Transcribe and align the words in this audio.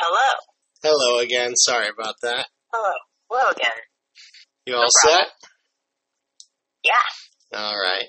Hello. 0.00 0.38
Hello 0.84 1.18
again. 1.18 1.56
Sorry 1.56 1.88
about 1.88 2.14
that. 2.22 2.46
Hello. 2.72 2.92
Hello 3.28 3.50
again. 3.50 3.78
You 4.64 4.76
all 4.76 4.86
problem. 5.02 5.24
set? 5.24 5.48
Yeah. 6.84 7.58
All 7.58 7.76
right. 7.76 8.04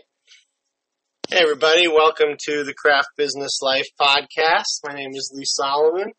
Hey, 1.30 1.40
everybody. 1.42 1.88
Welcome 1.88 2.38
to 2.46 2.64
the 2.64 2.76
Craft 2.76 3.08
Business 3.18 3.58
Life 3.64 3.88
podcast. 4.00 4.86
My 4.86 4.94
name 4.94 5.10
is 5.16 5.34
Lee 5.36 5.46
Solomon. 5.46 6.12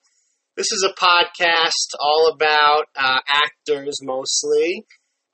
This 0.57 0.73
is 0.73 0.85
a 0.85 0.93
podcast 1.01 1.95
all 2.01 2.33
about 2.35 2.87
uh, 2.97 3.21
actors 3.29 4.01
mostly 4.03 4.87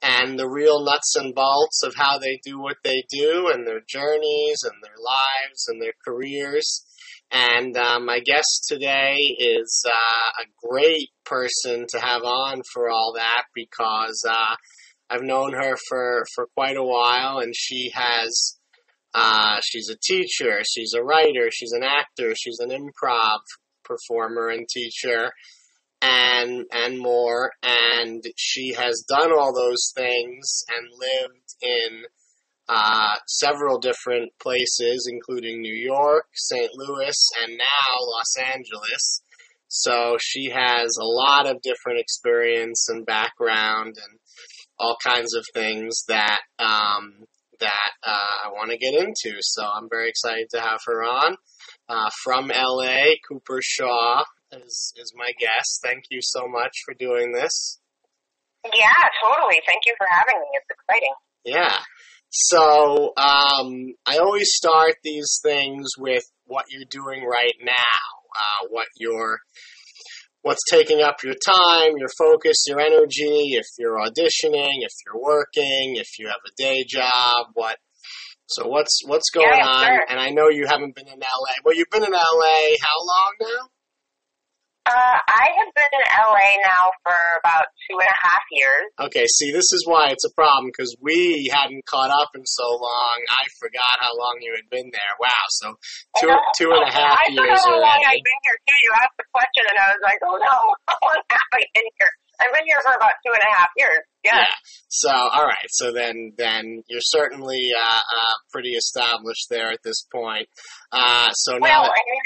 and 0.02 0.38
the 0.38 0.50
real 0.50 0.84
nuts 0.84 1.14
and 1.16 1.34
bolts 1.34 1.82
of 1.82 1.94
how 1.96 2.18
they 2.18 2.38
do 2.44 2.60
what 2.60 2.76
they 2.84 3.04
do 3.08 3.50
and 3.50 3.66
their 3.66 3.80
journeys 3.88 4.58
and 4.64 4.74
their 4.82 4.98
lives 5.02 5.66
and 5.68 5.80
their 5.80 5.94
careers. 6.06 6.84
And 7.30 7.76
uh, 7.76 7.98
my 8.00 8.20
guest 8.20 8.66
today 8.68 9.16
is 9.16 9.84
uh, 9.86 10.42
a 10.42 10.68
great 10.68 11.10
person 11.24 11.86
to 11.90 12.00
have 12.00 12.22
on 12.22 12.62
for 12.72 12.88
all 12.88 13.14
that 13.16 13.44
because 13.54 14.24
uh, 14.28 14.54
I've 15.10 15.22
known 15.22 15.52
her 15.52 15.76
for, 15.88 16.24
for 16.34 16.46
quite 16.54 16.76
a 16.76 16.84
while 16.84 17.38
and 17.38 17.54
she 17.54 17.90
has 17.94 18.58
uh, 19.18 19.58
she's 19.64 19.88
a 19.88 19.96
teacher, 19.96 20.60
she's 20.68 20.92
a 20.92 21.02
writer, 21.02 21.48
she's 21.50 21.72
an 21.72 21.82
actor, 21.82 22.34
she's 22.36 22.58
an 22.58 22.68
improv 22.68 23.38
performer 23.82 24.50
and 24.50 24.68
teacher 24.68 25.32
and 26.02 26.66
and 26.70 26.98
more. 26.98 27.52
And 27.62 28.22
she 28.36 28.74
has 28.74 29.04
done 29.08 29.32
all 29.32 29.54
those 29.54 29.90
things 29.96 30.64
and 30.76 30.86
lived 30.98 31.54
in 31.62 32.04
uh, 32.68 33.14
several 33.26 33.78
different 33.78 34.32
places 34.40 35.08
including 35.10 35.60
New 35.60 35.74
York, 35.74 36.26
St. 36.34 36.70
Louis 36.74 37.14
and 37.42 37.56
now 37.56 37.96
Los 38.00 38.36
Angeles. 38.54 39.22
So 39.68 40.16
she 40.20 40.50
has 40.50 40.96
a 41.00 41.04
lot 41.04 41.46
of 41.46 41.62
different 41.62 42.00
experience 42.00 42.88
and 42.88 43.04
background 43.04 43.96
and 43.96 44.18
all 44.78 44.96
kinds 45.02 45.34
of 45.34 45.44
things 45.54 46.04
that 46.08 46.40
um, 46.58 47.24
that 47.60 47.90
uh, 48.02 48.46
I 48.46 48.48
want 48.52 48.70
to 48.70 48.76
get 48.76 48.94
into. 48.94 49.38
So 49.40 49.64
I'm 49.64 49.88
very 49.90 50.08
excited 50.08 50.48
to 50.50 50.60
have 50.60 50.80
her 50.86 51.02
on. 51.02 51.36
Uh, 51.88 52.10
from 52.22 52.48
LA, 52.48 53.14
Cooper 53.28 53.60
Shaw 53.62 54.24
is, 54.52 54.92
is 54.96 55.12
my 55.16 55.30
guest. 55.38 55.80
Thank 55.82 56.04
you 56.10 56.20
so 56.20 56.46
much 56.46 56.72
for 56.84 56.94
doing 56.94 57.32
this. 57.32 57.80
Yeah, 58.64 59.08
totally. 59.22 59.60
Thank 59.66 59.82
you 59.86 59.94
for 59.96 60.06
having 60.10 60.40
me. 60.40 60.46
It's 60.54 60.66
exciting. 60.70 61.14
Yeah. 61.44 61.78
So 62.30 63.12
um, 63.16 63.94
I 64.04 64.18
always 64.18 64.50
start 64.52 64.94
these 65.02 65.38
things 65.42 65.88
with 65.98 66.24
what 66.46 66.66
you're 66.68 66.88
doing 66.90 67.24
right 67.24 67.54
now, 67.62 67.72
uh, 68.38 68.66
what 68.70 68.86
you're 68.98 69.38
what's 70.42 70.62
taking 70.70 71.02
up 71.02 71.16
your 71.24 71.34
time, 71.34 71.96
your 71.98 72.10
focus, 72.16 72.64
your 72.68 72.78
energy, 72.78 73.54
if 73.54 73.66
you're 73.78 73.96
auditioning, 73.98 74.78
if 74.82 74.92
you're 75.04 75.20
working, 75.20 75.96
if 75.96 76.06
you 76.20 76.28
have 76.28 76.36
a 76.46 76.54
day 76.56 76.84
job, 76.88 77.46
what 77.54 77.76
so 78.48 78.68
what's 78.68 79.00
what's 79.06 79.30
going 79.30 79.46
Yeah, 79.58 79.66
on? 79.66 79.86
sure. 79.86 80.04
And 80.08 80.20
I 80.20 80.30
know 80.30 80.48
you 80.48 80.66
haven't 80.68 80.94
been 80.94 81.08
in 81.08 81.18
LA. 81.18 81.54
Well, 81.64 81.74
you've 81.74 81.90
been 81.90 82.04
in 82.04 82.12
LA 82.12 82.76
how 82.80 82.98
long 83.00 83.32
now? 83.40 83.68
Uh, 84.86 85.18
I 85.18 85.50
have 85.50 85.70
been 85.74 85.92
in 85.98 86.04
LA 86.14 86.62
now 86.62 86.94
for 87.02 87.18
about 87.42 87.66
two 87.90 87.98
and 87.98 88.06
a 88.06 88.18
half 88.22 88.44
years. 88.54 88.86
Okay, 89.10 89.26
see, 89.26 89.50
this 89.50 89.74
is 89.74 89.82
why 89.82 90.14
it's 90.14 90.22
a 90.22 90.30
problem 90.38 90.70
because 90.70 90.94
we 91.02 91.50
hadn't 91.50 91.82
caught 91.90 92.14
up 92.14 92.30
in 92.38 92.46
so 92.46 92.78
long. 92.78 93.16
I 93.26 93.50
forgot 93.58 93.98
how 93.98 94.14
long 94.14 94.38
you 94.46 94.54
had 94.54 94.70
been 94.70 94.86
there. 94.94 95.12
Wow, 95.18 95.44
so 95.58 95.74
two 96.22 96.30
two 96.54 96.70
and 96.70 96.86
a 96.86 96.92
half 96.92 97.18
I 97.18 97.34
years 97.34 97.50
forgot 97.50 97.66
how 97.66 97.82
long. 97.82 97.98
I've 97.98 98.22
been 98.22 98.40
here 98.46 98.58
too. 98.62 98.78
You 98.86 98.92
asked 98.94 99.18
the 99.18 99.28
question 99.34 99.64
and 99.66 99.74
I 99.74 99.86
was 99.90 100.02
like, 100.06 100.20
oh 100.22 100.38
no, 100.38 100.54
how 100.86 100.98
long 101.02 101.18
have 101.34 101.50
I 101.50 101.62
been 101.74 101.90
here? 101.98 102.12
I've 102.38 102.52
been 102.52 102.66
here 102.68 102.76
for 102.84 102.92
about 102.94 103.16
two 103.24 103.32
and 103.32 103.42
a 103.42 103.52
half 103.56 103.70
years. 103.76 104.04
Yeah. 104.24 104.44
Yeah. 104.44 104.54
So, 104.88 105.08
all 105.10 105.44
right. 105.46 105.68
So 105.68 105.92
then, 105.92 106.32
then 106.36 106.82
you're 106.88 107.00
certainly 107.04 107.70
uh, 107.72 108.00
uh, 108.00 108.34
pretty 108.52 108.70
established 108.76 109.48
there 109.48 109.70
at 109.72 109.80
this 109.82 110.04
point. 110.12 110.48
Uh, 110.92 111.30
so 111.32 111.56
now, 111.58 111.60
Well, 111.60 111.84
I 111.88 112.02
mean, 112.04 112.24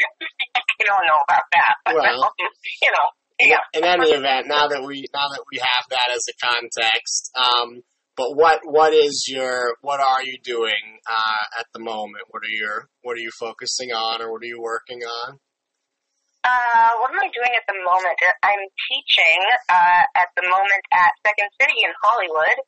you 0.80 0.86
don't 0.88 1.06
know 1.06 1.20
about 1.28 1.44
that, 1.52 1.74
but 1.84 1.94
Well. 1.94 2.32
you 2.82 2.90
know, 2.90 3.08
yeah. 3.38 3.64
in 3.76 3.84
any 3.84 4.10
event, 4.10 4.48
now 4.48 4.68
that 4.68 4.82
we 4.82 5.04
now 5.12 5.28
that 5.28 5.44
we 5.52 5.58
have 5.58 5.84
that 5.90 6.08
as 6.12 6.24
a 6.28 6.36
context, 6.40 7.30
um, 7.36 7.82
but 8.16 8.36
what 8.36 8.60
what 8.64 8.92
is 8.92 9.28
your 9.28 9.76
what 9.82 10.00
are 10.00 10.22
you 10.22 10.38
doing 10.42 11.00
uh, 11.08 11.60
at 11.60 11.66
the 11.72 11.80
moment? 11.80 12.24
What 12.28 12.42
are 12.42 12.52
your 12.52 12.88
what 13.02 13.16
are 13.16 13.24
you 13.24 13.30
focusing 13.38 13.90
on, 13.92 14.20
or 14.20 14.32
what 14.32 14.42
are 14.42 14.50
you 14.50 14.60
working 14.60 15.00
on? 15.04 15.38
Uh, 16.42 16.96
what 17.00 17.12
am 17.12 17.20
I 17.20 17.28
doing 17.28 17.52
at 17.52 17.68
the 17.68 17.76
moment? 17.84 18.16
I'm 18.42 18.64
teaching 18.88 19.40
uh, 19.68 20.04
at 20.16 20.32
the 20.36 20.48
moment 20.48 20.84
at 20.92 21.12
Second 21.20 21.52
City 21.60 21.76
in 21.84 21.92
Hollywood, 22.00 22.58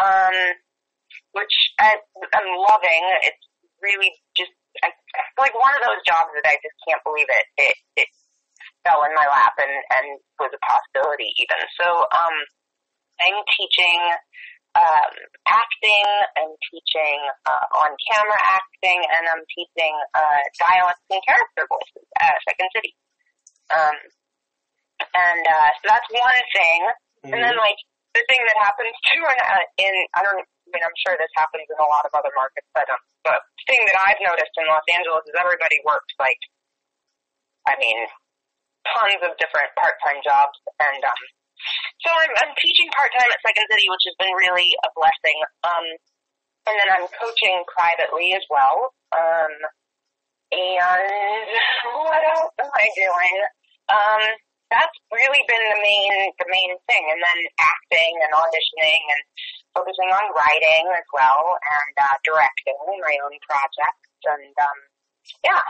um, 0.00 0.36
which 1.36 1.52
I, 1.78 2.00
I'm 2.32 2.48
loving. 2.56 3.04
It's 3.28 3.44
really 3.82 4.12
just 4.32 4.52
I, 4.84 4.88
like 5.40 5.54
one 5.54 5.74
of 5.76 5.82
those 5.82 6.02
jobs 6.06 6.30
that 6.34 6.46
I 6.46 6.56
just 6.60 6.78
can't 6.86 7.02
believe 7.02 7.28
it. 7.28 7.46
It, 7.58 7.76
it 8.04 8.08
fell 8.86 9.02
in 9.04 9.12
my 9.14 9.26
lap 9.26 9.54
and, 9.58 9.74
and 9.98 10.06
was 10.38 10.52
a 10.54 10.60
possibility 10.62 11.34
even. 11.38 11.60
So 11.80 11.86
um, 12.08 12.36
I'm 13.22 13.38
teaching 13.58 14.00
um, 14.78 15.12
acting, 15.48 16.06
I'm 16.38 16.54
teaching 16.70 17.18
uh, 17.48 17.66
on 17.82 17.90
camera 18.12 18.40
acting, 18.52 19.00
and 19.18 19.26
I'm 19.26 19.42
teaching 19.50 19.94
uh, 20.14 20.42
dialects 20.60 21.02
and 21.10 21.22
character 21.26 21.64
voices 21.66 22.06
at 22.20 22.38
Second 22.46 22.70
City. 22.76 22.92
Um, 23.74 23.96
and 25.02 25.42
uh, 25.46 25.70
so 25.82 25.84
that's 25.90 26.10
one 26.10 26.42
thing. 26.54 26.80
And 27.26 27.40
then 27.42 27.56
like 27.58 27.78
the 28.14 28.22
thing 28.30 28.42
that 28.46 28.58
happens 28.62 28.94
too 29.10 29.22
in, 29.22 29.38
uh, 29.38 29.66
in 29.82 29.94
I 30.14 30.22
don't 30.22 30.46
I 30.68 30.70
mean 30.76 30.84
I'm 30.84 30.98
sure 31.00 31.16
this 31.16 31.32
happens 31.32 31.64
in 31.64 31.80
a 31.80 31.88
lot 31.88 32.04
of 32.04 32.12
other 32.12 32.28
markets, 32.36 32.68
but 32.76 32.84
um, 32.92 33.00
the 33.24 33.40
thing 33.64 33.80
that 33.88 33.98
I've 34.04 34.20
noticed 34.20 34.52
in 34.60 34.68
Los 34.68 34.84
Angeles 34.92 35.24
is 35.24 35.36
everybody 35.40 35.80
works 35.80 36.12
like 36.20 36.40
I 37.64 37.80
mean 37.80 38.04
tons 38.84 39.20
of 39.24 39.32
different 39.40 39.72
part 39.80 39.96
time 40.04 40.20
jobs 40.20 40.56
and 40.76 41.00
um 41.04 41.22
so 42.04 42.08
I'm 42.12 42.32
I'm 42.44 42.52
teaching 42.60 42.88
part 42.92 43.10
time 43.16 43.32
at 43.32 43.40
Second 43.40 43.64
City 43.68 43.88
which 43.88 44.04
has 44.12 44.16
been 44.20 44.34
really 44.36 44.68
a 44.84 44.88
blessing. 44.92 45.38
Um 45.64 45.86
and 46.68 46.74
then 46.76 46.88
I'm 47.00 47.08
coaching 47.16 47.64
privately 47.64 48.36
as 48.36 48.44
well. 48.52 48.92
Um 49.16 49.52
and 50.52 51.48
what 51.96 52.22
else 52.24 52.52
am 52.60 52.72
I 52.72 52.86
doing? 52.92 53.34
Um 53.88 54.22
that's 54.68 54.96
really 55.12 55.42
been 55.48 55.64
the 55.64 55.80
main 55.80 56.12
the 56.36 56.48
main 56.48 56.72
thing 56.88 57.04
and 57.08 57.20
then 57.20 57.40
acting 57.56 58.12
and 58.20 58.32
auditioning 58.36 59.02
and 59.16 59.22
focusing 59.74 60.10
on 60.10 60.24
writing 60.34 60.84
as 60.96 61.06
well 61.12 61.56
and 61.58 61.94
uh 62.00 62.16
directing 62.24 62.76
my 63.02 63.14
own 63.24 63.34
projects 63.48 64.08
and 64.24 64.54
um 64.60 64.78
yeah 65.44 65.64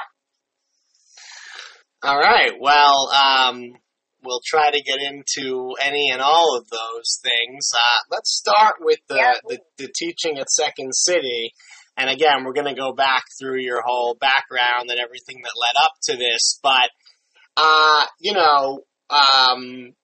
All 2.03 2.19
right. 2.19 2.53
Well, 2.61 3.11
um, 3.11 3.75
we'll 4.23 4.41
try 4.47 4.71
to 4.71 4.81
get 4.83 4.99
into 5.01 5.75
any 5.81 6.11
and 6.13 6.23
all 6.23 6.57
of 6.57 6.69
those 6.71 7.19
things. 7.23 7.71
Uh, 7.75 7.99
let's 8.11 8.31
start 8.37 8.77
with 8.81 9.01
the, 9.09 9.17
Yeah. 9.17 9.33
the, 9.49 9.59
the 9.79 9.89
teaching 9.95 10.39
at 10.39 10.49
Second 10.49 10.95
City. 10.95 11.51
And 11.97 12.09
again, 12.09 12.45
we're 12.45 12.53
going 12.53 12.73
to 12.73 12.81
go 12.81 12.93
back 12.93 13.25
through 13.41 13.59
your 13.61 13.83
whole 13.85 14.15
background 14.15 14.91
and 14.91 15.01
everything 15.01 15.43
that 15.43 15.51
led 15.61 15.75
up 15.85 15.93
to 16.05 16.17
this. 16.17 16.61
But, 16.63 16.91
uh, 17.57 18.07
you 18.21 18.35
know, 18.35 18.85
um, 19.11 19.95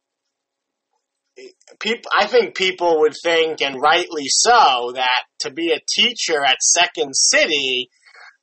people, 1.80 2.10
I 2.18 2.26
think 2.26 2.54
people 2.54 3.00
would 3.00 3.14
think, 3.22 3.60
and 3.60 3.80
rightly 3.80 4.24
so, 4.28 4.92
that 4.94 5.24
to 5.40 5.50
be 5.50 5.72
a 5.72 5.80
teacher 5.88 6.44
at 6.44 6.62
Second 6.62 7.14
City, 7.14 7.88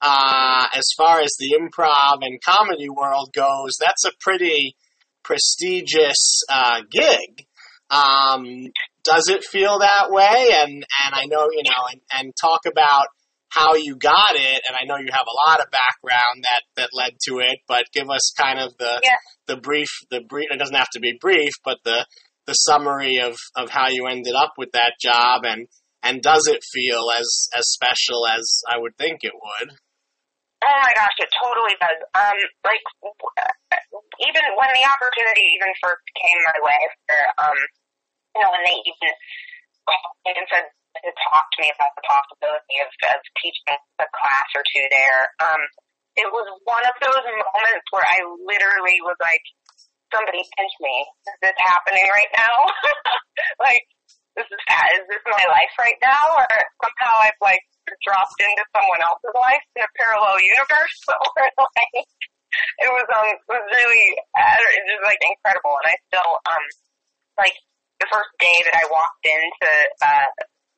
uh, 0.02 0.68
as 0.74 0.86
far 0.98 1.20
as 1.22 1.32
the 1.40 1.58
improv 1.60 2.20
and 2.22 2.42
comedy 2.44 2.90
world 2.90 3.30
goes, 3.34 3.72
that's 3.80 4.06
a 4.06 4.12
pretty 4.20 4.76
prestigious 5.24 6.42
uh, 6.50 6.82
gig. 6.92 7.46
Um, 7.90 8.46
does 9.04 9.28
it 9.30 9.44
feel 9.44 9.80
that 9.80 10.10
way? 10.10 10.50
And 10.64 10.86
and 11.06 11.14
I 11.14 11.26
know 11.26 11.48
you 11.52 11.64
know, 11.64 11.84
and, 11.92 12.02
and 12.18 12.34
talk 12.40 12.62
about 12.66 13.08
how 13.50 13.76
you 13.76 13.96
got 13.98 14.36
it. 14.36 14.62
And 14.68 14.78
I 14.80 14.86
know 14.86 14.98
you 14.98 15.12
have 15.12 15.28
a 15.28 15.50
lot 15.50 15.60
of 15.60 15.72
background 15.72 16.44
that 16.44 16.62
that 16.78 16.90
led 16.94 17.14
to 17.28 17.40
it, 17.40 17.60
but 17.68 17.86
give 17.94 18.10
us 18.10 18.32
kind 18.38 18.60
of 18.60 18.78
the 18.78 19.02
Yeah. 19.04 19.18
the 19.48 19.58
brief 19.58 19.90
the 20.10 20.22
brief. 20.22 20.48
It 20.52 20.58
doesn't 20.58 20.76
have 20.76 20.90
to 20.94 21.00
be 21.00 21.18
brief, 21.20 21.52
but 21.66 21.80
the 21.84 22.06
the 22.48 22.54
summary 22.54 23.18
of 23.18 23.38
of 23.56 23.70
how 23.70 23.90
you 23.90 24.08
ended 24.08 24.36
up 24.36 24.54
with 24.58 24.72
that 24.74 24.94
job 25.02 25.44
and. 25.44 25.68
And 26.02 26.18
does 26.18 26.50
it 26.50 26.66
feel 26.66 27.14
as 27.14 27.46
as 27.54 27.70
special 27.70 28.26
as 28.26 28.66
I 28.66 28.82
would 28.82 28.98
think 28.98 29.22
it 29.22 29.38
would? 29.38 29.70
Oh 30.66 30.78
my 30.82 30.90
gosh, 30.98 31.14
it 31.22 31.30
totally 31.30 31.78
does. 31.78 32.02
Um, 32.18 32.38
like 32.66 32.82
even 34.18 34.46
when 34.58 34.72
the 34.74 34.86
opportunity 34.90 35.46
even 35.58 35.70
first 35.78 36.02
came 36.18 36.40
my 36.42 36.58
way, 36.58 36.82
for, 37.06 37.22
um, 37.46 37.60
you 38.34 38.42
know, 38.42 38.50
when 38.50 38.66
they 38.66 38.78
even 38.82 39.14
even 40.26 40.46
said 40.50 40.74
to 41.06 41.12
talk 41.30 41.46
to 41.54 41.58
me 41.62 41.70
about 41.70 41.94
the 41.94 42.06
possibility 42.06 42.78
of, 42.82 42.90
of 43.14 43.22
teaching 43.38 43.78
a 44.02 44.08
class 44.10 44.50
or 44.58 44.66
two 44.74 44.86
there, 44.90 45.22
um, 45.42 45.62
it 46.18 46.30
was 46.34 46.50
one 46.66 46.86
of 46.90 46.98
those 46.98 47.26
moments 47.30 47.88
where 47.94 48.10
I 48.10 48.26
literally 48.42 48.98
was 49.06 49.22
like, 49.22 49.46
somebody 50.12 50.44
pinch 50.56 50.76
me. 50.84 50.96
Is 51.28 51.40
this 51.42 51.58
happening 51.64 52.06
right 52.12 52.32
now? 52.36 52.56
like, 53.66 53.84
this 54.36 54.48
is, 54.48 54.62
is 54.62 55.06
this 55.08 55.24
my 55.28 55.46
life 55.48 55.74
right 55.80 56.00
now? 56.00 56.38
Or 56.38 56.48
somehow 56.80 57.14
I've 57.24 57.42
like 57.42 57.64
dropped 58.06 58.40
into 58.40 58.64
someone 58.72 59.02
else's 59.04 59.36
life 59.36 59.66
in 59.76 59.84
a 59.84 59.92
parallel 59.98 60.38
universe? 60.40 60.98
Or 61.12 61.48
like, 61.58 62.08
it 62.84 62.92
was, 62.92 63.08
um, 63.16 63.32
was 63.48 63.64
really, 63.72 64.06
uh, 64.36 64.60
it 64.60 64.84
was 65.00 65.04
like 65.08 65.22
incredible. 65.24 65.76
And 65.82 65.88
I 65.92 65.96
still, 66.12 66.32
um, 66.44 66.66
like, 67.40 67.56
the 68.04 68.12
first 68.12 68.34
day 68.44 68.58
that 68.68 68.76
I 68.76 68.86
walked 68.92 69.24
into, 69.24 69.72
uh, 70.04 70.28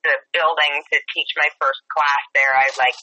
the 0.03 0.15
building 0.35 0.83
to 0.91 0.97
teach 1.15 1.31
my 1.39 1.47
first 1.57 1.79
class 1.87 2.23
there, 2.35 2.51
I 2.51 2.67
like 2.75 2.99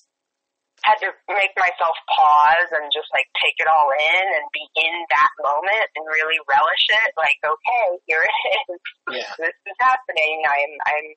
had 0.85 0.97
to 1.05 1.12
make 1.29 1.53
myself 1.61 1.93
pause 2.09 2.71
and 2.73 2.88
just 2.88 3.12
like 3.12 3.29
take 3.37 3.56
it 3.61 3.69
all 3.69 3.93
in 3.93 4.25
and 4.32 4.44
be 4.56 4.65
in 4.81 4.94
that 5.12 5.32
moment 5.44 5.87
and 5.97 6.09
really 6.09 6.41
relish 6.49 6.87
it. 7.05 7.12
Like, 7.21 7.37
okay, 7.44 7.88
here 8.09 8.25
it 8.25 8.37
is. 8.49 8.81
Yeah. 9.21 9.32
this 9.44 9.56
is 9.56 9.79
happening. 9.81 10.41
I'm 10.49 10.73
I'm 10.88 11.09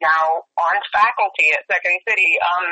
now 0.00 0.48
on 0.56 0.76
faculty 0.96 1.52
at 1.52 1.68
Second 1.68 2.00
City. 2.08 2.32
Um, 2.40 2.66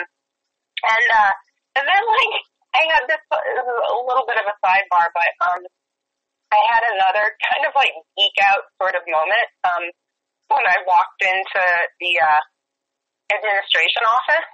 and 0.81 1.07
uh, 1.13 1.35
and 1.77 1.85
then 1.85 2.03
like 2.09 2.35
I 2.73 2.83
had 2.89 3.05
this 3.05 3.25
a 3.29 3.97
little 4.09 4.25
bit 4.25 4.41
of 4.41 4.49
a 4.49 4.57
sidebar, 4.65 5.13
but 5.13 5.33
um, 5.45 5.61
I 6.57 6.61
had 6.73 6.83
another 6.97 7.37
kind 7.53 7.69
of 7.69 7.77
like 7.77 7.93
geek 8.17 8.37
out 8.49 8.65
sort 8.81 8.97
of 8.97 9.05
moment. 9.05 9.49
Um, 9.69 9.85
when 10.51 10.67
I 10.67 10.83
walked 10.83 11.23
into 11.23 11.63
the 12.03 12.13
uh, 12.19 12.43
administration 13.31 14.03
office 14.03 14.51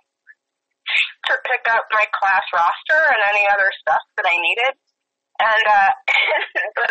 to 1.27 1.35
pick 1.47 1.67
up 1.71 1.85
my 1.91 2.07
class 2.15 2.45
roster 2.55 3.01
and 3.11 3.21
any 3.31 3.47
other 3.51 3.71
stuff 3.83 4.03
that 4.17 4.27
I 4.27 4.37
needed. 4.39 4.75
And 5.37 5.67
uh 5.69 5.93
the 6.77 6.87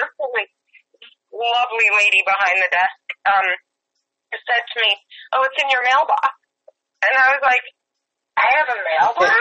lovely 1.33 1.89
lady 1.97 2.21
behind 2.23 2.61
the 2.61 2.69
desk 2.71 3.01
um 3.27 3.47
said 4.35 4.63
to 4.67 4.77
me, 4.83 4.91
Oh, 5.33 5.43
it's 5.47 5.61
in 5.61 5.69
your 5.71 5.83
mailbox 5.83 6.35
and 7.05 7.13
I 7.15 7.31
was 7.37 7.43
like, 7.43 7.63
I 8.35 8.47
have 8.59 8.67
a 8.67 8.75
mailbox 8.83 9.31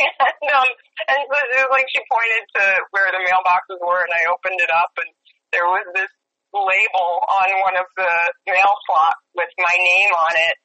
and 0.00 0.50
um 0.50 0.70
and 1.08 1.18
it 1.22 1.28
was 1.30 1.68
like 1.70 1.86
she 1.92 2.00
pointed 2.10 2.42
to 2.58 2.64
where 2.90 3.12
the 3.14 3.22
mailboxes 3.22 3.78
were 3.80 4.02
and 4.02 4.12
I 4.12 4.26
opened 4.30 4.60
it 4.60 4.70
up 4.74 4.90
and 4.98 5.14
there 5.52 5.66
was 5.66 5.86
this 5.94 6.10
label 6.54 7.10
on 7.26 7.48
one 7.62 7.76
of 7.78 7.86
the 7.94 8.12
mail 8.50 8.74
slots 8.86 9.22
with 9.34 9.50
my 9.58 9.74
name 9.74 10.12
on 10.14 10.34
it. 10.34 10.56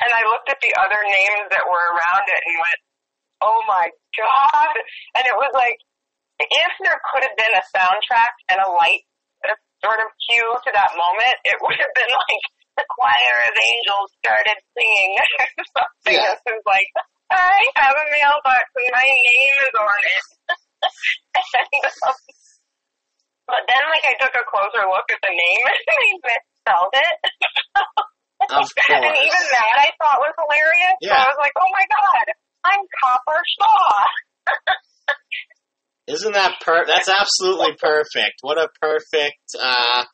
And 0.00 0.10
I 0.10 0.26
looked 0.26 0.50
at 0.50 0.60
the 0.60 0.74
other 0.74 1.00
names 1.06 1.46
that 1.54 1.64
were 1.64 1.86
around 1.94 2.26
it 2.26 2.40
and 2.44 2.56
went, 2.58 2.80
oh 3.44 3.60
my 3.68 3.86
god. 4.16 4.74
And 5.14 5.24
it 5.24 5.36
was 5.36 5.52
like, 5.54 5.78
if 6.40 6.72
there 6.82 6.98
could 7.12 7.22
have 7.22 7.36
been 7.38 7.54
a 7.54 7.64
soundtrack 7.70 8.34
and 8.50 8.58
a 8.58 8.68
light 8.74 9.06
a 9.44 9.54
sort 9.84 10.00
of 10.00 10.08
cue 10.24 10.50
to 10.64 10.70
that 10.72 10.96
moment, 10.96 11.36
it 11.44 11.60
would 11.60 11.76
have 11.76 11.94
been 11.94 12.08
like 12.08 12.44
the 12.80 12.86
choir 12.88 13.36
of 13.44 13.54
angels 13.54 14.08
started 14.24 14.58
singing 14.72 15.12
something. 15.76 16.16
Yeah. 16.16 16.34
This 16.40 16.58
is 16.58 16.64
like, 16.64 16.88
I 17.30 17.60
have 17.76 17.94
a 17.94 18.06
mailbox 18.08 18.64
and 18.80 18.90
my 18.90 19.04
name 19.04 19.56
is 19.62 19.74
on 19.76 20.00
it. 20.00 20.26
and, 21.44 21.84
um, 22.08 22.16
but 23.46 23.62
then, 23.68 23.82
like, 23.92 24.04
I 24.04 24.14
took 24.20 24.34
a 24.34 24.44
closer 24.48 24.84
look 24.88 25.08
at 25.12 25.20
the 25.20 25.34
name 25.34 25.64
and 25.72 25.82
they 25.84 26.04
misspelled 26.22 26.94
it. 26.94 27.16
Of 28.50 28.68
And 28.92 29.04
even 29.04 29.44
that 29.56 29.74
I 29.80 29.88
thought 30.00 30.20
was 30.20 30.34
hilarious. 30.36 30.96
So 31.00 31.08
Yeah. 31.08 31.22
I 31.22 31.28
was 31.32 31.40
like, 31.40 31.56
oh 31.56 31.70
my 31.72 31.86
god, 31.88 32.26
I'm 32.64 32.82
Copper 33.00 33.40
Shaw. 33.56 34.04
Isn't 36.06 36.32
that 36.32 36.60
per? 36.60 36.84
That's 36.86 37.08
absolutely 37.08 37.76
perfect. 37.80 38.40
What 38.42 38.58
a 38.58 38.68
perfect, 38.80 39.40
uh, 39.58 40.04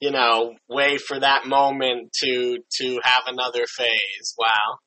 you 0.00 0.10
know, 0.10 0.54
way 0.68 0.98
for 0.98 1.18
that 1.18 1.46
moment 1.46 2.12
to 2.22 2.58
to 2.80 3.00
have 3.02 3.22
another 3.26 3.64
phase. 3.66 4.34
Wow. 4.38 4.78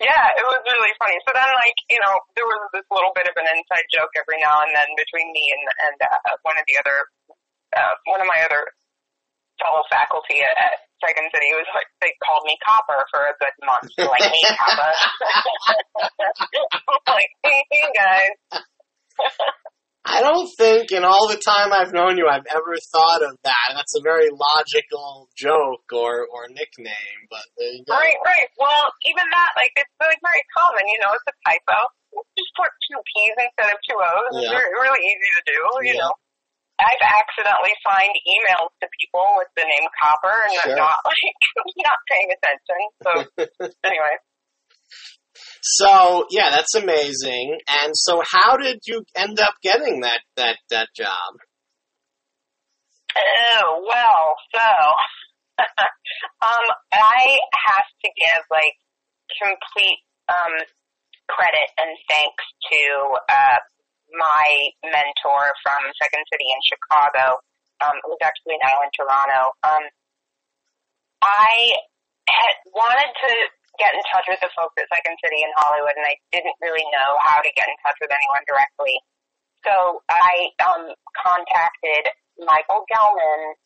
Yeah, 0.00 0.24
it 0.32 0.44
was 0.48 0.64
really 0.64 0.96
funny. 0.96 1.20
So 1.28 1.30
then, 1.36 1.44
like, 1.44 1.76
you 1.92 2.00
know, 2.00 2.16
there 2.32 2.48
was 2.48 2.60
this 2.72 2.88
little 2.88 3.12
bit 3.12 3.28
of 3.28 3.36
an 3.36 3.44
inside 3.52 3.84
joke 3.92 4.08
every 4.16 4.40
now 4.40 4.64
and 4.64 4.72
then 4.72 4.88
between 4.96 5.28
me 5.36 5.44
and 5.52 5.64
and 5.88 5.96
uh, 6.00 6.40
one 6.40 6.56
of 6.56 6.64
the 6.64 6.80
other, 6.80 6.98
uh, 7.76 7.94
one 8.08 8.24
of 8.24 8.28
my 8.28 8.40
other 8.48 8.64
fellow 9.60 9.84
faculty 9.92 10.40
at, 10.40 10.56
at 10.56 10.88
Second 11.04 11.28
City. 11.36 11.52
Was 11.52 11.68
like 11.76 11.92
they 12.00 12.16
called 12.24 12.48
me 12.48 12.56
Copper 12.64 13.04
for 13.12 13.28
a 13.28 13.36
good 13.44 13.56
month. 13.60 13.92
Like, 14.00 14.24
hey, 14.24 14.48
Copper. 14.56 14.92
Like, 17.10 17.32
hey, 17.42 17.84
guys. 17.92 18.36
I 20.04 20.24
don't 20.24 20.48
think 20.56 20.92
in 20.96 21.04
all 21.04 21.28
the 21.28 21.36
time 21.36 21.76
I've 21.76 21.92
known 21.92 22.16
you 22.16 22.24
I've 22.24 22.48
ever 22.48 22.72
thought 22.88 23.20
of 23.20 23.36
that. 23.44 23.66
That's 23.76 23.92
a 23.92 24.00
very 24.00 24.32
logical 24.32 25.28
joke 25.36 25.84
or, 25.92 26.24
or 26.24 26.48
nickname, 26.48 27.20
but 27.28 27.44
there 27.60 27.68
you 27.68 27.84
go. 27.84 27.92
Right, 27.92 28.16
right. 28.24 28.48
Well, 28.56 28.88
even 29.04 29.28
that, 29.28 29.50
like, 29.60 29.72
it's 29.76 29.92
really 30.00 30.16
very 30.24 30.40
common. 30.56 30.88
You 30.88 31.04
know, 31.04 31.12
it's 31.12 31.28
a 31.28 31.36
typo. 31.44 31.78
Just 32.32 32.52
put 32.56 32.72
two 32.88 32.96
P's 33.12 33.36
instead 33.44 33.68
of 33.70 33.78
two 33.84 33.98
O's. 34.00 34.40
It's 34.40 34.48
Yeah. 34.48 34.56
very, 34.56 34.72
really 34.72 35.02
easy 35.04 35.30
to 35.36 35.42
do. 35.52 35.60
You 35.84 35.94
Yeah. 35.94 36.00
know, 36.08 36.12
I've 36.80 37.04
accidentally 37.20 37.76
signed 37.84 38.16
emails 38.24 38.72
to 38.80 38.88
people 38.96 39.26
with 39.36 39.52
the 39.52 39.68
name 39.68 39.84
Copper 40.00 40.32
and 40.48 40.52
Sure. 40.64 40.72
I'm 40.72 40.80
not 40.80 40.96
like 41.12 41.36
not 41.84 42.00
paying 42.08 42.30
attention. 42.32 42.80
So 43.04 43.10
anyway, 43.84 44.16
So 45.62 46.26
yeah, 46.30 46.50
that's 46.50 46.74
amazing. 46.74 47.58
And 47.68 47.92
so, 47.94 48.22
how 48.24 48.56
did 48.56 48.80
you 48.86 49.04
end 49.16 49.40
up 49.40 49.54
getting 49.62 50.00
that 50.00 50.20
that 50.36 50.56
that 50.70 50.88
job? 50.96 51.38
oh 53.16 53.84
well. 53.86 54.34
So 54.54 54.66
um, 56.46 56.66
I 56.92 57.38
have 57.68 57.88
to 58.04 58.08
give 58.08 58.42
like 58.50 58.76
complete 59.42 60.02
um 60.28 60.54
credit 61.28 61.68
and 61.78 61.94
thanks 62.08 62.44
to 62.72 62.80
uh 63.30 63.58
my 64.10 64.46
mentor 64.82 65.54
from 65.62 65.80
Second 66.02 66.24
City 66.32 66.48
in 66.50 66.60
Chicago, 66.66 67.38
um, 67.86 67.94
who's 68.02 68.18
actually 68.22 68.58
now 68.58 68.82
in 68.82 68.90
Toronto. 68.90 69.54
Um, 69.62 69.84
I 71.22 71.78
had 72.26 72.54
wanted 72.74 73.10
to 73.14 73.32
get 73.80 73.96
in 73.96 74.04
touch 74.12 74.28
with 74.28 74.38
the 74.44 74.52
folks 74.52 74.76
at 74.76 74.86
Second 74.92 75.16
City 75.24 75.40
in 75.40 75.50
Hollywood, 75.56 75.96
and 75.96 76.04
I 76.04 76.20
didn't 76.28 76.54
really 76.60 76.84
know 76.92 77.10
how 77.24 77.40
to 77.40 77.50
get 77.56 77.66
in 77.66 77.76
touch 77.80 77.96
with 77.98 78.12
anyone 78.12 78.44
directly. 78.44 79.00
So 79.64 80.04
I 80.12 80.52
um, 80.60 80.92
contacted 81.16 82.12
Michael 82.36 82.84
Gellman, 82.92 83.56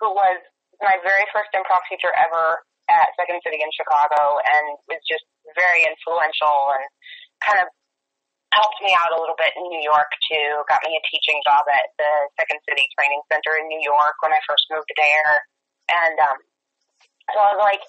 who 0.00 0.12
was 0.12 0.40
my 0.80 0.96
very 1.00 1.24
first 1.32 1.52
improv 1.56 1.84
teacher 1.88 2.12
ever 2.12 2.60
at 2.88 3.12
Second 3.16 3.40
City 3.44 3.60
in 3.60 3.72
Chicago, 3.72 4.40
and 4.40 4.76
was 4.88 5.00
just 5.08 5.24
very 5.56 5.88
influential 5.88 6.76
and 6.76 6.84
kind 7.40 7.60
of 7.64 7.68
helped 8.52 8.80
me 8.82 8.92
out 8.96 9.14
a 9.14 9.20
little 9.20 9.38
bit 9.38 9.54
in 9.54 9.64
New 9.70 9.82
York 9.82 10.10
too. 10.26 10.48
Got 10.66 10.82
me 10.82 10.98
a 10.98 11.02
teaching 11.06 11.38
job 11.46 11.64
at 11.70 11.94
the 11.96 12.12
Second 12.34 12.58
City 12.66 12.84
Training 12.98 13.22
Center 13.30 13.56
in 13.62 13.70
New 13.70 13.80
York 13.80 14.18
when 14.20 14.34
I 14.34 14.42
first 14.42 14.66
moved 14.68 14.90
there. 14.98 15.32
And 15.86 16.18
um 16.18 16.38
so 17.30 17.38
I 17.38 17.54
was 17.54 17.62
like 17.62 17.82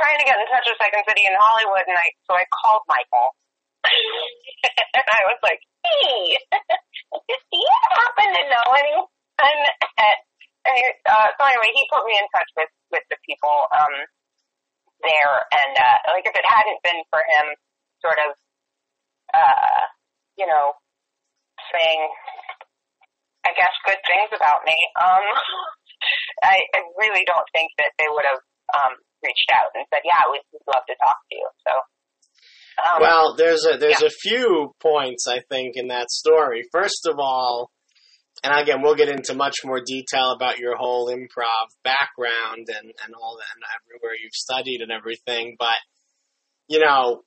trying 0.00 0.16
to 0.16 0.24
get 0.24 0.40
in 0.40 0.48
touch 0.48 0.64
with 0.64 0.80
Second 0.80 1.04
City 1.04 1.28
in 1.28 1.36
Hollywood 1.36 1.84
and 1.84 2.00
I 2.00 2.08
so 2.24 2.32
I 2.32 2.48
called 2.48 2.88
Michael. 2.88 3.36
and 4.96 5.06
I 5.08 5.20
was 5.28 5.40
like, 5.44 5.60
Hey 5.84 6.36
do 7.36 7.56
you 7.56 7.74
happen 7.92 8.28
to 8.32 8.42
know 8.48 8.66
anyone 8.76 9.60
at 10.00 10.18
and 10.60 10.76
he, 10.76 10.84
uh 11.08 11.28
so 11.36 11.42
anyway 11.48 11.72
he 11.72 11.88
put 11.88 12.04
me 12.04 12.16
in 12.16 12.28
touch 12.32 12.48
with 12.56 12.72
with 12.92 13.04
the 13.08 13.16
people 13.24 13.68
um 13.72 13.94
there 15.00 15.36
and 15.48 15.72
uh 15.76 15.98
like 16.12 16.28
if 16.28 16.36
it 16.36 16.44
hadn't 16.44 16.80
been 16.84 17.00
for 17.08 17.24
him 17.24 17.56
sort 18.04 18.20
of 18.20 18.36
uh 19.32 19.80
you 20.40 20.48
know, 20.48 20.72
saying, 21.68 22.00
I 23.44 23.52
guess, 23.52 23.76
good 23.84 24.00
things 24.08 24.32
about 24.32 24.64
me. 24.64 24.76
Um, 24.96 25.24
I, 26.52 26.64
I 26.72 26.80
really 26.96 27.28
don't 27.28 27.44
think 27.52 27.76
that 27.76 27.92
they 28.00 28.08
would 28.08 28.24
have 28.24 28.40
um, 28.72 28.96
reached 29.22 29.50
out 29.52 29.70
and 29.74 29.84
said, 29.92 30.02
"Yeah, 30.04 30.30
we'd, 30.30 30.42
we'd 30.52 30.66
love 30.66 30.84
to 30.86 30.96
talk 30.96 31.18
to 31.30 31.34
you." 31.36 31.48
So, 31.66 31.72
um, 32.84 33.02
Well, 33.02 33.34
there's 33.36 33.64
a 33.66 33.76
there's 33.76 34.00
yeah. 34.00 34.08
a 34.08 34.10
few 34.10 34.74
points 34.80 35.26
I 35.28 35.40
think 35.48 35.76
in 35.76 35.88
that 35.88 36.10
story. 36.10 36.62
First 36.72 37.06
of 37.06 37.16
all, 37.18 37.70
and 38.42 38.52
again, 38.58 38.82
we'll 38.82 38.94
get 38.94 39.08
into 39.08 39.34
much 39.34 39.56
more 39.64 39.80
detail 39.84 40.32
about 40.32 40.58
your 40.58 40.76
whole 40.76 41.08
improv 41.08 41.68
background 41.84 42.68
and 42.68 42.92
and 43.04 43.14
all 43.20 43.36
that, 43.36 43.54
and 43.54 43.64
everywhere 43.80 44.14
you've 44.20 44.32
studied 44.32 44.80
and 44.80 44.90
everything. 44.90 45.56
But 45.58 45.76
you 46.68 46.78
know, 46.78 47.22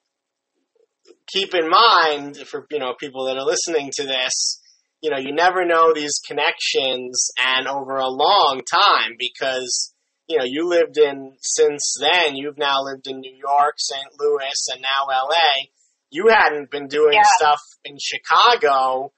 keep 1.32 1.54
in 1.54 1.70
mind 1.70 2.38
for 2.48 2.66
you 2.72 2.80
know 2.80 2.94
people 3.00 3.26
that 3.26 3.38
are 3.38 3.46
listening 3.46 3.92
to 3.96 4.04
this, 4.04 4.62
you 5.02 5.12
know, 5.12 5.18
you 5.18 5.34
never 5.34 5.66
know 5.66 5.94
these 5.94 6.20
connections, 6.28 7.28
and 7.38 7.68
over 7.68 7.98
a 7.98 8.08
long 8.08 8.62
time 8.72 9.16
because 9.20 9.93
you 10.28 10.38
know 10.38 10.46
you 10.46 10.68
lived 10.68 10.98
in 10.98 11.34
since 11.42 11.96
then. 12.00 12.36
You've 12.36 12.58
now 12.58 12.82
lived 12.84 13.08
in 13.08 13.20
New 13.20 13.36
York, 13.36 13.76
St. 13.78 14.08
Louis, 14.20 14.68
and 14.74 14.82
now 14.82 15.12
L.A. 15.12 15.70
you 16.10 16.28
hadn't 16.30 16.70
been 16.72 16.88
doing 16.88 17.14
Yeah. 17.14 17.24
stuff 17.38 17.60
in 17.84 17.98
Chicago 18.00 19.12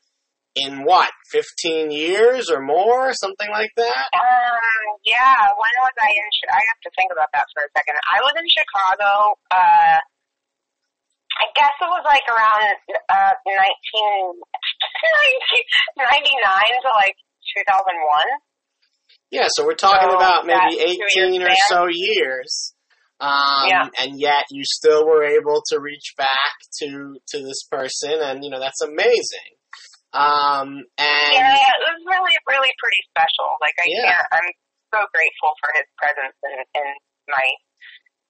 in 0.56 0.86
what, 0.88 1.12
15 1.36 1.92
years 1.92 2.50
or 2.50 2.62
more, 2.64 3.12
something 3.12 3.52
like 3.52 3.72
that? 3.76 4.08
Um, 4.16 4.84
yeah, 5.04 5.52
when 5.52 5.74
was 5.84 5.92
I 6.00 6.08
in, 6.08 6.28
I 6.48 6.62
have 6.72 6.80
to 6.88 6.92
think 6.96 7.12
about 7.12 7.28
that 7.36 7.44
for 7.52 7.68
a 7.68 7.70
second. 7.76 8.00
I 8.00 8.24
was 8.24 8.32
in 8.40 8.48
Chicago, 8.48 9.36
uh, 9.52 10.00
I 11.36 11.46
guess 11.60 11.76
it 11.76 11.92
was 11.92 12.08
like 12.08 12.24
around, 12.32 12.72
uh, 13.12 13.36
19, 13.44 13.60
1999 16.00 16.40
to 16.88 16.92
like 17.04 17.20
2001. 17.60 18.00
Yeah, 19.36 19.48
so 19.52 19.66
we're 19.66 19.76
talking 19.76 20.10
So 20.10 20.16
about 20.16 20.46
maybe 20.46 20.80
18 20.80 21.44
or 21.44 21.52
so 21.68 21.88
years. 21.92 22.74
Um, 23.20 23.68
Yeah. 23.68 23.88
and 24.00 24.20
yet 24.20 24.46
you 24.50 24.64
still 24.66 25.06
were 25.06 25.24
able 25.24 25.62
to 25.72 25.80
reach 25.80 26.14
back 26.18 26.56
to, 26.80 27.18
to 27.30 27.38
this 27.44 27.64
person 27.72 28.20
and, 28.22 28.44
you 28.44 28.50
know, 28.50 28.60
that's 28.60 28.82
amazing. 28.82 29.52
Um, 30.14 30.84
and 30.98 31.36
Yeah, 31.36 31.76
it 31.76 31.84
was 31.84 32.00
really, 32.08 32.36
really 32.48 32.72
pretty 32.80 33.02
special. 33.12 33.48
Like 33.62 33.76
I 33.80 33.84
Yeah. 33.88 34.12
can't, 34.12 34.28
I'm 34.32 34.52
so 34.94 35.00
grateful 35.14 35.52
for 35.60 35.70
his 35.76 35.88
presence 36.00 36.36
in, 36.44 36.82
in 36.82 36.88
my 37.28 37.48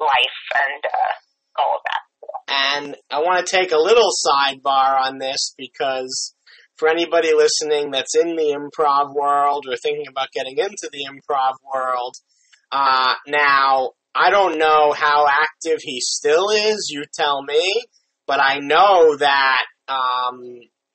life 0.05 0.39
and, 0.55 0.85
uh, 0.85 1.61
all 1.61 1.77
of 1.77 1.81
that. 1.85 2.01
And 2.47 2.95
I 3.09 3.19
want 3.21 3.45
to 3.45 3.55
take 3.55 3.71
a 3.71 3.77
little 3.77 4.09
sidebar 4.25 5.01
on 5.01 5.17
this 5.17 5.53
because 5.57 6.34
for 6.77 6.89
anybody 6.89 7.33
listening 7.33 7.91
that's 7.91 8.15
in 8.15 8.35
the 8.35 8.57
improv 8.57 9.13
world 9.13 9.65
or 9.69 9.75
thinking 9.77 10.07
about 10.09 10.31
getting 10.33 10.57
into 10.57 10.89
the 10.91 11.05
improv 11.09 11.53
world, 11.73 12.15
uh, 12.71 13.13
now 13.27 13.91
I 14.13 14.29
don't 14.29 14.57
know 14.57 14.93
how 14.93 15.27
active 15.27 15.79
he 15.81 15.99
still 16.01 16.49
is. 16.49 16.89
You 16.89 17.03
tell 17.13 17.43
me, 17.43 17.83
but 18.27 18.39
I 18.41 18.59
know 18.59 19.17
that 19.17 19.65
um, 19.87 20.41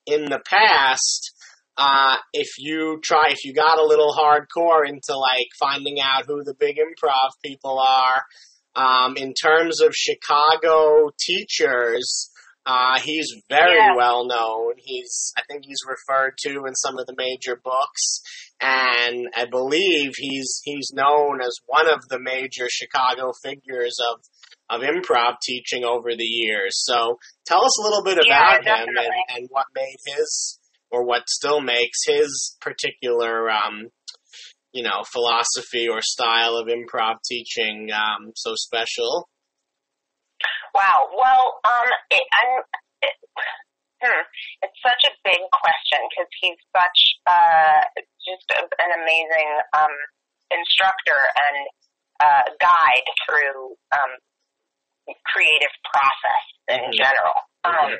in 0.05 0.25
the 0.25 0.41
past, 0.45 1.31
uh, 1.77 2.17
if 2.33 2.49
you 2.57 2.99
try, 3.03 3.29
if 3.29 3.45
you 3.45 3.53
got 3.53 3.79
a 3.79 3.85
little 3.85 4.13
hardcore 4.13 4.87
into 4.87 5.15
like 5.17 5.47
finding 5.59 5.99
out 5.99 6.25
who 6.27 6.43
the 6.43 6.55
big 6.59 6.77
improv 6.77 7.29
people 7.43 7.79
are, 7.79 8.23
um, 8.75 9.17
in 9.17 9.33
terms 9.33 9.81
of 9.81 9.93
Chicago 9.93 11.11
teachers, 11.19 12.30
uh, 12.65 12.99
he's 12.99 13.27
very 13.49 13.75
Yeah. 13.75 13.95
well 13.95 14.25
known. 14.25 14.73
He's, 14.77 15.33
I 15.37 15.41
think 15.49 15.63
he's 15.65 15.81
referred 15.87 16.33
to 16.45 16.65
in 16.67 16.75
some 16.75 16.97
of 16.99 17.07
the 17.07 17.15
major 17.17 17.55
books, 17.55 18.21
and 18.59 19.27
I 19.35 19.45
believe 19.45 20.11
he's 20.17 20.61
he's 20.63 20.91
known 20.93 21.41
as 21.41 21.57
one 21.65 21.89
of 21.89 22.07
the 22.09 22.19
major 22.19 22.67
Chicago 22.69 23.31
figures 23.43 23.97
of 24.11 24.21
of 24.69 24.81
improv 24.81 25.35
teaching 25.43 25.83
over 25.83 26.15
the 26.15 26.23
years. 26.23 26.73
So 26.85 27.17
tell 27.45 27.65
us 27.65 27.79
a 27.79 27.83
little 27.83 28.03
bit 28.03 28.19
Yeah, 28.25 28.57
about 28.57 28.63
him 28.63 28.87
and, 28.95 29.13
and 29.35 29.47
what 29.49 29.65
made 29.75 29.97
his 30.05 30.59
or 30.91 31.03
what 31.03 31.27
still 31.29 31.61
makes 31.61 31.99
his 32.05 32.57
particular 32.61 33.49
um, 33.49 33.87
you 34.71 34.83
know 34.83 35.03
philosophy 35.11 35.87
or 35.89 36.01
style 36.01 36.55
of 36.55 36.67
improv 36.67 37.15
teaching 37.27 37.89
um, 37.91 38.31
so 38.35 38.53
special. 38.55 39.27
Wow. 40.73 41.09
Well, 41.15 41.59
um, 41.65 41.87
it, 42.11 42.23
I'm. 42.31 42.51
It, 43.01 43.15
hmm, 44.01 44.23
it's 44.63 44.79
such 44.81 45.03
a 45.09 45.13
big 45.23 45.41
question 45.51 45.99
because 46.09 46.29
he's 46.41 46.59
such 46.75 46.99
uh, 47.27 47.81
just 48.25 48.47
a, 48.55 48.61
an 48.65 48.91
amazing 49.03 49.49
um, 49.77 49.95
instructor 50.51 51.19
and 51.19 51.57
uh, 52.21 52.43
guide 52.61 53.07
through 53.25 53.75
um, 53.93 54.11
creative 55.33 55.73
process 55.89 56.43
in 56.69 56.79
Mhm. 56.89 56.93
general. 56.97 57.37
Um, 57.63 57.73
Mhm. 57.75 57.99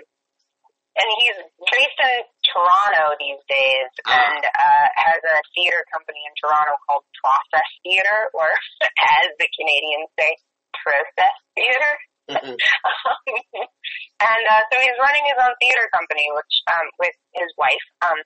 And 0.91 1.07
he's 1.23 1.39
based 1.71 1.99
in 2.03 2.19
Toronto 2.51 3.15
these 3.17 3.39
days 3.47 3.87
Ah. 4.05 4.11
and 4.11 4.43
uh, 4.43 4.87
has 4.99 5.23
a 5.23 5.39
theater 5.55 5.85
company 5.93 6.19
in 6.27 6.33
Toronto 6.35 6.75
called 6.85 7.05
Process 7.23 7.63
Theater, 7.81 8.29
or 8.33 8.51
as 9.23 9.27
the 9.39 9.47
Canadians 9.55 10.09
say, 10.19 10.35
Process 10.83 11.35
Theater. 11.55 11.93
Mhm. 12.31 12.55
and 14.27 14.43
uh, 14.47 14.63
so 14.71 14.75
he's 14.79 14.99
running 15.03 15.25
his 15.27 15.39
own 15.41 15.53
theater 15.59 15.89
company, 15.91 16.25
which 16.31 16.55
um, 16.71 16.87
with 16.99 17.15
his 17.35 17.51
wife, 17.57 17.85
um, 18.07 18.19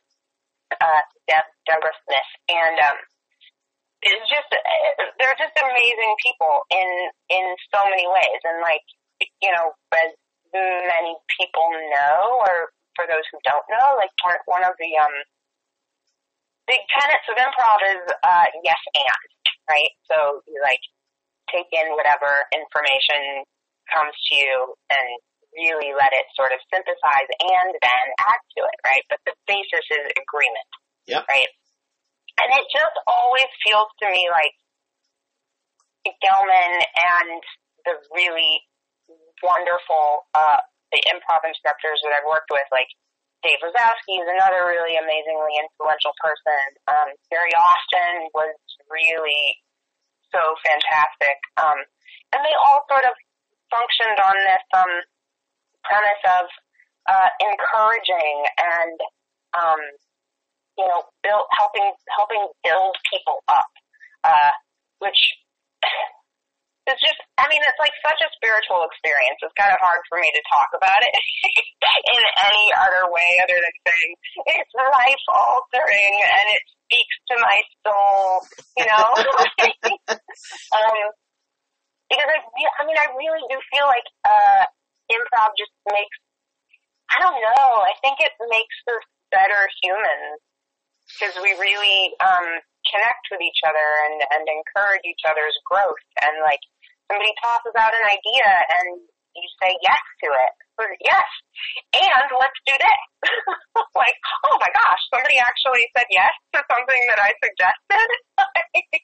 uh, 0.77 1.01
Deb 1.27 1.45
Deborah 1.65 1.97
Smith, 2.05 2.31
and 2.53 2.77
um, 2.85 2.97
it's 4.05 4.27
just 4.29 4.49
uh, 4.53 5.09
they're 5.17 5.39
just 5.41 5.57
amazing 5.57 6.13
people 6.21 6.61
in 6.69 6.89
in 7.33 7.45
so 7.73 7.81
many 7.89 8.05
ways, 8.05 8.39
and 8.45 8.61
like 8.61 8.85
you 9.41 9.49
know, 9.49 9.73
as 9.93 10.13
many 10.53 11.13
people 11.33 11.67
know, 11.89 12.39
or 12.45 12.69
for 12.95 13.05
those 13.09 13.25
who 13.33 13.39
don't 13.43 13.65
know, 13.73 13.97
like 13.97 14.13
one 14.45 14.63
of 14.63 14.77
the 14.77 14.91
um 15.01 15.15
big 16.67 16.81
tenets 16.93 17.25
of 17.29 17.37
improv 17.37 17.79
is 17.89 18.03
uh, 18.21 18.47
yes 18.63 18.81
and 18.93 19.29
right. 19.69 19.93
So 20.09 20.41
you 20.45 20.61
like 20.61 20.81
take 21.49 21.69
in 21.71 21.93
whatever 21.93 22.45
information 22.53 23.45
comes 23.91 24.15
to 24.29 24.33
you 24.35 24.55
and 24.89 25.07
really 25.55 25.95
let 25.95 26.11
it 26.11 26.27
sort 26.35 26.51
of 26.51 26.59
synthesize 26.67 27.29
and 27.39 27.69
then 27.79 28.05
add 28.19 28.41
to 28.57 28.61
it, 28.67 28.77
right? 28.83 29.05
But 29.07 29.23
the 29.23 29.33
basis 29.47 29.85
is 29.87 30.03
agreement. 30.19 30.69
Yep. 31.07 31.23
Right. 31.29 31.51
And 32.43 32.49
it 32.59 32.65
just 32.67 32.97
always 33.07 33.47
feels 33.63 33.87
to 34.03 34.07
me 34.11 34.27
like 34.27 34.51
Gellman 36.19 36.83
and 36.83 37.41
the 37.87 37.95
really 38.13 38.61
wonderful 39.41 40.25
uh 40.33 40.61
the 40.93 41.01
improv 41.09 41.41
instructors 41.43 41.99
that 42.05 42.13
I've 42.13 42.29
worked 42.29 42.51
with, 42.53 42.65
like 42.69 42.87
Dave 43.41 43.61
Razowsky 43.61 44.21
is 44.21 44.29
another 44.29 44.65
really 44.69 44.97
amazingly 44.97 45.59
influential 45.59 46.13
person. 46.17 46.61
Um, 46.87 47.09
Gary 47.29 47.53
Austin 47.53 48.29
was 48.33 48.53
really 48.89 49.59
so 50.33 50.41
fantastic. 50.65 51.37
Um, 51.59 51.77
and 52.33 52.41
they 52.41 52.55
all 52.69 52.85
sort 52.89 53.05
of 53.05 53.13
functioned 53.71 54.19
on 54.21 54.35
this 54.35 54.65
um, 54.75 54.93
premise 55.85 56.23
of 56.41 56.45
uh, 57.05 57.29
encouraging 57.41 58.35
and 58.57 58.97
um, 59.53 59.81
you 60.77 60.85
know 60.85 61.05
build 61.21 61.45
helping 61.53 61.87
helping 62.17 62.43
build 62.65 62.93
people 63.11 63.39
up, 63.47 63.69
uh, 64.25 64.51
which 64.99 65.21
is 66.89 66.99
just 67.01 67.19
I 67.37 67.45
mean 67.49 67.61
it's 67.61 67.81
like 67.81 67.93
such 68.01 68.21
a 68.21 68.29
spiritual 68.37 68.85
experience. 68.89 69.37
It's 69.41 69.55
kind 69.57 69.73
of 69.73 69.81
hard 69.81 70.01
for 70.09 70.17
me 70.17 70.29
to 70.33 70.41
talk 70.49 70.69
about 70.73 71.01
it 71.05 71.13
in 72.13 72.21
any 72.45 72.67
other 72.73 73.09
way 73.13 73.29
other 73.45 73.57
than 73.57 73.75
saying 73.85 74.11
it's 74.49 74.73
life 74.73 75.25
altering 75.29 76.15
and 76.25 76.45
it 76.53 76.63
speaks 76.85 77.17
to 77.29 77.35
my 77.41 77.57
soul, 77.85 78.45
you 78.77 78.85
know. 78.85 79.09
um, 80.77 80.97
because 82.09 82.29
I, 82.29 82.39
I 82.41 82.81
mean, 82.85 82.97
I 82.97 83.09
really 83.17 83.43
do 83.49 83.57
feel 83.71 83.87
like 83.87 84.07
uh, 84.25 84.63
improv 85.11 85.53
just 85.57 85.73
makes. 85.89 86.17
I 87.09 87.21
don't 87.21 87.37
know. 87.37 87.85
I 87.85 87.93
think 88.01 88.17
it 88.19 88.33
makes 88.49 88.77
us 88.89 89.05
better 89.29 89.69
humans 89.81 90.41
because 91.13 91.37
we 91.37 91.53
really 91.61 92.17
um, 92.17 92.47
connect 92.89 93.23
with 93.29 93.41
each 93.41 93.61
other 93.65 93.87
and 94.09 94.17
and 94.33 94.43
encourage 94.49 95.05
each 95.05 95.21
other's 95.25 95.55
growth. 95.65 96.01
And 96.21 96.41
like 96.41 96.61
somebody 97.09 97.33
tosses 97.41 97.75
out 97.77 97.93
an 97.93 98.05
idea 98.09 98.49
and 98.49 99.05
you 99.35 99.47
say 99.61 99.75
yes 99.83 100.03
to 100.23 100.27
it. 100.31 100.53
Yes, 100.75 101.29
and 101.95 102.27
let's 102.35 102.59
do 102.67 102.75
this. 102.75 103.03
like, 103.95 104.17
oh 104.43 104.55
my 104.59 104.71
gosh, 104.75 105.01
somebody 105.11 105.39
actually 105.39 105.87
said 105.95 106.07
yes 106.11 106.35
to 106.51 106.59
something 106.67 107.01
that 107.07 107.19
I 107.19 107.31
suggested. 107.39 108.09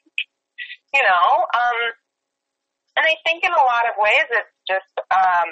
you 0.96 1.02
know, 1.04 1.48
um, 1.48 1.78
and 2.98 3.04
I 3.08 3.14
think 3.24 3.42
in 3.44 3.52
a 3.52 3.64
lot 3.64 3.84
of 3.88 3.94
ways 3.96 4.26
it's 4.30 4.54
just 4.68 4.92
um, 5.10 5.48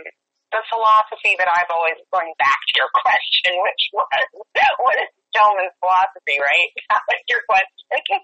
the 0.52 0.62
philosophy 0.68 1.38
that 1.38 1.46
I've 1.46 1.70
always 1.70 1.96
going 2.12 2.32
back 2.38 2.58
to 2.58 2.72
your 2.76 2.90
question, 3.04 3.54
which 3.62 3.82
was 3.94 4.24
what 4.84 4.96
is 4.98 5.10
Gellman's 5.34 5.74
philosophy, 5.78 6.36
right? 6.42 6.70
That 6.90 7.02
was 7.06 7.20
your 7.30 7.42
question. 7.46 8.20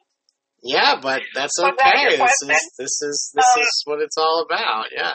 Yeah, 0.66 0.99
but 0.99 1.23
that's 1.37 1.54
Was 1.61 1.76
that 1.78 1.94
okay. 1.94 2.16
This 2.18 2.42
is 2.42 2.61
this 2.80 2.94
is 3.04 3.18
this 3.37 3.46
Um, 3.54 3.61
is 3.62 3.73
what 3.87 3.99
it's 4.02 4.18
all 4.18 4.42
about. 4.42 4.90
Yeah. 4.90 5.14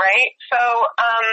right? 0.00 0.30
So, 0.48 0.58
um, 0.58 1.26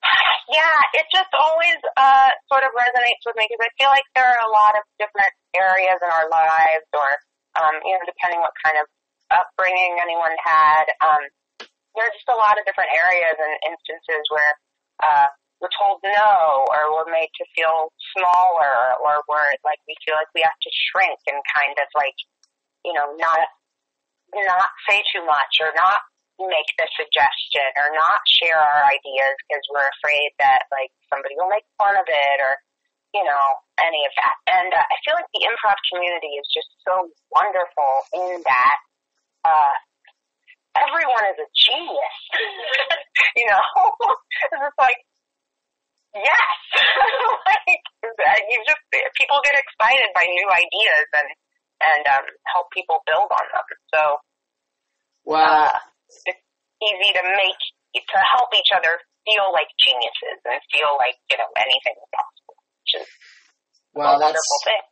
yeah, 0.48 0.78
it 0.96 1.04
just 1.12 1.28
always 1.36 1.76
uh, 1.96 2.30
sort 2.48 2.64
of 2.64 2.72
resonates 2.72 3.20
with 3.28 3.36
me 3.36 3.44
because 3.50 3.60
I 3.66 3.70
feel 3.76 3.90
like 3.92 4.06
there 4.16 4.24
are 4.24 4.42
a 4.46 4.48
lot 4.50 4.72
of 4.78 4.82
different 4.96 5.34
areas 5.52 5.98
in 6.00 6.08
our 6.08 6.26
lives, 6.32 6.86
or 6.96 7.08
um, 7.60 7.74
you 7.84 7.92
know, 7.98 8.04
depending 8.08 8.40
what 8.40 8.54
kind 8.64 8.78
of 8.80 8.86
upbringing 9.30 9.98
anyone 10.02 10.34
had. 10.42 10.86
Um, 11.00 11.22
there 11.94 12.06
are 12.06 12.14
just 12.14 12.30
a 12.30 12.38
lot 12.38 12.58
of 12.58 12.66
different 12.66 12.90
areas 12.94 13.36
and 13.38 13.54
instances 13.66 14.22
where 14.30 14.52
uh, 15.02 15.28
we're 15.58 15.72
told 15.76 16.00
no, 16.06 16.64
or 16.70 16.80
we're 16.94 17.12
made 17.12 17.30
to 17.36 17.44
feel 17.52 17.92
smaller, 18.16 18.96
or 19.04 19.20
we're 19.28 19.52
like 19.66 19.80
we 19.84 19.94
feel 20.06 20.16
like 20.16 20.30
we 20.32 20.40
have 20.40 20.56
to 20.56 20.70
shrink 20.72 21.20
and 21.28 21.36
kind 21.52 21.76
of 21.76 21.88
like, 21.92 22.16
you 22.84 22.96
know, 22.96 23.12
not 23.20 23.44
not 24.32 24.70
say 24.88 25.02
too 25.10 25.26
much 25.26 25.58
or 25.60 25.74
not 25.74 26.00
make 26.40 26.70
the 26.80 26.88
suggestion 26.96 27.68
or 27.76 27.92
not 27.92 28.24
share 28.40 28.56
our 28.56 28.88
ideas 28.88 29.36
because 29.44 29.64
we're 29.68 29.90
afraid 30.00 30.32
that 30.40 30.64
like 30.72 30.88
somebody 31.12 31.36
will 31.36 31.52
make 31.52 31.66
fun 31.76 31.92
of 31.92 32.06
it 32.08 32.38
or 32.40 32.56
you 33.12 33.20
know 33.20 33.44
any 33.84 34.00
of 34.08 34.12
that. 34.16 34.36
And 34.48 34.72
uh, 34.72 34.80
I 34.80 34.96
feel 35.04 35.12
like 35.18 35.28
the 35.36 35.44
improv 35.44 35.76
community 35.92 36.40
is 36.40 36.48
just 36.48 36.70
so 36.88 37.12
wonderful 37.28 37.92
in 38.16 38.40
that 38.48 38.78
uh, 39.44 39.74
everyone 40.76 41.24
is 41.32 41.38
a 41.40 41.48
genius. 41.56 42.16
you 43.38 43.46
know, 43.48 43.60
it's 44.52 44.78
like 44.78 45.00
yes, 46.14 46.58
like 47.46 48.44
you 48.50 48.58
just 48.66 48.82
people 49.16 49.38
get 49.44 49.56
excited 49.58 50.10
by 50.14 50.24
new 50.26 50.48
ideas 50.50 51.06
and 51.14 51.28
and 51.80 52.04
um, 52.12 52.26
help 52.52 52.68
people 52.72 53.00
build 53.08 53.30
on 53.32 53.46
them. 53.56 53.66
So, 53.94 54.00
wow, 55.24 55.72
uh, 55.72 55.78
it's 56.28 56.44
easy 56.82 57.10
to 57.16 57.24
make 57.24 57.60
to 57.96 58.18
help 58.36 58.52
each 58.54 58.70
other 58.74 59.00
feel 59.26 59.48
like 59.52 59.68
geniuses 59.80 60.38
and 60.44 60.60
feel 60.72 60.92
like 60.98 61.16
you 61.30 61.36
know 61.38 61.50
anything 61.56 61.96
is 61.96 62.10
possible, 62.12 62.56
which 62.56 62.92
is 63.02 63.08
well, 63.92 64.20
that's 64.20 64.38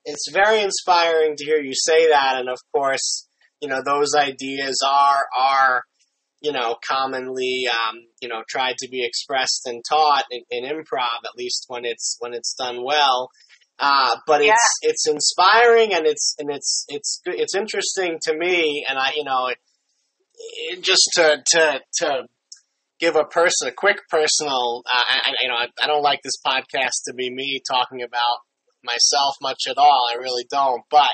it's 0.04 0.30
very 0.32 0.60
inspiring 0.60 1.36
to 1.36 1.44
hear 1.44 1.60
you 1.60 1.74
say 1.74 2.10
that, 2.10 2.36
and 2.36 2.48
of 2.48 2.58
course, 2.74 3.27
you 3.60 3.68
know 3.68 3.82
those 3.84 4.14
ideas 4.14 4.80
are 4.86 5.26
are 5.38 5.82
you 6.40 6.52
know, 6.52 6.76
commonly, 6.86 7.64
um, 7.68 7.96
you 8.20 8.28
know, 8.28 8.42
tried 8.48 8.76
to 8.78 8.88
be 8.88 9.04
expressed 9.04 9.62
and 9.66 9.82
taught 9.88 10.24
in, 10.30 10.42
in, 10.50 10.64
improv, 10.64 11.24
at 11.24 11.36
least 11.36 11.64
when 11.68 11.84
it's 11.84 12.16
when 12.20 12.32
it's 12.32 12.54
done 12.54 12.84
well. 12.84 13.30
Uh, 13.78 14.16
but 14.26 14.44
yeah. 14.44 14.52
it's 14.52 14.78
it's 14.82 15.08
inspiring 15.08 15.92
and 15.92 16.06
it's 16.06 16.34
and 16.38 16.50
it's 16.50 16.84
it's 16.88 17.20
it's 17.26 17.54
interesting 17.54 18.18
to 18.22 18.36
me, 18.36 18.84
and 18.88 18.98
I, 18.98 19.12
you 19.16 19.24
know, 19.24 19.46
it, 19.46 19.58
it 20.70 20.82
just 20.82 21.10
to 21.14 21.42
to 21.52 21.80
to 21.98 22.22
give 23.00 23.16
a 23.16 23.24
person 23.24 23.68
a 23.68 23.72
quick 23.72 23.98
personal. 24.08 24.82
Uh, 24.86 25.02
I, 25.08 25.32
you 25.40 25.48
know, 25.48 25.54
I, 25.54 25.66
I 25.82 25.86
don't 25.86 26.02
like 26.02 26.20
this 26.22 26.38
podcast 26.44 27.04
to 27.06 27.14
be 27.14 27.32
me 27.32 27.60
talking 27.68 28.02
about 28.02 28.38
myself 28.84 29.34
much 29.42 29.62
at 29.68 29.78
all. 29.78 30.08
I 30.12 30.18
really 30.18 30.46
don't, 30.48 30.82
but 30.90 31.10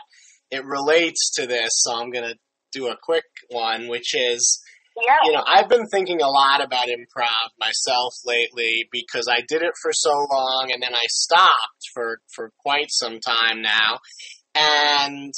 it 0.54 0.64
relates 0.64 1.32
to 1.36 1.46
this, 1.46 1.70
so 1.72 1.94
I'm 1.94 2.10
gonna 2.10 2.34
do 2.72 2.88
a 2.88 2.96
quick 3.02 3.24
one, 3.50 3.88
which 3.88 4.14
is 4.14 4.62
yeah. 4.96 5.16
You 5.24 5.32
know, 5.32 5.42
I've 5.44 5.68
been 5.68 5.86
thinking 5.86 6.22
a 6.22 6.28
lot 6.28 6.62
about 6.62 6.86
improv 6.86 7.50
myself 7.58 8.14
lately 8.24 8.88
because 8.92 9.26
I 9.28 9.40
did 9.48 9.62
it 9.62 9.72
for 9.82 9.90
so 9.92 10.10
long 10.10 10.70
and 10.72 10.80
then 10.80 10.94
I 10.94 11.02
stopped 11.08 11.90
for, 11.92 12.18
for 12.32 12.52
quite 12.60 12.90
some 12.90 13.18
time 13.18 13.60
now. 13.60 13.98
And, 14.54 15.34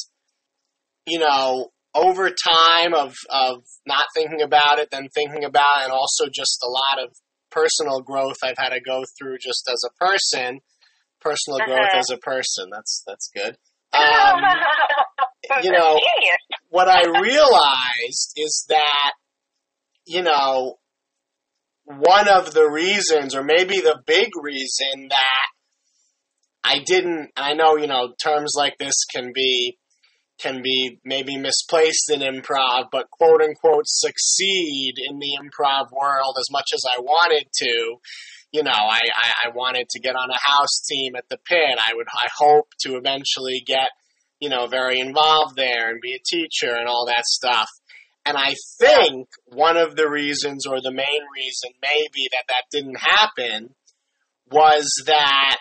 you 1.06 1.18
know, 1.20 1.70
over 1.94 2.28
time 2.28 2.92
of, 2.92 3.14
of 3.30 3.62
not 3.86 4.04
thinking 4.14 4.42
about 4.42 4.78
it, 4.78 4.88
then 4.90 5.08
thinking 5.14 5.44
about 5.44 5.80
it, 5.80 5.84
and 5.84 5.92
also 5.92 6.26
just 6.26 6.62
a 6.62 6.68
lot 6.68 7.06
of 7.06 7.16
personal 7.50 8.02
growth 8.02 8.36
I've 8.42 8.58
had 8.58 8.70
to 8.70 8.80
go 8.80 9.04
through 9.18 9.38
just 9.38 9.70
as 9.72 9.82
a 9.86 10.04
person, 10.04 10.60
personal 11.22 11.62
uh-huh. 11.62 11.74
growth 11.74 11.94
as 11.94 12.10
a 12.10 12.18
person. 12.18 12.68
That's, 12.70 13.02
that's 13.06 13.30
good. 13.34 13.56
Um, 13.96 14.42
you 15.62 15.72
know, 15.72 15.98
what 16.68 16.88
I 16.88 17.06
realized 17.20 18.32
is 18.36 18.66
that 18.68 19.12
you 20.06 20.22
know, 20.22 20.78
one 21.84 22.28
of 22.28 22.54
the 22.54 22.68
reasons, 22.68 23.34
or 23.34 23.42
maybe 23.42 23.80
the 23.80 24.00
big 24.06 24.30
reason 24.40 25.08
that 25.08 25.46
I 26.64 26.78
didn't, 26.84 27.30
I 27.36 27.54
know, 27.54 27.76
you 27.76 27.86
know, 27.86 28.14
terms 28.22 28.54
like 28.56 28.78
this 28.78 29.04
can 29.12 29.32
be, 29.34 29.78
can 30.38 30.62
be 30.62 31.00
maybe 31.04 31.36
misplaced 31.36 32.10
in 32.10 32.20
improv, 32.20 32.86
but 32.92 33.10
quote 33.10 33.42
unquote 33.42 33.86
succeed 33.86 34.94
in 34.98 35.18
the 35.18 35.38
improv 35.40 35.90
world 35.92 36.36
as 36.38 36.50
much 36.50 36.70
as 36.72 36.82
I 36.86 37.00
wanted 37.00 37.46
to. 37.62 37.96
You 38.52 38.62
know, 38.62 38.70
I, 38.70 39.00
I, 39.14 39.48
I 39.48 39.54
wanted 39.54 39.88
to 39.90 40.00
get 40.00 40.14
on 40.14 40.30
a 40.30 40.38
house 40.38 40.82
team 40.88 41.16
at 41.16 41.28
the 41.28 41.38
pit. 41.38 41.78
I 41.78 41.94
would, 41.94 42.06
I 42.12 42.28
hope 42.36 42.68
to 42.82 42.96
eventually 42.96 43.62
get, 43.66 43.88
you 44.40 44.48
know, 44.48 44.66
very 44.66 45.00
involved 45.00 45.56
there 45.56 45.90
and 45.90 46.00
be 46.00 46.14
a 46.14 46.22
teacher 46.24 46.74
and 46.74 46.88
all 46.88 47.06
that 47.06 47.24
stuff. 47.24 47.68
And 48.24 48.36
I 48.36 48.54
think 48.80 49.28
one 49.46 49.76
of 49.76 49.94
the 49.94 50.08
reasons, 50.08 50.66
or 50.66 50.80
the 50.80 50.90
main 50.90 51.22
reason, 51.34 51.70
maybe 51.80 52.28
that 52.32 52.44
that 52.48 52.64
didn't 52.72 52.98
happen, 52.98 53.74
was 54.50 54.90
that 55.06 55.58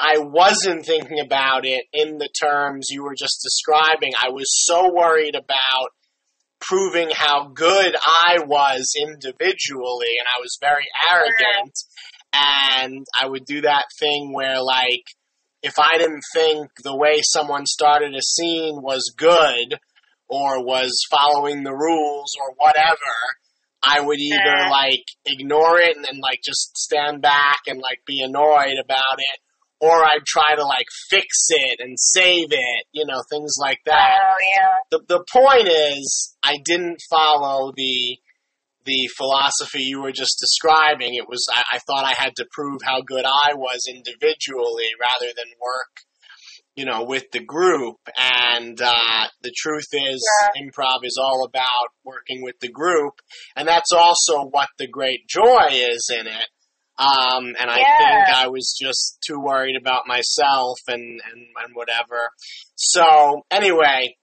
I 0.00 0.18
wasn't 0.18 0.84
thinking 0.84 1.20
about 1.20 1.64
it 1.64 1.84
in 1.92 2.18
the 2.18 2.28
terms 2.40 2.88
you 2.90 3.02
were 3.02 3.16
just 3.18 3.40
describing. 3.42 4.12
I 4.18 4.30
was 4.30 4.46
so 4.64 4.92
worried 4.92 5.34
about 5.34 5.90
proving 6.60 7.10
how 7.12 7.48
good 7.48 7.94
I 7.96 8.40
was 8.40 8.94
individually, 9.00 10.14
and 10.18 10.26
I 10.26 10.40
was 10.40 10.58
very 10.60 10.86
arrogant. 11.12 11.74
And 12.32 13.06
I 13.18 13.26
would 13.26 13.44
do 13.46 13.62
that 13.62 13.86
thing 13.98 14.32
where, 14.34 14.60
like, 14.60 15.04
if 15.62 15.78
I 15.78 15.98
didn't 15.98 16.22
think 16.32 16.68
the 16.82 16.96
way 16.96 17.20
someone 17.22 17.66
started 17.66 18.14
a 18.14 18.22
scene 18.22 18.80
was 18.82 19.12
good, 19.16 19.78
or 20.28 20.62
was 20.64 21.06
following 21.10 21.62
the 21.64 21.74
rules 21.74 22.32
or 22.40 22.54
whatever, 22.56 23.14
I 23.82 24.00
would 24.00 24.18
either 24.18 24.70
like 24.70 25.04
ignore 25.24 25.78
it 25.78 25.96
and 25.96 26.04
then 26.04 26.20
like 26.20 26.40
just 26.44 26.76
stand 26.76 27.22
back 27.22 27.60
and 27.66 27.80
like 27.80 28.00
be 28.06 28.22
annoyed 28.22 28.76
about 28.82 29.18
it, 29.18 29.40
or 29.80 30.04
I'd 30.04 30.26
try 30.26 30.54
to 30.56 30.64
like 30.64 30.86
fix 31.08 31.48
it 31.48 31.80
and 31.80 31.98
save 31.98 32.48
it, 32.50 32.84
you 32.92 33.06
know, 33.06 33.22
things 33.30 33.54
like 33.58 33.80
that. 33.86 34.16
Oh 34.20 34.36
yeah. 34.56 34.74
The 34.90 35.00
the 35.08 35.24
point 35.32 35.68
is, 35.68 36.36
I 36.42 36.56
didn't 36.64 37.00
follow 37.08 37.72
the 37.74 38.18
the 38.88 39.08
philosophy 39.16 39.82
you 39.82 40.00
were 40.00 40.12
just 40.12 40.40
describing. 40.40 41.14
It 41.14 41.28
was 41.28 41.44
I, 41.54 41.76
I 41.76 41.78
thought 41.80 42.04
I 42.04 42.14
had 42.16 42.34
to 42.36 42.46
prove 42.50 42.80
how 42.82 43.02
good 43.02 43.26
I 43.26 43.52
was 43.54 43.84
individually 43.86 44.88
rather 44.98 45.32
than 45.36 45.52
work 45.60 46.08
you 46.74 46.84
know, 46.84 47.02
with 47.02 47.24
the 47.32 47.42
group. 47.42 47.96
And 48.16 48.80
uh, 48.80 49.26
the 49.42 49.52
truth 49.56 49.88
is, 49.92 50.24
yeah. 50.54 50.62
improv 50.62 51.00
is 51.02 51.18
all 51.20 51.44
about 51.44 51.88
working 52.04 52.40
with 52.40 52.54
the 52.60 52.70
group, 52.70 53.14
and 53.56 53.66
that's 53.66 53.90
also 53.92 54.44
what 54.48 54.68
the 54.78 54.86
great 54.86 55.26
joy 55.28 55.66
is 55.70 56.08
in 56.16 56.28
it. 56.28 56.46
Um, 56.96 57.54
and 57.60 57.68
I 57.68 57.78
yeah. 57.78 57.98
think 57.98 58.36
I 58.36 58.46
was 58.48 58.76
just 58.80 59.18
too 59.26 59.40
worried 59.40 59.76
about 59.80 60.06
myself 60.06 60.78
and, 60.86 61.02
and, 61.02 61.46
and 61.64 61.74
whatever. 61.74 62.30
So 62.76 63.42
anyway, 63.50 64.16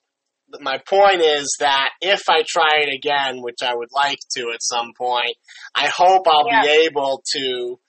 my 0.61 0.77
point 0.87 1.21
is 1.21 1.55
that 1.59 1.89
if 2.01 2.21
I 2.29 2.43
try 2.47 2.81
it 2.81 2.93
again, 2.93 3.41
which 3.41 3.59
I 3.63 3.75
would 3.75 3.89
like 3.93 4.19
to 4.37 4.51
at 4.53 4.61
some 4.61 4.91
point, 4.97 5.35
I 5.73 5.87
hope 5.87 6.27
I'll 6.27 6.47
yeah. 6.47 6.61
be 6.61 6.87
able 6.89 7.23
to 7.35 7.79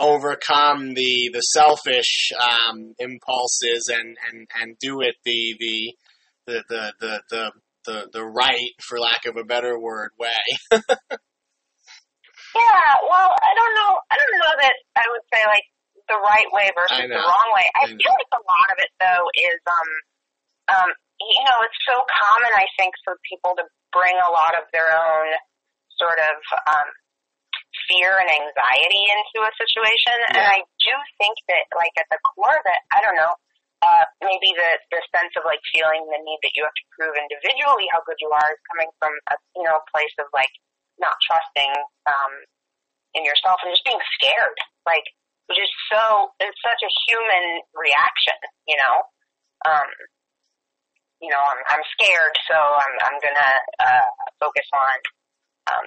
overcome 0.00 0.94
the 0.94 1.30
the 1.32 1.40
selfish 1.40 2.32
um, 2.34 2.94
impulses 2.98 3.88
and, 3.92 4.16
and, 4.30 4.48
and 4.60 4.76
do 4.80 5.00
it 5.00 5.14
the 5.24 5.54
the 5.58 5.94
the 6.46 6.64
the 6.68 6.92
the 7.00 7.22
the, 7.30 7.52
the, 7.86 8.08
the 8.12 8.24
right, 8.24 8.74
for 8.80 8.98
lack 8.98 9.26
of 9.26 9.36
a 9.36 9.44
better 9.44 9.78
word, 9.78 10.10
way. 10.18 10.28
yeah, 10.70 10.78
well, 13.10 13.30
I 13.34 13.52
don't 13.54 13.74
know. 13.74 13.92
I 14.10 14.16
don't 14.16 14.38
know 14.38 14.54
that 14.60 14.74
I 14.96 15.04
would 15.10 15.22
say 15.32 15.44
like 15.46 15.66
the 16.08 16.18
right 16.18 16.50
way 16.52 16.70
versus 16.74 16.98
the 16.98 17.14
wrong 17.14 17.48
way. 17.54 17.66
I, 17.74 17.84
I 17.84 17.86
feel 17.86 18.14
like 18.14 18.32
a 18.32 18.42
lot 18.42 18.68
of 18.70 18.78
it 18.78 18.90
though 18.98 19.24
is 19.34 19.60
um 19.66 19.90
um 20.76 20.90
you 21.30 21.42
know 21.46 21.58
it's 21.62 21.80
so 21.86 21.96
common 22.06 22.50
I 22.54 22.66
think 22.78 22.94
for 23.06 23.18
people 23.28 23.54
to 23.58 23.64
bring 23.94 24.16
a 24.18 24.30
lot 24.30 24.58
of 24.58 24.66
their 24.74 24.90
own 24.90 25.28
sort 25.98 26.18
of 26.18 26.36
um 26.66 26.88
fear 27.88 28.12
and 28.20 28.28
anxiety 28.28 29.04
into 29.12 29.44
a 29.44 29.52
situation. 29.56 30.16
Yeah. 30.28 30.36
And 30.38 30.46
I 30.48 30.60
do 30.60 30.94
think 31.16 31.36
that, 31.48 31.64
like, 31.72 31.92
at 31.96 32.08
the 32.12 32.20
core 32.20 32.52
of 32.52 32.66
it, 32.68 32.80
I 32.92 33.00
don't 33.00 33.16
know, 33.16 33.32
uh, 33.82 34.04
maybe 34.20 34.52
the, 34.54 34.70
the 34.92 35.00
sense 35.10 35.32
of, 35.40 35.48
like, 35.48 35.60
feeling 35.72 36.04
the 36.08 36.20
need 36.20 36.40
that 36.44 36.54
you 36.54 36.62
have 36.68 36.76
to 36.76 36.86
prove 36.94 37.16
individually 37.16 37.88
how 37.90 38.04
good 38.04 38.20
you 38.20 38.30
are 38.30 38.50
is 38.52 38.60
coming 38.70 38.92
from 39.00 39.12
a, 39.32 39.34
you 39.56 39.64
know, 39.64 39.80
place 39.88 40.12
of, 40.20 40.28
like, 40.36 40.52
not 41.00 41.16
trusting, 41.24 41.72
um, 42.06 42.32
in 43.16 43.24
yourself 43.24 43.60
and 43.64 43.72
just 43.72 43.84
being 43.84 44.00
scared. 44.20 44.58
Like, 44.84 45.04
which 45.48 45.58
is 45.58 45.72
so, 45.90 46.32
it's 46.40 46.60
such 46.60 46.80
a 46.84 46.92
human 47.08 47.60
reaction, 47.72 48.38
you 48.68 48.76
know? 48.78 48.96
Um, 49.64 49.88
you 51.22 51.30
know, 51.30 51.38
I'm, 51.38 51.62
I'm 51.70 51.84
scared, 51.94 52.34
so 52.50 52.58
I'm, 52.58 52.94
I'm 53.06 53.18
gonna, 53.22 53.52
uh, 53.78 54.08
focus 54.42 54.66
on, 54.74 54.96
um, 55.70 55.86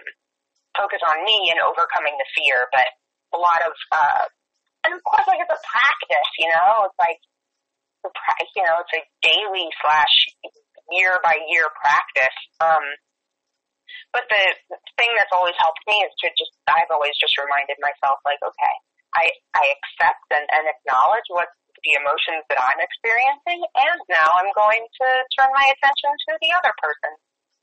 focus 0.79 1.03
on 1.03 1.27
me 1.27 1.51
and 1.51 1.59
overcoming 1.59 2.15
the 2.15 2.27
fear, 2.39 2.71
but 2.71 2.87
a 3.35 3.39
lot 3.39 3.59
of, 3.67 3.75
uh, 3.91 4.25
and 4.87 4.95
of 4.95 5.01
course, 5.03 5.27
like 5.27 5.43
it's 5.43 5.51
a 5.51 5.59
practice, 5.59 6.31
you 6.39 6.47
know, 6.47 6.87
it's 6.87 6.99
like, 7.01 7.19
you 8.55 8.63
know, 8.63 8.79
it's 8.85 8.95
a 8.95 9.03
daily 9.25 9.67
slash 9.81 10.15
year 10.93 11.17
by 11.25 11.35
year 11.49 11.67
practice. 11.73 12.37
Um, 12.61 12.85
but 14.13 14.29
the 14.29 14.43
thing 14.95 15.11
that's 15.17 15.33
always 15.33 15.57
helped 15.59 15.81
me 15.89 15.99
is 16.05 16.13
to 16.23 16.31
just, 16.37 16.53
I've 16.69 16.93
always 16.93 17.17
just 17.19 17.35
reminded 17.35 17.75
myself, 17.81 18.21
like, 18.23 18.39
okay, 18.39 18.75
I, 19.17 19.33
I 19.57 19.73
accept 19.73 20.23
and, 20.31 20.45
and 20.53 20.69
acknowledge 20.69 21.27
what 21.33 21.49
the 21.85 22.01
emotions 22.01 22.43
that 22.49 22.57
I'm 22.57 22.81
experiencing, 22.81 23.61
and 23.61 23.97
now 24.09 24.29
I'm 24.41 24.51
going 24.57 24.83
to 24.83 25.07
turn 25.37 25.49
my 25.53 25.65
attention 25.69 26.11
to 26.11 26.31
the 26.41 26.49
other 26.57 26.73
person. 26.81 27.11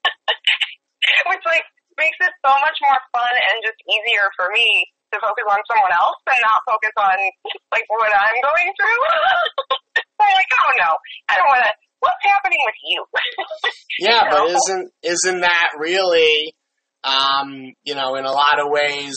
Which, 1.35 1.45
like, 1.45 1.67
makes 1.99 2.19
it 2.23 2.33
so 2.41 2.53
much 2.63 2.79
more 2.81 2.99
fun 3.13 3.35
and 3.35 3.57
just 3.67 3.79
easier 3.85 4.31
for 4.39 4.49
me 4.55 4.87
to 5.13 5.21
focus 5.21 5.45
on 5.45 5.61
someone 5.69 5.93
else 5.93 6.17
and 6.25 6.41
not 6.41 6.65
focus 6.65 6.95
on 6.97 7.19
like 7.69 7.85
what 7.93 8.09
I'm 8.09 8.39
going 8.41 8.71
through. 8.81 9.03
I'm 10.23 10.33
like, 10.33 10.53
oh 10.55 10.73
no, 10.81 10.91
I 11.29 11.37
don't 11.37 11.51
want 11.51 11.65
to. 11.67 11.73
What's 12.01 12.25
happening 12.25 12.59
with 12.65 12.81
you? 12.89 13.01
Yeah, 14.01 14.25
You 14.25 14.31
but 14.31 14.51
isn't 14.51 14.87
isn't 15.03 15.41
that 15.43 15.69
really, 15.79 16.55
um, 17.05 17.75
you 17.85 17.95
know, 17.95 18.17
in 18.17 18.25
a 18.25 18.33
lot 18.33 18.59
of 18.59 18.71
ways, 18.71 19.15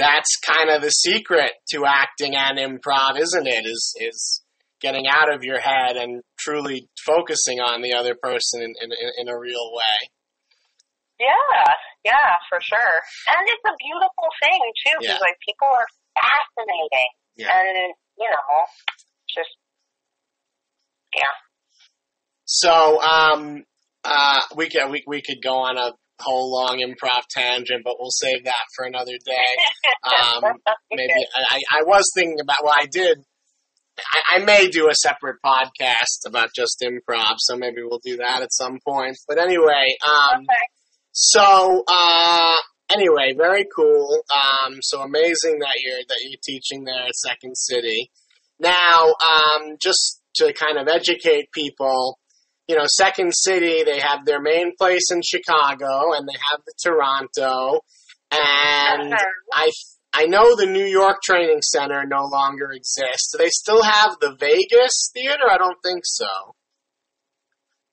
that's 0.00 0.36
kind 0.40 0.70
of 0.70 0.80
the 0.82 0.90
secret 0.90 1.52
to 1.70 1.84
acting 1.84 2.34
and 2.34 2.56
improv, 2.58 3.20
isn't 3.20 3.46
it? 3.46 3.64
Is 3.66 3.94
is 4.00 4.42
getting 4.80 5.04
out 5.06 5.32
of 5.32 5.44
your 5.44 5.60
head 5.60 5.96
and 5.96 6.22
truly 6.38 6.88
focusing 7.04 7.60
on 7.60 7.82
the 7.82 7.92
other 7.92 8.16
person 8.20 8.62
in 8.62 8.72
in, 8.80 8.90
in 9.20 9.28
a 9.28 9.38
real 9.38 9.70
way. 9.76 10.08
Yeah, 11.20 11.72
yeah, 12.04 12.32
for 12.48 12.58
sure. 12.64 12.96
And 13.36 13.44
it's 13.44 13.66
a 13.68 13.76
beautiful 13.76 14.28
thing 14.42 14.60
too, 14.86 14.96
because 15.00 15.20
Yeah. 15.20 15.26
like 15.28 15.36
people 15.46 15.68
are 15.68 15.86
fascinating, 16.16 17.10
Yeah. 17.36 17.52
and 17.52 17.92
you 18.16 18.28
know, 18.30 18.64
just 19.36 19.52
yeah. 21.14 21.34
So, 22.46 23.02
um, 23.02 23.64
uh, 24.02 24.40
we 24.56 24.70
could 24.70 24.90
we, 24.90 25.04
we 25.06 25.20
could 25.22 25.42
go 25.42 25.56
on 25.58 25.76
a 25.76 25.92
whole 26.20 26.52
long 26.52 26.78
improv 26.78 27.22
tangent, 27.30 27.82
but 27.84 27.94
we'll 27.98 28.10
save 28.10 28.44
that 28.44 28.64
for 28.76 28.84
another 28.84 29.16
day. 29.24 29.52
Um, 30.04 30.52
maybe 30.92 31.12
I, 31.50 31.60
I 31.80 31.82
was 31.84 32.04
thinking 32.14 32.38
about 32.40 32.56
well 32.62 32.74
i 32.76 32.86
did 32.90 33.18
I, 33.98 34.36
I 34.36 34.44
may 34.44 34.68
do 34.68 34.88
a 34.88 34.94
separate 34.94 35.36
podcast 35.44 36.26
about 36.26 36.50
just 36.54 36.82
improv 36.82 37.34
so 37.38 37.56
maybe 37.56 37.82
we'll 37.82 38.00
do 38.02 38.16
that 38.18 38.42
at 38.42 38.52
some 38.52 38.78
point. 38.86 39.16
But 39.28 39.38
anyway 39.38 39.96
um 40.08 40.40
Okay. 40.40 40.66
so 41.12 41.84
uh 41.86 42.56
anyway 42.92 43.34
very 43.36 43.66
cool. 43.74 44.22
Um 44.32 44.78
so 44.80 45.02
amazing 45.02 45.58
that 45.60 45.74
you're 45.84 46.02
that 46.08 46.18
you're 46.22 46.38
teaching 46.42 46.84
there 46.84 47.04
at 47.06 47.14
second 47.14 47.56
city. 47.56 48.10
Now 48.58 49.08
um 49.08 49.76
just 49.80 50.22
to 50.36 50.52
kind 50.52 50.78
of 50.78 50.88
educate 50.88 51.50
people 51.52 52.18
you 52.70 52.76
know 52.78 52.86
second 53.04 53.30
city 53.46 53.76
they 53.84 53.98
have 54.08 54.20
their 54.24 54.40
main 54.52 54.68
place 54.80 55.06
in 55.14 55.20
chicago 55.32 55.92
and 56.14 56.24
they 56.28 56.38
have 56.50 56.60
the 56.68 56.74
toronto 56.84 57.80
and 58.32 59.12
Uh-huh. 59.12 59.24
I 59.64 59.66
I 60.12 60.24
know 60.26 60.46
the 60.56 60.66
New 60.78 60.88
York 61.00 61.18
Training 61.22 61.62
Center 61.62 62.00
no 62.04 62.24
longer 62.36 62.68
exists. 62.72 63.30
Do 63.32 63.38
they 63.38 63.48
still 63.62 63.82
have 63.96 64.10
the 64.20 64.32
Vegas 64.46 64.96
theater? 65.14 65.46
I 65.48 65.56
don't 65.56 65.80
think 65.86 66.02
so. 66.04 66.26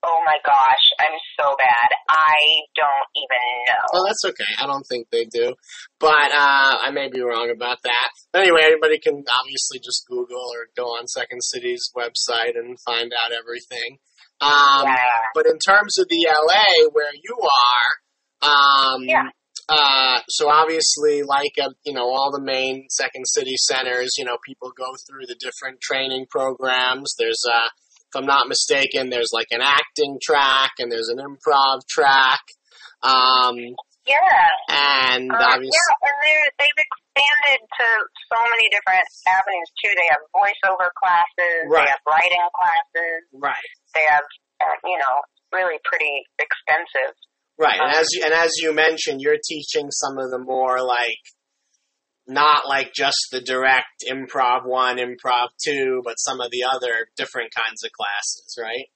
Oh 0.04 0.20
my 0.26 0.38
gosh, 0.46 0.86
I'm 1.00 1.18
so 1.40 1.56
bad. 1.58 1.90
I 2.10 2.38
don't 2.76 3.10
even 3.24 3.44
know. 3.68 3.84
Oh, 3.94 4.04
that's 4.08 4.24
okay. 4.32 4.52
I 4.62 4.66
don't 4.66 4.86
think 4.90 5.08
they 5.12 5.26
do, 5.26 5.54
but 6.00 6.32
uh, 6.32 6.74
I 6.86 6.92
may 6.92 7.10
be 7.10 7.22
wrong 7.22 7.52
about 7.54 7.80
that. 7.84 8.10
But 8.32 8.44
anyway, 8.44 8.62
anybody 8.64 9.00
can 9.00 9.24
obviously 9.42 9.80
just 9.80 10.06
Google 10.08 10.48
or 10.56 10.70
go 10.76 10.86
on 10.98 11.08
Second 11.08 11.42
City's 11.44 11.92
website 11.98 12.56
and 12.56 12.80
find 12.86 13.12
out 13.14 13.32
everything. 13.34 13.98
Um, 14.42 14.86
yeah. 14.86 14.98
But 15.34 15.46
in 15.48 15.58
terms 15.60 15.98
of 15.98 16.08
the 16.10 16.28
LA 16.30 16.90
where 16.92 17.12
you 17.14 17.38
are, 17.42 18.50
um, 18.50 19.04
Yeah. 19.04 19.30
uh, 19.70 20.22
so 20.30 20.50
obviously, 20.50 21.24
like 21.24 21.54
uh, 21.62 21.70
you 21.84 21.94
know, 21.94 22.06
all 22.10 22.32
the 22.32 22.42
main 22.42 22.88
second 22.90 23.26
city 23.26 23.56
centers, 23.58 24.14
you 24.18 24.26
know, 24.26 24.38
people 24.46 24.72
go 24.78 24.94
through 25.08 25.26
the 25.28 25.36
different 25.40 25.82
training 25.82 26.28
programs. 26.30 27.16
There's, 27.18 27.42
uh, 27.52 27.68
if 28.14 28.16
I'm 28.16 28.26
not 28.26 28.48
mistaken, 28.48 29.10
there's 29.10 29.32
like 29.34 29.48
an 29.52 29.62
acting 29.62 30.20
track 30.24 30.72
and 30.80 30.92
there's 30.92 31.10
an 31.10 31.18
improv 31.18 31.82
track. 31.90 32.42
Um, 33.04 33.58
Yeah. 34.06 34.50
and 34.70 35.30
Uh, 35.32 35.36
obviously, 35.52 35.76
yeah, 35.76 36.10
and 36.10 36.52
they've 36.58 36.80
expanded 36.80 37.60
to 37.68 37.86
so 38.32 38.40
many 38.50 38.70
different 38.70 39.04
avenues 39.28 39.70
too. 39.84 39.92
They 39.98 40.08
have 40.10 40.24
voiceover 40.34 40.88
classes, 40.96 41.68
Right. 41.68 41.86
they 41.86 41.92
have 41.92 42.00
writing 42.08 42.40
classes, 42.56 43.22
right, 43.34 43.70
they 43.98 44.06
have, 44.14 44.28
uh, 44.62 44.78
you 44.86 44.98
know, 45.02 45.16
really 45.52 45.80
pretty 45.84 46.22
expensive. 46.38 47.18
right. 47.58 47.80
And 47.82 47.90
Um, 47.96 48.02
as 48.02 48.08
you, 48.14 48.22
and 48.24 48.34
as 48.34 48.52
you 48.62 48.74
mentioned, 48.74 49.22
you're 49.22 49.42
teaching 49.42 49.90
some 49.90 50.18
of 50.22 50.30
the 50.30 50.38
more 50.40 50.82
like 50.86 51.18
not 52.28 52.68
like 52.68 52.94
just 52.94 53.18
the 53.32 53.42
direct 53.42 54.04
improv 54.06 54.66
one, 54.66 54.98
improv 54.98 55.48
two, 55.64 56.02
but 56.04 56.16
some 56.20 56.40
of 56.42 56.52
the 56.52 56.64
other 56.64 57.08
different 57.16 57.50
kinds 57.56 57.84
of 57.84 57.92
classes, 57.96 58.58
right? 58.62 58.92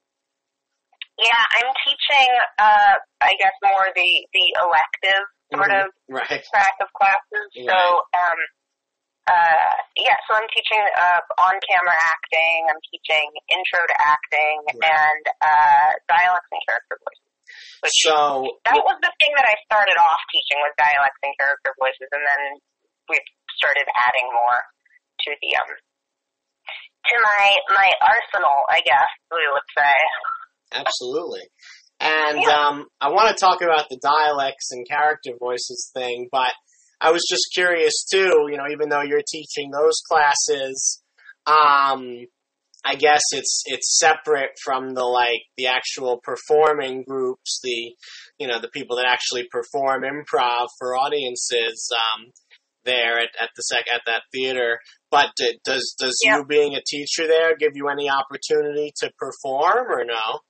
Yeah, 1.18 1.42
I'm 1.60 1.72
teaching, 1.84 2.28
uh, 2.58 2.94
I 3.20 3.32
guess 3.40 3.52
more 3.64 3.88
the, 3.94 4.10
the 4.32 4.46
elective 4.60 5.24
sort 5.52 5.70
Mhm. 5.70 5.84
of 5.84 5.90
Right. 6.08 6.44
track 6.52 6.74
of 6.80 6.88
classes. 6.92 7.46
So, 7.68 7.72
um, 7.72 8.38
uh, 9.30 9.72
yeah, 9.94 10.18
so 10.26 10.34
I'm 10.34 10.48
teaching 10.50 10.82
uh, 10.82 11.20
on-camera 11.38 11.94
acting. 11.94 12.58
I'm 12.66 12.82
teaching 12.90 13.26
intro 13.46 13.80
to 13.86 13.96
acting 14.02 14.56
Right. 14.66 14.90
and 14.90 15.24
uh, 15.38 15.90
dialects 16.10 16.50
and 16.50 16.62
character 16.66 16.96
voices. 16.98 17.28
Which 17.86 17.98
So 18.02 18.58
that 18.64 18.80
was 18.80 18.98
the 19.02 19.12
thing 19.20 19.32
that 19.36 19.46
I 19.46 19.54
started 19.68 19.98
off 20.00 20.22
teaching 20.32 20.58
was 20.62 20.72
dialects 20.80 21.20
and 21.22 21.34
character 21.38 21.70
voices, 21.78 22.08
and 22.10 22.24
then 22.24 22.42
we've 23.10 23.28
started 23.60 23.86
adding 23.92 24.26
more 24.32 24.58
to 25.26 25.30
the 25.38 25.50
um 25.60 25.70
to 25.70 27.14
my 27.20 27.44
my 27.76 27.90
arsenal, 28.00 28.58
I 28.70 28.80
guess 28.82 29.10
we 29.30 29.44
would 29.52 29.68
say. 29.76 29.96
Absolutely. 30.72 31.44
And 32.00 32.42
Yeah. 32.42 32.56
um, 32.56 32.86
I 33.00 33.10
want 33.10 33.30
to 33.30 33.38
talk 33.38 33.60
about 33.62 33.86
the 33.90 33.98
dialects 34.02 34.72
and 34.72 34.88
character 34.88 35.32
voices 35.38 35.90
thing, 35.94 36.28
but 36.32 36.52
I 37.02 37.10
was 37.10 37.26
just 37.28 37.52
curious 37.52 38.04
too. 38.10 38.46
You 38.48 38.56
know, 38.56 38.68
even 38.70 38.88
though 38.88 39.02
you're 39.02 39.22
teaching 39.28 39.70
those 39.70 40.00
classes, 40.08 41.02
um, 41.46 42.26
I 42.84 42.94
guess 42.94 43.22
it's 43.32 43.62
it's 43.66 43.98
separate 43.98 44.52
from 44.62 44.94
the 44.94 45.04
like 45.04 45.42
the 45.56 45.66
actual 45.66 46.20
performing 46.22 47.02
groups, 47.02 47.60
the 47.64 47.94
you 48.38 48.46
know 48.46 48.60
the 48.60 48.68
people 48.68 48.96
that 48.96 49.06
actually 49.06 49.48
perform 49.50 50.02
improv 50.02 50.68
for 50.78 50.96
audiences 50.96 51.90
um, 51.92 52.30
there 52.84 53.18
at, 53.18 53.30
at 53.40 53.50
the 53.56 53.62
sec 53.62 53.84
at 53.92 54.02
that 54.06 54.22
theater. 54.32 54.78
But 55.10 55.30
d- 55.36 55.58
does 55.64 55.94
does 55.98 56.16
you 56.22 56.44
being 56.44 56.74
a 56.74 56.82
teacher 56.86 57.26
there 57.26 57.56
give 57.56 57.72
you 57.74 57.88
any 57.88 58.08
opportunity 58.08 58.92
to 58.98 59.10
perform 59.18 59.90
or 59.90 60.04
no? 60.04 60.40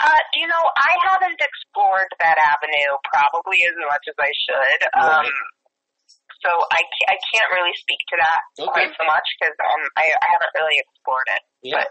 Uh, 0.00 0.22
you 0.34 0.46
know, 0.46 0.62
I 0.76 0.92
haven't 1.10 1.38
explored 1.40 2.10
that 2.20 2.36
avenue 2.40 2.92
probably 3.12 3.60
as 3.68 3.76
much 3.86 4.04
as 4.08 4.16
I 4.18 4.32
should. 4.46 4.80
Um, 4.96 5.24
Right. 5.26 5.32
so 6.42 6.50
I, 6.72 6.80
I 7.12 7.16
can't 7.34 7.50
really 7.52 7.76
speak 7.76 8.00
to 8.10 8.16
that 8.18 8.40
Okay. 8.64 8.72
quite 8.72 8.92
so 8.96 9.04
much 9.04 9.26
because 9.38 9.56
um, 9.60 9.82
I, 9.96 10.08
I 10.08 10.26
haven't 10.32 10.52
really 10.56 10.76
explored 10.80 11.28
it. 11.36 11.42
Yeah. 11.62 11.84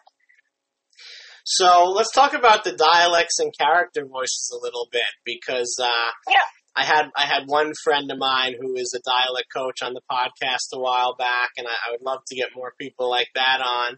So 1.45 1.89
let's 1.89 2.11
talk 2.11 2.33
about 2.33 2.63
the 2.63 2.73
dialects 2.73 3.39
and 3.39 3.53
character 3.57 4.05
voices 4.05 4.51
a 4.53 4.59
little 4.61 4.87
bit 4.91 5.09
because 5.25 5.77
uh, 5.81 6.11
Yeah. 6.29 6.45
I 6.79 6.85
had 6.85 7.05
I 7.15 7.25
had 7.25 7.43
one 7.47 7.73
friend 7.83 8.09
of 8.11 8.17
mine 8.17 8.55
who 8.59 8.75
is 8.75 8.93
a 8.95 9.01
dialect 9.03 9.47
coach 9.53 9.81
on 9.81 9.93
the 9.93 10.01
podcast 10.09 10.71
a 10.73 10.79
while 10.79 11.15
back, 11.17 11.49
and 11.57 11.67
I, 11.67 11.71
I 11.71 11.91
would 11.91 12.01
love 12.01 12.21
to 12.27 12.35
get 12.35 12.55
more 12.55 12.73
people 12.79 13.09
like 13.09 13.27
that 13.35 13.59
on. 13.61 13.97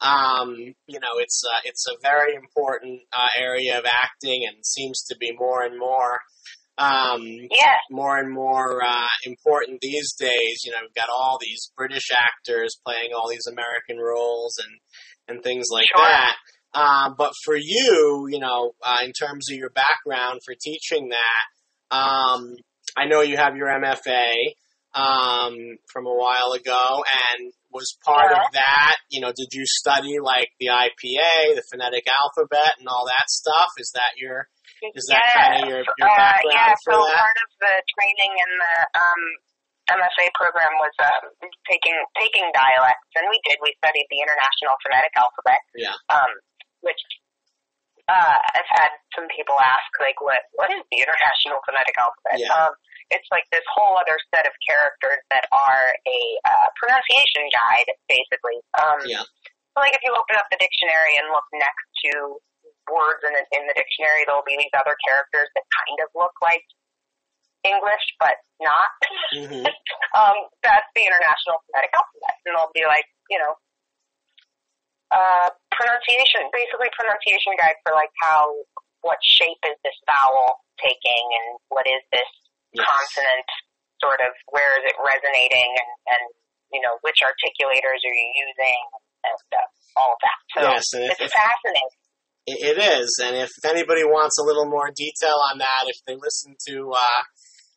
Um, 0.00 0.54
you 0.86 1.00
know, 1.00 1.14
it's 1.18 1.42
uh, 1.44 1.60
it's 1.64 1.86
a 1.88 1.96
very 2.02 2.34
important 2.34 3.00
uh, 3.12 3.28
area 3.38 3.78
of 3.78 3.84
acting, 3.84 4.46
and 4.46 4.64
seems 4.64 5.02
to 5.10 5.16
be 5.18 5.32
more 5.38 5.62
and 5.62 5.78
more. 5.78 6.20
Um, 6.78 7.22
Yeah. 7.50 7.76
more 7.90 8.16
and 8.18 8.32
more 8.32 8.82
uh, 8.82 9.08
important 9.24 9.80
these 9.82 10.14
days. 10.18 10.62
You 10.64 10.72
know, 10.72 10.78
we've 10.82 10.94
got 10.94 11.10
all 11.10 11.38
these 11.40 11.70
British 11.76 12.08
actors 12.10 12.78
playing 12.86 13.10
all 13.14 13.28
these 13.28 13.46
American 13.46 13.98
roles 13.98 14.56
and 14.58 14.78
and 15.28 15.42
things 15.44 15.66
like 15.70 15.86
Sure. 15.94 16.04
that. 16.06 16.36
Uh, 16.72 17.10
but 17.18 17.32
for 17.44 17.56
you, 17.56 18.26
you 18.30 18.38
know, 18.38 18.72
uh, 18.82 18.98
in 19.04 19.12
terms 19.12 19.50
of 19.50 19.58
your 19.58 19.70
background 19.70 20.40
for 20.44 20.54
teaching 20.60 21.08
that, 21.10 21.44
um, 21.90 22.56
I 22.96 23.06
know 23.06 23.20
you 23.20 23.36
have 23.36 23.56
your 23.56 23.68
MFA 23.68 24.54
um, 24.94 25.78
from 25.92 26.06
a 26.06 26.14
while 26.14 26.52
ago, 26.52 27.02
and 27.06 27.52
was 27.70 27.94
part 28.04 28.32
of 28.32 28.50
that. 28.52 28.96
You 29.10 29.20
know, 29.20 29.30
did 29.30 29.54
you 29.54 29.62
study 29.66 30.18
like 30.18 30.50
the 30.58 30.74
IPA, 30.74 31.54
the 31.54 31.66
phonetic 31.70 32.06
alphabet, 32.10 32.78
and 32.78 32.88
all 32.88 33.06
that 33.06 33.30
stuff? 33.30 33.70
Is 33.78 33.90
that 33.94 34.18
your 34.18 34.50
is 34.94 35.06
that 35.10 35.22
yeah. 35.22 35.38
kind 35.38 35.54
of 35.62 35.68
your, 35.68 35.82
your 35.86 36.10
uh, 36.10 36.18
background 36.18 36.56
yeah, 36.56 36.74
for 36.82 36.94
so 36.94 36.98
that? 37.06 37.14
part 37.14 37.38
of 37.38 37.50
the 37.60 37.74
training 37.94 38.32
in 38.34 38.50
the 38.58 38.74
um, 38.98 39.22
MFA 40.02 40.26
program 40.34 40.72
was 40.82 40.94
um, 40.98 41.24
taking 41.70 41.94
taking 42.18 42.46
dialects, 42.50 43.10
and 43.14 43.30
we 43.30 43.38
did. 43.46 43.58
We 43.62 43.70
studied 43.78 44.06
the 44.10 44.18
International 44.18 44.74
Phonetic 44.82 45.14
Alphabet. 45.14 45.62
Yeah. 45.78 45.94
Um, 46.10 46.30
which 46.80 47.00
uh, 48.10 48.36
I've 48.58 48.70
had 48.74 48.90
some 49.14 49.30
people 49.30 49.54
ask, 49.62 49.86
like, 50.02 50.18
what 50.18 50.42
what 50.58 50.74
is 50.74 50.82
the 50.90 50.98
International 50.98 51.62
Phonetic 51.62 51.94
Alphabet? 51.94 52.42
Yeah. 52.42 52.50
Um, 52.50 52.74
it's 53.14 53.26
like 53.30 53.46
this 53.54 53.62
whole 53.70 53.98
other 53.98 54.18
set 54.34 54.46
of 54.46 54.54
characters 54.66 55.22
that 55.30 55.46
are 55.50 55.86
a 56.06 56.20
uh, 56.42 56.68
pronunciation 56.78 57.46
guide, 57.54 57.88
basically. 58.10 58.58
Um, 58.78 58.98
Yeah. 59.06 59.26
So, 59.70 59.86
like, 59.86 59.94
if 59.94 60.02
you 60.02 60.10
open 60.10 60.34
up 60.34 60.50
the 60.50 60.58
dictionary 60.58 61.14
and 61.22 61.30
look 61.30 61.46
next 61.54 61.86
to 62.06 62.42
words 62.90 63.22
in 63.22 63.30
the, 63.30 63.42
in 63.54 63.62
the 63.70 63.76
dictionary, 63.78 64.26
there'll 64.26 64.46
be 64.46 64.58
these 64.58 64.74
other 64.74 64.98
characters 65.06 65.46
that 65.54 65.62
kind 65.70 66.02
of 66.02 66.10
look 66.18 66.34
like 66.42 66.66
English, 67.62 68.04
but 68.18 68.34
not. 68.58 68.90
Mm-hmm. 69.30 69.70
um, 70.18 70.36
that's 70.66 70.90
the 70.98 71.06
International 71.06 71.62
Phonetic 71.70 71.94
Alphabet, 71.94 72.34
and 72.46 72.58
they'll 72.58 72.74
be 72.74 72.82
like, 72.82 73.06
you 73.30 73.38
know, 73.38 73.54
uh, 75.10 75.50
pronunciation, 75.74 76.46
basically 76.54 76.90
pronunciation 76.94 77.54
guide 77.58 77.76
for 77.82 77.92
like 77.94 78.10
how, 78.22 78.50
what 79.02 79.18
shape 79.22 79.58
is 79.66 79.76
this 79.82 79.96
vowel 80.06 80.62
taking, 80.78 81.24
and 81.42 81.58
what 81.68 81.86
is 81.86 82.02
this 82.14 82.26
Yes. 82.70 82.86
consonant, 82.86 83.48
sort 83.98 84.22
of, 84.22 84.30
where 84.54 84.78
is 84.78 84.86
it 84.86 84.94
resonating, 85.02 85.70
and, 85.74 85.90
and 86.06 86.22
you 86.70 86.78
know, 86.78 86.94
which 87.02 87.18
articulators 87.18 87.98
are 87.98 88.14
you 88.14 88.30
using, 88.38 88.78
and 89.26 89.34
uh, 89.58 89.66
all 89.98 90.14
of 90.14 90.20
that. 90.22 90.38
So 90.54 90.58
Yes, 90.70 90.84
it's 90.94 91.18
if 91.18 91.30
fascinating. 91.34 91.90
It 92.46 92.58
it 92.62 92.78
is, 92.78 93.10
and 93.18 93.34
if 93.36 93.50
anybody 93.66 94.04
wants 94.04 94.38
a 94.38 94.46
little 94.46 94.70
more 94.70 94.90
detail 94.94 95.34
on 95.50 95.58
that, 95.58 95.90
if 95.90 95.98
they 96.06 96.14
listen 96.14 96.54
to 96.68 96.92
uh, 96.94 97.22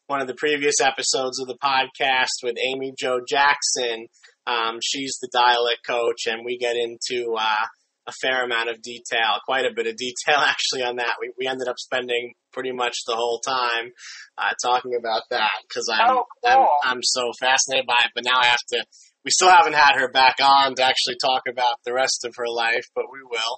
one 0.07 0.21
of 0.21 0.27
the 0.27 0.35
previous 0.37 0.79
episodes 0.79 1.41
of 1.41 1.47
the 1.47 1.57
podcast 1.57 2.43
with 2.43 2.55
Amy 2.61 2.93
Jo 2.97 3.19
Jackson, 3.27 4.05
um, 4.47 4.79
she's 4.83 5.17
the 5.21 5.29
dialect 5.31 5.79
coach, 5.85 6.27
and 6.27 6.43
we 6.45 6.57
get 6.57 6.75
into 6.75 7.35
uh, 7.39 7.65
a 8.07 8.11
fair 8.21 8.43
amount 8.43 8.69
of 8.69 8.81
detail, 8.81 9.39
quite 9.45 9.65
a 9.65 9.73
bit 9.73 9.87
of 9.87 9.95
detail 9.95 10.37
actually 10.37 10.83
on 10.83 10.97
that. 10.97 11.15
We 11.21 11.31
we 11.37 11.47
ended 11.47 11.67
up 11.67 11.77
spending 11.79 12.33
pretty 12.51 12.71
much 12.71 12.95
the 13.07 13.15
whole 13.15 13.39
time 13.39 13.91
uh, 14.37 14.51
talking 14.63 14.91
about 14.99 15.23
that 15.31 15.49
because 15.67 15.89
I'm, 15.91 16.17
Oh, 16.17 16.23
I'm. 16.45 16.67
I'm 16.83 16.99
so 17.01 17.31
fascinated 17.39 17.87
by 17.87 17.95
it. 18.05 18.11
But 18.13 18.25
now 18.25 18.39
I 18.39 18.45
have 18.47 18.63
to. 18.73 18.85
We 19.25 19.31
still 19.31 19.49
haven't 19.49 19.73
had 19.73 19.95
her 19.97 20.09
back 20.11 20.35
on 20.43 20.75
to 20.75 20.83
actually 20.83 21.15
talk 21.23 21.43
about 21.49 21.77
the 21.85 21.93
rest 21.93 22.25
of 22.25 22.33
her 22.35 22.47
life, 22.47 22.85
but 22.93 23.05
we 23.11 23.19
will. 23.23 23.57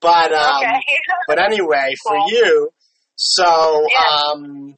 But 0.00 0.32
um, 0.32 0.56
okay. 0.62 0.80
but 1.28 1.38
anyway, 1.40 1.92
for 2.06 2.16
you, 2.28 2.70
so 3.16 3.86
Yeah. 3.90 4.32
um, 4.32 4.76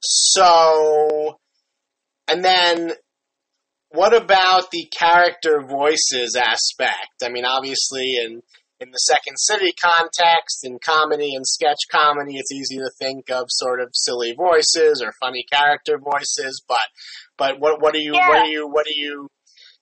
so, 0.00 1.38
and 2.28 2.44
then 2.44 2.92
what 3.92 4.14
about 4.14 4.70
the 4.70 4.86
character 4.96 5.60
voices 5.62 6.36
aspect? 6.36 7.22
I 7.22 7.28
mean, 7.30 7.44
obviously, 7.44 8.16
in 8.16 8.42
in 8.80 8.90
the 8.90 8.98
Second 8.98 9.36
City 9.38 9.72
context, 9.80 10.64
in 10.64 10.78
comedy 10.84 11.36
and 11.36 11.46
sketch 11.46 11.86
comedy, 11.90 12.36
it's 12.36 12.50
easy 12.50 12.78
to 12.78 12.90
think 12.98 13.30
of 13.30 13.46
sort 13.48 13.80
of 13.80 13.90
silly 13.92 14.34
voices 14.34 15.00
or 15.04 15.12
funny 15.20 15.44
character 15.50 15.98
voices. 15.98 16.62
But 16.66 16.88
but 17.38 17.60
what 17.60 17.80
what 17.80 17.94
do 17.94 18.00
you 18.00 18.12
what 18.12 18.38
Yeah. 18.38 18.44
do 18.44 18.50
you 18.50 18.68
what 18.68 18.86
do 18.86 18.92
you 18.94 19.28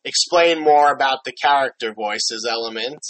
explain 0.04 0.60
more 0.62 0.92
about 0.92 1.20
the 1.24 1.32
character 1.32 1.94
voices 1.94 2.46
element? 2.48 3.00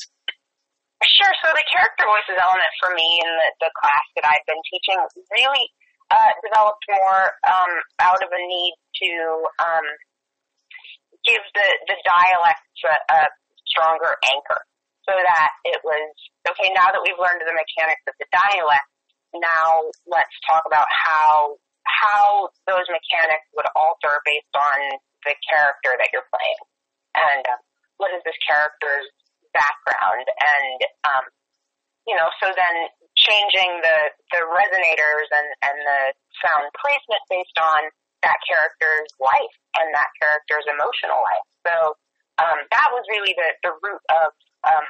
Sure. 1.00 1.32
So 1.42 1.48
the 1.56 1.64
character 1.74 2.04
voices 2.04 2.36
element 2.38 2.72
for 2.78 2.92
me 2.94 3.08
in 3.24 3.30
the, 3.32 3.66
the 3.66 3.70
class 3.80 4.04
that 4.20 4.24
I've 4.28 4.46
been 4.46 4.60
teaching 4.68 5.00
really 5.32 5.64
uh, 6.12 6.32
developed 6.44 6.84
more 6.92 7.22
um, 7.48 7.72
out 8.04 8.20
of 8.20 8.28
a 8.28 8.42
need 8.46 8.74
to 9.00 9.10
um, 9.64 9.86
give 11.26 11.42
the, 11.54 11.68
the 11.88 11.98
dialects 12.02 12.78
a, 12.86 12.96
a 13.12 13.20
stronger 13.68 14.16
anchor 14.32 14.60
so 15.08 15.14
that 15.14 15.50
it 15.64 15.80
was, 15.82 16.04
okay, 16.46 16.70
now 16.76 16.92
that 16.92 17.02
we've 17.02 17.18
learned 17.18 17.40
the 17.42 17.56
mechanics 17.56 18.04
of 18.06 18.14
the 18.20 18.28
dialect, 18.30 18.88
now 19.34 19.86
let's 20.10 20.34
talk 20.46 20.66
about 20.66 20.86
how 20.90 21.56
how 21.86 22.48
those 22.70 22.86
mechanics 22.86 23.46
would 23.56 23.66
alter 23.74 24.22
based 24.22 24.54
on 24.54 24.78
the 25.26 25.34
character 25.48 25.96
that 25.98 26.10
you're 26.12 26.26
playing. 26.30 26.60
And 27.14 27.42
uh, 27.46 27.58
what 28.00 28.14
is 28.14 28.22
this 28.24 28.36
character's 28.46 29.06
background 29.52 30.26
and 30.30 30.78
um 31.04 31.24
you 32.06 32.14
know 32.14 32.30
so 32.38 32.48
then 32.54 32.76
changing 33.18 33.82
the 33.82 33.98
the 34.30 34.42
resonators 34.46 35.28
and 35.34 35.48
and 35.66 35.78
the 35.82 36.00
sound 36.38 36.70
placement 36.78 37.22
based 37.28 37.58
on 37.58 37.80
that 38.22 38.38
character's 38.44 39.10
life 39.20 39.54
and 39.80 39.88
that 39.94 40.10
character's 40.20 40.66
emotional 40.68 41.20
life. 41.20 41.46
So 41.66 41.74
um 42.40 42.58
that 42.70 42.88
was 42.92 43.04
really 43.08 43.32
the 43.36 43.50
the 43.64 43.72
root 43.80 44.02
of 44.10 44.30
um 44.66 44.86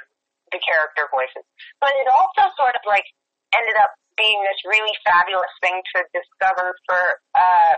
the 0.51 0.61
character 0.63 1.07
voices. 1.15 1.47
But 1.79 1.95
it 2.01 2.11
also 2.11 2.51
sort 2.59 2.75
of 2.75 2.83
like 2.87 3.07
ended 3.55 3.79
up 3.79 3.95
being 4.19 4.43
this 4.43 4.59
really 4.67 4.93
fabulous 5.07 5.53
thing 5.63 5.79
to 5.95 5.99
discover 6.11 6.75
for 6.89 7.03
uh 7.37 7.75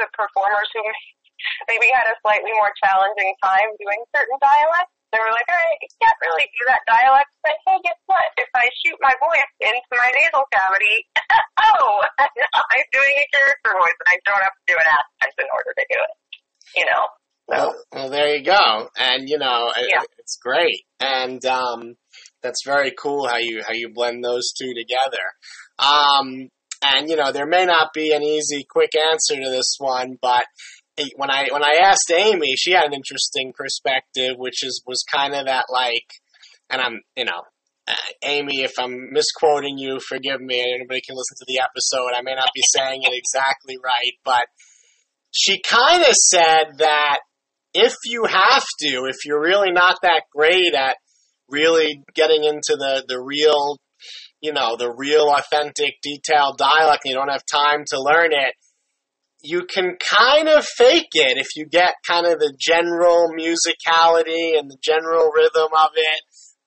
the 0.00 0.06
performers 0.16 0.68
who 0.72 0.82
maybe 1.70 1.90
had 1.92 2.08
a 2.08 2.16
slightly 2.24 2.50
more 2.56 2.72
challenging 2.80 3.34
time 3.42 3.70
doing 3.78 4.00
certain 4.14 4.38
dialects 4.40 4.93
they 5.14 5.22
were 5.22 5.30
like, 5.30 5.46
all 5.46 5.54
right, 5.62 5.78
you 5.78 5.90
can't 6.02 6.18
really 6.26 6.50
do 6.58 6.66
that 6.66 6.82
dialect, 6.90 7.30
but 7.46 7.54
hey, 7.62 7.78
guess 7.86 8.00
what? 8.10 8.26
If 8.34 8.50
I 8.58 8.66
shoot 8.82 8.98
my 8.98 9.14
voice 9.22 9.52
into 9.62 9.94
my 9.94 10.10
nasal 10.10 10.42
cavity, 10.50 11.06
oh, 11.70 12.02
I'm 12.18 12.86
doing 12.90 13.14
a 13.14 13.26
character 13.30 13.78
voice, 13.78 13.94
and 14.02 14.10
I 14.10 14.16
don't 14.26 14.42
have 14.42 14.56
to 14.58 14.64
do 14.66 14.74
an 14.74 14.88
accent 14.90 15.38
in 15.38 15.48
order 15.54 15.70
to 15.70 15.84
do 15.86 15.98
it. 16.02 16.14
You 16.74 16.86
know? 16.90 17.02
So, 17.46 17.54
Well, 17.54 17.70
well, 17.94 18.10
there 18.10 18.34
you 18.34 18.42
go, 18.42 18.90
and 18.98 19.28
you 19.28 19.38
know, 19.38 19.70
it, 19.76 19.86
Yeah. 19.94 20.02
it's 20.18 20.36
great, 20.42 20.82
and 20.98 21.44
um, 21.46 21.94
that's 22.42 22.64
very 22.66 22.90
cool 22.98 23.28
how 23.28 23.38
you 23.38 23.62
how 23.62 23.72
you 23.74 23.90
blend 23.94 24.24
those 24.24 24.50
two 24.58 24.74
together. 24.74 25.22
Um, 25.78 26.48
and 26.82 27.08
you 27.08 27.16
know, 27.16 27.32
there 27.32 27.46
may 27.46 27.66
not 27.66 27.92
be 27.94 28.12
an 28.12 28.22
easy, 28.22 28.64
quick 28.68 28.92
answer 28.96 29.36
to 29.36 29.50
this 29.50 29.76
one, 29.78 30.16
but 30.20 30.44
when 31.16 31.30
I 31.30 31.48
when 31.50 31.64
I 31.64 31.80
asked 31.82 32.12
Amy, 32.14 32.54
she 32.56 32.72
had 32.72 32.84
an 32.84 32.94
interesting 32.94 33.52
perspective, 33.56 34.36
which 34.36 34.64
is 34.64 34.82
was 34.86 35.04
kind 35.12 35.34
of 35.34 35.46
that 35.46 35.66
like, 35.70 36.06
and 36.70 36.80
I'm 36.80 37.00
you 37.16 37.24
know. 37.24 37.42
Uh, 37.86 37.92
Amy, 38.22 38.62
if 38.62 38.72
I'm 38.78 39.12
misquoting 39.12 39.76
you, 39.76 40.00
forgive 40.00 40.40
me. 40.40 40.58
and 40.58 40.74
Anybody 40.74 41.02
can 41.06 41.16
listen 41.16 41.36
to 41.36 41.44
the 41.46 41.60
episode. 41.60 42.16
I 42.16 42.22
may 42.22 42.34
not 42.34 42.48
be 42.54 42.62
saying 42.74 43.02
it 43.02 43.12
exactly 43.12 43.76
right, 43.76 44.14
but 44.24 44.46
she 45.32 45.60
kind 45.60 46.00
of 46.00 46.14
said 46.14 46.78
that 46.78 47.18
if 47.74 47.94
you 48.06 48.24
have 48.24 48.64
to, 48.80 49.04
if 49.06 49.26
you're 49.26 49.42
really 49.42 49.72
not 49.72 49.98
that 50.02 50.22
great 50.34 50.72
at 50.74 50.96
really 51.48 52.02
getting 52.14 52.44
into 52.44 52.76
the, 52.78 53.04
the 53.06 53.20
real, 53.20 53.76
you 54.40 54.52
know, 54.52 54.76
the 54.78 54.90
real 54.96 55.28
authentic 55.28 55.94
detailed 56.02 56.56
dialect 56.56 57.02
and 57.04 57.10
you 57.10 57.14
don't 57.14 57.28
have 57.28 57.44
time 57.44 57.84
to 57.88 58.00
learn 58.00 58.32
it, 58.32 58.54
you 59.44 59.66
can 59.66 59.96
kind 60.18 60.48
of 60.48 60.64
fake 60.64 61.12
it 61.12 61.36
if 61.38 61.48
you 61.56 61.66
get 61.66 61.94
kind 62.06 62.26
of 62.26 62.38
the 62.38 62.52
general 62.58 63.28
musicality 63.38 64.58
and 64.58 64.70
the 64.70 64.78
general 64.82 65.30
rhythm 65.34 65.68
of 65.72 65.90
it. 65.94 66.20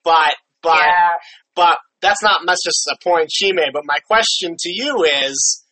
But, 0.03 0.35
but, 0.61 0.79
yeah. 0.85 1.13
but 1.55 1.79
that's 2.01 2.21
not 2.23 2.45
much 2.45 2.59
just 2.63 2.87
a 2.87 2.97
point 3.03 3.29
she 3.31 3.51
made. 3.51 3.69
But 3.73 3.83
my 3.85 3.97
question 4.07 4.55
to 4.57 4.69
you 4.69 5.03
is, 5.03 5.63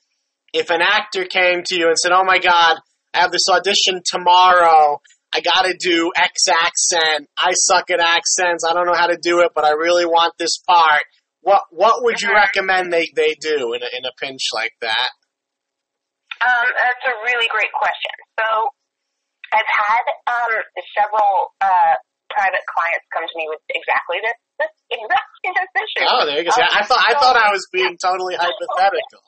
if 0.54 0.70
an 0.70 0.82
actor 0.82 1.26
came 1.26 1.62
to 1.66 1.76
you 1.78 1.88
and 1.88 1.98
said, 1.98 2.12
"Oh 2.12 2.24
my 2.24 2.40
God, 2.40 2.78
I 3.14 3.20
have 3.20 3.32
this 3.32 3.48
audition 3.52 4.02
tomorrow. 4.06 5.00
I 5.34 5.42
got 5.42 5.66
to 5.66 5.76
do 5.78 6.12
X 6.16 6.44
accent. 6.50 7.30
I 7.38 7.52
suck 7.54 7.90
at 7.92 8.00
accents. 8.00 8.64
I 8.68 8.74
don't 8.74 8.86
know 8.88 8.94
how 8.96 9.08
to 9.08 9.18
do 9.22 9.42
it, 9.42 9.52
but 9.54 9.66
I 9.66 9.72
really 9.72 10.06
want 10.06 10.34
this 10.40 10.58
part." 10.68 11.02
What 11.42 11.62
what 11.70 12.04
would 12.04 12.22
you 12.22 12.30
Mhm. 12.30 12.36
recommend 12.36 12.92
they, 12.92 13.08
they 13.16 13.36
do 13.40 13.74
in 13.74 13.84
a, 13.84 13.90
in 13.98 14.06
a 14.06 14.12
pinch 14.20 14.42
like 14.54 14.74
that? 14.82 15.10
Um, 16.46 16.68
that's 16.78 17.06
a 17.10 17.16
really 17.26 17.50
great 17.50 17.74
question. 17.74 18.14
So, 18.38 18.70
I've 19.54 19.72
had 19.72 20.06
um, 20.30 20.54
several 20.94 21.54
uh, 21.62 21.96
private 22.36 22.66
clients 22.68 23.06
come 23.14 23.26
to 23.26 23.36
me 23.40 23.46
with 23.48 23.64
exactly 23.72 24.20
this, 24.20 24.38
this 24.60 24.74
exactly 24.92 25.50
this 25.56 25.72
issue. 25.86 26.06
Oh, 26.06 26.28
there 26.28 26.44
you 26.44 26.46
go. 26.46 26.52
See, 26.52 26.66
I 26.66 26.84
thought 26.84 27.04
I 27.04 27.14
thought 27.16 27.38
I 27.40 27.50
was 27.56 27.64
being 27.72 27.96
totally 28.04 28.36
hypothetical. 28.36 29.24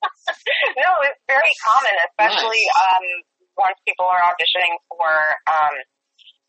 no, 0.80 0.90
it's 1.04 1.20
very 1.28 1.52
common, 1.60 1.94
especially 2.08 2.64
um, 2.72 3.04
once 3.60 3.76
people 3.84 4.08
are 4.08 4.24
auditioning 4.24 4.74
for 4.88 5.12
um, 5.50 5.74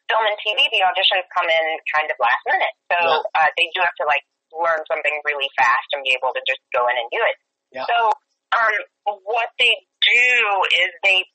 film 0.08 0.24
and 0.24 0.38
TV. 0.40 0.72
The 0.72 0.88
auditions 0.88 1.28
come 1.36 1.52
in 1.52 1.66
kind 1.92 2.08
of 2.08 2.16
last 2.22 2.44
minute, 2.48 2.76
so 2.96 3.00
uh, 3.36 3.50
they 3.60 3.68
do 3.76 3.84
have 3.84 3.96
to 4.00 4.06
like 4.08 4.24
learn 4.56 4.80
something 4.88 5.16
really 5.28 5.52
fast 5.60 5.88
and 5.96 6.04
be 6.08 6.16
able 6.16 6.32
to 6.32 6.42
just 6.48 6.64
go 6.72 6.88
in 6.88 6.96
and 6.96 7.08
do 7.12 7.22
it. 7.24 7.38
Yeah. 7.72 7.88
So, 7.88 7.98
um, 8.56 8.76
what 9.28 9.52
they 9.60 9.72
do 10.02 10.30
is 10.82 10.92
they 11.04 11.26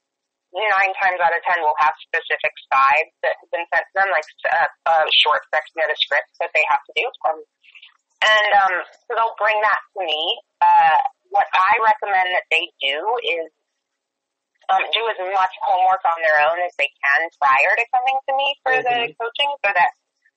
nine 0.55 0.93
times 0.97 1.21
out 1.21 1.37
of 1.37 1.43
ten 1.45 1.61
will 1.61 1.77
have 1.79 1.93
specific 2.01 2.55
sides 2.73 3.13
that 3.21 3.37
have 3.37 3.51
been 3.53 3.67
sent 3.69 3.85
to 3.85 3.95
them, 4.01 4.09
like 4.09 4.25
uh, 4.49 4.69
a 4.89 4.97
short 5.21 5.45
section 5.53 5.85
of 5.85 5.89
the 5.93 5.99
script 6.01 6.33
that 6.41 6.51
they 6.57 6.65
have 6.71 6.81
to 6.89 6.93
do. 6.97 7.07
Um, 7.29 7.39
and 8.25 8.51
um, 8.57 8.75
so 9.05 9.13
they'll 9.13 9.37
bring 9.37 9.61
that 9.61 9.81
to 9.93 10.01
me. 10.01 10.41
Uh, 10.65 11.01
what 11.29 11.45
I 11.53 11.73
recommend 11.85 12.33
that 12.33 12.49
they 12.49 12.73
do 12.81 12.97
is 13.21 13.53
um, 14.73 14.83
do 14.91 15.03
as 15.13 15.19
much 15.21 15.55
homework 15.63 16.03
on 16.09 16.19
their 16.25 16.41
own 16.49 16.59
as 16.65 16.73
they 16.81 16.89
can 16.89 17.21
prior 17.39 17.73
to 17.77 17.85
coming 17.93 18.19
to 18.25 18.33
me 18.35 18.49
for 18.65 18.75
the 18.81 18.97
Mhm. 19.13 19.15
coaching, 19.21 19.51
so 19.63 19.71
that 19.71 19.93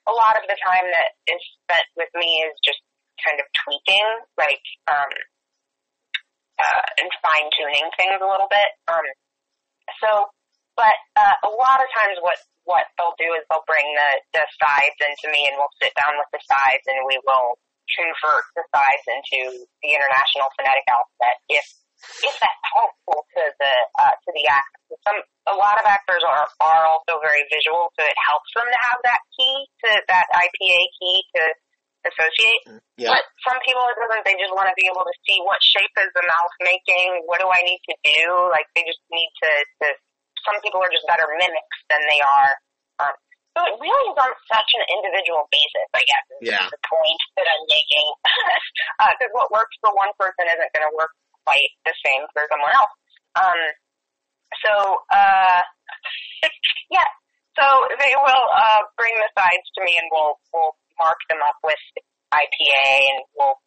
a 0.05 0.13
lot 0.13 0.35
of 0.35 0.43
the 0.49 0.57
time 0.59 0.85
that 0.91 1.15
is 1.31 1.41
spent 1.63 1.87
with 1.95 2.09
me 2.13 2.43
is 2.43 2.53
just 2.59 2.81
kind 3.23 3.39
of 3.39 3.45
tweaking, 3.63 4.07
like 4.37 4.61
um, 4.91 5.11
uh, 6.59 6.83
and 6.99 7.09
fine 7.23 7.47
tuning 7.55 7.87
things 7.95 8.19
a 8.19 8.27
little 8.27 8.51
bit. 8.51 8.69
Um, 8.91 9.07
so, 10.03 10.29
but 10.75 10.95
uh, 11.15 11.35
a 11.47 11.51
lot 11.55 11.79
of 11.79 11.87
times, 11.95 12.19
what 12.21 12.37
what 12.67 12.85
they'll 12.99 13.17
do 13.17 13.33
is 13.33 13.41
they'll 13.47 13.65
bring 13.65 13.87
the 13.95 14.11
the 14.37 14.45
sides 14.59 14.99
into 14.99 15.31
me, 15.31 15.47
and 15.47 15.55
we'll 15.55 15.73
sit 15.79 15.95
down 15.95 16.19
with 16.19 16.29
the 16.35 16.43
sides, 16.43 16.83
and 16.85 17.07
we 17.07 17.17
will 17.23 17.57
convert 17.95 18.45
the 18.53 18.65
sides 18.69 19.05
into 19.09 19.65
the 19.81 19.91
international 19.97 20.51
phonetic 20.53 20.85
alphabet 20.85 21.41
if 21.49 21.65
if 22.23 22.35
that's 22.39 22.65
helpful 22.71 23.27
to 23.35 23.43
the 23.59 23.73
uh, 23.99 24.15
to 24.23 24.29
the 24.31 24.45
actor. 24.47 24.95
Some 25.03 25.19
a 25.51 25.55
lot 25.55 25.79
of 25.79 25.85
actors 25.87 26.23
are 26.23 26.47
are 26.63 26.83
also 26.87 27.19
very 27.19 27.43
visual, 27.51 27.91
so 27.97 28.01
it 28.05 28.19
helps 28.19 28.51
them 28.55 28.67
to 28.67 28.79
have 28.91 28.99
that 29.03 29.21
key 29.35 29.55
to 29.85 29.89
that 30.07 30.27
IPA 30.31 30.79
key 30.99 31.17
to 31.35 31.41
associate. 32.05 32.79
Yeah. 32.95 33.15
But 33.15 33.23
some 33.43 33.59
people 33.63 33.83
it 33.91 33.97
doesn't. 33.99 34.23
They 34.23 34.39
just 34.39 34.55
want 34.55 34.67
to 34.71 34.75
be 34.75 34.87
able 34.87 35.03
to 35.03 35.15
see 35.27 35.39
what 35.43 35.59
shape 35.63 35.93
is 35.99 36.11
the 36.15 36.23
mouth 36.23 36.53
making. 36.63 37.23
What 37.27 37.43
do 37.43 37.47
I 37.47 37.61
need 37.63 37.81
to 37.91 37.95
do? 38.03 38.51
Like 38.51 38.67
they 38.75 38.83
just 38.87 39.01
need 39.11 39.31
to. 39.43 39.51
to 39.83 39.87
some 40.47 40.55
people 40.63 40.79
are 40.79 40.91
just 40.91 41.03
better 41.03 41.27
mimics 41.35 41.79
than 41.91 41.99
they 42.07 42.21
are. 42.23 42.51
Um, 43.03 43.15
so 43.57 43.59
it 43.67 43.75
really 43.75 44.07
is 44.07 44.15
on 44.15 44.31
such 44.47 44.69
an 44.79 44.83
individual 44.87 45.43
basis, 45.51 45.87
I 45.91 46.03
guess. 46.07 46.25
Is 46.39 46.47
Yeah. 46.47 46.63
The 46.71 46.79
point 46.87 47.21
that 47.35 47.47
I'm 47.49 47.65
making, 47.67 48.07
because 49.19 49.31
what 49.35 49.51
works 49.51 49.75
for 49.83 49.91
one 49.91 50.15
person 50.15 50.47
isn't 50.47 50.71
going 50.71 50.87
to 50.87 50.95
work 50.95 51.11
quite 51.43 51.71
the 51.83 51.91
same 51.99 52.23
for 52.31 52.47
someone 52.47 52.71
else. 52.71 52.93
Um, 53.35 53.61
so, 54.63 54.73
uh, 55.11 55.61
yeah. 56.95 57.09
So 57.59 57.65
they 57.99 58.15
will 58.15 58.45
uh, 58.55 58.81
bring 58.95 59.11
the 59.19 59.27
sides 59.35 59.67
to 59.75 59.83
me, 59.83 59.99
and 59.99 60.07
we'll 60.07 60.39
we'll 60.55 60.79
mark 60.99 61.19
them 61.31 61.41
up 61.41 61.57
with 61.63 61.81
IPA, 62.29 62.85
and 62.99 63.19
we'll 63.33 63.57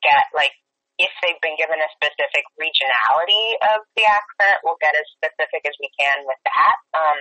get 0.00 0.30
like 0.32 0.54
if 0.98 1.10
they've 1.22 1.38
been 1.38 1.54
given 1.54 1.78
a 1.78 1.90
specific 1.94 2.42
regionality 2.58 3.54
of 3.70 3.86
the 3.94 4.02
accent, 4.02 4.58
we'll 4.66 4.80
get 4.82 4.98
as 4.98 5.06
specific 5.14 5.62
as 5.62 5.74
we 5.78 5.86
can 5.94 6.26
with 6.26 6.42
that. 6.42 6.76
Um, 6.90 7.18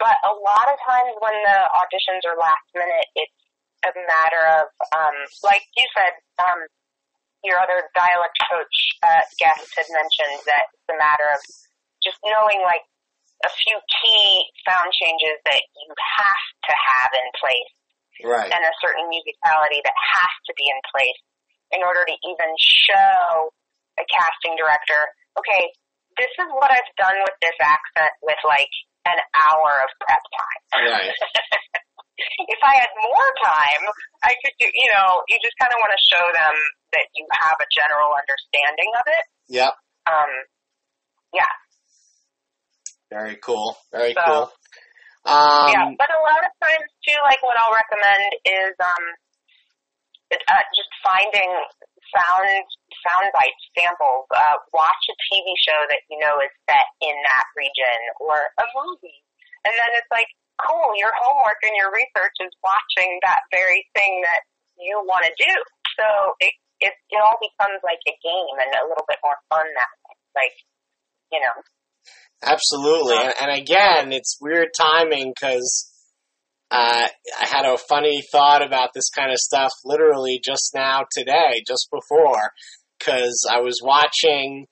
but 0.00 0.16
a 0.24 0.32
lot 0.32 0.64
of 0.68 0.80
times 0.80 1.12
when 1.20 1.36
the 1.44 1.58
auditions 1.76 2.24
are 2.24 2.36
last 2.36 2.64
minute, 2.72 3.08
it's 3.12 3.40
a 3.84 3.92
matter 3.92 4.42
of, 4.60 4.66
um, 4.96 5.16
like 5.44 5.68
you 5.76 5.84
said, 5.92 6.16
um, 6.40 6.64
your 7.44 7.60
other 7.60 7.84
dialect 7.92 8.36
coach 8.48 8.76
uh, 9.04 9.24
guest 9.36 9.68
had 9.76 9.88
mentioned 9.92 10.40
that 10.48 10.72
it's 10.72 10.88
a 10.88 10.96
matter 10.96 11.28
of 11.28 11.40
just 12.00 12.16
knowing 12.24 12.64
like 12.64 12.84
a 13.44 13.52
few 13.52 13.76
key 13.84 14.48
sound 14.64 14.88
changes 14.96 15.36
that 15.44 15.60
you 15.60 15.88
have 15.92 16.44
to 16.64 16.72
have 16.72 17.12
in 17.12 17.28
place 17.36 17.72
Right. 18.24 18.48
and 18.48 18.62
a 18.64 18.74
certain 18.80 19.04
musicality 19.12 19.80
that 19.84 19.96
has 19.96 20.32
to 20.48 20.52
be 20.56 20.64
in 20.68 20.78
place 20.92 21.20
in 21.74 21.80
order 21.84 22.04
to 22.06 22.14
even 22.14 22.50
show 22.56 23.50
a 23.98 24.04
casting 24.06 24.54
director, 24.56 25.00
okay, 25.40 25.68
this 26.16 26.32
is 26.32 26.48
what 26.56 26.70
I've 26.72 26.92
done 26.96 27.16
with 27.26 27.36
this 27.44 27.56
accent 27.60 28.12
with 28.24 28.40
like 28.46 28.72
an 29.04 29.18
hour 29.36 29.70
of 29.84 29.90
prep 30.00 30.24
time. 30.32 30.60
Right. 30.96 31.12
if 32.48 32.60
I 32.64 32.74
had 32.80 32.90
more 32.96 33.28
time, 33.44 33.82
I 34.24 34.32
could 34.40 34.56
do, 34.60 34.66
you 34.72 34.88
know, 34.96 35.20
you 35.28 35.36
just 35.44 35.56
kind 35.60 35.72
of 35.72 35.78
want 35.80 35.92
to 35.92 36.02
show 36.08 36.24
them 36.32 36.56
that 36.96 37.06
you 37.14 37.24
have 37.44 37.56
a 37.60 37.68
general 37.68 38.10
understanding 38.16 38.90
of 38.96 39.04
it. 39.12 39.24
Yep. 39.52 39.72
Um, 40.08 40.32
yeah, 41.34 41.52
Very 43.10 43.36
cool. 43.36 43.76
Very 43.92 44.14
So- 44.14 44.22
cool. 44.24 44.52
Um, 45.26 45.66
yeah, 45.74 45.90
but 45.98 46.06
a 46.06 46.22
lot 46.22 46.38
of 46.46 46.54
times 46.62 46.86
too, 47.02 47.18
like 47.26 47.42
what 47.42 47.58
I'll 47.58 47.74
recommend 47.74 48.30
is 48.46 48.74
um, 48.78 49.04
uh, 50.30 50.64
just 50.70 50.92
finding 51.02 51.50
sound 52.14 52.46
sound 53.02 53.26
bite 53.34 53.58
samples. 53.74 54.30
Uh, 54.30 54.62
watch 54.70 55.02
a 55.10 55.16
TV 55.26 55.50
show 55.58 55.80
that 55.90 56.06
you 56.06 56.22
know 56.22 56.38
is 56.38 56.54
set 56.70 56.86
in 57.02 57.14
that 57.14 57.46
region 57.58 57.98
or 58.22 58.54
a 58.54 58.66
movie, 58.78 59.18
and 59.66 59.74
then 59.74 59.90
it's 59.98 60.10
like, 60.14 60.30
cool. 60.62 60.94
Your 60.94 61.10
homework 61.18 61.58
and 61.66 61.74
your 61.74 61.90
research 61.90 62.38
is 62.46 62.54
watching 62.62 63.18
that 63.26 63.42
very 63.50 63.82
thing 63.98 64.22
that 64.22 64.46
you 64.78 65.02
want 65.02 65.26
to 65.26 65.34
do. 65.34 65.52
So 65.98 66.38
it, 66.38 66.54
it 66.78 66.94
it 67.10 67.18
all 67.18 67.38
becomes 67.42 67.82
like 67.82 68.02
a 68.06 68.14
game 68.22 68.56
and 68.62 68.70
a 68.78 68.86
little 68.86 69.06
bit 69.10 69.18
more 69.26 69.42
fun 69.50 69.66
that 69.66 69.92
way. 70.06 70.14
Like, 70.38 70.56
you 71.34 71.42
know. 71.42 71.66
Absolutely, 72.42 73.16
and, 73.16 73.34
and 73.40 73.50
again, 73.50 74.12
it's 74.12 74.38
weird 74.40 74.68
timing 74.78 75.32
because 75.34 75.90
uh, 76.70 77.08
I 77.40 77.46
had 77.46 77.64
a 77.64 77.78
funny 77.88 78.22
thought 78.32 78.64
about 78.64 78.90
this 78.94 79.08
kind 79.08 79.30
of 79.30 79.38
stuff 79.38 79.72
literally 79.84 80.40
just 80.44 80.72
now 80.74 81.04
today, 81.16 81.62
just 81.66 81.88
before, 81.90 82.50
because 82.98 83.46
I 83.50 83.60
was 83.60 83.80
watching. 83.82 84.66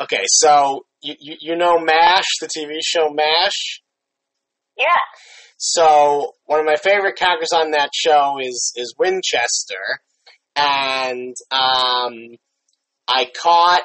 Okay, 0.00 0.24
so 0.26 0.84
you, 1.02 1.14
you 1.20 1.36
you 1.40 1.56
know 1.56 1.78
Mash, 1.78 2.26
the 2.40 2.48
TV 2.48 2.78
show 2.82 3.10
Mash. 3.10 3.80
Yeah. 4.76 4.84
So 5.58 6.32
one 6.46 6.60
of 6.60 6.66
my 6.66 6.76
favorite 6.76 7.16
characters 7.16 7.52
on 7.52 7.72
that 7.72 7.90
show 7.94 8.38
is 8.40 8.72
is 8.76 8.94
Winchester, 8.98 10.00
and 10.54 11.34
um, 11.50 12.36
I 13.08 13.30
caught 13.40 13.82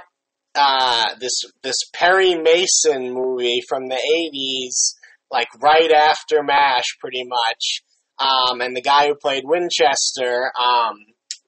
uh, 0.56 1.16
this 1.20 1.42
this 1.64 1.76
Perry 1.94 2.36
Mason 2.36 3.12
movie 3.14 3.62
from 3.68 3.88
the 3.88 3.98
eighties, 3.98 4.96
like 5.32 5.48
right 5.62 5.92
after 5.92 6.44
Mash, 6.44 6.98
pretty 7.00 7.24
much. 7.24 7.82
Um, 8.20 8.62
and 8.62 8.76
the 8.76 8.82
guy 8.82 9.08
who 9.08 9.16
played 9.16 9.44
Winchester, 9.46 10.52
um, 10.62 10.96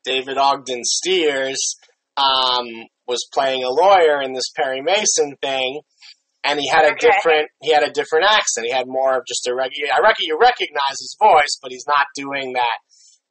David 0.04 0.38
Ogden 0.38 0.82
Stiers, 0.84 1.76
um, 2.18 2.66
was 3.08 3.28
playing 3.34 3.64
a 3.64 3.70
lawyer 3.70 4.22
in 4.22 4.34
this 4.34 4.50
Perry 4.56 4.82
Mason 4.82 5.36
thing, 5.42 5.82
and 6.44 6.60
he 6.60 6.68
had 6.68 6.86
a 6.86 6.92
Okay. 6.94 7.08
different 7.12 7.50
he 7.62 7.72
had 7.72 7.84
a 7.84 7.92
different 7.92 8.26
accent. 8.30 8.66
He 8.66 8.72
had 8.74 8.88
more 8.88 9.18
of 9.18 9.24
just 9.28 9.48
a 9.48 9.54
regular. 9.56 9.94
I 9.94 10.00
reckon 10.00 10.26
you 10.26 10.38
recognize 10.40 10.98
his 11.00 11.16
voice, 11.22 11.60
but 11.62 11.72
he's 11.72 11.86
not 11.88 12.08
doing 12.16 12.54
that 12.54 12.78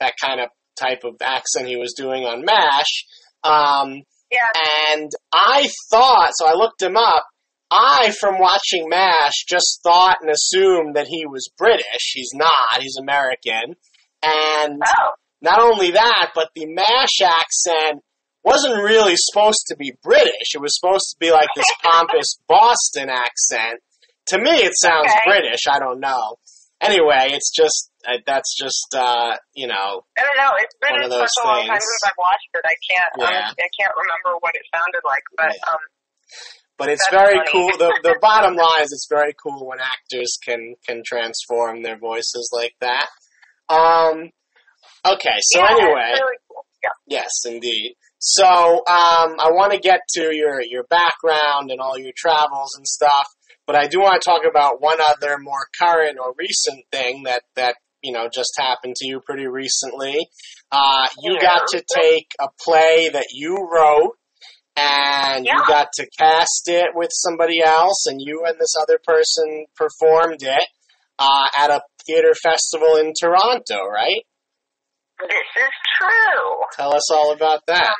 that 0.00 0.14
kind 0.22 0.40
of 0.40 0.48
type 0.78 1.02
of 1.04 1.14
accent 1.20 1.68
he 1.68 1.76
was 1.76 1.94
doing 1.96 2.24
on 2.24 2.44
Mash. 2.44 3.04
Um, 3.44 4.02
Yeah. 4.34 4.92
and 4.92 5.10
I 5.32 5.68
thought, 5.90 6.32
so 6.34 6.46
I 6.46 6.54
looked 6.54 6.82
him 6.82 6.96
up. 6.96 7.24
I, 7.70 8.12
from 8.20 8.38
watching 8.38 8.88
MASH, 8.88 9.32
just 9.48 9.80
thought 9.82 10.18
and 10.20 10.30
assumed 10.30 10.94
that 10.96 11.06
he 11.08 11.24
was 11.26 11.48
British. 11.58 12.12
He's 12.12 12.30
not. 12.34 12.80
He's 12.80 12.96
American. 13.00 13.74
And 14.22 14.80
Oh. 14.86 15.10
not 15.40 15.58
only 15.60 15.92
that, 15.92 16.30
but 16.34 16.50
the 16.54 16.66
MASH 16.66 17.20
accent 17.22 18.02
wasn't 18.44 18.76
really 18.82 19.14
supposed 19.16 19.64
to 19.68 19.76
be 19.76 19.92
British. 20.02 20.54
It 20.54 20.60
was 20.60 20.78
supposed 20.78 21.06
to 21.10 21.16
be 21.18 21.30
like 21.32 21.48
this 21.56 21.66
pompous 21.82 22.36
Boston 22.48 23.08
accent. 23.10 23.80
To 24.28 24.38
me, 24.38 24.50
it 24.50 24.72
sounds 24.80 25.10
Okay. 25.10 25.20
British. 25.26 25.60
I 25.68 25.78
don't 25.78 26.00
know. 26.00 26.36
Anyway, 26.84 27.32
it's 27.32 27.50
just, 27.50 27.90
uh, 28.06 28.18
that's 28.26 28.54
just, 28.56 28.94
uh, 28.94 29.36
you 29.54 29.66
know, 29.66 30.04
I 30.16 30.22
don't 30.22 30.36
know. 30.36 30.52
It's 30.60 30.74
been 30.80 30.92
One 30.92 31.04
of 31.04 31.10
those 31.10 31.28
such 31.34 31.44
a 31.44 31.46
long 31.46 31.66
time 31.66 31.80
since 31.80 32.02
I've 32.06 32.18
watched 32.18 32.50
it. 32.54 32.64
I 32.64 32.76
can't. 32.90 33.12
Yeah. 33.18 33.48
Um, 33.48 33.54
I 33.56 33.68
can't 33.80 33.94
remember 33.96 34.38
what 34.40 34.54
it 34.54 34.62
sounded 34.74 35.02
like. 35.04 35.24
But 35.36 35.52
Yeah. 35.56 35.72
um, 35.72 35.82
But 36.76 36.88
it's 36.90 37.06
very 37.10 37.36
funny. 37.38 37.50
cool. 37.52 37.70
The 37.78 37.90
the 38.02 38.18
bottom 38.20 38.54
line 38.56 38.82
is 38.82 38.92
it's 38.92 39.06
very 39.08 39.34
cool 39.42 39.66
when 39.66 39.78
actors 39.80 40.38
can 40.44 40.74
can 40.86 41.02
transform 41.06 41.82
their 41.82 41.98
voices 41.98 42.50
like 42.52 42.74
that. 42.80 43.08
Um. 43.68 44.30
Okay. 45.06 45.38
So 45.52 45.60
yeah, 45.60 45.70
anyway, 45.70 46.10
really 46.20 46.38
cool. 46.48 46.64
Yes, 47.06 47.30
indeed. 47.46 47.94
So 48.18 48.44
um, 48.46 49.36
I 49.38 49.50
want 49.52 49.72
to 49.72 49.78
get 49.78 50.00
to 50.16 50.34
your 50.34 50.60
your 50.62 50.84
background 50.84 51.70
and 51.70 51.80
all 51.80 51.98
your 51.98 52.12
travels 52.16 52.74
and 52.76 52.86
stuff, 52.86 53.26
but 53.66 53.76
I 53.76 53.86
do 53.88 54.00
want 54.00 54.20
to 54.20 54.24
talk 54.28 54.42
about 54.48 54.80
one 54.80 54.98
other 55.08 55.36
more 55.38 55.66
current 55.80 56.18
or 56.20 56.34
recent 56.38 56.84
thing 56.92 57.22
that 57.24 57.42
that 57.56 57.76
you 58.02 58.12
know 58.12 58.28
just 58.32 58.52
happened 58.58 58.96
to 58.96 59.06
you 59.08 59.20
pretty 59.20 59.46
recently. 59.46 60.28
Uh, 60.70 61.06
you 61.22 61.34
Yeah. 61.34 61.40
got 61.42 61.68
to 61.68 61.82
take 61.94 62.28
a 62.40 62.48
play 62.64 63.08
that 63.10 63.28
you 63.32 63.56
wrote 63.56 64.16
and 64.76 65.46
you 65.46 65.62
got 65.68 65.88
to 65.94 66.06
cast 66.18 66.66
it 66.66 66.90
with 66.94 67.10
somebody 67.12 67.62
else, 67.62 68.06
and 68.06 68.20
you 68.20 68.44
and 68.44 68.58
this 68.58 68.74
other 68.80 68.98
person 69.04 69.66
performed 69.76 70.42
it 70.42 70.68
uh, 71.18 71.46
at 71.56 71.70
a 71.70 71.80
theater 72.06 72.34
festival 72.34 72.96
in 72.96 73.12
Toronto, 73.18 73.86
right? 73.86 74.22
This 75.20 75.30
is 75.30 75.74
true. 76.00 76.50
Tell 76.76 76.92
us 76.94 77.08
all 77.12 77.32
about 77.32 77.60
that. 77.68 77.94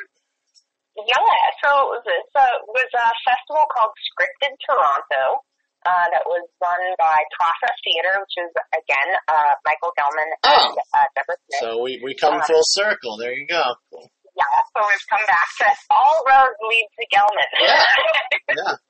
Yeah. 0.97 1.35
So 1.63 1.71
this 2.03 2.27
uh, 2.35 2.47
was 2.67 2.87
a 2.93 3.07
festival 3.23 3.63
called 3.71 3.95
Scripted 4.11 4.55
Toronto. 4.67 5.43
Uh, 5.85 6.07
that 6.09 6.25
was 6.25 6.41
run 6.57 6.81
by 6.97 7.13
Process 7.37 7.77
Theater, 7.85 8.17
which 8.17 8.35
is 8.41 8.49
again 8.73 9.09
uh, 9.29 9.53
Michael 9.69 9.93
Gellman 9.93 10.33
and 10.33 10.73
Oh. 10.73 10.73
uh, 10.97 11.05
Deborah 11.13 11.37
Smith. 11.45 11.61
So 11.61 11.69
we, 11.85 12.01
we 12.03 12.15
come 12.17 12.41
Uh, 12.41 12.45
full 12.49 12.65
circle. 12.73 13.17
There 13.21 13.33
you 13.37 13.45
go. 13.45 13.61
yeah, 13.93 14.57
so 14.73 14.81
we've 14.81 15.07
come 15.13 15.21
back 15.29 15.45
to 15.61 15.67
all 15.93 16.25
roads 16.25 16.57
lead 16.65 16.89
to 16.89 17.03
Gellman. 17.13 17.49
Yeah. 17.61 18.73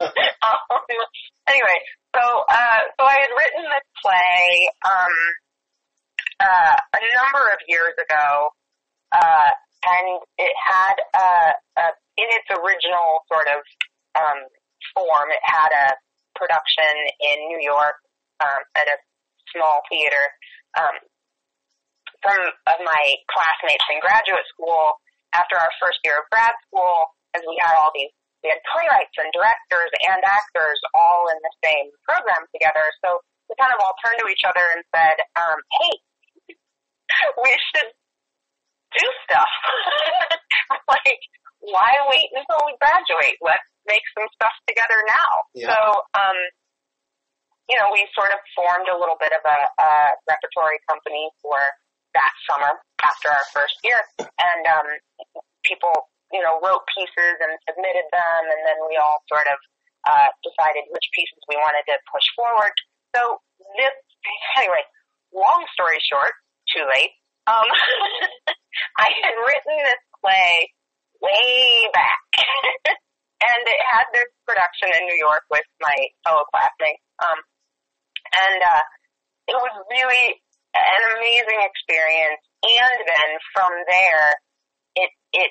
um, 0.00 0.80
anyway, 1.46 1.78
so 2.16 2.22
uh, 2.48 2.80
so 2.98 3.02
I 3.06 3.16
had 3.20 3.30
written 3.36 3.62
this 3.70 3.86
play 4.02 4.42
um, 4.88 5.14
uh, 6.40 6.74
a 6.96 7.00
number 7.22 7.44
of 7.52 7.60
years 7.68 7.92
ago, 8.00 8.48
uh, 9.12 9.50
and 9.86 10.06
it 10.38 10.54
had 10.58 10.96
uh, 11.14 11.52
a, 11.78 11.86
in 12.16 12.28
its 12.34 12.48
original 12.50 13.20
sort 13.30 13.46
of 13.46 13.60
um, 14.16 14.40
form, 14.94 15.28
it 15.30 15.44
had 15.44 15.70
a 15.70 15.88
production 16.36 16.94
in 17.20 17.36
New 17.50 17.62
York 17.62 17.98
um, 18.40 18.62
at 18.76 18.86
a 18.88 18.96
small 19.52 19.82
theater. 19.90 20.24
Um, 20.78 20.96
some 22.24 22.40
of 22.40 22.78
my 22.84 23.04
classmates 23.32 23.84
in 23.88 23.98
graduate 24.00 24.44
school, 24.52 25.00
after 25.32 25.56
our 25.56 25.70
first 25.80 26.02
year 26.02 26.20
of 26.20 26.26
grad 26.28 26.52
school, 26.66 27.14
as 27.32 27.42
we 27.46 27.54
had 27.62 27.78
all 27.78 27.94
these, 27.94 28.10
we 28.42 28.50
had 28.50 28.60
playwrights 28.72 29.14
and 29.20 29.30
directors 29.30 29.92
and 30.10 30.20
actors 30.24 30.80
all 30.96 31.28
in 31.28 31.38
the 31.44 31.54
same 31.62 31.92
program 32.08 32.44
together. 32.50 32.82
So 33.04 33.20
we 33.46 33.54
kind 33.60 33.70
of 33.72 33.78
all 33.78 33.94
turned 34.00 34.18
to 34.20 34.28
each 34.32 34.42
other 34.48 34.64
and 34.74 34.82
said, 34.90 35.16
um, 35.36 35.58
"Hey, 35.70 35.92
we 37.44 37.52
should 37.72 37.90
do 38.96 39.06
stuff. 39.26 39.50
like, 40.90 41.20
why 41.62 41.90
wait 42.10 42.30
until 42.34 42.66
we 42.66 42.74
graduate? 42.80 43.38
Let's 43.38 43.69
make 43.86 44.04
some 44.16 44.26
stuff 44.34 44.54
together 44.66 44.98
now." 45.06 45.32
Yeah. 45.54 45.72
So, 45.72 45.78
um, 46.16 46.38
you 47.68 47.76
know, 47.78 47.88
we 47.94 48.02
sort 48.16 48.34
of 48.34 48.40
formed 48.56 48.90
a 48.90 48.98
little 48.98 49.16
bit 49.20 49.30
of 49.30 49.42
a, 49.46 49.58
a 49.78 49.90
repertory 50.26 50.82
company 50.90 51.30
for 51.38 51.58
that 52.14 52.32
summer 52.50 52.74
after 53.06 53.30
our 53.30 53.46
first 53.54 53.78
year, 53.86 54.02
and 54.18 54.62
um, 54.66 54.88
people, 55.62 55.94
you 56.34 56.42
know, 56.42 56.58
wrote 56.58 56.82
pieces 56.90 57.38
and 57.38 57.54
submitted 57.70 58.06
them, 58.10 58.42
and 58.50 58.60
then 58.66 58.78
we 58.90 58.98
all 58.98 59.22
sort 59.30 59.46
of 59.46 59.58
uh, 60.08 60.28
decided 60.42 60.88
which 60.90 61.06
pieces 61.14 61.38
we 61.46 61.56
wanted 61.56 61.84
to 61.86 61.96
push 62.10 62.26
forward. 62.34 62.74
So 63.14 63.38
this, 63.78 63.94
anyway, 64.58 64.82
long 65.34 65.64
story 65.72 65.98
short, 66.02 66.34
too 66.74 66.84
late. 66.94 67.14
Um, 67.46 67.66
I 69.04 69.08
had 69.22 69.34
written 69.46 69.76
this 69.84 70.02
play 70.20 70.74
way 71.20 71.88
back, 71.92 72.22
and 73.40 73.62
it 73.64 73.80
had 73.88 74.06
this 74.12 74.28
production 74.44 74.92
in 74.92 75.08
New 75.08 75.16
York 75.16 75.44
with 75.48 75.64
my 75.80 75.96
fellow 76.24 76.44
classmates. 76.52 77.04
Um, 77.20 77.40
and 78.30 78.60
uh, 78.60 78.84
it 79.48 79.56
was 79.56 79.74
really 79.88 80.24
an 80.76 81.02
amazing 81.16 81.60
experience. 81.64 82.44
And 82.60 82.98
then 83.08 83.30
from 83.56 83.72
there, 83.88 84.26
it 85.00 85.10
it 85.32 85.50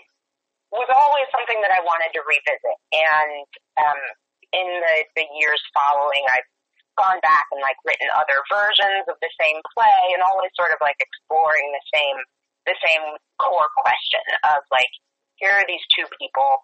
was 0.70 0.90
always 0.94 1.26
something 1.34 1.58
that 1.66 1.74
I 1.74 1.82
wanted 1.82 2.14
to 2.14 2.22
revisit. 2.22 2.78
And 2.94 3.50
um, 3.82 4.02
in 4.54 4.68
the 4.70 4.96
the 5.18 5.26
years 5.42 5.62
following, 5.74 6.22
I've 6.30 6.50
gone 6.94 7.20
back 7.26 7.50
and 7.56 7.64
like 7.64 7.80
written 7.88 8.12
other 8.14 8.38
versions 8.52 9.10
of 9.10 9.18
the 9.18 9.32
same 9.42 9.58
play, 9.74 10.14
and 10.14 10.22
always 10.22 10.54
sort 10.54 10.70
of 10.70 10.80
like 10.80 11.00
exploring 11.02 11.74
the 11.74 11.86
same 11.90 12.20
the 12.70 12.78
same 12.86 13.18
core 13.42 13.72
question 13.82 14.22
of 14.46 14.62
like, 14.70 14.92
here 15.42 15.50
are 15.50 15.66
these 15.66 15.82
two 15.98 16.06
people 16.22 16.62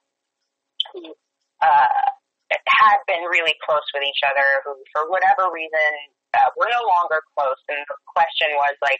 who 0.95 1.11
uh, 1.59 2.07
had 2.55 2.99
been 3.09 3.27
really 3.27 3.55
close 3.67 3.83
with 3.91 4.07
each 4.07 4.23
other, 4.23 4.63
who 4.63 4.79
for 4.95 5.11
whatever 5.11 5.51
reason 5.51 5.91
uh, 6.39 6.49
were 6.55 6.71
no 6.71 6.83
longer 6.87 7.19
close, 7.35 7.59
and 7.67 7.83
the 7.91 7.97
question 8.15 8.47
was 8.55 8.75
like, 8.79 8.99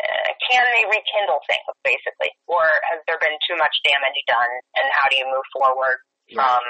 uh, 0.00 0.30
can 0.52 0.64
they 0.76 0.84
rekindle 0.88 1.40
things, 1.48 1.64
basically, 1.84 2.32
or 2.48 2.64
has 2.92 3.00
there 3.08 3.20
been 3.20 3.36
too 3.48 3.56
much 3.60 3.72
damage 3.84 4.20
done, 4.28 4.52
and 4.80 4.86
how 4.96 5.08
do 5.08 5.16
you 5.20 5.28
move 5.28 5.44
forward 5.56 6.00
from 6.32 6.60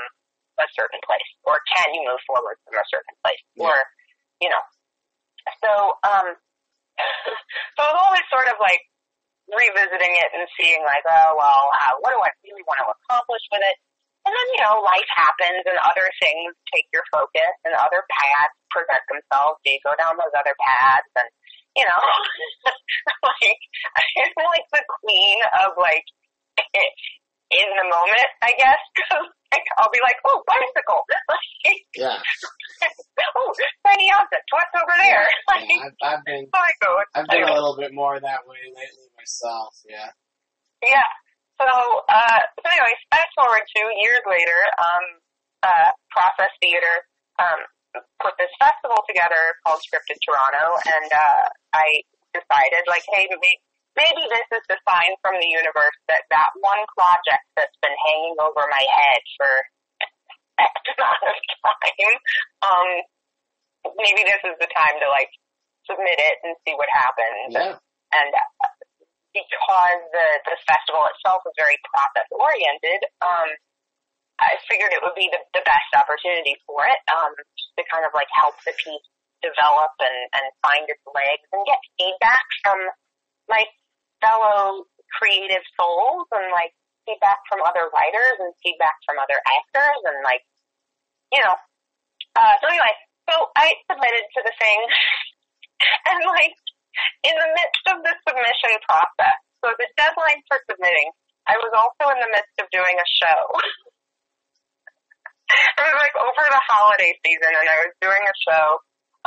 a 0.59 0.67
certain 0.75 0.99
place, 1.07 1.31
or 1.47 1.59
can 1.75 1.95
you 1.95 2.03
move 2.07 2.19
forward 2.27 2.59
from 2.67 2.75
a 2.79 2.87
certain 2.91 3.15
place, 3.23 3.43
Yeah. 3.59 3.71
or 3.71 3.77
you 4.43 4.51
know, 4.51 4.65
so 5.63 5.71
um, 6.03 6.27
so 7.77 7.81
it 7.87 7.93
was 7.95 8.03
always 8.03 8.27
sort 8.33 8.49
of 8.51 8.59
like 8.61 8.83
revisiting 9.51 10.15
it 10.21 10.31
and 10.35 10.45
seeing 10.59 10.83
like, 10.83 11.03
oh 11.07 11.31
well, 11.39 11.63
uh, 11.71 11.95
what 12.03 12.11
do 12.13 12.19
I 12.21 12.31
really 12.45 12.65
want 12.67 12.83
to 12.83 12.91
accomplish 12.91 13.43
with 13.55 13.63
it? 13.63 13.77
And 14.31 14.39
then, 14.39 14.49
you 14.55 14.63
know, 14.63 14.79
life 14.87 15.11
happens 15.11 15.67
and 15.67 15.75
other 15.83 16.07
things 16.23 16.55
take 16.71 16.87
your 16.95 17.03
focus 17.11 17.51
and 17.67 17.75
other 17.75 18.07
paths 18.07 18.55
present 18.71 19.03
themselves. 19.11 19.59
So 19.67 19.75
you 19.75 19.83
go 19.83 19.91
down 19.99 20.15
those 20.15 20.31
other 20.39 20.55
paths 20.55 21.11
and, 21.19 21.27
you 21.75 21.83
know, 21.83 21.99
like, 23.27 23.59
I'm 24.23 24.31
like 24.55 24.71
the 24.71 24.87
queen 25.03 25.43
of 25.67 25.75
like, 25.83 26.07
in 27.51 27.67
the 27.75 27.87
moment, 27.91 28.31
I 28.39 28.55
guess. 28.55 28.79
like, 29.51 29.67
I'll 29.83 29.91
be 29.91 29.99
like, 29.99 30.23
oh, 30.31 30.47
bicycle. 30.47 31.03
Like, 31.67 31.83
Yeah. 31.99 32.23
oh, 33.35 33.51
tiny 33.83 34.15
object. 34.15 34.47
What's 34.55 34.75
over 34.79 34.95
there? 34.95 35.27
Like, 35.51 35.67
Yeah, 35.67 35.91
I've, 35.91 36.23
I've 36.23 36.25
been. 36.25 36.47
I've 37.19 37.27
been 37.27 37.43
a 37.43 37.53
little 37.53 37.75
bit 37.75 37.91
more 37.93 38.15
that 38.15 38.47
way 38.47 38.63
lately 38.79 39.11
myself. 39.19 39.75
Yeah. 39.91 40.15
Yeah. 40.87 41.11
So, 41.61 41.69
uh, 42.09 42.41
so 42.57 42.65
anyways, 42.73 43.01
fast 43.13 43.29
forward 43.37 43.61
two 43.77 43.89
years 44.01 44.25
later, 44.25 44.61
um, 44.81 45.05
uh, 45.61 45.91
Process 46.09 46.49
Theater, 46.65 47.05
um, 47.37 47.61
put 48.25 48.33
this 48.41 48.49
festival 48.57 48.97
together 49.05 49.61
called 49.67 49.85
Scripted 49.85 50.17
Toronto, 50.25 50.81
and, 50.89 51.11
uh, 51.13 51.45
I 51.77 52.01
decided, 52.33 52.89
like, 52.89 53.05
hey, 53.13 53.29
maybe, 53.29 53.53
maybe 53.93 54.25
this 54.33 54.49
is 54.57 54.65
the 54.73 54.79
sign 54.89 55.13
from 55.21 55.37
the 55.37 55.51
universe 55.53 55.93
that 56.09 56.25
that 56.33 56.49
one 56.65 56.81
project 56.97 57.45
that's 57.61 57.77
been 57.85 57.93
hanging 58.09 58.41
over 58.41 58.65
my 58.73 58.81
head 58.81 59.21
for 59.37 59.53
X 60.65 60.73
amount 60.97 61.21
of 61.29 61.37
time, 61.61 62.17
um, 62.65 62.89
maybe 64.01 64.25
this 64.25 64.41
is 64.49 64.57
the 64.65 64.71
time 64.73 64.97
to, 64.97 65.09
like, 65.13 65.29
submit 65.85 66.17
it 66.17 66.37
and 66.47 66.57
see 66.65 66.73
what 66.79 66.89
happens 66.89 67.53
Yeah. 67.53 67.77
and 68.17 68.31
uh, 68.33 68.70
because 69.33 70.01
the 70.11 70.29
the 70.47 70.57
festival 70.67 71.07
itself 71.11 71.47
is 71.47 71.55
very 71.55 71.79
process 71.87 72.27
oriented, 72.35 73.01
um, 73.23 73.49
I 74.41 74.57
figured 74.65 74.97
it 74.97 75.05
would 75.05 75.15
be 75.15 75.29
the, 75.29 75.41
the 75.53 75.65
best 75.69 75.91
opportunity 75.93 76.57
for 76.65 76.89
it, 76.89 77.01
um, 77.13 77.37
just 77.61 77.73
to 77.77 77.85
kind 77.93 78.09
of 78.09 78.13
like 78.17 78.29
help 78.33 78.57
the 78.65 78.73
piece 78.73 79.07
develop 79.45 79.93
and, 80.01 80.19
and 80.37 80.47
find 80.65 80.85
its 80.89 81.05
legs 81.05 81.45
and 81.53 81.65
get 81.69 81.81
feedback 81.97 82.45
from 82.65 82.79
my 83.49 83.65
fellow 84.25 84.85
creative 85.17 85.65
souls 85.77 86.29
and 86.33 86.49
like 86.53 86.73
feedback 87.05 87.41
from 87.49 87.61
other 87.65 87.89
writers 87.93 88.37
and 88.41 88.53
feedback 88.65 88.97
from 89.05 89.21
other 89.21 89.41
actors 89.45 90.01
and 90.09 90.25
like, 90.25 90.45
you 91.33 91.41
know, 91.41 91.57
uh, 92.37 92.55
so 92.61 92.69
anyway, 92.69 92.95
so 93.29 93.35
I 93.57 93.77
submitted 93.91 94.25
to 94.39 94.41
the 94.45 94.55
thing. 94.57 94.81
And 95.81 96.21
like, 96.29 96.53
in 97.25 97.35
the 97.35 97.51
midst 97.55 97.85
of 97.91 98.03
the 98.03 98.15
submission 98.27 98.75
process, 98.87 99.39
so 99.63 99.73
the 99.77 99.89
deadline 99.97 100.41
for 100.49 100.59
submitting, 100.69 101.11
I 101.47 101.57
was 101.61 101.73
also 101.77 102.13
in 102.15 102.21
the 102.21 102.31
midst 102.33 102.57
of 102.61 102.67
doing 102.73 102.97
a 102.97 103.09
show. 103.21 103.41
it 105.79 105.83
was 105.85 105.97
like 105.99 106.17
over 106.17 106.45
the 106.47 106.63
holiday 106.71 107.13
season, 107.27 107.53
and 107.53 107.69
I 107.69 107.79
was 107.85 107.93
doing 108.01 108.23
a 108.23 108.37
show 108.47 108.67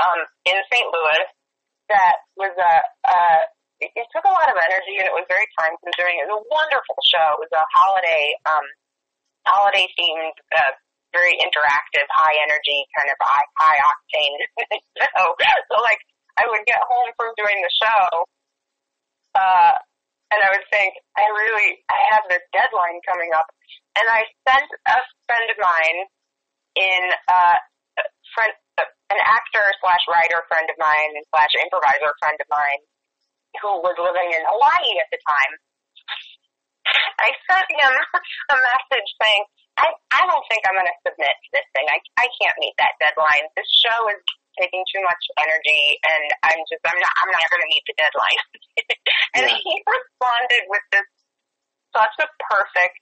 um, 0.02 0.20
in 0.50 0.58
St. 0.72 0.88
Louis 0.90 1.26
that 1.90 2.16
was 2.40 2.54
a. 2.56 2.74
Uh, 3.06 3.42
it, 3.82 3.92
it 4.00 4.08
took 4.16 4.24
a 4.24 4.32
lot 4.32 4.48
of 4.48 4.56
energy, 4.56 4.96
and 5.02 5.10
it 5.10 5.16
was 5.16 5.28
very 5.28 5.44
time 5.60 5.76
consuming. 5.84 6.24
It 6.24 6.30
was 6.32 6.40
a 6.40 6.46
wonderful 6.48 6.98
show. 7.04 7.36
It 7.36 7.52
was 7.52 7.54
a 7.54 7.66
holiday, 7.76 8.32
um, 8.48 8.66
holiday 9.44 9.92
themed, 10.00 10.38
uh, 10.56 10.74
very 11.12 11.36
interactive, 11.38 12.08
high 12.08 12.38
energy, 12.48 12.88
kind 12.96 13.10
of 13.12 13.18
high, 13.20 13.48
high 13.60 13.80
octane 13.84 14.36
show. 15.04 15.26
So 15.70 15.84
like 15.84 16.00
I 16.38 16.50
would 16.50 16.66
get 16.66 16.82
home 16.82 17.10
from 17.16 17.34
doing 17.38 17.58
the 17.62 17.74
show, 17.78 18.06
uh, 19.38 19.74
and 20.34 20.40
I 20.42 20.50
would 20.58 20.66
think, 20.74 20.98
I 21.14 21.30
really, 21.30 21.78
I 21.90 22.00
have 22.18 22.26
this 22.30 22.42
deadline 22.50 22.98
coming 23.06 23.30
up, 23.38 23.46
and 23.98 24.10
I 24.10 24.26
sent 24.50 24.70
a 24.90 24.98
friend 25.30 25.48
of 25.54 25.58
mine 25.62 26.00
in, 26.74 27.02
uh, 27.30 27.58
friend, 28.34 28.54
an 29.14 29.22
actor 29.22 29.66
slash 29.78 30.02
writer 30.10 30.42
friend 30.50 30.66
of 30.66 30.78
mine 30.82 31.14
and 31.14 31.26
slash 31.30 31.54
improviser 31.62 32.10
friend 32.18 32.38
of 32.42 32.50
mine 32.50 32.82
who 33.62 33.78
was 33.86 33.94
living 34.02 34.34
in 34.34 34.42
Hawaii 34.50 34.94
at 34.98 35.10
the 35.14 35.22
time. 35.22 35.54
I 37.22 37.30
sent 37.46 37.70
him 37.70 37.94
a 38.54 38.58
message 38.58 39.10
saying, 39.22 39.44
I, 39.78 39.90
I 40.14 40.22
don't 40.26 40.46
think 40.50 40.66
I'm 40.66 40.78
going 40.78 40.90
to 40.90 41.00
submit 41.06 41.34
to 41.34 41.50
this 41.54 41.68
thing. 41.74 41.86
I, 41.90 41.98
I 42.18 42.28
can't 42.42 42.58
meet 42.62 42.74
that 42.78 42.98
deadline. 43.02 43.46
This 43.58 43.70
show 43.70 44.10
is 44.10 44.22
taking 44.60 44.84
too 44.90 45.02
much 45.04 45.24
energy 45.42 45.98
and 46.06 46.24
I'm 46.46 46.62
just, 46.70 46.82
I'm 46.86 46.98
not, 47.00 47.14
I'm 47.24 47.32
not 47.34 47.46
going 47.50 47.64
to 47.64 47.72
meet 47.72 47.86
the 47.90 47.96
deadline. 47.98 48.40
and 49.38 49.44
Yeah. 49.50 49.58
he 49.58 49.74
responded 49.86 50.64
with 50.70 50.86
this 50.94 51.08
such 51.94 52.16
a 52.22 52.28
perfect, 52.50 53.00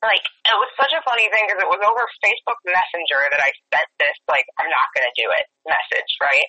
like, 0.00 0.22
it 0.22 0.56
was 0.56 0.70
such 0.80 0.94
a 0.96 1.02
funny 1.04 1.28
thing 1.28 1.44
because 1.50 1.60
it 1.60 1.70
was 1.70 1.82
over 1.82 2.04
Facebook 2.24 2.60
Messenger 2.64 3.20
that 3.34 3.42
I 3.42 3.50
sent 3.74 3.88
this, 4.00 4.16
like, 4.30 4.46
I'm 4.56 4.70
not 4.70 4.88
going 4.96 5.04
to 5.06 5.14
do 5.18 5.26
it 5.34 5.44
message, 5.66 6.10
right? 6.22 6.48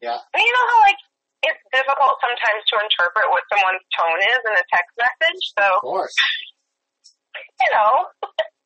Yeah. 0.00 0.18
But 0.32 0.40
you 0.42 0.50
know 0.50 0.66
how, 0.72 0.80
like, 0.88 1.00
it's 1.44 1.62
difficult 1.72 2.20
sometimes 2.20 2.60
to 2.72 2.74
interpret 2.80 3.28
what 3.32 3.44
someone's 3.48 3.84
tone 3.96 4.20
is 4.20 4.40
in 4.44 4.54
a 4.56 4.64
text 4.68 4.92
message, 5.00 5.42
so 5.56 5.64
Of 5.80 5.84
course. 5.84 6.16
you 7.64 7.70
know, 7.72 7.92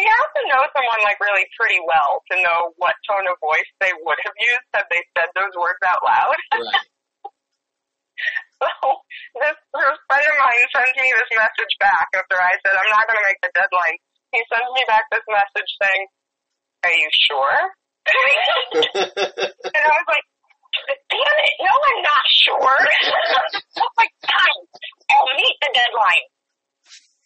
you 0.00 0.08
have 0.08 0.32
to 0.32 0.42
know 0.48 0.62
someone 0.72 1.02
like 1.04 1.20
really 1.20 1.44
pretty 1.52 1.80
well 1.84 2.24
to 2.32 2.34
know 2.40 2.72
what 2.80 2.96
tone 3.04 3.28
of 3.28 3.36
voice 3.44 3.68
they 3.76 3.92
would 3.92 4.20
have 4.24 4.36
used 4.40 4.68
had 4.72 4.88
they 4.88 5.04
said 5.12 5.28
those 5.36 5.52
words 5.52 5.80
out 5.84 6.00
loud. 6.00 6.36
Right. 6.52 6.88
So 8.62 8.70
this, 9.34 9.58
this 9.58 9.98
friend 10.06 10.26
of 10.30 10.36
mine 10.38 10.66
sends 10.70 10.94
me 10.94 11.10
this 11.10 11.32
message 11.34 11.74
back 11.82 12.06
after 12.14 12.38
I 12.38 12.54
said 12.62 12.70
I'm 12.70 12.92
not 12.94 13.10
going 13.10 13.18
to 13.18 13.26
make 13.26 13.42
the 13.42 13.50
deadline. 13.50 13.98
He 14.30 14.38
sends 14.46 14.70
me 14.70 14.82
back 14.86 15.10
this 15.10 15.26
message 15.26 15.70
saying, 15.82 16.04
"Are 16.86 16.94
you 16.94 17.10
sure?" 17.26 17.58
and 18.94 19.82
I 19.82 19.92
was 19.98 20.06
like, 20.06 20.26
"Damn 21.10 21.38
it! 21.42 21.54
No, 21.58 21.72
I'm 21.74 22.02
not 22.06 22.26
sure." 22.46 22.78
I 23.34 23.42
was 23.50 23.96
like, 23.98 24.14
"Fine, 24.22 24.62
I'll 25.10 25.34
meet 25.34 25.56
the 25.58 25.70
deadline." 25.74 26.26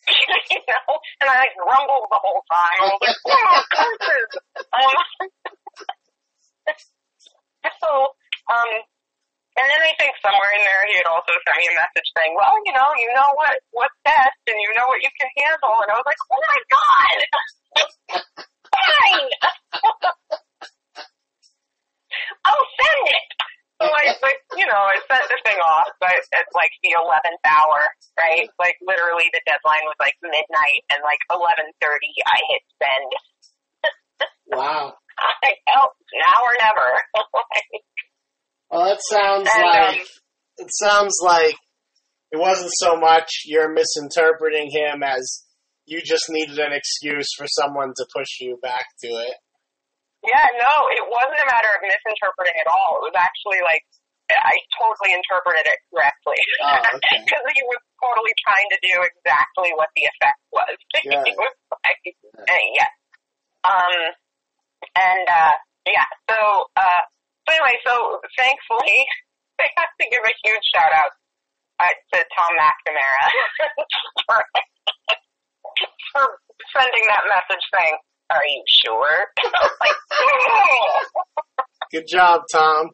you 0.50 0.60
know, 0.66 0.88
and 1.20 1.26
I 1.30 1.34
like 1.42 1.54
grumbled 1.58 2.06
the 2.10 2.20
whole 2.22 2.42
time. 2.46 2.78
I 2.78 2.86
was 2.94 3.02
like, 3.02 3.20
oh, 3.26 3.58
curses. 3.74 4.30
Um, 4.70 4.96
so, 7.82 7.90
um, 8.46 8.70
and 9.56 9.66
then 9.72 9.82
I 9.82 9.92
think 9.96 10.12
somewhere 10.20 10.52
in 10.52 10.62
there 10.62 10.84
he 10.86 10.94
had 11.00 11.08
also 11.08 11.32
sent 11.32 11.56
me 11.58 11.66
a 11.72 11.74
message 11.80 12.08
saying, 12.12 12.36
well, 12.36 12.54
you 12.68 12.76
know, 12.76 12.92
you 13.00 13.08
know 13.16 13.30
what, 13.40 13.56
what's 13.72 13.96
best 14.04 14.36
and 14.46 14.58
you 14.60 14.70
know 14.76 14.86
what 14.86 15.00
you 15.00 15.10
can 15.16 15.30
handle. 15.42 15.80
And 15.80 15.90
I 15.90 15.96
was 15.96 16.06
like, 16.06 16.20
oh 16.28 16.42
my 16.44 16.60
God, 16.68 17.18
fine. 18.68 19.30
I'll 22.44 22.68
send 22.78 23.04
it. 23.10 23.35
So 23.76 23.84
I, 23.84 24.16
like, 24.24 24.40
you 24.56 24.64
know, 24.64 24.80
I 24.88 24.96
sent 25.04 25.28
the 25.28 25.36
thing 25.44 25.60
off 25.60 25.92
but 26.00 26.16
at 26.16 26.48
like 26.56 26.72
the 26.80 26.96
11th 26.96 27.44
hour, 27.44 27.80
right? 28.16 28.48
Like 28.58 28.80
literally 28.80 29.28
the 29.32 29.44
deadline 29.44 29.84
was 29.84 30.00
like 30.00 30.16
midnight 30.24 30.82
and 30.88 31.04
like 31.04 31.20
11.30 31.28 31.68
I 32.24 32.38
hit 32.50 32.64
send. 32.80 33.10
Wow. 34.48 34.94
I 35.18 35.50
felt 35.74 35.92
now 36.14 36.38
or 36.44 36.54
never. 36.58 36.88
Well, 38.70 38.84
that 38.86 38.98
sounds 39.00 39.48
And, 39.54 39.62
like 39.62 40.00
um, 40.00 40.06
it 40.58 40.68
sounds 40.72 41.14
like 41.22 41.54
it 42.32 42.38
wasn't 42.38 42.72
so 42.74 42.96
much 42.96 43.42
you're 43.44 43.72
misinterpreting 43.72 44.70
him 44.72 45.04
as 45.04 45.44
you 45.84 46.00
just 46.04 46.24
needed 46.28 46.58
an 46.58 46.72
excuse 46.72 47.28
for 47.38 47.46
someone 47.46 47.92
to 47.96 48.06
push 48.12 48.40
you 48.40 48.58
back 48.60 48.86
to 49.04 49.08
it. 49.08 49.34
Yeah, 50.26 50.46
no, 50.58 50.72
it 50.90 51.06
wasn't 51.06 51.38
a 51.38 51.48
matter 51.48 51.70
of 51.78 51.80
misinterpreting 51.86 52.58
at 52.58 52.68
all. 52.68 52.98
It 53.00 53.14
was 53.14 53.16
actually 53.16 53.62
like 53.62 53.86
I 54.26 54.58
totally 54.74 55.14
interpreted 55.14 55.62
it 55.70 55.78
correctly. 55.86 56.40
Oh, 56.66 56.82
okay. 56.98 57.22
Because 57.22 57.46
he 57.54 57.62
was 57.62 57.78
totally 58.02 58.34
trying 58.42 58.68
to 58.74 58.78
do 58.82 58.94
exactly 59.06 59.70
what 59.78 59.90
the 59.94 60.10
effect 60.10 60.40
was. 60.50 60.74
Yeah. 61.06 61.22
he 61.22 61.30
was 61.38 61.54
like, 61.70 62.02
uh, 62.10 62.66
yeah. 62.74 62.90
Um, 63.62 63.94
and 64.98 65.26
uh, 65.28 65.54
yeah, 65.86 66.08
so 66.26 66.66
uh, 66.74 67.02
so 67.46 67.54
anyway, 67.54 67.78
so 67.86 68.18
thankfully, 68.34 69.06
I 69.62 69.70
have 69.78 69.92
to 70.02 70.04
give 70.10 70.24
a 70.24 70.34
huge 70.42 70.66
shout 70.74 70.90
out 70.90 71.14
uh, 71.78 71.94
to 71.94 72.18
Tom 72.26 72.52
McNamara 72.58 73.24
for, 74.26 74.38
for 76.10 76.24
sending 76.74 77.04
that 77.06 77.22
message 77.30 77.64
saying, 77.70 77.96
"Are 78.30 78.46
you 78.46 78.62
sure?" 78.84 79.26
I 79.38 79.48
was 79.62 79.76
like, 79.80 80.00
Good 81.92 82.06
job, 82.08 82.42
Tom. 82.50 82.90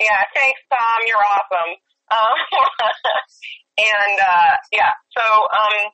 Yeah, 0.00 0.22
thanks, 0.34 0.60
Tom. 0.70 0.98
You're 1.06 1.22
awesome. 1.22 1.72
Um, 2.10 2.36
and 3.78 4.16
uh, 4.20 4.54
yeah, 4.70 4.92
so 5.16 5.24
um, 5.24 5.90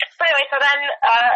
so 0.00 0.20
anyway, 0.24 0.46
so 0.48 0.56
then 0.56 0.80
uh, 1.04 1.32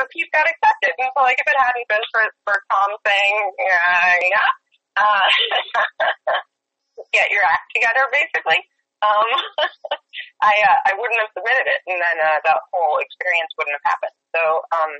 the 0.00 0.06
piece 0.10 0.30
got 0.32 0.48
accepted, 0.48 0.96
and 0.98 1.12
so 1.12 1.20
like 1.22 1.36
if 1.38 1.46
it 1.46 1.58
hadn't 1.58 1.88
been 1.88 2.04
for 2.10 2.24
for 2.48 2.56
Tom 2.72 2.90
saying, 3.04 3.36
uh, 3.60 4.16
yeah, 4.24 4.50
uh, 4.96 5.26
get 7.12 7.30
your 7.30 7.44
act 7.44 7.68
together, 7.76 8.08
basically. 8.10 8.60
Um, 9.00 9.28
I 10.40 10.54
uh, 10.64 10.78
I 10.88 10.92
wouldn't 10.96 11.20
have 11.20 11.32
submitted 11.36 11.66
it, 11.68 11.80
and 11.88 12.00
then 12.00 12.16
uh, 12.20 12.38
that 12.44 12.60
whole 12.72 13.00
experience 13.00 13.52
wouldn't 13.56 13.76
have 13.80 13.88
happened. 13.96 14.16
So 14.36 14.42
um, 14.72 14.92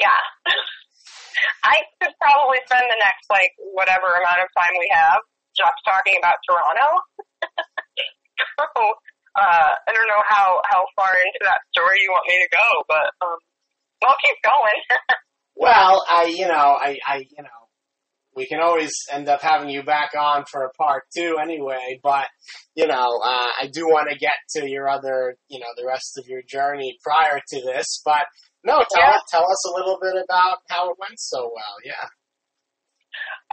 yeah, 0.00 0.20
I 1.64 1.76
could 2.00 2.14
probably 2.20 2.60
spend 2.66 2.86
the 2.88 3.00
next 3.00 3.26
like 3.28 3.52
whatever 3.76 4.06
amount 4.16 4.44
of 4.44 4.48
time 4.56 4.74
we 4.76 4.88
have 4.92 5.20
just 5.56 5.80
talking 5.88 6.16
about 6.20 6.36
Toronto. 6.44 6.88
so, 8.60 8.68
uh, 9.36 9.72
I 9.72 9.90
don't 9.92 10.08
know 10.08 10.24
how 10.28 10.60
how 10.68 10.84
far 10.96 11.12
into 11.12 11.42
that 11.44 11.64
story 11.72 12.00
you 12.04 12.12
want 12.12 12.28
me 12.28 12.36
to 12.40 12.50
go, 12.52 12.68
but 12.88 13.06
um, 13.24 13.38
I'll 14.04 14.20
keep 14.24 14.38
going. 14.44 14.80
Well, 15.58 16.04
I, 16.06 16.24
you 16.24 16.46
know, 16.46 16.76
I, 16.78 16.98
I, 17.06 17.16
you 17.16 17.42
know, 17.42 17.48
we 18.36 18.46
can 18.46 18.60
always 18.60 18.92
end 19.10 19.28
up 19.28 19.40
having 19.40 19.70
you 19.70 19.82
back 19.82 20.10
on 20.14 20.44
for 20.44 20.64
a 20.64 20.70
part 20.74 21.04
two 21.16 21.38
anyway, 21.42 21.98
but, 22.02 22.26
you 22.74 22.86
know, 22.86 23.20
uh, 23.24 23.48
I 23.62 23.70
do 23.72 23.86
want 23.86 24.10
to 24.10 24.18
get 24.18 24.34
to 24.50 24.68
your 24.68 24.86
other, 24.86 25.36
you 25.48 25.58
know, 25.58 25.66
the 25.74 25.86
rest 25.86 26.18
of 26.18 26.26
your 26.28 26.42
journey 26.46 26.98
prior 27.02 27.40
to 27.48 27.60
this, 27.62 28.02
but 28.04 28.26
no, 28.66 28.82
tell, 28.90 28.98
Yeah. 28.98 29.22
tell 29.30 29.46
us 29.46 29.62
a 29.70 29.72
little 29.78 29.98
bit 30.02 30.18
about 30.18 30.66
how 30.68 30.90
it 30.90 30.98
went 30.98 31.18
so 31.22 31.46
well, 31.54 31.76
yeah. 31.86 32.10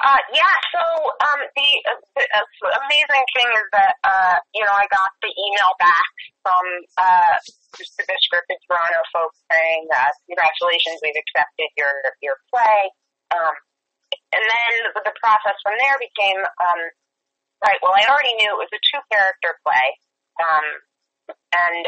Uh, 0.03 0.19
yeah, 0.33 0.55
so 0.73 0.81
um, 1.21 1.39
the, 1.55 1.69
uh, 1.85 2.01
the 2.17 2.23
uh, 2.33 2.81
amazing 2.83 3.25
thing 3.37 3.49
is 3.53 3.67
that 3.71 3.93
uh, 4.03 4.35
you 4.51 4.65
know 4.65 4.73
I 4.73 4.89
got 4.89 5.13
the 5.21 5.29
email 5.29 5.71
back 5.77 6.11
from 6.41 6.65
uh, 6.97 7.35
the 7.77 8.17
scripted 8.25 8.59
Toronto 8.65 9.01
folks 9.13 9.37
saying 9.53 9.85
uh, 9.93 10.11
congratulations, 10.27 10.97
we've 11.05 11.15
accepted 11.15 11.69
your 11.77 11.93
your 12.25 12.41
play. 12.49 12.89
Um, 13.31 13.53
and 14.33 14.43
then 14.43 14.71
the, 14.97 15.01
the 15.13 15.15
process 15.21 15.55
from 15.61 15.77
there 15.77 15.97
became 16.01 16.41
um, 16.41 16.81
right. 17.63 17.79
Well, 17.85 17.93
I 17.93 18.03
already 18.09 18.33
knew 18.41 18.49
it 18.49 18.59
was 18.59 18.73
a 18.73 18.81
two 18.81 19.01
character 19.13 19.55
play, 19.61 19.87
um, 20.41 20.65
and 21.53 21.83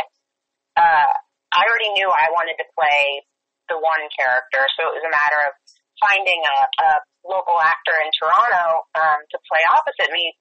uh, 0.78 1.14
I 1.56 1.64
already 1.64 1.96
knew 1.96 2.12
I 2.12 2.28
wanted 2.36 2.60
to 2.60 2.68
play 2.76 3.24
the 3.72 3.80
one 3.80 4.04
character, 4.12 4.68
so 4.76 4.92
it 4.92 5.00
was 5.00 5.08
a 5.08 5.14
matter 5.16 5.42
of 5.48 5.54
finding 6.04 6.44
a, 6.44 6.58
a 6.84 6.90
local 7.24 7.56
actor 7.58 7.96
in 8.04 8.12
Toronto 8.20 8.84
um, 9.00 9.20
to 9.32 9.38
play 9.48 9.64
opposite 9.72 10.12
me. 10.12 10.36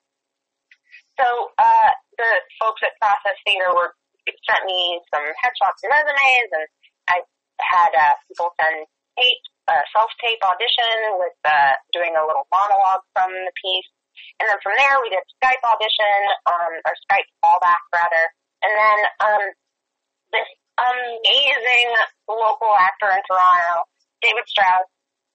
So 1.14 1.54
uh, 1.54 1.90
the 2.18 2.30
folks 2.58 2.82
at 2.82 2.98
Process 2.98 3.38
Theater 3.46 3.70
were 3.70 3.94
sent 4.26 4.66
me 4.66 4.98
some 5.14 5.22
headshots 5.38 5.86
and 5.86 5.94
resumes, 5.94 6.50
and 6.50 6.66
I 7.06 7.22
had 7.62 7.92
uh, 7.94 8.14
people 8.26 8.50
send 8.58 8.82
tape, 9.14 9.44
uh, 9.70 9.84
self-tape 9.94 10.42
audition 10.42 11.22
with 11.22 11.38
uh, 11.46 11.78
doing 11.94 12.18
a 12.18 12.26
little 12.26 12.50
monologue 12.50 13.06
from 13.14 13.30
the 13.30 13.54
piece, 13.62 13.86
and 14.42 14.50
then 14.50 14.58
from 14.58 14.74
there 14.74 14.98
we 14.98 15.14
did 15.14 15.22
Skype 15.38 15.62
audition, 15.62 16.18
um, 16.50 16.72
or 16.82 16.94
Skype 17.06 17.30
callback 17.38 17.84
rather, 17.94 18.24
and 18.66 18.72
then 18.74 18.98
um, 19.22 19.44
this 20.34 20.50
amazing 20.78 21.88
local 22.26 22.72
actor 22.74 23.10
in 23.14 23.22
Toronto, 23.26 23.86
David 24.22 24.46
Strauss, 24.50 24.88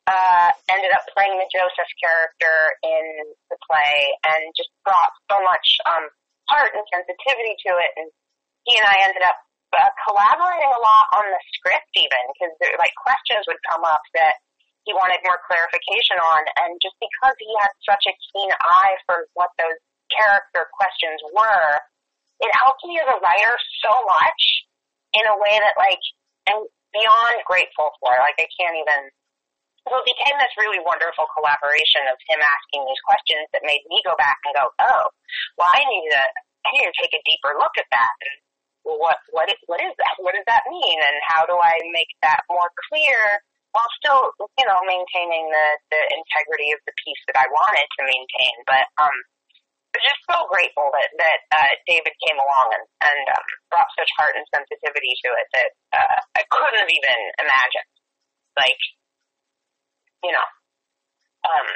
uh, 0.09 0.49
ended 0.73 0.89
up 0.91 1.05
playing 1.13 1.37
the 1.37 1.45
Joseph 1.53 1.91
character 2.01 2.55
in 2.81 3.29
the 3.53 3.57
play 3.61 4.09
and 4.25 4.49
just 4.57 4.73
brought 4.81 5.13
so 5.29 5.37
much 5.45 5.67
um, 5.85 6.09
heart 6.49 6.73
and 6.73 6.81
sensitivity 6.89 7.53
to 7.69 7.71
it. 7.77 7.91
And 7.93 8.09
he 8.65 8.73
and 8.73 8.89
I 8.89 9.05
ended 9.05 9.21
up 9.21 9.37
uh, 9.69 9.93
collaborating 10.09 10.73
a 10.73 10.81
lot 10.81 11.05
on 11.13 11.29
the 11.29 11.41
script 11.53 11.93
even 11.93 12.23
because 12.33 12.53
like 12.81 12.93
questions 12.97 13.45
would 13.45 13.61
come 13.69 13.85
up 13.85 14.01
that 14.17 14.41
he 14.89 14.97
wanted 14.97 15.21
more 15.21 15.37
clarification 15.45 16.17
on. 16.17 16.41
And 16.65 16.81
just 16.81 16.97
because 16.97 17.37
he 17.37 17.53
had 17.61 17.69
such 17.85 18.09
a 18.09 18.17
keen 18.33 18.49
eye 18.49 18.97
for 19.05 19.29
what 19.37 19.53
those 19.61 19.77
character 20.09 20.65
questions 20.73 21.21
were, 21.37 21.77
it 22.41 22.49
helped 22.57 22.81
me 22.81 22.97
as 22.97 23.05
a 23.05 23.21
writer 23.21 23.55
so 23.85 23.93
much 24.09 24.41
in 25.13 25.25
a 25.25 25.39
way 25.39 25.55
that 25.57 25.75
like 25.77 26.03
I'm 26.49 26.65
beyond 26.93 27.37
grateful 27.45 27.93
for. 28.01 28.13
Like 28.17 28.37
I 28.37 28.49
can't 28.57 28.77
even 28.77 29.09
so 29.89 29.97
it 29.97 30.05
became 30.05 30.37
this 30.37 30.53
really 30.59 30.77
wonderful 30.85 31.25
collaboration 31.33 32.05
of 32.13 32.19
him 32.29 32.37
asking 32.37 32.85
these 32.85 33.01
questions 33.01 33.49
that 33.55 33.65
made 33.65 33.81
me 33.89 33.97
go 34.05 34.13
back 34.21 34.37
and 34.45 34.53
go, 34.53 34.69
oh, 34.69 35.03
well, 35.57 35.71
I 35.71 35.81
need 35.81 36.13
to, 36.13 36.23
I 36.67 36.69
need 36.77 36.85
to 36.85 36.99
take 36.99 37.15
a 37.15 37.25
deeper 37.25 37.57
look 37.57 37.73
at 37.73 37.89
that. 37.89 38.13
And 38.21 38.37
what, 38.85 39.17
what 39.33 39.49
is, 39.49 39.57
what 39.65 39.81
is 39.81 39.95
that? 39.97 40.13
What 40.21 40.37
does 40.37 40.45
that 40.45 40.69
mean? 40.69 40.99
And 41.01 41.17
how 41.25 41.49
do 41.49 41.57
I 41.57 41.73
make 41.89 42.11
that 42.21 42.45
more 42.53 42.69
clear 42.91 43.41
while 43.73 43.89
still, 43.97 44.29
you 44.61 44.65
know, 44.69 44.77
maintaining 44.85 45.49
the, 45.49 45.67
the 45.89 46.01
integrity 46.13 46.69
of 46.69 46.81
the 46.85 46.93
piece 47.01 47.21
that 47.25 47.41
I 47.41 47.49
wanted 47.49 47.87
to 47.97 48.01
maintain? 48.05 48.55
But, 48.69 48.85
um, 49.01 49.15
just 49.97 50.21
so 50.29 50.45
grateful 50.47 50.89
that, 50.93 51.09
that, 51.17 51.39
uh, 51.49 51.73
David 51.89 52.13
came 52.21 52.37
along 52.37 52.67
and, 52.77 52.85
and, 53.09 53.23
um, 53.33 53.47
brought 53.73 53.89
such 53.97 54.09
heart 54.15 54.37
and 54.37 54.45
sensitivity 54.53 55.13
to 55.25 55.29
it 55.33 55.47
that, 55.57 55.69
uh, 55.93 56.17
I 56.37 56.43
couldn't 56.53 56.81
have 56.85 56.93
even 56.93 57.19
imagined. 57.41 57.89
Like, 58.53 58.81
you 60.21 60.33
know, 60.35 60.47
um, 61.47 61.67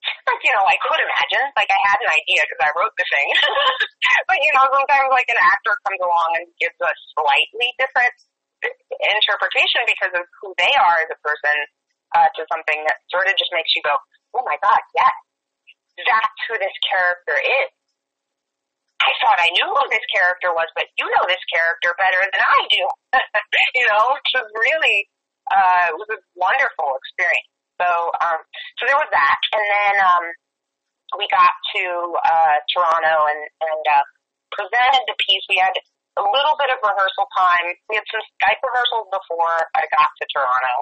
like, 0.00 0.40
you 0.40 0.52
know, 0.56 0.64
I 0.64 0.78
could 0.80 1.00
imagine, 1.02 1.44
like 1.58 1.68
I 1.68 1.80
had 1.84 2.00
an 2.00 2.10
idea 2.10 2.40
because 2.48 2.62
I 2.64 2.70
wrote 2.72 2.94
the 2.96 3.04
thing. 3.04 3.28
but 4.28 4.38
you 4.40 4.50
know, 4.56 4.64
sometimes 4.72 5.12
like 5.12 5.28
an 5.28 5.40
actor 5.40 5.76
comes 5.84 6.00
along 6.00 6.40
and 6.40 6.46
gives 6.56 6.76
a 6.80 6.92
slightly 7.12 7.68
different 7.76 8.14
interpretation 8.64 9.84
because 9.88 10.12
of 10.16 10.24
who 10.40 10.52
they 10.56 10.72
are 10.76 10.96
as 11.04 11.10
a 11.12 11.18
person 11.24 11.56
uh, 12.16 12.28
to 12.36 12.44
something 12.48 12.80
that 12.88 13.00
sort 13.08 13.28
of 13.28 13.36
just 13.36 13.52
makes 13.52 13.72
you 13.76 13.82
go, 13.84 13.94
oh 14.36 14.44
my 14.44 14.56
god, 14.60 14.80
yes, 14.96 15.12
that's 16.06 16.40
who 16.48 16.54
this 16.60 16.76
character 16.86 17.36
is. 17.36 17.70
I 19.00 19.10
thought 19.24 19.40
I 19.40 19.48
knew 19.56 19.64
who 19.64 19.84
this 19.88 20.04
character 20.12 20.52
was, 20.52 20.68
but 20.76 20.84
you 21.00 21.08
know 21.08 21.24
this 21.24 21.40
character 21.48 21.96
better 21.96 22.20
than 22.20 22.42
I 22.44 22.60
do. 22.68 22.84
you 23.80 23.84
know, 23.88 24.12
which 24.12 24.30
was 24.36 24.48
really 24.52 25.08
uh, 25.50 25.90
it 25.90 25.96
was 25.96 26.10
a 26.14 26.20
wonderful 26.36 26.94
experience. 27.00 27.48
So, 27.80 27.88
um, 28.20 28.38
so 28.76 28.82
there 28.84 29.00
was 29.00 29.08
that, 29.08 29.40
and 29.56 29.64
then 29.64 29.94
um, 30.04 30.24
we 31.16 31.24
got 31.32 31.48
to 31.48 31.84
uh, 32.20 32.56
Toronto 32.70 33.16
and 33.32 33.42
and 33.64 33.82
uh, 33.88 34.04
presented 34.52 35.04
the 35.08 35.16
piece. 35.16 35.44
We 35.48 35.56
had 35.56 35.72
a 36.20 36.24
little 36.28 36.56
bit 36.60 36.68
of 36.68 36.78
rehearsal 36.84 37.26
time. 37.32 37.72
We 37.88 37.96
had 37.96 38.06
some 38.12 38.20
Skype 38.36 38.60
rehearsals 38.60 39.08
before 39.08 39.64
I 39.72 39.88
got 39.88 40.10
to 40.12 40.24
Toronto. 40.28 40.74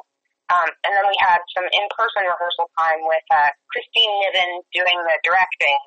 Um, 0.49 0.69
and 0.89 0.93
then 0.97 1.05
we 1.05 1.17
had 1.21 1.45
some 1.53 1.69
in-person 1.69 2.25
rehearsal 2.25 2.73
time 2.81 3.05
with 3.05 3.27
uh, 3.29 3.53
Kristine 3.69 4.13
Niven 4.25 4.65
doing 4.73 4.97
the 5.05 5.17
directing, 5.21 5.79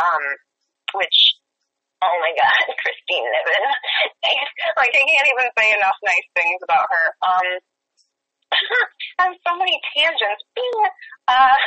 um, 0.00 0.24
which, 0.96 1.36
oh 2.00 2.16
my 2.24 2.32
God, 2.32 2.56
Kristine 2.82 3.28
Niven. 3.28 3.64
like, 4.80 4.92
I 4.96 5.04
can't 5.04 5.28
even 5.28 5.48
say 5.52 5.68
enough 5.76 5.98
nice 6.00 6.28
things 6.32 6.60
about 6.64 6.88
her. 6.88 7.06
Um, 7.20 7.48
I 9.20 9.28
have 9.28 9.36
so 9.44 9.52
many 9.60 9.76
tangents. 9.92 10.40
Uh, 11.28 11.60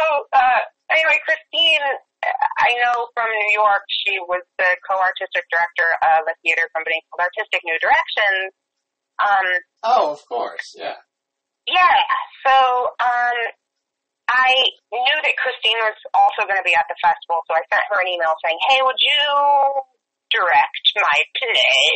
so, 0.00 0.04
uh, 0.32 0.60
anyway, 0.88 1.20
Kristine, 1.28 1.84
I 2.24 2.72
know 2.80 3.12
from 3.12 3.28
New 3.28 3.52
York, 3.52 3.84
she 3.92 4.16
was 4.24 4.40
the 4.56 4.70
co-artistic 4.88 5.44
director 5.52 5.88
of 6.16 6.24
a 6.24 6.34
theater 6.40 6.64
company 6.72 7.04
called 7.12 7.28
Artistic 7.28 7.60
New 7.68 7.76
Directions. 7.84 8.56
Um, 9.20 9.46
Oh, 9.84 10.12
of 10.12 10.24
course, 10.26 10.74
yeah. 10.78 11.04
Yeah, 11.68 12.00
so, 12.48 12.54
um, 12.96 13.38
I 14.28 14.52
knew 14.92 15.16
that 15.24 15.40
Kristine 15.40 15.80
was 15.80 15.96
also 16.12 16.44
going 16.44 16.60
to 16.60 16.68
be 16.68 16.76
at 16.76 16.84
the 16.84 16.96
festival, 17.00 17.40
so 17.48 17.56
I 17.56 17.64
sent 17.72 17.88
her 17.88 18.00
an 18.00 18.08
email 18.12 18.36
saying, 18.44 18.60
hey, 18.68 18.84
would 18.84 19.00
you 19.00 19.24
direct 20.28 20.84
my 21.00 21.18
play? 21.32 21.88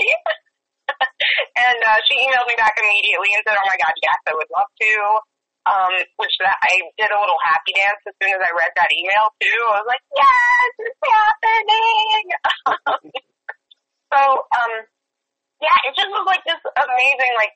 and 1.69 1.79
uh, 1.85 2.01
she 2.09 2.17
emailed 2.17 2.49
me 2.49 2.57
back 2.57 2.73
immediately 2.81 3.37
and 3.37 3.45
said, 3.45 3.61
oh 3.61 3.69
my 3.69 3.77
god, 3.77 3.93
yes, 4.01 4.21
I 4.25 4.33
would 4.33 4.49
love 4.49 4.73
to. 4.81 4.93
Um, 5.63 5.95
which 6.19 6.35
that 6.43 6.59
I 6.59 6.75
did 6.99 7.07
a 7.15 7.21
little 7.23 7.39
happy 7.39 7.71
dance 7.79 8.03
as 8.03 8.19
soon 8.19 8.35
as 8.35 8.43
I 8.43 8.51
read 8.51 8.75
that 8.75 8.91
email 8.91 9.31
too. 9.39 9.63
I 9.71 9.79
was 9.79 9.87
like, 9.87 10.05
yes, 10.11 10.71
it's 10.91 11.05
happening. 11.07 12.25
so, 14.11 14.21
um, 14.43 14.73
yeah, 15.63 15.79
it 15.87 15.95
just 15.95 16.11
was 16.11 16.27
like 16.27 16.43
this 16.43 16.59
amazing, 16.67 17.33
like, 17.39 17.55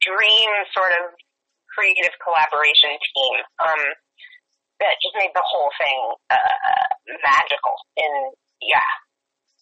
dream 0.00 0.48
sort 0.72 0.96
of 0.96 1.12
creative 1.76 2.16
collaboration 2.24 2.96
team, 2.96 3.36
um, 3.60 3.82
that 4.80 4.96
just 5.04 5.12
made 5.16 5.32
the 5.36 5.44
whole 5.44 5.68
thing, 5.76 6.00
uh, 6.32 6.88
magical. 7.20 7.76
And 8.00 8.32
yeah, 8.64 8.90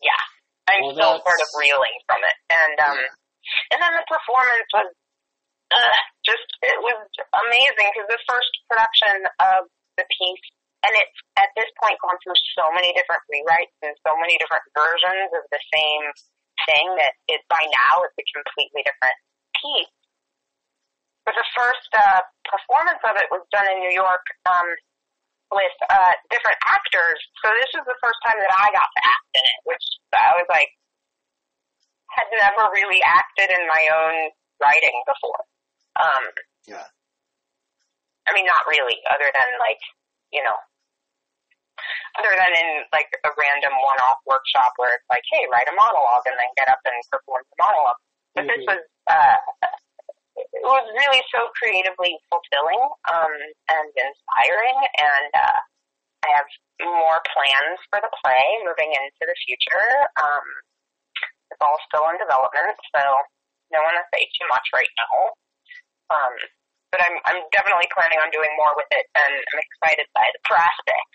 yeah. 0.02 0.22
I'm 0.70 0.80
Well, 0.82 0.94
still 0.94 1.14
that's- 1.18 1.26
sort 1.26 1.40
of 1.42 1.50
reeling 1.58 1.96
from 2.06 2.20
it. 2.22 2.36
And, 2.50 2.76
um, 2.80 3.00
and 3.74 3.78
then 3.82 3.92
the 3.98 4.06
performance 4.06 4.70
was, 4.72 4.88
uh, 5.74 5.98
just, 6.24 6.46
it 6.62 6.78
was 6.80 6.98
amazing 7.46 7.88
because 7.90 8.08
the 8.08 8.22
first 8.30 8.52
production 8.70 9.26
of 9.42 9.66
the 9.98 10.06
piece, 10.08 10.46
and 10.86 10.92
it's 10.96 11.18
at 11.36 11.50
this 11.58 11.68
point 11.82 11.98
gone 12.00 12.16
through 12.24 12.38
so 12.56 12.70
many 12.72 12.92
different 12.96 13.22
rewrites 13.28 13.74
and 13.82 13.94
so 14.06 14.16
many 14.18 14.38
different 14.38 14.64
versions 14.72 15.30
of 15.36 15.44
the 15.52 15.62
same 15.72 16.04
thing 16.68 16.86
that 16.96 17.12
it 17.28 17.40
by 17.50 17.60
now 17.60 18.02
it's 18.06 18.16
a 18.16 18.24
completely 18.34 18.82
different 18.86 19.18
piece. 19.60 19.92
But 21.24 21.34
the 21.34 21.48
first 21.56 21.88
uh, 21.96 22.20
performance 22.44 23.00
of 23.04 23.16
it 23.16 23.28
was 23.32 23.44
done 23.48 23.64
in 23.72 23.80
New 23.80 23.96
York 23.96 24.24
um, 24.44 24.68
with 25.52 25.76
uh, 25.88 26.14
different 26.28 26.60
actors. 26.68 27.18
So 27.40 27.48
this 27.56 27.72
was 27.72 27.84
the 27.88 27.96
first 28.04 28.20
time 28.24 28.36
that 28.36 28.52
I 28.52 28.68
got 28.72 28.88
to 28.92 29.00
act 29.00 29.28
in 29.32 29.44
it, 29.44 29.60
which 29.64 29.84
I 30.12 30.36
was 30.36 30.48
like, 30.52 30.68
had 32.12 32.28
never 32.36 32.68
really 32.70 33.00
acted 33.02 33.50
in 33.50 33.64
my 33.66 33.82
own 33.90 34.16
writing 34.60 34.96
before. 35.08 35.42
Um, 35.96 36.24
Yeah. 36.68 36.86
I 38.28 38.32
mean, 38.32 38.46
not 38.48 38.64
really, 38.68 38.96
other 39.12 39.28
than 39.28 39.48
like, 39.60 39.80
you 40.32 40.40
know, 40.40 40.56
other 42.16 42.32
than 42.32 42.52
in 42.56 42.68
like 42.92 43.10
a 43.20 43.30
random 43.36 43.74
one-off 43.74 44.20
workshop 44.24 44.72
where 44.76 44.94
it's 44.96 45.08
like, 45.10 45.24
hey, 45.28 45.44
write 45.52 45.68
a 45.68 45.74
monologue 45.76 46.24
and 46.24 46.38
then 46.38 46.48
get 46.56 46.70
up 46.70 46.80
and 46.86 46.96
perform 47.10 47.42
the 47.52 47.58
monologue. 47.60 48.00
But 48.32 48.44
this 48.48 48.62
Mhm. 48.64 48.70
was, 48.70 48.82
uh, 49.10 49.36
it 50.36 50.64
was 50.66 50.86
really 50.98 51.22
so 51.30 51.46
creatively 51.54 52.18
fulfilling, 52.30 52.82
um, 53.10 53.34
and 53.70 53.88
inspiring 53.94 54.78
and, 54.98 55.30
uh, 55.34 55.60
I 56.24 56.28
have 56.40 56.48
more 56.80 57.20
plans 57.36 57.78
for 57.92 58.00
the 58.00 58.08
play 58.24 58.44
moving 58.64 58.88
into 58.96 59.24
the 59.28 59.36
future. 59.44 60.08
Um, 60.16 60.46
it's 61.52 61.60
all 61.60 61.76
still 61.84 62.08
in 62.08 62.16
development, 62.16 62.80
so 62.96 63.02
don't 63.72 63.84
want 63.84 64.00
to 64.00 64.08
say 64.08 64.24
too 64.38 64.48
much 64.48 64.66
right 64.72 64.88
now. 64.96 65.16
Um, 66.14 66.34
but 66.94 67.00
I'm 67.04 67.16
I'm 67.26 67.40
definitely 67.50 67.90
planning 67.90 68.18
on 68.22 68.30
doing 68.30 68.50
more 68.56 68.72
with 68.78 68.88
it, 68.94 69.04
and 69.12 69.34
I'm 69.36 69.60
excited 69.60 70.06
by 70.14 70.24
the 70.32 70.40
prospect. 70.48 71.10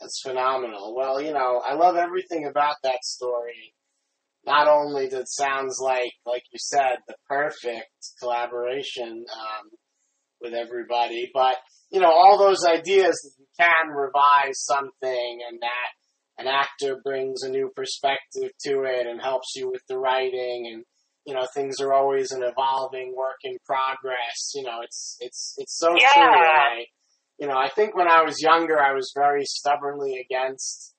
That's 0.00 0.20
phenomenal. 0.20 0.94
Well, 0.94 1.20
you 1.20 1.32
know, 1.32 1.64
I 1.64 1.72
love 1.72 1.96
everything 1.96 2.46
about 2.46 2.76
that 2.84 3.02
story. 3.04 3.72
Not 4.46 4.68
only 4.68 5.08
that 5.08 5.20
it 5.22 5.28
sounds 5.28 5.78
like, 5.82 6.12
like 6.24 6.42
you 6.52 6.58
said, 6.58 6.98
the 7.08 7.16
perfect 7.28 7.90
collaboration 8.20 9.24
um, 9.34 9.70
with 10.40 10.54
everybody, 10.54 11.30
but 11.34 11.56
you 11.90 12.00
know, 12.00 12.10
all 12.10 12.38
those 12.38 12.64
ideas 12.64 13.14
that 13.22 13.32
you 13.38 13.46
can 13.58 13.88
revise 13.94 14.62
something 14.64 15.38
and 15.48 15.60
that 15.60 15.90
an 16.38 16.46
actor 16.46 17.00
brings 17.02 17.42
a 17.42 17.48
new 17.50 17.70
perspective 17.74 18.50
to 18.64 18.82
it 18.84 19.06
and 19.06 19.20
helps 19.20 19.54
you 19.56 19.70
with 19.70 19.82
the 19.88 19.98
writing 19.98 20.70
and 20.72 20.84
you 21.24 21.34
know 21.34 21.46
things 21.54 21.80
are 21.80 21.92
always 21.92 22.30
an 22.30 22.42
evolving 22.42 23.14
work 23.16 23.38
in 23.42 23.56
progress 23.66 24.52
you 24.54 24.62
know 24.62 24.80
it's 24.82 25.16
it's 25.20 25.54
it's 25.58 25.76
so 25.76 25.94
Yeah. 25.98 26.08
true 26.14 26.22
I, 26.24 26.84
you 27.38 27.48
know 27.48 27.56
i 27.56 27.68
think 27.70 27.96
when 27.96 28.08
i 28.08 28.22
was 28.22 28.40
younger 28.40 28.78
i 28.80 28.92
was 28.92 29.12
very 29.16 29.44
stubbornly 29.44 30.24
against 30.24 30.94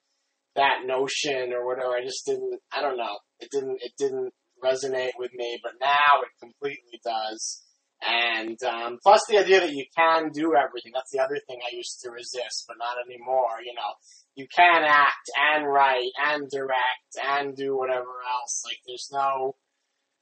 that 0.56 0.80
notion 0.86 1.54
or 1.54 1.66
whatever 1.66 1.95
i 1.95 2.04
just 2.04 2.26
didn't 2.26 2.60
i 2.74 2.82
don't 2.82 2.98
know 2.98 3.18
it 3.39 3.49
didn't 3.51 3.77
it 3.81 3.93
didn't 3.97 4.33
resonate 4.63 5.11
with 5.19 5.31
me 5.33 5.59
but 5.63 5.73
now 5.79 6.21
it 6.23 6.29
completely 6.39 6.99
does. 7.03 7.63
And 8.07 8.57
um, 8.63 8.99
plus 9.01 9.21
the 9.27 9.39
idea 9.39 9.59
that 9.59 9.71
you 9.73 9.85
can 9.97 10.29
do 10.31 10.53
everything. 10.55 10.91
That's 10.93 11.09
the 11.11 11.19
other 11.19 11.39
thing 11.47 11.57
i 11.65 11.75
used 11.75 11.99
to 12.03 12.11
resist 12.11 12.65
but 12.67 12.77
not 12.77 12.97
anymore 13.05 13.57
you 13.65 13.73
know. 13.73 13.93
You 14.35 14.47
can 14.55 14.83
act 14.85 15.29
and 15.55 15.67
write 15.67 16.11
and 16.29 16.47
direct 16.49 17.11
and 17.23 17.55
do 17.55 17.75
whatever 17.75 18.13
else. 18.39 18.63
Like 18.65 18.77
there's 18.85 19.09
no 19.11 19.55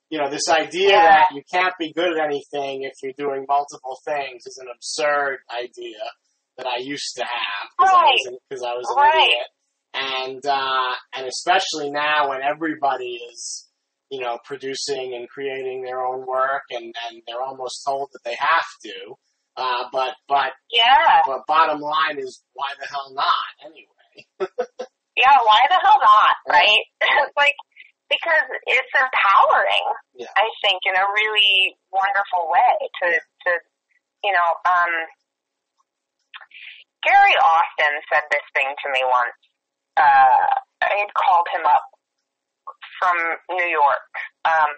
you 0.10 0.20
know, 0.20 0.30
this 0.30 0.48
idea 0.50 0.92
that 1.02 1.28
you 1.34 1.42
can't 1.52 1.74
be 1.80 1.92
good 1.92 2.18
at 2.18 2.24
anything 2.24 2.84
if 2.84 2.94
you're 3.02 3.18
doing 3.18 3.46
multiple 3.50 3.98
things 4.06 4.46
is 4.46 4.60
an 4.62 4.68
absurd 4.74 5.40
idea 5.52 5.98
that 6.58 6.68
I 6.68 6.78
used 6.80 7.16
to 7.18 7.24
have 7.24 7.70
because 7.78 7.92
I 7.94 8.04
was 8.06 8.26
an, 8.28 8.38
cause 8.52 8.64
I 8.64 8.74
was 8.78 8.88
an 8.90 8.96
Right. 9.02 9.24
idiot. 9.26 9.48
And, 9.96 10.46
uh, 10.46 10.92
and 11.16 11.26
especially 11.28 11.90
now 11.90 12.30
when 12.30 12.42
everybody 12.42 13.20
is, 13.32 13.68
you 14.12 14.20
know, 14.20 14.38
producing 14.44 15.16
and 15.16 15.28
creating 15.30 15.84
their 15.84 16.06
own 16.06 16.26
work 16.28 16.64
and, 16.70 16.94
and 17.10 17.22
they're 17.28 17.42
almost 17.42 17.84
told 17.88 18.10
that 18.14 18.20
they 18.26 18.36
have 18.36 18.70
to. 18.84 19.16
Uh, 19.58 19.88
but, 19.92 20.16
but, 20.28 20.52
Yeah, 20.70 21.22
but 21.26 21.48
bottom 21.48 21.80
line 21.80 22.20
is 22.20 22.44
why 22.54 22.68
the 22.80 22.88
hell 22.88 23.14
not 23.14 23.52
anyway? 23.64 24.52
yeah. 25.16 25.38
Why 25.48 25.62
the 25.70 25.80
hell 25.82 26.00
not? 26.00 26.36
Right. 26.50 26.84
Like 27.38 27.56
because 28.10 28.48
it's 28.68 28.94
empowering. 28.96 29.88
Yeah. 30.14 30.30
I 30.38 30.46
think 30.62 30.80
in 30.86 30.96
a 30.96 31.06
really 31.10 31.76
wonderful 31.92 32.52
way 32.52 32.76
to 33.02 33.08
to 33.18 33.52
you 34.24 34.32
know. 34.32 34.50
um 34.70 34.94
Gary 37.06 37.38
Austin 37.38 37.94
said 38.10 38.26
this 38.34 38.46
thing 38.58 38.66
to 38.66 38.88
me 38.90 39.02
once. 39.06 39.38
Uh, 39.96 40.48
I 40.84 40.96
had 41.02 41.12
called 41.16 41.48
him 41.56 41.66
up 41.66 41.88
from 43.00 43.18
New 43.56 43.70
York, 43.70 44.12
um, 44.44 44.72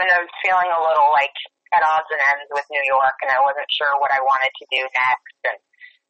and 0.00 0.08
I 0.08 0.18
was 0.24 0.32
feeling 0.40 0.68
a 0.72 0.80
little 0.80 1.08
like 1.12 1.36
at 1.72 1.84
odds 1.84 2.08
and 2.12 2.20
ends 2.20 2.48
with 2.52 2.64
New 2.68 2.84
York, 2.84 3.16
and 3.24 3.32
I 3.32 3.40
wasn't 3.40 3.68
sure 3.72 3.92
what 4.00 4.12
I 4.12 4.20
wanted 4.20 4.52
to 4.52 4.66
do 4.72 4.82
next. 4.84 5.40
And 5.48 5.60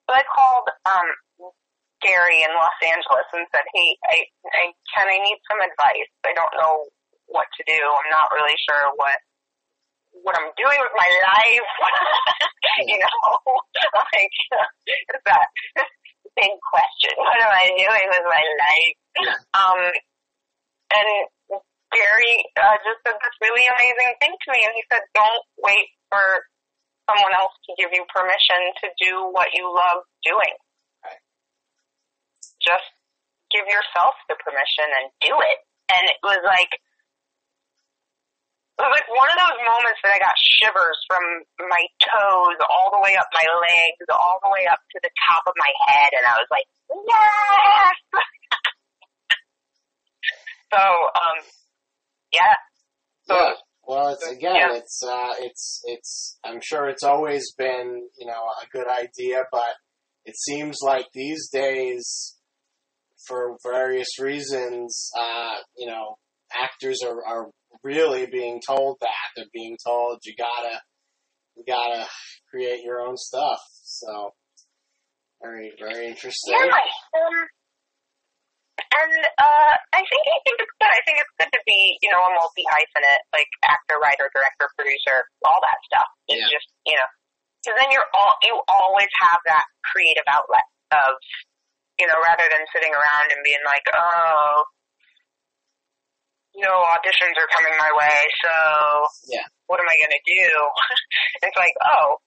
so 0.07 0.11
I 0.15 0.23
called 0.27 0.67
um, 0.87 1.09
Gary 2.03 2.43
in 2.43 2.51
Los 2.55 2.79
Angeles 2.83 3.29
and 3.35 3.47
said, 3.55 3.67
"Hey, 3.75 3.91
I, 4.11 4.17
I 4.51 4.65
can 4.95 5.07
I 5.07 5.19
need 5.23 5.39
some 5.47 5.63
advice. 5.63 6.11
I 6.27 6.35
don't 6.35 6.55
know 6.59 6.87
what 7.31 7.47
to 7.59 7.63
do. 7.67 7.79
I'm 7.79 8.11
not 8.11 8.35
really 8.35 8.59
sure 8.59 8.95
what 8.99 9.19
what 10.23 10.37
I'm 10.37 10.51
doing 10.59 10.81
with 10.83 10.95
my 10.99 11.09
life. 11.09 11.71
you 12.91 12.99
know, 12.99 13.23
like 14.13 14.37
it's 14.87 15.25
that 15.27 15.49
big 16.37 16.53
question. 16.61 17.15
What 17.23 17.39
am 17.41 17.53
I 17.53 17.67
doing 17.77 18.07
with 18.09 18.27
my 18.27 18.45
life? 18.45 18.97
Um, 19.53 19.81
and 20.93 21.09
Gary 21.93 22.35
uh, 22.57 22.77
just 22.81 23.01
said 23.05 23.17
this 23.21 23.37
really 23.45 23.65
amazing 23.69 24.13
thing 24.21 24.33
to 24.33 24.49
me, 24.53 24.61
and 24.65 24.75
he 24.77 24.83
said, 24.89 25.05
"Don't 25.13 25.45
wait 25.61 25.93
for 26.09 26.25
someone 27.05 27.37
else 27.37 27.53
to 27.69 27.77
give 27.77 27.93
you 27.93 28.09
permission 28.09 28.61
to 28.81 28.87
do 28.97 29.29
what 29.29 29.53
you 29.53 29.69
love 29.69 30.05
doing. 30.25 30.57
Right. 31.05 31.21
Just 32.65 32.89
give 33.53 33.69
yourself 33.69 34.17
the 34.29 34.37
permission 34.41 34.89
and 34.89 35.13
do 35.21 35.37
it." 35.37 35.59
And 35.93 36.05
it 36.09 36.21
was 36.25 36.41
like 36.49 36.73
it 38.83 38.91
was 38.91 38.99
like 38.99 39.11
one 39.15 39.31
of 39.31 39.39
those 39.39 39.59
moments 39.63 40.03
that 40.03 40.11
I 40.11 40.19
got 40.19 40.35
shivers 40.35 40.99
from 41.07 41.23
my 41.71 41.85
toes 42.03 42.59
all 42.67 42.91
the 42.91 42.99
way 43.03 43.15
up 43.15 43.31
my 43.31 43.47
legs, 43.47 44.03
all 44.11 44.43
the 44.43 44.51
way 44.51 44.67
up 44.67 44.83
to 44.95 44.99
the 45.03 45.13
top 45.31 45.47
of 45.47 45.55
my 45.55 45.73
head, 45.87 46.11
and 46.19 46.25
I 46.27 46.35
was 46.43 46.51
like, 46.51 46.67
yes! 46.91 47.97
So, 50.73 50.79
um, 50.81 51.45
yeah. 52.33 52.55
So, 53.29 53.35
Yeah. 53.35 53.51
Well, 53.85 54.09
it's 54.15 54.27
again, 54.27 54.57
Yeah. 54.57 54.77
it's 54.79 55.03
uh, 55.07 55.35
it's 55.41 55.83
it's. 55.85 56.39
I'm 56.45 56.61
sure 56.63 56.89
it's 56.89 57.03
always 57.03 57.53
been 57.59 58.09
you 58.17 58.27
know 58.27 58.45
a 58.63 58.67
good 58.73 58.87
idea, 58.89 59.45
but 59.53 59.75
it 60.25 60.35
seems 60.37 60.79
like 60.83 61.07
these 61.13 61.51
days, 61.51 62.39
for 63.27 63.59
various 63.65 64.19
reasons, 64.21 65.11
uh, 65.19 65.57
you 65.77 65.89
know, 65.89 66.17
actors 66.55 67.01
are 67.05 67.23
are 67.27 67.51
really 67.83 68.27
being 68.27 68.61
told 68.67 68.99
that 69.01 69.33
they're 69.37 69.53
being 69.53 69.77
told 69.85 70.21
you 70.25 70.35
gotta 70.37 70.81
you 71.57 71.65
gotta 71.67 72.07
create 72.51 72.83
your 72.85 73.01
own 73.01 73.17
stuff. 73.17 73.61
So 73.85 74.31
very 75.43 75.73
very 75.79 76.07
interesting. 76.09 76.55
Yeah, 76.55 76.71
um, 77.19 77.47
and 78.79 79.13
uh, 79.41 79.73
I 79.93 80.01
think 80.05 80.23
I 80.25 80.39
think 80.45 80.57
it's 80.61 80.75
good. 80.81 80.93
I 80.93 81.03
think 81.05 81.17
it's 81.21 81.35
good 81.41 81.51
to 81.53 81.63
be, 81.65 81.99
you 82.01 82.11
know, 82.13 82.21
a 82.25 82.31
multi 82.37 82.65
hyphenate, 82.69 83.25
like 83.33 83.49
actor, 83.69 83.97
writer, 84.01 84.29
director, 84.33 84.69
producer, 84.77 85.25
all 85.45 85.61
that 85.61 85.79
stuff. 85.89 86.09
It's 86.29 86.41
Yeah. 86.41 86.53
just, 86.57 86.69
you 86.89 86.97
know, 86.97 87.09
because 87.61 87.77
then 87.81 87.89
you're 87.93 88.09
all 88.17 88.37
you 88.45 88.55
always 88.69 89.11
have 89.29 89.41
that 89.49 89.65
creative 89.85 90.25
outlet 90.29 90.65
of, 90.93 91.17
you 92.01 92.07
know, 92.09 92.17
rather 92.25 92.47
than 92.49 92.65
sitting 92.73 92.93
around 92.93 93.27
and 93.33 93.41
being 93.45 93.63
like, 93.65 93.85
oh, 93.93 94.65
know, 96.61 96.77
auditions 96.93 97.33
are 97.41 97.49
coming 97.57 97.73
my 97.81 97.89
way, 97.97 98.19
so 98.45 98.53
Yeah. 99.33 99.49
what 99.73 99.81
am 99.81 99.89
I 99.89 99.97
gonna 99.97 100.21
do? 100.29 100.45
it's 101.49 101.57
like, 101.57 101.73
oh, 101.81 102.21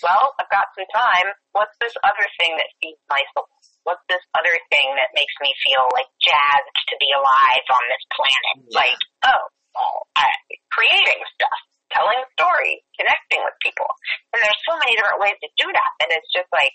well, 0.00 0.32
I've 0.40 0.48
got 0.48 0.72
some 0.72 0.88
time. 0.94 1.28
What's 1.52 1.76
this 1.82 1.92
other 2.00 2.24
thing 2.40 2.56
that 2.56 2.72
feeds 2.80 3.00
my 3.12 3.20
soul? 3.36 3.44
What's 3.84 4.04
this 4.08 4.22
other 4.38 4.54
thing 4.72 4.88
that 4.96 5.12
makes 5.12 5.34
me 5.44 5.52
feel 5.60 5.84
like 5.92 6.08
jazzed 6.24 6.78
to 6.88 6.96
be 6.96 7.10
alive 7.12 7.66
on 7.68 7.84
this 7.90 8.04
planet? 8.16 8.54
Yeah. 8.70 8.80
Like, 8.80 9.00
oh, 9.28 9.42
well, 9.76 9.96
I, 10.16 10.30
creating 10.72 11.20
stuff, 11.36 11.60
telling 11.92 12.22
stories, 12.38 12.80
connecting 12.96 13.42
with 13.44 13.56
people. 13.60 13.88
And 14.32 14.40
there's 14.40 14.62
so 14.64 14.78
many 14.78 14.94
different 14.96 15.20
ways 15.20 15.36
to 15.42 15.48
do 15.58 15.66
that 15.68 15.90
that 16.00 16.10
it's 16.16 16.30
just 16.32 16.48
like 16.54 16.72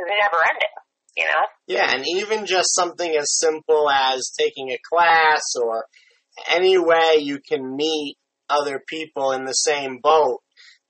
never 0.00 0.40
ending, 0.48 0.76
you 1.16 1.24
know? 1.24 1.44
Yeah, 1.66 1.94
and 1.94 2.04
even 2.06 2.46
just 2.46 2.74
something 2.74 3.14
as 3.16 3.38
simple 3.38 3.88
as 3.90 4.32
taking 4.38 4.70
a 4.70 4.78
class 4.92 5.42
or 5.60 5.84
any 6.48 6.78
way 6.78 7.16
you 7.18 7.38
can 7.46 7.76
meet 7.76 8.16
other 8.48 8.80
people 8.88 9.32
in 9.32 9.44
the 9.44 9.52
same 9.52 9.98
boat 10.02 10.38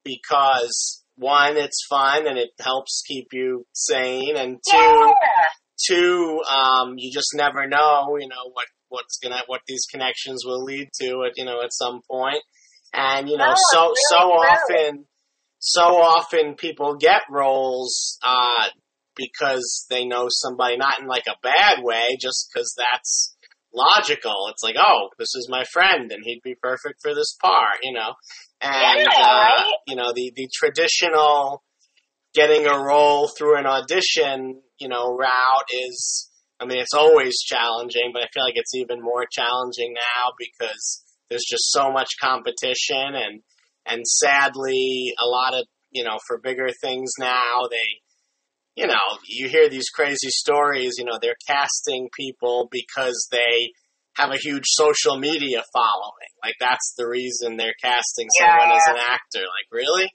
because 0.04 1.04
one, 1.16 1.56
it's 1.56 1.86
fun 1.88 2.26
and 2.26 2.38
it 2.38 2.50
helps 2.58 3.02
keep 3.06 3.28
you 3.32 3.66
sane, 3.74 4.36
and 4.36 4.58
two, 4.70 4.76
Yeah. 4.76 5.44
two, 5.86 6.42
um, 6.50 6.94
you 6.96 7.12
just 7.12 7.34
never 7.34 7.66
know, 7.66 8.16
you 8.18 8.28
know, 8.28 8.50
what, 8.52 8.66
what's 8.88 9.18
gonna, 9.22 9.42
what 9.46 9.60
these 9.66 9.84
connections 9.90 10.44
will 10.46 10.64
lead 10.64 10.88
to 11.00 11.24
at, 11.24 11.32
you 11.36 11.44
know, 11.44 11.60
at 11.62 11.72
some. 11.72 12.00
And, 12.92 13.28
you 13.28 13.36
know, 13.36 13.50
No, 13.50 13.54
so, 13.72 13.80
really, 13.82 13.94
so 14.08 14.24
really. 14.24 14.48
often, 14.48 15.04
so 15.58 15.82
often 15.82 16.54
people 16.54 16.96
get 16.96 17.22
roles, 17.30 18.18
uh, 18.22 18.68
because 19.16 19.86
they 19.90 20.04
know 20.04 20.26
somebody, 20.28 20.76
not 20.76 21.00
in 21.00 21.06
like 21.06 21.26
a 21.26 21.38
bad 21.42 21.82
way, 21.82 22.16
just 22.20 22.48
because 22.52 22.74
that's 22.76 23.36
logical. 23.74 24.48
It's 24.50 24.62
like, 24.62 24.76
oh, 24.78 25.08
this 25.18 25.34
is 25.34 25.48
my 25.50 25.64
friend, 25.72 26.10
and 26.10 26.22
he'd 26.24 26.42
be 26.42 26.54
perfect 26.60 27.00
for 27.02 27.14
this 27.14 27.36
part, 27.40 27.78
you 27.82 27.92
know. 27.92 28.14
And 28.60 29.00
Yeah, 29.00 29.08
uh, 29.18 29.62
you 29.86 29.96
know, 29.96 30.12
the 30.14 30.32
the 30.34 30.48
traditional 30.52 31.62
getting 32.34 32.66
a 32.66 32.78
role 32.78 33.28
through 33.36 33.58
an 33.58 33.66
audition, 33.66 34.62
you 34.78 34.88
know, 34.88 35.16
route 35.16 35.68
is. 35.72 36.26
I 36.62 36.66
mean, 36.66 36.78
it's 36.78 36.92
always 36.92 37.38
challenging, 37.38 38.10
but 38.12 38.22
I 38.22 38.26
feel 38.34 38.44
like 38.44 38.56
it's 38.56 38.74
even 38.74 39.00
more 39.00 39.24
challenging 39.32 39.94
now 39.94 40.32
because 40.38 41.02
there's 41.30 41.46
just 41.48 41.72
so 41.72 41.90
much 41.90 42.10
competition, 42.20 43.14
and 43.14 43.40
and 43.86 44.06
sadly, 44.06 45.14
a 45.18 45.26
lot 45.26 45.54
of 45.54 45.64
you 45.90 46.04
know, 46.04 46.18
for 46.26 46.38
bigger 46.38 46.68
things 46.82 47.12
now, 47.18 47.62
they 47.70 48.00
you 48.76 48.86
know, 48.86 49.02
you 49.26 49.48
hear 49.48 49.68
these 49.68 49.88
crazy 49.90 50.30
stories, 50.30 50.94
you 50.98 51.04
know, 51.04 51.18
they're 51.20 51.36
casting 51.46 52.08
people 52.16 52.68
because 52.70 53.28
they 53.30 53.72
have 54.16 54.30
a 54.30 54.36
huge 54.36 54.64
social 54.66 55.16
media 55.18 55.62
following. 55.72 56.30
Like 56.42 56.54
that's 56.60 56.94
the 56.96 57.06
reason 57.06 57.56
they're 57.56 57.76
casting 57.82 58.28
someone 58.38 58.70
Yeah. 58.70 58.76
as 58.76 58.86
an 58.88 58.96
actor. 58.98 59.42
Like, 59.44 59.68
really? 59.70 60.08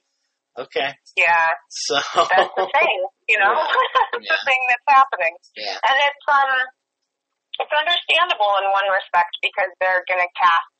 Okay. 0.58 0.92
Yeah, 1.18 1.48
So 1.70 1.96
that's 2.16 2.54
the 2.56 2.68
thing, 2.72 2.98
you 3.28 3.38
know? 3.40 3.52
that's 3.60 4.24
Yeah. 4.24 4.36
the 4.40 4.42
thing 4.48 4.62
that's 4.72 4.88
happening. 4.88 5.36
Yeah. 5.56 5.76
And 5.84 5.98
it's 6.00 6.26
um 6.32 6.52
it's 7.60 7.72
understandable 7.72 8.52
in 8.64 8.68
one 8.72 8.88
respect 8.92 9.32
because 9.44 9.72
they're 9.80 10.04
gonna 10.08 10.28
cast 10.40 10.72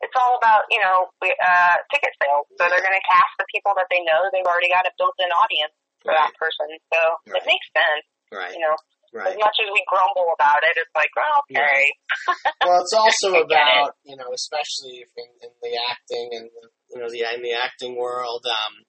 it's 0.00 0.14
all 0.14 0.38
about, 0.38 0.62
you 0.70 0.78
know, 0.78 1.10
uh 1.22 1.76
ticket 1.90 2.14
sales. 2.22 2.46
So 2.58 2.70
they're 2.70 2.82
gonna 2.82 3.02
cast 3.10 3.32
the 3.42 3.46
people 3.50 3.74
that 3.74 3.90
they 3.90 3.98
know 4.06 4.30
they've 4.30 4.46
already 4.46 4.70
got 4.70 4.86
a 4.86 4.94
built 4.98 5.18
in 5.18 5.30
audience 5.34 5.74
for 6.02 6.12
Right. 6.12 6.18
that 6.18 6.34
person. 6.38 6.66
So 6.92 6.98
Right. 7.26 7.42
it 7.42 7.46
makes 7.46 7.66
sense, 7.74 8.06
Right. 8.32 8.52
you 8.54 8.60
know. 8.60 8.76
Right. 9.10 9.32
As 9.32 9.38
much 9.38 9.56
as 9.64 9.70
we 9.72 9.82
grumble 9.88 10.34
about 10.34 10.62
it, 10.64 10.76
it's 10.76 10.94
like, 10.94 11.08
well, 11.16 11.40
okay. 11.50 11.92
well, 12.62 12.82
it's 12.82 12.92
also 12.92 13.36
I 13.36 13.42
get 13.48 13.56
about 13.56 13.96
you 14.04 14.16
know, 14.16 14.30
especially 14.34 15.00
in, 15.16 15.24
in 15.40 15.50
the 15.62 15.78
acting 15.90 16.28
and 16.32 16.50
the, 16.50 16.68
you 16.90 17.00
know 17.00 17.08
the 17.10 17.24
in 17.34 17.42
the 17.42 17.52
acting 17.54 17.96
world, 17.96 18.44
um, 18.44 18.84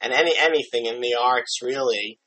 and 0.00 0.12
any 0.12 0.32
anything 0.38 0.86
in 0.86 1.00
the 1.00 1.16
arts 1.20 1.58
really, 1.60 2.20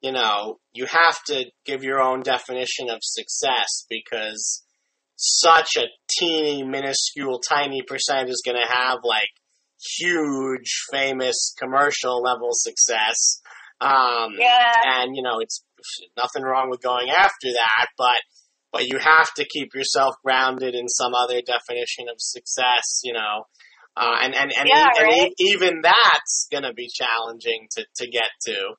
you 0.00 0.10
know, 0.10 0.58
you 0.72 0.86
have 0.86 1.22
to 1.26 1.44
give 1.64 1.84
your 1.84 2.00
own 2.00 2.22
definition 2.22 2.90
of 2.90 2.98
success 3.02 3.86
because 3.88 4.64
such 5.14 5.76
a 5.76 5.84
teeny, 6.18 6.64
minuscule, 6.64 7.38
tiny 7.38 7.82
percent 7.82 8.28
is 8.28 8.42
going 8.44 8.60
to 8.60 8.68
have 8.68 8.98
like 9.04 9.30
huge, 9.98 10.82
famous 10.90 11.54
commercial 11.58 12.20
level 12.20 12.48
success. 12.52 13.40
Um, 13.82 14.34
Yeah. 14.38 14.72
and 14.84 15.16
you 15.16 15.22
know, 15.22 15.40
it's 15.40 15.64
nothing 16.16 16.42
wrong 16.42 16.70
with 16.70 16.80
going 16.82 17.10
after 17.10 17.52
that, 17.52 17.86
but 17.98 18.16
but 18.72 18.86
you 18.86 18.98
have 18.98 19.34
to 19.34 19.44
keep 19.44 19.74
yourself 19.74 20.14
grounded 20.24 20.74
in 20.74 20.88
some 20.88 21.12
other 21.14 21.40
definition 21.42 22.08
of 22.08 22.16
success, 22.18 23.00
you 23.04 23.12
know. 23.12 23.44
Uh, 23.96 24.16
and 24.22 24.34
and 24.34 24.52
and, 24.56 24.68
Yeah, 24.68 24.86
e- 24.86 24.98
and 25.00 25.08
right. 25.08 25.30
e- 25.30 25.34
even 25.52 25.80
that's 25.82 26.46
going 26.50 26.62
to 26.64 26.72
be 26.72 26.88
challenging 26.88 27.66
to, 27.76 27.84
to 27.96 28.08
get 28.08 28.30
to, 28.46 28.74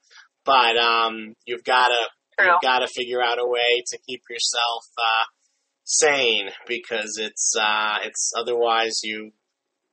but 0.46 0.76
um, 0.78 1.34
you've 1.46 1.64
got 1.64 1.90
to 1.90 2.08
True. 2.40 2.52
you've 2.54 2.62
got 2.64 2.80
to 2.80 2.88
figure 2.88 3.22
out 3.22 3.38
a 3.40 3.46
way 3.48 3.84
to 3.92 4.00
keep 4.08 4.22
yourself 4.30 4.84
uh, 4.98 5.26
sane 5.84 6.50
because 6.68 7.18
it's 7.22 7.54
uh, 7.60 7.98
it's 8.04 8.32
otherwise 8.36 9.02
you 9.04 9.30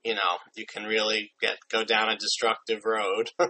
you 0.05 0.15
know 0.15 0.39
you 0.57 0.65
can 0.73 0.85
really 0.85 1.33
get 1.43 1.59
go 1.71 1.85
down 1.85 2.09
a 2.09 2.17
destructive 2.17 2.87
road. 2.87 3.29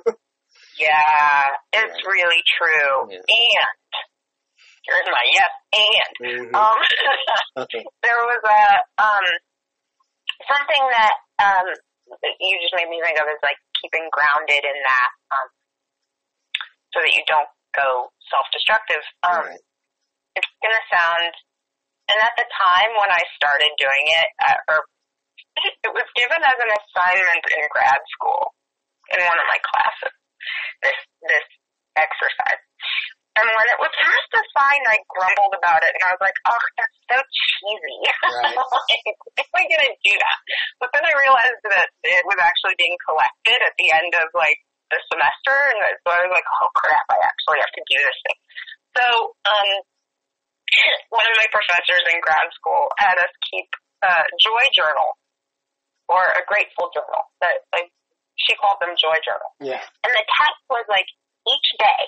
Yeah, 0.81 1.45
it's 1.77 2.01
really 2.09 2.41
true. 2.57 3.13
Yeah. 3.13 3.21
And 3.21 3.77
here's 4.89 5.09
my 5.13 5.25
yes 5.37 5.53
and. 5.77 6.13
Mhm. 6.25 6.55
Um 6.57 6.81
there 8.03 8.21
was 8.25 8.43
a 8.49 8.63
um 8.97 9.27
something 10.49 10.85
that 10.97 11.15
um 11.37 11.67
you 12.41 12.55
just 12.65 12.75
made 12.75 12.89
me 12.89 12.99
think 13.05 13.21
of 13.21 13.29
is 13.29 13.45
like 13.45 13.61
keeping 13.77 14.09
grounded 14.09 14.65
in 14.65 14.79
that 14.81 15.11
um 15.37 15.49
so 16.97 17.05
that 17.05 17.13
you 17.13 17.23
don't 17.29 17.49
go 17.77 18.09
self 18.33 18.47
destructive. 18.57 19.05
Um 19.23 19.45
Right. 19.53 19.61
it's 20.41 20.49
gonna 20.65 20.85
sound 20.89 21.33
and 22.09 22.19
at 22.25 22.35
the 22.41 22.49
time 22.49 22.91
when 22.99 23.11
I 23.13 23.23
started 23.37 23.71
doing 23.79 24.05
it 24.17 24.29
uh, 24.49 24.59
or 24.73 24.79
it 25.87 25.93
was 25.93 26.09
given 26.17 26.41
as 26.41 26.57
an 26.57 26.73
assignment 26.73 27.45
in 27.53 27.69
grad 27.69 28.01
school 28.17 28.55
in 29.13 29.21
one 29.23 29.39
of 29.39 29.47
my 29.47 29.61
classes 29.61 30.15
this 30.83 30.99
this 31.27 31.47
exercise 31.99 32.63
and 33.39 33.47
when 33.47 33.69
it 33.71 33.79
was 33.79 33.93
first 34.03 34.31
assigned 34.35 34.87
I 34.87 34.99
grumbled 35.11 35.55
about 35.59 35.83
it 35.83 35.93
and 35.95 36.03
I 36.07 36.15
was 36.15 36.23
like 36.23 36.39
oh 36.47 36.65
that's 36.79 36.99
so 37.11 37.19
cheesy 37.19 37.99
Right. 38.21 38.57
like, 38.57 39.05
am 39.43 39.55
I 39.55 39.65
gonna 39.67 39.95
do 40.03 40.15
that 40.15 40.39
but 40.79 40.89
then 40.95 41.05
I 41.05 41.15
realized 41.15 41.63
that 41.71 41.89
it 42.07 42.25
was 42.27 42.39
actually 42.41 42.79
being 42.79 42.97
collected 43.05 43.59
at 43.61 43.75
the 43.77 43.89
end 43.91 44.13
of 44.17 44.31
like 44.33 44.59
the 44.91 44.99
semester 45.07 45.57
and 45.75 45.79
so 46.03 46.09
I 46.11 46.27
was 46.27 46.35
like 46.35 46.47
oh 46.47 46.71
crap 46.75 47.07
I 47.11 47.19
actually 47.23 47.61
have 47.63 47.75
to 47.75 47.85
do 47.87 47.99
this 47.99 48.19
thing 48.27 48.41
so 48.99 49.05
um 49.47 49.71
one 51.15 51.27
of 51.27 51.35
my 51.39 51.51
professors 51.51 52.05
in 52.15 52.23
grad 52.23 52.47
school 52.55 52.91
had 52.99 53.19
us 53.19 53.35
keep 53.51 53.67
a 54.03 54.25
joy 54.39 54.65
journal 54.73 55.19
or 56.11 56.23
a 56.35 56.43
grateful 56.51 56.91
journal. 56.91 57.23
That 57.41 57.63
like 57.71 57.91
she 58.49 58.57
called 58.57 58.81
them 58.81 58.97
joy 58.97 59.17
journal. 59.25 59.51
Yeah. 59.61 59.83
And 60.05 60.13
the 60.13 60.25
test 60.25 60.61
was 60.73 60.85
like 60.89 61.07
each 61.49 61.69
day 61.81 62.03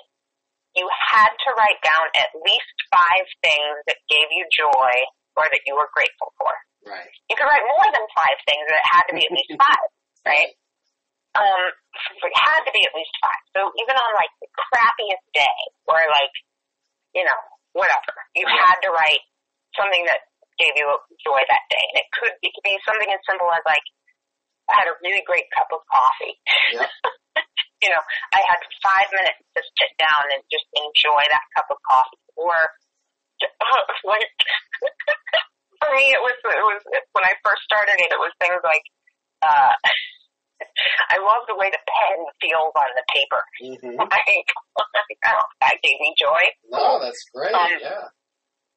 you 0.76 0.89
had 0.89 1.28
to 1.28 1.49
write 1.53 1.80
down 1.85 2.09
at 2.16 2.33
least 2.33 2.72
five 2.89 3.26
things 3.45 3.76
that 3.89 4.01
gave 4.09 4.28
you 4.33 4.49
joy 4.49 4.93
or 5.37 5.45
that 5.49 5.62
you 5.68 5.76
were 5.76 5.89
grateful 5.93 6.33
for. 6.41 6.53
Right. 6.89 7.12
You 7.28 7.37
could 7.37 7.45
write 7.49 7.64
more 7.68 7.89
than 7.93 8.05
five 8.16 8.39
things, 8.49 8.64
but 8.64 8.76
it 8.80 8.89
had 8.89 9.05
to 9.12 9.14
be 9.14 9.22
at 9.28 9.33
least 9.37 9.53
five, 9.61 9.89
right? 10.24 10.51
Um, 11.33 11.62
it 12.24 12.35
had 12.37 12.61
to 12.68 12.72
be 12.72 12.85
at 12.85 12.93
least 12.93 13.12
five. 13.20 13.41
So 13.57 13.61
even 13.80 13.97
on 13.97 14.11
like 14.16 14.33
the 14.41 14.49
crappiest 14.53 15.24
day, 15.33 15.59
or 15.89 15.97
like, 15.97 16.33
you 17.16 17.24
know, 17.24 17.41
whatever, 17.72 18.12
you 18.37 18.45
Yeah. 18.45 18.57
had 18.57 18.80
to 18.85 18.91
write 18.93 19.24
something 19.76 20.05
that 20.09 20.24
gave 20.61 20.76
you 20.76 20.85
joy 21.24 21.41
that 21.41 21.64
day. 21.72 21.85
And 21.93 21.97
it 22.05 22.09
could 22.12 22.33
it 22.45 22.51
could 22.53 22.64
be 22.64 22.76
something 22.85 23.09
as 23.09 23.20
simple 23.28 23.49
as 23.53 23.64
like 23.64 23.85
had 24.73 24.89
a 24.89 24.99
really 25.05 25.23
great 25.25 25.49
cup 25.53 25.68
of 25.70 25.81
coffee. 25.87 26.35
Yeah. 26.73 26.89
you 27.85 27.91
know, 27.91 28.03
I 28.33 28.41
had 28.47 28.61
five 28.81 29.09
minutes 29.12 29.43
to 29.57 29.61
sit 29.77 29.93
down 29.99 30.33
and 30.33 30.41
just 30.49 30.66
enjoy 30.75 31.23
that 31.31 31.47
cup 31.57 31.68
of 31.70 31.79
coffee. 31.85 32.20
Or 32.37 32.57
like 34.09 34.33
for 35.81 35.91
me, 35.95 36.12
it 36.12 36.23
was 36.23 36.37
it 36.43 36.64
was 36.64 36.81
when 37.12 37.25
I 37.27 37.35
first 37.45 37.62
started 37.66 37.99
it. 38.01 38.11
It 38.12 38.20
was 38.20 38.33
things 38.41 38.62
like. 38.64 38.87
uh 39.45 39.75
I 41.11 41.18
love 41.18 41.43
the 41.51 41.59
way 41.59 41.66
the 41.75 41.83
pen 41.83 42.18
feels 42.39 42.70
on 42.79 42.91
the 42.95 43.03
paper. 43.11 43.43
Mm-hmm. 43.66 43.99
Like, 43.99 44.47
oh, 45.27 45.47
that 45.59 45.77
gave 45.83 45.99
me 45.99 46.14
joy. 46.14 46.43
No, 46.70 47.03
that's 47.03 47.18
great. 47.35 47.51
Um, 47.51 47.66
yeah. 47.83 48.07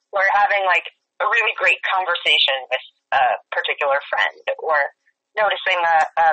We're 0.09 0.33
having 0.33 0.65
like 0.65 0.89
a 1.21 1.27
really 1.29 1.53
great 1.55 1.79
conversation 1.85 2.57
with 2.73 2.85
a 3.13 3.23
particular 3.53 4.01
friend, 4.09 4.35
or 4.59 4.77
noticing 5.35 5.79
a, 5.83 5.97
a, 6.19 6.25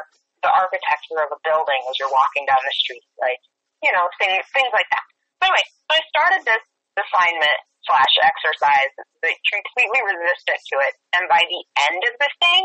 the 0.42 0.50
architecture 0.50 1.20
of 1.22 1.30
a 1.34 1.38
building 1.46 1.80
as 1.90 1.94
you're 1.98 2.11
walking 2.11 2.46
down 2.46 2.59
the 2.62 2.74
street, 2.74 3.05
like 3.18 3.42
you 3.82 3.90
know 3.94 4.07
things 4.18 4.42
things 4.55 4.70
like 4.74 4.88
that. 4.90 5.05
So 5.42 5.50
anyway, 5.50 5.66
so 5.86 5.90
I 5.98 6.00
started 6.11 6.40
this 6.46 6.64
assignment 6.98 7.59
slash 7.86 8.14
exercise, 8.22 8.92
but 9.22 9.34
completely 9.50 10.00
resistant 10.07 10.61
to 10.70 10.76
it, 10.86 10.94
and 11.18 11.26
by 11.26 11.42
the 11.42 11.61
end 11.90 12.00
of 12.07 12.14
the 12.18 12.30
thing, 12.38 12.64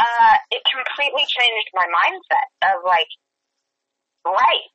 uh, 0.00 0.36
it 0.52 0.62
completely 0.64 1.24
changed 1.28 1.68
my 1.76 1.84
mindset 1.88 2.48
of 2.72 2.84
like, 2.84 3.08
right, 4.24 4.66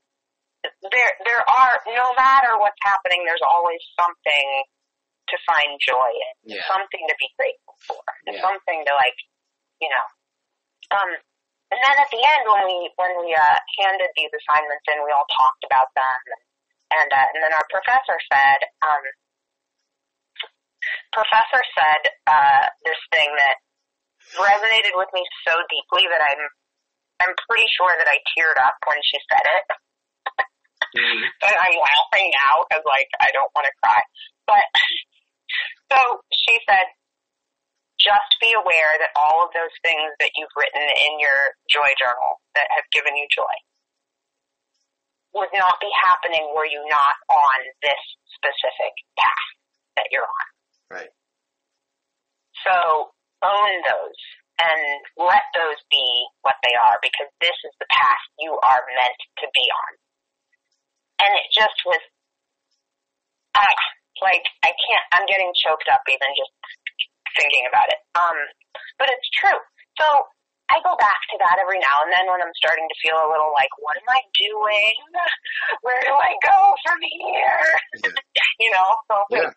there 0.94 1.14
there 1.26 1.42
are 1.46 1.76
no 1.98 2.14
matter 2.14 2.58
what's 2.62 2.78
happening, 2.86 3.26
there's 3.26 3.46
always 3.46 3.82
something 3.98 4.48
to 5.30 5.38
find 5.48 5.80
joy 5.80 6.10
in, 6.12 6.58
Yeah. 6.58 6.68
something 6.68 7.04
to 7.08 7.16
be 7.18 7.30
grateful 7.38 7.76
for, 7.88 8.04
Yeah. 8.28 8.42
something 8.42 8.84
to 8.86 8.94
like, 8.96 9.16
you 9.82 9.90
know. 9.90 10.06
Um, 10.96 11.12
and 11.72 11.80
then 11.80 11.96
at 11.98 12.12
the 12.12 12.22
end, 12.22 12.44
when 12.46 12.64
we 12.68 12.78
when 13.00 13.14
we 13.24 13.34
uh, 13.34 13.58
handed 13.82 14.12
these 14.16 14.32
assignments 14.32 14.86
in, 14.92 15.02
we 15.04 15.12
all 15.12 15.28
talked 15.28 15.64
about 15.66 15.90
them, 15.96 16.20
and 17.00 17.10
uh, 17.10 17.28
and 17.34 17.40
then 17.42 17.54
our 17.56 17.68
professor 17.72 18.20
said, 18.30 18.60
um, 18.86 19.04
professor 21.16 21.62
said 21.76 22.02
uh, 22.28 22.64
this 22.84 23.00
thing 23.16 23.32
that 23.36 23.58
resonated 24.38 24.94
with 24.96 25.10
me 25.16 25.24
so 25.48 25.56
deeply 25.72 26.06
that 26.12 26.22
I'm 26.22 26.44
I'm 27.24 27.34
pretty 27.48 27.70
sure 27.78 27.94
that 27.96 28.10
I 28.10 28.18
teared 28.34 28.58
up 28.60 28.76
when 28.90 28.98
she 29.06 29.18
said 29.30 29.46
it. 29.46 29.66
Mhm. 30.92 31.24
and 31.48 31.56
I'm 31.56 31.78
laughing 31.80 32.28
now 32.36 32.66
because 32.68 32.84
like 32.84 33.08
I 33.22 33.32
don't 33.32 33.52
want 33.56 33.64
to 33.70 33.76
cry. 33.80 34.02
But 34.48 34.66
so 35.92 36.00
she 36.34 36.60
said, 36.68 36.92
just 38.02 38.32
be 38.42 38.52
aware 38.58 38.94
that 38.98 39.14
all 39.14 39.46
of 39.46 39.54
those 39.54 39.74
things 39.86 40.10
that 40.18 40.34
you've 40.34 40.54
written 40.58 40.82
in 40.82 41.22
your 41.22 41.54
joy 41.70 41.90
journal 42.02 42.42
that 42.58 42.68
have 42.74 42.86
given 42.90 43.14
you 43.14 43.30
joy 43.30 43.56
would 45.38 45.54
not 45.56 45.80
be 45.80 45.90
happening 46.04 46.44
were 46.52 46.68
you 46.68 46.82
not 46.90 47.16
on 47.30 47.60
this 47.80 48.04
specific 48.36 48.94
path 49.16 49.50
that 49.96 50.12
you're 50.12 50.28
on. 50.28 50.48
Right. 50.92 51.14
So 52.68 53.16
own 53.42 53.74
those 53.88 54.22
and 54.62 55.02
let 55.18 55.46
those 55.56 55.80
be 55.90 56.06
what 56.44 56.60
they 56.62 56.76
are 56.76 57.00
because 57.02 57.32
this 57.40 57.56
is 57.66 57.74
the 57.80 57.90
path 57.90 58.24
you 58.38 58.54
are 58.54 58.84
meant 58.94 59.20
to 59.42 59.48
be 59.56 59.66
on. 59.66 59.92
And 61.26 61.32
it 61.38 61.48
just 61.54 61.78
was, 61.86 62.02
ah, 63.58 63.82
like 64.22 64.46
I 64.62 64.74
can't, 64.74 65.06
I'm 65.16 65.26
getting 65.26 65.50
choked 65.58 65.90
up 65.90 66.06
even 66.06 66.30
just 66.38 66.54
thinking 67.38 67.66
about 67.68 67.88
it. 67.90 68.00
Um, 68.16 68.38
but 69.00 69.10
it's 69.12 69.30
true. 69.36 69.60
So 70.00 70.08
I 70.72 70.80
go 70.88 70.96
back 70.96 71.20
to 71.32 71.38
that 71.44 71.60
every 71.60 71.84
now 71.84 72.00
and 72.08 72.12
then 72.16 72.32
when 72.32 72.40
I'm 72.40 72.56
starting 72.56 72.88
to 72.88 72.98
feel 73.04 73.20
a 73.20 73.28
little 73.28 73.52
like, 73.52 73.72
what 73.84 74.00
am 74.00 74.08
I 74.08 74.24
doing? 74.40 74.96
Where 75.86 76.00
do 76.00 76.16
I 76.16 76.32
go 76.48 76.60
from 76.88 77.00
here? 77.04 77.68
you 78.64 78.72
know, 78.72 78.88
so 79.12 79.16
Yeah. 79.36 79.52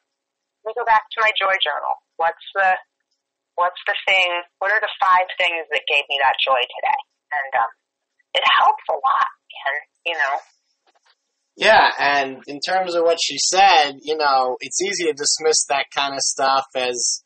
we 0.66 0.74
go 0.74 0.82
back 0.82 1.06
to 1.14 1.22
my 1.22 1.30
joy 1.38 1.54
journal. 1.62 1.94
What's 2.18 2.46
the 2.58 2.74
what's 3.54 3.78
the 3.86 3.94
thing 4.10 4.42
what 4.58 4.74
are 4.74 4.82
the 4.82 4.90
five 4.98 5.30
things 5.38 5.62
that 5.70 5.86
gave 5.86 6.02
me 6.10 6.18
that 6.18 6.34
joy 6.42 6.58
today? 6.58 7.00
And 7.30 7.52
um 7.62 7.70
it 8.34 8.42
helps 8.58 8.82
a 8.90 8.98
lot, 8.98 9.30
man, 9.46 9.74
you 10.10 10.14
know. 10.18 10.34
Yeah, 11.56 11.86
and 12.00 12.42
in 12.48 12.58
terms 12.58 12.96
of 12.96 13.04
what 13.04 13.18
she 13.22 13.38
said, 13.38 13.92
you 14.02 14.16
know, 14.16 14.56
it's 14.58 14.82
easy 14.82 15.04
to 15.04 15.12
dismiss 15.12 15.64
that 15.68 15.86
kind 15.94 16.12
of 16.12 16.18
stuff 16.20 16.66
as 16.74 17.22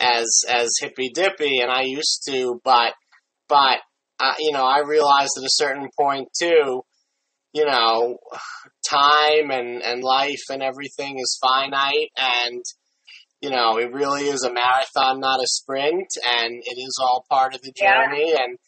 as 0.00 0.42
as 0.48 0.70
hippy 0.80 1.10
dippy, 1.14 1.58
and 1.60 1.70
I 1.70 1.82
used 1.82 2.22
to, 2.28 2.60
but 2.64 2.94
but 3.48 3.78
uh, 4.18 4.34
you 4.38 4.52
know, 4.52 4.64
I 4.64 4.80
realized 4.80 5.32
at 5.38 5.44
a 5.44 5.50
certain 5.50 5.88
point 5.98 6.28
too, 6.38 6.82
you 7.52 7.64
know, 7.64 8.18
time 8.88 9.50
and 9.50 9.82
and 9.82 10.02
life 10.02 10.42
and 10.50 10.62
everything 10.62 11.18
is 11.18 11.38
finite, 11.40 12.10
and 12.16 12.62
you 13.40 13.50
know, 13.50 13.78
it 13.78 13.92
really 13.92 14.28
is 14.28 14.42
a 14.42 14.52
marathon, 14.52 15.20
not 15.20 15.40
a 15.40 15.46
sprint, 15.46 16.08
and 16.40 16.62
it 16.64 16.78
is 16.78 16.98
all 17.00 17.24
part 17.30 17.54
of 17.54 17.62
the 17.62 17.72
Yeah. 17.76 18.06
journey, 18.06 18.32
and 18.32 18.58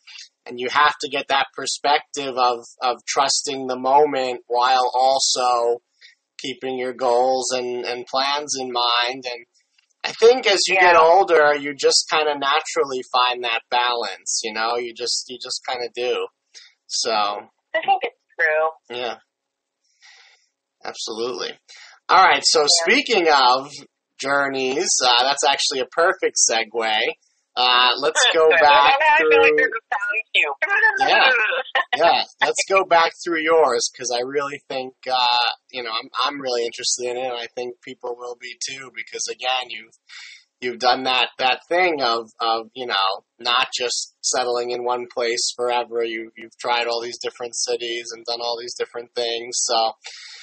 and 0.46 0.58
you 0.58 0.68
have 0.70 0.94
to 1.00 1.08
get 1.08 1.28
that 1.28 1.46
perspective 1.56 2.34
of 2.36 2.60
of 2.82 2.96
trusting 3.06 3.66
the 3.66 3.78
moment 3.78 4.40
while 4.46 4.90
also 4.94 5.80
keeping 6.38 6.78
your 6.78 6.92
goals 6.92 7.50
and 7.52 7.84
and 7.84 8.06
plans 8.06 8.56
in 8.58 8.72
mind 8.72 9.24
and 9.24 9.46
I 10.04 10.12
think 10.12 10.46
as 10.46 10.60
you 10.66 10.76
get 10.76 10.96
older 10.96 11.54
you 11.54 11.74
just 11.74 12.06
kind 12.10 12.28
of 12.28 12.38
naturally 12.38 13.02
find 13.12 13.44
that 13.44 13.60
balance 13.70 14.40
you 14.42 14.52
know? 14.52 14.76
You 14.76 14.92
just 14.94 15.24
you 15.28 15.38
just 15.42 15.62
kind 15.66 15.80
of 15.84 15.92
do. 15.94 16.26
So 16.86 17.12
I 17.12 17.80
think 17.84 18.02
it's 18.02 18.16
true. 18.38 18.96
yeah. 18.98 19.16
Absolutely. 20.84 21.50
All 22.08 22.22
right 22.22 22.42
so 22.44 22.66
speaking 22.84 23.28
of 23.28 23.70
journeys 24.20 24.88
uh, 25.04 25.22
that's 25.24 25.44
actually 25.44 25.80
a 25.80 25.86
perfect 25.86 26.36
segue 26.50 27.00
uh, 27.56 27.90
let's 28.00 28.24
go 28.34 28.48
back 28.50 28.98
I 29.00 29.18
feel 29.18 29.40
like 29.40 29.48
through 29.48 29.56
there's 29.56 29.70
a 29.70 29.84
sound 29.92 30.22
cue. 30.34 30.54
Yeah. 31.00 31.32
yeah, 31.96 32.22
let's 32.40 32.64
go 32.68 32.84
back 32.84 33.12
through 33.24 33.40
yours 33.40 33.90
because 33.92 34.10
I 34.14 34.22
really 34.22 34.60
think 34.68 34.94
uh, 35.10 35.50
you 35.70 35.82
know 35.82 35.90
I'm 35.90 36.08
I'm 36.24 36.40
really 36.40 36.64
interested 36.64 37.10
in 37.10 37.16
it, 37.16 37.26
and 37.26 37.36
I 37.36 37.46
think 37.54 37.80
people 37.82 38.16
will 38.16 38.36
be 38.40 38.56
too 38.68 38.90
because 38.94 39.28
again 39.30 39.68
you've 39.68 39.94
you've 40.60 40.78
done 40.78 41.02
that 41.02 41.28
that 41.38 41.60
thing 41.68 42.00
of 42.00 42.30
of 42.40 42.68
you 42.74 42.86
know 42.86 43.24
not 43.38 43.68
just 43.78 44.14
settling 44.22 44.70
in 44.70 44.84
one 44.84 45.06
place 45.12 45.52
forever. 45.54 46.02
You 46.02 46.30
you've 46.36 46.56
tried 46.58 46.86
all 46.86 47.02
these 47.02 47.18
different 47.18 47.54
cities 47.54 48.06
and 48.14 48.24
done 48.24 48.40
all 48.40 48.56
these 48.58 48.74
different 48.74 49.10
things. 49.14 49.56
So 49.56 49.92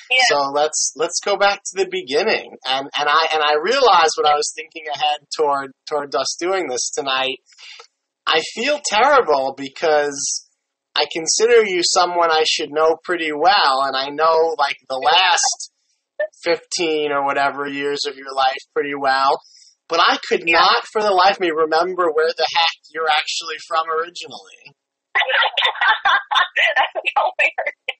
Yeah. 0.10 0.18
so 0.30 0.51
let's 0.51 0.93
let's 0.95 1.20
go 1.24 1.38
back 1.38 1.60
to 1.64 1.84
the 1.84 1.88
beginning. 1.89 2.51
And 2.66 2.89
and 2.97 3.10
I 3.10 3.28
and 3.34 3.41
I 3.43 3.55
realized 3.62 4.14
when 4.18 4.26
I 4.26 4.36
was 4.36 4.51
thinking 4.55 4.84
ahead 4.93 5.20
toward 5.36 5.72
toward 5.88 6.16
us 6.16 6.36
doing 6.39 6.68
this 6.68 6.89
tonight, 6.89 7.38
I 8.28 8.41
feel 8.55 8.80
terrible 8.86 9.53
because 9.57 10.47
I 10.95 11.05
consider 11.14 11.64
you 11.64 11.82
someone 11.84 12.32
I 12.32 12.43
should 12.47 12.72
know 12.72 12.97
pretty 13.03 13.32
well, 13.32 13.84
and 13.86 13.95
I 13.95 14.10
know 14.10 14.55
like 14.57 14.78
the 14.89 14.97
last 14.97 15.72
fifteen 16.43 17.12
or 17.12 17.24
whatever 17.26 17.68
years 17.68 18.05
of 18.07 18.16
your 18.18 18.34
life 18.36 18.57
pretty 18.74 18.95
well. 18.99 19.39
But 19.88 19.99
I 20.01 20.18
could 20.28 20.43
Yeah. 20.45 20.60
not, 20.60 20.86
for 20.91 21.01
the 21.01 21.10
life 21.12 21.36
of 21.36 21.39
me, 21.39 21.49
remember 21.49 22.12
where 22.14 22.30
the 22.36 22.45
heck 22.57 22.76
you're 22.91 23.10
actually 23.10 23.55
from 23.68 23.89
originally. 23.89 24.76
That's 26.76 26.93
hilarious. 27.16 27.99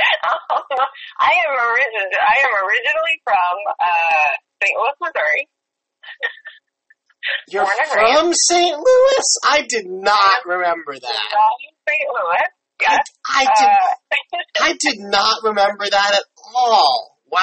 I 1.20 1.32
am 1.44 1.50
origin. 1.54 2.08
I 2.16 2.36
am 2.44 2.52
originally 2.64 3.16
from 3.24 3.54
uh, 3.80 4.30
St. 4.62 4.74
Louis, 4.76 4.96
Missouri. 5.00 5.42
You're 7.48 7.66
from 7.92 8.32
St. 8.32 8.76
Louis? 8.76 9.28
I 9.44 9.66
did 9.68 9.86
not 9.86 10.46
remember 10.46 10.94
that. 10.94 11.20
From 11.30 11.58
St. 11.88 12.08
Louis. 12.08 12.48
Yes. 12.80 13.04
I 13.28 13.44
did. 13.44 13.68
Uh, 13.68 14.40
I 14.60 14.70
did 14.80 14.98
not 15.00 15.42
remember 15.44 15.84
that 15.90 16.14
at 16.14 16.24
all. 16.54 17.16
Wow. 17.30 17.42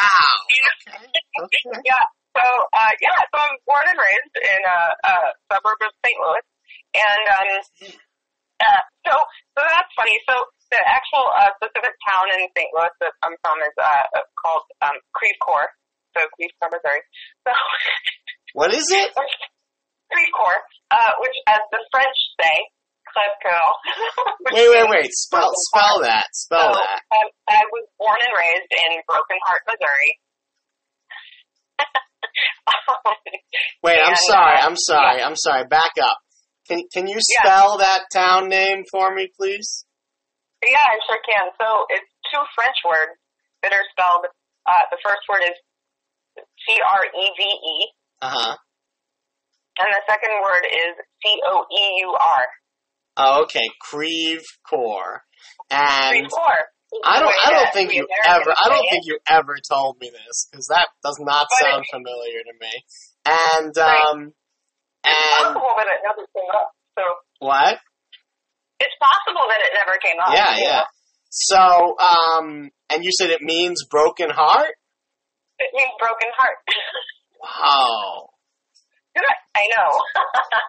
Okay. 0.89 1.45
Okay. 1.45 1.81
yeah. 1.85 2.05
So, 2.35 2.43
uh, 2.73 2.93
yeah. 3.01 3.17
So 3.33 3.37
I 3.37 3.47
was 3.53 3.61
born 3.65 3.85
and 3.85 3.97
raised 3.97 4.35
in 4.41 4.61
a, 4.65 4.79
a 5.09 5.13
suburb 5.53 5.79
of 5.81 5.93
St. 6.05 6.17
Louis, 6.17 6.45
and 6.93 7.23
um, 7.33 7.49
uh, 8.61 8.81
so 9.05 9.13
so 9.57 9.61
that's 9.61 9.91
funny. 9.97 10.17
So 10.29 10.35
the 10.71 10.81
actual 10.83 11.25
uh, 11.31 11.51
specific 11.59 11.95
town 12.07 12.25
in 12.35 12.47
St. 12.55 12.69
Louis 12.75 12.93
that 13.01 13.13
I'm 13.23 13.35
from 13.43 13.57
is 13.63 13.75
uh, 13.79 14.05
called 14.39 14.65
um, 14.83 14.97
Creve 15.15 15.39
Coeur. 15.43 15.65
So 16.15 16.23
Creve 16.35 16.53
Coeur, 16.59 16.69
Missouri. 16.73 17.01
So 17.47 17.51
What 18.57 18.73
is 18.73 18.87
it? 18.91 19.09
Creve 19.13 20.33
Coeur, 20.35 20.57
uh, 20.91 21.11
which, 21.19 21.37
as 21.47 21.61
the 21.71 21.79
French 21.91 22.17
say, 22.39 22.57
Creve 23.07 23.37
Coeur. 23.43 23.69
Wait, 24.55 24.69
wait, 24.71 24.87
wait. 24.89 25.11
Spell, 25.11 25.51
spell 25.71 26.01
that. 26.03 26.27
Spell 26.33 26.73
So, 26.73 26.79
that. 26.79 26.99
I, 27.11 27.21
I 27.49 27.61
was 27.71 27.85
born 27.99 28.17
and 28.23 28.33
raised 28.35 28.71
in 28.71 29.01
Broken 29.07 29.39
Heart, 29.45 29.61
Missouri. 29.67 30.11
Wait, 33.83 33.99
I'm 34.03 34.15
sorry. 34.27 34.57
uh, 34.59 34.65
I'm 34.65 34.75
sorry. 34.75 35.21
I'm 35.21 35.35
sorry. 35.35 35.65
Back 35.67 35.91
up. 36.01 36.17
Can 36.67 36.83
Can 36.93 37.07
you 37.07 37.15
Yeah. 37.17 37.43
spell 37.43 37.77
that 37.77 38.05
town 38.11 38.49
name 38.49 38.83
for 38.91 39.13
me, 39.15 39.29
please? 39.39 39.85
Yeah, 40.65 40.81
I 40.89 40.97
sure 41.05 41.21
can. 41.21 41.51
So 41.61 41.85
it's 41.93 42.09
two 42.33 42.41
French 42.55 42.77
words 42.85 43.13
that 43.63 43.73
are 43.73 43.85
spelled. 43.93 44.25
Uh, 44.65 44.83
the 44.91 44.97
first 45.05 45.21
word 45.29 45.43
is 45.45 45.55
C 46.67 46.75
R 46.81 47.01
E 47.05 47.25
V 47.37 47.41
E, 47.43 47.77
Uh 48.21 48.29
huh. 48.33 48.55
and 49.79 49.89
the 49.93 50.01
second 50.09 50.33
word 50.41 50.65
is 50.65 50.93
C 51.23 51.39
O 51.47 51.65
E 51.71 51.83
U 52.01 52.09
R. 52.13 52.43
Oh, 53.17 53.43
okay. 53.43 53.65
Creve 53.81 54.43
Coeur. 54.69 55.21
And 55.71 56.25
Before. 56.25 56.59
I 57.03 57.19
don't. 57.19 57.33
I 57.45 57.51
don't 57.51 57.73
think 57.73 57.93
you 57.93 58.07
ever. 58.27 58.51
I 58.51 58.69
don't 58.69 58.87
think 58.89 59.03
you 59.05 59.19
ever 59.29 59.57
told 59.69 59.97
me 59.99 60.09
this 60.09 60.47
because 60.49 60.67
that 60.67 60.87
does 61.03 61.17
not 61.19 61.47
But 61.49 61.65
sound 61.67 61.83
it- 61.83 61.91
familiar 61.93 62.39
to 62.43 62.53
me. 62.59 62.73
And 63.25 63.77
um, 63.77 64.33
and 65.03 65.53
possible 65.53 65.73
that 65.77 65.87
it 65.87 65.99
never 66.03 66.25
came 66.33 66.49
up. 66.55 66.71
So 66.97 67.03
what? 67.39 67.77
It's 68.79 68.95
possible 69.01 69.45
that 69.49 69.61
it 69.61 69.71
never 69.73 69.97
came 69.99 70.17
up. 70.21 70.33
Yeah, 70.33 70.57
yeah. 70.57 70.83
So 71.29 71.97
um, 71.99 72.69
and 72.89 73.03
you 73.03 73.11
said 73.17 73.29
it 73.29 73.41
means 73.41 73.85
broken 73.89 74.29
heart. 74.29 74.75
It 75.59 75.69
means 75.73 75.91
broken 75.99 76.29
heart. 76.35 76.57
Wow. 77.37 78.29
I 79.55 79.65
know. 79.77 79.89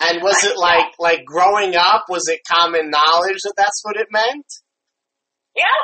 And 0.00 0.22
was 0.22 0.44
it 0.44 0.56
like 0.56 0.94
like 0.98 1.24
growing 1.24 1.74
up? 1.74 2.04
Was 2.08 2.28
it 2.28 2.40
common 2.46 2.90
knowledge 2.90 3.42
that 3.42 3.54
that's 3.56 3.80
what 3.82 3.96
it 3.96 4.06
meant? 4.12 4.46
yeah. 5.56 5.82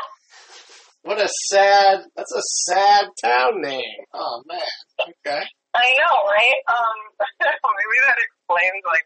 What 1.03 1.21
a 1.21 1.29
sad. 1.51 2.07
That's 2.15 2.33
a 2.33 2.43
sad 2.71 3.07
town 3.21 3.61
name. 3.61 4.07
Oh 4.15 4.43
man. 4.47 4.61
Okay. 5.03 5.43
I 5.75 5.87
know, 5.99 6.15
right? 6.31 6.61
Um, 6.71 6.99
maybe 7.19 7.99
that 8.07 8.23
explains 8.23 8.85
like 8.87 9.03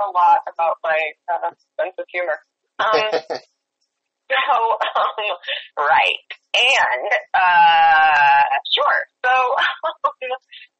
a 0.00 0.10
lot 0.10 0.40
about 0.48 0.76
my 0.82 0.98
uh, 1.30 1.50
sense 1.80 1.94
of 1.98 2.06
humor. 2.10 2.38
Um, 2.78 3.10
so, 4.32 4.54
um, 4.76 5.26
right, 5.78 6.28
and 6.54 7.10
uh, 7.34 8.44
sure. 8.72 8.98
So, 9.24 9.32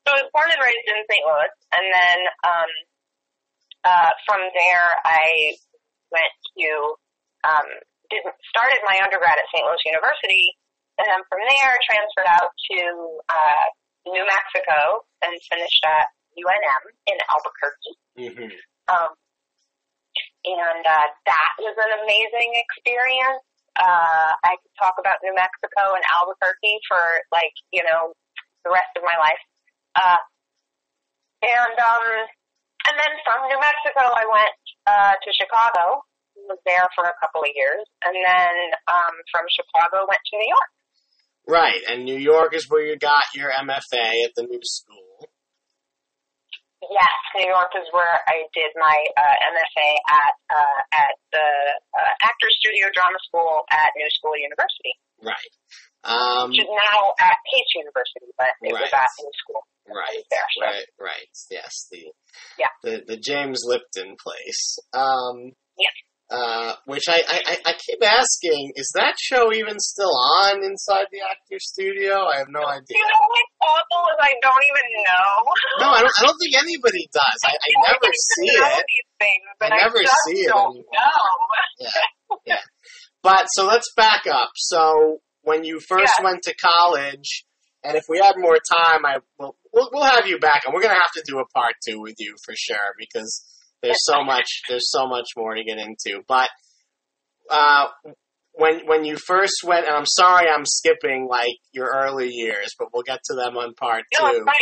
so 0.04 0.08
I 0.12 0.20
was 0.22 0.30
born 0.32 0.50
and 0.50 0.62
raised 0.62 0.88
in 0.88 1.00
St. 1.08 1.24
Louis, 1.24 1.54
and 1.72 1.86
then 1.88 2.18
um, 2.44 2.70
uh, 3.84 4.10
from 4.26 4.40
there 4.52 4.88
I 5.04 5.56
went 6.10 6.34
to 6.58 6.68
um, 7.46 7.68
did 8.10 8.22
started 8.50 8.80
my 8.86 8.98
undergrad 9.02 9.38
at 9.38 9.50
St. 9.50 9.62
Louis 9.66 9.82
University, 9.86 10.54
and 10.98 11.06
then 11.06 11.22
from 11.30 11.42
there 11.42 11.74
transferred 11.86 12.30
out 12.30 12.50
to 12.70 12.78
uh, 13.28 13.66
New 14.06 14.24
Mexico 14.26 15.06
and 15.22 15.34
finished 15.50 15.82
at 15.86 16.06
UNM 16.38 16.82
in 17.10 17.18
Albuquerque. 17.26 17.94
hmm 18.16 18.75
Um, 18.88 19.12
and 20.46 20.82
uh, 20.86 21.08
that 21.26 21.52
was 21.58 21.74
an 21.74 21.92
amazing 22.06 22.54
experience. 22.54 23.42
Uh, 23.76 24.32
I 24.40 24.56
could 24.62 24.74
talk 24.80 24.96
about 24.96 25.20
New 25.20 25.34
Mexico 25.36 25.92
and 25.92 26.04
Albuquerque 26.16 26.80
for 26.88 27.02
like 27.34 27.52
you 27.74 27.84
know 27.84 28.14
the 28.64 28.72
rest 28.72 28.94
of 28.96 29.02
my 29.04 29.18
life. 29.18 29.42
Uh, 29.98 30.22
and 31.42 31.76
um, 31.76 32.06
and 32.88 32.94
then 32.96 33.12
from 33.26 33.44
New 33.50 33.60
Mexico, 33.60 34.06
I 34.14 34.24
went 34.24 34.56
uh, 34.86 35.14
to 35.18 35.30
Chicago. 35.34 36.02
Was 36.46 36.60
there 36.64 36.86
for 36.94 37.02
a 37.02 37.16
couple 37.18 37.42
of 37.42 37.50
years, 37.56 37.82
and 38.04 38.14
then 38.14 38.54
um, 38.86 39.14
from 39.32 39.44
Chicago 39.50 40.06
went 40.06 40.20
to 40.30 40.34
New 40.36 40.46
York. 40.46 40.70
Right, 41.48 41.80
and 41.88 42.04
New 42.04 42.18
York 42.18 42.54
is 42.54 42.68
where 42.68 42.84
you 42.84 42.96
got 42.98 43.24
your 43.34 43.50
MFA 43.50 44.24
at 44.24 44.34
the 44.36 44.42
new 44.42 44.60
school. 44.62 45.28
Yes, 46.90 47.16
New 47.34 47.48
York 47.50 47.72
is 47.74 47.86
where 47.90 48.20
I 48.28 48.46
did 48.54 48.70
my 48.78 48.98
uh, 49.16 49.36
MFA 49.52 49.88
at 50.06 50.34
uh, 50.52 50.80
at 50.94 51.14
the 51.32 51.46
uh, 51.96 52.12
Actors 52.24 52.54
Studio 52.62 52.86
Drama 52.94 53.18
School 53.26 53.62
at 53.72 53.90
New 53.96 54.10
School 54.14 54.36
University, 54.38 54.94
Right. 55.22 55.52
Um, 56.06 56.50
which 56.54 56.60
is 56.62 56.70
now 56.70 57.10
at 57.18 57.36
Pace 57.50 57.72
University, 57.74 58.30
but 58.38 58.52
it 58.62 58.70
was 58.72 58.86
Right. 58.92 59.02
at 59.02 59.10
New 59.18 59.32
School. 59.42 59.62
right. 59.90 60.22
there, 60.30 60.48
so. 60.54 60.62
Right. 60.66 60.88
Right. 61.00 61.30
Yes. 61.50 61.86
The 61.90 62.06
Yeah. 62.58 62.72
the 62.82 63.02
the 63.06 63.16
James 63.18 63.62
Lipton 63.66 64.16
place. 64.22 64.78
Um, 64.92 65.52
Yes. 65.78 65.92
Uh, 66.28 66.74
which 66.86 67.04
I, 67.08 67.22
I, 67.22 67.38
I- 67.54 67.62
I 67.70 67.72
keep 67.78 68.02
asking, 68.02 68.72
is 68.74 68.90
that 68.96 69.14
show 69.16 69.52
even 69.52 69.78
still 69.78 70.10
on 70.42 70.64
inside 70.64 71.06
the 71.12 71.20
actor 71.22 71.60
studio? 71.60 72.26
I 72.26 72.38
have 72.38 72.48
no 72.50 72.66
idea. 72.66 72.98
You 72.98 73.06
know 73.06 73.24
what's 73.30 73.54
awful 73.62 74.02
is 74.10 74.18
I 74.18 74.34
don't 74.42 74.64
even 74.66 74.86
know. 75.06 75.86
No, 75.86 75.88
I 75.94 76.00
don't. 76.02 76.10
I 76.18 76.22
don't 76.26 76.38
think 76.42 76.54
anybody 76.58 77.06
does. 77.14 77.38
I, 77.46 77.54
I 77.54 77.70
never 77.92 78.10
see 78.34 78.50
it. 78.50 78.84
Things, 79.20 79.46
but 79.60 79.72
I 79.72 79.76
never 79.86 80.02
just 80.02 80.16
see 80.26 80.40
it 80.42 80.48
don't 80.48 80.74
anymore. 80.74 80.84
know. 80.92 81.30
Yeah, 81.78 81.90
yeah. 82.46 82.60
But 83.22 83.46
so 83.54 83.66
let's 83.66 83.92
back 83.96 84.26
up. 84.26 84.50
So 84.56 85.18
when 85.42 85.62
you 85.62 85.78
first 85.78 86.12
Yeah. 86.18 86.24
went 86.24 86.42
to 86.42 86.54
college, 86.56 87.44
and 87.84 87.96
if 87.96 88.04
we 88.08 88.18
had 88.18 88.34
more 88.36 88.58
time, 88.58 89.06
I 89.06 89.18
will 89.38 89.56
we'll, 89.72 89.90
we'll 89.92 90.04
have 90.04 90.26
you 90.26 90.40
back, 90.40 90.62
and 90.66 90.74
we're 90.74 90.82
gonna 90.82 90.94
have 90.94 91.12
to 91.14 91.22
do 91.24 91.38
a 91.38 91.46
part 91.54 91.74
two 91.86 92.00
with 92.00 92.16
you 92.18 92.34
for 92.44 92.54
sure 92.56 92.94
because 92.98 93.44
there's 93.82 94.04
so 94.04 94.22
much 94.24 94.46
there's 94.68 94.90
so 94.90 95.06
much 95.06 95.26
more 95.36 95.54
to 95.54 95.64
get 95.64 95.78
into. 95.78 96.22
But 96.28 96.48
uh, 97.50 97.86
when 98.52 98.86
when 98.86 99.04
you 99.04 99.16
first 99.16 99.62
went, 99.64 99.86
and 99.86 99.94
I'm 99.94 100.06
sorry 100.06 100.48
I'm 100.48 100.64
skipping 100.66 101.28
like 101.30 101.56
your 101.72 101.90
early 101.94 102.28
years, 102.30 102.74
but 102.78 102.88
we'll 102.92 103.02
get 103.04 103.20
to 103.26 103.34
them 103.34 103.56
on 103.56 103.74
part 103.74 104.04
No, 104.20 104.32
two. 104.32 104.44
But 104.44 104.54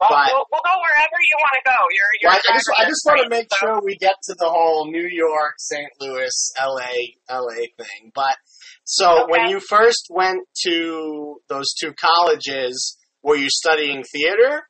Well, 0.00 0.08
But- 0.10 0.30
we'll, 0.32 0.46
we'll 0.50 0.62
go 0.64 0.76
wherever 0.80 1.18
you 1.20 1.36
want 1.38 1.54
to 1.62 1.70
go. 1.70 1.76
You're, 1.90 2.12
you're 2.22 2.30
Well, 2.30 2.40
I, 2.48 2.54
just 2.54 2.70
I 2.78 2.84
just 2.86 3.02
want 3.06 3.20
to 3.22 3.28
make 3.28 3.48
so- 3.52 3.56
sure 3.66 3.80
we 3.84 3.96
get 3.96 4.14
to 4.24 4.34
the 4.38 4.48
whole 4.48 4.90
New 4.90 5.06
York, 5.10 5.54
St. 5.58 5.90
Louis, 6.00 6.52
LA, 6.58 7.14
LA 7.30 7.66
thing. 7.78 8.10
But 8.14 8.36
so 8.84 9.26
when 9.28 9.48
you 9.50 9.60
first 9.60 10.06
went 10.10 10.40
to 10.64 11.36
those 11.48 11.66
two 11.80 11.92
colleges, 11.92 12.96
were 13.22 13.36
you 13.36 13.48
studying 13.50 14.02
theater? 14.12 14.62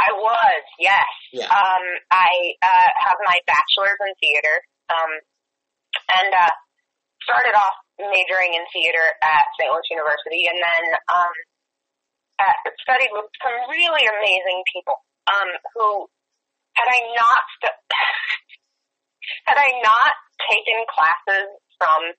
I 0.00 0.10
was, 0.16 0.62
yes. 0.80 1.12
Yeah. 1.32 1.48
Um, 1.52 1.84
I 2.10 2.56
uh, 2.64 2.90
have 3.04 3.18
my 3.28 3.36
bachelor's 3.44 4.00
in 4.00 4.12
theater, 4.16 4.56
um, 4.88 5.12
and 6.16 6.30
uh, 6.32 6.54
started 7.28 7.52
off 7.52 7.76
majoring 8.00 8.56
in 8.56 8.64
theater 8.72 9.04
at 9.20 9.44
St. 9.60 9.68
Louis 9.68 9.92
University, 9.92 10.48
and 10.48 10.56
then 10.56 10.84
um, 11.12 11.34
uh, 12.40 12.56
studied 12.80 13.12
with 13.12 13.28
some 13.44 13.56
really 13.68 14.04
amazing 14.08 14.64
people 14.72 14.96
um, 15.28 15.50
who, 15.76 16.08
had 16.72 16.88
I 16.88 16.98
not 17.12 17.42
st- 17.60 17.82
had 19.48 19.58
I 19.60 19.68
not 19.84 20.12
taken 20.48 20.80
classes 20.88 21.52
from 21.76 22.16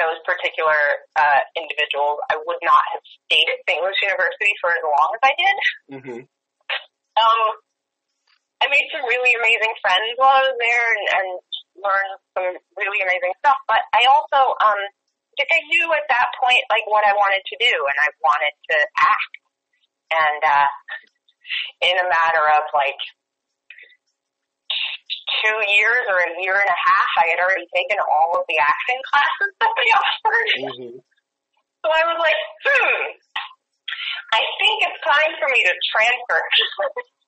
those 0.00 0.16
particular 0.24 0.80
uh, 1.18 1.40
individuals, 1.58 2.24
I 2.32 2.40
would 2.40 2.62
not 2.64 2.82
have 2.96 3.04
stayed 3.28 3.48
at 3.52 3.60
St. 3.68 3.84
Louis 3.84 4.00
University 4.00 4.52
for 4.64 4.72
as 4.72 4.80
long 4.80 5.10
as 5.12 5.22
I 5.22 5.32
did. 5.36 5.56
Mm-hmm. 5.92 6.20
Um, 7.20 7.40
I 8.60 8.68
made 8.68 8.88
some 8.92 9.04
really 9.04 9.32
amazing 9.36 9.74
friends 9.80 10.16
while 10.16 10.40
I 10.40 10.44
was 10.48 10.56
there 10.56 10.86
and, 10.96 11.04
and 11.16 11.28
learned 11.80 12.14
some 12.36 12.48
really 12.76 13.00
amazing 13.04 13.32
stuff. 13.40 13.56
But 13.68 13.80
I 13.92 14.08
also, 14.08 14.56
um, 14.60 14.80
like 15.36 15.52
I 15.52 15.60
knew 15.72 15.88
at 15.96 16.08
that 16.08 16.28
point 16.36 16.60
like 16.68 16.84
what 16.88 17.04
I 17.04 17.16
wanted 17.16 17.40
to 17.40 17.56
do, 17.56 17.72
and 17.72 17.96
I 18.00 18.08
wanted 18.20 18.54
to 18.72 18.76
act. 19.00 19.34
And 20.10 20.40
uh, 20.44 20.68
in 21.88 21.96
a 21.96 22.06
matter 22.08 22.44
of 22.52 22.64
like 22.76 23.00
two 25.40 25.58
years 25.80 26.04
or 26.10 26.20
a 26.20 26.30
year 26.42 26.56
and 26.58 26.68
a 26.68 26.80
half, 26.84 27.10
I 27.16 27.26
had 27.32 27.40
already 27.40 27.68
taken 27.72 27.96
all 28.02 28.36
of 28.36 28.44
the 28.44 28.58
acting 28.60 29.00
classes 29.08 29.50
that 29.56 29.72
they 29.72 29.88
offered. 29.96 30.48
Mm-hmm. 30.68 30.96
So 31.80 31.86
I 31.88 32.02
was 32.12 32.18
like, 32.20 32.40
hmm, 32.60 33.00
I 34.30 34.40
think 34.62 34.76
it's 34.86 35.00
time 35.02 35.32
for 35.42 35.48
me 35.50 35.60
to 35.66 35.74
transfer. 35.90 36.40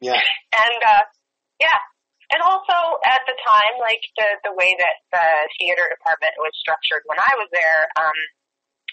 Yeah. 0.00 0.16
And 0.16 0.80
uh 0.80 1.04
yeah. 1.60 1.78
And 2.32 2.40
also 2.40 2.76
at 3.04 3.20
the 3.28 3.36
time, 3.44 3.74
like 3.84 4.00
the 4.16 4.48
the 4.48 4.54
way 4.56 4.72
that 4.80 4.96
the 5.12 5.26
theater 5.60 5.84
department 5.92 6.40
was 6.40 6.56
structured 6.56 7.04
when 7.04 7.20
I 7.20 7.36
was 7.36 7.52
there, 7.52 7.84
um 8.00 8.16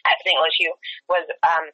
at 0.04 0.20
St. 0.24 0.36
Louis 0.36 0.60
U 0.68 0.72
was 1.08 1.26
um 1.48 1.72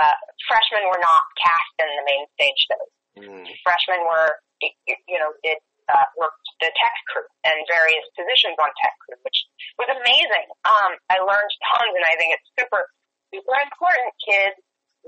uh 0.00 0.16
freshmen 0.48 0.88
were 0.88 1.00
not 1.00 1.22
cast 1.36 1.74
in 1.84 1.88
the 1.92 2.04
main 2.08 2.24
stage 2.40 2.60
shows. 2.72 2.90
Mm. 3.20 3.44
Freshmen 3.60 4.00
were 4.08 4.40
you 4.64 5.20
know, 5.20 5.36
did 5.44 5.60
uh 5.92 6.08
worked 6.16 6.48
the 6.64 6.72
tech 6.72 6.96
crew 7.12 7.28
and 7.44 7.60
various 7.68 8.04
positions 8.16 8.56
on 8.56 8.72
tech 8.80 8.96
crew, 9.04 9.20
which 9.28 9.44
was 9.76 9.92
amazing. 9.92 10.48
Um 10.64 10.96
I 11.12 11.20
learned 11.20 11.52
tons 11.68 11.92
and 11.92 12.06
I 12.08 12.16
think 12.16 12.32
it's 12.32 12.48
super 12.56 12.88
super 13.28 13.56
important, 13.60 14.08
kids. 14.24 14.56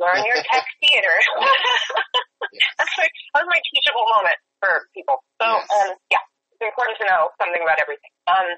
Learn 0.00 0.24
your 0.24 0.40
tech 0.48 0.64
theater. 0.80 1.12
That's 2.78 2.94
my, 2.96 3.06
that 3.08 3.38
was 3.44 3.50
my 3.52 3.60
teachable 3.72 4.06
moment 4.16 4.38
for 4.60 4.88
people. 4.96 5.20
So, 5.40 5.46
Yes. 5.46 5.68
um, 5.72 5.90
yeah, 6.12 6.24
it's 6.52 6.64
important 6.64 6.96
to 7.00 7.06
know 7.08 7.28
something 7.40 7.60
about 7.60 7.78
everything. 7.80 8.12
Um, 8.28 8.48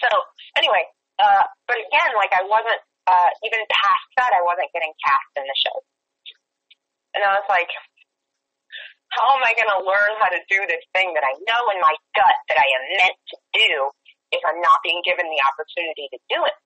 so 0.00 0.08
anyway, 0.56 0.84
uh, 1.20 1.44
but 1.68 1.76
again, 1.76 2.10
like 2.16 2.32
I 2.32 2.44
wasn't, 2.48 2.80
uh, 3.08 3.30
even 3.44 3.60
past 3.72 4.06
that, 4.20 4.32
I 4.36 4.44
wasn't 4.44 4.68
getting 4.76 4.92
cast 5.04 5.30
in 5.40 5.44
the 5.44 5.56
show. 5.56 5.76
And 7.16 7.24
I 7.24 7.40
was 7.40 7.48
like, 7.48 7.68
how 9.16 9.32
am 9.36 9.42
I 9.44 9.56
going 9.56 9.72
to 9.72 9.80
learn 9.88 10.12
how 10.20 10.28
to 10.28 10.40
do 10.52 10.60
this 10.68 10.84
thing 10.92 11.16
that 11.16 11.24
I 11.24 11.32
know 11.48 11.62
in 11.72 11.80
my 11.80 11.96
gut 12.12 12.36
that 12.52 12.58
I 12.60 12.68
am 12.76 12.84
meant 13.00 13.16
to 13.32 13.36
do 13.56 13.72
if 14.36 14.42
I'm 14.44 14.60
not 14.60 14.84
being 14.84 15.00
given 15.04 15.24
the 15.24 15.40
opportunity 15.48 16.12
to 16.12 16.18
do 16.28 16.44
it? 16.44 16.56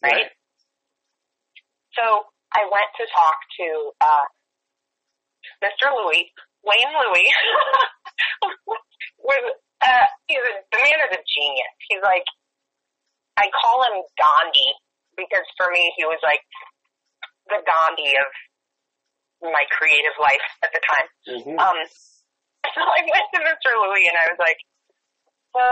Right? 0.00 0.28
So 1.92 2.24
I 2.54 2.62
went 2.70 2.90
to 2.98 3.04
talk 3.10 3.38
to 3.60 3.68
uh, 4.00 4.26
Mr. 5.60 5.90
Louis, 5.90 6.30
Wayne 6.62 6.94
Louis. 6.94 7.28
was 9.24 9.40
uh, 9.80 10.06
he's 10.28 10.38
a, 10.38 10.54
the 10.70 10.78
man 10.78 10.98
is 11.08 11.12
a 11.18 11.22
genius. 11.24 11.74
He's 11.88 12.04
like 12.04 12.24
I 13.36 13.50
call 13.50 13.82
him 13.90 14.04
Gandhi 14.14 14.70
because 15.18 15.44
for 15.58 15.68
me 15.72 15.90
he 15.98 16.06
was 16.06 16.20
like 16.22 16.44
the 17.50 17.60
Gandhi 17.60 18.14
of 18.14 18.30
my 19.42 19.64
creative 19.74 20.16
life 20.16 20.46
at 20.62 20.70
the 20.72 20.80
time. 20.80 21.08
Mm-hmm. 21.28 21.58
Um, 21.58 21.78
so 22.74 22.80
I 22.80 23.00
went 23.04 23.28
to 23.34 23.40
Mr. 23.42 23.70
Louis 23.76 24.06
and 24.08 24.16
I 24.16 24.32
was 24.32 24.40
like, 24.40 24.60
so 25.52 25.64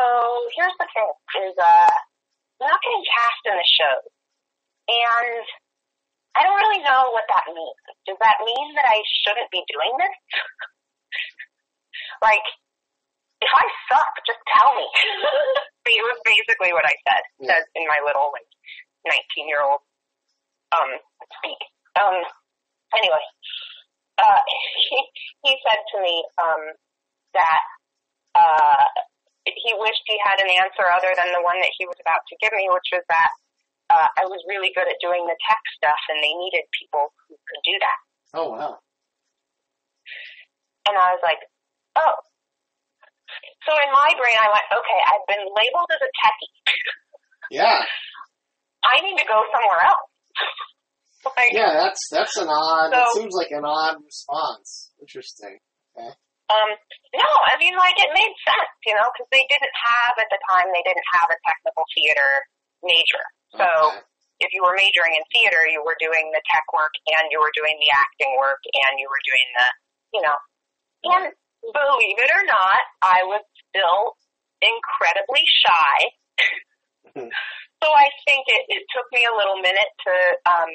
here's 0.54 0.76
the 0.76 0.88
thing 0.92 1.08
is, 1.48 1.56
uh, 1.56 1.94
I'm 2.60 2.68
not 2.68 2.82
getting 2.82 3.06
cast 3.06 3.42
in 3.48 3.54
the 3.56 3.68
show. 3.80 3.96
And 4.82 5.46
I 6.32 6.44
don't 6.44 6.56
really 6.56 6.80
know 6.82 7.12
what 7.12 7.28
that 7.28 7.44
means. 7.52 7.80
Does 8.08 8.18
that 8.24 8.40
mean 8.40 8.72
that 8.76 8.88
I 8.88 8.98
shouldn't 9.24 9.52
be 9.52 9.60
doing 9.68 9.92
this? 10.00 10.16
like, 12.26 12.46
if 13.42 13.50
I 13.52 13.64
suck, 13.90 14.12
just 14.24 14.40
tell 14.48 14.72
me. 14.72 14.86
it 15.92 16.04
was 16.06 16.18
basically 16.24 16.72
what 16.72 16.86
I 16.88 16.94
said, 17.04 17.22
Yeah. 17.42 17.58
said 17.58 17.64
in 17.76 17.84
my 17.84 18.00
little, 18.06 18.32
like, 18.32 18.48
19 19.04 19.50
year 19.50 19.60
old, 19.60 19.82
um, 20.72 20.90
speak. 21.36 21.58
Um, 22.00 22.22
anyway, 22.96 23.24
uh, 24.16 24.40
he, 24.88 24.98
he 25.44 25.52
said 25.68 25.80
to 25.92 25.96
me, 26.00 26.24
um, 26.40 26.62
that, 27.36 27.62
uh, 28.38 28.84
he 29.44 29.74
wished 29.74 30.06
he 30.06 30.16
had 30.22 30.38
an 30.40 30.48
answer 30.48 30.86
other 30.86 31.12
than 31.18 31.34
the 31.34 31.42
one 31.42 31.58
that 31.60 31.74
he 31.76 31.84
was 31.84 31.98
about 32.00 32.22
to 32.30 32.38
give 32.40 32.54
me, 32.54 32.70
which 32.70 32.88
was 32.94 33.02
that, 33.10 33.34
uh, 33.92 34.08
I 34.16 34.24
was 34.24 34.40
really 34.48 34.72
good 34.72 34.88
at 34.88 34.96
doing 35.04 35.22
the 35.28 35.36
tech 35.48 35.60
stuff 35.76 36.00
and 36.08 36.18
they 36.24 36.32
needed 36.32 36.64
people 36.72 37.12
who 37.28 37.36
could 37.36 37.62
do 37.68 37.76
that. 37.78 37.98
Oh 38.40 38.48
wow. 38.56 38.80
And 40.88 40.96
I 40.98 41.12
was 41.14 41.22
like, 41.22 41.38
oh. 42.00 42.16
So 43.64 43.70
in 43.72 43.90
my 43.94 44.10
brain, 44.18 44.38
I 44.42 44.48
went, 44.50 44.66
okay, 44.74 45.00
I've 45.08 45.26
been 45.30 45.44
labeled 45.54 45.90
as 45.94 46.02
a 46.02 46.10
techie. 46.20 46.52
Yeah. 47.54 47.78
I 48.92 48.98
need 49.06 49.14
to 49.22 49.26
go 49.30 49.38
somewhere 49.54 49.82
else. 49.86 50.10
like, 51.38 51.54
Yeah, 51.54 51.70
that's 51.78 52.02
that's 52.10 52.34
an 52.36 52.50
odd. 52.50 52.90
it 52.90 52.98
So- 52.98 53.20
seems 53.22 53.34
like 53.38 53.54
an 53.54 53.62
odd 53.64 54.02
response. 54.02 54.90
Interesting. 54.98 55.62
Okay. 55.94 56.08
um, 56.50 56.70
no, 57.14 57.28
I 57.52 57.60
mean, 57.60 57.76
like, 57.76 57.94
it 58.00 58.10
made 58.16 58.32
sense, 58.48 58.72
you 58.88 58.96
know, 58.96 59.06
because 59.12 59.28
they 59.30 59.44
didn't 59.46 59.76
have, 59.76 60.16
at 60.18 60.28
the 60.32 60.40
time, 60.50 60.66
they 60.72 60.82
didn't 60.82 61.04
have 61.14 61.28
a 61.30 61.38
technical 61.46 61.84
theater 61.94 62.30
major. 62.82 63.22
So 63.56 63.68
Okay. 63.68 64.00
if 64.40 64.50
you 64.52 64.62
were 64.62 64.74
majoring 64.74 65.14
in 65.14 65.24
theater, 65.32 65.66
you 65.68 65.82
were 65.84 65.96
doing 66.00 66.30
the 66.32 66.42
tech 66.50 66.64
work 66.72 66.92
and 67.06 67.30
you 67.30 67.38
were 67.38 67.52
doing 67.54 67.76
the 67.78 67.90
acting 67.94 68.32
work 68.38 68.60
and 68.64 68.98
you 68.98 69.08
were 69.08 69.22
doing 69.22 69.48
the, 69.58 69.66
you 70.16 70.22
know, 70.22 70.36
and 71.14 71.24
believe 71.62 72.18
it 72.18 72.30
or 72.32 72.44
not, 72.44 72.82
I 73.02 73.22
was 73.24 73.42
still 73.70 74.16
incredibly 74.62 75.44
shy. 75.46 75.96
so 77.82 77.88
I 77.92 78.08
think 78.26 78.46
it, 78.48 78.62
it 78.68 78.82
took 78.90 79.06
me 79.12 79.26
a 79.26 79.34
little 79.34 79.58
minute 79.62 79.92
to, 80.06 80.16
um, 80.48 80.70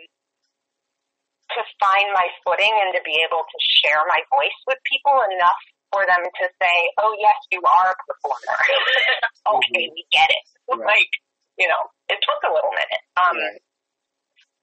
to 1.56 1.62
find 1.80 2.12
my 2.14 2.28
footing 2.44 2.72
and 2.72 2.94
to 2.94 3.02
be 3.04 3.20
able 3.24 3.44
to 3.44 3.60
share 3.84 4.04
my 4.08 4.20
voice 4.32 4.60
with 4.68 4.78
people 4.84 5.16
enough 5.32 5.60
for 5.92 6.04
them 6.04 6.20
to 6.20 6.46
say, 6.60 6.76
oh 7.00 7.16
yes, 7.20 7.40
you 7.52 7.64
are 7.64 7.96
a 7.96 7.98
performer. 8.04 8.58
okay, 9.56 9.88
we 9.92 10.04
get 10.12 10.28
it. 10.28 10.44
Right. 10.68 10.84
Like, 10.84 11.12
you 11.58 11.68
know, 11.68 11.82
it 12.10 12.20
took 12.22 12.42
a 12.50 12.54
little 12.54 12.72
minute. 12.72 13.04
Um, 13.18 13.36
Right. 13.38 13.62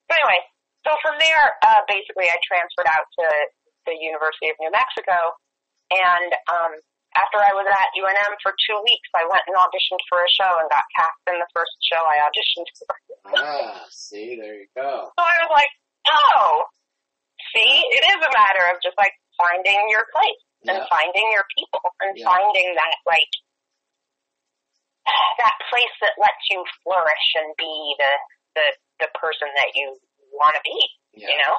but 0.09 0.17
anyway, 0.23 0.41
so 0.87 0.95
from 1.03 1.19
there, 1.19 1.45
uh, 1.67 1.83
basically 1.89 2.31
I 2.31 2.39
transferred 2.47 2.89
out 2.89 3.07
to 3.19 3.25
the 3.87 3.97
University 3.99 4.49
of 4.51 4.57
New 4.61 4.71
Mexico 4.71 5.35
and, 5.91 6.33
um, 6.51 6.73
after 7.15 7.39
I 7.39 7.55
was 7.55 7.63
at 7.71 7.95
UNM 7.95 8.35
for 8.43 8.51
two 8.67 8.75
weeks, 8.83 9.07
I 9.15 9.23
went 9.31 9.47
and 9.47 9.55
auditioned 9.55 10.03
for 10.11 10.19
a 10.19 10.27
show 10.35 10.51
and 10.59 10.67
got 10.67 10.83
cast 10.99 11.15
in 11.31 11.39
the 11.39 11.47
first 11.55 11.71
show 11.87 12.03
I 12.03 12.19
auditioned 12.27 12.67
for. 12.75 12.91
Ah, 13.39 13.87
see, 13.89 14.35
there 14.35 14.59
you 14.59 14.67
go. 14.75 15.15
So 15.15 15.23
I 15.23 15.47
was 15.47 15.51
like, 15.55 15.71
oh, 16.11 16.67
see, 17.55 17.87
it 17.87 18.03
is 18.03 18.19
a 18.19 18.33
matter 18.35 18.67
of 18.75 18.83
just 18.83 18.99
like 18.99 19.15
finding 19.39 19.79
your 19.95 20.03
place 20.11 20.43
and 20.67 20.79
Yeah. 20.83 20.87
finding 20.91 21.31
your 21.31 21.47
people 21.55 21.87
and 22.03 22.19
Yeah. 22.19 22.27
finding 22.27 22.75
that 22.75 22.97
like 23.07 23.31
that 25.41 25.57
place 25.69 25.95
that 26.01 26.17
lets 26.17 26.45
you 26.51 26.65
flourish 26.83 27.27
and 27.41 27.53
be 27.57 27.75
the 27.99 28.13
the 28.57 28.67
the 29.07 29.11
person 29.19 29.51
that 29.57 29.75
you 29.75 29.97
want 30.33 30.57
to 30.57 30.63
be. 30.65 30.79
Yeah. 31.15 31.31
You 31.31 31.37
know, 31.45 31.55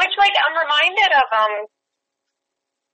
which 0.00 0.14
like 0.18 0.34
I'm 0.34 0.56
reminded 0.56 1.10
of 1.14 1.28
um. 1.30 1.54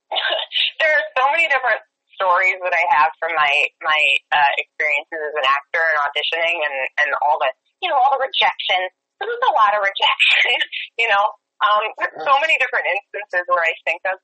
there 0.79 0.95
are 0.95 1.07
so 1.19 1.25
many 1.35 1.51
different 1.51 1.83
stories 2.15 2.57
that 2.63 2.73
I 2.73 2.85
have 2.97 3.11
from 3.21 3.37
my 3.37 3.53
my 3.85 4.01
uh, 4.33 4.53
experiences 4.57 5.21
as 5.21 5.35
an 5.37 5.47
actor 5.47 5.83
and 5.83 5.99
auditioning 6.07 6.57
and 6.65 6.77
and 7.05 7.11
all 7.27 7.37
the 7.43 7.51
you 7.85 7.89
know 7.93 7.99
all 7.99 8.17
the 8.17 8.23
rejection. 8.23 8.81
This 9.21 9.33
is 9.33 9.43
a 9.49 9.55
lot 9.57 9.73
of 9.73 9.81
rejection, 9.81 10.57
you 11.01 11.09
know. 11.09 11.25
Um, 11.57 11.89
there's 11.97 12.21
so 12.21 12.37
many 12.37 12.61
different 12.61 12.85
instances 12.85 13.49
where 13.49 13.65
I 13.65 13.73
think 13.89 14.05
of 14.13 14.21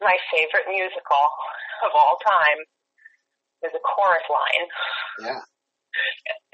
my 0.00 0.16
favorite 0.32 0.68
musical 0.72 1.24
of 1.82 1.90
all 1.94 2.16
time 2.22 2.60
is 3.66 3.72
a 3.74 3.82
chorus 3.82 4.26
line. 4.30 4.66
Yeah. 5.26 5.42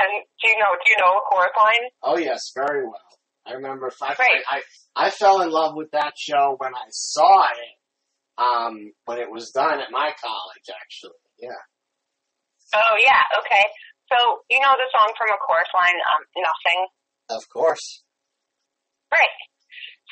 And 0.00 0.12
do 0.40 0.44
you 0.48 0.56
know 0.60 0.72
do 0.80 0.86
you 0.92 0.98
know 1.00 1.18
a 1.18 1.24
chorus 1.28 1.56
line? 1.56 1.84
Oh 2.02 2.18
yes, 2.18 2.52
very 2.54 2.84
well. 2.86 3.12
I 3.46 3.52
remember. 3.54 3.90
I, 4.02 4.14
Right. 4.18 4.42
I 4.48 4.62
I 4.96 5.10
fell 5.10 5.40
in 5.40 5.50
love 5.50 5.74
with 5.74 5.90
that 5.92 6.12
show 6.16 6.54
when 6.58 6.74
I 6.74 6.86
saw 6.90 7.44
it. 7.52 7.76
Um, 8.40 8.92
when 9.04 9.18
it 9.18 9.28
was 9.30 9.50
done 9.52 9.80
at 9.80 9.90
my 9.92 10.12
college, 10.16 10.68
actually. 10.72 11.20
Yeah. 11.38 11.60
Oh 12.74 12.96
yeah, 13.04 13.20
okay. 13.44 13.64
So 14.12 14.16
you 14.48 14.60
know 14.60 14.72
the 14.76 14.88
song 14.96 15.12
from 15.18 15.28
a 15.28 15.38
chorus 15.40 15.68
line, 15.74 15.98
um, 16.14 16.22
Nothing? 16.36 16.86
Of 17.28 17.42
course. 17.52 18.02
Right. 19.12 19.36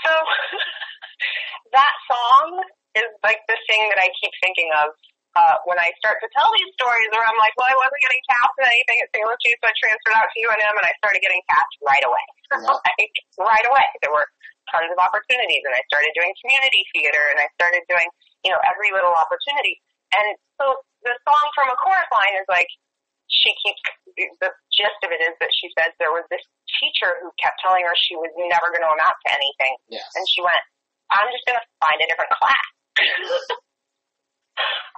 So 0.05 0.11
that 1.73 1.95
song 2.11 2.63
is 2.97 3.09
like 3.21 3.41
the 3.49 3.59
thing 3.69 3.83
that 3.93 4.01
I 4.01 4.09
keep 4.17 4.33
thinking 4.41 4.71
of 4.81 4.95
uh, 5.37 5.57
when 5.69 5.79
I 5.79 5.93
start 6.01 6.19
to 6.25 6.29
tell 6.35 6.51
these 6.57 6.71
stories 6.75 7.09
where 7.15 7.23
I'm 7.23 7.39
like, 7.39 7.55
well, 7.55 7.69
I 7.71 7.77
wasn't 7.77 8.01
getting 8.03 8.23
cast 8.27 8.55
in 8.59 8.65
anything 8.67 8.99
at 9.05 9.09
St. 9.15 9.23
Lucie, 9.23 9.55
so 9.61 9.65
I 9.71 9.75
transferred 9.77 10.17
out 10.19 10.29
to 10.33 10.39
UNM 10.41 10.75
and 10.75 10.87
I 10.89 10.95
started 10.99 11.21
getting 11.23 11.43
cast 11.47 11.73
right 11.85 12.05
away. 12.05 12.27
Yeah. 12.49 12.65
like, 12.65 13.13
right 13.37 13.67
away. 13.69 13.87
There 14.01 14.09
were 14.09 14.25
tons 14.73 14.89
of 14.89 14.97
opportunities 14.97 15.61
and 15.69 15.77
I 15.77 15.85
started 15.85 16.09
doing 16.17 16.33
community 16.41 16.81
theater 16.97 17.21
and 17.29 17.37
I 17.45 17.47
started 17.61 17.85
doing, 17.93 18.09
you 18.41 18.49
know, 18.49 18.61
every 18.73 18.89
little 18.89 19.13
opportunity. 19.13 19.77
And 20.17 20.33
so 20.57 20.81
the 21.05 21.13
song 21.29 21.45
from 21.53 21.69
a 21.69 21.77
chorus 21.77 22.09
line 22.09 22.41
is 22.41 22.49
like, 22.49 22.73
she 23.29 23.53
keeps, 23.61 23.85
the 24.41 24.49
gist 24.73 24.97
of 25.05 25.13
it 25.13 25.21
is 25.21 25.37
that 25.45 25.53
she 25.53 25.69
says 25.77 25.93
there 26.01 26.17
was 26.17 26.25
this 26.33 26.41
teacher 26.81 27.21
who 27.21 27.29
kept 27.37 27.61
telling 27.61 27.85
her 27.85 27.93
she 28.01 28.17
was 28.17 28.33
never 28.41 28.73
going 28.73 28.81
to 28.81 28.89
amount 28.97 29.17
to 29.29 29.31
anything. 29.37 29.77
Yes. 29.93 30.09
And 30.17 30.25
she 30.33 30.41
went, 30.41 30.65
I'm 31.13 31.29
just 31.29 31.45
going 31.45 31.61
to 31.61 31.67
find 31.85 32.01
a 32.01 32.09
different 32.09 32.33
class. 32.33 32.69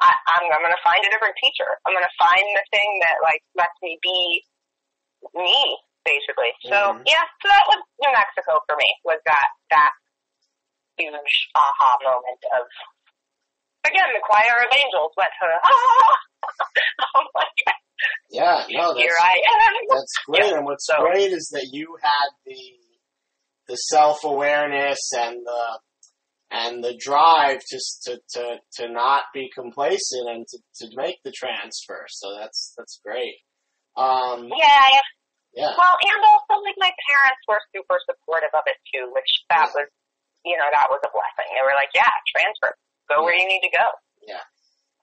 I, 0.01 0.10
I'm, 0.36 0.44
I'm 0.48 0.62
going 0.64 0.72
to 0.72 0.85
find 0.86 1.02
a 1.05 1.10
different 1.12 1.36
teacher. 1.36 1.68
I'm 1.85 1.93
going 1.93 2.06
to 2.06 2.16
find 2.16 2.44
the 2.56 2.64
thing 2.72 2.89
that 3.05 3.20
like 3.20 3.44
lets 3.52 3.77
me 3.85 4.01
be 4.01 4.40
me, 5.36 5.60
basically. 6.09 6.56
So 6.64 6.97
Mhm. 6.97 7.05
yeah, 7.05 7.24
so 7.44 7.47
that 7.52 7.64
was 7.68 7.81
New 8.01 8.09
Mexico 8.12 8.64
for 8.64 8.77
me. 8.81 8.89
Was 9.05 9.20
that 9.28 9.48
that 9.70 9.93
huge 10.97 11.36
aha 11.52 11.90
moment 12.01 12.40
of 12.56 12.64
again 13.85 14.09
the 14.16 14.24
choir 14.24 14.64
of 14.64 14.72
angels 14.72 15.12
went 15.20 15.32
to 15.36 15.47
ah, 15.60 16.16
oh 17.20 17.27
my 17.36 17.44
god, 17.44 17.81
Yeah. 18.32 18.64
No, 18.72 18.97
here 18.97 19.12
that's 19.12 19.28
I 19.28 19.36
am. 19.36 19.72
that's 19.93 20.16
great. 20.24 20.52
And 20.56 20.64
what's 20.64 20.86
So- 20.89 21.05
great 21.05 21.32
is 21.36 21.52
that 21.52 21.68
you 21.72 21.93
had 22.01 22.31
the 22.48 22.62
the 23.68 23.77
self 23.77 24.24
awareness 24.24 25.12
and 25.12 25.44
the 25.44 25.62
and 26.51 26.82
the 26.82 26.98
drive 26.98 27.62
just 27.70 28.02
to, 28.05 28.18
to, 28.35 28.59
to 28.77 28.93
not 28.93 29.24
be 29.32 29.48
complacent 29.55 30.28
and 30.28 30.47
to, 30.48 30.59
to 30.82 30.97
make 30.97 31.16
the 31.24 31.32
transfer. 31.32 32.06
So 32.09 32.36
that's 32.39 32.74
that's 32.77 33.01
great. 33.05 33.39
Um, 33.97 34.51
Yeah, 34.51 34.82
I 34.82 35.01
yeah. 35.55 35.74
Well, 35.74 35.97
and 35.98 36.20
also 36.22 36.62
like 36.62 36.78
my 36.78 36.90
parents 37.10 37.43
were 37.48 37.59
super 37.74 37.98
supportive 38.06 38.55
of 38.55 38.62
it 38.66 38.78
too, 38.94 39.10
which 39.14 39.31
that 39.51 39.70
was, 39.74 39.90
you 40.47 40.55
know, 40.56 40.66
that 40.72 40.86
was 40.90 41.02
a 41.02 41.10
blessing. 41.10 41.51
They 41.51 41.62
were 41.66 41.74
like, 41.74 41.90
yeah, 41.94 42.10
transfer, 42.31 42.74
go 43.10 43.22
where 43.27 43.35
you 43.35 43.47
need 43.47 43.66
to 43.66 43.74
go. 43.74 43.86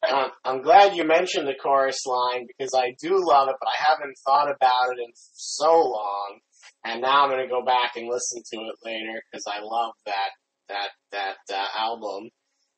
Um, 0.08 0.30
I'm 0.46 0.62
glad 0.62 0.96
you 0.96 1.04
mentioned 1.04 1.48
the 1.48 1.56
chorus 1.62 2.06
line 2.06 2.46
because 2.48 2.72
I 2.78 2.96
do 3.02 3.18
love 3.18 3.50
it, 3.50 3.56
but 3.60 3.68
I 3.68 3.92
haven't 3.92 4.16
thought 4.26 4.46
about 4.46 4.94
it 4.94 5.00
in 5.02 5.12
so 5.16 5.74
long. 5.74 6.40
and 6.86 7.02
now 7.02 7.24
I'm 7.24 7.30
gonna 7.32 7.48
go 7.50 7.66
back 7.66 7.98
and 7.98 8.08
listen 8.08 8.44
to 8.54 8.58
it 8.70 8.76
later 8.86 9.22
because 9.26 9.46
I 9.48 9.60
love 9.60 9.94
that 10.06 10.30
that 10.70 10.90
that 11.12 11.38
uh, 11.54 11.68
album. 11.78 12.30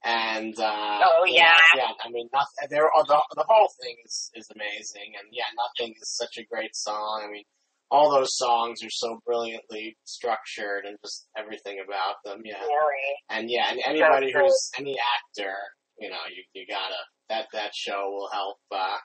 And 0.06 0.58
uh, 0.58 1.00
Oh, 1.04 1.26
yeah. 1.28 1.52
yeah. 1.76 1.92
I 2.06 2.10
mean, 2.10 2.30
nothing. 2.32 2.70
There, 2.70 2.86
are 2.86 3.04
the 3.06 3.20
the 3.36 3.44
whole 3.48 3.70
thing 3.84 3.96
is 4.06 4.32
is 4.34 4.48
amazing, 4.56 5.12
and 5.20 5.28
yeah, 5.32 5.44
nothing 5.58 5.94
is 6.02 6.16
such 6.16 6.38
a 6.38 6.46
great 6.46 6.74
song. 6.74 7.26
I 7.28 7.30
mean, 7.30 7.44
all 7.92 8.10
those 8.10 8.38
songs 8.38 8.82
are 8.82 8.90
so 8.90 9.20
brilliantly 9.26 9.98
structured, 10.06 10.86
and 10.86 10.96
just 11.04 11.28
everything 11.38 11.80
about 11.86 12.16
them. 12.24 12.42
Yeah, 12.46 12.62
Really. 12.62 13.12
and 13.30 13.50
yeah, 13.52 13.72
and 13.72 13.82
anybody 13.86 14.32
true. 14.32 14.44
who's 14.44 14.72
any 14.80 14.96
actor, 14.98 15.54
you 16.00 16.10
know, 16.10 16.24
you 16.34 16.44
you 16.54 16.66
gotta 16.66 16.96
that 17.28 17.48
that 17.52 17.72
show 17.76 18.10
will 18.10 18.30
help. 18.32 18.58
Uh, 18.72 18.96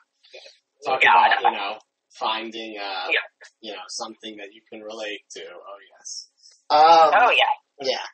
talk 0.85 1.01
about 1.03 1.41
you 1.43 1.51
know 1.51 1.77
finding 2.17 2.77
uh 2.79 3.07
Yeah. 3.11 3.19
you 3.59 3.73
know 3.73 3.83
something 3.89 4.37
that 4.37 4.53
you 4.53 4.61
can 4.71 4.81
relate 4.81 5.21
to. 5.31 5.41
Oh 5.43 5.79
yes. 5.99 6.29
Um, 6.69 7.11
Oh 7.19 7.31
yeah. 7.31 7.89
yeah. 7.91 8.05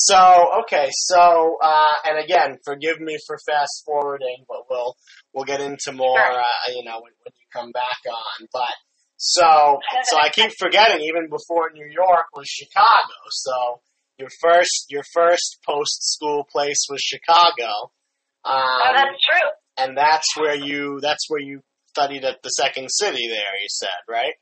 So 0.00 0.62
okay, 0.62 0.86
so 0.92 1.58
uh, 1.60 1.94
and 2.08 2.22
again, 2.22 2.58
forgive 2.64 3.00
me 3.00 3.18
for 3.26 3.36
fast 3.44 3.82
forwarding, 3.84 4.44
but 4.46 4.70
we'll 4.70 4.94
we'll 5.34 5.44
get 5.44 5.60
into 5.60 5.90
more, 5.92 6.16
uh, 6.20 6.42
you 6.68 6.84
know, 6.84 7.00
when, 7.02 7.12
when 7.24 7.32
you 7.34 7.46
come 7.52 7.72
back 7.72 7.98
on. 8.08 8.46
But 8.52 8.74
so 9.16 9.80
so 10.04 10.16
I 10.16 10.28
keep 10.28 10.52
forgetting. 10.56 11.00
Even 11.00 11.28
before 11.28 11.70
New 11.74 11.90
York 11.90 12.26
was 12.36 12.46
Chicago. 12.46 13.18
So 13.30 13.80
your 14.18 14.28
first 14.40 14.86
your 14.88 15.02
first 15.12 15.58
post 15.66 16.14
school 16.14 16.46
place 16.48 16.86
was 16.88 17.00
Chicago, 17.00 17.90
um, 18.44 18.54
oh, 18.54 18.92
that's 18.94 19.18
true. 19.28 19.50
and 19.78 19.96
that's 19.96 20.36
where 20.36 20.54
you 20.54 21.00
that's 21.02 21.28
where 21.28 21.40
you 21.40 21.60
studied 21.88 22.24
at 22.24 22.40
the 22.42 22.50
Second 22.50 22.88
City. 22.88 23.26
There, 23.28 23.60
you 23.60 23.68
said, 23.68 23.88
right? 24.08 24.34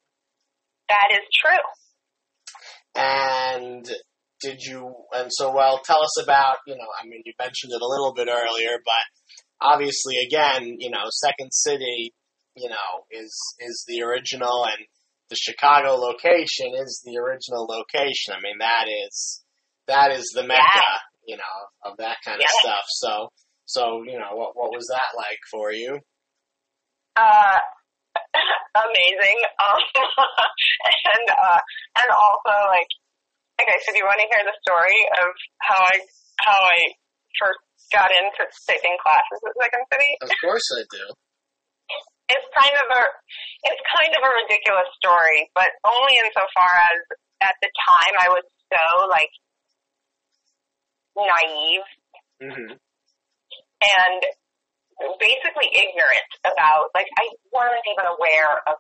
That 0.89 1.09
is 1.13 1.27
true. 1.43 3.03
And 3.03 3.91
did 4.41 4.61
you, 4.61 4.95
and 5.13 5.29
so, 5.31 5.53
well, 5.55 5.81
tell 5.85 6.03
us 6.03 6.23
about, 6.23 6.59
you 6.67 6.75
know, 6.75 6.87
I 7.01 7.07
mean, 7.07 7.23
you 7.25 7.33
mentioned 7.39 7.73
it 7.73 7.81
a 7.81 7.87
little 7.87 8.13
bit 8.15 8.29
earlier, 8.29 8.79
but 8.85 9.67
obviously, 9.67 10.17
again, 10.27 10.77
you 10.79 10.91
know, 10.91 11.05
Second 11.11 11.53
City, 11.53 12.13
you 12.57 12.69
know, 12.69 13.05
is, 13.11 13.35
is 13.61 13.85
the 13.89 14.03
original 14.03 14.65
and 14.67 14.87
the 15.31 15.37
Chicago 15.37 15.95
location 15.95 16.73
is 16.75 17.03
the 17.05 17.19
original 17.19 17.67
location. 17.67 18.35
I 18.35 18.41
mean, 18.41 18.59
that 18.61 18.87
is, 19.07 19.45
that 19.87 20.13
is 20.13 20.31
the 20.35 20.43
mecca, 20.43 20.87
you 21.27 21.37
know, 21.37 21.91
of 21.91 21.97
that 21.99 22.17
kind 22.25 22.41
of 22.41 22.47
stuff. 22.61 22.85
So, 22.89 23.29
so, 23.65 24.03
you 24.05 24.19
know, 24.19 24.35
what, 24.37 24.55
what 24.55 24.71
was 24.71 24.87
that 24.91 25.17
like 25.17 25.41
for 25.51 25.73
you? 25.73 25.99
Uh, 27.17 27.59
amazing. 28.77 29.39
Um, 29.59 29.81
and 31.17 31.27
uh, 31.31 31.61
and 31.99 32.09
also 32.11 32.55
like, 32.69 32.91
okay, 33.61 33.79
so 33.85 33.93
do 33.93 33.99
you 34.01 34.07
want 34.09 34.21
to 34.21 34.29
hear 34.29 34.43
the 34.45 34.57
story 34.65 35.01
of 35.21 35.29
how 35.65 35.81
I 35.81 35.97
how 36.43 36.59
I 36.59 36.79
first 37.41 37.61
got 37.93 38.11
into 38.13 38.43
taking 38.69 38.97
classes 39.01 39.39
at 39.45 39.55
Second 39.57 39.85
City? 39.93 40.11
Of 40.23 40.31
course 40.43 40.67
I 40.77 40.83
do. 40.91 41.05
It's 42.27 42.49
kind 42.59 42.75
of 42.75 42.89
a 42.91 43.03
it's 43.71 43.83
kind 43.87 44.11
of 44.11 44.19
a 44.19 44.31
ridiculous 44.43 44.91
story, 44.99 45.47
but 45.55 45.71
only 45.87 46.19
insofar 46.19 46.73
as 46.91 46.99
at 47.39 47.55
the 47.63 47.71
time 47.71 48.15
I 48.19 48.27
was 48.35 48.43
so 48.67 49.07
like 49.07 49.31
naive 51.15 51.87
hmm 52.43 52.75
and 53.87 54.21
basically 55.23 55.71
ignorant 55.71 56.31
about 56.43 56.91
like 56.99 57.07
I 57.15 57.31
wasn't 57.55 57.87
even 57.95 58.11
aware 58.19 58.59
of 58.67 58.75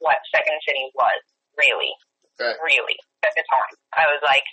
what 0.00 0.16
Second 0.32 0.56
City 0.66 0.88
was 0.94 1.20
really, 1.58 1.92
Right. 2.40 2.56
really 2.64 2.96
at 3.26 3.34
the 3.34 3.44
time. 3.50 3.74
I 3.92 4.06
was 4.06 4.22
like, 4.22 4.46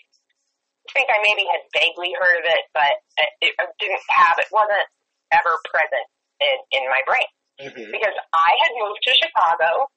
I 0.90 0.92
think 0.92 1.08
I 1.08 1.22
maybe 1.24 1.46
had 1.48 1.64
vaguely 1.72 2.12
heard 2.18 2.42
of 2.42 2.46
it, 2.50 2.64
but 2.76 2.94
it, 3.40 3.56
it 3.56 3.70
didn't 3.80 4.04
have 4.12 4.36
it 4.42 4.50
wasn't 4.52 4.84
ever 5.32 5.54
present 5.70 6.06
in, 6.42 6.82
in 6.82 6.84
my 6.90 7.02
brain 7.08 7.30
hmm 7.62 7.90
because 7.94 8.18
I 8.34 8.52
had 8.66 8.72
moved 8.82 9.00
to 9.06 9.14
Chicago. 9.14 9.88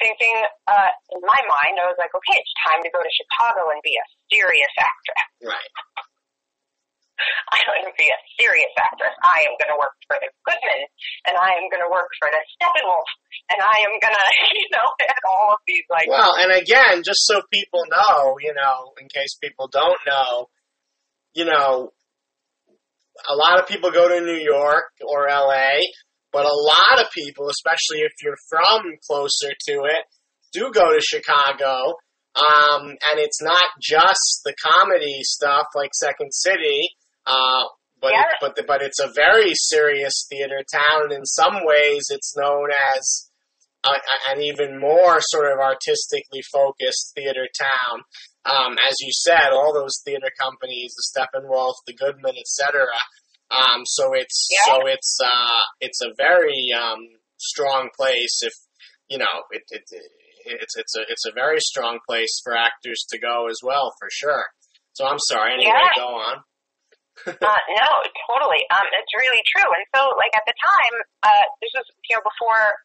Thinking 0.00 0.38
uh, 0.66 0.90
in 1.12 1.20
my 1.20 1.40
mind, 1.44 1.76
I 1.76 1.84
was 1.84 1.98
like, 2.00 2.14
okay, 2.14 2.38
it's 2.40 2.54
time 2.64 2.80
to 2.80 2.90
go 2.90 3.02
to 3.02 3.12
Chicago 3.12 3.68
and 3.74 3.80
be 3.84 3.92
a 3.98 4.06
serious 4.32 4.72
actress. 4.78 5.52
Right. 5.52 5.72
To 7.52 7.71
be 8.02 8.10
a 8.10 8.20
serious 8.34 8.74
actress. 8.74 9.14
I 9.22 9.46
am 9.46 9.54
going 9.54 9.70
to 9.70 9.78
work 9.78 9.94
for 10.10 10.18
the 10.18 10.26
Goodman, 10.42 10.82
and 11.30 11.38
I 11.38 11.54
am 11.54 11.70
going 11.70 11.86
to 11.86 11.90
work 11.90 12.10
for 12.18 12.26
the 12.26 12.42
Steppenwolf, 12.58 13.06
and 13.54 13.62
I 13.62 13.76
am 13.86 13.94
going 14.02 14.16
to, 14.18 14.26
you 14.58 14.70
know, 14.74 14.86
and 14.98 15.22
all 15.30 15.54
of 15.54 15.62
these 15.70 15.86
like, 15.86 16.10
Well, 16.10 16.34
and 16.42 16.50
again, 16.50 17.06
just 17.06 17.22
so 17.30 17.38
people 17.54 17.86
know, 17.86 18.42
you 18.42 18.54
know, 18.54 18.98
in 18.98 19.06
case 19.06 19.38
people 19.38 19.70
don't 19.70 20.02
know, 20.02 20.50
you 21.38 21.46
know, 21.46 21.94
a 23.28 23.36
lot 23.36 23.60
of 23.60 23.68
people 23.68 23.94
go 23.94 24.08
to 24.08 24.20
New 24.24 24.40
York 24.42 24.90
or 25.06 25.28
LA, 25.28 25.86
but 26.32 26.46
a 26.46 26.56
lot 26.56 26.98
of 26.98 27.12
people, 27.12 27.48
especially 27.48 28.02
if 28.02 28.12
you're 28.22 28.40
from 28.48 28.82
closer 29.06 29.52
to 29.68 29.74
it, 29.84 30.02
do 30.52 30.70
go 30.72 30.92
to 30.92 31.00
Chicago. 31.00 31.94
Um, 32.34 32.88
and 32.88 33.20
it's 33.20 33.42
not 33.42 33.68
just 33.80 34.40
the 34.44 34.54
comedy 34.56 35.18
stuff 35.20 35.66
like 35.74 35.90
Second 35.92 36.32
City, 36.32 36.88
uh, 37.26 37.64
but 38.02 38.12
Yeah. 38.12 38.22
it, 38.22 38.36
but 38.40 38.56
the, 38.56 38.64
but 38.64 38.82
it's 38.82 38.98
a 39.00 39.08
very 39.14 39.54
serious 39.54 40.26
theater 40.28 40.60
town. 40.70 41.12
In 41.12 41.24
some 41.24 41.64
ways, 41.64 42.06
it's 42.10 42.36
known 42.36 42.68
as 42.94 43.30
a, 43.86 43.90
a- 43.90 44.32
an 44.34 44.42
even 44.42 44.78
more 44.78 45.20
sort 45.20 45.50
of 45.50 45.58
artistically 45.58 46.42
focused 46.52 47.12
theater 47.14 47.46
town. 47.58 48.02
Um, 48.44 48.76
as 48.88 48.96
you 49.00 49.12
said, 49.12 49.50
all 49.52 49.72
those 49.72 50.02
theater 50.04 50.30
companies, 50.38 50.94
the 50.98 51.06
Steppenwolf, 51.14 51.74
the 51.86 51.94
Goodman, 51.94 52.34
etc. 52.36 52.86
Um, 53.50 53.82
so 53.86 54.12
it's 54.14 54.48
Yeah. 54.50 54.74
so 54.74 54.86
it's 54.86 55.18
uh, 55.24 55.60
it's 55.80 56.00
a 56.02 56.12
very 56.16 56.68
um, 56.76 57.06
strong 57.38 57.88
place. 57.96 58.40
If 58.42 58.52
you 59.08 59.18
know, 59.18 59.46
it, 59.52 59.62
it, 59.70 59.82
it's 60.44 60.76
it's 60.76 60.96
a 60.96 61.02
it's 61.08 61.24
a 61.26 61.32
very 61.32 61.60
strong 61.60 61.98
place 62.08 62.40
for 62.42 62.56
actors 62.56 63.04
to 63.10 63.18
go 63.20 63.46
as 63.48 63.58
well, 63.62 63.92
for 64.00 64.08
sure. 64.10 64.44
So 64.94 65.06
I'm 65.06 65.18
sorry. 65.20 65.54
Anyway, 65.54 65.70
Yeah. 65.72 66.02
go 66.02 66.08
on. 66.08 66.42
Uh, 67.26 67.62
no, 67.78 67.88
totally. 68.28 68.62
Um, 68.72 68.86
it's 68.96 69.12
really 69.16 69.42
true. 69.52 69.68
And 69.68 69.84
so, 69.94 70.12
like 70.16 70.32
at 70.34 70.44
the 70.48 70.56
time, 70.56 70.94
uh, 71.22 71.44
this 71.60 71.72
was 71.76 71.86
you 72.08 72.16
know 72.16 72.24
before 72.24 72.76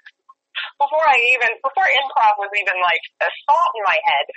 before 0.81 1.05
I 1.05 1.17
even 1.37 1.51
before 1.61 1.85
improv 1.85 2.35
was 2.41 2.51
even 2.57 2.77
like 2.81 3.03
a 3.23 3.29
thought 3.47 3.71
in 3.77 3.83
my 3.85 3.97
head. 4.03 4.27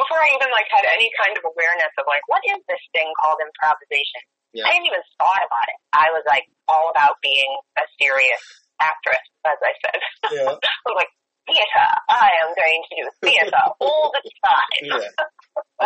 Before 0.00 0.16
I 0.16 0.28
even 0.40 0.48
like 0.56 0.64
had 0.72 0.88
any 0.88 1.12
kind 1.20 1.36
of 1.36 1.44
awareness 1.44 1.92
of 2.00 2.08
like 2.08 2.24
what 2.32 2.40
is 2.48 2.60
this 2.64 2.80
thing 2.96 3.12
called 3.20 3.44
improvisation, 3.44 4.24
Yeah. 4.56 4.64
I 4.64 4.72
hadn't 4.72 4.88
even 4.88 5.04
thought 5.20 5.44
about 5.44 5.68
it. 5.68 5.78
I 5.92 6.08
was 6.16 6.24
like 6.24 6.48
all 6.64 6.88
about 6.88 7.20
being 7.20 7.52
a 7.76 7.84
serious 8.00 8.40
actress, 8.80 9.20
as 9.44 9.58
I 9.60 9.72
said. 9.84 10.00
Yeah. 10.32 10.48
I 10.56 10.86
was 10.88 10.96
like 10.96 11.12
theater. 11.44 11.86
I 12.08 12.30
am 12.40 12.50
going 12.56 12.80
to 12.88 12.92
do 12.96 13.04
theater 13.20 13.62
all 13.84 14.08
the 14.14 14.22
time. 14.40 14.80
Yeah. 14.80 15.04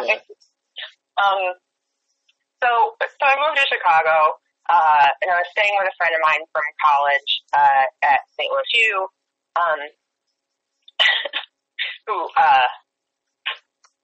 Yeah. 0.07 0.21
Um, 1.19 1.59
so, 2.63 2.95
so 3.01 3.23
I 3.25 3.35
moved 3.41 3.59
to 3.59 3.67
Chicago, 3.67 4.39
uh, 4.71 5.07
and 5.23 5.29
I 5.31 5.37
was 5.41 5.51
staying 5.53 5.75
with 5.79 5.89
a 5.91 5.97
friend 5.97 6.15
of 6.15 6.23
mine 6.25 6.45
from 6.53 6.67
college, 6.81 7.31
uh, 7.53 7.85
at 8.03 8.21
St. 8.37 8.51
Louis 8.51 8.73
U, 8.89 9.09
um, 9.61 9.81
who, 12.07 12.17
uh, 12.37 12.69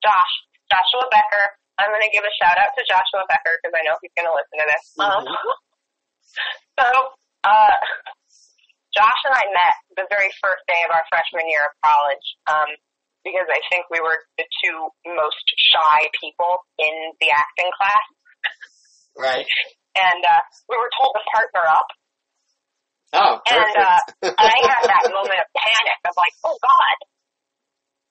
Josh, 0.02 0.35
Joshua 0.70 1.06
Becker. 1.10 1.47
I'm 1.81 1.89
going 1.89 2.05
to 2.05 2.12
give 2.12 2.24
a 2.24 2.35
shout 2.36 2.60
out 2.60 2.77
to 2.77 2.85
Joshua 2.85 3.24
Becker 3.24 3.56
because 3.56 3.72
I 3.72 3.81
know 3.89 3.97
he's 4.05 4.12
going 4.12 4.28
to 4.28 4.36
listen 4.36 4.56
to 4.60 4.68
this. 4.68 4.85
Um, 5.01 5.24
so, 6.77 6.86
uh, 7.44 7.77
Josh 8.93 9.22
and 9.24 9.32
I 9.32 9.47
met 9.55 9.77
the 9.97 10.06
very 10.12 10.28
first 10.43 10.66
day 10.66 10.81
of 10.85 10.93
our 10.93 11.05
freshman 11.09 11.48
year 11.48 11.70
of 11.70 11.74
college, 11.81 12.27
um, 12.51 12.70
because 13.22 13.47
I 13.48 13.62
think 13.70 13.86
we 13.89 14.02
were 14.02 14.18
the 14.36 14.44
two 14.60 14.77
most 15.14 15.47
shy 15.56 16.10
people 16.18 16.66
in 16.77 17.14
the 17.22 17.31
acting 17.31 17.70
class. 17.78 18.05
Right. 19.19 19.47
And, 19.97 20.21
uh, 20.25 20.43
we 20.71 20.77
were 20.79 20.91
told 20.97 21.12
to 21.19 21.23
partner 21.35 21.65
up. 21.67 21.89
Oh, 23.12 23.35
And, 23.51 23.75
uh, 23.75 24.01
I 24.39 24.55
had 24.71 24.83
that 24.87 25.05
moment 25.11 25.39
of 25.43 25.49
panic 25.51 25.99
of 26.07 26.15
like, 26.15 26.35
oh 26.47 26.55
God, 26.62 26.97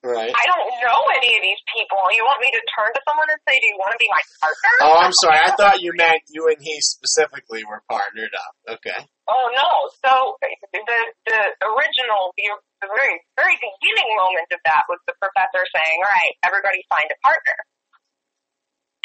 right. 0.04 0.28
I 0.28 0.44
don't 0.44 0.68
know 0.84 1.00
any 1.16 1.36
of 1.36 1.42
these 1.42 1.62
people. 1.72 1.96
You 2.12 2.20
want 2.28 2.44
me 2.44 2.52
to 2.52 2.60
turn 2.76 2.92
to 2.92 3.00
someone 3.08 3.32
and 3.32 3.40
say, 3.48 3.56
do 3.56 3.64
you 3.64 3.80
want 3.80 3.96
to 3.96 4.00
be 4.00 4.12
my 4.12 4.20
partner? 4.44 4.74
Oh, 4.84 4.96
I'm 5.00 5.16
sorry. 5.24 5.40
I 5.40 5.56
thought 5.56 5.80
you 5.80 5.96
meant 5.96 6.20
you 6.28 6.52
and 6.52 6.60
he 6.60 6.76
specifically 6.84 7.64
were 7.64 7.80
partnered 7.88 8.32
up. 8.36 8.76
Okay. 8.76 9.00
Oh 9.30 9.46
no! 9.54 9.70
So 10.02 10.36
the 10.42 10.82
the 10.82 11.40
original, 11.62 12.34
the, 12.34 12.50
the 12.82 12.90
very 12.90 13.14
very 13.38 13.54
beginning 13.62 14.10
moment 14.18 14.50
of 14.50 14.58
that 14.66 14.90
was 14.90 14.98
the 15.06 15.14
professor 15.22 15.62
saying, 15.70 15.96
"All 16.02 16.10
right, 16.10 16.34
everybody 16.42 16.82
find 16.90 17.06
a 17.06 17.18
partner," 17.22 17.54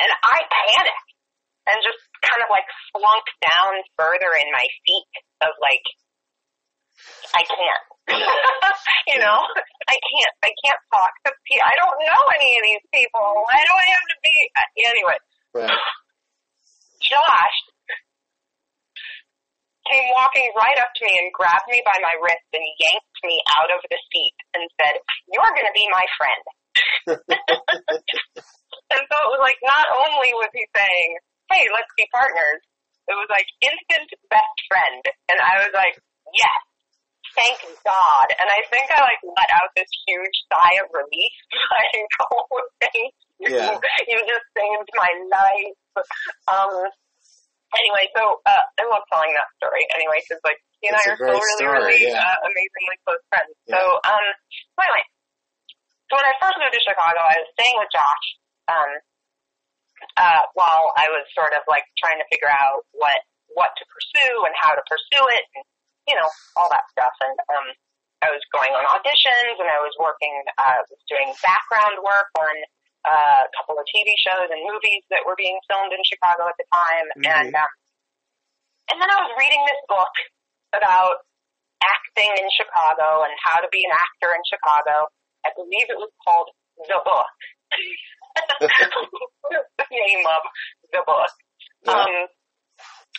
and 0.02 0.10
I 0.10 0.38
panicked 0.50 1.12
and 1.66 1.78
just 1.82 2.02
kind 2.22 2.42
of 2.46 2.50
like 2.54 2.66
slunk 2.94 3.26
down 3.42 3.74
further 3.98 4.32
in 4.38 4.48
my 4.54 4.66
feet 4.86 5.12
of 5.42 5.54
like, 5.62 5.86
I 7.36 7.44
can't, 7.44 7.86
you 9.12 9.20
know. 9.20 9.40
I 9.86 9.98
can't, 10.00 10.36
I 10.42 10.52
can't 10.64 10.82
talk 10.90 11.14
to 11.28 11.32
people. 11.46 11.66
I 11.66 11.76
don't 11.78 12.00
know 12.02 12.22
any 12.40 12.58
of 12.58 12.64
these 12.66 12.86
people. 12.90 13.22
Why 13.22 13.60
do 13.60 13.74
I 13.76 13.86
have 13.94 14.08
to 14.10 14.18
be? 14.24 14.36
Uh, 14.56 14.70
anyway, 14.90 15.18
Right. 15.56 15.80
Josh 17.00 17.58
came 19.88 20.10
walking 20.12 20.50
right 20.58 20.76
up 20.82 20.90
to 20.98 21.06
me 21.06 21.14
and 21.16 21.30
grabbed 21.32 21.70
me 21.70 21.80
by 21.86 21.96
my 22.02 22.12
wrist 22.20 22.50
and 22.52 22.66
yanked 22.66 23.20
me 23.24 23.38
out 23.56 23.70
of 23.70 23.80
the 23.88 24.00
seat 24.12 24.36
and 24.58 24.66
said, 24.82 25.00
"You're 25.30 25.54
going 25.54 25.70
to 25.70 25.78
be 25.78 25.88
my 25.94 26.06
friend." 26.18 26.44
and 28.92 29.04
so 29.06 29.16
it 29.16 29.32
was 29.32 29.40
like, 29.40 29.60
not 29.62 29.88
only 29.94 30.34
was 30.36 30.50
he 30.52 30.66
saying, 30.76 31.12
"Hey, 31.52 31.66
let's 31.74 31.92
be 31.98 32.08
partners," 32.12 32.62
it 33.08 33.16
was 33.16 33.30
like 33.30 33.48
instant 33.62 34.10
best 34.30 34.58
friend, 34.70 35.02
and 35.30 35.38
I 35.42 35.64
was 35.66 35.74
like, 35.74 35.96
"Yes." 36.34 36.62
Thank 37.36 37.60
God. 37.84 38.28
And 38.40 38.48
I 38.48 38.64
think 38.72 38.88
I 38.96 39.04
like 39.04 39.20
let 39.28 39.52
out 39.60 39.68
this 39.76 39.92
huge 40.08 40.38
sigh 40.48 40.80
of 40.80 40.88
relief. 40.96 41.36
Like, 41.76 42.08
oh, 42.32 42.64
thank 42.80 43.12
you. 43.44 43.52
Yeah. 43.52 43.76
You 44.08 44.18
just 44.24 44.48
saved 44.56 44.90
my 44.96 45.12
life. 45.28 45.76
Um, 46.48 46.88
anyway, 47.76 48.08
so, 48.16 48.40
uh, 48.48 48.64
I 48.80 48.84
love 48.88 49.04
telling 49.12 49.36
that 49.36 49.52
story 49.60 49.84
anyway, 49.92 50.24
cause 50.32 50.40
like, 50.48 50.56
he 50.80 50.88
and 50.88 50.96
It's 50.96 51.08
I 51.08 51.12
are 51.12 51.20
still 51.20 51.36
really, 51.36 51.60
story, 51.60 51.80
really, 52.00 52.08
yeah. 52.08 52.24
uh, 52.24 52.38
amazingly 52.48 52.98
close 53.04 53.24
friends. 53.28 53.52
Yeah. 53.68 53.76
So, 53.76 53.80
um, 54.08 54.26
so 54.76 54.80
anyway, 54.88 55.04
so 56.08 56.12
when 56.16 56.28
I 56.32 56.34
first 56.40 56.56
moved 56.62 56.72
to 56.72 56.84
Chicago, 56.88 57.20
I 57.20 57.36
was 57.44 57.50
staying 57.60 57.76
with 57.76 57.92
Josh, 57.92 58.26
um, 58.72 58.92
uh, 60.16 60.44
while 60.56 60.96
I 60.96 61.12
was 61.12 61.28
sort 61.36 61.52
of 61.52 61.64
like 61.68 61.84
trying 62.00 62.20
to 62.20 62.28
figure 62.32 62.52
out 62.52 62.88
what, 62.96 63.20
what 63.52 63.72
to 63.76 63.84
pursue 63.92 64.48
and 64.48 64.56
how 64.56 64.72
to 64.72 64.84
pursue 64.88 65.26
it 65.36 65.44
and, 65.56 65.64
you 66.08 66.16
know, 66.16 66.28
all 66.56 66.72
that 66.72 66.88
stuff. 66.92 67.14
And, 67.24 67.36
um, 67.52 67.68
I 68.24 68.32
was 68.32 68.42
going 68.50 68.72
on 68.74 68.82
auditions 68.96 69.60
and 69.60 69.70
I 69.70 69.78
was 69.84 69.94
working, 70.00 70.34
uh, 70.58 70.82
was 70.88 71.04
doing 71.12 71.30
background 71.44 72.00
work 72.02 72.32
on, 72.40 72.56
uh, 73.06 73.44
a 73.46 73.52
couple 73.60 73.78
of 73.78 73.86
TV 73.92 74.10
shows 74.18 74.50
and 74.50 74.66
movies 74.66 75.04
that 75.14 75.22
were 75.28 75.38
being 75.38 75.60
filmed 75.70 75.94
in 75.94 76.02
Chicago 76.08 76.48
at 76.50 76.58
the 76.58 76.66
time. 76.74 77.08
Mhm. 77.22 77.28
And, 77.30 77.52
um, 77.54 77.72
and 78.90 78.98
then 79.02 79.10
I 79.12 79.20
was 79.30 79.36
reading 79.38 79.62
this 79.68 79.82
book 79.92 80.16
about 80.74 81.28
acting 81.84 82.32
in 82.34 82.48
Chicago 82.56 83.24
and 83.28 83.34
how 83.44 83.60
to 83.62 83.70
be 83.70 83.84
an 83.86 83.94
actor 83.94 84.34
in 84.34 84.42
Chicago. 84.50 85.06
I 85.46 85.52
believe 85.54 85.86
it 85.92 86.00
was 86.00 86.10
called 86.26 86.50
The 86.88 87.00
Book. 87.04 87.30
the 89.52 89.88
name 89.92 90.24
of 90.26 90.42
the 90.92 91.02
book. 91.06 91.34
Yeah. 91.86 92.02
Um, 92.02 92.30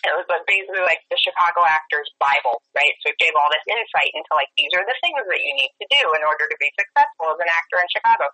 it 0.04 0.12
was 0.12 0.28
like 0.28 0.44
basically 0.46 0.84
like 0.84 1.02
the 1.08 1.18
Chicago 1.18 1.64
Actors 1.66 2.06
Bible, 2.20 2.60
right? 2.76 2.94
So 3.02 3.10
it 3.10 3.18
gave 3.18 3.32
all 3.34 3.48
this 3.50 3.64
insight 3.66 4.12
into 4.12 4.28
like 4.36 4.50
these 4.54 4.70
are 4.76 4.84
the 4.84 4.98
things 5.02 5.18
that 5.18 5.42
you 5.42 5.52
need 5.56 5.72
to 5.82 5.86
do 5.88 6.02
in 6.14 6.22
order 6.22 6.46
to 6.46 6.56
be 6.60 6.70
successful 6.76 7.32
as 7.32 7.40
an 7.40 7.50
actor 7.50 7.80
in 7.80 7.88
Chicago. 7.90 8.28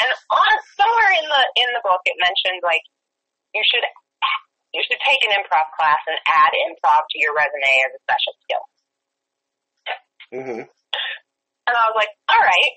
And 0.00 0.08
on 0.32 0.54
somewhere 0.74 1.12
in 1.20 1.26
the 1.28 1.42
in 1.62 1.68
the 1.76 1.84
book, 1.84 2.00
it 2.08 2.16
mentioned 2.16 2.64
like 2.64 2.82
you 3.52 3.62
should 3.62 3.84
you 4.72 4.80
should 4.88 5.00
take 5.04 5.20
an 5.28 5.36
improv 5.36 5.68
class 5.76 6.00
and 6.08 6.16
add 6.26 6.52
improv 6.64 7.04
to 7.12 7.16
your 7.20 7.36
resume 7.36 7.72
as 7.86 7.92
a 7.92 8.00
special 8.08 8.34
skill. 8.42 8.64
hmm 10.32 10.62
And 10.64 11.74
I 11.76 11.82
was 11.92 11.96
like, 11.96 12.12
all 12.32 12.40
right, 12.40 12.72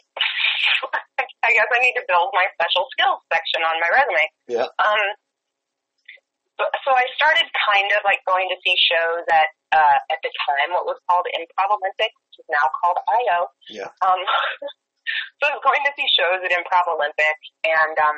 I 1.46 1.50
guess 1.54 1.70
I 1.70 1.80
need 1.80 1.98
to 2.00 2.06
build 2.10 2.34
my 2.34 2.46
special 2.58 2.90
skills 2.96 3.22
section 3.30 3.62
on 3.62 3.78
my 3.80 3.90
resume. 3.94 4.26
Yeah. 4.50 4.70
Um, 4.82 5.06
so 6.56 6.90
I 6.96 7.04
started 7.20 7.46
kind 7.52 7.92
of 7.92 8.02
like 8.08 8.24
going 8.24 8.48
to 8.48 8.58
see 8.64 8.76
shows 8.80 9.28
at, 9.28 9.52
uh, 9.76 10.00
at 10.08 10.20
the 10.24 10.32
time 10.48 10.72
what 10.72 10.88
was 10.88 10.96
called 11.06 11.28
Improv 11.36 11.76
Olympics, 11.76 12.16
which 12.32 12.40
is 12.42 12.48
now 12.48 12.66
called 12.80 13.00
IO. 13.12 13.40
Yeah. 13.68 13.92
Um, 14.00 14.22
so 15.40 15.52
I 15.52 15.60
was 15.60 15.64
going 15.64 15.84
to 15.84 15.94
see 16.00 16.08
shows 16.16 16.40
at 16.42 16.56
Improv 16.56 16.88
Olympics 16.88 17.46
and, 17.68 17.96
um, 18.00 18.18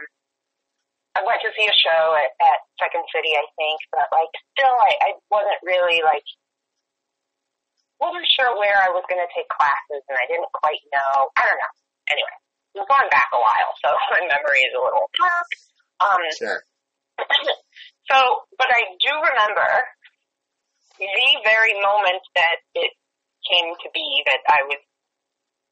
I 1.18 1.26
went 1.26 1.42
to 1.42 1.50
see 1.58 1.66
a 1.66 1.74
show 1.74 2.14
at, 2.14 2.30
at 2.38 2.62
Second 2.78 3.02
City, 3.10 3.34
I 3.34 3.42
think, 3.58 3.82
but 3.90 4.06
like 4.14 4.30
still 4.54 4.70
I, 4.70 4.94
I 5.02 5.10
wasn't 5.34 5.58
really 5.66 6.06
like 6.06 6.22
wasn't 7.98 8.30
sure 8.38 8.54
where 8.54 8.78
I 8.78 8.94
was 8.94 9.02
going 9.10 9.22
to 9.22 9.32
take 9.34 9.50
classes, 9.50 10.06
and 10.06 10.14
I 10.14 10.30
didn't 10.30 10.54
quite 10.54 10.82
know. 10.94 11.34
I 11.34 11.44
don't 11.50 11.58
know. 11.58 11.74
Anyway, 12.08 12.36
we've 12.76 12.88
gone 12.88 13.10
back 13.12 13.28
a 13.34 13.40
while, 13.40 13.72
so 13.84 13.90
my 14.16 14.22
memory 14.28 14.62
is 14.64 14.74
a 14.76 14.82
little. 14.82 15.08
Um, 16.00 16.22
Sure. 16.38 16.62
so, 18.10 18.18
but 18.58 18.70
I 18.70 18.82
do 19.02 19.12
remember 19.12 19.70
the 20.98 21.30
very 21.46 21.74
moment 21.78 22.22
that 22.38 22.58
it 22.78 22.92
came 23.46 23.74
to 23.74 23.88
be 23.94 24.24
that 24.30 24.42
I 24.50 24.66
was, 24.66 24.82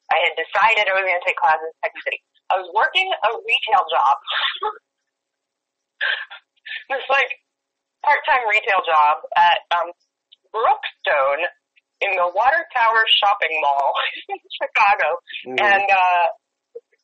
I 0.10 0.18
had 0.26 0.34
decided 0.38 0.90
I 0.90 0.94
was 0.98 1.06
going 1.06 1.18
to 1.18 1.26
take 1.26 1.38
classes 1.38 1.70
at 1.70 1.90
Second 1.90 2.02
City. 2.06 2.20
I 2.49 2.62
was 2.62 2.70
working 2.74 3.10
a 3.10 3.30
retail 3.41 3.84
job. 3.90 4.18
this 6.90 7.06
like 7.10 7.32
part-time 8.06 8.45
retail 8.45 8.86
job 8.86 9.26
at 9.34 9.66
um, 9.74 9.90
Brookstone 10.53 11.49
in 12.01 12.11
the 12.15 12.27
Water 12.35 12.63
Tower 12.76 13.03
Shopping 13.07 13.55
Mall 13.61 13.93
in 14.31 14.39
Chicago. 14.59 15.09
Mhm. 15.47 15.59
And 15.61 15.88
uh 15.91 16.27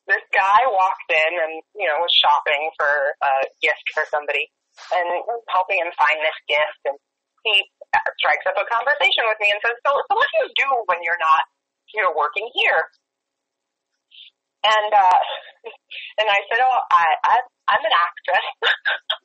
this 0.10 0.26
guy 0.34 0.66
walked 0.68 1.08
in 1.14 1.32
and, 1.40 1.54
you 1.78 1.88
know, 1.88 2.02
was 2.02 2.12
shopping 2.12 2.68
for 2.76 3.16
a 3.22 3.34
gift 3.62 3.86
for 3.94 4.04
somebody 4.12 4.50
and 4.92 5.06
was 5.30 5.40
helping 5.48 5.78
him 5.78 5.88
find 5.96 6.20
this 6.20 6.36
gift 6.50 6.82
and 6.90 6.98
he 7.46 7.64
strikes 8.20 8.44
up 8.50 8.58
a 8.58 8.66
conversation 8.68 9.24
with 9.30 9.40
me 9.40 9.48
and 9.54 9.62
says, 9.64 9.78
So 9.86 9.92
so 9.94 10.12
what 10.18 10.28
do 10.34 10.38
you 10.44 10.50
do 10.58 10.70
when 10.90 11.00
you're 11.06 11.22
not, 11.22 11.44
you 11.94 12.02
know, 12.04 12.12
working 12.18 12.50
here? 12.58 12.90
And 14.66 14.92
uh 14.94 15.20
and 16.20 16.28
I 16.28 16.40
said, 16.50 16.60
Oh, 16.60 16.80
I, 16.92 17.06
I 17.24 17.36
I'm 17.72 17.84
an 17.86 17.96
actress 17.96 18.48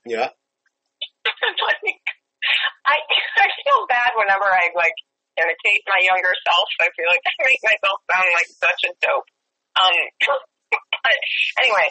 yeah. 0.06 0.28
like, 1.66 1.82
I 2.86 2.96
I 3.42 3.46
feel 3.64 3.80
bad 3.90 4.14
whenever 4.14 4.46
I 4.46 4.70
like 4.76 4.94
imitate 5.36 5.82
my 5.86 6.00
younger 6.02 6.32
self. 6.44 6.68
I 6.80 6.88
feel 6.96 7.08
like 7.08 7.24
I 7.30 7.34
make 7.44 7.62
myself 7.64 7.98
sound 8.08 8.28
like 8.32 8.50
such 8.50 8.80
a 8.88 8.92
dope. 9.00 9.28
Um, 9.76 9.96
but 11.04 11.18
anyway, 11.62 11.88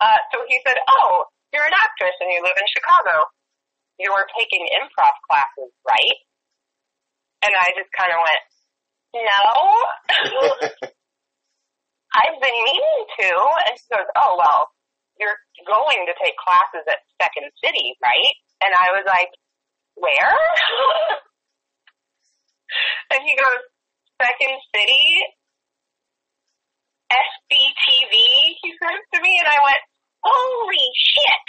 uh, 0.00 0.20
so 0.32 0.42
he 0.48 0.60
said, 0.66 0.80
"Oh, 0.88 1.28
you're 1.52 1.68
an 1.68 1.76
actress 1.76 2.16
and 2.20 2.32
you 2.32 2.40
live 2.42 2.56
in 2.56 2.68
Chicago. 2.72 3.28
You 4.00 4.10
are 4.10 4.26
taking 4.34 4.66
improv 4.74 5.14
classes, 5.30 5.70
right?" 5.86 6.18
And 7.44 7.52
I 7.52 7.72
just 7.76 7.92
kind 7.92 8.12
of 8.12 8.20
went, 8.20 8.42
"No." 9.22 10.90
I've 12.14 12.38
been 12.38 12.58
meaning 12.62 13.02
to. 13.18 13.30
And 13.66 13.74
she 13.74 13.86
goes, 13.90 14.06
oh, 14.14 14.38
well, 14.38 14.70
you're 15.18 15.34
going 15.66 16.06
to 16.06 16.14
take 16.22 16.38
classes 16.38 16.86
at 16.86 17.02
Second 17.18 17.50
City, 17.58 17.98
right? 17.98 18.34
And 18.62 18.70
I 18.70 18.94
was 18.94 19.02
like, 19.04 19.34
where? 19.98 20.38
and 23.14 23.22
he 23.22 23.34
goes, 23.38 23.62
Second 24.18 24.58
City? 24.74 25.06
SCTV? 27.10 28.14
He 28.58 28.70
said 28.74 28.98
to 29.14 29.18
me, 29.22 29.38
and 29.38 29.48
I 29.48 29.58
went, 29.62 29.82
holy 30.24 30.88
shit. 30.98 31.46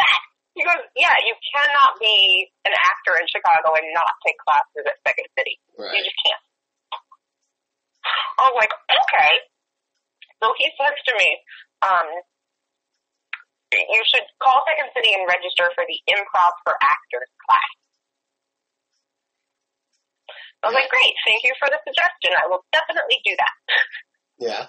that, 0.00 0.20
he 0.56 0.62
goes, 0.64 0.80
yeah, 0.96 1.12
you 1.26 1.34
cannot 1.52 1.98
be 2.00 2.48
an 2.64 2.72
actor 2.72 3.20
in 3.20 3.26
Chicago 3.28 3.76
and 3.76 3.84
not 3.92 4.16
take 4.24 4.38
classes 4.40 4.86
at 4.86 4.96
Second 5.04 5.28
City. 5.36 5.60
You 5.76 6.00
just 6.00 6.18
can't. 6.24 6.42
I 8.38 8.48
was 8.48 8.56
like, 8.56 8.72
okay. 8.72 9.32
So 10.40 10.52
he 10.60 10.68
says 10.76 10.96
to 11.08 11.12
me, 11.16 11.28
um, 11.82 12.08
you 13.74 14.02
should 14.06 14.24
call 14.38 14.62
Second 14.68 14.92
City 14.94 15.10
and 15.16 15.26
register 15.26 15.72
for 15.74 15.84
the 15.88 15.98
Improv 16.06 16.52
for 16.62 16.76
Actors 16.80 17.32
class. 17.42 17.72
I 20.64 20.72
was 20.72 20.80
like, 20.80 20.88
great, 20.88 21.12
thank 21.28 21.44
you 21.44 21.52
for 21.60 21.68
the 21.68 21.76
suggestion. 21.84 22.32
I 22.40 22.48
will 22.48 22.64
definitely 22.72 23.20
do 23.20 23.36
that. 23.36 23.56
Yeah. 24.34 24.66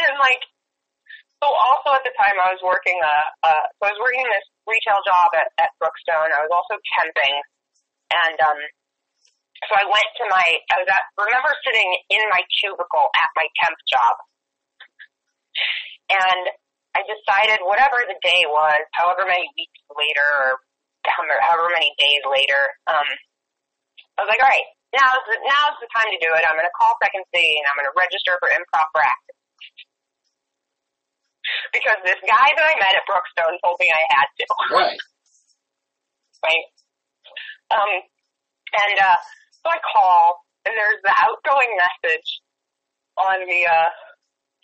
And 0.00 0.16
like, 0.16 0.40
so 1.44 1.52
also 1.52 1.92
at 1.92 2.00
the 2.08 2.14
time 2.16 2.40
I 2.40 2.56
was 2.56 2.62
working 2.64 2.96
a, 2.96 3.16
uh, 3.44 3.64
so 3.76 3.80
I 3.84 3.92
was 3.92 4.00
working 4.00 4.24
this 4.24 4.48
retail 4.64 5.04
job 5.04 5.28
at, 5.36 5.52
at 5.60 5.76
Brookstone. 5.76 6.32
I 6.32 6.40
was 6.40 6.48
also 6.48 6.80
temping, 6.96 7.36
and 8.16 8.38
um, 8.40 8.56
so 9.68 9.76
I 9.76 9.84
went 9.84 10.08
to 10.22 10.24
my, 10.32 10.46
I 10.72 10.76
was 10.80 10.88
at, 10.88 11.04
remember 11.20 11.52
sitting 11.68 11.84
in 12.16 12.24
my 12.32 12.40
cubicle 12.64 13.12
at 13.12 13.30
my 13.36 13.44
temp 13.60 13.76
job, 13.84 14.14
and 16.16 16.48
I 16.96 17.04
decided 17.04 17.60
whatever 17.60 18.00
the 18.08 18.16
day 18.24 18.48
was, 18.48 18.82
however 18.96 19.28
many 19.28 19.52
weeks 19.52 19.84
later 19.92 20.28
or 20.48 20.64
however 21.04 21.36
however 21.44 21.68
many 21.76 21.92
days 22.00 22.24
later, 22.24 22.62
um, 22.88 23.08
I 24.16 24.24
was 24.24 24.30
like, 24.32 24.40
all 24.40 24.48
right, 24.48 24.68
now's 24.92 25.24
the, 25.28 25.36
now's 25.44 25.76
the 25.80 25.88
time 25.92 26.08
to 26.12 26.20
do 26.20 26.30
it. 26.36 26.44
I'm 26.44 26.56
going 26.56 26.68
to 26.68 26.78
call 26.78 26.96
Second 27.00 27.24
City 27.32 27.56
and 27.58 27.64
I'm 27.68 27.76
going 27.80 27.88
to 27.88 27.96
register 27.96 28.36
for 28.38 28.48
improv 28.52 28.88
actors. 28.96 29.40
Because 31.74 31.98
this 32.06 32.20
guy 32.22 32.48
that 32.54 32.64
I 32.64 32.74
met 32.78 32.96
at 32.96 33.04
Brookstone 33.08 33.58
told 33.60 33.76
me 33.80 33.90
I 33.90 34.04
had 34.14 34.28
to. 34.30 34.44
Right. 34.72 35.00
right? 36.46 36.66
Um, 37.72 37.92
and 38.72 38.96
uh, 39.00 39.18
so 39.60 39.66
I 39.68 39.78
call, 39.80 40.44
and 40.64 40.72
there's 40.76 41.02
the 41.02 41.14
outgoing 41.18 41.72
message 41.76 42.28
on 43.16 43.44
the 43.44 43.62
uh, 43.68 43.90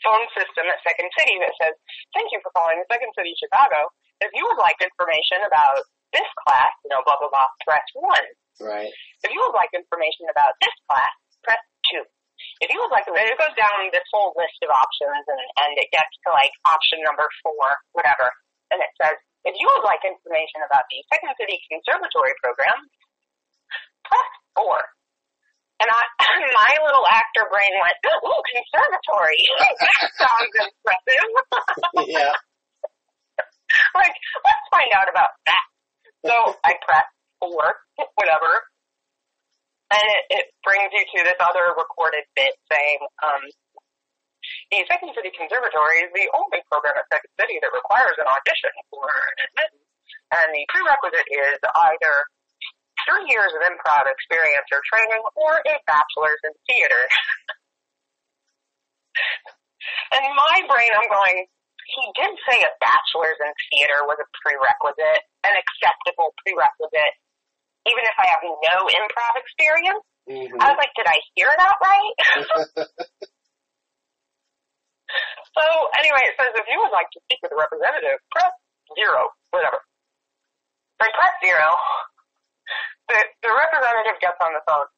phone 0.05 0.25
system 0.33 0.65
at 0.71 0.79
Second 0.87 1.11
City 1.19 1.37
that 1.41 1.53
says, 1.61 1.75
"Thank 2.15 2.33
you 2.33 2.41
for 2.41 2.53
calling 2.55 2.81
Second 2.89 3.13
City 3.17 3.35
Chicago. 3.37 3.91
If 4.21 4.33
you 4.33 4.45
would 4.49 4.61
like 4.61 4.79
information 4.81 5.45
about 5.45 5.83
this 6.13 6.27
class, 6.45 6.73
you 6.85 6.91
know, 6.93 7.05
blah 7.05 7.21
blah 7.21 7.33
blah, 7.33 7.49
press 7.65 7.85
one. 7.95 8.27
Right. 8.59 8.91
If 9.23 9.31
you 9.31 9.41
would 9.43 9.55
like 9.55 9.71
information 9.75 10.27
about 10.31 10.55
this 10.59 10.75
class, 10.91 11.15
press 11.47 11.63
two. 11.91 12.03
If 12.63 12.71
you 12.71 12.79
would 12.83 12.91
like, 12.95 13.07
and 13.07 13.19
it 13.19 13.39
goes 13.39 13.55
down 13.55 13.91
this 13.91 14.07
whole 14.11 14.35
list 14.35 14.59
of 14.63 14.71
options, 14.71 15.25
and 15.27 15.43
and 15.63 15.71
it 15.79 15.91
gets 15.95 16.11
to 16.27 16.35
like 16.35 16.51
option 16.67 17.03
number 17.07 17.27
four, 17.43 17.67
whatever, 17.95 18.31
and 18.71 18.79
it 18.83 18.93
says, 18.99 19.19
if 19.47 19.55
you 19.57 19.67
would 19.71 19.87
like 19.87 20.03
information 20.03 20.61
about 20.67 20.85
the 20.91 20.99
Second 21.09 21.33
City 21.39 21.57
Conservatory 21.71 22.35
program, 22.43 22.79
press 24.05 24.31
four. 24.55 24.79
And 25.79 25.87
I, 25.87 26.03
my 26.59 26.73
little 26.83 27.07
actor 27.09 27.47
brain 27.47 27.73
went, 27.79 27.97
ooh, 28.03 28.43
conservatory. 28.51 29.41
that 29.63 30.11
sounds 30.21 30.55
impressive. 30.59 31.27
Yeah. 32.11 32.35
like, 34.03 34.15
let's 34.43 34.67
find 34.75 34.91
out 34.99 35.09
about 35.09 35.33
that. 35.47 35.65
So 36.27 36.35
I 36.67 36.75
press 36.83 37.07
four, 37.41 37.65
whatever. 38.15 38.53
And 39.89 40.05
it, 40.05 40.23
it 40.43 40.47
brings 40.61 40.93
you 40.93 41.01
to 41.01 41.19
this 41.25 41.41
other 41.41 41.73
recorded 41.73 42.29
bit 42.37 42.53
saying, 42.69 43.01
um, 43.25 43.43
the 44.69 44.85
Second 44.85 45.17
City 45.17 45.33
Conservatory 45.33 46.05
is 46.05 46.13
the 46.13 46.29
only 46.37 46.61
program 46.69 46.97
at 46.97 47.09
Second 47.09 47.33
City 47.41 47.57
that 47.65 47.73
requires 47.73 48.17
an 48.21 48.29
audition 48.29 48.73
for 48.93 49.09
admittance. 49.49 49.89
And 50.29 50.53
the 50.53 50.65
prerequisite 50.69 51.25
is 51.25 51.57
either 51.65 52.15
three 53.09 53.33
years 53.33 53.49
of 53.57 53.65
improv 53.65 54.05
experience 54.05 54.69
or 54.69 54.85
training 54.85 55.25
or 55.37 55.57
a 55.65 55.75
bachelor's 55.89 56.41
in 56.45 56.53
theater. 56.69 57.03
in 60.21 60.25
my 60.29 60.57
brain, 60.69 60.93
I'm 60.93 61.09
going, 61.09 61.49
he 61.49 62.05
did 62.13 62.33
say 62.45 62.61
a 62.61 62.73
bachelor's 62.85 63.41
in 63.41 63.53
theater 63.73 64.05
was 64.05 64.21
a 64.21 64.29
prerequisite, 64.45 65.25
an 65.49 65.57
acceptable 65.57 66.37
prerequisite, 66.45 67.17
even 67.87 68.03
if 68.03 68.17
I 68.19 68.27
have 68.33 68.43
no 68.43 68.87
improv 68.91 69.35
experience. 69.39 70.03
hmm 70.27 70.59
I 70.59 70.75
was 70.75 70.79
like, 70.79 70.93
did 70.99 71.07
I 71.07 71.19
hear 71.37 71.51
that 71.53 71.77
right? 71.79 72.15
so 75.57 75.65
anyway, 75.99 76.23
it 76.29 76.35
says 76.37 76.53
if 76.57 76.67
you 76.67 76.79
would 76.83 76.93
like 76.93 77.09
to 77.15 77.21
speak 77.29 77.39
with 77.43 77.53
a 77.55 77.59
representative, 77.59 78.19
press 78.35 78.53
zero, 78.99 79.31
whatever. 79.55 79.81
I 80.99 81.09
press 81.15 81.35
zero. 81.45 81.69
The 83.09 83.19
the 83.47 83.53
representative 83.55 84.19
gets 84.21 84.41
on 84.43 84.53
the 84.53 84.61
phone. 84.67 84.91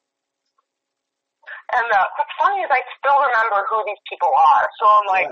And 1.71 1.87
uh, 1.87 2.07
what's 2.19 2.35
funny 2.35 2.59
is 2.67 2.71
I 2.71 2.83
still 2.99 3.15
remember 3.15 3.63
who 3.71 3.79
these 3.87 4.03
people 4.11 4.27
are. 4.27 4.67
So 4.75 4.83
I'm 4.91 5.07
like, 5.07 5.31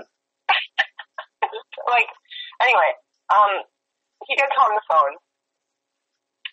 like, 1.94 2.08
anyway, 2.64 2.90
um, 3.28 3.60
he 4.24 4.32
gets 4.40 4.56
on 4.56 4.72
the 4.72 4.80
phone 4.88 5.20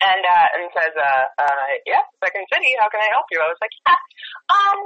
and 0.02 0.22
uh, 0.22 0.46
and 0.54 0.64
says, 0.74 0.94
uh, 0.94 1.24
uh, 1.38 1.66
yeah, 1.86 2.02
Second 2.22 2.46
City, 2.52 2.74
how 2.78 2.88
can 2.88 3.00
I 3.02 3.10
help 3.10 3.26
you? 3.30 3.40
I 3.42 3.48
was 3.50 3.60
like, 3.60 3.74
yeah, 3.86 4.00
um, 4.52 4.80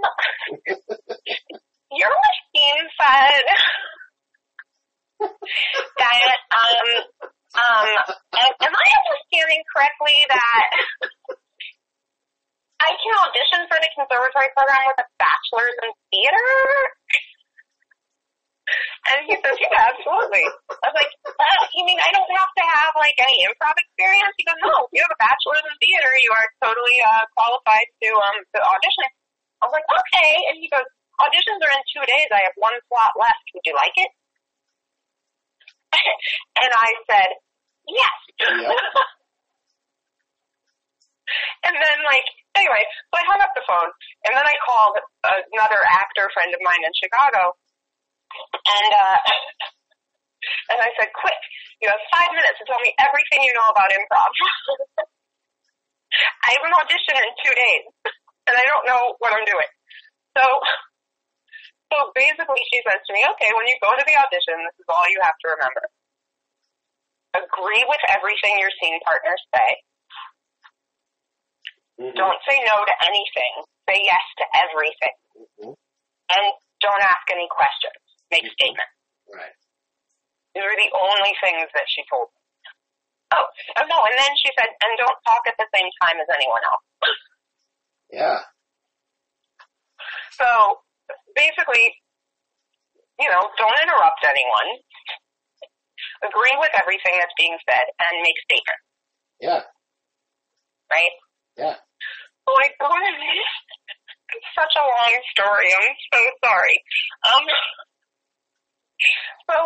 your 1.92 2.12
machine 2.12 2.84
said 2.96 3.44
that, 6.00 6.32
um, 6.52 6.88
um, 7.52 7.88
am, 8.40 8.52
am 8.64 8.74
I 8.74 8.86
understanding 9.04 9.62
correctly 9.68 10.16
that 10.32 10.68
I 12.80 12.90
can 12.96 13.14
audition 13.22 13.68
for 13.68 13.78
the 13.78 13.90
conservatory 13.94 14.50
program 14.56 14.90
with 14.90 15.04
a 15.04 15.08
bachelor's 15.20 15.76
in 15.84 15.92
theater? 16.10 16.50
And 19.10 19.26
he 19.26 19.34
says, 19.34 19.56
yeah, 19.58 19.90
absolutely. 19.90 20.46
I 20.70 20.86
was 20.88 20.96
like, 20.96 21.12
uh, 21.26 21.62
you 21.74 21.82
mean 21.82 21.98
I 21.98 22.14
don't 22.14 22.30
have 22.30 22.52
to 22.54 22.64
have 22.64 22.94
like 22.94 23.18
any 23.18 23.42
improv 23.44 23.74
experience? 23.74 24.30
He 24.38 24.46
goes, 24.46 24.60
no, 24.62 24.86
you 24.94 25.02
have 25.02 25.10
a 25.10 25.18
bachelor's 25.18 25.66
in 25.66 25.74
theater, 25.82 26.14
you 26.22 26.30
are 26.30 26.46
totally 26.62 27.02
uh, 27.02 27.26
qualified 27.34 27.90
to 28.06 28.10
um 28.14 28.38
to 28.54 28.58
audition. 28.62 29.10
I 29.58 29.66
was 29.66 29.74
like, 29.74 29.88
okay. 29.90 30.32
And 30.50 30.62
he 30.62 30.70
goes, 30.70 30.86
auditions 31.18 31.58
are 31.66 31.74
in 31.74 31.82
two 31.90 32.04
days. 32.06 32.30
I 32.30 32.46
have 32.46 32.54
one 32.58 32.78
slot 32.86 33.18
left. 33.18 33.42
Would 33.54 33.66
you 33.66 33.74
like 33.74 33.94
it? 33.98 34.10
and 36.62 36.72
I 36.72 36.88
said, 37.10 37.30
yes. 37.90 38.16
Yep. 38.38 38.74
and 41.66 41.74
then 41.74 41.96
like 42.06 42.26
anyway, 42.54 42.86
so 43.10 43.18
I 43.18 43.26
hung 43.26 43.42
up 43.42 43.50
the 43.54 43.66
phone 43.66 43.90
and 44.28 44.36
then 44.36 44.46
I 44.46 44.56
called 44.62 44.96
another 45.52 45.82
actor 45.90 46.30
friend 46.34 46.54
of 46.54 46.60
mine 46.62 46.84
in 46.86 46.92
Chicago 46.94 47.56
and 48.52 48.90
uh 48.94 49.18
and 50.70 50.78
I 50.82 50.90
said, 50.98 51.08
Quick, 51.14 51.40
you 51.80 51.86
have 51.88 52.02
five 52.10 52.30
minutes 52.34 52.58
to 52.58 52.64
tell 52.66 52.80
me 52.82 52.90
everything 52.98 53.42
you 53.46 53.54
know 53.54 53.68
about 53.70 53.94
improv. 53.94 54.32
I 56.46 56.58
have 56.58 56.64
an 56.66 56.74
audition 56.76 57.14
in 57.16 57.30
two 57.40 57.54
days 57.54 57.84
and 58.50 58.54
I 58.58 58.64
don't 58.68 58.84
know 58.84 59.14
what 59.22 59.32
I'm 59.32 59.46
doing. 59.46 59.70
So 60.36 60.44
so 61.92 61.96
basically 62.16 62.62
she 62.72 62.80
says 62.84 63.00
to 63.06 63.12
me, 63.12 63.22
Okay, 63.36 63.50
when 63.54 63.68
you 63.68 63.76
go 63.80 63.92
to 63.94 64.04
the 64.04 64.16
audition, 64.16 64.56
this 64.66 64.76
is 64.80 64.88
all 64.88 65.06
you 65.08 65.20
have 65.22 65.36
to 65.44 65.48
remember. 65.56 65.84
Agree 67.32 67.84
with 67.88 68.02
everything 68.12 68.58
your 68.60 68.72
scene 68.76 68.98
partners 69.06 69.40
say. 69.54 69.70
Mhm. 72.00 72.14
Don't 72.16 72.40
say 72.48 72.58
no 72.66 72.84
to 72.84 72.94
anything. 73.06 73.52
Say 73.88 73.98
yes 74.04 74.24
to 74.40 74.44
everything. 74.68 75.16
Mhm. 75.38 75.72
And 76.36 76.44
don't 76.80 77.00
ask 77.02 77.24
any 77.30 77.48
questions. 77.48 78.01
Make 78.32 78.48
statements. 78.48 78.96
Right. 79.28 79.52
These 80.56 80.64
were 80.64 80.78
the 80.80 80.92
only 80.96 81.32
things 81.44 81.68
that 81.76 81.84
she 81.88 82.00
told 82.08 82.32
me. 82.32 82.40
Oh, 83.36 83.44
oh 83.80 83.84
no, 83.88 83.98
and 84.08 84.16
then 84.16 84.32
she 84.40 84.48
said, 84.56 84.68
and 84.68 84.92
don't 85.00 85.20
talk 85.24 85.44
at 85.48 85.56
the 85.60 85.68
same 85.72 85.88
time 86.00 86.16
as 86.20 86.28
anyone 86.32 86.64
else. 86.64 86.84
Yeah. 88.12 88.44
So 90.36 90.84
basically, 91.32 91.96
you 93.16 93.24
know, 93.24 93.48
don't 93.56 93.78
interrupt 93.80 94.20
anyone. 94.20 94.68
Agree 96.20 96.52
with 96.60 96.76
everything 96.76 97.16
that's 97.16 97.32
being 97.40 97.56
said 97.64 97.88
and 97.88 98.20
make 98.20 98.36
statements, 98.44 98.84
Yeah. 99.40 99.62
right? 100.92 101.14
Yeah. 101.56 101.76
So 102.44 102.50
I 102.52 102.68
go 102.76 102.92
to 102.92 103.10
it's 104.36 104.50
such 104.52 104.74
a 104.76 104.84
long 104.84 105.14
story. 105.32 105.68
I'm 105.72 105.96
so 106.12 106.20
sorry. 106.44 106.76
Um, 107.32 107.44
so 109.50 109.56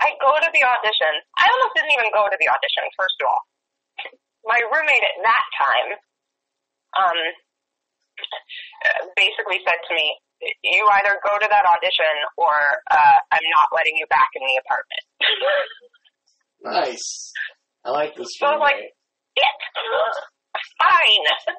I 0.00 0.14
go 0.20 0.32
to 0.36 0.48
the 0.52 0.62
audition. 0.64 1.12
I 1.38 1.44
almost 1.50 1.72
didn't 1.76 1.94
even 1.94 2.10
go 2.12 2.26
to 2.28 2.36
the 2.38 2.48
audition. 2.50 2.84
First 2.98 3.16
of 3.22 3.26
all, 3.30 3.42
my 4.48 4.60
roommate 4.72 5.04
at 5.04 5.16
that 5.24 5.44
time, 5.56 5.88
um, 6.98 7.18
basically 9.16 9.60
said 9.64 9.78
to 9.88 9.92
me, 9.94 10.06
"You 10.64 10.88
either 11.00 11.20
go 11.24 11.36
to 11.38 11.48
that 11.48 11.64
audition, 11.68 12.14
or 12.36 12.54
uh, 12.90 13.18
I'm 13.30 13.46
not 13.60 13.68
letting 13.76 13.96
you 13.96 14.06
back 14.08 14.28
in 14.34 14.42
the 14.42 14.56
apartment." 14.64 15.04
Nice. 16.62 17.32
I 17.84 17.90
like 17.90 18.14
this 18.16 18.28
So, 18.36 18.46
like, 18.60 18.74
roommate. 18.76 18.92
it. 19.36 19.56
Fine. 20.80 21.56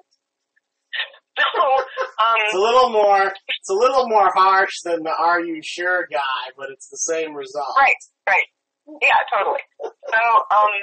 So, 1.37 1.61
um, 1.63 2.35
It's 2.45 2.55
a 2.55 2.59
little 2.59 2.89
more. 2.89 3.23
It's 3.31 3.69
a 3.69 3.73
little 3.73 4.07
more 4.07 4.29
harsh 4.35 4.73
than 4.83 5.03
the 5.03 5.13
"Are 5.15 5.39
you 5.39 5.61
sure?" 5.63 6.07
guy, 6.11 6.43
but 6.57 6.69
it's 6.69 6.89
the 6.89 6.97
same 6.97 7.33
result. 7.33 7.73
Right, 7.79 7.95
right. 8.27 8.47
Yeah, 9.01 9.19
totally. 9.31 9.61
So, 9.79 10.21
um, 10.51 10.73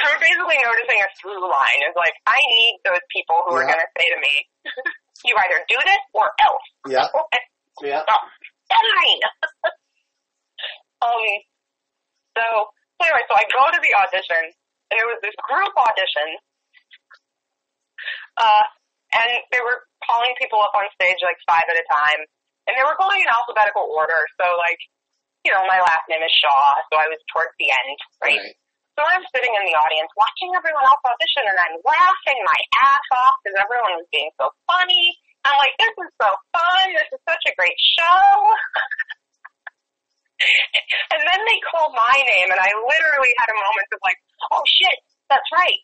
we're 0.00 0.20
basically 0.22 0.56
noticing 0.62 0.98
a 1.02 1.08
through 1.20 1.42
line 1.42 1.80
is 1.84 1.96
like, 1.96 2.14
I 2.26 2.38
need 2.38 2.78
those 2.86 3.02
people 3.10 3.42
who 3.48 3.58
are 3.58 3.66
going 3.66 3.82
to 3.82 3.90
say 3.98 4.06
to 4.14 4.18
me, 4.22 4.34
you 5.26 5.34
either 5.36 5.60
do 5.68 5.76
this 5.84 6.02
or 6.14 6.30
else. 6.46 6.66
Yeah. 6.88 7.06
Okay, 7.20 7.42
Yeah. 7.90 8.02
fine. 8.06 9.20
um, 11.02 11.24
so, 12.38 12.44
anyway, 13.02 13.24
so 13.26 13.34
I 13.34 13.44
go 13.50 13.62
to 13.72 13.80
the 13.82 13.92
audition, 14.04 14.42
and 14.52 14.96
it 15.00 15.06
was 15.08 15.18
this 15.24 15.34
group 15.48 15.72
audition, 15.74 16.28
uh, 18.36 18.64
and 19.14 19.28
they 19.50 19.62
were 19.62 19.82
calling 20.06 20.32
people 20.38 20.62
up 20.62 20.74
on 20.74 20.86
stage 20.96 21.18
like 21.22 21.38
five 21.46 21.66
at 21.66 21.76
a 21.76 21.86
time, 21.86 22.20
and 22.66 22.72
they 22.78 22.84
were 22.86 22.98
going 22.98 23.20
in 23.20 23.28
alphabetical 23.30 23.90
order, 23.90 24.22
so 24.38 24.46
like, 24.58 24.80
you 25.44 25.50
know, 25.50 25.64
my 25.66 25.80
last 25.80 26.04
name 26.06 26.22
is 26.22 26.32
Shaw, 26.40 26.78
so 26.92 27.00
I 27.00 27.08
was 27.08 27.20
towards 27.32 27.54
the 27.58 27.68
end, 27.72 27.98
right? 28.22 28.38
Right. 28.38 28.56
So 29.00 29.08
I'm 29.08 29.24
sitting 29.32 29.48
in 29.48 29.64
the 29.64 29.72
audience 29.80 30.12
watching 30.12 30.52
everyone 30.52 30.84
else 30.84 31.00
audition 31.00 31.48
and 31.48 31.56
I'm 31.56 31.80
laughing 31.88 32.36
my 32.44 32.60
ass 32.84 33.06
off 33.16 33.32
because 33.40 33.56
everyone 33.56 33.96
was 33.96 34.04
being 34.12 34.28
so 34.36 34.52
funny. 34.68 35.16
I'm 35.48 35.56
like, 35.56 35.72
this 35.80 35.94
is 36.04 36.10
so 36.20 36.28
fun. 36.52 36.84
This 36.92 37.08
is 37.08 37.22
such 37.24 37.40
a 37.48 37.56
great 37.56 37.80
show. 37.96 38.20
and 41.16 41.20
then 41.24 41.40
they 41.48 41.58
called 41.72 41.96
my 41.96 42.12
name 42.12 42.52
and 42.52 42.60
I 42.60 42.76
literally 42.76 43.32
had 43.40 43.48
a 43.48 43.56
moment 43.56 43.88
of 43.88 44.04
like, 44.04 44.20
oh 44.52 44.60
shit, 44.68 45.00
that's 45.32 45.48
right. 45.48 45.80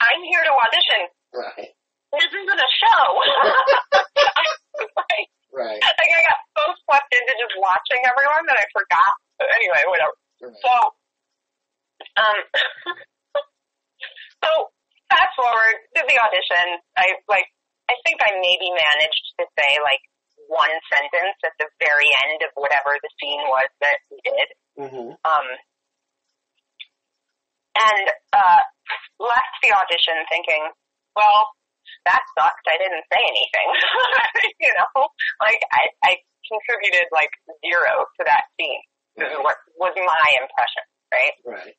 I'm 0.00 0.24
here 0.24 0.48
to 0.48 0.52
audition. 0.56 1.00
Right. 1.28 1.76
This 2.18 2.32
isn't 2.32 2.60
a 2.60 2.70
show. 2.78 3.04
like, 4.98 5.28
Right. 5.54 5.78
like 6.02 6.10
I 6.10 6.22
got 6.26 6.40
so 6.58 6.62
swept 6.84 7.10
into 7.14 7.32
just 7.38 7.54
watching 7.62 8.02
everyone 8.02 8.44
that 8.50 8.58
I 8.58 8.66
forgot. 8.74 9.14
Anyway, 9.38 9.82
whatever. 9.86 10.14
right. 10.42 10.58
So, 10.58 10.74
um, 12.18 12.38
so 14.42 14.50
fast 15.06 15.32
forward 15.38 15.78
did 15.94 16.10
the 16.10 16.18
audition. 16.18 16.82
I 16.98 17.22
like, 17.30 17.46
I 17.86 17.94
think 18.02 18.18
I 18.18 18.34
maybe 18.42 18.74
managed 18.74 19.26
to 19.38 19.46
say 19.54 19.78
like 19.78 20.02
one 20.50 20.74
sentence 20.90 21.38
at 21.46 21.54
the 21.62 21.70
very 21.78 22.10
end 22.26 22.42
of 22.42 22.50
whatever 22.58 22.98
the 22.98 23.10
scene 23.22 23.42
was 23.46 23.70
that 23.80 23.98
we 24.10 24.18
did. 24.26 24.48
Mm-hmm. 24.74 25.10
Um, 25.22 25.48
and 27.74 28.06
uh, 28.34 28.62
left 29.22 29.54
the 29.62 29.70
audition 29.74 30.18
thinking, 30.30 30.62
well, 31.14 31.54
that 32.06 32.22
sucked. 32.36 32.66
I 32.66 32.76
didn't 32.78 33.06
say 33.08 33.22
anything. 33.22 33.68
you 34.64 34.72
know, 34.74 35.08
like 35.40 35.62
I, 35.72 35.82
I 36.04 36.12
contributed 36.48 37.08
like 37.14 37.32
zero 37.64 38.04
to 38.04 38.22
that 38.26 38.50
scene. 38.58 38.82
This 39.16 39.30
is 39.30 39.40
what 39.40 39.56
was 39.78 39.94
my 39.94 40.28
impression, 40.38 40.84
right? 41.14 41.36
Right. 41.46 41.76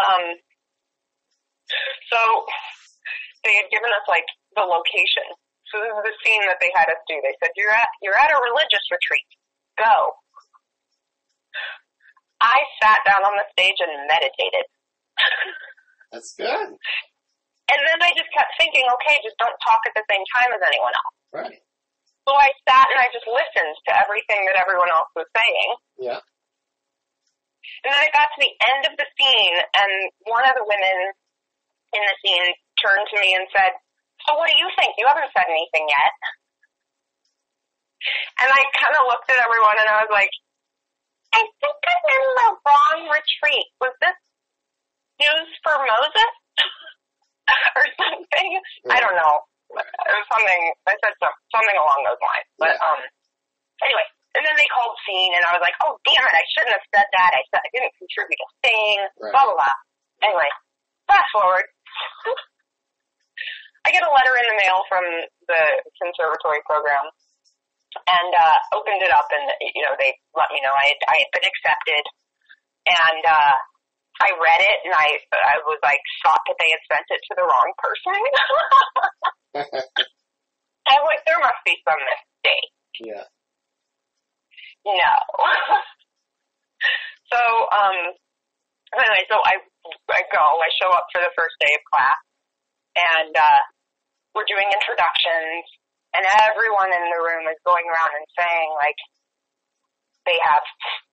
Um, 0.00 0.24
so 2.12 2.18
they 3.44 3.56
had 3.56 3.68
given 3.72 3.88
us 3.88 4.04
like 4.08 4.26
the 4.56 4.64
location. 4.64 5.26
So 5.72 5.78
this 5.80 5.92
is 5.94 6.04
the 6.12 6.16
scene 6.26 6.44
that 6.50 6.58
they 6.58 6.72
had 6.74 6.90
us 6.90 7.00
do. 7.06 7.16
They 7.22 7.36
said, 7.40 7.54
"You're 7.56 7.72
at 7.72 7.88
you're 8.02 8.18
at 8.18 8.30
a 8.30 8.38
religious 8.38 8.84
retreat. 8.90 9.28
Go." 9.78 10.18
I 12.40 12.56
sat 12.82 13.04
down 13.04 13.22
on 13.24 13.36
the 13.36 13.44
stage 13.52 13.76
and 13.80 14.08
meditated. 14.08 14.66
That's 16.12 16.34
good. 16.34 16.74
And 17.70 17.80
then 17.86 17.98
I 18.02 18.10
just 18.18 18.30
kept 18.34 18.50
thinking, 18.58 18.82
okay, 18.98 19.22
just 19.22 19.38
don't 19.38 19.54
talk 19.62 19.82
at 19.86 19.94
the 19.94 20.04
same 20.10 20.24
time 20.34 20.50
as 20.50 20.62
anyone 20.62 20.94
else. 20.94 21.16
Right. 21.30 21.58
So 22.26 22.34
I 22.34 22.50
sat 22.66 22.86
and 22.90 23.00
I 23.00 23.08
just 23.14 23.26
listened 23.26 23.74
to 23.88 23.92
everything 23.94 24.42
that 24.50 24.58
everyone 24.58 24.90
else 24.90 25.10
was 25.14 25.26
saying. 25.34 25.70
Yeah. 25.98 26.20
And 27.86 27.90
then 27.94 28.00
I 28.02 28.10
got 28.12 28.28
to 28.34 28.38
the 28.42 28.54
end 28.74 28.82
of 28.92 28.94
the 28.98 29.08
scene, 29.16 29.56
and 29.56 29.92
one 30.28 30.44
of 30.44 30.52
the 30.52 30.66
women 30.66 30.98
in 31.96 32.02
the 32.02 32.16
scene 32.20 32.46
turned 32.82 33.06
to 33.08 33.16
me 33.22 33.32
and 33.34 33.46
said, 33.54 33.72
So 34.26 34.36
what 34.36 34.50
do 34.50 34.56
you 34.58 34.68
think? 34.76 34.98
You 35.00 35.08
haven't 35.08 35.32
said 35.32 35.48
anything 35.48 35.86
yet. 35.88 36.14
And 38.40 38.48
I 38.48 38.62
kind 38.80 38.94
of 38.96 39.08
looked 39.12 39.28
at 39.28 39.40
everyone 39.44 39.76
and 39.76 39.88
I 39.88 40.00
was 40.00 40.12
like, 40.12 40.32
I 41.36 41.44
think 41.44 41.78
I'm 41.84 42.04
in 42.08 42.24
the 42.32 42.48
wrong 42.64 43.00
retreat. 43.12 43.68
Was 43.78 43.94
this 44.00 44.18
news 45.20 45.50
for 45.60 45.76
Moses? 45.76 46.32
or 47.78 47.86
something? 47.98 48.48
I 48.90 48.98
don't 49.02 49.14
know. 49.18 49.34
It 49.70 50.14
was 50.18 50.26
something, 50.34 50.60
I 50.90 50.98
said 50.98 51.14
some, 51.22 51.30
something 51.54 51.78
along 51.78 52.02
those 52.02 52.18
lines. 52.18 52.48
But, 52.58 52.74
Yeah. 52.74 52.86
um, 52.90 53.00
anyway. 53.86 54.06
And 54.38 54.46
then 54.46 54.54
they 54.54 54.70
called 54.70 54.94
scene 55.02 55.34
and 55.34 55.42
I 55.42 55.58
was 55.58 55.62
like, 55.62 55.74
oh 55.82 55.98
damn 56.06 56.22
it, 56.22 56.34
I 56.38 56.46
shouldn't 56.54 56.70
have 56.74 56.86
said 56.94 57.06
that. 57.18 57.30
I 57.34 57.42
said 57.50 57.66
I 57.66 57.70
didn't 57.74 57.90
contribute 57.98 58.38
a 58.38 58.48
thing. 58.62 58.94
Right. 59.18 59.34
Blah, 59.34 59.42
blah, 59.50 59.58
blah. 59.58 59.74
Anyway, 60.22 60.46
fast 61.10 61.26
forward. 61.34 61.66
I 63.86 63.90
get 63.90 64.06
a 64.06 64.12
letter 64.12 64.34
in 64.38 64.46
the 64.54 64.58
mail 64.62 64.86
from 64.86 65.02
the 65.50 65.62
conservatory 65.98 66.62
program 66.68 67.10
and 67.90 68.30
uh, 68.38 68.54
opened 68.76 69.02
it 69.02 69.10
up 69.10 69.26
and 69.34 69.50
you 69.74 69.82
know 69.82 69.98
they 69.98 70.14
let 70.38 70.46
me 70.54 70.62
know 70.62 70.70
I 70.78 70.94
had, 70.94 71.00
I 71.10 71.16
had 71.26 71.30
been 71.34 71.48
accepted 71.50 72.04
and 72.86 73.22
uh, 73.26 73.54
I 74.20 74.36
read 74.36 74.60
it 74.60 74.78
and 74.84 74.92
I 74.92 75.16
I 75.32 75.56
was 75.64 75.80
like 75.82 76.00
shocked 76.20 76.44
that 76.52 76.60
they 76.60 76.70
had 76.70 76.84
sent 76.92 77.08
it 77.08 77.20
to 77.24 77.34
the 77.40 77.46
wrong 77.48 77.70
person. 77.80 78.20
I 80.90 80.94
was 81.00 81.08
like 81.08 81.24
there 81.24 81.40
must 81.40 81.64
be 81.64 81.76
some 81.88 82.00
mistake. 82.04 82.70
yeah. 83.00 83.24
No. 84.84 85.12
so 87.32 87.40
um 87.72 87.96
anyway, 88.92 89.24
so 89.28 89.40
I 89.40 89.64
I 90.12 90.20
go, 90.28 90.44
I 90.44 90.68
show 90.76 90.92
up 90.92 91.08
for 91.12 91.24
the 91.24 91.32
first 91.32 91.56
day 91.60 91.72
of 91.72 91.82
class 91.88 92.20
and 92.96 93.32
uh 93.32 93.62
we're 94.36 94.46
doing 94.46 94.68
introductions 94.68 95.64
and 96.12 96.26
everyone 96.44 96.92
in 96.92 97.04
the 97.08 97.20
room 97.24 97.48
is 97.48 97.58
going 97.64 97.86
around 97.88 98.12
and 98.20 98.26
saying 98.36 98.68
like 98.76 99.00
they 100.28 100.36
have 100.44 100.62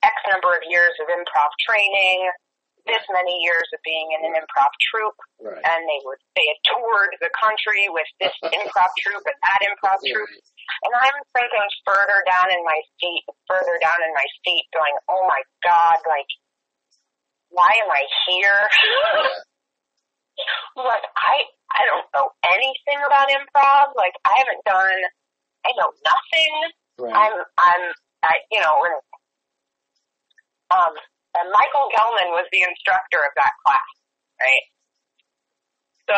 X 0.04 0.14
number 0.28 0.52
of 0.52 0.62
years 0.68 0.92
of 1.00 1.08
improv 1.08 1.52
training, 1.64 2.28
this 2.88 3.04
many 3.12 3.36
years 3.44 3.68
of 3.76 3.80
being 3.84 4.16
in 4.16 4.26
an 4.26 4.34
improv 4.40 4.72
troupe, 4.90 5.20
Right. 5.38 5.60
and 5.62 5.82
they 5.86 6.00
would 6.08 6.18
they 6.34 6.46
had 6.48 6.60
toured 6.72 7.14
the 7.22 7.32
country 7.38 7.86
with 7.92 8.08
this 8.20 8.34
improv 8.58 8.92
troupe 9.04 9.28
and 9.28 9.40
that 9.44 9.62
improv 9.68 10.00
troupe. 10.02 10.32
And 10.88 10.94
I'm 10.96 11.20
thinking 11.36 11.68
further 11.88 12.20
down 12.28 12.52
in 12.52 12.64
my 12.64 12.80
seat, 13.00 13.24
further 13.48 13.76
down 13.80 14.00
in 14.04 14.12
my 14.16 14.28
seat, 14.44 14.66
going, 14.76 14.96
oh 15.08 15.24
my 15.28 15.42
God, 15.64 16.00
like, 16.08 16.28
why 17.50 17.72
am 17.84 17.90
I 17.92 18.04
here? 18.28 18.62
like, 20.76 21.08
I, 21.16 21.36
I 21.72 21.82
don't 21.88 22.08
know 22.14 22.30
anything 22.52 23.00
about 23.06 23.32
improv. 23.32 23.96
Like, 23.96 24.14
I 24.28 24.34
haven't 24.38 24.64
done, 24.68 25.00
I 25.66 25.72
know 25.80 25.90
nothing. 26.04 26.54
Right. 27.00 27.16
I'm, 27.16 27.36
I'm, 27.58 27.84
I, 28.24 28.34
you 28.52 28.60
know, 28.60 28.76
and, 28.84 28.96
um, 30.76 30.94
and 31.38 31.48
Michael 31.54 31.88
Gellman 31.94 32.34
was 32.34 32.48
the 32.50 32.66
instructor 32.66 33.22
of 33.22 33.34
that 33.38 33.54
class, 33.62 33.90
right? 34.42 34.66
So, 36.10 36.18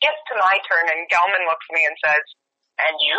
gets 0.00 0.20
to 0.32 0.34
my 0.38 0.56
turn 0.68 0.86
and 0.88 1.08
Gellman 1.08 1.44
looks 1.48 1.66
at 1.68 1.74
me 1.74 1.84
and 1.84 1.96
says, 2.00 2.24
and 2.80 2.96
you? 3.00 3.18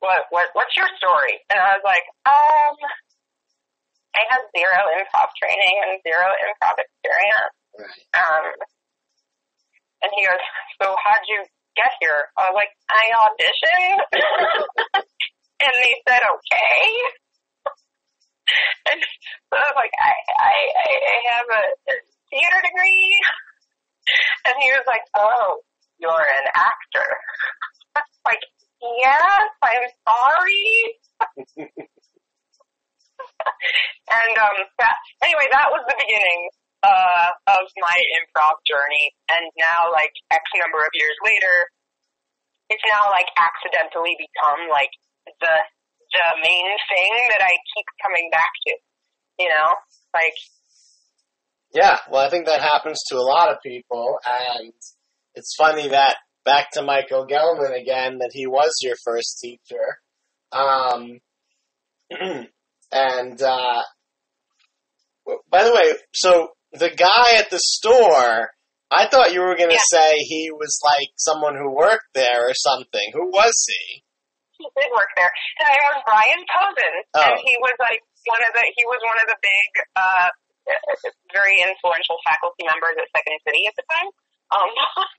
What, 0.00 0.28
what, 0.28 0.52
what's 0.52 0.76
your 0.76 0.88
story? 1.00 1.40
And 1.48 1.56
I 1.56 1.80
was 1.80 1.84
like, 1.84 2.04
um, 2.28 2.76
I 4.12 4.22
have 4.30 4.44
zero 4.52 4.80
improv 5.00 5.32
training 5.40 5.74
and 5.88 5.92
zero 6.04 6.28
improv 6.44 6.76
experience. 6.76 7.56
right. 7.80 8.04
Um, 8.20 8.44
and 10.04 10.10
he 10.12 10.20
goes, 10.28 10.44
so 10.76 10.92
how'd 10.92 11.24
you 11.24 11.40
get 11.74 11.96
here? 11.98 12.28
I 12.36 12.52
was 12.52 12.56
like, 12.60 12.72
I 12.92 13.04
auditioned. 13.16 14.00
and 15.64 15.72
they 15.80 15.94
said, 16.04 16.20
okay. 16.20 17.23
And 18.90 18.98
so 19.50 19.54
I 19.56 19.64
was 19.70 19.78
like, 19.78 19.94
I, 19.96 20.12
I, 20.38 20.54
I 20.84 21.18
have 21.34 21.48
a 21.50 21.62
theater 22.30 22.60
degree. 22.64 23.20
And 24.44 24.54
he 24.60 24.68
was 24.72 24.84
like, 24.86 25.04
oh, 25.16 25.64
you're 25.98 26.12
an 26.12 26.46
actor. 26.52 27.10
like, 28.28 28.44
yes, 28.82 29.48
I'm 29.62 29.88
sorry. 30.04 31.00
and 34.12 34.34
um, 34.36 34.58
that, 34.78 34.96
anyway, 35.24 35.48
that 35.50 35.72
was 35.72 35.84
the 35.88 35.96
beginning 35.96 36.50
uh, 36.84 37.32
of 37.48 37.64
my 37.80 37.96
improv 38.20 38.60
journey. 38.68 39.16
And 39.32 39.48
now, 39.56 39.88
like 39.92 40.12
X 40.28 40.44
number 40.60 40.84
of 40.84 40.92
years 40.92 41.16
later, 41.24 41.56
it's 42.68 42.84
now 42.88 43.08
like 43.08 43.28
accidentally 43.40 44.16
become 44.20 44.68
like 44.68 44.92
the 45.40 45.56
the 46.14 46.28
main 46.40 46.68
thing 46.88 47.12
that 47.34 47.42
I 47.42 47.50
keep 47.74 47.86
coming 48.02 48.28
back 48.30 48.50
to. 48.66 48.72
You 49.38 49.48
know, 49.48 49.68
like 50.14 50.34
Yeah, 51.74 51.98
well, 52.10 52.24
I 52.24 52.30
think 52.30 52.46
that 52.46 52.60
happens 52.60 53.02
to 53.08 53.16
a 53.16 53.26
lot 53.26 53.50
of 53.50 53.58
people, 53.62 54.18
and 54.24 54.72
it's 55.34 55.54
funny 55.58 55.88
that 55.88 56.16
back 56.44 56.70
to 56.72 56.82
Michael 56.82 57.26
Gellman 57.26 57.74
again, 57.80 58.18
that 58.18 58.30
he 58.32 58.46
was 58.46 58.72
your 58.82 58.94
first 59.04 59.38
teacher. 59.40 59.98
Um, 60.52 61.18
and 62.92 63.42
uh, 63.42 63.82
by 65.50 65.64
the 65.64 65.74
way, 65.74 65.94
so 66.12 66.50
the 66.72 66.90
guy 66.90 67.38
at 67.38 67.50
the 67.50 67.58
store, 67.60 68.50
I 68.90 69.08
thought 69.08 69.32
you 69.32 69.40
were 69.40 69.56
going 69.56 69.70
to 69.70 69.74
Yeah. 69.74 69.98
say 69.98 70.12
he 70.18 70.50
was 70.52 70.78
like 70.84 71.08
someone 71.16 71.56
who 71.56 71.74
worked 71.74 72.12
there 72.14 72.48
or 72.48 72.54
something. 72.54 73.10
Who 73.14 73.30
was 73.30 73.54
he? 73.68 74.03
He 74.58 74.66
did 74.78 74.88
work 74.94 75.10
there. 75.18 75.30
And 75.60 75.66
I 75.70 75.76
was 75.90 75.98
Brian 76.06 76.42
Posen, 76.50 76.94
and 77.24 77.34
Oh. 77.34 77.42
he 77.42 77.54
was 77.62 77.76
like 77.82 78.00
one 78.28 78.42
of 78.46 78.52
the 78.54 78.64
he 78.74 78.84
was 78.88 79.00
one 79.04 79.18
of 79.20 79.26
the 79.28 79.38
big, 79.42 79.68
uh, 79.98 80.28
very 81.34 81.56
influential 81.60 82.16
faculty 82.24 82.64
members 82.64 82.96
at 82.96 83.06
Second 83.12 83.36
City 83.44 83.66
at 83.68 83.74
the 83.76 83.84
time. 83.90 84.08
Um, 84.54 84.70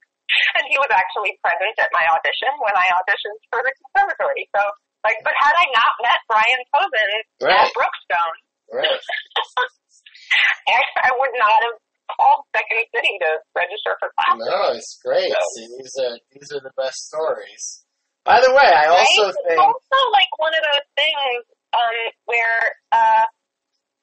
and 0.58 0.66
he 0.72 0.78
was 0.82 0.90
actually 0.90 1.38
present 1.44 1.76
at 1.78 1.92
my 1.94 2.06
audition 2.16 2.50
when 2.64 2.74
I 2.74 2.88
auditioned 2.98 3.38
for 3.54 3.62
the 3.62 3.72
conservatory. 3.78 4.50
So, 4.56 4.62
like, 5.06 5.22
but 5.22 5.38
had 5.38 5.54
I 5.54 5.66
not 5.70 5.94
met 6.02 6.20
Brian 6.26 6.62
Posen 6.74 7.12
Right. 7.46 7.62
at 7.62 7.70
Brookstone, 7.78 8.36
Right. 8.74 8.90
I, 10.74 10.80
I 11.06 11.12
would 11.14 11.36
not 11.38 11.60
have 11.62 11.78
called 12.18 12.46
Second 12.56 12.82
City 12.90 13.14
to 13.22 13.30
register 13.54 13.94
for 14.02 14.10
class. 14.18 14.38
No, 14.42 14.74
it's 14.74 14.98
great. 15.06 15.30
So- 15.30 15.50
See, 15.54 15.68
these 15.78 15.96
are 16.02 16.16
these 16.34 16.50
are 16.54 16.62
the 16.66 16.74
best 16.78 16.98
stories. 17.06 17.85
By 18.26 18.42
the 18.42 18.50
way, 18.50 18.66
I 18.66 18.90
also 18.90 19.30
right? 19.30 19.38
think 19.46 19.54
It's 19.54 19.62
also 19.62 20.00
like 20.10 20.32
one 20.42 20.54
of 20.58 20.64
those 20.66 20.88
things 20.98 21.46
um, 21.78 21.98
where, 22.26 22.58
uh, 22.90 23.26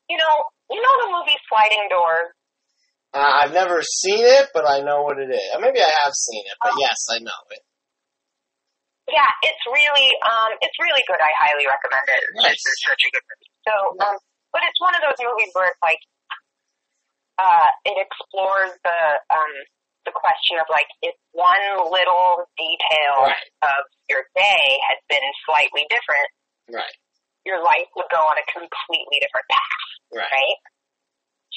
you 0.07 0.15
know, 0.15 0.35
you 0.70 0.78
know 0.78 0.94
the 1.03 1.11
movie 1.11 1.35
Sliding 1.51 1.90
Doors. 1.90 2.31
Uh, 3.12 3.43
I've 3.44 3.53
never 3.53 3.82
seen 3.82 4.23
it, 4.23 4.49
but 4.55 4.62
I 4.65 4.81
know 4.81 5.03
what 5.03 5.19
it 5.19 5.28
is. 5.28 5.43
Or 5.53 5.61
maybe 5.61 5.82
I 5.82 5.90
have 6.07 6.15
seen 6.15 6.47
it, 6.47 6.57
but 6.62 6.73
Oh. 6.73 6.81
yes, 6.81 6.97
I 7.11 7.19
know 7.19 7.40
it. 7.51 7.61
Yeah, 9.11 9.27
it's 9.43 9.65
really, 9.66 10.09
um, 10.23 10.55
it's 10.62 10.78
really 10.78 11.03
good. 11.11 11.19
I 11.19 11.32
highly 11.43 11.66
recommend 11.66 12.07
it. 12.07 12.23
Nice. 12.39 12.55
It's 12.62 12.81
such 12.86 13.03
a 13.03 13.11
good 13.11 13.27
movie. 13.27 13.51
So, 13.66 13.74
um, 14.07 14.16
but 14.55 14.62
it's 14.65 14.78
one 14.78 14.94
of 14.94 15.03
those 15.03 15.19
movies 15.19 15.51
where 15.53 15.66
it's 15.69 15.82
like, 15.82 15.99
uh, 17.43 17.69
it 17.90 17.99
explores 17.99 18.70
the, 18.86 18.99
um, 19.35 19.53
the 20.05 20.15
question 20.15 20.59
of 20.59 20.66
like, 20.70 20.89
if 21.03 21.15
one 21.33 21.65
little 21.91 22.47
detail 22.59 23.31
Right. 23.31 23.49
of 23.62 23.83
your 24.11 24.27
day 24.35 24.65
had 24.89 24.99
been 25.09 25.24
slightly 25.47 25.87
different, 25.91 26.29
Right. 26.69 26.97
your 27.45 27.62
life 27.62 27.89
would 27.97 28.11
go 28.11 28.23
on 28.23 28.39
a 28.39 28.47
completely 28.51 29.19
different 29.20 29.47
path, 29.51 29.87
Right. 30.11 30.31
right? 30.31 30.59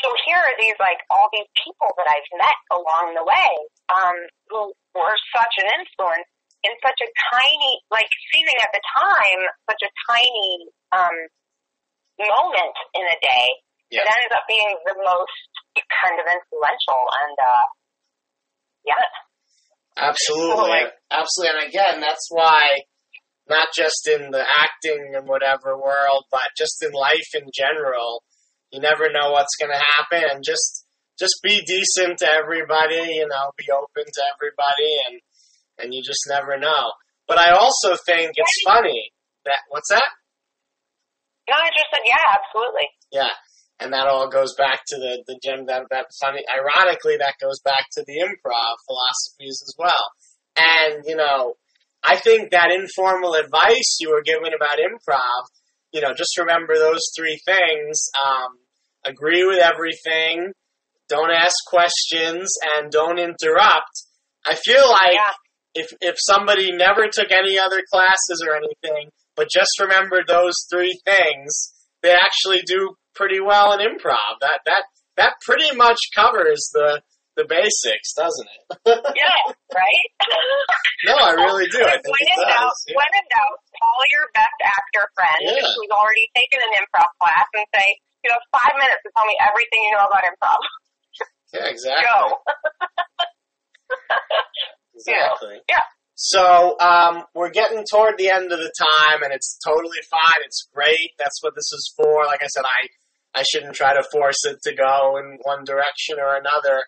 So 0.04 0.14
here 0.26 0.38
are 0.38 0.58
these 0.60 0.76
like 0.80 1.00
all 1.10 1.30
these 1.32 1.48
people 1.64 1.90
that 1.98 2.08
I've 2.10 2.30
met 2.38 2.60
along 2.70 3.16
the 3.16 3.24
way, 3.24 3.52
um, 3.90 4.18
who 4.50 4.74
were 4.94 5.18
such 5.34 5.56
an 5.64 5.68
influence 5.80 6.28
in 6.64 6.74
such 6.84 7.00
a 7.02 7.10
tiny, 7.32 7.74
like 7.90 8.10
seeming 8.34 8.58
at 8.62 8.74
the 8.74 8.82
time, 8.94 9.42
such 9.70 9.82
a 9.86 9.92
tiny 10.10 10.68
um, 10.92 11.16
moment 12.20 12.76
in 12.94 13.06
a 13.06 13.18
day. 13.22 13.48
Yeah. 13.90 14.02
It 14.02 14.10
ended 14.10 14.32
up 14.34 14.46
being 14.50 14.74
the 14.86 14.98
most 14.98 15.40
kind 16.04 16.18
of 16.20 16.26
influential, 16.26 17.02
and 17.22 17.38
uh, 17.38 17.66
yeah, 18.86 19.06
Absolutely. 19.98 20.52
Oh, 20.52 20.56
totally. 20.56 20.84
Absolutely. 21.12 21.56
And 21.56 21.70
again, 21.70 22.02
that's 22.02 22.28
why 22.30 22.84
not 23.48 23.70
just 23.76 24.08
in 24.08 24.32
the 24.32 24.44
acting 24.60 25.14
and 25.16 25.28
whatever 25.28 25.78
world, 25.78 26.26
but 26.32 26.52
just 26.58 26.84
in 26.84 26.92
life 26.92 27.30
in 27.34 27.50
general, 27.54 28.24
you 28.72 28.82
never 28.82 29.12
know 29.12 29.32
what's 29.32 29.56
going 29.60 29.72
to 29.72 29.80
happen 29.80 30.24
and 30.30 30.44
just 30.44 30.86
just 31.18 31.40
be 31.44 31.64
decent 31.64 32.20
to 32.20 32.28
everybody, 32.28 33.24
you 33.24 33.28
know, 33.28 33.52
be 33.58 33.72
open 33.72 34.04
to 34.04 34.24
everybody 34.36 34.92
and 35.08 35.22
and 35.78 35.94
you 35.94 36.02
just 36.04 36.26
never 36.28 36.58
know. 36.58 36.92
But 37.28 37.38
I 37.38 37.52
also 37.52 37.96
think 38.06 38.32
it's 38.36 38.62
funny 38.66 39.12
that 39.46 39.64
what's 39.70 39.90
that? 39.90 40.10
no, 41.48 41.56
I 41.56 41.70
just 41.70 41.90
said 41.94 42.04
yeah, 42.04 42.26
absolutely. 42.36 42.88
Yeah. 43.12 43.32
And 43.80 43.92
that 43.94 44.08
all 44.08 44.30
goes 44.30 44.56
back 44.58 44.82
to 44.88 44.96
the, 44.98 45.24
the 45.28 45.38
gym 45.44 45.66
that 45.68 45.84
that 45.92 46.06
funny 46.22 46.42
ironically 46.48 47.18
that 47.18 47.36
goes 47.42 47.60
back 47.60 47.86
to 47.94 48.04
the 48.08 48.24
improv 48.24 48.76
philosophies 48.88 49.62
as 49.68 49.74
well. 49.78 50.06
And, 50.58 51.04
you 51.06 51.16
know, 51.18 51.56
I 52.02 52.18
think 52.18 52.52
that 52.52 52.72
informal 52.72 53.34
advice 53.34 53.98
you 54.00 54.12
were 54.12 54.22
given 54.24 54.54
about 54.54 54.78
improv, 54.80 55.44
you 55.92 56.02
know, 56.02 56.14
just 56.16 56.38
remember 56.38 56.76
those 56.76 57.02
three 57.18 57.40
things. 57.46 58.00
Um, 58.26 58.60
agree 59.06 59.46
with 59.46 59.60
everything, 59.60 60.52
don't 61.10 61.32
ask 61.32 61.56
questions, 61.68 62.50
and 62.78 62.92
don't 62.92 63.20
interrupt. 63.20 63.92
I 64.46 64.56
feel 64.56 64.90
like 64.90 65.14
Yeah. 65.14 65.34
if 65.74 65.88
if 66.00 66.16
somebody 66.18 66.72
never 66.72 67.08
took 67.12 67.32
any 67.32 67.60
other 67.60 67.82
classes 67.92 68.44
or 68.48 68.56
anything, 68.56 69.10
but 69.36 69.50
just 69.52 69.80
remembered 69.82 70.28
those 70.28 70.54
three 70.72 70.98
things, 71.06 71.74
they 72.02 72.14
actually 72.14 72.62
do 72.66 72.96
pretty 73.16 73.40
well 73.40 73.74
in 73.74 73.80
improv. 73.80 74.40
That 74.42 74.60
that 74.66 74.84
that 75.18 75.34
pretty 75.42 75.76
much 75.76 75.98
covers 76.16 76.70
the 76.74 77.02
the 77.36 77.44
basics, 77.48 78.14
doesn't 78.16 78.48
it? 78.48 78.64
Yeah, 79.16 79.40
right. 79.76 80.08
no, 81.04 81.16
I 81.20 81.36
really 81.36 81.68
do. 81.68 81.84
I 81.84 82.00
think 82.00 82.08
when 82.08 82.24
it 82.24 82.32
in 82.32 82.48
doubt, 82.48 82.72
does. 82.72 82.80
Yeah. 82.88 82.96
when 82.96 83.12
in 83.12 83.26
doubt, 83.28 83.58
call 83.76 84.00
your 84.16 84.26
best 84.32 84.60
actor 84.64 85.04
friend 85.16 85.42
Yeah. 85.44 85.68
who's 85.68 85.92
already 85.92 86.32
taken 86.32 86.64
an 86.64 86.80
improv 86.80 87.12
class 87.20 87.48
and 87.60 87.68
say, 87.76 87.88
you 88.24 88.32
have 88.32 88.40
five 88.56 88.72
minutes 88.80 89.04
to 89.04 89.12
tell 89.12 89.28
me 89.28 89.36
everything 89.44 89.84
you 89.84 89.92
know 90.00 90.08
about 90.08 90.24
improv. 90.24 90.64
Yeah, 91.52 91.68
exactly. 91.68 92.08
Go. 92.08 92.40
Exactly. 94.96 95.60
Yeah. 95.70 95.84
So 96.18 96.80
um, 96.80 97.24
we're 97.36 97.52
getting 97.52 97.84
toward 97.92 98.16
the 98.18 98.30
end 98.30 98.50
of 98.54 98.60
the 98.60 98.72
time, 98.80 99.22
and 99.24 99.34
it's 99.34 99.60
totally 99.60 100.00
fine. 100.10 100.42
It's 100.46 100.66
great. 100.74 101.12
That's 101.20 101.44
what 101.44 101.54
this 101.56 101.68
is 101.74 101.94
for. 101.98 102.24
Like 102.26 102.42
I 102.42 102.48
said, 102.48 102.64
I 102.64 102.88
I 103.36 103.44
shouldn't 103.44 103.76
try 103.76 103.94
to 103.94 104.04
force 104.12 104.46
it 104.46 104.58
to 104.64 104.74
go 104.76 105.18
in 105.18 105.38
one 105.44 105.64
direction 105.66 106.18
or 106.20 106.36
another. 106.36 106.84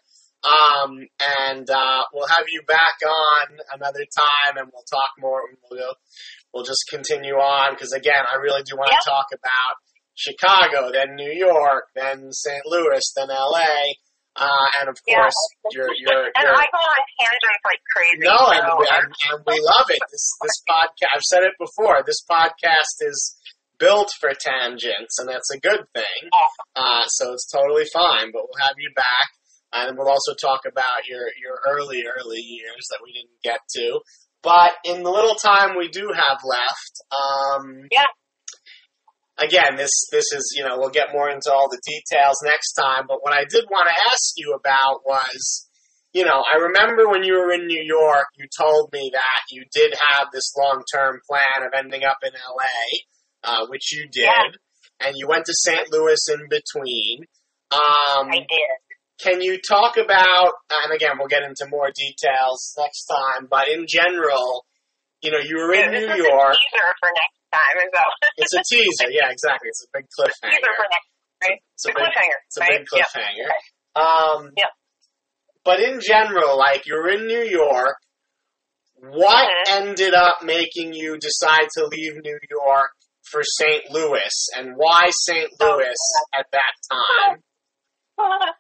Um, 0.48 1.02
and 1.44 1.68
uh, 1.70 2.04
we'll 2.14 2.28
have 2.28 2.46
you 2.48 2.62
back 2.68 2.96
on 3.06 3.58
another 3.74 4.06
time, 4.06 4.58
and 4.58 4.70
we'll 4.72 4.86
talk 4.90 5.10
more. 5.20 5.42
We'll 5.70 5.80
go, 5.80 5.92
we'll 6.54 6.64
just 6.64 6.86
continue 6.90 7.34
on 7.36 7.74
because 7.74 7.92
again, 7.92 8.24
I 8.32 8.38
really 8.38 8.62
do 8.64 8.78
want 8.78 8.90
to 8.90 8.96
Yeah. 8.96 9.12
talk 9.12 9.28
about 9.34 9.76
Chicago, 10.16 10.92
then 10.94 11.16
New 11.16 11.32
York, 11.34 11.90
then 11.96 12.32
St. 12.32 12.62
Louis, 12.66 13.02
then 13.18 13.30
L.A. 13.30 13.98
Uh, 14.38 14.66
and 14.80 14.90
of 14.90 14.98
Yeah. 15.08 15.26
course, 15.26 15.36
your 15.74 15.90
your 15.98 16.30
And 16.38 16.46
your 16.46 16.54
I 16.54 16.66
go 16.72 16.78
on 16.78 17.02
tangents 17.18 17.66
like 17.66 17.82
crazy. 17.92 18.22
no, 18.22 18.38
and, 18.54 18.62
so, 18.70 18.86
and, 18.94 19.08
and 19.34 19.40
we 19.46 19.58
love 19.60 19.90
it. 19.90 20.00
This 20.12 20.38
this 20.42 20.58
podcast. 20.70 21.10
I've 21.18 21.26
said 21.26 21.44
it 21.44 21.54
before. 21.60 22.04
This 22.06 22.22
podcast 22.30 23.02
is 23.02 23.36
built 23.80 24.10
for 24.20 24.32
tangents, 24.34 25.20
and 25.20 25.30
that's 25.30 25.50
a 25.54 25.60
good 25.60 25.86
thing. 25.94 26.22
Uh, 26.76 27.06
so 27.08 27.34
it's 27.34 27.50
totally 27.50 27.86
fine. 27.92 28.32
But 28.32 28.44
we'll 28.44 28.68
have 28.68 28.76
you 28.78 28.92
back, 28.96 29.30
and 29.74 29.98
we'll 29.98 30.10
also 30.10 30.34
talk 30.34 30.62
about 30.70 31.08
your 31.08 31.26
your 31.42 31.60
early 31.68 32.04
early 32.06 32.40
years 32.40 32.88
that 32.90 33.00
we 33.04 33.14
didn't 33.14 33.42
get 33.44 33.60
to. 33.76 34.00
But 34.44 34.72
in 34.86 35.04
the 35.04 35.12
little 35.12 35.36
time 35.36 35.78
we 35.78 35.90
do 35.90 36.12
have 36.14 36.40
left, 36.44 36.94
um, 37.12 37.88
Yeah. 37.92 38.06
Again, 39.40 39.76
this 39.78 39.92
this 40.12 40.32
is 40.34 40.54
you 40.58 40.64
know 40.64 40.78
we'll 40.80 40.90
get 40.90 41.14
more 41.14 41.30
into 41.30 41.52
all 41.54 41.70
the 41.70 41.82
details 41.86 42.38
next 42.44 42.74
time. 42.74 43.06
But 43.08 43.22
what 43.22 43.34
I 43.34 43.46
did 43.46 43.66
want 43.70 43.88
to 43.88 43.96
ask 44.12 44.34
you 44.36 44.54
about 44.54 45.02
was 45.06 45.68
you 46.14 46.26
know, 46.26 46.42
I 46.42 46.58
remember 46.58 47.08
when 47.08 47.24
you 47.24 47.34
were 47.34 47.52
in 47.52 47.68
New 47.68 47.84
York, 47.84 48.26
you 48.38 48.48
told 48.58 48.90
me 48.92 49.12
that 49.14 49.42
you 49.52 49.66
did 49.72 49.94
have 49.94 50.30
this 50.34 50.52
long 50.58 50.82
term 50.92 51.20
plan 51.30 51.68
of 51.68 51.74
ending 51.78 52.04
up 52.04 52.18
in 52.24 52.32
LA, 52.34 53.06
uh, 53.44 53.66
which 53.68 53.94
you 53.94 54.08
did, 54.12 54.24
Yeah. 54.26 55.08
and 55.08 55.16
you 55.18 55.28
went 55.28 55.46
to 55.46 55.54
St. 55.56 55.92
Louis 55.92 56.20
in 56.30 56.48
between. 56.50 57.24
Um, 57.72 58.30
I 58.32 58.46
did. 58.48 58.78
can 59.22 59.42
you 59.42 59.60
talk 59.60 59.98
about, 59.98 60.54
and 60.84 60.94
again, 60.94 61.18
we'll 61.18 61.28
get 61.28 61.44
into 61.44 61.66
more 61.70 61.90
details 61.94 62.74
next 62.78 63.06
time, 63.06 63.48
but 63.50 63.68
in 63.68 63.86
general, 63.88 64.66
you 65.22 65.32
know, 65.32 65.40
you 65.40 65.56
were 65.58 65.74
in 65.74 65.92
New 65.92 66.00
York. 66.08 66.10
a 66.10 66.16
teaser 66.16 66.94
for 67.02 67.10
next 67.14 67.40
time, 67.52 67.90
that? 67.94 68.32
It's 68.38 68.54
a 68.54 68.62
teaser, 68.70 69.10
yeah, 69.10 69.30
exactly. 69.32 69.70
It's 69.70 69.84
a 69.86 69.88
big 69.98 70.06
cliffhanger. 70.18 70.52
teaser 70.52 70.74
for 70.78 70.86
next, 70.90 71.10
right? 71.50 71.60
It's 71.74 71.86
a 71.86 71.90
big, 71.90 71.96
cliffhanger, 71.98 72.40
it's 72.46 72.58
a 72.58 72.60
right? 72.62 72.72
big 72.80 72.88
cliffhanger. 72.88 74.02
Um, 74.02 74.52
Yeah. 74.56 74.70
But 75.66 75.82
in 75.82 76.00
general, 76.00 76.58
like 76.58 76.86
you're 76.86 77.10
in 77.10 77.28
New 77.28 77.44
York, 77.44 77.98
what 79.02 79.48
Mhm. 79.68 79.72
ended 79.82 80.14
up 80.14 80.42
making 80.44 80.94
you 80.94 81.18
decide 81.18 81.68
to 81.74 81.86
leave 81.88 82.14
New 82.24 82.40
York 82.50 82.92
for 83.32 83.42
St. 83.44 83.92
Louis, 83.92 84.34
and 84.56 84.74
why 84.76 85.10
St. 85.28 85.50
Oh, 85.60 85.78
Louis 85.78 86.00
at 86.38 86.46
that 86.52 86.74
time? 86.90 87.40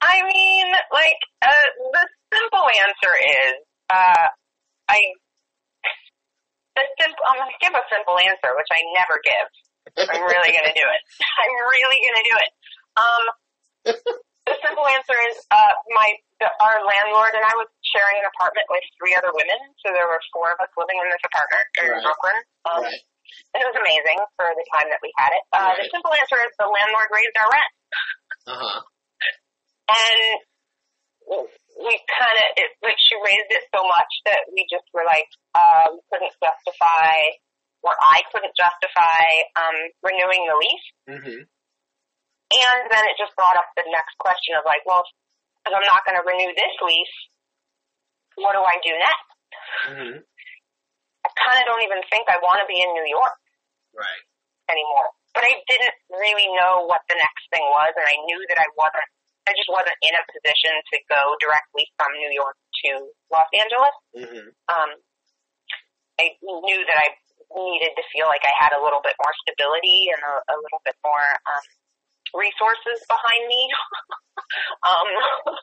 I 0.00 0.24
mean, 0.24 0.66
like, 0.92 1.20
uh, 1.44 1.68
the 1.92 2.04
simple 2.32 2.64
answer 2.64 3.12
is, 3.12 3.54
uh, 3.92 4.26
I, 4.88 4.98
the 6.76 6.84
simple, 6.96 7.24
I'm 7.28 7.36
going 7.44 7.52
to 7.52 7.60
give 7.60 7.74
a 7.76 7.84
simple 7.92 8.16
answer, 8.16 8.56
which 8.56 8.70
I 8.72 8.80
never 8.96 9.20
give. 9.20 9.48
I'm 10.08 10.22
really 10.24 10.52
going 10.54 10.68
to 10.70 10.76
do 10.76 10.86
it. 10.86 11.02
I'm 11.44 11.54
really 11.76 11.98
going 12.00 12.18
to 12.20 12.26
do 12.28 12.36
it. 12.40 12.50
Um, 12.96 13.22
the 14.48 14.56
simple 14.64 14.86
answer 14.88 15.16
is, 15.28 15.36
uh, 15.52 15.74
my, 15.92 16.08
the, 16.40 16.48
our 16.64 16.80
landlord 16.80 17.36
and 17.36 17.44
I 17.44 17.52
was 17.60 17.68
sharing 17.84 18.16
an 18.24 18.26
apartment 18.32 18.64
with 18.72 18.84
three 18.96 19.12
other 19.12 19.28
women, 19.34 19.60
so 19.84 19.92
there 19.92 20.08
were 20.08 20.20
four 20.32 20.56
of 20.56 20.58
us 20.64 20.72
living 20.80 20.96
in 20.96 21.08
this 21.12 21.20
apartment 21.20 21.66
in 21.76 21.84
Right. 21.92 22.00
Brooklyn. 22.00 22.38
Um, 22.64 22.80
right. 22.88 23.02
And 23.54 23.58
it 23.62 23.66
was 23.68 23.78
amazing 23.78 24.18
for 24.36 24.46
the 24.52 24.66
time 24.74 24.88
that 24.90 25.00
we 25.02 25.10
had 25.18 25.30
it. 25.34 25.42
Uh, 25.52 25.72
The 25.78 25.88
simple 25.90 26.12
answer 26.14 26.38
is 26.42 26.52
the 26.58 26.68
landlord 26.70 27.08
raised 27.10 27.36
our 27.40 27.50
rent. 27.50 27.72
Uh 28.46 28.58
huh. 28.58 28.80
and 29.90 30.20
we 31.80 31.92
kind 32.10 32.36
of, 32.36 32.46
like, 32.82 32.98
she 32.98 33.14
raised 33.22 33.50
it 33.54 33.64
so 33.72 33.80
much 33.86 34.10
that 34.26 34.44
we 34.52 34.66
just 34.68 34.84
were 34.92 35.06
like 35.06 35.28
uh, 35.54 35.94
we 35.94 36.00
couldn't 36.10 36.34
justify 36.42 37.14
or 37.80 37.96
I 37.96 38.20
couldn't 38.28 38.52
justify 38.52 39.24
um, 39.56 39.76
renewing 40.04 40.44
the 40.44 40.56
lease, 40.60 40.88
hmm 41.08 41.40
and 42.50 42.80
then 42.90 43.04
it 43.06 43.14
just 43.14 43.30
brought 43.38 43.54
up 43.54 43.70
the 43.78 43.86
next 43.88 44.18
question 44.18 44.58
of 44.58 44.66
like, 44.66 44.82
well, 44.84 45.06
if 45.06 45.70
I'm 45.70 45.86
not 45.86 46.02
going 46.02 46.18
to 46.18 46.26
renew 46.26 46.50
this 46.50 46.74
lease, 46.82 47.16
what 48.34 48.58
do 48.58 48.60
I 48.60 48.76
do 48.82 48.92
next? 48.98 49.30
hmm 49.86 50.16
I 50.20 50.29
kind 51.46 51.58
of 51.60 51.64
don't 51.68 51.84
even 51.84 52.00
think 52.12 52.28
I 52.28 52.38
want 52.44 52.60
to 52.62 52.68
be 52.68 52.78
in 52.80 52.90
New 52.92 53.08
York 53.08 53.36
Right. 53.96 54.22
anymore. 54.70 55.08
But 55.34 55.46
I 55.46 55.54
didn't 55.70 55.94
really 56.10 56.50
know 56.58 56.86
what 56.90 57.02
the 57.06 57.14
next 57.18 57.44
thing 57.54 57.62
was, 57.70 57.92
and 57.94 58.06
I 58.06 58.16
knew 58.26 58.40
that 58.50 58.58
I 58.58 58.66
wasn't. 58.74 59.08
I 59.48 59.54
just 59.56 59.70
wasn't 59.72 59.96
in 60.04 60.14
a 60.14 60.22
position 60.30 60.74
to 60.74 60.96
go 61.10 61.22
directly 61.40 61.86
from 61.96 62.12
New 62.18 62.30
York 62.34 62.54
to 62.84 62.90
Los 63.32 63.48
Angeles. 63.56 63.94
hmm 64.14 64.46
Um, 64.68 64.90
I 66.20 66.36
knew 66.44 66.80
that 66.84 66.98
I 67.00 67.08
needed 67.56 67.96
to 67.96 68.04
feel 68.12 68.28
like 68.28 68.44
I 68.44 68.52
had 68.60 68.76
a 68.76 68.82
little 68.82 69.00
bit 69.02 69.16
more 69.18 69.32
stability 69.46 70.12
and 70.12 70.20
a, 70.22 70.34
a 70.54 70.56
little 70.60 70.82
bit 70.84 70.94
more 71.02 71.26
um, 71.48 71.64
resources 72.36 73.00
behind 73.08 73.42
me. 73.48 73.62
um, 74.90 75.08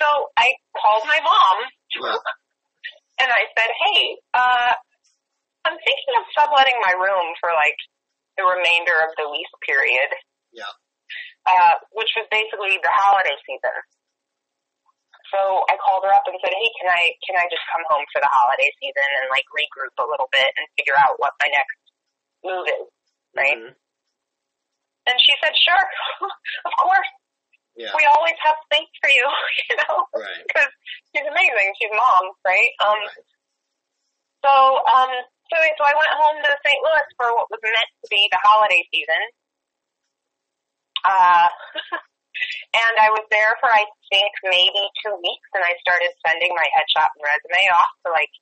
so 0.00 0.06
I 0.38 0.54
called 0.76 1.04
my 1.10 1.20
mom 1.20 1.56
Yeah. 1.98 2.16
and 3.26 3.28
I 3.32 3.42
said, 3.52 3.70
"Hey, 3.84 4.00
uh, 4.32 4.72
I'm 5.66 5.76
thinking 5.82 6.14
of 6.16 6.24
subletting 6.38 6.78
my 6.86 6.94
room 6.94 7.34
for 7.42 7.50
like 7.52 7.76
the 8.38 8.46
remainder 8.46 8.94
of 9.02 9.10
the 9.18 9.26
lease 9.26 9.50
period." 9.66 10.10
Yeah. 10.54 10.70
Uh, 11.46 11.74
which 11.94 12.10
was 12.18 12.26
basically 12.30 12.78
the 12.82 12.90
holiday 12.94 13.34
season. 13.46 13.76
So 15.34 15.66
I 15.66 15.74
called 15.82 16.06
her 16.06 16.14
up 16.14 16.26
and 16.30 16.38
said, 16.38 16.54
"Hey, 16.54 16.70
can 16.78 16.86
I 16.90 17.02
can 17.26 17.34
I 17.38 17.46
just 17.50 17.62
come 17.74 17.82
home 17.90 18.06
for 18.14 18.22
the 18.22 18.30
holiday 18.30 18.70
season 18.78 19.06
and 19.22 19.26
like 19.34 19.46
regroup 19.50 19.94
a 19.98 20.06
little 20.06 20.30
bit 20.30 20.46
and 20.54 20.66
figure 20.78 20.94
out 20.98 21.18
what 21.18 21.34
my 21.42 21.50
next 21.50 21.78
move 22.46 22.66
is?" 22.70 22.86
Right. 23.34 23.58
Mhm. 23.58 23.74
And 25.06 25.16
she 25.22 25.34
said, 25.42 25.54
"Sure, 25.54 25.84
of 26.70 26.72
course. 26.78 27.10
Yeah. 27.76 27.92
We 27.94 28.06
always 28.08 28.34
have 28.40 28.56
space 28.72 28.88
for 29.02 29.10
you, 29.12 29.26
you 29.68 29.76
know, 29.76 30.06
Right. 30.16 30.40
because 30.48 30.70
she's 31.12 31.26
amazing. 31.28 31.68
She's 31.76 31.92
mom, 31.92 32.32
right? 32.46 32.72
Um, 32.80 32.96
Right. 33.04 33.26
so, 34.46 34.52
um, 34.96 35.12
so, 35.50 35.56
so 35.56 35.82
I 35.86 35.94
went 35.94 36.12
home 36.18 36.38
to 36.42 36.52
St. 36.64 36.80
Louis 36.82 37.06
for 37.18 37.28
what 37.36 37.46
was 37.50 37.62
meant 37.62 37.90
to 38.02 38.08
be 38.10 38.26
the 38.32 38.40
holiday 38.42 38.82
season. 38.92 39.22
Uh, 41.06 41.48
and 42.82 42.94
I 42.98 43.08
was 43.14 43.24
there 43.30 43.54
for, 43.62 43.70
I 43.70 43.84
think, 44.10 44.30
maybe 44.42 44.82
two 45.04 45.14
weeks, 45.22 45.48
and 45.54 45.62
I 45.62 45.74
started 45.82 46.10
sending 46.26 46.50
my 46.54 46.66
headshot 46.74 47.14
and 47.14 47.22
resume 47.22 47.70
off 47.72 47.92
to, 48.04 48.10
like, 48.10 48.32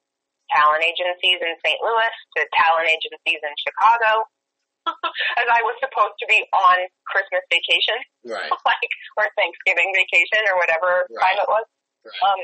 talent 0.52 0.84
agencies 0.84 1.40
in 1.40 1.52
St. 1.64 1.80
Louis, 1.84 2.14
to 2.36 2.40
talent 2.56 2.88
agencies 2.88 3.40
in 3.42 3.54
Chicago, 3.60 4.24
as 5.40 5.48
I 5.48 5.60
was 5.64 5.76
supposed 5.80 6.16
to 6.20 6.26
be 6.28 6.40
on 6.52 6.76
Christmas 7.08 7.44
vacation, 7.48 8.00
Right. 8.24 8.48
like, 8.68 8.92
or 9.20 9.28
Thanksgiving 9.36 9.92
vacation, 9.92 10.44
or 10.52 10.56
whatever 10.60 11.04
Right. 11.12 11.20
time 11.20 11.38
it 11.40 11.48
was. 11.48 11.66
Right. 12.04 12.20
Um, 12.28 12.40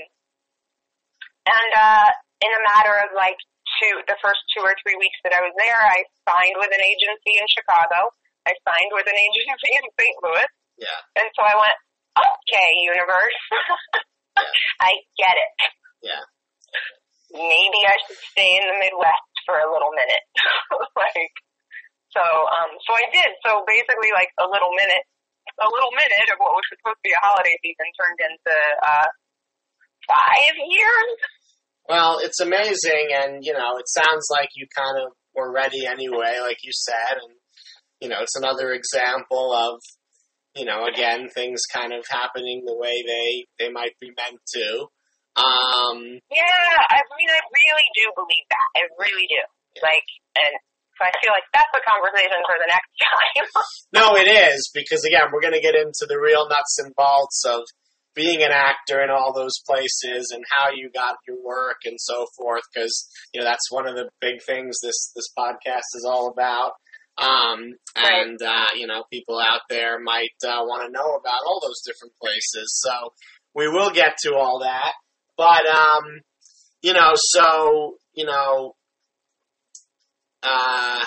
and 1.49 1.71
uh, 1.77 2.09
in 2.45 2.53
a 2.53 2.63
matter 2.73 2.97
of 3.05 3.13
like 3.17 3.37
two, 3.81 3.95
the 4.07 4.19
first 4.21 4.41
two 4.53 4.63
or 4.63 4.77
three 4.85 4.95
weeks 5.01 5.17
that 5.25 5.33
I 5.35 5.41
was 5.41 5.55
there, 5.57 5.81
I 5.81 6.05
signed 6.29 6.57
with 6.61 6.71
an 6.71 6.85
agency 6.85 7.35
in 7.41 7.47
Chicago. 7.51 8.13
I 8.47 8.53
signed 8.63 8.93
with 8.93 9.09
an 9.09 9.17
agency 9.17 9.71
in 9.81 9.85
St. 9.97 10.17
Louis, 10.23 10.49
Yeah. 10.79 11.01
and 11.21 11.29
so 11.35 11.41
I 11.45 11.57
went, 11.57 11.77
okay, 12.17 12.69
universe, 12.87 13.41
I 14.85 14.91
get 15.17 15.35
it. 15.37 15.57
Yeah. 16.05 16.25
Maybe 17.31 17.81
I 17.87 17.95
should 18.07 18.19
stay 18.35 18.59
in 18.59 18.65
the 18.67 18.77
Midwest 18.83 19.35
for 19.47 19.55
a 19.61 19.69
little 19.71 19.95
minute. 19.95 20.25
like, 20.99 21.35
so, 22.11 22.23
um, 22.25 22.71
so 22.83 22.91
I 22.99 23.07
did. 23.15 23.31
So 23.47 23.63
basically, 23.71 24.11
like 24.11 24.35
a 24.43 24.47
little 24.51 24.75
minute, 24.75 25.05
a 25.63 25.69
little 25.71 25.95
minute 25.95 26.27
of 26.35 26.43
what 26.43 26.59
was 26.59 26.67
supposed 26.75 26.99
to 26.99 27.07
be 27.07 27.15
a 27.15 27.23
holiday 27.23 27.55
season 27.63 27.87
turned 27.95 28.19
into 28.19 28.55
uh, 28.83 29.09
five 30.11 30.55
years. 30.59 31.11
Well, 31.91 32.21
it's 32.23 32.39
amazing, 32.39 33.11
and 33.11 33.43
you 33.43 33.53
know, 33.53 33.79
it 33.83 33.89
sounds 33.91 34.29
like 34.31 34.51
you 34.55 34.67
kind 34.71 34.95
of 35.03 35.11
were 35.35 35.51
ready 35.51 35.87
anyway, 35.87 36.39
like 36.41 36.63
you 36.63 36.71
said, 36.71 37.19
and 37.19 37.35
you 38.01 38.09
know, 38.09 38.23
it's 38.23 38.37
another 38.39 38.71
example 38.73 39.51
of, 39.53 39.83
you 40.55 40.65
know, 40.65 40.87
again, 40.87 41.29
things 41.35 41.61
kind 41.67 41.93
of 41.93 42.07
happening 42.09 42.63
the 42.65 42.79
way 42.79 43.03
they 43.03 43.47
they 43.59 43.73
might 43.73 43.99
be 44.01 44.15
meant 44.15 44.39
to. 44.55 44.87
Um, 45.35 45.99
Yeah, 46.31 46.71
I 46.95 47.03
mean, 47.19 47.31
I 47.31 47.43
really 47.43 47.89
do 47.99 48.07
believe 48.15 48.47
that. 48.55 48.69
I 48.79 48.83
really 48.95 49.27
do. 49.27 49.43
Like, 49.83 50.07
and 50.39 50.55
so 50.95 51.07
I 51.07 51.13
feel 51.19 51.35
like 51.35 51.47
that's 51.51 51.75
a 51.75 51.83
conversation 51.83 52.39
for 52.47 52.55
the 52.63 52.71
next 52.71 52.93
time. 53.03 53.45
no, 53.99 54.05
it 54.15 54.31
is 54.31 54.71
because 54.75 55.03
again, 55.03 55.35
we're 55.35 55.43
going 55.43 55.59
to 55.59 55.63
get 55.63 55.75
into 55.75 56.07
the 56.07 56.23
real 56.23 56.47
nuts 56.47 56.79
and 56.79 56.95
bolts 56.95 57.43
of 57.47 57.67
being 58.15 58.43
an 58.43 58.51
actor 58.53 59.03
in 59.03 59.11
all 59.11 59.33
those 59.33 59.61
places 59.67 60.33
and 60.35 60.45
how 60.51 60.71
you 60.71 60.91
got 60.93 61.17
your 61.27 61.37
work 61.45 61.79
and 61.85 61.97
so 62.01 62.27
forth 62.37 62.63
because 62.73 63.09
you 63.33 63.41
know 63.41 63.47
that's 63.47 63.71
one 63.71 63.87
of 63.87 63.95
the 63.95 64.09
big 64.21 64.43
things 64.45 64.79
this 64.83 65.13
this 65.15 65.29
podcast 65.39 65.95
is 65.95 66.07
all 66.09 66.29
about. 66.29 66.73
Um 67.19 67.75
and 67.97 68.41
uh 68.43 68.67
you 68.77 68.87
know 68.87 69.05
people 69.13 69.39
out 69.39 69.63
there 69.69 70.01
might 70.01 70.37
uh, 70.45 70.63
want 70.63 70.87
to 70.87 70.93
know 70.93 71.15
about 71.15 71.41
all 71.47 71.61
those 71.63 71.83
different 71.85 72.15
places. 72.21 72.81
So 72.83 73.13
we 73.55 73.69
will 73.69 73.91
get 73.91 74.17
to 74.25 74.35
all 74.35 74.61
that. 74.61 74.93
But 75.37 75.67
um 75.67 76.21
you 76.83 76.93
know 76.93 77.13
so 77.15 77.95
you 78.15 78.25
know 78.25 78.75
uh 80.43 81.05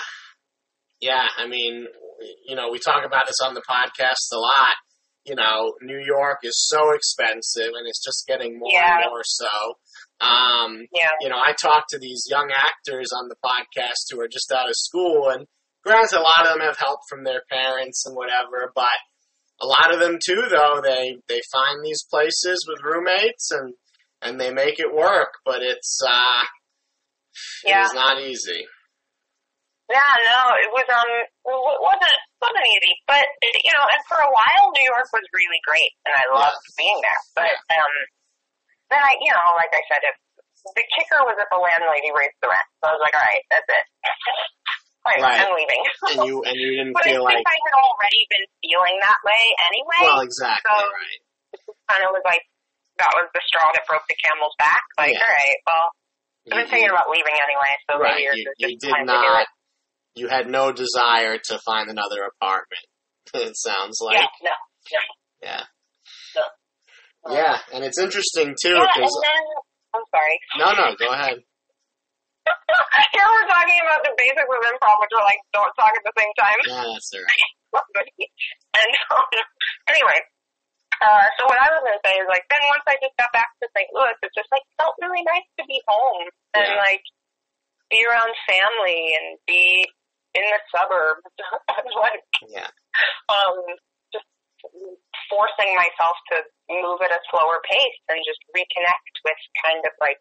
yeah 1.00 1.26
i 1.38 1.48
mean 1.48 1.86
you 2.46 2.54
know 2.54 2.70
we 2.70 2.78
talk 2.78 3.04
about 3.04 3.26
this 3.26 3.40
on 3.44 3.54
the 3.54 3.62
podcast 3.68 4.32
a 4.32 4.38
lot 4.38 4.76
you 5.24 5.34
know, 5.34 5.74
New 5.80 6.00
York 6.04 6.38
is 6.42 6.66
so 6.68 6.92
expensive 6.92 7.68
and 7.76 7.86
it's 7.86 8.04
just 8.04 8.26
getting 8.26 8.58
more 8.58 8.70
Yeah. 8.72 8.96
and 9.02 9.10
more 9.10 9.22
so. 9.24 9.46
Um, 10.20 10.86
yeah. 10.92 11.10
you 11.20 11.28
know, 11.28 11.36
I 11.38 11.52
talk 11.60 11.84
to 11.90 11.98
these 11.98 12.24
young 12.30 12.50
actors 12.54 13.10
on 13.16 13.28
the 13.28 13.36
podcast 13.44 14.10
who 14.10 14.20
are 14.20 14.28
just 14.28 14.52
out 14.52 14.68
of 14.68 14.76
school 14.76 15.28
and 15.30 15.46
granted 15.84 16.18
a 16.18 16.20
lot 16.22 16.46
of 16.46 16.52
them 16.52 16.60
have 16.60 16.78
help 16.78 17.00
from 17.08 17.24
their 17.24 17.42
parents 17.50 18.04
and 18.06 18.14
whatever, 18.16 18.70
but 18.74 18.88
a 19.60 19.66
lot 19.66 19.92
of 19.92 20.00
them 20.00 20.18
too 20.24 20.42
though, 20.50 20.80
they, 20.82 21.16
they 21.28 21.40
find 21.52 21.82
these 21.84 22.04
places 22.10 22.64
with 22.68 22.82
roommates 22.82 23.50
and, 23.50 23.74
and 24.22 24.40
they 24.40 24.52
make 24.52 24.78
it 24.78 24.94
work, 24.94 25.34
but 25.44 25.62
it's, 25.62 26.00
uh, 26.06 26.42
Yeah. 27.66 27.82
it 27.82 27.86
is 27.86 27.94
not 27.94 28.20
easy. 28.20 28.64
Yeah, 29.90 30.00
no, 30.00 30.54
it 30.64 30.70
was 30.72 30.84
um, 30.88 31.04
it 31.52 32.18
easy, 32.52 32.92
but 33.08 33.24
you 33.64 33.72
know, 33.72 33.84
and 33.88 34.00
for 34.04 34.20
a 34.20 34.28
while, 34.28 34.64
New 34.76 34.86
York 34.90 35.08
was 35.12 35.24
really 35.32 35.60
great, 35.64 35.92
and 36.04 36.12
I 36.12 36.24
loved 36.34 36.60
being 36.76 36.98
there. 37.00 37.20
But 37.32 37.54
um, 37.72 37.94
then 38.92 39.00
I, 39.00 39.16
you 39.24 39.32
know, 39.32 39.48
like 39.56 39.72
I 39.72 39.80
said, 39.88 40.04
if 40.04 40.16
the 40.76 40.84
kicker 40.96 41.20
was 41.24 41.36
if 41.40 41.48
the 41.48 41.60
landlady 41.60 42.12
raised 42.12 42.36
the 42.44 42.48
rent, 42.52 42.68
so 42.84 42.88
I 42.88 42.92
was 42.96 43.02
like, 43.04 43.16
all 43.16 43.24
right, 43.24 43.44
that's 43.48 43.68
it. 43.68 43.86
Like, 45.04 45.20
Right. 45.20 45.36
I'm 45.44 45.52
leaving. 45.52 45.82
And 46.16 46.18
you, 46.24 46.40
and 46.48 46.56
you 46.56 46.80
didn't 46.80 46.96
but 46.96 47.04
I 47.04 47.12
feel 47.12 47.28
think 47.28 47.36
like, 47.36 47.44
I 47.44 47.56
had 47.60 47.76
already 47.76 48.22
been 48.24 48.46
feeling 48.64 48.96
that 49.04 49.20
way 49.20 49.42
anyway. 49.68 50.00
well, 50.00 50.24
exactly, 50.24 50.64
so- 50.64 50.80
right. 50.96 51.20
kind 51.92 52.02
of 52.08 52.16
was 52.16 52.24
like 52.24 52.40
that 52.96 53.12
was 53.12 53.28
the 53.36 53.44
straw 53.44 53.68
that 53.76 53.84
broke 53.84 54.08
the 54.08 54.16
camel's 54.16 54.56
back. 54.56 54.80
Like, 54.96 55.12
Yeah. 55.12 55.20
all 55.20 55.28
right, 55.36 55.58
well, 55.68 55.86
I've 55.92 56.48
been 56.48 56.56
You- 56.64 56.72
thinking 56.72 56.88
about 56.96 57.12
leaving 57.12 57.36
anyway, 57.36 57.72
so 57.84 58.00
Right, 58.00 58.16
maybe 58.16 58.48
you, 58.48 58.48
you 58.64 58.68
just 58.80 58.80
did 58.80 58.96
time 58.96 59.04
to 59.04 59.12
do 59.12 59.28
not, 59.28 59.44
it. 59.44 59.48
You 60.14 60.28
had 60.28 60.48
no 60.48 60.72
desire 60.72 61.38
to 61.50 61.58
find 61.64 61.90
another 61.90 62.22
apartment. 62.24 62.84
It 63.34 63.56
sounds 63.56 63.98
like, 64.04 64.20
yeah, 64.20 64.30
no. 64.46 64.54
yeah, 65.42 65.64
No. 66.36 66.44
yeah, 67.34 67.56
and 67.72 67.82
it's 67.82 67.98
interesting 67.98 68.54
too 68.54 68.76
Yeah, 68.78 68.84
and 68.84 68.90
because 68.94 69.16
then 69.26 69.42
I'm 69.96 70.06
sorry. 70.12 70.36
no, 70.60 70.68
no, 70.76 70.86
go 70.94 71.08
ahead. 71.10 71.40
Here 73.16 73.24
we're 73.26 73.48
talking 73.48 73.80
about 73.80 74.04
the 74.04 74.12
basics 74.20 74.44
of 74.44 74.60
improv, 74.70 74.96
which 75.00 75.14
are 75.16 75.24
like 75.24 75.40
don't 75.56 75.72
talk 75.74 75.96
at 75.96 76.04
the 76.04 76.14
same 76.20 76.30
time. 76.36 76.58
Yeah, 76.68 76.84
that's 76.92 77.10
right. 77.16 77.42
and 78.78 78.90
um, 79.10 79.24
anyway, 79.88 80.18
uh, 81.00 81.26
so 81.40 81.48
what 81.48 81.58
I 81.58 81.72
was 81.74 81.80
gonna 81.82 82.04
say 82.04 82.14
is 82.20 82.28
like 82.28 82.44
then 82.52 82.60
once 82.70 82.84
I 82.86 83.00
just 83.02 83.16
got 83.16 83.32
back 83.32 83.50
to 83.58 83.66
St. 83.72 83.88
Louis, 83.96 84.14
it 84.20 84.30
just 84.36 84.52
like 84.52 84.62
felt 84.78 84.94
really 85.00 85.24
nice 85.26 85.48
to 85.58 85.64
be 85.66 85.80
home 85.88 86.28
and 86.54 86.70
Yeah. 86.70 86.78
like 86.86 87.02
be 87.90 88.04
around 88.04 88.30
family 88.46 89.16
and 89.16 89.40
be 89.48 89.88
in 90.34 90.44
the 90.44 90.60
suburbs. 90.70 91.26
like 92.02 92.24
Yeah, 92.50 92.70
um, 93.30 93.58
just 94.12 94.28
forcing 95.30 95.72
myself 95.78 96.16
to 96.34 96.36
move 96.70 97.00
at 97.02 97.14
a 97.14 97.20
slower 97.30 97.62
pace 97.64 98.00
and 98.10 98.20
just 98.26 98.42
reconnect 98.54 99.14
with 99.24 99.40
kind 99.64 99.82
of 99.86 99.94
like 100.00 100.20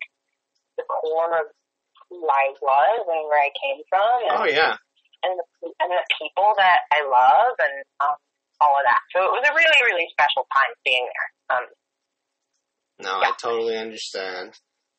the 0.78 0.86
core 0.90 1.38
of 1.38 1.48
who 2.10 2.22
I 2.26 2.54
was 2.62 3.00
and 3.10 3.24
where 3.30 3.42
I 3.42 3.52
came 3.58 3.82
from 3.90 4.18
and, 4.30 4.36
oh 4.38 4.48
yeah, 4.50 4.76
and, 5.24 5.34
the, 5.40 5.46
and 5.82 5.90
the 5.90 6.04
people 6.20 6.54
that 6.58 6.86
I 6.92 7.02
love 7.06 7.56
and 7.60 7.78
um, 8.04 8.18
all 8.62 8.76
of 8.78 8.86
that. 8.86 9.02
So 9.16 9.24
it 9.24 9.34
was 9.34 9.46
a 9.48 9.54
really, 9.54 9.82
really 9.88 10.08
special 10.12 10.46
time 10.54 10.74
being 10.86 11.06
there. 11.08 11.58
Um, 11.58 11.66
no, 13.00 13.14
I 13.20 13.32
totally 13.42 13.78
understand. 13.78 14.54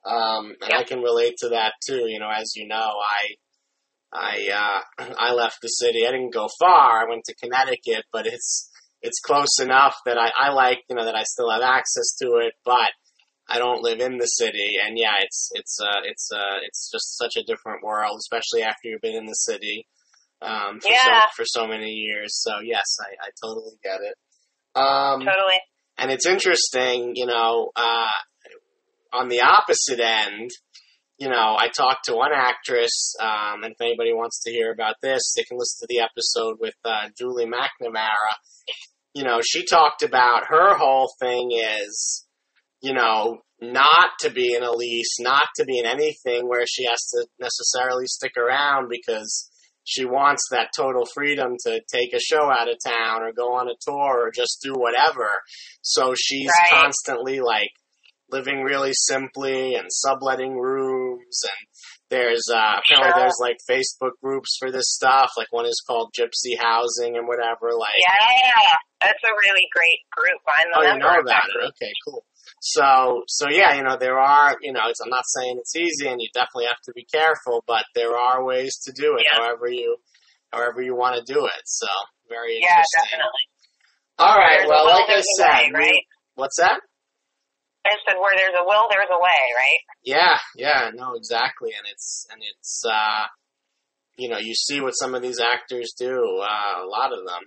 Um, 0.05 0.57
and 0.61 0.75
I 0.75 0.85
can 0.85 1.01
relate 1.01 1.37
to 1.39 1.51
that 1.51 1.75
too. 1.87 2.05
You 2.09 2.19
know, 2.19 2.29
as 2.29 2.57
you 2.57 2.69
know, 2.69 2.77
I, 2.77 3.37
I, 4.15 4.81
uh, 4.99 5.05
I 5.19 5.33
left 5.33 5.59
the 5.63 5.69
city. 5.69 6.07
I 6.07 6.13
didn't 6.13 6.33
go 6.33 6.49
far. 6.61 7.03
I 7.05 7.09
went 7.09 7.25
to 7.25 7.35
Connecticut, 7.35 8.05
but 8.13 8.27
it's, 8.27 8.71
it's 9.03 9.21
close 9.21 9.59
enough 9.61 9.97
that 10.07 10.17
I, 10.19 10.31
I 10.39 10.53
like, 10.53 10.79
you 10.89 10.97
know, 10.97 11.05
that 11.05 11.17
I 11.17 11.25
still 11.25 11.51
have 11.51 11.63
access 11.63 12.15
to 12.23 12.37
it, 12.37 12.55
but 12.65 12.89
I 13.49 13.59
don't 13.59 13.83
live 13.83 14.01
in 14.01 14.17
the 14.19 14.27
city. 14.27 14.77
And 14.83 14.97
yeah, 14.97 15.17
it's, 15.21 15.51
it's, 15.55 15.79
uh, 15.83 16.01
it's, 16.05 16.31
uh, 16.35 16.59
it's 16.67 16.91
just 16.93 17.19
such 17.19 17.35
a 17.37 17.45
different 17.45 17.83
world, 17.83 18.17
especially 18.19 18.63
after 18.63 18.89
you've 18.89 19.03
been 19.03 19.17
in 19.17 19.27
the 19.27 19.35
city, 19.35 19.87
um, 20.41 20.81
for 20.81 20.89
Yeah. 20.91 21.21
so, 21.21 21.27
for 21.37 21.45
so 21.45 21.67
many 21.67 21.91
years. 21.91 22.41
So 22.43 22.61
yes, 22.63 22.87
I, 23.01 23.27
I 23.27 23.31
totally 23.43 23.77
get 23.83 23.99
it. 24.01 24.17
Um, 24.77 25.21
totally. 25.21 25.61
and 25.99 26.11
it's 26.11 26.27
interesting, 26.27 27.13
you 27.15 27.27
know, 27.27 27.71
uh, 27.77 28.09
on 29.13 29.29
the 29.29 29.43
opposite 29.43 30.01
end, 30.01 30.51
you 31.25 31.31
know, 31.31 31.57
I 31.59 31.69
talked 31.75 32.05
to 32.05 32.15
one 32.15 32.33
actress, 32.35 33.15
um, 33.19 33.65
and 33.65 33.73
if 33.73 33.81
anybody 33.81 34.13
wants 34.13 34.43
to 34.43 34.51
hear 34.51 34.71
about 34.71 34.97
this, 35.01 35.33
they 35.35 35.43
can 35.45 35.57
listen 35.57 35.81
to 35.81 35.87
the 35.89 36.01
episode 36.01 36.59
with 36.61 36.75
uh, 36.85 37.09
Julie 37.19 37.47
McNamara. 37.47 38.35
you 39.15 39.25
know, 39.25 39.41
she 39.43 39.65
talked 39.65 40.03
about 40.03 40.43
her 40.49 40.77
whole 40.77 41.11
thing 41.19 41.49
is, 41.53 42.27
you 42.83 42.93
know, 42.93 43.39
not 43.63 44.11
to 44.21 44.29
be 44.29 44.55
in 44.55 44.63
a 44.63 44.71
lease, 44.73 45.17
not 45.19 45.47
to 45.57 45.65
be 45.65 45.79
in 45.79 45.87
anything 45.87 46.47
where 46.47 46.67
she 46.67 46.85
has 46.85 47.01
to 47.15 47.27
necessarily 47.41 48.05
stick 48.07 48.33
around 48.37 48.91
because 48.91 49.49
she 49.85 50.05
wants 50.05 50.43
that 50.51 50.73
total 50.77 51.07
freedom 51.07 51.55
to 51.65 51.81
take 51.91 52.13
a 52.13 52.21
show 52.21 52.51
out 52.51 52.69
of 52.69 52.77
town 52.85 53.23
or 53.23 53.33
go 53.33 53.55
on 53.55 53.69
a 53.69 53.75
tour 53.81 54.27
or 54.27 54.31
just 54.31 54.59
do 54.63 54.75
whatever. 54.75 55.41
So 55.81 56.15
she's 56.15 56.51
Right. 56.51 56.83
constantly 56.83 57.41
like 57.41 57.71
living 58.35 58.63
really 58.63 58.93
simply 58.93 59.75
and 59.75 59.87
subletting 59.91 60.55
rooms 60.59 61.39
and 61.45 61.67
there's 62.11 62.45
uh 62.53 62.77
apparently 62.79 63.13
Sure. 63.13 63.21
there's 63.21 63.41
like 63.41 63.59
Facebook 63.71 64.15
groups 64.23 64.57
for 64.61 64.71
this 64.71 64.89
stuff. 64.99 65.31
Like 65.39 65.51
one 65.53 65.67
is 65.67 65.83
called 65.87 66.13
Gypsy 66.19 66.55
Housing 66.61 67.17
and 67.17 67.27
whatever. 67.27 67.67
Like 67.85 67.97
Yeah, 68.07 68.77
that's 69.01 69.25
a 69.25 69.35
really 69.47 69.67
great 69.77 70.01
group. 70.17 70.41
I'm 70.47 70.69
a 70.69 70.75
Oh, 70.77 70.93
you 70.93 70.99
know 70.99 71.19
about 71.19 71.49
it. 71.49 71.69
Okay, 71.73 71.93
cool. 72.07 72.25
So, 72.61 73.23
so 73.27 73.47
yeah, 73.51 73.75
you 73.77 73.83
know, 73.83 73.97
there 73.99 74.19
are, 74.19 74.57
you 74.61 74.73
know, 74.73 74.83
it's, 74.89 75.01
I'm 75.01 75.09
not 75.11 75.25
saying 75.27 75.57
it's 75.59 75.75
easy 75.77 76.07
and 76.09 76.21
you 76.21 76.29
definitely 76.35 76.67
have 76.67 76.81
to 76.85 76.93
be 76.95 77.07
careful, 77.13 77.65
but 77.67 77.85
there 77.95 78.15
are 78.17 78.45
ways 78.45 78.77
to 78.85 78.93
do 78.93 79.17
it 79.17 79.25
Yeah. 79.25 79.39
however 79.39 79.69
you, 79.69 79.97
however 80.53 80.83
you 80.83 80.95
want 80.95 81.17
to 81.17 81.33
do 81.33 81.45
it. 81.47 81.63
So, 81.65 81.87
very 82.29 82.55
Yeah, 82.61 82.69
interesting. 82.69 83.01
definitely. 83.11 83.45
All 84.19 84.37
right. 84.39 84.69
Well, 84.69 84.87
like 84.87 85.09
I 85.09 85.21
said, 85.39 85.73
way, 85.73 85.81
right? 85.89 86.03
what's 86.37 86.57
that? 86.59 86.81
I 87.87 87.97
said 88.09 88.17
where 88.19 88.35
there's 88.37 88.57
a 88.59 88.65
will, 88.65 88.89
there's 88.91 89.13
a 89.13 89.21
way, 89.21 89.43
right? 89.57 89.81
Yeah, 90.03 90.37
yeah, 90.57 90.91
no, 90.95 91.15
exactly. 91.15 91.71
And 91.77 91.87
it's, 91.91 92.27
and 92.33 92.41
it's, 92.43 92.83
uh, 92.89 93.25
you 94.17 94.29
know, 94.29 94.39
you 94.39 94.55
see 94.55 94.81
what 94.81 94.93
some 94.93 95.15
of 95.15 95.23
these 95.23 95.41
actors 95.41 95.93
do, 95.99 96.13
uh, 96.41 96.83
a 96.83 96.87
lot 96.89 97.13
of 97.13 97.27
them. 97.27 97.43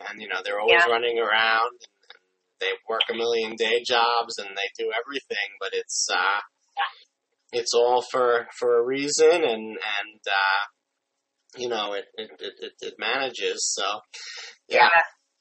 And, 0.00 0.20
you 0.20 0.28
know, 0.28 0.40
they're 0.44 0.60
always 0.60 0.82
Yeah. 0.86 0.92
running 0.92 1.18
around 1.18 1.72
and, 1.72 2.10
and 2.10 2.60
they 2.60 2.72
work 2.88 3.02
a 3.10 3.14
million 3.14 3.56
day 3.56 3.82
jobs 3.86 4.38
and 4.38 4.48
they 4.48 4.70
do 4.78 4.92
everything, 4.92 5.48
but 5.58 5.70
it's, 5.72 6.06
uh, 6.12 6.40
it's 7.52 7.72
all 7.74 8.04
for, 8.12 8.46
for 8.58 8.78
a 8.78 8.84
reason 8.84 9.32
and, 9.32 9.78
and, 9.78 10.20
uh, 10.28 10.62
you 11.56 11.68
know, 11.68 11.94
it, 11.94 12.04
it, 12.14 12.30
it, 12.38 12.52
it, 12.60 12.72
it 12.80 12.94
manages. 12.98 13.72
So, 13.74 14.00
yeah. 14.68 14.88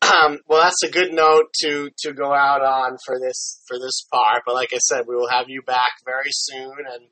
Um, 0.02 0.40
well, 0.48 0.62
that's 0.64 0.84
a 0.84 0.92
good 0.92 1.12
note 1.12 1.48
to 1.62 1.90
to 2.00 2.14
go 2.14 2.32
out 2.34 2.62
on 2.62 2.98
for 3.06 3.20
this 3.20 3.62
for 3.68 3.78
this 3.80 4.06
part. 4.14 4.44
But 4.46 4.56
like 4.56 4.70
I 4.74 4.78
said, 4.78 5.06
we 5.08 5.16
will 5.16 5.28
have 5.30 5.46
you 5.50 5.62
back 5.64 5.92
very 6.06 6.30
soon 6.32 6.72
and 6.94 7.08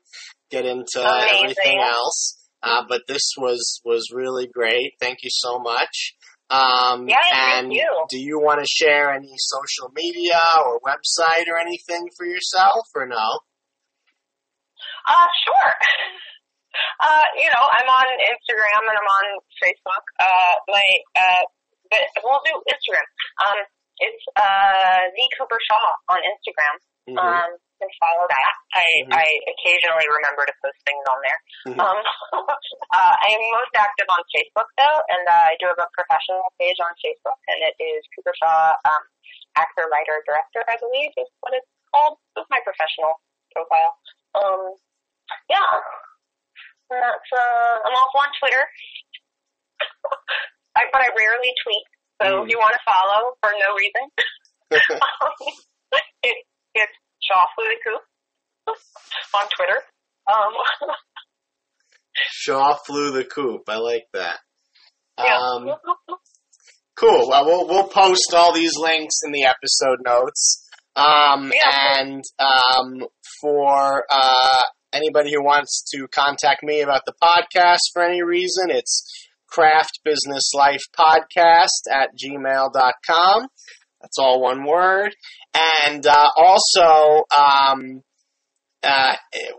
get 0.50 0.64
into 0.64 1.00
Amazing. 1.00 1.40
everything 1.42 1.80
else. 1.80 2.38
Uh, 2.62 2.82
but 2.88 3.02
this 3.08 3.22
was 3.38 3.80
was 3.84 4.10
really 4.14 4.46
great. 4.46 4.92
Thank 5.00 5.18
you 5.22 5.30
so 5.32 5.58
much. 5.58 6.14
Um, 6.48 7.08
Yeah, 7.08 7.18
thank 7.32 7.72
you. 7.74 8.06
do 8.08 8.18
you 8.18 8.38
want 8.38 8.60
to 8.60 8.66
share 8.66 9.12
any 9.12 9.34
social 9.36 9.90
media 9.92 10.38
or 10.64 10.78
website 10.80 11.48
or 11.50 11.58
anything 11.58 12.06
for 12.16 12.24
yourself, 12.24 12.86
or 12.94 13.06
no? 13.06 13.40
Uh, 15.08 15.26
sure. 15.44 15.72
Uh, 17.00 17.24
you 17.40 17.48
know, 17.48 17.64
I'm 17.72 17.88
on 17.88 18.04
Instagram 18.20 18.84
and 18.84 18.96
I'm 19.00 19.08
on 19.08 19.26
Facebook. 19.64 20.04
Uh, 20.20 20.54
my, 20.68 20.84
uh, 21.16 21.44
but 22.14 22.22
we'll 22.24 22.44
do 22.44 22.54
Instagram. 22.68 23.06
Um, 23.44 23.58
it's, 23.98 24.24
uh, 24.36 25.02
the 25.16 25.26
Cooper 25.38 25.58
Shaw 25.62 25.86
on 26.12 26.20
Instagram. 26.20 26.74
Mhm. 27.06 27.16
Um, 27.22 27.50
you 27.54 27.86
can 27.86 27.90
follow 28.02 28.26
that. 28.26 28.52
I, 28.74 28.86
Mhm. 29.06 29.14
I 29.14 29.26
occasionally 29.52 30.08
remember 30.10 30.42
to 30.44 30.54
post 30.60 30.80
things 30.84 31.04
on 31.06 31.18
there. 31.22 31.40
Mhm. 31.70 31.78
Um, 31.80 31.98
uh, 32.98 33.14
I 33.14 33.28
am 33.30 33.42
most 33.54 33.72
active 33.78 34.08
on 34.10 34.20
Facebook 34.34 34.68
though, 34.76 34.98
and 35.14 35.24
uh, 35.28 35.44
I 35.48 35.56
do 35.60 35.66
have 35.70 35.78
a 35.78 35.88
professional 35.94 36.50
page 36.58 36.76
on 36.82 36.92
Facebook, 36.98 37.38
and 37.46 37.58
it 37.62 37.76
is 37.78 38.02
Cooper 38.16 38.34
Shaw, 38.36 38.74
um, 38.84 39.02
actor, 39.56 39.86
writer, 39.88 40.20
director, 40.26 40.64
I 40.68 40.76
believe 40.76 41.12
is 41.16 41.30
what 41.40 41.54
it's 41.54 41.68
called. 41.94 42.18
It's 42.36 42.50
my 42.50 42.60
professional 42.66 43.22
profile. 43.54 43.96
Um, 44.34 44.74
yeah. 45.48 45.64
And 46.90 47.02
that's, 47.02 47.30
uh, 47.32 47.80
I'm 47.86 47.94
also 47.96 48.18
on 48.18 48.30
Twitter. 48.38 48.64
I, 50.76 50.82
but 50.92 51.00
I 51.00 51.08
rarely 51.16 51.52
tweet, 51.64 51.84
so 52.22 52.26
Mm. 52.28 52.44
if 52.44 52.50
you 52.50 52.58
want 52.58 52.74
to 52.76 52.82
follow 52.84 53.32
for 53.40 53.50
no 53.56 53.74
reason, 53.74 54.04
it, 56.22 56.36
it's 56.74 56.96
Shaw 57.22 57.44
Flew 57.56 57.64
the 57.64 57.80
Coop 57.84 58.02
on 59.34 59.48
Twitter. 59.56 59.80
Um, 60.30 60.90
Shaw 62.32 62.74
flew 62.86 63.12
the 63.12 63.24
coop. 63.24 63.62
I 63.68 63.76
like 63.76 64.04
that. 64.12 64.38
yeah. 65.18 65.36
Um, 65.36 65.68
Cool. 66.98 67.28
Well, 67.28 67.44
we'll 67.44 67.66
we'll 67.68 67.88
post 67.88 68.32
all 68.34 68.54
these 68.54 68.72
links 68.78 69.16
in 69.24 69.30
the 69.32 69.44
episode 69.44 69.98
notes. 70.04 70.66
Um, 70.96 71.52
Yeah. 71.54 72.00
and 72.00 72.24
um, 72.38 73.06
for 73.42 74.04
uh, 74.10 74.62
anybody 74.94 75.30
who 75.34 75.44
wants 75.44 75.84
to 75.94 76.08
contact 76.08 76.62
me 76.62 76.80
about 76.80 77.02
the 77.04 77.12
podcast 77.22 77.80
for 77.92 78.02
any 78.02 78.22
reason, 78.22 78.70
it's 78.70 79.25
craft 79.56 80.00
business 80.04 80.52
life 80.54 80.82
podcast 80.98 81.90
at 81.90 82.10
gmail.com. 82.10 83.46
That's 84.02 84.18
all 84.18 84.42
one 84.42 84.64
word. 84.64 85.14
And 85.82 86.06
uh, 86.06 86.28
also, 86.36 87.24
um, 87.36 88.02
uh, 88.86 89.14
it, 89.32 89.54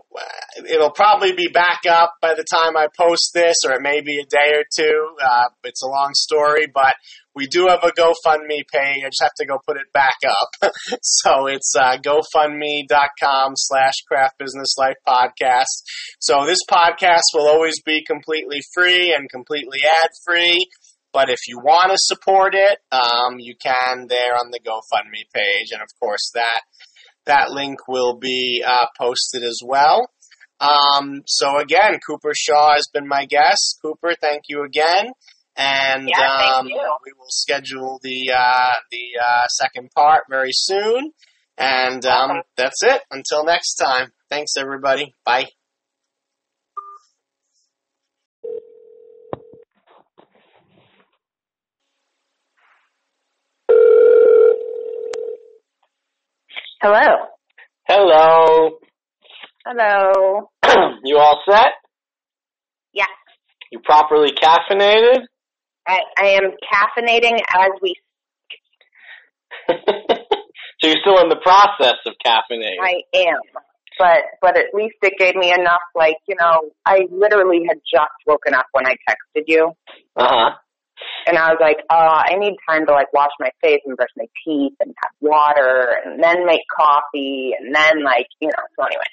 it'll 0.70 0.90
probably 0.90 1.32
be 1.32 1.48
back 1.48 1.80
up 1.88 2.14
by 2.20 2.34
the 2.34 2.44
time 2.44 2.76
I 2.76 2.86
post 2.96 3.32
this, 3.34 3.56
or 3.66 3.72
it 3.72 3.82
may 3.82 4.00
be 4.00 4.18
a 4.18 4.26
day 4.26 4.54
or 4.54 4.64
two. 4.74 5.16
Uh, 5.22 5.48
it's 5.64 5.82
a 5.82 5.88
long 5.88 6.12
story, 6.14 6.66
but 6.72 6.94
we 7.34 7.46
do 7.46 7.68
have 7.68 7.84
a 7.84 7.92
GoFundMe 7.92 8.64
page. 8.72 9.04
I 9.04 9.08
just 9.08 9.22
have 9.22 9.34
to 9.38 9.46
go 9.46 9.58
put 9.64 9.76
it 9.76 9.92
back 9.92 10.16
up. 10.26 10.72
so 11.02 11.46
it's 11.46 11.74
uh, 11.78 11.98
GoFundMe.com 11.98 13.52
slash 13.54 13.94
Craft 14.08 14.38
Business 14.38 14.74
Life 14.78 14.96
Podcast. 15.06 15.84
So 16.18 16.46
this 16.46 16.60
podcast 16.68 17.22
will 17.34 17.48
always 17.48 17.80
be 17.82 18.04
completely 18.04 18.60
free 18.74 19.14
and 19.16 19.30
completely 19.30 19.78
ad 20.02 20.10
free. 20.26 20.66
But 21.12 21.30
if 21.30 21.38
you 21.46 21.58
want 21.58 21.90
to 21.90 21.96
support 21.98 22.54
it, 22.54 22.78
um, 22.92 23.36
you 23.38 23.54
can 23.60 24.06
there 24.08 24.34
on 24.34 24.50
the 24.50 24.60
GoFundMe 24.60 25.24
page, 25.32 25.70
and 25.72 25.80
of 25.80 25.88
course 25.98 26.30
that 26.34 26.60
that 27.28 27.50
link 27.50 27.86
will 27.88 28.18
be 28.18 28.62
uh, 28.66 28.86
posted 28.98 29.42
as 29.42 29.60
well. 29.64 30.10
Um, 30.60 31.22
so 31.26 31.58
again, 31.58 31.98
Cooper 32.04 32.32
Shaw 32.34 32.74
has 32.74 32.88
been 32.92 33.06
my 33.06 33.24
guest. 33.26 33.78
Cooper, 33.80 34.14
thank 34.20 34.42
you 34.48 34.64
again, 34.64 35.12
and 35.56 36.08
Yeah, 36.08 36.56
um, 36.58 36.66
we 36.66 37.12
will 37.16 37.30
schedule 37.30 38.00
the 38.02 38.32
uh, 38.36 38.72
the 38.90 39.24
uh, 39.24 39.46
second 39.46 39.90
part 39.94 40.24
very 40.28 40.52
soon. 40.52 41.12
And 41.56 42.04
um, 42.06 42.42
that's 42.56 42.82
it. 42.84 43.02
Until 43.10 43.44
next 43.44 43.74
time. 43.74 44.12
Thanks, 44.30 44.52
everybody. 44.56 45.14
Bye. 45.24 45.46
Hello. 56.80 57.26
Hello. 57.88 58.78
Hello. 59.66 60.50
you 61.04 61.18
all 61.18 61.42
set? 61.50 61.72
Yeah. 62.92 63.04
You 63.72 63.80
properly 63.80 64.30
caffeinated? 64.30 65.22
I, 65.88 65.98
I 66.20 66.26
am 66.28 66.52
caffeinating 66.62 67.40
as 67.52 67.70
we 67.82 67.96
speak. 69.66 69.76
so 70.80 70.86
you're 70.86 70.98
still 71.00 71.18
in 71.20 71.28
the 71.28 71.40
process 71.42 71.96
of 72.06 72.12
caffeinating. 72.24 72.78
I 72.80 73.02
am. 73.12 73.40
But 73.98 74.18
but 74.40 74.56
at 74.56 74.66
least 74.72 74.94
it 75.02 75.14
gave 75.18 75.34
me 75.34 75.52
enough 75.52 75.80
like, 75.96 76.18
you 76.28 76.36
know, 76.38 76.70
I 76.86 77.08
literally 77.10 77.62
had 77.68 77.78
just 77.92 78.12
woken 78.24 78.54
up 78.54 78.66
when 78.70 78.86
I 78.86 78.92
texted 78.92 79.44
you 79.48 79.72
Uh 80.16 80.28
huh. 80.28 80.50
And 81.26 81.36
I 81.36 81.50
was 81.50 81.58
like, 81.60 81.78
uh, 81.90 82.22
I 82.24 82.36
need 82.38 82.54
time 82.68 82.86
to 82.86 82.92
like 82.92 83.12
wash 83.12 83.30
my 83.40 83.50
face 83.62 83.80
and 83.86 83.96
brush 83.96 84.10
my 84.16 84.26
teeth 84.44 84.74
and 84.80 84.94
have 85.02 85.12
water 85.20 85.94
and 86.04 86.22
then 86.22 86.46
make 86.46 86.62
coffee 86.74 87.52
and 87.58 87.74
then 87.74 88.04
like, 88.04 88.26
you 88.40 88.48
know, 88.48 88.64
so 88.78 88.86
anyway. 88.86 89.04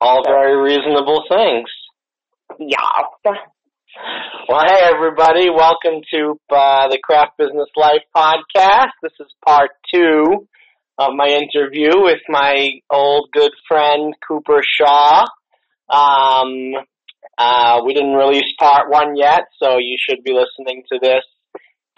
All 0.00 0.22
very 0.24 0.56
reasonable 0.56 1.24
things. 1.28 1.68
Yeah. 2.58 3.34
Well, 4.48 4.64
hey 4.66 4.80
everybody, 4.84 5.50
welcome 5.50 6.02
to 6.12 6.38
uh, 6.50 6.88
the 6.88 6.98
Craft 7.02 7.38
Business 7.38 7.68
Life 7.76 8.02
podcast. 8.14 8.90
This 9.02 9.12
is 9.20 9.28
part 9.46 9.70
two 9.92 10.46
of 10.98 11.14
my 11.14 11.26
interview 11.26 11.90
with 11.94 12.20
my 12.28 12.68
old 12.90 13.30
good 13.32 13.52
friend 13.66 14.14
Cooper 14.26 14.60
Shaw. 14.78 15.24
Um, 15.88 16.74
uh, 17.38 17.80
we 17.84 17.94
didn't 17.94 18.14
release 18.14 18.52
part 18.58 18.90
one 18.90 19.16
yet, 19.16 19.42
so 19.62 19.78
you 19.78 19.96
should 19.98 20.22
be 20.22 20.32
listening 20.32 20.82
to 20.92 20.98
this 21.00 21.24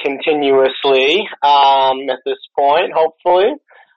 continuously 0.01 1.27
um, 1.43 2.09
at 2.11 2.21
this 2.25 2.39
point, 2.57 2.93
hopefully. 2.95 3.53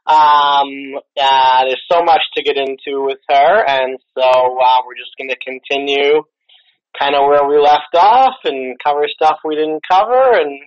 Um, 0.05 0.97
uh, 1.19 1.63
there's 1.65 1.83
so 1.91 2.03
much 2.03 2.21
to 2.35 2.43
get 2.43 2.57
into 2.57 3.05
with 3.05 3.19
her, 3.29 3.65
and 3.67 3.99
so 4.17 4.23
uh, 4.23 4.81
we're 4.85 4.97
just 4.97 5.15
going 5.17 5.29
to 5.29 5.37
continue 5.37 6.23
kind 6.97 7.15
of 7.15 7.27
where 7.27 7.47
we 7.47 7.59
left 7.59 7.93
off 7.95 8.35
and 8.45 8.75
cover 8.83 9.05
stuff 9.07 9.37
we 9.45 9.55
didn't 9.55 9.81
cover 9.89 10.33
and 10.33 10.59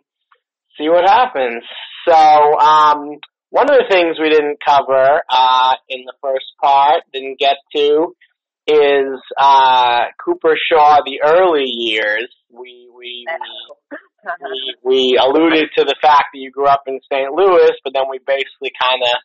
see 0.79 0.89
what 0.89 1.09
happens. 1.09 1.63
So, 2.09 2.15
um, 2.15 3.19
one 3.51 3.69
of 3.69 3.77
the 3.77 3.87
things 3.91 4.17
we 4.21 4.31
didn't 4.31 4.59
cover 4.65 5.23
uh, 5.29 5.73
in 5.89 6.05
the 6.07 6.15
first 6.23 6.47
part, 6.63 7.03
didn't 7.13 7.39
get 7.39 7.57
to, 7.77 8.15
is 8.67 9.21
uh, 9.39 10.01
Cooper 10.25 10.57
Shaw, 10.71 11.01
the 11.05 11.21
early 11.25 11.65
years. 11.67 12.29
We 12.51 12.89
we 12.97 13.27
we, 14.23 14.77
we 14.85 15.19
alluded 15.21 15.71
to 15.79 15.85
the 15.85 15.97
fact 16.01 16.25
that 16.33 16.39
you 16.39 16.51
grew 16.51 16.67
up 16.67 16.83
in 16.87 17.01
St. 17.13 17.33
Louis, 17.33 17.73
but 17.85 17.93
then 17.93 18.05
we 18.11 18.19
basically 18.27 18.73
kind 18.81 19.03
of 19.03 19.19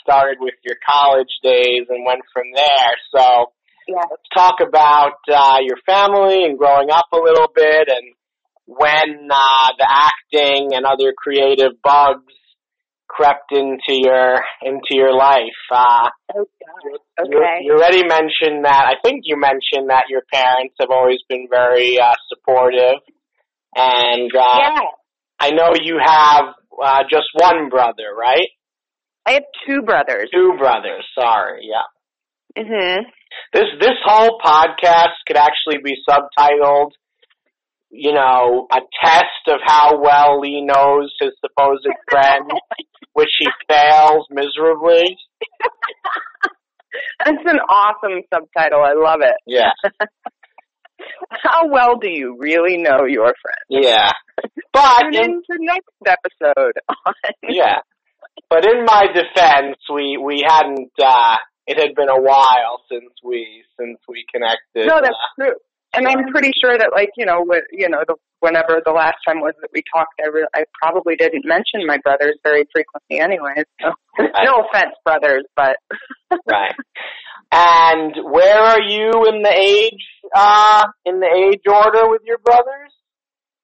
started 0.00 0.38
with 0.40 0.54
your 0.64 0.76
college 0.84 1.30
days 1.42 1.86
and 1.88 2.04
went 2.04 2.22
from 2.32 2.44
there. 2.54 2.92
So 3.14 3.52
Yeah. 3.88 4.04
let's 4.10 4.28
talk 4.34 4.60
about 4.60 5.18
uh, 5.32 5.58
your 5.62 5.76
family 5.86 6.44
and 6.44 6.58
growing 6.58 6.90
up 6.90 7.06
a 7.12 7.16
little 7.18 7.48
bit, 7.54 7.88
and 7.88 8.14
when 8.66 9.28
uh, 9.30 9.68
the 9.78 9.88
acting 9.88 10.74
and 10.74 10.86
other 10.86 11.12
creative 11.16 11.80
bugs 11.82 12.32
crept 13.14 13.52
into 13.52 13.94
your 13.94 14.40
into 14.62 14.92
your 14.92 15.14
life. 15.14 15.60
Uh, 15.70 16.08
Oh, 16.36 16.44
you, 16.84 16.98
Okay. 17.20 17.58
you 17.62 17.72
already 17.72 18.02
mentioned 18.02 18.64
that. 18.64 18.84
I 18.90 18.94
think 19.04 19.22
you 19.24 19.36
mentioned 19.38 19.88
that 19.90 20.04
your 20.08 20.22
parents 20.32 20.74
have 20.80 20.90
always 20.90 21.20
been 21.28 21.46
very 21.48 21.98
uh, 22.00 22.14
supportive, 22.28 22.98
and 23.76 24.30
uh, 24.34 24.58
yeah. 24.58 24.80
I 25.38 25.50
know 25.50 25.70
you 25.80 25.98
have 26.04 26.44
uh, 26.82 27.02
just 27.08 27.28
one 27.34 27.68
brother, 27.68 28.10
right? 28.18 28.48
I 29.26 29.32
have 29.34 29.44
two 29.66 29.82
brothers. 29.82 30.28
Two 30.34 30.54
brothers. 30.58 31.04
Sorry, 31.18 31.68
yeah. 31.70 32.62
Mhm. 32.62 33.02
This 33.52 33.64
this 33.80 33.96
whole 34.04 34.38
podcast 34.44 35.14
could 35.26 35.36
actually 35.36 35.78
be 35.84 35.94
subtitled, 36.08 36.90
you 37.96 38.12
know, 38.12 38.66
a 38.72 38.80
test 39.02 39.44
of 39.48 39.60
how 39.64 40.00
well 40.02 40.40
Lee 40.40 40.62
knows 40.62 41.12
his 41.20 41.30
supposed 41.40 41.86
friend, 42.10 42.50
which 43.12 43.30
he 43.38 43.46
fails 43.68 44.26
miserably. 44.30 45.16
That's 47.24 47.38
an 47.46 47.58
awesome 47.58 48.22
subtitle. 48.32 48.80
I 48.82 48.94
love 48.94 49.20
it. 49.22 49.34
Yeah, 49.46 49.70
How 51.42 51.68
well 51.68 51.98
do 51.98 52.08
you 52.08 52.36
really 52.38 52.76
know 52.78 53.04
your 53.06 53.32
friend? 53.42 53.84
yeah. 53.84 54.10
But 54.72 55.00
Tune 55.12 55.14
in, 55.24 55.42
the 55.48 55.58
next 55.60 55.90
episode 56.06 56.72
on 56.88 57.14
yeah, 57.48 57.78
but 58.50 58.64
in 58.64 58.84
my 58.84 59.06
defense, 59.12 59.76
we 59.92 60.18
we 60.22 60.44
hadn't. 60.46 60.90
uh 61.02 61.36
It 61.66 61.78
had 61.78 61.94
been 61.94 62.08
a 62.08 62.20
while 62.20 62.82
since 62.90 63.12
we 63.22 63.64
since 63.78 63.98
we 64.08 64.24
connected. 64.32 64.86
No, 64.88 65.00
that's 65.02 65.14
uh, 65.14 65.42
true. 65.42 65.54
And 65.96 66.06
I'm 66.08 66.26
pretty 66.32 66.52
sure 66.62 66.76
that, 66.76 66.90
like, 66.94 67.10
you 67.16 67.26
know, 67.26 67.44
wh- 67.48 67.66
you 67.72 67.88
know, 67.88 68.02
the, 68.06 68.16
whenever 68.40 68.80
the 68.84 68.92
last 68.92 69.16
time 69.26 69.40
was 69.40 69.54
that 69.60 69.68
we 69.72 69.82
talked, 69.94 70.14
I, 70.22 70.28
re- 70.28 70.46
I 70.54 70.64
probably 70.82 71.16
didn't 71.16 71.44
mention 71.46 71.86
my 71.86 71.98
brothers 72.02 72.38
very 72.44 72.64
frequently, 72.72 73.20
anyway. 73.20 73.64
So, 73.80 73.90
no 74.44 74.64
offense, 74.68 74.94
brothers, 75.04 75.44
but 75.56 75.76
right. 76.48 76.74
And 77.52 78.14
where 78.32 78.58
are 78.60 78.80
you 78.80 79.10
in 79.28 79.42
the 79.42 79.54
age 79.54 80.02
uh 80.34 80.84
in 81.04 81.20
the 81.20 81.26
age 81.52 81.60
order 81.66 82.08
with 82.10 82.22
your 82.24 82.38
brothers? 82.38 82.90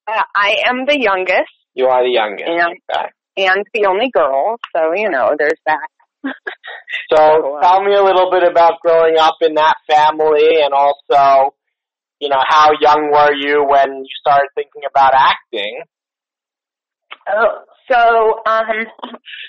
uh, 0.06 0.22
I 0.36 0.56
am 0.66 0.86
the 0.86 0.98
youngest 1.00 1.50
You 1.74 1.86
are 1.86 2.02
the 2.04 2.10
youngest. 2.12 2.48
Yeah. 2.48 2.66
Okay. 2.98 3.10
and 3.48 3.64
the 3.74 3.86
only 3.86 4.10
girl, 4.12 4.58
so 4.76 4.92
you 4.94 5.10
know, 5.10 5.34
there's 5.38 5.58
that. 5.66 5.88
So 6.24 6.32
So, 7.16 7.56
uh, 7.56 7.60
tell 7.62 7.82
me 7.82 7.94
a 7.94 8.02
little 8.02 8.30
bit 8.30 8.44
about 8.44 8.80
growing 8.84 9.16
up 9.18 9.36
in 9.40 9.54
that 9.54 9.74
family 9.88 10.60
and 10.62 10.72
also, 10.74 11.54
you 12.20 12.28
know, 12.28 12.42
how 12.46 12.70
young 12.80 13.10
were 13.10 13.34
you 13.34 13.64
when 13.66 14.04
you 14.04 14.14
started 14.20 14.48
thinking 14.54 14.82
about 14.88 15.12
acting? 15.14 15.82
Oh, 17.28 17.64
so 17.90 18.40
um, 18.46 18.86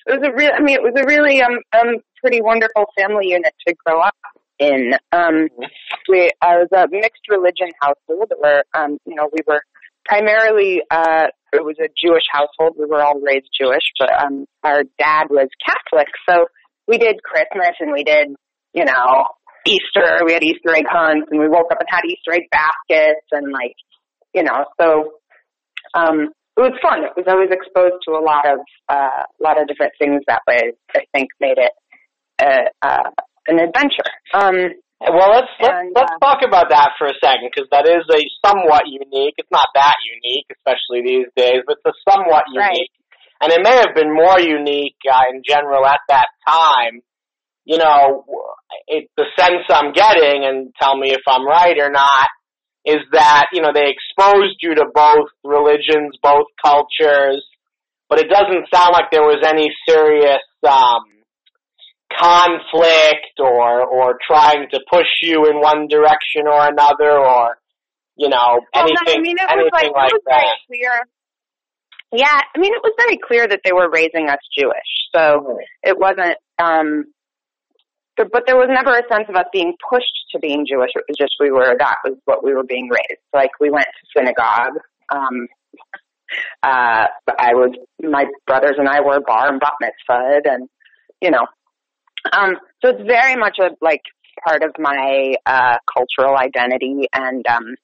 it 0.08 0.20
was 0.20 0.28
a 0.28 0.34
real. 0.36 0.52
I 0.58 0.62
mean, 0.62 0.76
it 0.76 0.82
was 0.82 0.94
a 0.98 1.06
really 1.06 1.42
um 1.42 1.60
um 1.74 1.98
pretty 2.22 2.42
wonderful 2.42 2.86
family 2.98 3.30
unit 3.30 3.54
to 3.68 3.76
grow 3.86 4.02
up 4.02 4.16
in. 4.60 4.94
Um, 5.12 5.48
we 6.10 6.32
I 6.42 6.58
was 6.58 6.70
a 6.74 6.88
mixed 6.90 7.28
religion 7.30 7.70
household 7.82 8.32
where 8.40 8.64
um 8.74 8.98
you 9.06 9.16
know 9.16 9.30
we 9.32 9.40
were 9.48 9.62
primarily 10.06 10.82
uh 10.90 11.28
it 11.54 11.64
was 11.64 11.76
a 11.80 11.90
Jewish 12.02 12.24
household. 12.32 12.76
We 12.80 12.86
were 12.86 13.02
all 13.02 13.20
raised 13.20 13.50
Jewish, 13.60 13.84
but 14.00 14.12
um 14.24 14.46
our 14.64 14.84
dad 14.98 15.28
was 15.30 15.48
Catholic, 15.66 16.08
so 16.30 16.46
we 16.88 16.98
did 16.98 17.22
Christmas 17.24 17.76
and 17.80 17.92
we 17.92 18.04
did 18.04 18.30
you 18.74 18.86
know 18.86 19.26
Easter. 19.66 20.26
We 20.26 20.34
had 20.34 20.44
Easter 20.44 20.74
egg 20.76 20.86
hunts 20.90 21.28
and 21.32 21.40
we 21.40 21.48
woke 21.48 21.72
up 21.72 21.80
and 21.80 21.88
had 21.90 22.06
Easter 22.06 22.34
egg 22.34 22.48
baskets 22.52 23.26
and 23.32 23.52
like 23.52 23.76
you 24.34 24.44
know 24.44 24.66
so 24.80 25.20
um 25.94 26.30
it 26.58 26.62
was 26.68 26.76
fun. 26.84 27.04
It 27.08 27.16
was 27.16 27.26
I 27.28 27.36
was 27.40 27.48
exposed 27.50 28.04
to 28.06 28.12
a 28.20 28.24
lot 28.24 28.44
of 28.46 28.60
uh, 28.92 29.24
a 29.24 29.42
lot 29.42 29.56
of 29.60 29.68
different 29.68 29.94
things 29.98 30.22
that 30.28 30.42
way. 30.48 30.76
I 30.94 31.08
think 31.16 31.30
made 31.40 31.58
it 31.58 31.72
uh, 32.44 32.68
uh, 32.84 33.10
an 33.48 33.58
adventure. 33.60 34.06
Um, 34.36 34.76
Well, 35.00 35.32
let's 35.32 35.48
let's, 35.64 35.74
And, 35.74 35.96
let's 35.96 36.12
uh, 36.12 36.20
talk 36.20 36.44
about 36.46 36.70
that 36.70 36.92
for 37.00 37.08
a 37.08 37.16
second 37.24 37.50
because 37.50 37.72
that 37.72 37.88
is 37.88 38.04
a 38.12 38.22
somewhat 38.46 38.84
unique. 38.86 39.34
It's 39.40 39.50
not 39.50 39.66
that 39.74 39.96
unique, 40.04 40.46
especially 40.52 41.02
these 41.08 41.32
days, 41.40 41.64
but 41.66 41.80
it's 41.80 41.88
a 41.88 41.98
somewhat 42.12 42.44
Right. 42.54 42.70
unique, 42.76 42.94
and 43.42 43.50
it 43.56 43.62
may 43.64 43.78
have 43.82 43.96
been 43.96 44.12
more 44.14 44.38
unique 44.38 45.00
uh, 45.10 45.32
in 45.32 45.42
general 45.48 45.88
at 45.88 46.04
that 46.10 46.28
time. 46.46 47.00
You 47.66 47.78
know, 47.78 48.26
it, 48.88 49.10
the 49.18 49.26
sense 49.38 49.66
I'm 49.70 49.94
getting, 49.94 50.44
and 50.46 50.74
tell 50.82 50.98
me 50.98 51.12
if 51.12 51.22
I'm 51.28 51.46
right 51.46 51.78
or 51.80 51.92
not, 51.92 52.28
is 52.86 53.00
that 53.14 53.46
you 53.54 53.62
know 53.62 53.72
they 53.74 53.92
exposed 53.92 54.58
you 54.62 54.76
to 54.76 54.86
both 54.94 55.30
religions, 55.44 56.18
both 56.22 56.48
cultures, 56.64 57.46
but 58.10 58.20
it 58.20 58.30
doesn't 58.30 58.68
sound 58.74 58.90
like 58.94 59.12
there 59.12 59.24
was 59.24 59.44
any 59.46 59.70
serious. 59.88 60.42
um 60.68 61.04
conflict 62.20 63.40
or 63.40 63.86
or 63.86 64.18
trying 64.28 64.68
to 64.70 64.80
push 64.92 65.08
you 65.22 65.46
in 65.50 65.62
one 65.62 65.88
direction 65.88 66.44
or 66.46 66.68
another 66.68 67.18
or 67.18 67.58
you 68.18 68.28
know 68.28 68.60
well, 68.74 68.84
no, 68.84 68.92
anything 69.08 69.20
I 69.20 69.22
mean, 69.22 69.38
it 69.40 69.48
was 69.48 69.72
anything 69.74 69.94
like, 69.94 69.96
like, 69.96 70.12
it 70.12 70.14
was 70.14 70.22
that. 70.28 70.44
very 70.44 70.82
clear. 70.82 71.08
Yeah, 72.14 72.42
I 72.54 72.60
mean, 72.60 72.74
it 72.74 72.82
was 72.84 72.94
very 72.98 73.18
clear 73.18 73.48
that 73.48 73.62
they 73.64 73.72
were 73.72 73.90
raising 73.90 74.28
us 74.28 74.40
Jewish, 74.58 74.92
so 75.16 75.58
it 75.84 75.98
wasn't. 75.98 76.38
um 76.60 77.06
but, 78.22 78.32
but 78.32 78.44
there 78.46 78.58
was 78.58 78.70
never 78.70 78.92
a 78.92 79.08
sense 79.12 79.26
of 79.30 79.36
us 79.36 79.46
being 79.52 79.74
pushed 79.90 80.06
to 80.32 80.40
being 80.40 80.66
Jewish. 80.70 80.92
It 80.96 81.04
was 81.08 81.18
just 81.18 81.36
we 81.40 81.52
were 81.52 81.76
that 81.78 81.98
was 82.04 82.18
what 82.26 82.44
we 82.44 82.54
were 82.54 82.64
being 82.64 82.90
raised. 82.90 83.22
Like 83.34 83.52
we 83.60 83.70
went 83.70 83.86
to 83.88 84.20
synagogue. 84.20 84.78
Um, 85.10 85.48
uh, 86.64 87.08
I 87.40 87.54
was 87.54 87.76
my 88.02 88.26
brothers 88.46 88.76
and 88.78 88.88
I 88.88 89.02
were 89.02 89.20
bar 89.26 89.50
and 89.50 89.60
bat 89.60 89.74
mitzvahed, 89.82 90.46
and 90.46 90.70
you 91.22 91.32
know, 91.32 91.46
um, 92.34 92.58
so 92.84 92.90
it's 92.90 93.08
very 93.08 93.36
much 93.36 93.58
a 93.60 93.70
like 93.82 94.02
part 94.46 94.64
of 94.64 94.72
my 94.78 95.36
uh, 95.46 95.78
cultural 95.92 96.38
identity 96.38 97.08
and 97.14 97.46
um, 97.48 97.76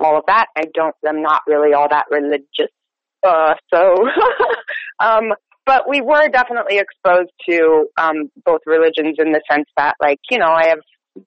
all 0.00 0.16
of 0.16 0.24
that. 0.26 0.46
I 0.56 0.64
don't. 0.74 0.94
I'm 1.06 1.22
not 1.22 1.42
really 1.46 1.74
all 1.74 1.88
that 1.90 2.06
religious. 2.10 2.72
Uh, 3.26 3.54
so, 3.72 4.06
um, 5.00 5.32
but 5.66 5.88
we 5.88 6.00
were 6.00 6.28
definitely 6.28 6.78
exposed 6.78 7.30
to 7.48 7.86
um, 7.96 8.30
both 8.44 8.60
religions 8.66 9.16
in 9.18 9.32
the 9.32 9.40
sense 9.50 9.66
that, 9.76 9.94
like, 10.00 10.18
you 10.30 10.38
know, 10.38 10.50
I 10.50 10.68
have 10.68 10.78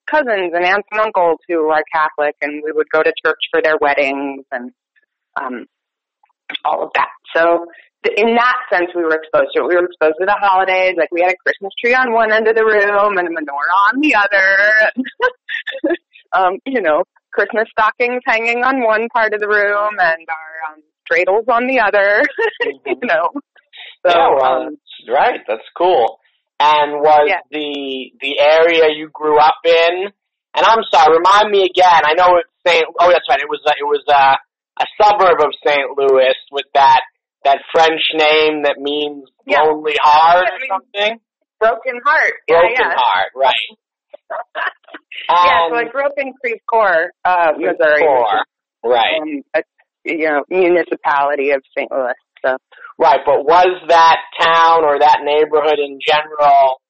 cousins 0.10 0.52
and 0.54 0.66
aunts 0.66 0.88
and 0.92 1.02
uncles 1.02 1.40
who 1.48 1.70
are 1.70 1.84
Catholic, 1.94 2.36
and 2.42 2.62
we 2.64 2.72
would 2.72 2.90
go 2.92 3.02
to 3.02 3.14
church 3.26 3.40
for 3.52 3.62
their 3.62 3.78
weddings 3.80 4.46
and 4.52 4.72
um, 5.40 5.66
all 6.66 6.84
of 6.84 6.90
that. 6.96 7.10
So, 7.36 7.66
th- 8.06 8.18
in 8.18 8.36
that 8.36 8.58
sense, 8.72 8.90
we 8.96 9.04
were 9.04 9.16
exposed 9.16 9.50
to 9.56 9.64
it. 9.64 9.68
We 9.68 9.76
were 9.76 9.86
exposed 9.86 10.16
to 10.20 10.26
the 10.26 10.38
holidays. 10.40 10.96
Like, 10.98 11.12
we 11.12 11.22
had 11.22 11.32
a 11.32 11.38
Christmas 11.46 11.74
tree 11.84 11.96
on 11.96 12.14
one 12.14 12.32
end 12.32 12.48
of 12.48 12.56
the 12.56 12.66
room 12.66 13.18
and 13.18 13.28
a 13.28 13.32
menorah 13.32 13.94
on 13.94 14.02
the 14.02 14.16
other. 14.16 14.92
um, 16.34 16.60
you 16.66 16.82
know, 16.82 17.04
Christmas 17.34 17.68
stockings 17.72 18.22
hanging 18.26 18.64
on 18.64 18.84
one 18.84 19.08
part 19.14 19.34
of 19.34 19.40
the 19.40 19.48
room 19.48 19.94
and 20.00 20.28
our 20.30 20.74
um, 20.74 20.82
dreidels 21.10 21.48
on 21.52 21.68
the 21.68 21.80
other. 21.80 22.24
you 22.86 23.00
know. 23.04 23.30
So, 24.08 24.18
yeah, 24.18 24.30
well, 24.36 24.62
um, 24.64 24.78
that's 24.78 25.10
right. 25.20 25.40
That's 25.48 25.68
cool. 25.78 26.20
And 26.60 27.02
was 27.02 27.28
Yeah. 27.30 27.42
the 27.52 28.12
the 28.22 28.40
area 28.40 28.90
you 28.96 29.10
grew 29.14 29.38
up 29.40 29.60
in? 29.66 30.10
And 30.56 30.66
I'm 30.66 30.82
sorry, 30.92 31.18
remind 31.18 31.52
me 31.52 31.66
again. 31.66 32.02
I 32.04 32.14
know 32.18 32.38
it's 32.38 32.50
St. 32.66 32.84
Oh, 33.00 33.10
that's 33.10 33.28
right. 33.30 33.40
It 33.40 33.50
was 33.50 33.62
uh, 33.68 33.74
it 33.78 33.84
was 33.86 34.04
uh, 34.10 34.36
a 34.82 34.86
suburb 35.02 35.40
of 35.40 35.52
St. 35.66 35.86
Louis 35.98 36.34
with 36.52 36.66
that 36.74 37.02
that 37.44 37.60
French 37.72 38.02
name 38.16 38.64
that 38.64 38.78
means 38.80 39.30
Yeah. 39.46 39.62
lonely 39.62 39.96
heart 40.02 40.48
or 40.50 40.60
something. 40.68 41.20
broken 41.60 42.02
heart. 42.06 42.34
Broken 42.48 42.72
yeah, 42.74 42.90
yeah. 42.90 42.96
heart, 42.98 43.32
right? 43.36 43.68
yeah, 45.30 45.66
And 45.66 45.72
so 45.74 45.76
I 45.78 45.84
grew 45.92 46.06
up 46.06 46.14
in 46.18 46.34
Creve 46.42 46.62
Coeur, 46.72 47.12
uh, 47.24 47.52
Missouri. 47.58 48.02
Core, 48.02 48.44
right? 48.84 49.22
Um, 49.22 49.42
a, 49.56 49.62
you 50.06 50.26
know, 50.30 50.44
municipality 50.50 51.52
of 51.52 51.62
St. 51.78 51.92
Louis. 51.92 52.14
So 52.46 52.58
Right, 53.00 53.20
but 53.24 53.46
was 53.46 53.78
that 53.90 54.18
town 54.42 54.84
or 54.84 54.98
that 55.00 55.20
neighborhood 55.22 55.78
in 55.78 56.00
general, 56.02 56.82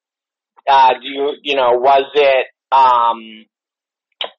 uh, 0.66 0.92
do 1.02 1.06
you, 1.06 1.32
you 1.42 1.54
know, 1.54 1.72
was 1.72 2.04
it, 2.14 2.46
um, 2.72 3.44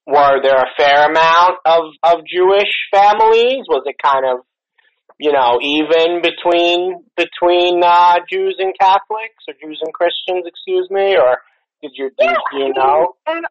were 0.07 0.41
there 0.41 0.57
a 0.57 0.73
fair 0.75 1.09
amount 1.09 1.59
of, 1.65 1.93
of 2.01 2.25
Jewish 2.25 2.73
families? 2.91 3.65
Was 3.69 3.83
it 3.85 3.95
kind 4.03 4.25
of, 4.25 4.39
you 5.19 5.31
know, 5.31 5.59
even 5.61 6.21
between 6.23 7.03
between 7.15 7.83
uh, 7.83 8.15
Jews 8.31 8.55
and 8.57 8.73
Catholics, 8.79 9.43
or 9.47 9.53
Jews 9.61 9.79
and 9.83 9.93
Christians, 9.93 10.45
excuse 10.47 10.89
me, 10.89 11.17
or 11.17 11.37
did 11.81 11.91
you 11.95 12.09
did 12.17 12.29
Yeah, 12.31 12.57
you 12.57 12.73
know? 12.73 13.13
Um, 13.27 13.43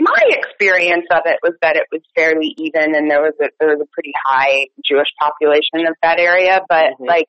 my 0.00 0.20
experience 0.28 1.06
of 1.12 1.22
it 1.26 1.38
was 1.42 1.54
that 1.62 1.76
it 1.76 1.86
was 1.92 2.02
fairly 2.16 2.54
even, 2.58 2.94
and 2.94 3.10
there 3.10 3.22
was 3.22 3.34
a 3.40 3.48
there 3.60 3.68
was 3.70 3.80
a 3.80 3.88
pretty 3.92 4.12
high 4.26 4.66
Jewish 4.84 5.08
population 5.20 5.86
of 5.86 5.94
that 6.02 6.18
area. 6.18 6.60
But 6.68 6.94
Mhm. 7.00 7.06
like, 7.06 7.26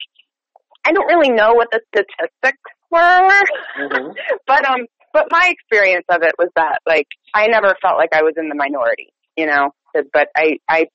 I 0.85 0.91
don't 0.91 1.05
really 1.07 1.29
know 1.29 1.53
what 1.53 1.69
the 1.71 1.81
statistics 1.93 2.61
were. 2.89 3.41
Mhm. 3.77 4.15
but 4.47 4.65
um, 4.69 4.85
but 5.13 5.27
my 5.31 5.47
experience 5.51 6.05
of 6.09 6.23
it 6.23 6.33
was 6.37 6.49
that 6.55 6.79
like 6.87 7.07
I 7.33 7.47
never 7.47 7.75
felt 7.81 7.97
like 7.97 8.13
I 8.13 8.23
was 8.23 8.33
in 8.37 8.49
the 8.49 8.55
minority, 8.55 9.13
you 9.37 9.45
know. 9.45 9.71
But- 9.93 10.11
But 10.11 10.27
I 10.35 10.57
I 10.67 10.87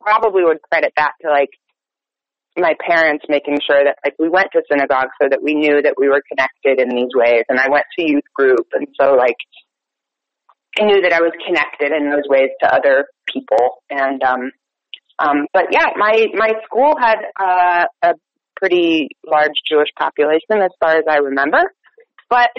probably 0.00 0.44
would 0.44 0.58
credit 0.70 0.92
that 0.96 1.12
to 1.22 1.30
like 1.30 1.50
my 2.58 2.74
parents 2.86 3.24
making 3.28 3.58
sure 3.66 3.82
that 3.82 3.96
like 4.04 4.14
we 4.18 4.28
went 4.28 4.48
to 4.52 4.62
synagogue 4.70 5.08
so 5.22 5.28
that 5.30 5.42
we 5.42 5.54
knew 5.54 5.80
that 5.82 5.94
we 5.96 6.08
were 6.08 6.20
connected 6.28 6.80
in 6.80 6.90
these 6.94 7.14
ways, 7.14 7.44
and 7.48 7.58
I 7.60 7.68
went 7.70 7.84
to 7.98 8.04
youth 8.10 8.24
group, 8.34 8.66
and 8.74 8.88
so 9.00 9.14
like 9.14 9.36
I 10.78 10.84
knew 10.84 11.00
that 11.02 11.12
I 11.12 11.20
was 11.20 11.32
connected 11.44 11.92
in 11.92 12.10
those 12.10 12.28
ways 12.28 12.50
to 12.62 12.74
other 12.74 13.06
people, 13.26 13.82
and 13.90 14.22
um, 14.22 14.50
um, 15.18 15.46
but 15.52 15.64
yeah, 15.72 15.86
my 15.96 16.26
my 16.34 16.52
school 16.64 16.94
had 17.00 17.18
uh, 17.40 17.84
a 18.02 18.14
pretty 18.56 19.08
large 19.26 19.54
Jewish 19.68 19.88
population 19.98 20.62
as 20.62 20.70
far 20.80 20.96
as 20.96 21.04
I 21.08 21.16
remember. 21.16 21.60
But 22.28 22.50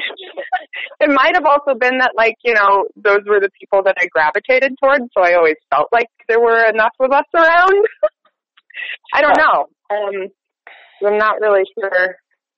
it 1.00 1.10
might 1.10 1.36
have 1.36 1.46
also 1.46 1.80
been 1.80 2.00
that 2.00 2.12
like, 2.16 2.36
you 2.44 2.54
know, 2.54 2.86
those 2.98 3.22
were 3.26 3.40
the 3.40 3.50
people 3.60 3.82
that 3.84 3.96
I 4.00 4.08
gravitated 4.08 4.74
towards, 4.84 5.06
so 5.16 5.24
I 5.24 5.36
always 5.36 5.56
felt 5.74 5.88
like 5.94 6.08
there 6.28 6.42
were 6.42 6.66
enough 6.66 6.94
of 7.00 7.12
us 7.12 7.26
around. 7.34 7.86
I 9.14 9.22
don't 9.22 9.38
know. 9.38 9.68
Um 9.90 10.28
I'm 11.04 11.18
not 11.18 11.40
really 11.40 11.64
sure 11.80 12.16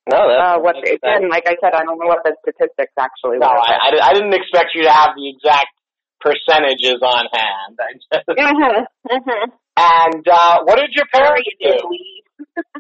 No, 0.10 0.20
that's 0.28 0.42
uh 0.44 0.60
what 0.60 0.76
makes 0.76 0.84
they 0.84 0.98
sense. 1.00 1.24
again, 1.24 1.30
like 1.32 1.48
I 1.48 1.56
said, 1.64 1.72
I 1.74 1.84
don't 1.88 1.96
know 2.00 2.08
what 2.12 2.24
the 2.28 2.36
statistics 2.44 2.92
actually 3.00 3.40
No, 3.40 3.48
were. 3.48 3.60
I, 3.64 3.88
I, 3.88 4.10
I 4.10 4.14
didn't 4.14 4.34
expect 4.36 4.76
you 4.76 4.84
to 4.84 4.92
have 4.92 5.16
the 5.16 5.30
exact 5.32 5.72
percentages 6.20 7.00
on 7.02 7.24
hand. 7.32 7.80
I 7.80 7.90
just, 7.96 8.28
Mhm. 8.28 8.86
Mhm. 9.12 9.52
and 9.80 10.24
uh, 10.28 10.64
what 10.64 10.76
did 10.76 10.92
your 10.92 11.06
Sure 11.14 11.24
parents 11.24 11.48
you 11.48 11.58
did, 11.72 11.80
do? 11.80 12.54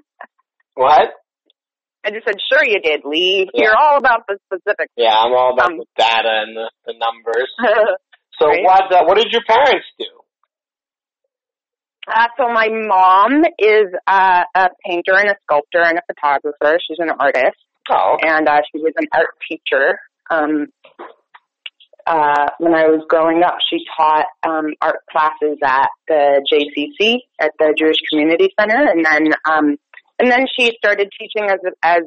What? 0.76 1.10
I 2.06 2.12
just 2.12 2.26
said, 2.26 2.36
sure 2.52 2.66
you 2.66 2.82
did, 2.82 3.02
Lee. 3.06 3.50
Yeah. 3.54 3.64
You're 3.72 3.78
all 3.80 3.98
about 3.98 4.28
the 4.28 4.38
specifics. 4.52 4.92
Yeah, 4.98 5.16
I'm 5.16 5.32
all 5.32 5.54
about 5.54 5.72
Um, 5.72 5.78
the 5.78 5.86
data 5.98 6.44
and 6.44 6.58
the, 6.58 6.68
the 6.86 6.94
numbers. 7.00 7.50
So 8.40 8.48
Right. 8.48 8.64
what 8.66 8.92
uh, 8.92 9.04
what 9.06 9.16
did 9.18 9.32
your 9.32 9.44
parents 9.48 9.86
do? 10.00 10.10
Uh, 12.08 12.28
so 12.38 12.48
my 12.50 12.68
mom 12.70 13.44
is 13.58 13.88
uh, 14.08 14.44
a 14.56 14.70
painter 14.86 15.14
and 15.16 15.30
a 15.30 15.36
sculptor 15.44 15.82
and 15.82 15.98
a 15.98 16.02
photographer. 16.14 16.78
She's 16.88 17.00
an 17.00 17.12
artist, 17.18 17.58
Oh, 17.90 18.18
and 18.22 18.48
uh, 18.48 18.62
she 18.72 18.82
was 18.82 18.94
an 18.96 19.08
art 19.14 19.36
teacher. 19.48 20.00
Um, 20.30 20.68
uh, 22.06 22.48
when 22.60 22.74
I 22.74 22.88
was 22.88 23.06
growing 23.08 23.44
up, 23.44 23.58
she 23.70 23.84
taught 23.98 24.26
um, 24.48 24.74
art 24.82 25.00
classes 25.12 25.58
at 25.64 25.90
the 26.08 26.46
JCC 26.52 27.18
at 27.40 27.52
the 27.60 27.74
Jewish 27.78 27.98
Community 28.10 28.50
Center, 28.60 28.88
and 28.88 29.06
then 29.06 29.34
um, 29.46 29.78
and 30.20 30.32
then 30.32 30.46
she 30.58 30.72
started 30.78 31.10
teaching 31.18 31.50
as 31.50 31.60
as 31.82 32.02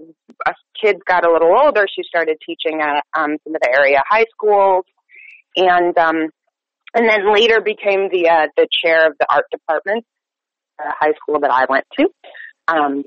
as 0.47 0.55
kids 0.83 1.01
got 1.07 1.27
a 1.27 1.33
little 1.33 1.53
older. 1.57 1.87
She 1.95 2.03
started 2.09 2.39
teaching 2.47 2.81
at 2.81 3.05
um, 3.15 3.37
some 3.45 3.55
of 3.55 3.61
the 3.61 3.75
area 3.77 4.03
high 4.09 4.25
schools, 4.33 4.85
and 5.57 5.97
um, 5.99 6.29
and 6.97 7.09
then 7.09 7.33
later 7.33 7.61
became 7.61 8.09
the 8.11 8.29
uh, 8.29 8.47
the 8.57 8.67
chair 8.83 9.07
of 9.07 9.13
the 9.21 9.27
art 9.31 9.45
department 9.53 10.05
at 10.81 10.87
a 10.87 10.93
high 10.99 11.13
school 11.21 11.41
that 11.41 11.51
I 11.51 11.67
went 11.69 11.85
to. 11.99 12.09
Um, 12.69 13.05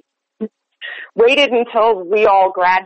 waited 1.15 1.49
until 1.49 2.05
we 2.07 2.25
all 2.25 2.51
grad 2.53 2.83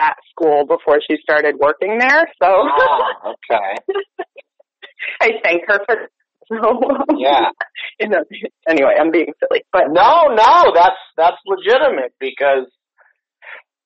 at 0.00 0.16
school 0.30 0.66
before 0.66 0.98
she 1.08 1.18
started 1.22 1.56
working 1.60 1.98
there. 1.98 2.24
So 2.42 2.48
ah, 2.48 3.32
okay. 3.32 3.74
I 5.20 5.30
thank 5.44 5.62
her 5.68 5.80
for. 5.86 6.08
So, 6.48 6.80
Yeah. 7.16 7.50
you 8.00 8.08
know, 8.08 8.24
anyway, 8.68 8.94
I'm 8.98 9.12
being 9.12 9.32
silly, 9.38 9.62
but 9.72 9.84
No, 9.90 10.26
no, 10.28 10.72
that's 10.74 10.98
that's 11.16 11.36
legitimate 11.46 12.12
because 12.18 12.66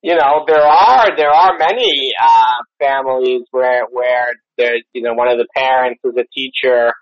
you 0.02 0.14
know 0.14 0.44
there 0.46 0.62
are 0.62 1.16
there 1.16 1.30
are 1.30 1.58
many 1.58 2.12
uh, 2.22 2.54
families 2.78 3.42
where 3.50 3.84
where 3.90 4.28
there's 4.56 4.82
you 4.92 5.02
know 5.02 5.14
one 5.14 5.28
of 5.28 5.38
the 5.38 5.46
parents 5.54 6.00
is 6.04 6.14
a 6.16 6.24
teacher 6.34 6.92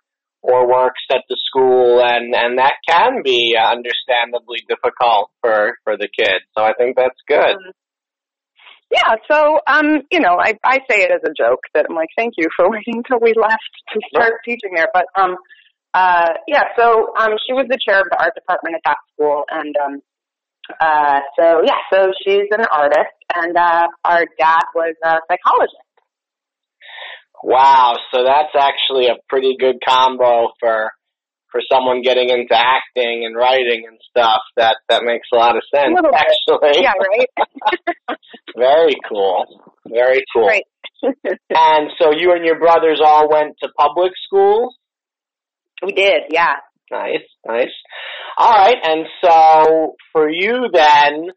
or 0.43 0.69
works 0.69 1.01
at 1.11 1.23
the 1.29 1.37
school 1.47 2.03
and 2.03 2.35
and 2.35 2.59
that 2.59 2.75
can 2.87 3.23
be 3.23 3.55
uh, 3.59 3.71
understandably 3.71 4.59
difficult 4.69 5.31
for 5.41 5.77
for 5.85 5.97
the 5.97 6.09
kids. 6.09 6.45
So 6.57 6.65
I 6.65 6.73
think 6.75 6.97
that's 6.97 7.19
good. 7.29 7.57
yeah. 8.91 9.15
So, 9.31 9.61
um, 9.67 10.03
you 10.11 10.21
know, 10.21 10.37
I 10.39 10.55
I 10.65 10.79
say 10.91 11.03
it 11.03 11.13
as 11.13 11.23
a 11.25 11.33
joke 11.33 11.61
that 11.75 11.87
I'm 11.89 11.97
like, 11.97 12.11
thank 12.17 12.35
you 12.37 12.49
for 12.57 12.71
waiting 12.75 13.03
till 13.07 13.21
we 13.21 13.35
left 13.41 13.73
to 13.95 14.01
start 14.09 14.35
teaching 14.45 14.73
there, 14.75 14.89
but 14.93 15.07
um, 15.15 15.37
uh, 15.95 16.31
yeah. 16.49 16.65
So, 16.77 17.13
um, 17.19 17.33
she 17.47 17.53
was 17.53 17.67
the 17.69 17.79
chair 17.87 18.01
of 18.01 18.07
the 18.11 18.19
art 18.19 18.35
department 18.35 18.77
at 18.77 18.83
that 18.85 18.99
school, 19.15 19.45
and 19.51 19.75
um, 19.77 20.01
uh, 20.81 21.21
so 21.39 21.63
yeah. 21.65 21.79
So 21.93 22.13
she's 22.25 22.49
an 22.51 22.67
artist, 22.73 23.15
and 23.35 23.57
uh, 23.57 23.87
our 24.05 24.25
dad 24.39 24.65
was 24.75 24.95
a 25.05 25.19
psychologist. 25.29 25.82
Wow, 27.43 27.95
so 28.15 28.25
that's 28.25 28.55
actually 28.57 29.07
a 29.07 29.17
pretty 29.29 29.57
good 29.59 29.77
combo 29.87 30.49
for 30.61 30.91
for 31.51 31.61
someone 31.71 32.01
getting 32.03 32.31
into 32.31 32.55
acting 32.55 33.25
and 33.27 33.37
writing 33.37 33.85
and 33.87 33.99
stuff. 34.09 34.41
That 34.57 34.77
that 34.89 35.03
makes 35.05 35.29
a 35.33 35.37
lot 35.37 35.57
of 35.57 35.63
sense. 35.75 35.91
A 35.91 35.95
little 35.95 36.11
bit. 36.11 36.21
Actually, 36.21 36.83
Yeah, 36.83 36.93
right. 36.99 38.19
very 38.57 38.95
cool, 39.09 39.45
very 39.87 40.25
cool. 40.35 40.47
Right. 40.47 40.65
And 41.51 41.91
so 42.01 42.13
you 42.17 42.33
and 42.33 42.45
your 42.45 42.61
brothers 42.61 43.01
all 43.05 43.29
went 43.29 43.57
to 43.63 43.69
public 43.77 44.13
schools. 44.25 44.75
we 45.85 45.93
did, 45.93 46.23
yeah. 46.31 46.57
Nice, 46.93 47.27
nice. 47.47 47.73
All 48.39 48.53
right, 48.53 48.77
and 48.83 49.07
so 49.25 49.95
for 50.13 50.31
you 50.31 50.69
then, 50.73 51.31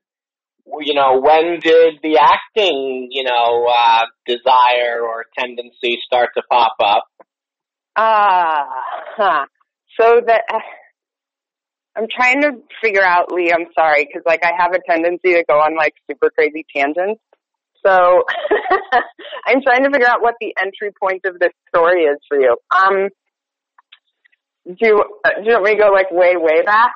you 0.81 0.93
know, 0.93 1.19
when 1.19 1.59
did 1.59 1.99
the 2.01 2.17
acting, 2.17 3.09
you 3.11 3.23
know, 3.23 3.67
uh, 3.67 4.05
desire 4.25 5.01
or 5.01 5.25
tendency 5.37 5.99
start 6.05 6.29
to 6.35 6.43
pop 6.49 6.75
up? 6.83 7.05
Ah, 7.95 8.65
huh. 9.15 9.45
So 9.99 10.21
that 10.25 10.41
uh, 10.51 10.59
I'm 11.97 12.07
trying 12.13 12.41
to 12.41 12.51
figure 12.83 13.03
out, 13.03 13.31
Lee. 13.31 13.53
I'm 13.53 13.67
sorry, 13.77 14.05
because 14.05 14.23
like 14.25 14.43
I 14.43 14.51
have 14.57 14.73
a 14.73 14.79
tendency 14.89 15.33
to 15.33 15.45
go 15.47 15.55
on 15.55 15.77
like 15.77 15.93
super 16.09 16.29
crazy 16.29 16.65
tangents. 16.75 17.21
So 17.85 18.23
I'm 19.47 19.61
trying 19.61 19.83
to 19.83 19.91
figure 19.91 20.07
out 20.07 20.21
what 20.21 20.35
the 20.41 20.53
entry 20.61 20.91
point 20.99 21.21
of 21.25 21.39
this 21.39 21.51
story 21.69 22.03
is 22.03 22.17
for 22.27 22.39
you. 22.39 22.57
Um, 22.75 23.09
do 24.65 24.75
you, 24.79 25.03
uh, 25.23 25.29
do 25.41 25.49
you 25.49 25.53
want 25.53 25.65
me 25.65 25.71
to 25.75 25.77
go 25.77 25.89
like 25.91 26.11
way 26.11 26.35
way 26.37 26.61
back? 26.63 26.93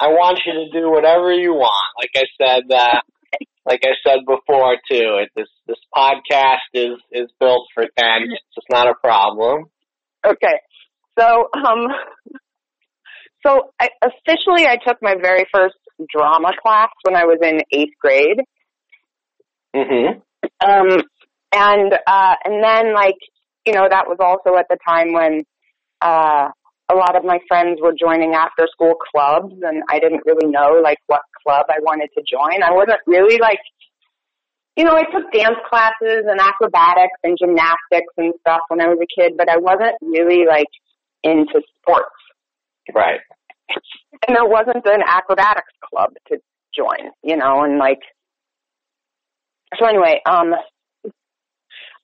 I 0.00 0.08
want 0.08 0.40
you 0.46 0.52
to 0.52 0.70
do 0.70 0.90
whatever 0.90 1.32
you 1.32 1.52
want. 1.52 1.72
Like 1.98 2.10
I 2.16 2.24
said, 2.40 2.72
uh, 2.72 3.00
like 3.66 3.80
I 3.84 3.94
said 4.06 4.20
before 4.26 4.76
too, 4.90 5.18
it, 5.22 5.30
this 5.36 5.48
this 5.66 5.78
podcast 5.94 6.70
is 6.74 6.98
is 7.10 7.28
built 7.38 7.66
for 7.74 7.84
tangents. 7.96 8.42
It's 8.56 8.66
not 8.70 8.88
a 8.88 8.94
problem. 9.02 9.66
Okay. 10.24 10.60
So, 11.18 11.48
um, 11.54 11.88
so 13.46 13.72
I, 13.80 13.88
officially 14.02 14.66
I 14.66 14.76
took 14.86 14.98
my 15.02 15.16
very 15.20 15.44
first 15.52 15.76
drama 16.08 16.50
class 16.62 16.88
when 17.02 17.16
I 17.16 17.24
was 17.24 17.38
in 17.42 17.60
eighth 17.72 17.94
grade. 18.00 18.40
hmm 19.74 20.20
Um, 20.64 21.02
and, 21.52 21.92
uh, 22.06 22.34
and 22.44 22.64
then 22.64 22.94
like, 22.94 23.16
you 23.66 23.72
know, 23.72 23.86
that 23.90 24.06
was 24.06 24.18
also 24.20 24.56
at 24.56 24.66
the 24.70 24.78
time 24.86 25.12
when, 25.12 25.42
uh, 26.00 26.48
a 26.90 26.94
lot 26.94 27.16
of 27.16 27.24
my 27.24 27.38
friends 27.46 27.78
were 27.80 27.94
joining 27.98 28.34
after 28.34 28.66
school 28.70 28.94
clubs 29.12 29.54
and 29.62 29.82
I 29.88 29.98
didn't 29.98 30.22
really 30.26 30.50
know 30.50 30.80
like 30.82 30.98
what 31.06 31.22
club 31.42 31.66
I 31.68 31.78
wanted 31.80 32.08
to 32.16 32.22
join. 32.30 32.62
I 32.62 32.72
wasn't 32.72 33.00
really 33.06 33.38
like, 33.38 33.60
you 34.76 34.84
know, 34.84 34.94
I 34.94 35.04
took 35.04 35.30
dance 35.32 35.58
classes 35.68 36.24
and 36.26 36.40
acrobatics 36.40 37.18
and 37.22 37.36
gymnastics 37.40 38.12
and 38.16 38.34
stuff 38.40 38.60
when 38.68 38.80
I 38.80 38.88
was 38.88 38.98
a 39.02 39.20
kid, 39.20 39.34
but 39.36 39.48
I 39.48 39.56
wasn't 39.56 39.94
really 40.00 40.46
like 40.46 40.68
into 41.22 41.60
sports. 41.80 42.10
Right. 42.94 43.20
And 44.26 44.36
there 44.36 44.44
wasn't 44.44 44.84
an 44.84 45.02
acrobatics 45.06 45.72
club 45.88 46.10
to 46.28 46.38
join, 46.76 47.10
you 47.22 47.36
know, 47.36 47.62
and 47.62 47.78
like, 47.78 48.00
so 49.78 49.86
anyway, 49.86 50.20
um, 50.28 50.54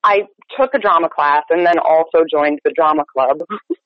I 0.03 0.23
took 0.59 0.73
a 0.73 0.79
drama 0.79 1.09
class 1.15 1.43
and 1.51 1.67
then 1.67 1.79
also 1.79 2.25
joined 2.31 2.61
the 2.65 2.73
drama 2.75 3.05
club. 3.13 3.41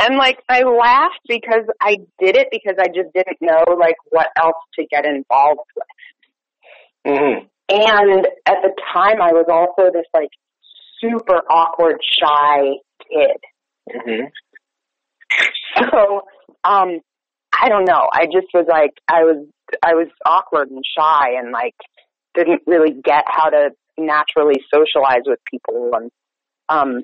and 0.00 0.16
like, 0.16 0.38
I 0.48 0.62
laughed 0.62 1.20
because 1.28 1.64
I 1.80 1.96
did 2.18 2.36
it 2.36 2.48
because 2.50 2.76
I 2.78 2.86
just 2.88 3.12
didn't 3.14 3.38
know 3.40 3.64
like 3.78 3.96
what 4.10 4.28
else 4.40 4.56
to 4.78 4.86
get 4.86 5.04
involved 5.04 5.60
with. 5.76 5.86
hmm 7.06 7.46
And 7.68 8.26
at 8.46 8.62
the 8.62 8.72
time 8.92 9.20
I 9.20 9.32
was 9.32 9.46
also 9.48 9.90
this 9.92 10.06
like 10.14 10.30
super 11.00 11.42
awkward, 11.50 12.00
shy 12.20 12.74
kid. 13.10 13.36
hmm 13.90 14.24
So, 15.76 16.22
um, 16.64 17.00
I 17.52 17.66
I 17.66 17.68
don't 17.68 17.84
know. 17.84 18.08
I 18.12 18.24
just 18.26 18.46
was 18.54 18.66
like, 18.68 18.92
I 19.08 19.22
was, 19.24 19.46
I 19.82 19.94
was 19.94 20.08
awkward 20.24 20.70
and 20.70 20.82
shy 20.96 21.34
and 21.38 21.52
like 21.52 21.74
didn't 22.34 22.62
really 22.66 22.92
get 22.92 23.24
how 23.26 23.50
to 23.50 23.70
naturally 23.98 24.60
socialize 24.72 25.22
with 25.26 25.38
people. 25.50 25.90
And, 25.94 26.10
um, 26.68 27.02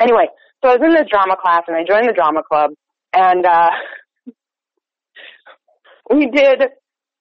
anyway, 0.00 0.26
so 0.62 0.70
I 0.70 0.76
was 0.76 0.82
in 0.82 0.94
this 0.94 1.08
drama 1.10 1.36
class 1.40 1.62
and 1.68 1.76
I 1.76 1.84
joined 1.84 2.08
the 2.08 2.12
drama 2.12 2.42
club 2.42 2.70
and, 3.12 3.46
uh, 3.46 3.70
we 6.10 6.26
did, 6.26 6.62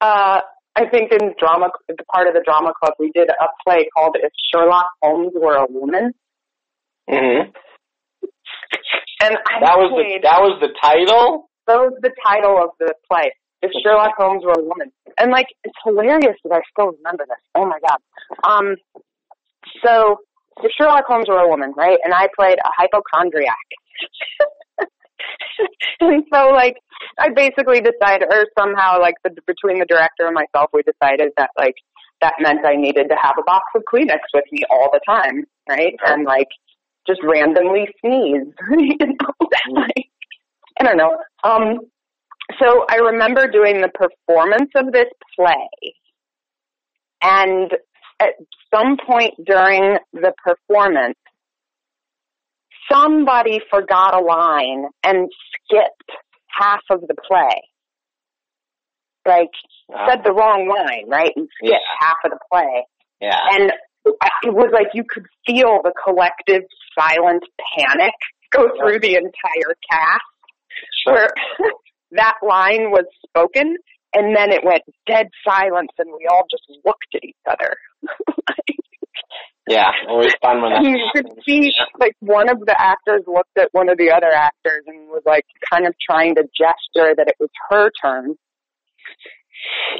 uh, 0.01 0.41
I 0.75 0.85
think 0.91 1.11
in 1.11 1.33
drama, 1.39 1.69
part 2.13 2.27
of 2.27 2.33
the 2.33 2.43
drama 2.45 2.71
club, 2.79 2.93
we 2.99 3.11
did 3.13 3.29
a 3.29 3.47
play 3.65 3.87
called 3.95 4.15
If 4.21 4.31
Sherlock 4.53 4.85
Holmes 5.01 5.33
Were 5.33 5.55
a 5.55 5.65
Woman. 5.69 6.13
Mm-hmm. 7.09 7.49
And 9.21 9.35
I 9.35 9.59
That 9.61 9.77
was 9.77 9.91
the, 9.97 10.19
that 10.21 10.39
was 10.39 10.59
the 10.61 10.69
title. 10.81 11.49
that 11.65 11.77
was 11.77 11.93
the 12.01 12.11
title 12.23 12.61
of 12.61 12.69
the 12.79 12.93
play. 13.09 13.31
If 13.61 13.71
Sherlock 13.83 14.13
Holmes 14.17 14.43
were 14.45 14.53
a 14.53 14.63
woman. 14.63 14.91
And 15.17 15.31
like, 15.31 15.47
it's 15.63 15.73
hilarious 15.83 16.37
that 16.43 16.53
I 16.53 16.61
still 16.71 16.91
remember 16.91 17.25
this. 17.27 17.41
Oh 17.55 17.65
my 17.65 17.79
god. 17.81 17.97
Um, 18.47 18.75
so, 19.83 20.17
Sherlock 20.77 21.05
Holmes 21.07 21.27
were 21.27 21.39
a 21.39 21.47
woman, 21.47 21.73
right? 21.75 21.99
And 22.03 22.13
I 22.13 22.27
played 22.37 22.57
a 22.63 22.69
hypochondriac. 22.75 23.55
and 25.99 26.23
so 26.33 26.49
like, 26.49 26.77
I 27.19 27.29
basically 27.29 27.81
decided, 27.81 28.27
or 28.31 28.45
somehow 28.57 28.99
like 28.99 29.15
the, 29.23 29.31
between 29.45 29.79
the 29.79 29.85
director 29.85 30.25
and 30.25 30.35
myself, 30.35 30.69
we 30.73 30.83
decided 30.83 31.31
that 31.37 31.51
like, 31.57 31.75
that 32.21 32.33
meant 32.39 32.65
I 32.65 32.75
needed 32.75 33.09
to 33.09 33.15
have 33.21 33.35
a 33.39 33.43
box 33.43 33.65
of 33.75 33.83
Kleenex 33.91 34.19
with 34.33 34.45
me 34.51 34.63
all 34.69 34.89
the 34.91 35.01
time, 35.07 35.45
right? 35.69 35.93
And 36.07 36.25
like, 36.25 36.47
just 37.07 37.21
randomly 37.23 37.87
sneeze. 38.01 38.47
you 38.71 38.97
know? 38.99 39.47
like, 39.71 40.09
I 40.79 40.83
don't 40.83 40.97
know. 40.97 41.17
Um, 41.43 41.79
so 42.59 42.85
I 42.89 42.95
remember 42.95 43.47
doing 43.47 43.81
the 43.81 43.89
performance 43.89 44.71
of 44.75 44.91
this 44.91 45.07
play, 45.35 45.93
and 47.21 47.71
at 48.19 48.33
some 48.73 48.97
point 49.05 49.33
during 49.45 49.97
the 50.13 50.33
performance, 50.43 51.17
somebody 52.91 53.59
forgot 53.69 54.15
a 54.15 54.19
line 54.23 54.85
and 55.03 55.29
skipped 55.53 56.11
half 56.47 56.81
of 56.89 57.01
the 57.01 57.15
play. 57.27 57.61
Like, 59.25 59.49
said 60.07 60.23
the 60.23 60.31
wrong 60.31 60.67
line, 60.69 61.09
right? 61.09 61.33
And 61.35 61.47
skipped 61.57 61.71
Yeah. 61.73 61.77
half 61.99 62.17
of 62.23 62.31
the 62.31 62.39
play. 62.51 62.85
Yeah. 63.19 63.37
And 63.51 63.71
it 64.43 64.53
was 64.53 64.69
like 64.71 64.87
you 64.93 65.03
could 65.07 65.25
feel 65.45 65.81
the 65.83 65.91
collective 66.03 66.63
silent 66.97 67.43
panic 67.75 68.13
go 68.51 68.69
through 68.79 68.99
the 68.99 69.15
entire 69.15 69.75
cast 69.91 70.23
where 71.05 71.27
that 72.11 72.35
line 72.41 72.89
was 72.91 73.05
spoken 73.27 73.75
and 74.13 74.35
then 74.35 74.51
it 74.53 74.63
went 74.63 74.83
dead 75.05 75.27
silence 75.45 75.91
and 75.97 76.09
we 76.17 76.25
all 76.29 76.45
just 76.49 76.63
looked 76.85 77.13
at 77.13 77.23
each 77.25 77.35
other. 77.49 77.75
Yeah. 79.67 79.91
Always 80.07 80.31
fun 80.41 80.61
when 80.61 80.71
that. 80.71 80.83
you 80.83 80.95
could 81.13 81.27
see 81.45 81.71
like 81.99 82.15
one 82.21 82.49
of 82.49 82.59
the 82.65 82.75
actors 82.79 83.23
looked 83.27 83.57
at 83.57 83.67
one 83.73 83.89
of 83.89 83.97
the 83.97 84.11
other 84.11 84.31
actors 84.31 84.83
and 84.87 85.09
was 85.09 85.23
like 85.25 85.43
kind 85.69 85.85
of 85.85 85.93
trying 86.09 86.35
to 86.35 86.43
gesture 86.57 87.13
that 87.17 87.27
it 87.27 87.35
was 87.39 87.49
her 87.69 87.91
turn. 88.01 88.35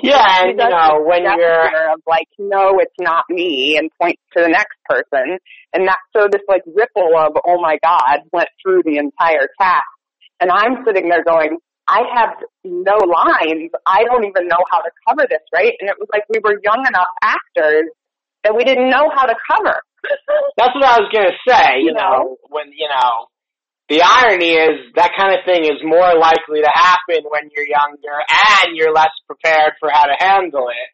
Yeah, 0.01 0.23
She 0.23 0.49
and 0.49 0.59
you 0.59 0.69
know 0.69 1.03
when 1.03 1.23
you're 1.23 1.91
of 1.91 2.01
like, 2.07 2.27
no, 2.39 2.79
it's 2.79 2.93
not 2.99 3.25
me, 3.29 3.75
and 3.77 3.89
points 3.99 4.21
to 4.37 4.43
the 4.43 4.49
next 4.49 4.77
person, 4.87 5.37
and 5.73 5.87
that 5.87 5.97
so 6.15 6.27
this 6.31 6.43
like 6.47 6.61
ripple 6.67 7.17
of 7.17 7.33
oh 7.45 7.59
my 7.59 7.77
god 7.83 8.19
went 8.31 8.49
through 8.61 8.83
the 8.85 8.97
entire 8.97 9.49
cast, 9.59 9.83
and 10.39 10.51
I'm 10.51 10.85
sitting 10.85 11.09
there 11.09 11.23
going, 11.23 11.57
I 11.87 12.01
have 12.15 12.35
no 12.63 12.97
lines, 12.99 13.71
I 13.85 14.03
don't 14.03 14.25
even 14.25 14.47
know 14.47 14.59
how 14.71 14.79
to 14.81 14.91
cover 15.07 15.25
this, 15.29 15.41
right? 15.53 15.73
And 15.79 15.89
it 15.89 15.95
was 15.99 16.07
like 16.11 16.23
we 16.29 16.39
were 16.43 16.59
young 16.63 16.83
enough 16.87 17.07
actors 17.23 17.87
that 18.43 18.55
we 18.55 18.63
didn't 18.63 18.89
know 18.89 19.09
how 19.15 19.25
to 19.25 19.35
cover. 19.51 19.79
That's 20.57 20.75
what 20.75 20.85
I 20.85 20.99
was 20.99 21.09
gonna 21.13 21.35
say. 21.47 21.79
You 21.79 21.87
You 21.87 21.93
know? 21.93 22.11
know, 22.11 22.37
when 22.49 22.67
you 22.75 22.87
know, 22.87 23.27
the 23.89 24.03
irony 24.03 24.51
is 24.51 24.91
that 24.95 25.11
kind 25.17 25.31
of 25.31 25.45
thing 25.45 25.63
is 25.63 25.79
more 25.83 26.11
likely 26.19 26.59
to 26.61 26.71
happen 26.73 27.23
when 27.31 27.49
you're 27.55 27.67
younger 27.67 28.19
and 28.59 28.75
you're 28.75 28.93
less 28.93 29.15
prepared 29.25 29.73
for 29.79 29.89
how 29.91 30.05
to 30.05 30.15
handle 30.19 30.67
it. 30.69 30.89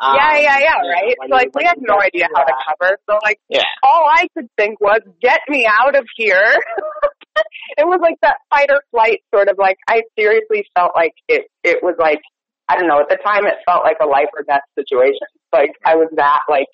Um, 0.00 0.14
yeah, 0.14 0.38
yeah, 0.38 0.58
yeah, 0.62 0.78
you 0.78 0.86
know, 0.86 0.94
right? 0.94 1.16
So, 1.26 1.34
like 1.34 1.50
we 1.56 1.64
had 1.64 1.78
no 1.80 2.00
idea 2.00 2.28
how 2.32 2.44
to 2.44 2.54
cover, 2.70 2.98
so 3.10 3.18
like 3.24 3.40
Yeah. 3.48 3.66
all 3.82 4.06
I 4.06 4.28
could 4.36 4.46
think 4.56 4.80
was, 4.80 5.00
get 5.20 5.40
me 5.48 5.66
out 5.66 5.96
of 5.98 6.06
here. 6.16 6.54
it 7.78 7.86
was 7.86 8.00
like 8.02 8.16
that 8.22 8.36
fight 8.50 8.70
or 8.70 8.82
flight 8.90 9.20
sort 9.34 9.48
of 9.48 9.56
like, 9.58 9.76
I 9.88 10.02
seriously 10.18 10.64
felt 10.74 10.92
like 10.94 11.12
it, 11.28 11.46
it 11.64 11.82
was 11.82 11.94
like, 11.98 12.20
I 12.68 12.76
don't 12.76 12.88
know, 12.88 13.00
at 13.00 13.08
the 13.08 13.18
time 13.24 13.46
it 13.46 13.54
felt 13.66 13.84
like 13.84 13.96
a 14.02 14.06
life 14.06 14.28
or 14.36 14.42
death 14.42 14.62
situation. 14.78 15.26
Like 15.52 15.72
I 15.84 15.96
was 15.96 16.08
that 16.16 16.40
like 16.48 16.68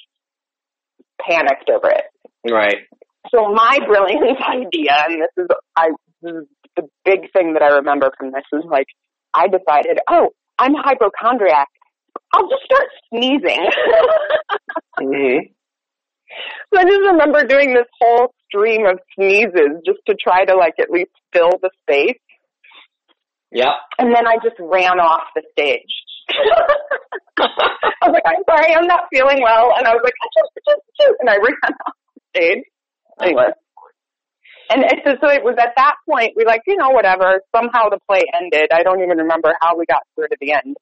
panicked 1.20 1.70
over 1.70 1.90
it. 1.90 2.04
Right. 2.50 2.76
So 3.30 3.52
my 3.52 3.78
brilliant 3.86 4.38
idea, 4.48 4.96
and 5.08 5.22
this 5.22 5.44
is, 5.44 5.46
I, 5.76 5.88
this 6.22 6.32
is 6.32 6.48
the 6.76 6.82
big 7.04 7.32
thing 7.32 7.54
that 7.54 7.62
I 7.62 7.76
remember 7.76 8.10
from 8.18 8.32
this 8.32 8.44
is 8.52 8.64
like, 8.68 8.86
I 9.32 9.46
decided, 9.48 9.98
oh, 10.08 10.30
I'm 10.58 10.74
hypochondriac. 10.74 11.68
I'll 12.32 12.48
just 12.48 12.62
start 12.64 12.86
sneezing. 13.10 13.66
hmm 14.98 15.38
So 16.72 16.80
I 16.80 16.84
just 16.84 17.00
remember 17.00 17.44
doing 17.44 17.74
this 17.74 17.86
whole 18.00 18.34
stream 18.46 18.86
of 18.86 18.98
sneezes 19.14 19.82
just 19.84 20.00
to 20.06 20.14
try 20.14 20.44
to 20.44 20.54
like 20.56 20.74
at 20.80 20.90
least 20.90 21.10
fill 21.32 21.50
the 21.62 21.70
space. 21.82 22.18
Yep. 23.52 23.74
And 23.98 24.14
then 24.14 24.26
I 24.26 24.36
just 24.42 24.56
ran 24.58 24.98
off 24.98 25.22
the 25.34 25.42
stage. 25.52 25.82
I 27.38 28.08
was 28.08 28.12
like, 28.12 28.26
I'm 28.26 28.42
sorry, 28.48 28.74
I'm 28.74 28.86
not 28.86 29.04
feeling 29.12 29.40
well. 29.42 29.72
And 29.76 29.86
I 29.86 29.92
was 29.92 30.00
like, 30.02 30.14
just, 30.34 30.50
achoo, 30.58 30.74
achoo," 30.74 31.14
and 31.20 31.30
I 31.30 31.36
ran 31.36 31.74
off 31.86 31.94
the 32.14 32.38
stage. 32.38 32.64
Anyway. 33.20 33.50
And 34.70 34.82
it, 34.82 35.18
so 35.20 35.28
it 35.28 35.44
was 35.44 35.56
at 35.58 35.74
that 35.76 35.96
point, 36.08 36.32
we 36.36 36.44
like, 36.44 36.62
you 36.66 36.76
know, 36.76 36.90
whatever. 36.90 37.40
Somehow 37.54 37.90
the 37.90 37.98
play 38.08 38.22
ended. 38.40 38.70
I 38.72 38.82
don't 38.82 39.02
even 39.02 39.18
remember 39.18 39.54
how 39.60 39.76
we 39.76 39.84
got 39.86 40.02
through 40.14 40.28
to 40.28 40.36
the 40.40 40.52
end. 40.52 40.76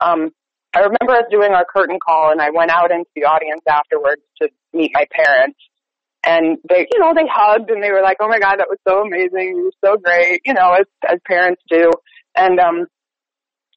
Um, 0.00 0.30
I 0.74 0.80
remember 0.80 1.12
us 1.12 1.30
doing 1.30 1.52
our 1.52 1.64
curtain 1.64 1.98
call 2.04 2.32
and 2.32 2.40
I 2.40 2.50
went 2.50 2.70
out 2.70 2.90
into 2.90 3.10
the 3.14 3.24
audience 3.24 3.62
afterwards 3.68 4.22
to 4.42 4.48
meet 4.72 4.90
my 4.94 5.06
parents. 5.12 5.58
And 6.26 6.58
they, 6.68 6.88
you 6.90 6.98
know, 6.98 7.12
they 7.14 7.28
hugged 7.30 7.70
and 7.70 7.82
they 7.82 7.92
were 7.92 8.02
like, 8.02 8.16
oh 8.20 8.28
my 8.28 8.38
God, 8.38 8.56
that 8.58 8.68
was 8.68 8.78
so 8.88 9.02
amazing. 9.02 9.56
You 9.56 9.64
were 9.64 9.88
so 9.90 9.96
great, 9.98 10.40
you 10.44 10.54
know, 10.54 10.72
as, 10.72 10.86
as 11.08 11.18
parents 11.26 11.62
do. 11.70 11.90
And, 12.34 12.58
um, 12.58 12.86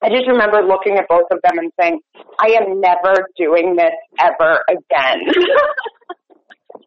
I 0.01 0.09
just 0.09 0.27
remember 0.27 0.61
looking 0.61 0.97
at 0.97 1.07
both 1.09 1.25
of 1.31 1.39
them 1.43 1.57
and 1.57 1.71
saying, 1.79 1.99
I 2.39 2.57
am 2.61 2.79
never 2.79 3.27
doing 3.35 3.75
this 3.75 3.93
ever 4.19 4.63
again. 4.69 5.21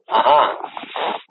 Uh-huh. 0.09 0.69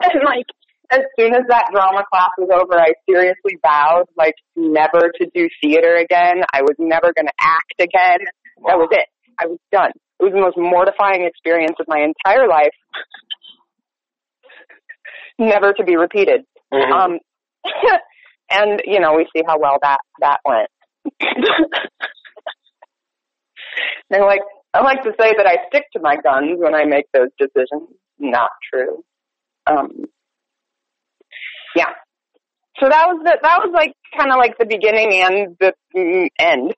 and 0.02 0.22
like, 0.24 0.44
as 0.90 1.00
soon 1.18 1.34
as 1.34 1.42
that 1.48 1.68
drama 1.72 2.04
class 2.12 2.30
was 2.36 2.50
over, 2.52 2.78
I 2.78 2.92
seriously 3.08 3.58
vowed, 3.64 4.06
like, 4.16 4.34
never 4.56 5.12
to 5.20 5.30
do 5.32 5.48
theater 5.62 5.96
again. 5.96 6.42
I 6.52 6.62
was 6.62 6.74
never 6.78 7.12
going 7.14 7.26
to 7.26 7.32
act 7.40 7.74
again. 7.78 8.26
That 8.66 8.78
was 8.78 8.88
it. 8.92 9.06
I 9.38 9.46
was 9.46 9.58
done. 9.72 9.90
It 10.20 10.24
was 10.24 10.32
the 10.32 10.40
most 10.40 10.58
mortifying 10.58 11.24
experience 11.24 11.76
of 11.80 11.86
my 11.88 12.00
entire 12.00 12.46
life. 12.46 12.74
never 15.38 15.72
to 15.72 15.84
be 15.84 15.96
repeated. 15.96 16.44
Mhm. 16.72 16.92
Um, 16.92 17.18
and 18.50 18.82
you 18.84 19.00
know, 19.00 19.14
we 19.14 19.26
see 19.34 19.42
how 19.46 19.58
well 19.58 19.78
that 19.82 19.98
that 20.20 20.40
went. 20.44 20.68
and 24.10 24.22
like, 24.22 24.42
I 24.74 24.82
like 24.82 25.02
to 25.02 25.12
say 25.18 25.34
that 25.36 25.46
I 25.46 25.66
stick 25.68 25.84
to 25.94 26.00
my 26.00 26.16
guns 26.16 26.58
when 26.58 26.74
I 26.74 26.84
make 26.84 27.06
those 27.12 27.30
decisions. 27.38 27.88
Not 28.18 28.50
true. 28.70 29.02
Um, 29.66 30.04
yeah. 31.74 31.88
So 32.78 32.88
that 32.88 33.06
was 33.08 33.20
the, 33.24 33.38
that 33.42 33.58
was 33.64 33.72
like 33.74 33.94
kind 34.16 34.30
of 34.30 34.38
like 34.38 34.56
the 34.58 34.66
beginning 34.66 35.22
and 35.22 35.56
the 35.58 35.72
mm, 35.96 36.28
end 36.38 36.74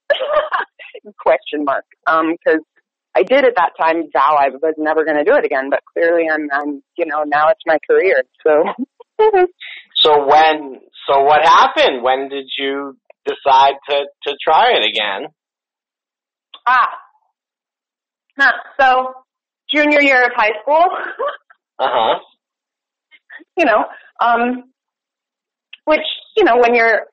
question 1.19 1.65
mark. 1.65 1.85
Um, 2.07 2.33
because 2.33 2.61
I 3.15 3.23
did 3.23 3.45
at 3.45 3.55
that 3.57 3.73
time 3.79 4.05
vow 4.13 4.37
I 4.39 4.49
was 4.51 4.75
never 4.79 5.05
going 5.05 5.19
to 5.19 5.25
do 5.25 5.37
it 5.37 5.45
again, 5.45 5.71
but 5.71 5.81
clearly 5.93 6.25
I'm, 6.33 6.49
I'm, 6.53 6.83
you 6.97 7.07
know, 7.07 7.25
now 7.27 7.49
it's 7.49 7.63
my 7.67 7.79
career. 7.89 8.23
So. 8.43 8.65
So 10.03 10.27
when, 10.27 10.81
so 11.09 11.23
what 11.23 11.43
happened? 11.45 12.03
When 12.03 12.29
did 12.29 12.47
you 12.59 12.97
decide 13.25 13.75
to, 13.89 14.07
to 14.25 14.37
try 14.43 14.73
it 14.73 14.85
again? 14.85 15.31
Ah. 16.67 16.89
Huh. 18.37 18.53
So, 18.81 19.13
junior 19.73 20.01
year 20.01 20.25
of 20.25 20.33
high 20.35 20.51
school, 20.63 20.85
Uh-huh. 21.79 22.19
you 23.57 23.65
know, 23.65 23.85
um, 24.21 24.65
which, 25.85 26.01
you 26.37 26.45
know, 26.45 26.57
when 26.57 26.75
you're, 26.75 27.07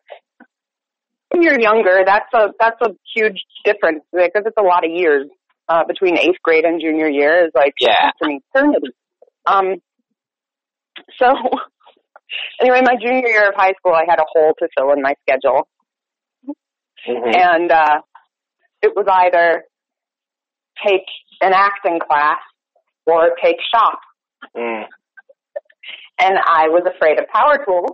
when 1.30 1.42
you're 1.44 1.60
younger, 1.60 2.02
that's 2.06 2.32
a, 2.34 2.48
that's 2.60 2.80
a 2.82 2.90
huge 3.16 3.44
difference 3.66 4.04
because 4.12 4.44
it's 4.46 4.58
a 4.58 4.64
lot 4.64 4.86
of 4.86 4.92
years, 4.92 5.28
uh, 5.68 5.84
between 5.86 6.18
eighth 6.18 6.42
grade 6.44 6.66
and 6.66 6.82
junior 6.82 7.08
year 7.08 7.46
is 7.46 7.52
like, 7.56 7.74
Yeah. 7.80 8.12
an 8.22 8.40
eternity. 8.56 8.88
Um, 9.46 9.76
so, 11.18 11.28
anyway, 12.62 12.82
my 12.84 12.96
junior 13.02 13.28
year 13.28 13.50
of 13.50 13.56
high 13.56 13.74
school, 13.78 13.94
I 13.94 14.06
had 14.10 14.20
a 14.20 14.26
hole 14.32 14.54
to 14.60 14.68
fill 14.78 14.92
in 14.94 15.02
my 15.02 15.14
schedule. 15.28 15.68
Mhm. 17.08 17.34
and 17.34 17.72
uh, 17.72 18.02
it 18.82 18.92
was 18.94 19.06
either 19.10 19.64
take 20.86 21.06
an 21.40 21.54
acting 21.54 21.98
class 22.00 22.40
or 23.06 23.30
take 23.42 23.56
shop. 23.74 24.00
Mm. 24.56 24.84
And 26.20 26.38
I 26.46 26.68
was 26.68 26.84
afraid 26.94 27.18
of 27.18 27.26
power 27.34 27.64
tools, 27.66 27.92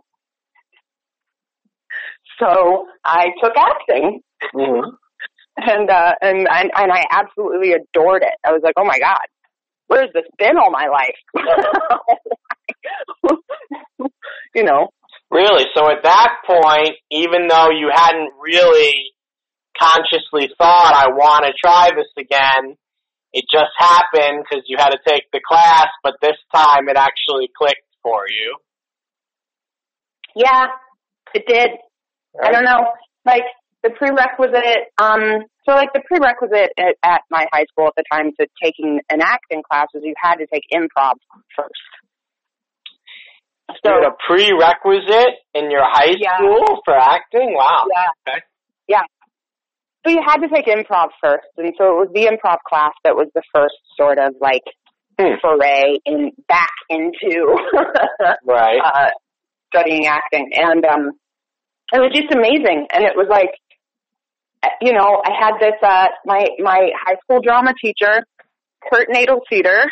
so 2.39 2.87
I 3.03 3.27
took 3.41 3.53
acting, 3.57 4.21
Mhm. 4.53 4.91
and 5.57 5.89
uh, 5.89 6.13
and 6.21 6.47
and 6.49 6.71
and 6.75 6.91
I 6.91 7.05
absolutely 7.11 7.73
adored 7.73 8.23
it. 8.23 8.33
I 8.45 8.51
was 8.51 8.61
like, 8.63 8.73
oh 8.77 8.85
my 8.85 8.99
god, 8.99 9.25
where's 9.87 10.11
this 10.13 10.25
been 10.37 10.57
all 10.57 10.71
my 10.71 10.87
life? 10.87 11.19
you 14.55 14.63
know, 14.63 14.89
Really? 15.31 15.65
So 15.75 15.89
at 15.89 16.03
that 16.03 16.29
point, 16.45 16.95
even 17.11 17.47
though 17.47 17.69
you 17.71 17.89
hadn't 17.93 18.31
really 18.39 18.91
consciously 19.77 20.49
thought, 20.57 20.93
I 20.95 21.09
want 21.09 21.45
to 21.45 21.53
try 21.61 21.89
this 21.95 22.07
again, 22.17 22.75
it 23.33 23.43
just 23.51 23.71
happened 23.77 24.43
because 24.47 24.63
you 24.67 24.77
had 24.79 24.91
to 24.91 24.99
take 25.05 25.23
the 25.33 25.41
class, 25.45 25.87
but 26.03 26.13
this 26.21 26.37
time 26.53 26.87
it 26.87 26.95
actually 26.95 27.49
clicked 27.57 27.81
for 28.03 28.23
you. 28.29 28.57
yeah, 30.35 30.67
it 31.33 31.45
did. 31.47 31.71
I 32.43 32.51
don't 32.51 32.65
know, 32.65 32.85
like 33.25 33.43
the 33.83 33.89
prerequisite. 33.91 34.91
Um, 34.97 35.45
so 35.67 35.73
like 35.75 35.89
the 35.93 36.01
prerequisite 36.07 36.71
at, 36.77 36.95
at 37.03 37.21
my 37.31 37.45
high 37.51 37.65
school 37.71 37.87
at 37.87 37.93
the 37.97 38.03
time 38.11 38.31
to 38.39 38.47
taking 38.63 38.99
an 39.09 39.21
acting 39.21 39.61
class 39.69 39.87
was 39.93 40.03
you 40.03 40.13
had 40.21 40.35
to 40.35 40.47
take 40.51 40.63
improv 40.73 41.13
first. 41.55 41.91
So 43.83 43.91
a 43.91 44.11
prerequisite 44.27 45.35
in 45.53 45.71
your 45.71 45.83
high 45.83 46.15
Yeah. 46.17 46.37
school 46.37 46.81
for 46.85 46.95
acting? 46.95 47.53
Wow. 47.55 47.85
Yeah. 47.93 48.33
Okay. 48.33 48.41
So 50.05 50.11
you 50.11 50.21
had 50.23 50.37
to 50.37 50.47
take 50.53 50.67
improv 50.67 51.07
first, 51.19 51.47
and 51.57 51.73
so 51.79 51.85
it 51.85 51.97
was 51.97 52.09
the 52.13 52.27
improv 52.29 52.57
class 52.69 52.91
that 53.03 53.15
was 53.15 53.27
the 53.33 53.41
first 53.53 53.73
sort 53.97 54.19
of 54.19 54.35
like 54.39 54.61
Hmm. 55.19 55.35
foray 55.41 55.95
in 56.05 56.31
back 56.49 56.73
into 56.89 57.57
Right. 58.45 58.81
uh, 58.83 59.09
studying 59.73 60.05
acting, 60.07 60.49
and 60.53 60.85
um, 60.85 61.11
it 61.93 61.99
was 61.99 62.11
just 62.13 62.33
amazing. 62.33 62.87
And 62.93 63.03
it 63.03 63.13
was 63.15 63.27
like, 63.29 63.51
you 64.81 64.93
know, 64.93 65.21
I 65.23 65.31
had 65.39 65.53
this 65.59 65.77
uh, 65.81 66.07
my 66.25 66.45
my 66.59 66.89
high 67.05 67.15
school 67.23 67.39
drama 67.41 67.73
teacher, 67.81 68.23
Kurt 68.91 69.09
Nadelceder. 69.09 69.85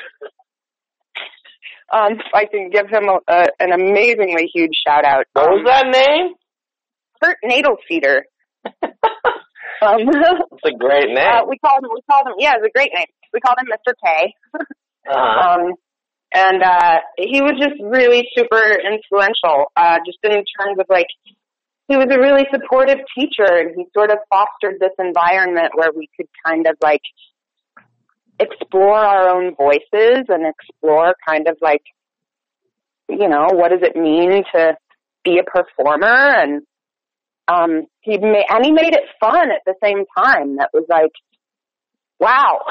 Um, 1.92 2.18
I 2.34 2.46
can 2.46 2.72
give 2.72 2.88
him 2.90 3.04
a, 3.08 3.20
a, 3.32 3.46
an 3.60 3.72
amazingly 3.72 4.50
huge 4.52 4.72
shout 4.86 5.06
out. 5.06 5.26
What 5.34 5.50
was 5.50 5.64
that 5.68 5.86
name? 5.92 6.34
Kurt 7.22 7.38
Nadelceder. 7.46 8.22
Um, 9.84 10.00
It's 10.08 10.64
a 10.64 10.78
great 10.78 11.08
name. 11.14 11.18
uh, 11.18 11.44
we 11.48 11.58
called 11.60 11.84
him. 11.84 11.92
We 11.94 12.02
called 12.10 12.28
him. 12.28 12.36
Yeah, 12.40 12.54
it's 12.56 12.66
a 12.66 12.72
great 12.72 12.92
name. 12.96 13.08
We 13.34 13.42
called 13.42 13.58
him 13.60 13.68
Mr. 13.68 13.94
K. 14.00 14.34
uh-huh. 14.56 15.60
Um, 15.60 15.74
and 16.34 16.64
uh, 16.64 16.98
he 17.18 17.42
was 17.42 17.60
just 17.60 17.76
really 17.84 18.24
super 18.36 18.64
influential, 18.80 19.72
uh, 19.76 19.98
just 20.06 20.18
in 20.24 20.32
terms 20.32 20.80
of 20.80 20.86
like, 20.90 21.08
he 21.94 21.98
was 21.98 22.08
a 22.12 22.20
really 22.20 22.46
supportive 22.52 22.98
teacher 23.16 23.46
and 23.46 23.76
he 23.76 23.86
sort 23.94 24.10
of 24.10 24.18
fostered 24.28 24.80
this 24.80 24.94
environment 24.98 25.74
where 25.76 25.92
we 25.96 26.10
could 26.18 26.26
kind 26.44 26.66
of 26.66 26.76
like 26.82 27.02
explore 28.40 28.98
our 28.98 29.30
own 29.30 29.54
voices 29.56 30.26
and 30.28 30.48
explore 30.48 31.14
kind 31.28 31.48
of 31.48 31.56
like, 31.62 31.84
you 33.08 33.30
know, 33.30 33.48
what 33.52 33.70
does 33.70 33.82
it 33.84 33.96
mean 33.96 34.44
to 34.56 34.76
be 35.24 35.38
a 35.38 35.44
performer 35.44 36.08
and 36.08 36.64
um 37.48 37.86
he 38.02 38.18
made 38.18 38.46
and 38.50 38.66
he 38.66 38.72
made 38.72 38.94
it 38.94 39.04
fun 39.20 39.52
at 39.52 39.62
the 39.68 39.76
same 39.84 40.04
time. 40.18 40.56
That 40.58 40.70
was 40.74 40.86
like 40.90 41.12
wow. 42.20 42.60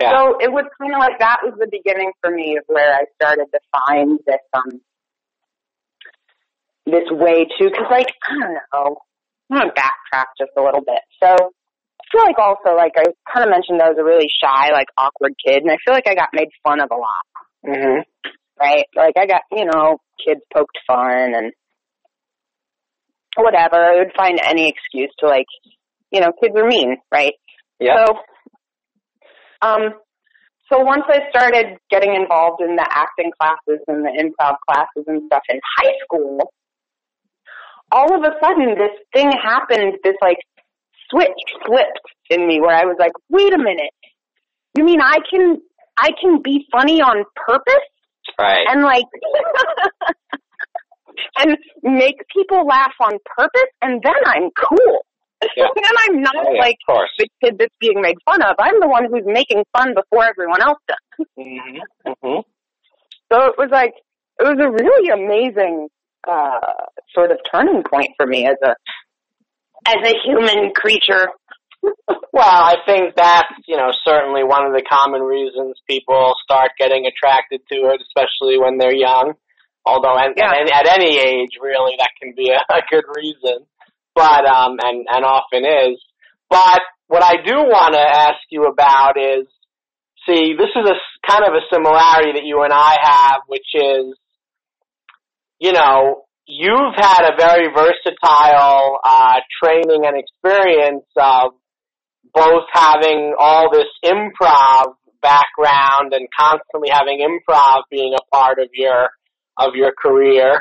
Yeah. 0.00 0.10
So 0.10 0.38
it 0.40 0.50
was 0.50 0.64
kind 0.80 0.94
of 0.94 1.00
like 1.00 1.18
that 1.18 1.40
was 1.42 1.52
the 1.60 1.68
beginning 1.70 2.12
for 2.22 2.30
me 2.30 2.56
of 2.56 2.64
where 2.66 2.94
I 2.94 3.04
started 3.16 3.44
to 3.52 3.60
find 3.76 4.18
this 4.26 4.40
um 4.54 4.80
this 6.86 7.08
way 7.10 7.44
too, 7.58 7.70
because 7.70 7.86
like 7.90 8.08
I 8.28 8.38
don't 8.40 8.54
know, 8.54 8.96
I'm 9.50 9.58
gonna 9.58 9.72
backtrack 9.72 10.26
just 10.38 10.50
a 10.56 10.62
little 10.62 10.80
bit. 10.80 11.00
So 11.22 11.28
I 11.28 12.04
feel 12.10 12.24
like 12.24 12.38
also 12.38 12.76
like 12.76 12.92
I 12.96 13.04
kind 13.32 13.44
of 13.44 13.50
mentioned 13.50 13.80
that 13.80 13.86
I 13.86 13.90
was 13.90 13.98
a 13.98 14.04
really 14.04 14.28
shy, 14.42 14.72
like 14.72 14.88
awkward 14.98 15.34
kid, 15.44 15.62
and 15.62 15.70
I 15.70 15.76
feel 15.84 15.94
like 15.94 16.08
I 16.08 16.14
got 16.14 16.30
made 16.32 16.48
fun 16.64 16.80
of 16.80 16.90
a 16.90 16.96
lot, 16.96 17.24
Mhm. 17.64 18.04
right? 18.60 18.86
Like 18.94 19.16
I 19.16 19.26
got 19.26 19.42
you 19.52 19.64
know 19.64 19.98
kids 20.24 20.40
poked 20.54 20.78
fun 20.86 21.34
and 21.34 21.52
whatever. 23.36 23.76
I 23.76 23.96
would 23.98 24.12
find 24.16 24.38
any 24.42 24.68
excuse 24.68 25.12
to 25.20 25.26
like 25.28 25.46
you 26.10 26.20
know 26.20 26.32
kids 26.42 26.54
are 26.56 26.66
mean, 26.66 26.96
right? 27.12 27.34
Yeah. 27.78 28.06
So, 28.06 28.18
um, 29.62 29.94
so 30.70 30.80
once 30.80 31.04
I 31.08 31.28
started 31.30 31.76
getting 31.90 32.14
involved 32.14 32.62
in 32.62 32.76
the 32.76 32.86
acting 32.90 33.30
classes 33.38 33.82
and 33.88 34.04
the 34.04 34.10
improv 34.10 34.56
classes 34.68 35.04
and 35.06 35.22
stuff 35.26 35.42
in 35.48 35.60
high 35.78 35.92
school, 36.04 36.52
all 37.92 38.14
of 38.14 38.22
a 38.24 38.34
sudden 38.42 38.74
this 38.76 38.90
thing 39.12 39.30
happened, 39.30 39.98
this 40.02 40.16
like 40.22 40.38
switch 41.10 41.28
flipped 41.66 42.00
in 42.30 42.46
me 42.48 42.60
where 42.60 42.74
I 42.74 42.84
was 42.84 42.96
like, 42.98 43.12
wait 43.28 43.52
a 43.52 43.58
minute, 43.58 43.92
you 44.76 44.84
mean 44.84 45.00
I 45.00 45.18
can, 45.30 45.58
I 45.98 46.10
can 46.20 46.40
be 46.42 46.66
funny 46.72 47.00
on 47.00 47.24
purpose 47.36 47.86
Right. 48.40 48.66
and 48.68 48.82
like, 48.82 49.04
and 51.38 51.56
make 51.82 52.16
people 52.34 52.66
laugh 52.66 52.94
on 53.00 53.18
purpose 53.36 53.70
and 53.82 54.00
then 54.02 54.14
I'm 54.24 54.50
cool. 54.58 55.04
Yeah. 55.56 55.66
then 55.74 55.84
I'm 56.08 56.22
not 56.22 56.34
Oh, 56.36 56.52
yeah, 56.54 56.60
like 56.60 56.76
the 57.18 57.28
kid 57.42 57.56
that's 57.58 57.74
being 57.80 58.00
made 58.00 58.16
fun 58.24 58.42
of. 58.42 58.54
I'm 58.58 58.80
the 58.80 58.88
one 58.88 59.06
who's 59.10 59.24
making 59.26 59.64
fun 59.76 59.94
before 59.94 60.24
everyone 60.24 60.62
else 60.62 60.78
does. 60.88 61.26
Mhm. 61.38 61.80
Mhm. 62.06 62.42
So 63.32 63.46
it 63.46 63.54
was 63.58 63.68
like 63.70 63.92
it 64.40 64.44
was 64.44 64.58
a 64.60 64.70
really 64.70 65.08
amazing 65.10 65.88
uh 66.28 66.58
sort 67.14 67.30
of 67.30 67.38
turning 67.52 67.82
point 67.82 68.08
for 68.16 68.26
me 68.26 68.46
as 68.46 68.56
a 68.64 68.74
as 69.86 69.96
a 70.04 70.14
human 70.24 70.72
creature. 70.74 71.28
Well, 72.32 72.46
I 72.64 72.76
think 72.86 73.14
that's, 73.14 73.52
you 73.66 73.76
know, 73.76 73.90
certainly 74.06 74.42
one 74.42 74.64
of 74.64 74.72
the 74.72 74.82
common 74.88 75.20
reasons 75.20 75.76
people 75.86 76.32
start 76.42 76.70
getting 76.78 77.04
attracted 77.06 77.60
to 77.70 77.90
it, 77.92 78.00
especially 78.00 78.56
when 78.58 78.78
they're 78.78 78.94
young. 78.94 79.34
Although 79.84 80.16
at, 80.16 80.32
Yeah. 80.36 80.50
at, 80.52 80.60
any, 80.62 80.72
at 80.72 80.96
any 80.96 81.18
age, 81.18 81.58
really, 81.60 81.94
that 81.98 82.08
can 82.22 82.32
be 82.34 82.50
a, 82.50 82.60
a 82.74 82.80
good 82.88 83.04
reason. 83.14 83.66
But, 84.14 84.46
um, 84.46 84.78
and, 84.80 85.06
and 85.10 85.24
often 85.26 85.64
is. 85.66 86.00
But 86.48 86.80
what 87.08 87.22
I 87.22 87.42
do 87.44 87.52
want 87.54 87.94
to 87.94 88.00
ask 88.00 88.40
you 88.50 88.64
about 88.64 89.18
is, 89.18 89.46
see, 90.26 90.54
this 90.56 90.70
is 90.74 90.88
a 90.88 90.96
kind 91.28 91.44
of 91.44 91.52
a 91.52 91.66
similarity 91.70 92.32
that 92.32 92.44
you 92.46 92.62
and 92.62 92.72
I 92.72 92.96
have, 93.02 93.42
which 93.48 93.68
is, 93.74 94.16
you 95.62 95.72
know, 95.72 96.24
you've 96.48 96.94
had 96.96 97.22
a 97.22 97.36
very 97.38 97.68
versatile, 97.72 98.98
uh, 99.04 99.34
training 99.62 100.02
and 100.04 100.18
experience 100.18 101.06
of 101.16 101.52
both 102.34 102.64
having 102.72 103.32
all 103.38 103.70
this 103.70 103.86
improv 104.04 104.94
background 105.22 106.12
and 106.12 106.26
constantly 106.36 106.88
having 106.90 107.20
improv 107.20 107.82
being 107.92 108.12
a 108.14 108.34
part 108.34 108.58
of 108.58 108.68
your 108.74 109.08
of 109.56 109.74
your 109.76 109.92
career 109.92 110.54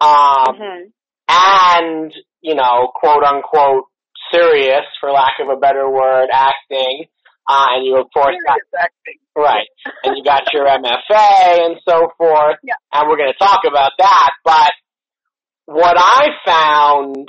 um 0.00 0.46
Mm-hmm. 0.56 0.88
and 1.28 2.12
you 2.40 2.54
know 2.54 2.88
quote 2.94 3.24
unquote 3.24 3.84
serious 4.32 4.84
for 5.00 5.10
lack 5.10 5.34
of 5.42 5.48
a 5.54 5.60
better 5.60 5.90
word 5.90 6.28
acting 6.32 7.04
uh 7.48 7.66
and 7.74 7.86
you 7.86 7.96
of 7.96 8.06
course 8.12 8.34
got 8.46 8.58
right 9.36 9.68
and 10.04 10.16
you 10.16 10.24
got 10.24 10.42
your 10.52 10.66
MFA 10.66 11.66
and 11.66 11.76
so 11.88 12.08
forth 12.18 12.58
Yeah. 12.62 12.74
and 12.92 13.08
we're 13.08 13.16
going 13.16 13.32
to 13.32 13.38
talk 13.38 13.60
about 13.68 13.92
that 13.98 14.30
but 14.44 14.70
what 15.66 15.96
I 15.98 16.28
found 16.44 17.26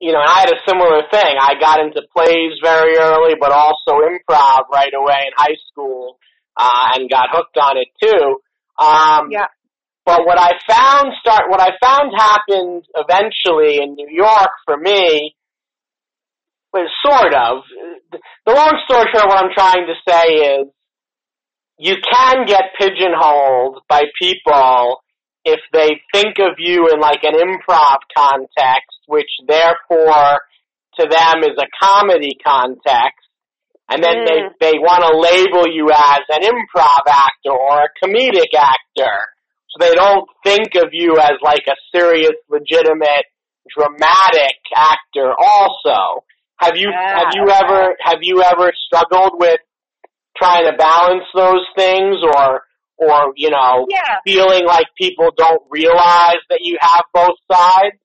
you 0.00 0.12
know, 0.12 0.20
and 0.20 0.28
I 0.28 0.40
had 0.40 0.52
a 0.52 0.60
similar 0.68 1.00
thing. 1.10 1.36
I 1.40 1.54
got 1.58 1.80
into 1.80 2.02
plays 2.14 2.58
very 2.62 2.98
early, 2.98 3.36
but 3.40 3.52
also 3.52 4.04
improv 4.04 4.68
right 4.70 4.92
away 4.92 5.16
in 5.24 5.32
high 5.34 5.56
school, 5.70 6.18
uh, 6.58 6.92
and 6.94 7.08
got 7.08 7.28
hooked 7.30 7.56
on 7.56 7.78
it 7.78 7.88
too. 8.02 8.40
Um, 8.78 9.30
Yeah. 9.30 9.46
but 10.04 10.26
what 10.26 10.36
I 10.38 10.58
found 10.68 11.14
start, 11.20 11.48
what 11.48 11.60
I 11.60 11.70
found 11.80 12.12
happened 12.14 12.84
eventually 12.96 13.80
in 13.80 13.94
New 13.94 14.08
York 14.10 14.50
for 14.66 14.76
me 14.76 15.36
was 16.74 16.90
sort 17.06 17.32
of, 17.32 17.62
the 18.46 18.52
long 18.52 18.74
story 18.84 19.06
short, 19.14 19.28
what 19.28 19.38
I'm 19.42 19.54
trying 19.54 19.86
to 19.86 19.94
say 20.06 20.26
is, 20.58 20.66
you 21.78 21.96
can 22.02 22.46
get 22.46 22.74
pigeonholed 22.78 23.82
by 23.88 24.02
people 24.20 24.98
if 25.44 25.60
they 25.72 26.00
think 26.12 26.38
of 26.38 26.54
you 26.58 26.88
in 26.92 27.00
like 27.00 27.22
an 27.22 27.34
improv 27.34 27.98
context, 28.16 28.98
which 29.06 29.30
therefore 29.46 30.40
to 30.98 31.06
them 31.06 31.42
is 31.42 31.58
a 31.58 31.66
comedy 31.82 32.38
context, 32.42 33.26
and 33.90 34.02
then 34.02 34.18
Mm. 34.22 34.26
they 34.60 34.70
they 34.70 34.78
want 34.78 35.02
to 35.02 35.18
label 35.18 35.66
you 35.68 35.90
as 35.90 36.22
an 36.30 36.42
improv 36.42 37.04
actor 37.06 37.50
or 37.52 37.82
a 37.82 37.92
comedic 38.02 38.54
actor, 38.54 39.18
so 39.68 39.76
they 39.80 39.94
don't 39.94 40.28
think 40.44 40.76
of 40.76 40.90
you 40.92 41.18
as 41.18 41.36
like 41.42 41.66
a 41.66 41.76
serious, 41.94 42.36
legitimate 42.48 43.26
dramatic 43.76 44.56
actor 44.76 45.34
also. 45.36 46.24
Have 46.60 46.76
you 46.76 46.88
Yeah. 46.90 47.18
have 47.18 47.28
you 47.34 47.48
ever 47.50 47.96
have 48.00 48.18
you 48.22 48.42
ever 48.42 48.72
struggled 48.86 49.40
with 49.40 49.60
trying 50.36 50.64
to 50.66 50.72
balance 50.76 51.24
those 51.34 51.64
things 51.76 52.16
or 52.22 52.62
or 52.96 53.32
you 53.36 53.50
know 53.50 53.86
Yeah. 53.88 54.18
feeling 54.24 54.64
like 54.66 54.86
people 54.96 55.30
don't 55.36 55.62
realize 55.68 56.40
that 56.50 56.60
you 56.62 56.78
have 56.80 57.04
both 57.12 57.36
sides? 57.50 57.96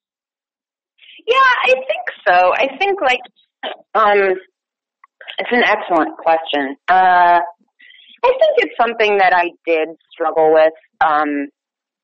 Yeah, 1.25 1.51
I 1.65 1.73
think 1.73 2.05
so. 2.27 2.53
I 2.53 2.77
think 2.79 2.99
like 3.01 3.21
um 3.93 4.33
it's 5.37 5.51
an 5.51 5.63
excellent 5.63 6.17
question. 6.17 6.75
Uh 6.89 7.39
I 8.21 8.27
think 8.27 8.53
it's 8.57 8.75
something 8.81 9.17
that 9.19 9.33
I 9.33 9.51
did 9.65 9.89
struggle 10.11 10.51
with. 10.53 10.73
Um 11.01 11.49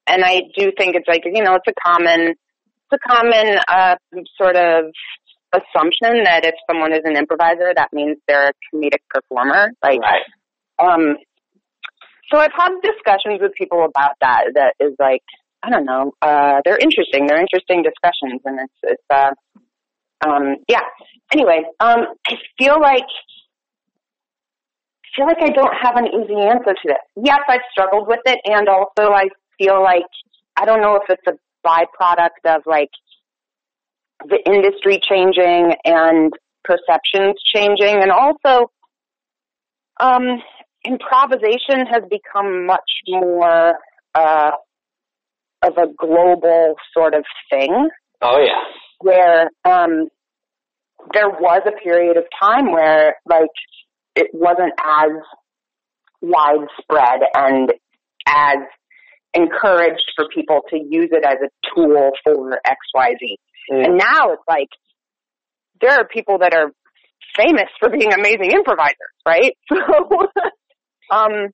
and 0.07 0.23
I 0.23 0.43
do 0.55 0.71
think 0.77 0.95
it's 0.95 1.07
like, 1.07 1.23
you 1.25 1.43
know, 1.43 1.55
it's 1.55 1.67
a 1.67 1.73
common 1.83 2.35
it's 2.91 2.93
a 3.03 3.07
common 3.07 3.57
uh 3.67 3.95
sort 4.37 4.55
of 4.55 4.85
assumption 5.59 6.23
that 6.23 6.45
if 6.45 6.55
someone 6.69 6.93
is 6.93 7.01
an 7.03 7.15
improviser 7.17 7.71
that 7.75 7.89
means 7.93 8.17
they're 8.27 8.49
a 8.49 8.53
comedic 8.67 9.03
performer. 9.09 9.71
Like 9.83 9.99
Right. 10.01 10.25
um 10.79 11.15
so 12.31 12.39
I've 12.39 12.55
had 12.57 12.71
discussions 12.81 13.39
with 13.41 13.53
people 13.57 13.85
about 13.85 14.13
that 14.21 14.45
that 14.55 14.73
is 14.79 14.93
like 14.99 15.21
I 15.63 15.69
don't 15.69 15.85
know, 15.85 16.11
uh 16.21 16.61
they're 16.63 16.77
interesting. 16.77 17.27
They're 17.27 17.39
interesting 17.41 17.83
discussions 17.83 18.41
and 18.45 18.59
it's 18.65 18.79
it's 18.83 19.07
uh 19.09 19.31
um 20.27 20.55
yeah. 20.67 20.81
Anyway, 21.31 21.61
um 21.79 22.01
I 22.27 22.33
feel 22.57 22.79
like 22.81 23.09
I 25.03 25.07
feel 25.15 25.27
like 25.27 25.41
I 25.41 25.49
don't 25.49 25.73
have 25.81 25.95
an 25.95 26.07
easy 26.07 26.35
answer 26.41 26.73
to 26.73 26.85
this. 26.85 27.03
Yes, 27.23 27.39
I've 27.47 27.61
struggled 27.71 28.07
with 28.07 28.19
it 28.25 28.39
and 28.45 28.67
also 28.67 29.13
I 29.13 29.29
feel 29.57 29.81
like 29.81 30.03
I 30.57 30.65
don't 30.65 30.81
know 30.81 30.95
if 30.97 31.03
it's 31.09 31.27
a 31.27 31.33
byproduct 31.67 32.43
of 32.45 32.61
like 32.65 32.89
the 34.27 34.39
industry 34.45 34.99
changing 35.01 35.75
and 35.85 36.31
perceptions 36.63 37.35
changing 37.53 38.01
and 38.01 38.11
also 38.11 38.71
um 39.99 40.41
improvisation 40.83 41.85
has 41.85 42.01
become 42.09 42.65
much 42.65 42.91
more 43.07 43.75
uh 44.15 44.51
of 45.61 45.77
a 45.77 45.87
global 45.97 46.75
sort 46.93 47.13
of 47.13 47.23
thing 47.51 47.89
Oh 48.21 48.39
yeah. 48.39 48.61
where 48.99 49.49
um 49.63 50.07
there 51.13 51.29
was 51.29 51.61
a 51.67 51.71
period 51.83 52.17
of 52.17 52.23
time 52.41 52.71
where 52.71 53.15
like 53.25 53.49
it 54.15 54.27
wasn't 54.33 54.73
as 54.83 55.11
widespread 56.21 57.21
and 57.35 57.73
as 58.27 58.57
encouraged 59.35 60.11
for 60.15 60.27
people 60.33 60.61
to 60.69 60.77
use 60.77 61.09
it 61.11 61.23
as 61.25 61.37
a 61.43 61.49
tool 61.75 62.11
for 62.23 62.59
XYZ. 62.65 63.35
Mm. 63.71 63.85
And 63.85 63.97
now 63.97 64.31
it's 64.33 64.43
like 64.47 64.69
there 65.81 65.91
are 65.91 66.07
people 66.07 66.39
that 66.39 66.53
are 66.53 66.71
famous 67.37 67.69
for 67.79 67.89
being 67.89 68.13
amazing 68.13 68.51
improvisers, 68.51 68.95
right? 69.25 69.53
So 71.09 71.15
um 71.15 71.49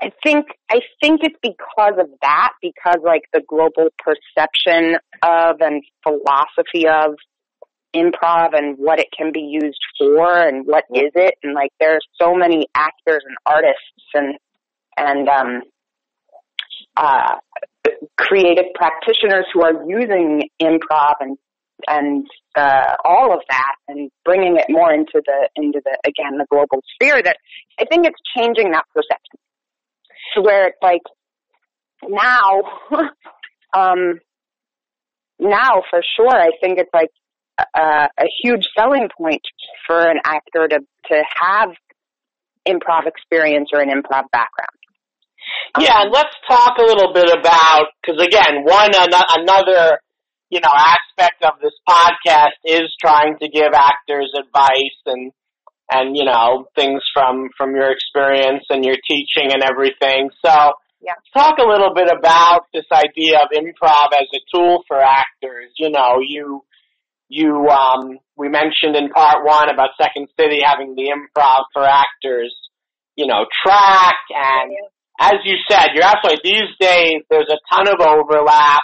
I 0.00 0.10
think 0.22 0.46
I 0.70 0.80
think 1.00 1.20
it's 1.22 1.38
because 1.42 1.94
of 1.98 2.08
that, 2.22 2.52
because 2.62 2.98
like 3.02 3.22
the 3.32 3.42
global 3.48 3.88
perception 3.98 4.96
of 5.22 5.60
and 5.60 5.82
philosophy 6.02 6.86
of 6.86 7.16
improv 7.96 8.56
and 8.56 8.76
what 8.78 9.00
it 9.00 9.08
can 9.16 9.32
be 9.32 9.40
used 9.40 9.80
for 9.98 10.46
and 10.46 10.66
what 10.66 10.84
is 10.94 11.10
it 11.14 11.34
and 11.42 11.54
like 11.54 11.70
there 11.80 11.94
are 11.94 12.00
so 12.20 12.34
many 12.34 12.66
actors 12.74 13.24
and 13.26 13.36
artists 13.46 14.04
and 14.14 14.34
and 14.98 15.28
um 15.28 15.62
uh 16.96 17.36
creative 18.16 18.66
practitioners 18.74 19.46
who 19.52 19.62
are 19.62 19.84
using 19.86 20.48
improv 20.60 21.14
and 21.20 21.36
and 21.86 22.26
uh, 22.56 22.96
all 23.04 23.32
of 23.32 23.40
that 23.48 23.74
and 23.86 24.10
bringing 24.24 24.56
it 24.56 24.66
more 24.68 24.92
into 24.92 25.22
the 25.24 25.48
into 25.54 25.80
the 25.84 25.96
again 26.06 26.38
the 26.38 26.46
global 26.50 26.82
sphere 26.94 27.22
that 27.22 27.36
I 27.80 27.84
think 27.84 28.06
it's 28.06 28.18
changing 28.36 28.72
that 28.72 28.84
perception 28.94 29.38
to 30.34 30.42
where 30.42 30.68
it's 30.68 30.78
like 30.82 31.02
now 32.06 32.62
um 33.76 34.20
now 35.38 35.82
for 35.90 36.02
sure 36.16 36.36
I 36.36 36.50
think 36.60 36.78
it's 36.78 36.90
like 36.92 37.10
a, 37.74 38.08
a 38.18 38.26
huge 38.42 38.66
selling 38.76 39.08
point 39.16 39.42
for 39.86 40.00
an 40.00 40.18
actor 40.24 40.68
to 40.68 40.80
to 41.06 41.24
have 41.40 41.70
improv 42.66 43.06
experience 43.06 43.70
or 43.72 43.80
an 43.80 43.88
improv 43.88 44.24
background. 44.30 44.77
Yeah, 45.78 46.02
and 46.02 46.12
let's 46.12 46.34
talk 46.48 46.78
a 46.78 46.82
little 46.82 47.12
bit 47.12 47.28
about 47.30 47.86
because 48.02 48.20
again, 48.22 48.64
one 48.64 48.94
ano- 48.94 49.30
another 49.36 49.98
you 50.50 50.60
know 50.60 50.72
aspect 50.74 51.42
of 51.44 51.60
this 51.62 51.74
podcast 51.88 52.56
is 52.64 52.88
trying 53.00 53.36
to 53.40 53.48
give 53.48 53.72
actors 53.74 54.32
advice 54.38 54.98
and 55.06 55.32
and 55.90 56.16
you 56.16 56.24
know 56.24 56.66
things 56.74 57.02
from 57.12 57.48
from 57.56 57.74
your 57.74 57.90
experience 57.90 58.64
and 58.70 58.84
your 58.84 58.96
teaching 59.08 59.52
and 59.52 59.62
everything. 59.62 60.30
So 60.44 60.72
Yeah. 61.00 61.14
talk 61.32 61.58
a 61.58 61.68
little 61.68 61.94
bit 61.94 62.08
about 62.10 62.66
this 62.72 62.86
idea 62.92 63.38
of 63.38 63.48
improv 63.54 64.08
as 64.18 64.26
a 64.34 64.40
tool 64.52 64.82
for 64.88 64.98
actors. 65.00 65.70
You 65.78 65.90
know, 65.90 66.18
you 66.20 66.62
you 67.28 67.68
um 67.68 68.18
we 68.36 68.48
mentioned 68.48 68.96
in 68.96 69.10
part 69.10 69.44
one 69.44 69.68
about 69.70 69.90
Second 70.00 70.28
City 70.38 70.60
having 70.64 70.94
the 70.94 71.12
improv 71.12 71.64
for 71.72 71.84
actors, 71.84 72.54
you 73.16 73.26
know, 73.26 73.44
track 73.64 74.16
and 74.34 74.72
as 75.18 75.34
you 75.44 75.56
said, 75.68 75.88
you're 75.94 76.04
absolutely 76.04 76.40
these 76.44 76.70
days 76.78 77.22
there's 77.28 77.50
a 77.50 77.58
ton 77.74 77.88
of 77.88 78.00
overlap 78.00 78.82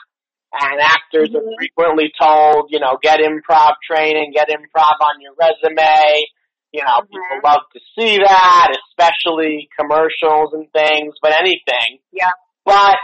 and 0.52 0.80
actors 0.80 1.34
are 1.34 1.40
Mhm. 1.42 1.56
frequently 1.58 2.12
told, 2.20 2.70
you 2.70 2.78
know, 2.78 2.96
get 3.02 3.20
improv 3.20 3.74
training, 3.88 4.32
get 4.32 4.48
improv 4.48 4.96
on 5.00 5.20
your 5.20 5.34
resume. 5.34 6.24
You 6.72 6.82
know, 6.82 7.00
Mhm. 7.02 7.08
people 7.10 7.40
love 7.44 7.62
to 7.72 7.80
see 7.96 8.18
that, 8.18 8.76
especially 8.88 9.68
commercials 9.78 10.54
and 10.54 10.70
things, 10.72 11.14
but 11.22 11.32
anything. 11.38 12.00
Yeah. 12.12 12.32
But 12.64 12.98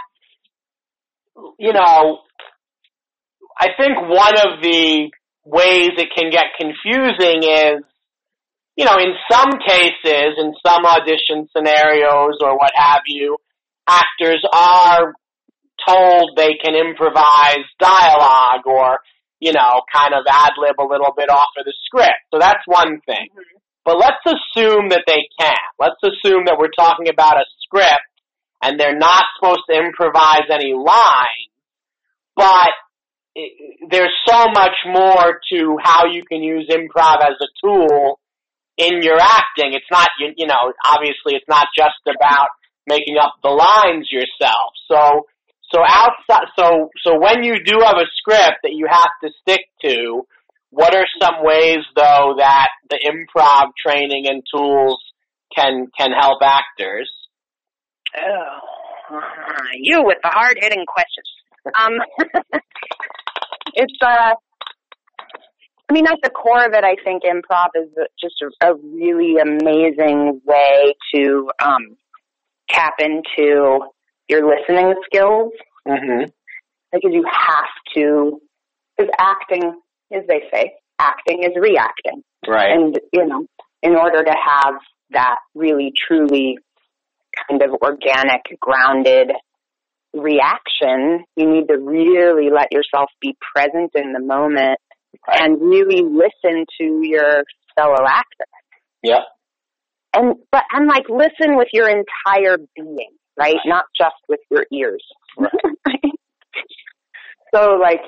you 1.58 1.72
know, 1.72 2.22
I 3.58 3.68
think 3.76 3.98
one 4.00 4.36
of 4.38 4.60
the 4.62 5.10
ways 5.44 5.90
it 5.96 6.08
can 6.14 6.30
get 6.30 6.54
confusing 6.58 7.42
is, 7.42 7.84
you 8.76 8.84
know, 8.84 8.96
in 8.98 9.14
some 9.30 9.50
cases, 9.66 10.38
in 10.38 10.54
some 10.64 10.84
audition 10.86 11.48
scenarios 11.54 12.38
or 12.40 12.56
what 12.56 12.72
have 12.74 13.02
you, 13.06 13.36
actors 13.88 14.42
are 14.52 15.14
told 15.88 16.32
they 16.36 16.54
can 16.62 16.74
improvise 16.74 17.64
dialogue 17.78 18.66
or, 18.66 18.98
you 19.40 19.52
know, 19.52 19.82
kind 19.92 20.14
of 20.14 20.24
ad 20.28 20.52
lib 20.58 20.76
a 20.78 20.86
little 20.86 21.12
bit 21.16 21.30
off 21.30 21.50
of 21.58 21.64
the 21.64 21.74
script. 21.84 22.20
So 22.32 22.38
that's 22.38 22.62
one 22.66 23.00
thing. 23.06 23.28
Mm-hmm. 23.32 23.58
But 23.84 23.98
let's 23.98 24.22
assume 24.26 24.90
that 24.90 25.04
they 25.06 25.26
can. 25.38 25.56
Let's 25.78 26.00
assume 26.02 26.44
that 26.46 26.58
we're 26.58 26.74
talking 26.76 27.08
about 27.08 27.38
a 27.38 27.44
script 27.64 28.06
and 28.62 28.78
they're 28.78 28.96
not 28.96 29.24
supposed 29.36 29.62
to 29.70 29.76
improvise 29.76 30.44
any 30.52 30.74
line, 30.74 31.48
but 32.36 32.70
it, 33.34 33.88
there's 33.90 34.12
so 34.26 34.46
much 34.52 34.76
more 34.86 35.40
to 35.50 35.78
how 35.82 36.06
you 36.06 36.22
can 36.24 36.42
use 36.42 36.68
improv 36.68 37.22
as 37.22 37.36
a 37.40 37.48
tool 37.64 38.19
in 38.80 39.02
your 39.02 39.18
acting. 39.20 39.76
It's 39.76 39.90
not, 39.90 40.08
you, 40.18 40.32
you 40.36 40.46
know, 40.46 40.72
obviously 40.88 41.36
it's 41.36 41.48
not 41.48 41.66
just 41.76 42.00
about 42.08 42.48
making 42.86 43.16
up 43.20 43.34
the 43.42 43.50
lines 43.50 44.08
yourself. 44.10 44.72
So, 44.88 45.26
so 45.72 45.80
outside, 45.86 46.48
so, 46.58 46.88
so 47.04 47.18
when 47.20 47.44
you 47.44 47.62
do 47.62 47.80
have 47.84 47.96
a 47.96 48.08
script 48.16 48.64
that 48.64 48.72
you 48.72 48.86
have 48.90 49.12
to 49.22 49.28
stick 49.42 49.60
to, 49.84 50.22
what 50.70 50.94
are 50.94 51.06
some 51.20 51.44
ways 51.44 51.84
though 51.94 52.34
that 52.38 52.68
the 52.88 52.98
improv 53.04 53.72
training 53.84 54.26
and 54.26 54.42
tools 54.54 54.98
can, 55.54 55.86
can 55.98 56.10
help 56.18 56.42
actors? 56.42 57.10
Oh, 58.16 59.20
you 59.76 60.02
with 60.04 60.18
the 60.22 60.30
hard 60.30 60.56
hitting 60.60 60.84
questions. 60.86 61.26
Um, 61.78 61.92
it's 63.74 63.98
uh, 64.00 64.34
I 65.90 65.92
mean, 65.92 66.06
at 66.06 66.18
the 66.22 66.30
core 66.30 66.64
of 66.64 66.72
it, 66.72 66.84
I 66.84 66.94
think 67.02 67.24
improv 67.24 67.70
is 67.74 67.88
just 68.20 68.36
a, 68.62 68.70
a 68.70 68.74
really 68.76 69.38
amazing 69.42 70.40
way 70.44 70.94
to 71.12 71.50
um, 71.60 71.96
tap 72.68 72.94
into 73.00 73.80
your 74.28 74.46
listening 74.46 74.94
skills 75.04 75.52
Mm-hmm. 75.88 76.26
because 76.92 77.10
you 77.10 77.24
have 77.24 77.94
to. 77.94 78.40
Because 78.96 79.10
acting, 79.18 79.80
as 80.12 80.22
they 80.28 80.42
say, 80.52 80.74
acting 80.98 81.42
is 81.42 81.52
reacting. 81.58 82.22
Right. 82.46 82.70
And, 82.70 83.00
you 83.12 83.26
know, 83.26 83.46
in 83.82 83.96
order 83.96 84.22
to 84.22 84.30
have 84.30 84.74
that 85.12 85.36
really 85.54 85.92
truly 86.06 86.58
kind 87.48 87.62
of 87.62 87.70
organic, 87.82 88.42
grounded 88.60 89.32
reaction, 90.12 91.24
you 91.34 91.50
need 91.50 91.68
to 91.68 91.78
really 91.78 92.50
let 92.50 92.72
yourself 92.72 93.08
be 93.22 93.34
present 93.54 93.92
in 93.94 94.12
the 94.12 94.20
moment 94.20 94.78
Right. 95.26 95.42
and 95.42 95.60
really 95.60 96.02
listen 96.02 96.64
to 96.78 97.00
your 97.02 97.42
fellow 97.76 98.04
actor. 98.06 98.46
Yeah. 99.02 99.22
And, 100.14 100.34
but, 100.50 100.64
and 100.72 100.88
like 100.88 101.04
listen 101.08 101.56
with 101.56 101.68
your 101.72 101.88
entire 101.88 102.58
being, 102.76 103.10
right? 103.38 103.56
Not 103.66 103.84
just 103.96 104.16
with 104.28 104.40
your 104.50 104.66
ears. 104.72 105.04
so 107.54 107.78
like, 107.80 108.00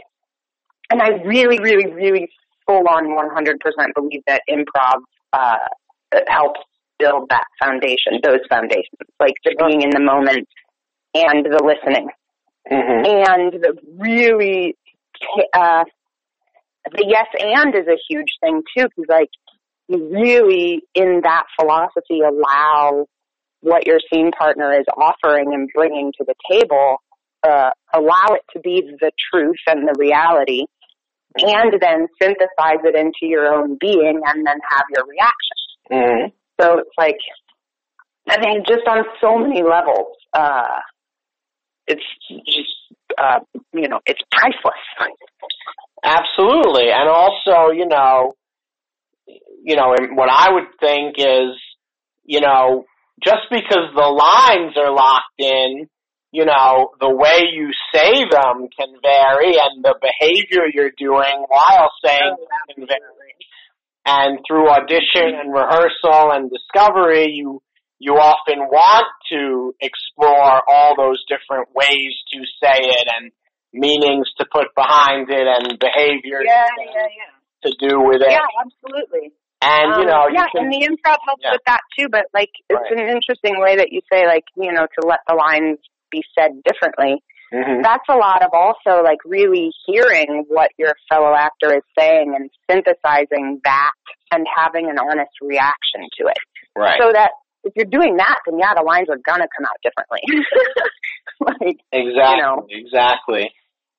and 0.91 1.01
I 1.01 1.23
really, 1.25 1.59
really, 1.61 1.93
really 1.93 2.29
full 2.67 2.87
on 2.89 3.07
100% 3.07 3.59
believe 3.95 4.23
that 4.27 4.43
improv 4.49 5.01
uh, 5.33 5.57
helps 6.29 6.61
build 6.99 7.29
that 7.31 7.45
foundation, 7.61 8.21
those 8.23 8.41
foundations, 8.49 8.87
like 9.19 9.35
the 9.45 9.55
being 9.59 9.83
in 9.83 9.91
the 9.91 10.01
moment 10.01 10.49
and 11.15 11.45
the 11.45 11.63
listening. 11.65 12.09
Mm-hmm. 12.71 13.33
And 13.33 13.53
the 13.63 13.77
really, 13.99 14.77
uh, 15.53 15.85
the 16.91 17.07
yes 17.09 17.27
and 17.39 17.75
is 17.75 17.87
a 17.87 17.99
huge 18.09 18.39
thing 18.41 18.63
too, 18.77 18.89
because 18.89 19.09
like 19.09 19.31
you 19.89 20.09
really 20.11 20.83
in 20.95 21.21
that 21.23 21.45
philosophy 21.59 22.21
allow 22.21 23.07
what 23.61 23.87
your 23.87 24.01
scene 24.13 24.33
partner 24.33 24.73
is 24.73 24.87
offering 24.97 25.55
and 25.55 25.69
bringing 25.75 26.13
to 26.19 26.25
the 26.25 26.35
table, 26.51 26.97
uh, 27.45 27.71
allow 27.95 28.35
it 28.35 28.43
to 28.53 28.61
be 28.61 28.83
the 29.01 29.13
truth 29.33 29.57
and 29.69 29.87
the 29.87 29.95
reality, 29.99 30.65
and 31.39 31.73
then 31.81 32.09
synthesize 32.21 32.83
it 32.85 32.97
into 32.97 33.23
your 33.23 33.47
own 33.47 33.77
being 33.81 34.21
and 34.27 34.47
then 34.47 34.59
have 34.69 34.85
your 34.95 35.05
reaction. 35.07 35.57
Mm-hmm. 35.93 36.27
So 36.61 36.79
it's 36.79 36.91
like, 36.99 37.19
I 38.29 38.41
mean, 38.41 38.65
just 38.67 38.87
on 38.87 39.05
so 39.21 39.39
many 39.39 39.63
levels, 39.63 40.17
uh, 40.33 40.79
it's 41.87 42.03
just, 42.29 42.69
uh, 43.19 43.41
you 43.73 43.89
know, 43.89 44.01
it's 44.07 44.21
priceless. 44.31 44.81
Absolutely, 46.05 46.91
and 46.91 47.09
also, 47.09 47.73
you 47.73 47.87
know, 47.87 48.35
you 49.65 49.77
know, 49.77 49.95
what 50.15 50.29
I 50.31 50.53
would 50.53 50.69
think 50.81 51.17
is, 51.19 51.57
you 52.25 52.41
know, 52.41 52.85
just 53.23 53.47
because 53.51 53.95
the 53.95 54.01
lines 54.01 54.75
are 54.77 54.93
locked 54.93 55.39
in, 55.39 55.87
you 56.33 56.45
know, 56.45 56.91
the 56.99 57.11
way 57.11 57.43
you 57.53 57.71
say 57.95 58.25
them 58.31 58.69
can 58.77 58.89
vary 59.03 59.55
and 59.55 59.85
the 59.85 59.95
behavior 60.01 60.67
you're 60.73 60.97
doing 60.97 61.45
while 61.49 61.91
saying 62.05 62.37
them 62.37 62.75
can 62.75 62.87
vary. 62.87 63.37
And 64.05 64.39
through 64.49 64.69
audition 64.69 65.39
and 65.39 65.53
rehearsal 65.53 66.33
and 66.33 66.51
discovery, 66.51 67.29
you, 67.33 67.63
you 68.03 68.19
often 68.19 68.59
want 68.67 69.07
to 69.31 69.71
explore 69.79 70.59
all 70.67 70.99
those 70.99 71.23
different 71.31 71.71
ways 71.71 72.13
to 72.35 72.43
say 72.59 72.83
it 72.83 73.07
and 73.15 73.31
meanings 73.73 74.27
to 74.39 74.45
put 74.51 74.75
behind 74.75 75.31
it 75.31 75.47
and 75.47 75.79
behaviors 75.79 76.43
yeah, 76.43 76.67
yeah, 76.83 77.07
yeah. 77.15 77.31
to 77.63 77.71
do 77.79 78.03
with 78.03 78.19
it. 78.21 78.35
Yeah, 78.35 78.43
absolutely. 78.59 79.31
And, 79.63 80.03
you 80.03 80.03
Um, 80.03 80.11
know, 80.11 80.23
yeah, 80.35 80.51
you 80.51 80.51
can, 80.51 80.67
and 80.67 80.73
the 80.75 80.83
improv 80.83 81.23
helps 81.25 81.47
with 81.47 81.63
that 81.67 81.83
too. 81.97 82.09
But 82.11 82.27
like, 82.35 82.51
it's 82.69 82.75
Right. 82.91 82.99
an 82.99 83.07
interesting 83.07 83.61
way 83.63 83.77
that 83.77 83.93
you 83.95 84.01
say, 84.13 84.27
like, 84.27 84.45
you 84.57 84.73
know, 84.73 84.83
to 84.99 85.07
let 85.07 85.21
the 85.29 85.37
lines 85.39 85.79
be 86.11 86.25
said 86.37 86.59
differently. 86.67 87.23
Mhm. 87.55 87.85
That's 87.85 88.09
a 88.11 88.17
lot 88.17 88.43
of 88.43 88.51
also 88.53 89.05
like 89.05 89.19
really 89.25 89.71
hearing 89.87 90.45
what 90.49 90.71
your 90.77 90.95
fellow 91.09 91.35
actor 91.37 91.77
is 91.77 91.85
saying 91.97 92.35
and 92.35 92.51
synthesizing 92.69 93.61
that 93.63 93.93
and 94.33 94.45
having 94.57 94.91
an 94.91 94.99
honest 94.99 95.39
reaction 95.41 96.03
to 96.19 96.27
it. 96.27 96.39
right. 96.75 96.99
So 96.99 97.13
that 97.13 97.31
if 97.65 97.73
you're 97.77 97.87
doing 97.87 98.17
that, 98.17 98.39
then 98.47 98.59
yeah, 98.59 98.75
the 98.75 98.83
lines 98.83 99.09
are 99.09 99.19
gonna 99.25 99.47
come 99.57 99.67
out 99.67 99.79
differently. 99.83 100.21
like, 101.41 101.79
Exactly, 101.93 102.37
you 102.37 102.43
know. 102.43 102.67
exactly. 102.69 103.51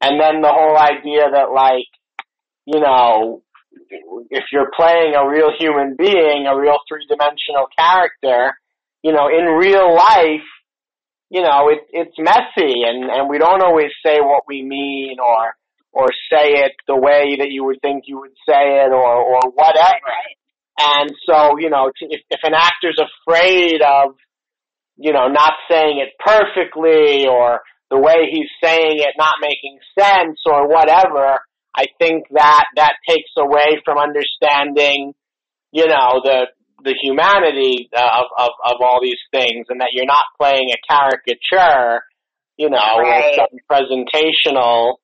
And 0.01 0.19
then 0.19 0.41
the 0.41 0.51
whole 0.51 0.77
idea 0.77 1.31
that 1.31 1.51
like, 1.53 1.87
you 2.65 2.79
know, 2.79 3.41
if 4.29 4.43
you're 4.51 4.71
playing 4.75 5.15
a 5.15 5.27
real 5.27 5.49
human 5.57 5.95
being, 5.97 6.45
a 6.47 6.59
real 6.59 6.77
three-dimensional 6.87 7.67
character, 7.77 8.53
you 9.01 9.11
know, 9.11 9.27
in 9.27 9.45
real 9.45 9.95
life, 9.95 10.47
you 11.29 11.41
know, 11.41 11.69
it, 11.69 11.79
it's 11.91 12.15
messy 12.19 12.83
and, 12.85 13.09
and 13.09 13.29
we 13.29 13.37
don't 13.37 13.63
always 13.63 13.91
say 14.05 14.19
what 14.19 14.43
we 14.47 14.61
mean 14.61 15.17
or, 15.19 15.53
or 15.91 16.07
say 16.31 16.63
it 16.63 16.73
the 16.87 16.95
way 16.95 17.37
that 17.39 17.49
you 17.49 17.63
would 17.63 17.81
think 17.81 18.03
you 18.07 18.19
would 18.19 18.35
say 18.47 18.83
it 18.85 18.91
or, 18.91 19.15
or 19.17 19.39
whatever. 19.53 20.13
And 20.79 21.11
so, 21.27 21.57
you 21.59 21.69
know, 21.69 21.91
to, 21.95 22.05
if, 22.09 22.21
if 22.29 22.39
an 22.43 22.53
actor's 22.53 22.99
afraid 22.99 23.81
of, 23.81 24.15
you 24.97 25.13
know, 25.13 25.27
not 25.27 25.53
saying 25.69 25.99
it 26.01 26.13
perfectly 26.23 27.27
or 27.27 27.59
the 27.89 27.99
way 27.99 28.29
he's 28.31 28.49
saying 28.63 28.97
it 28.97 29.15
not 29.17 29.35
making 29.41 29.77
sense 29.97 30.39
or 30.45 30.67
whatever, 30.67 31.39
I 31.75 31.85
think 31.99 32.25
that 32.31 32.65
that 32.75 32.93
takes 33.07 33.29
away 33.37 33.81
from 33.85 33.97
understanding, 33.97 35.13
you 35.71 35.87
know, 35.87 36.21
the 36.23 36.47
the 36.83 36.95
humanity 37.01 37.89
uh, 37.95 38.01
of 38.19 38.25
of, 38.37 38.49
of 38.65 38.81
all 38.81 38.99
these 39.01 39.21
things, 39.31 39.67
and 39.69 39.79
that 39.81 39.89
you're 39.93 40.05
not 40.05 40.25
playing 40.39 40.69
a 40.71 40.77
caricature, 40.87 42.01
you 42.57 42.69
know, 42.69 42.77
Right. 42.99 43.39
or 43.39 43.47
some 43.47 43.59
presentational 43.71 44.95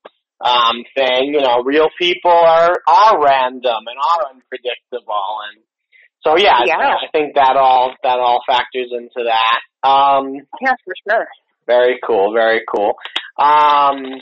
um, 0.41 0.83
thing. 0.95 1.33
You 1.33 1.41
know, 1.41 1.61
real 1.63 1.89
people 1.99 2.31
are 2.31 2.73
are 2.87 3.21
random 3.23 3.83
and 3.87 3.97
are 3.97 4.31
unpredictable, 4.33 5.37
and 5.51 5.63
so 6.23 6.37
yeah, 6.37 6.57
I- 6.57 6.65
Yeah. 6.65 6.95
I 6.95 7.07
think 7.11 7.35
that 7.35 7.55
all 7.57 7.93
that 8.03 8.19
all 8.19 8.41
factors 8.47 8.91
into 8.91 9.25
that. 9.29 9.87
Um, 9.87 10.35
yeah, 10.61 10.73
for 10.83 10.93
sure. 11.09 11.27
very 11.67 11.99
cool, 12.05 12.33
very 12.33 12.63
cool. 12.67 12.95
Um, 13.37 14.19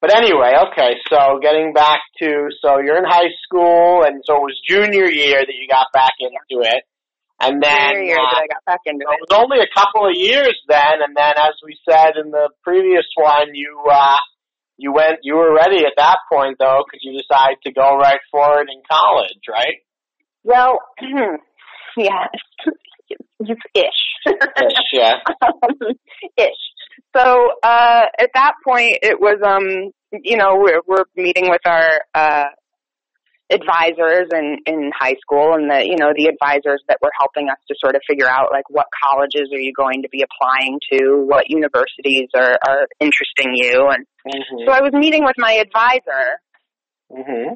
but 0.00 0.14
anyway, 0.14 0.52
okay, 0.70 0.94
so 1.10 1.38
getting 1.40 1.72
back 1.72 2.00
to, 2.20 2.48
so 2.60 2.78
you're 2.78 2.98
in 2.98 3.04
high 3.06 3.30
school, 3.46 4.02
and 4.04 4.22
so 4.26 4.34
it 4.36 4.42
was 4.42 4.60
junior 4.68 5.06
year 5.06 5.38
that 5.40 5.54
you 5.54 5.66
got 5.68 5.86
back 5.92 6.12
into 6.20 6.62
it. 6.66 6.82
And 7.40 7.62
then, 7.62 8.04
year 8.04 8.18
uh, 8.18 8.38
I 8.38 8.46
got 8.46 8.64
back 8.66 8.80
into 8.86 9.02
it. 9.08 9.14
it 9.14 9.26
was 9.30 9.34
only 9.38 9.58
a 9.62 9.70
couple 9.74 10.06
of 10.06 10.14
years 10.14 10.54
then, 10.68 11.02
and 11.06 11.16
then 11.16 11.32
as 11.38 11.54
we 11.64 11.78
said 11.88 12.14
in 12.22 12.30
the 12.30 12.50
previous 12.62 13.06
one, 13.16 13.54
you, 13.54 13.82
uh, 13.90 14.16
you 14.76 14.92
went, 14.92 15.20
you 15.22 15.36
were 15.36 15.54
ready 15.54 15.84
at 15.84 15.92
that 15.96 16.18
point 16.30 16.56
though, 16.58 16.82
because 16.86 17.00
you 17.02 17.12
decided 17.18 17.58
to 17.64 17.72
go 17.72 17.96
right 17.96 18.20
for 18.30 18.60
it 18.60 18.68
in 18.70 18.82
college, 18.90 19.40
right? 19.48 19.76
Well, 20.44 20.78
yeah, 21.96 22.26
ish. 23.74 23.84
ish, 24.26 24.72
yeah. 24.92 25.14
ish. 26.36 26.48
So 27.16 27.50
uh, 27.62 28.02
at 28.18 28.30
that 28.34 28.54
point, 28.66 28.98
it 29.02 29.20
was 29.20 29.38
um, 29.44 29.92
you 30.22 30.36
know, 30.36 30.56
we're, 30.56 30.80
we're 30.86 31.04
meeting 31.16 31.48
with 31.48 31.60
our 31.66 32.00
uh, 32.14 32.46
advisors 33.52 34.28
in 34.32 34.58
in 34.66 34.90
high 34.98 35.16
school, 35.20 35.54
and 35.54 35.70
the 35.70 35.84
you 35.86 35.96
know 35.96 36.12
the 36.16 36.26
advisors 36.26 36.82
that 36.88 36.98
were 37.02 37.12
helping 37.18 37.48
us 37.48 37.58
to 37.68 37.74
sort 37.82 37.94
of 37.94 38.02
figure 38.08 38.28
out 38.28 38.50
like 38.50 38.68
what 38.68 38.86
colleges 39.04 39.48
are 39.52 39.60
you 39.60 39.72
going 39.72 40.02
to 40.02 40.08
be 40.08 40.22
applying 40.22 40.78
to, 40.92 41.24
what 41.26 41.50
universities 41.50 42.28
are 42.34 42.58
are 42.66 42.86
interesting 43.00 43.52
you, 43.54 43.88
and 43.88 44.06
hmm 44.26 44.66
so 44.66 44.72
I 44.72 44.80
was 44.80 44.92
meeting 44.92 45.24
with 45.24 45.36
my 45.38 45.52
advisor 45.52 46.24
hmm 47.10 47.54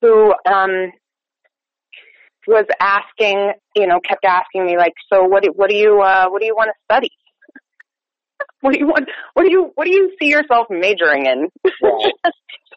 who 0.00 0.34
um 0.46 0.92
was 2.46 2.66
asking, 2.80 3.52
you 3.76 3.86
know, 3.86 4.00
kept 4.00 4.24
asking 4.24 4.66
me 4.66 4.76
like, 4.76 4.94
so 5.12 5.22
what 5.24 5.42
do 5.42 5.52
what 5.54 5.70
do 5.70 5.76
you 5.76 6.00
uh 6.00 6.28
what 6.28 6.40
do 6.40 6.46
you 6.46 6.54
want 6.54 6.68
to 6.68 6.84
study? 6.84 7.10
What 8.60 8.74
do 8.74 8.78
you 8.78 8.86
want 8.86 9.08
what 9.34 9.44
do 9.44 9.50
you 9.50 9.70
what 9.74 9.86
do 9.86 9.90
you 9.90 10.14
see 10.20 10.28
yourself 10.28 10.66
majoring 10.70 11.26
in? 11.26 11.48
Right. 11.82 12.12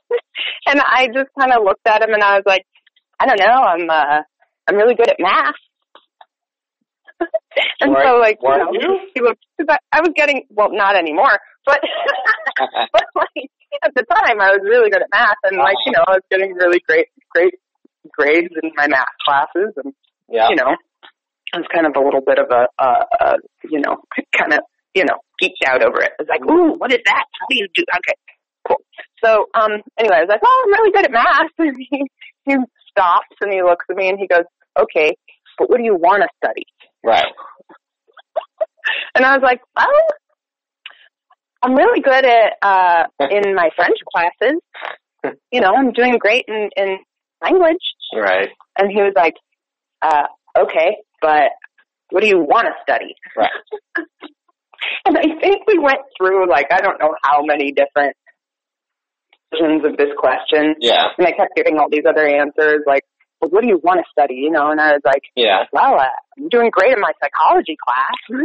and 0.68 0.82
I 0.82 1.08
just 1.08 1.30
kind 1.40 1.52
of 1.52 1.64
looked 1.64 1.88
at 1.88 2.04
him 2.04 2.14
and 2.14 2.24
I 2.24 2.36
was 2.36 2.44
like, 2.46 2.64
I 3.20 3.26
don't 3.26 3.40
know, 3.40 3.46
I'm 3.46 3.90
uh 3.90 4.22
I'm 4.68 4.76
really 4.76 4.96
good 4.96 5.10
at 5.10 5.18
math. 5.20 5.56
and 7.80 7.96
so 7.96 8.18
like, 8.18 8.38
you 8.42 8.50
know, 8.50 8.72
you? 8.74 9.00
he 9.14 9.22
looked, 9.22 9.46
cause 9.58 9.68
I, 9.70 9.78
I 9.92 10.02
was 10.02 10.12
getting 10.16 10.44
well, 10.50 10.70
not 10.72 10.96
anymore, 10.96 11.38
but 11.66 11.80
but 12.94 13.06
like 13.16 13.50
at 13.84 13.94
the 13.96 14.04
time 14.04 14.42
I 14.42 14.52
was 14.52 14.62
really 14.64 14.90
good 14.90 15.02
at 15.02 15.10
math 15.12 15.38
and 15.44 15.58
like, 15.58 15.76
you 15.86 15.94
know, 15.94 16.04
I 16.08 16.12
was 16.14 16.24
getting 16.30 16.54
really 16.54 16.82
great 16.88 17.08
great 17.34 17.54
grades 18.12 18.54
in 18.62 18.72
my 18.76 18.88
math 18.88 19.06
classes 19.26 19.74
and 19.84 19.94
yeah. 20.30 20.50
you 20.50 20.56
know, 20.56 20.76
I 21.54 21.58
was 21.58 21.68
kind 21.74 21.86
of 21.86 21.94
a 21.96 22.04
little 22.04 22.22
bit 22.22 22.40
of 22.40 22.48
a, 22.52 22.68
a, 22.84 23.06
a 23.22 23.36
you 23.70 23.80
know, 23.80 23.98
kind 24.36 24.54
of, 24.54 24.60
you 24.94 25.06
know, 25.06 25.16
geeked 25.42 25.64
out 25.68 25.84
over 25.84 26.02
it. 26.02 26.12
I 26.20 26.24
was 26.24 26.30
like, 26.30 26.44
ooh, 26.50 26.76
what 26.78 26.92
is 26.92 27.00
that? 27.06 27.24
How 27.40 27.46
do 27.50 27.56
you 27.56 27.68
do? 27.74 27.84
Okay, 27.84 28.16
cool. 28.68 28.78
So, 29.24 29.46
um, 29.54 29.82
anyway, 29.98 30.18
I 30.18 30.22
was 30.22 30.30
like, 30.30 30.42
oh, 30.44 30.64
I'm 30.66 30.74
really 30.74 30.92
good 30.92 31.06
at 31.06 31.12
math. 31.12 31.52
And 31.58 31.76
he, 31.78 32.04
he 32.46 32.56
stops 32.90 33.36
and 33.42 33.52
he 33.52 33.62
looks 33.62 33.86
at 33.90 33.96
me 33.96 34.10
and 34.10 34.20
he 34.20 34.28
goes, 34.28 34.46
okay, 34.80 35.16
but 35.58 35.70
what 35.70 35.78
do 35.78 35.84
you 35.84 35.96
want 35.96 36.24
to 36.24 36.30
study? 36.44 36.66
Right. 37.04 37.26
And 39.16 39.26
I 39.26 39.34
was 39.34 39.42
like, 39.42 39.62
well, 39.76 39.88
I'm 41.64 41.74
really 41.74 42.02
good 42.02 42.24
at, 42.24 42.54
uh, 42.62 43.06
in 43.32 43.56
my 43.56 43.70
French 43.76 43.98
classes. 44.14 44.62
You 45.52 45.62
know, 45.62 45.74
I'm 45.76 45.92
doing 45.92 46.18
great 46.20 46.46
in, 46.48 46.70
in 46.78 47.00
language. 47.42 47.82
Right. 48.16 48.50
And 48.78 48.92
he 48.92 49.02
was 49.02 49.14
like, 49.16 49.34
uh, 50.04 50.28
okay, 50.60 50.98
but 51.20 51.50
what 52.12 52.22
do 52.22 52.28
you 52.28 52.38
want 52.38 52.68
to 52.68 52.74
study? 52.84 53.16
Right. 53.36 53.50
and 55.06 55.18
I 55.18 55.40
think 55.42 55.66
we 55.66 55.80
went 55.80 56.02
through 56.18 56.48
like, 56.48 56.68
I 56.72 56.82
don't 56.82 57.00
know 57.00 57.16
how 57.24 57.44
many 57.44 57.72
different 57.72 58.16
versions 59.52 59.86
of 59.86 59.98
this 59.98 60.10
question. 60.18 60.76
Yeah. 60.80 61.04
And 61.18 61.28
I 61.28 61.32
kept 61.32 61.56
getting 61.56 61.78
all 61.78 61.90
these 61.90 62.06
other 62.08 62.26
answers 62.28 62.82
like, 62.86 63.04
well, 63.42 63.50
what 63.52 63.62
do 63.62 63.68
you 63.68 63.80
want 63.84 64.00
to 64.00 64.06
study? 64.12 64.36
You 64.36 64.52
know, 64.52 64.72
and 64.72 64.80
I 64.80 64.94
was 64.94 65.02
like, 65.06 65.22
Yeah. 65.36 65.64
well, 65.72 66.00
uh, 66.00 66.06
I'm 66.38 66.50
doing 66.50 66.70
great 66.72 66.94
in 66.94 67.00
my 67.02 67.12
psychology 67.22 67.78
class. 67.84 68.16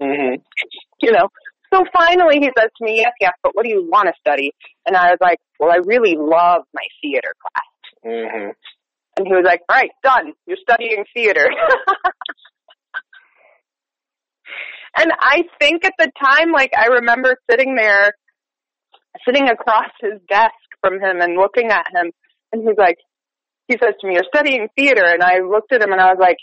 hmm 0.00 0.34
you 1.02 1.12
know, 1.12 1.28
so 1.72 1.84
finally 1.92 2.36
he 2.38 2.50
says 2.58 2.70
to 2.78 2.84
me, 2.84 2.96
yes, 2.96 3.12
yes, 3.20 3.32
but 3.42 3.54
what 3.54 3.64
do 3.64 3.68
you 3.68 3.86
want 3.90 4.06
to 4.08 4.14
study? 4.20 4.52
And 4.86 4.96
I 4.96 5.10
was 5.10 5.18
like, 5.20 5.38
well, 5.58 5.70
I 5.70 5.78
really 5.84 6.16
love 6.16 6.62
my 6.72 6.82
theater 7.02 7.34
class. 7.42 7.64
hmm 8.04 8.50
And 9.16 9.26
he 9.26 9.32
was 9.32 9.44
like, 9.44 9.60
all 9.68 9.76
right, 9.76 9.90
done. 10.02 10.32
You're 10.46 10.56
studying 10.62 11.04
theater. 11.14 11.46
and 14.96 15.10
I 15.20 15.42
think 15.60 15.84
at 15.84 15.94
the 15.98 16.10
time, 16.22 16.52
like, 16.52 16.70
I 16.78 16.86
remember 16.86 17.36
sitting 17.50 17.74
there, 17.74 18.12
sitting 19.26 19.48
across 19.48 19.90
his 20.00 20.20
desk 20.28 20.54
from 20.80 20.94
him 20.94 21.20
and 21.20 21.36
looking 21.36 21.70
at 21.70 21.86
him. 21.94 22.10
And 22.52 22.62
he's 22.62 22.78
like, 22.78 22.98
he 23.68 23.76
says 23.82 23.94
to 24.00 24.06
me, 24.06 24.14
you're 24.14 24.28
studying 24.34 24.68
theater. 24.76 25.04
And 25.04 25.22
I 25.22 25.40
looked 25.40 25.72
at 25.72 25.82
him 25.82 25.92
and 25.92 26.00
I 26.00 26.12
was 26.12 26.18
like, 26.20 26.36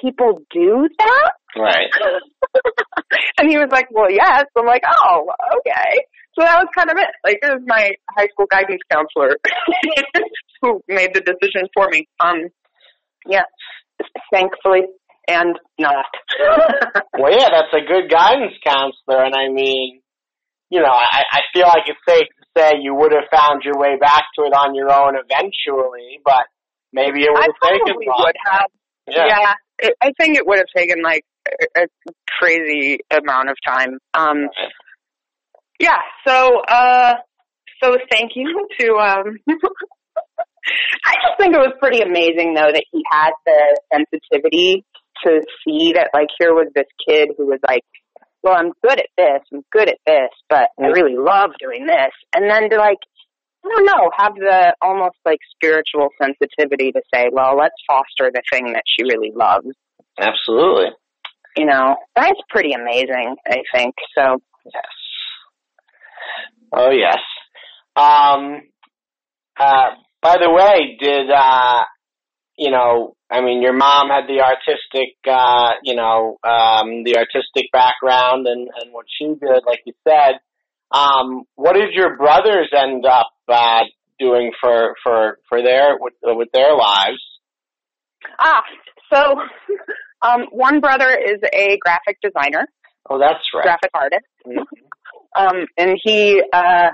people 0.00 0.40
do 0.50 0.88
that? 0.98 1.32
Right. 1.56 1.90
and 3.38 3.50
he 3.50 3.58
was 3.58 3.68
like, 3.70 3.88
well, 3.90 4.10
yes. 4.10 4.44
I'm 4.56 4.66
like, 4.66 4.82
oh, 4.86 5.26
okay. 5.58 6.04
So 6.38 6.44
that 6.44 6.58
was 6.58 6.68
kind 6.76 6.90
of 6.90 6.96
it. 6.96 7.08
Like, 7.24 7.38
it 7.42 7.46
was 7.46 7.62
my 7.66 7.90
high 8.16 8.28
school 8.28 8.46
guidance 8.50 8.80
counselor 8.90 9.36
who 10.62 10.80
made 10.88 11.14
the 11.14 11.20
decision 11.20 11.68
for 11.74 11.88
me. 11.90 12.06
Um, 12.20 12.48
yeah, 13.26 13.42
thankfully, 14.32 14.82
and 15.26 15.58
not. 15.78 16.06
Well, 17.18 17.32
yeah, 17.32 17.48
that's 17.50 17.74
a 17.74 17.84
good 17.84 18.08
guidance 18.08 18.54
counselor, 18.64 19.24
and 19.24 19.34
I 19.34 19.48
mean, 19.48 20.02
you 20.70 20.80
know, 20.80 20.92
I, 20.92 21.22
I 21.32 21.40
feel 21.52 21.66
like 21.66 21.84
it's 21.86 22.00
safe 22.06 22.28
to 22.28 22.44
say 22.56 22.72
you 22.80 22.94
would 22.94 23.12
have 23.12 23.28
found 23.32 23.62
your 23.64 23.78
way 23.78 23.96
back 23.98 24.24
to 24.38 24.44
it 24.44 24.52
on 24.52 24.74
your 24.74 24.92
own 24.92 25.14
eventually, 25.16 26.20
but 26.24 26.44
maybe 26.92 27.22
it 27.22 27.30
would 27.32 27.40
I 27.40 27.46
have 27.46 27.70
taken 27.70 27.86
probably 27.86 28.06
longer. 28.06 28.24
would 28.24 28.36
have. 28.44 28.70
Yeah. 29.06 29.26
Yeah, 29.26 29.54
it, 29.78 29.94
I 30.02 30.12
think 30.18 30.36
it 30.36 30.46
would 30.46 30.58
have 30.58 30.66
taken 30.76 31.02
like 31.02 31.24
a, 31.76 31.82
a 31.82 32.12
crazy 32.38 32.98
amount 33.10 33.48
of 33.50 33.56
time. 33.66 33.98
Um, 34.12 34.48
yeah. 35.80 36.00
So, 36.26 36.60
uh, 36.68 37.14
so 37.82 37.96
thank 38.10 38.32
you 38.34 38.66
to. 38.80 38.92
Um, 38.96 39.38
I 41.06 41.14
just 41.24 41.38
think 41.38 41.54
it 41.54 41.58
was 41.58 41.72
pretty 41.80 42.02
amazing 42.02 42.52
though 42.52 42.70
that 42.70 42.84
he 42.92 43.02
had 43.10 43.30
the 43.46 43.80
sensitivity 43.92 44.84
to 45.24 45.40
see 45.64 45.94
that 45.94 46.10
like 46.12 46.28
here 46.38 46.52
was 46.52 46.68
this 46.74 46.86
kid 47.08 47.30
who 47.38 47.46
was 47.46 47.60
like, 47.66 47.82
well, 48.42 48.54
I'm 48.54 48.72
good 48.82 49.00
at 49.00 49.08
this, 49.16 49.40
I'm 49.52 49.62
good 49.72 49.88
at 49.88 49.98
this, 50.06 50.30
but 50.48 50.68
I 50.80 50.86
really 50.86 51.16
love 51.16 51.50
doing 51.60 51.86
this, 51.86 52.12
and 52.34 52.50
then 52.50 52.70
to 52.70 52.76
like 52.76 52.98
I 53.64 53.68
don't 53.68 53.86
know, 53.86 54.10
have 54.16 54.34
the 54.36 54.74
almost 54.80 55.16
like 55.24 55.40
spiritual 55.54 56.08
sensitivity 56.22 56.92
to 56.92 57.02
say, 57.12 57.28
well, 57.32 57.56
let's 57.56 57.74
foster 57.86 58.30
the 58.32 58.42
thing 58.52 58.72
that 58.72 58.84
she 58.86 59.02
really 59.02 59.32
loves. 59.34 59.66
Absolutely. 60.18 60.90
You 61.56 61.66
know, 61.66 61.96
that's 62.14 62.40
pretty 62.50 62.72
amazing, 62.72 63.34
I 63.46 63.62
think. 63.74 63.94
So, 64.16 64.38
Yes. 64.72 64.84
Oh 66.72 66.90
yes. 66.90 67.18
Um. 67.96 68.62
Uh. 69.58 69.90
By 70.20 70.36
the 70.36 70.50
way, 70.50 70.96
did 71.00 71.30
uh, 71.30 71.82
you 72.58 72.70
know? 72.70 73.14
I 73.30 73.40
mean, 73.40 73.62
your 73.62 73.74
mom 73.74 74.08
had 74.08 74.26
the 74.26 74.40
artistic, 74.42 75.16
uh, 75.28 75.72
you 75.84 75.94
know, 75.94 76.38
um, 76.42 77.04
the 77.04 77.16
artistic 77.16 77.70
background 77.72 78.46
and 78.46 78.68
and 78.80 78.92
what 78.92 79.06
she 79.18 79.26
did, 79.26 79.62
like 79.66 79.80
you 79.86 79.92
said. 80.06 80.40
Um, 80.90 81.44
what 81.54 81.74
did 81.74 81.92
your 81.92 82.16
brothers 82.16 82.70
end 82.76 83.04
up 83.04 83.28
uh, 83.48 83.82
doing 84.18 84.52
for 84.60 84.94
for 85.02 85.38
for 85.48 85.62
their 85.62 85.98
with 86.00 86.14
with 86.22 86.48
their 86.52 86.74
lives? 86.74 87.22
ah, 88.38 88.62
so, 89.12 89.36
um, 90.26 90.46
one 90.50 90.80
brother 90.80 91.10
is 91.10 91.38
a 91.52 91.78
graphic 91.78 92.18
designer, 92.22 92.66
Oh, 93.10 93.18
that's 93.18 93.44
right. 93.54 93.62
graphic 93.62 93.90
artist, 93.94 94.24
Mhm. 94.46 94.64
um, 95.36 95.66
and 95.76 95.98
he 96.02 96.42
uh, 96.52 96.90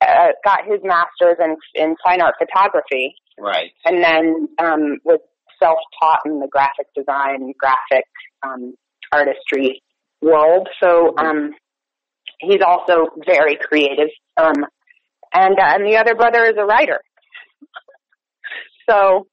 uh, 0.00 0.28
got 0.44 0.60
his 0.66 0.80
master's 0.82 1.38
in 1.40 1.56
in 1.74 1.96
fine 2.04 2.20
art 2.20 2.34
photography, 2.38 3.14
Right. 3.38 3.72
and 3.84 4.02
then 4.02 4.48
um, 4.58 4.98
was 5.04 5.20
self-taught 5.62 6.20
in 6.26 6.40
the 6.40 6.48
graphic 6.48 6.86
design, 6.96 7.52
graphic 7.58 8.04
um, 8.42 8.74
artistry 9.12 9.82
world. 10.20 10.68
So 10.82 11.14
um, 11.18 11.52
he's 12.40 12.60
also 12.66 13.06
very 13.26 13.56
creative. 13.60 14.08
Um, 14.36 14.54
and 15.32 15.58
uh, 15.58 15.74
and 15.74 15.84
the 15.86 15.96
other 15.96 16.14
brother 16.14 16.44
is 16.44 16.54
a 16.58 16.64
writer. 16.64 17.00
So, 18.88 19.26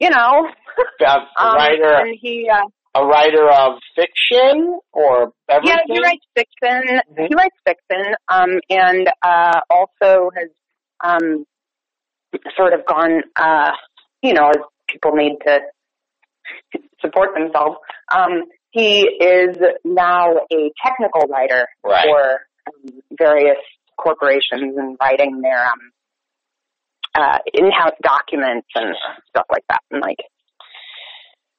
you 0.00 0.10
know, 0.10 0.48
A 1.00 1.06
um, 1.36 1.54
writer, 1.56 1.94
and 2.00 2.16
he 2.20 2.48
uh, 2.52 2.66
a 3.00 3.06
writer 3.06 3.48
of 3.50 3.74
fiction 3.94 4.78
or 4.92 5.32
everything. 5.48 5.76
yeah 5.88 5.94
he 5.94 6.00
writes 6.00 6.26
fiction. 6.34 7.00
Mhm. 7.12 7.28
He 7.28 7.34
writes 7.34 7.56
fiction, 7.66 8.14
um, 8.28 8.60
and 8.70 9.08
uh, 9.22 9.60
also 9.70 10.30
has 10.36 10.48
um, 11.02 11.44
sort 12.56 12.72
of 12.72 12.84
gone, 12.86 13.22
uh, 13.36 13.70
you 14.22 14.34
know, 14.34 14.48
as 14.48 14.56
people 14.88 15.12
need 15.12 15.36
to 15.46 15.60
support 17.00 17.30
themselves. 17.34 17.76
Um, 18.14 18.42
he 18.70 19.00
is 19.00 19.56
now 19.84 20.30
a 20.52 20.70
technical 20.84 21.22
writer 21.28 21.66
Right. 21.84 22.04
for 22.04 22.40
um, 22.68 23.00
various 23.18 23.58
corporations 23.96 24.76
and 24.76 24.96
writing 25.00 25.40
their 25.40 25.64
um, 25.66 25.92
uh, 27.14 27.38
in-house 27.52 27.96
documents 28.02 28.68
and 28.74 28.94
stuff 29.28 29.46
like 29.50 29.64
that, 29.68 29.80
and 29.90 30.00
like 30.00 30.18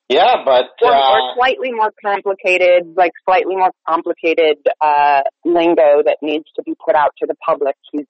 Yeah, 0.07 0.43
but 0.45 0.69
or, 0.81 0.93
uh, 0.93 1.11
or 1.11 1.35
slightly 1.35 1.71
more 1.71 1.91
complicated, 2.03 2.93
like 2.95 3.11
slightly 3.25 3.55
more 3.55 3.71
complicated 3.87 4.57
uh, 4.79 5.21
lingo 5.43 6.03
that 6.05 6.17
needs 6.21 6.45
to 6.55 6.63
be 6.63 6.73
put 6.85 6.95
out 6.95 7.11
to 7.19 7.27
the 7.27 7.35
public. 7.45 7.75
He's 7.91 8.07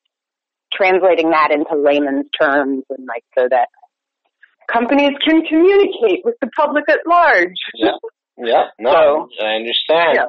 translating 0.73 1.29
that 1.31 1.49
into 1.51 1.75
layman's 1.75 2.27
terms 2.39 2.83
and 2.89 3.05
like 3.07 3.23
so 3.37 3.47
that 3.49 3.67
companies 4.71 5.11
can 5.25 5.41
communicate 5.45 6.23
with 6.23 6.35
the 6.41 6.47
public 6.55 6.85
at 6.89 6.99
large. 7.05 7.55
yeah, 7.75 7.91
yeah, 8.37 8.63
no, 8.79 8.91
So- 9.39 9.45
I 9.45 9.55
understand. 9.55 10.15
Yeah. 10.15 10.25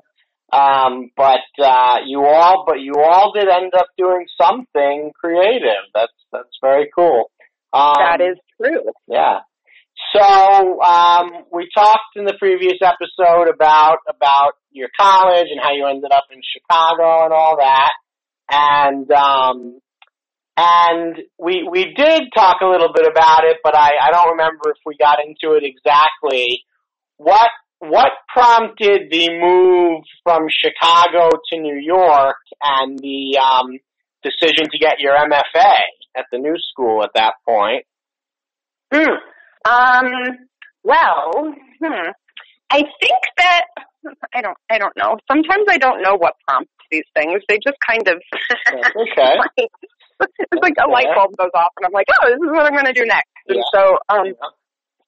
Um, 0.53 1.09
but 1.17 1.41
uh, 1.65 2.01
you 2.07 2.23
all, 2.27 2.65
but 2.67 2.79
you 2.79 2.93
all 2.99 3.33
did 3.35 3.49
end 3.49 3.73
up 3.75 3.87
doing 3.97 4.27
something 4.39 5.11
creative. 5.19 5.89
That's 5.95 6.12
that's 6.31 6.59
very 6.61 6.91
cool. 6.95 7.31
Um, 7.73 7.95
that 7.97 8.21
is 8.21 8.37
true. 8.61 8.83
Yeah. 9.09 9.39
So 10.15 10.83
um, 10.83 11.31
we 11.51 11.71
talked 11.75 12.17
in 12.17 12.27
the 12.27 12.35
previous 12.39 12.77
episode 12.83 13.49
about 13.49 13.99
about 14.11 14.53
your 14.73 14.89
college 15.01 15.47
and 15.51 15.59
how 15.59 15.73
you 15.73 15.87
ended 15.87 16.12
up 16.12 16.25
in 16.31 16.41
Chicago 16.53 17.25
and 17.25 17.33
all 17.33 17.57
that, 17.57 17.93
and 18.51 19.11
um, 19.11 19.81
and 20.57 21.17
we 21.39 21.67
we 21.69 21.95
did 21.95 22.25
talk 22.35 22.57
a 22.61 22.67
little 22.67 22.93
bit 22.95 23.07
about 23.11 23.45
it, 23.45 23.59
but 23.65 23.75
I, 23.75 23.93
I 24.03 24.11
don't 24.11 24.33
remember 24.33 24.71
if 24.71 24.79
we 24.85 24.97
got 24.97 25.19
into 25.25 25.57
it 25.57 25.65
exactly. 25.65 26.65
What 27.17 27.51
what 27.79 28.13
prompted 28.33 29.11
the 29.11 29.29
move 29.41 30.03
from 30.23 30.47
Chicago 30.51 31.31
to 31.51 31.59
New 31.59 31.81
York 31.81 32.37
and 32.63 32.99
the 32.99 33.39
um, 33.39 33.79
decision 34.23 34.71
to 34.71 34.79
get 34.79 35.01
your 35.01 35.15
MFA 35.15 35.75
at 36.17 36.27
the 36.31 36.39
new 36.39 36.55
school 36.71 37.03
at 37.03 37.11
that 37.15 37.35
point? 37.49 37.85
Hmm. 38.93 39.69
Um. 39.69 40.13
Well, 40.85 41.55
hmm. 41.83 42.11
I 42.71 42.79
think 43.01 43.21
that 43.39 43.65
I 44.35 44.43
don't. 44.43 44.57
I 44.71 44.79
don't 44.79 44.97
know. 44.97 45.17
Sometimes 45.31 45.65
I 45.69 45.79
don't 45.79 46.03
know 46.03 46.17
what 46.17 46.35
prompts 46.47 46.71
these 46.91 47.05
things. 47.15 47.43
They 47.49 47.59
just 47.65 47.79
kind 47.89 48.07
of. 48.07 48.21
Okay. 48.95 49.35
like, 49.59 49.71
it's 50.39 50.62
like 50.62 50.75
a 50.84 50.89
light 50.91 51.07
bulb 51.15 51.36
goes 51.36 51.51
off, 51.55 51.73
and 51.78 51.86
I'm 51.86 51.92
like, 51.92 52.07
oh, 52.20 52.26
this 52.28 52.36
is 52.36 52.51
what 52.52 52.67
I'm 52.67 52.73
going 52.73 52.86
to 52.86 52.92
do 52.92 53.05
next. 53.07 53.31
And 53.49 53.59
Yeah. 53.59 53.62
so, 53.75 53.99
um, 54.09 54.26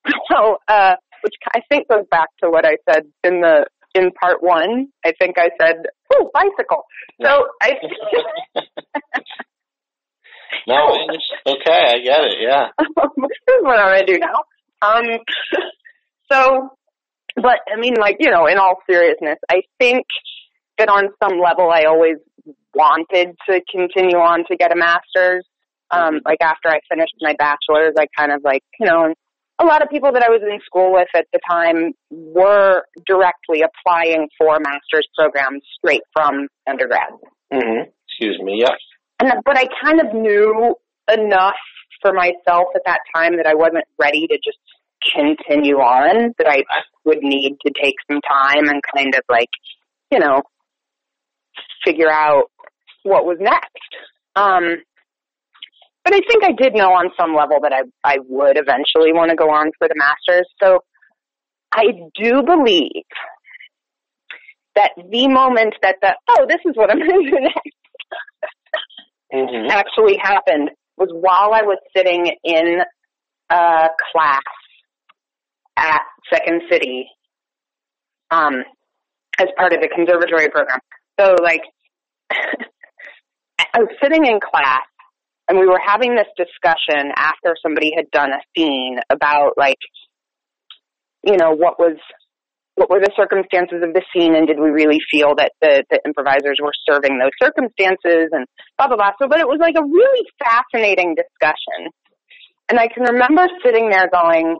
so, 0.30 0.56
uh, 0.68 0.96
which 1.22 1.34
I 1.54 1.60
think 1.70 1.88
goes 1.88 2.04
back 2.10 2.28
to 2.42 2.50
what 2.50 2.66
I 2.66 2.76
said 2.90 3.04
in 3.22 3.40
the 3.40 3.66
in 3.94 4.10
part 4.20 4.42
one. 4.42 4.88
I 5.04 5.12
think 5.18 5.38
I 5.38 5.50
said, 5.60 5.76
oh, 6.12 6.30
bicycle. 6.34 6.84
So 7.22 7.46
I. 7.62 7.74
No, 10.66 10.96
okay, 11.46 11.80
I 11.88 11.98
get 11.98 12.20
it. 12.24 12.38
Yeah. 12.40 12.68
this 12.78 12.86
is 12.88 13.62
what 13.62 13.78
I'm 13.78 13.92
gonna 13.96 14.06
do 14.06 14.18
now. 14.18 14.44
Um, 14.80 15.04
so, 16.30 16.70
but 17.36 17.58
I 17.70 17.78
mean, 17.78 17.94
like 17.94 18.16
you 18.20 18.30
know, 18.30 18.46
in 18.46 18.56
all 18.58 18.76
seriousness, 18.88 19.38
I 19.50 19.62
think 19.78 20.06
that 20.78 20.88
on 20.88 21.08
some 21.22 21.38
level, 21.40 21.70
I 21.70 21.84
always 21.84 22.16
wanted 22.74 23.36
to 23.48 23.60
continue 23.70 24.18
on 24.18 24.44
to 24.50 24.56
get 24.56 24.72
a 24.72 24.76
master's. 24.76 25.44
Um, 25.90 26.20
like 26.24 26.38
after 26.40 26.68
I 26.68 26.80
finished 26.90 27.14
my 27.20 27.34
bachelor's, 27.38 27.94
I 27.98 28.06
kind 28.16 28.32
of 28.32 28.40
like 28.42 28.62
you 28.80 28.86
know, 28.86 29.14
a 29.58 29.64
lot 29.64 29.82
of 29.82 29.88
people 29.90 30.12
that 30.12 30.22
I 30.22 30.28
was 30.28 30.40
in 30.42 30.58
school 30.64 30.92
with 30.92 31.08
at 31.14 31.26
the 31.32 31.40
time 31.48 31.92
were 32.10 32.82
directly 33.06 33.62
applying 33.62 34.28
for 34.38 34.58
master's 34.58 35.06
programs 35.16 35.62
straight 35.78 36.02
from 36.12 36.48
undergrad. 36.68 37.10
hmm 37.52 37.90
Excuse 38.08 38.40
me. 38.42 38.56
yes. 38.60 38.78
And 39.20 39.32
but 39.44 39.56
I 39.56 39.66
kind 39.82 40.00
of 40.00 40.14
knew 40.14 40.74
enough 41.12 41.54
for 42.00 42.12
myself 42.12 42.68
at 42.74 42.82
that 42.86 43.00
time 43.14 43.36
that 43.36 43.46
I 43.46 43.54
wasn't 43.54 43.84
ready 43.98 44.26
to 44.26 44.38
just 44.42 44.58
continue 45.14 45.76
on. 45.76 46.34
That 46.38 46.48
I 46.48 46.64
would 47.04 47.22
need 47.22 47.56
to 47.66 47.72
take 47.80 47.94
some 48.10 48.20
time 48.20 48.68
and 48.68 48.80
kind 48.94 49.14
of 49.14 49.22
like, 49.28 49.50
you 50.10 50.18
know, 50.18 50.42
figure 51.84 52.10
out 52.10 52.44
what 53.02 53.24
was 53.24 53.38
next. 53.40 53.68
Um, 54.36 54.82
but 56.04 56.14
I 56.14 56.20
think 56.28 56.44
I 56.44 56.52
did 56.52 56.74
know 56.74 56.92
on 56.92 57.10
some 57.18 57.34
level 57.34 57.58
that 57.62 57.72
I 57.72 57.82
I 58.02 58.16
would 58.28 58.58
eventually 58.58 59.12
want 59.12 59.30
to 59.30 59.36
go 59.36 59.50
on 59.50 59.70
for 59.78 59.88
the 59.88 59.94
masters. 59.96 60.46
So 60.62 60.80
I 61.72 61.84
do 62.20 62.42
believe 62.42 63.04
that 64.74 64.90
the 64.96 65.28
moment 65.28 65.74
that 65.82 65.96
the 66.02 66.14
oh 66.30 66.46
this 66.48 66.60
is 66.66 66.76
what 66.76 66.90
I'm 66.90 66.98
going 66.98 67.24
to 67.24 67.30
do 67.30 67.40
next 67.40 67.74
Mm-hmm. 69.34 69.68
actually 69.70 70.16
happened 70.22 70.70
was 70.96 71.08
while 71.10 71.52
I 71.52 71.62
was 71.62 71.78
sitting 71.96 72.30
in 72.44 72.78
a 73.50 73.88
class 74.12 74.42
at 75.76 76.02
Second 76.32 76.62
City 76.70 77.08
um, 78.30 78.62
as 79.40 79.48
part 79.56 79.72
of 79.72 79.80
the 79.80 79.88
conservatory 79.88 80.48
program. 80.50 80.78
So 81.18 81.36
like 81.42 81.62
I 82.30 83.78
was 83.78 83.88
sitting 84.02 84.26
in 84.26 84.40
class 84.40 84.86
and 85.48 85.58
we 85.58 85.66
were 85.66 85.80
having 85.84 86.14
this 86.14 86.28
discussion 86.36 87.12
after 87.16 87.54
somebody 87.62 87.92
had 87.96 88.10
done 88.10 88.30
a 88.30 88.40
scene 88.56 88.98
about 89.10 89.52
like 89.56 89.78
you 91.24 91.36
know 91.36 91.52
what 91.52 91.78
was 91.78 91.96
what 92.76 92.90
were 92.90 92.98
the 93.00 93.12
circumstances 93.16 93.82
of 93.82 93.94
the 93.94 94.02
scene 94.12 94.34
and 94.34 94.48
did 94.48 94.58
we 94.58 94.70
really 94.70 94.98
feel 95.10 95.36
that 95.36 95.52
the, 95.60 95.84
the 95.90 96.00
improvisers 96.04 96.58
were 96.60 96.72
serving 96.88 97.18
those 97.18 97.30
circumstances 97.40 98.30
and 98.32 98.46
blah 98.78 98.88
blah 98.88 98.96
blah. 98.96 99.12
So 99.20 99.28
but 99.28 99.38
it 99.40 99.46
was 99.46 99.58
like 99.60 99.76
a 99.78 99.84
really 99.84 100.26
fascinating 100.42 101.14
discussion. 101.14 101.90
And 102.68 102.78
i 102.78 102.88
can 102.88 103.04
remember 103.04 103.46
sitting 103.64 103.90
there 103.90 104.08
going 104.12 104.56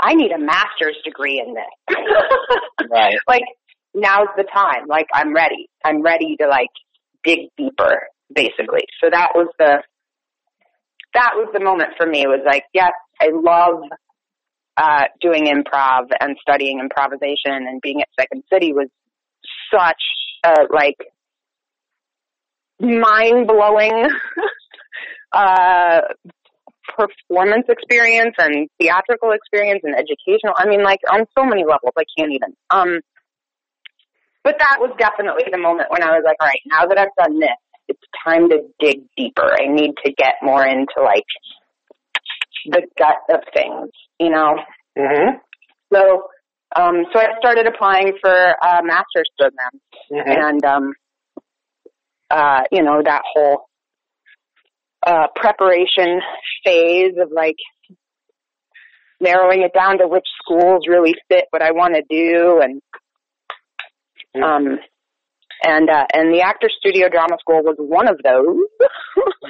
i 0.00 0.14
need 0.14 0.30
a 0.30 0.38
master's 0.38 0.96
degree 1.04 1.42
in 1.44 1.54
this. 1.54 1.96
Right. 2.88 3.16
like 3.26 3.42
now's 3.96 4.28
the 4.36 4.44
time. 4.44 4.86
Like 4.86 5.06
i'm 5.12 5.34
ready. 5.34 5.68
I'm 5.84 6.02
ready 6.02 6.36
to 6.40 6.46
like 6.46 6.70
dig 7.24 7.48
deeper 7.56 8.02
basically. 8.32 8.84
So 9.02 9.10
that 9.10 9.30
was 9.34 9.48
the 9.58 9.82
that 11.14 11.30
was 11.34 11.48
the 11.52 11.64
moment 11.64 11.90
for 11.96 12.06
me. 12.06 12.22
It 12.22 12.28
was 12.28 12.42
like 12.46 12.64
yes 12.72 12.92
i 13.20 13.30
love 13.32 13.82
uh 14.76 15.04
doing 15.20 15.46
improv 15.46 16.08
and 16.20 16.36
studying 16.40 16.80
improvisation 16.80 17.66
and 17.66 17.80
being 17.80 18.02
at 18.02 18.08
second 18.18 18.42
city 18.52 18.72
was 18.72 18.88
such 19.72 20.02
a 20.44 20.54
like 20.72 20.96
mind 22.80 23.46
blowing 23.46 24.08
uh 25.32 26.00
performance 26.96 27.64
experience 27.68 28.34
and 28.38 28.68
theatrical 28.80 29.32
experience 29.32 29.80
and 29.84 29.94
educational 29.94 30.54
i 30.56 30.66
mean 30.66 30.82
like 30.82 31.00
on 31.10 31.24
so 31.36 31.44
many 31.44 31.64
levels 31.64 31.92
i 31.98 32.04
can't 32.16 32.32
even 32.32 32.54
um 32.70 33.00
but 34.46 34.54
that 34.60 34.76
was 34.78 34.92
definitely 34.96 35.42
the 35.50 35.58
moment 35.58 35.90
when 35.90 36.02
i 36.02 36.10
was 36.16 36.22
like 36.24 36.36
all 36.40 36.46
right 36.46 36.66
now 36.74 36.86
that 36.86 36.98
i've 37.02 37.16
done 37.22 37.38
this 37.40 37.60
it's 37.88 38.06
time 38.24 38.48
to 38.48 38.58
dig 38.78 39.00
deeper 39.16 39.48
i 39.60 39.66
need 39.66 39.92
to 40.04 40.12
get 40.12 40.34
more 40.42 40.64
into 40.64 40.98
like 41.02 41.26
the 42.66 42.82
gut 42.98 43.18
of 43.36 43.40
things 43.52 43.90
you 44.20 44.30
know 44.30 44.54
Mm-hmm. 44.98 45.36
so 45.92 46.00
um 46.74 47.04
so 47.12 47.20
i 47.20 47.26
started 47.38 47.66
applying 47.66 48.12
for 48.22 48.32
a 48.32 48.82
master's 48.82 49.30
program 49.38 49.74
Mm-hmm. 50.12 50.30
and 50.46 50.64
um 50.64 50.92
uh 52.30 52.62
you 52.72 52.82
know 52.82 53.02
that 53.04 53.22
whole 53.32 53.66
uh 55.06 55.26
preparation 55.34 56.20
phase 56.64 57.14
of 57.20 57.30
like 57.34 57.56
narrowing 59.20 59.62
it 59.62 59.72
down 59.74 59.98
to 59.98 60.08
which 60.08 60.26
schools 60.42 60.82
really 60.88 61.14
fit 61.28 61.46
what 61.50 61.62
I 61.62 61.72
want 61.72 61.94
to 61.94 62.02
do 62.08 62.60
and 62.62 62.82
um 64.42 64.78
and 65.62 65.88
uh 65.88 66.04
and 66.12 66.34
the 66.34 66.40
actor 66.40 66.68
studio 66.78 67.08
drama 67.08 67.36
school 67.40 67.62
was 67.62 67.76
one 67.78 68.08
of 68.08 68.18
those. 68.22 68.56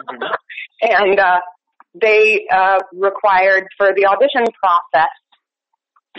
And 0.82 1.18
uh 1.18 1.40
they 1.94 2.46
uh 2.52 2.78
required 2.92 3.66
for 3.78 3.92
the 3.96 4.06
audition 4.06 4.44
process 4.62 5.08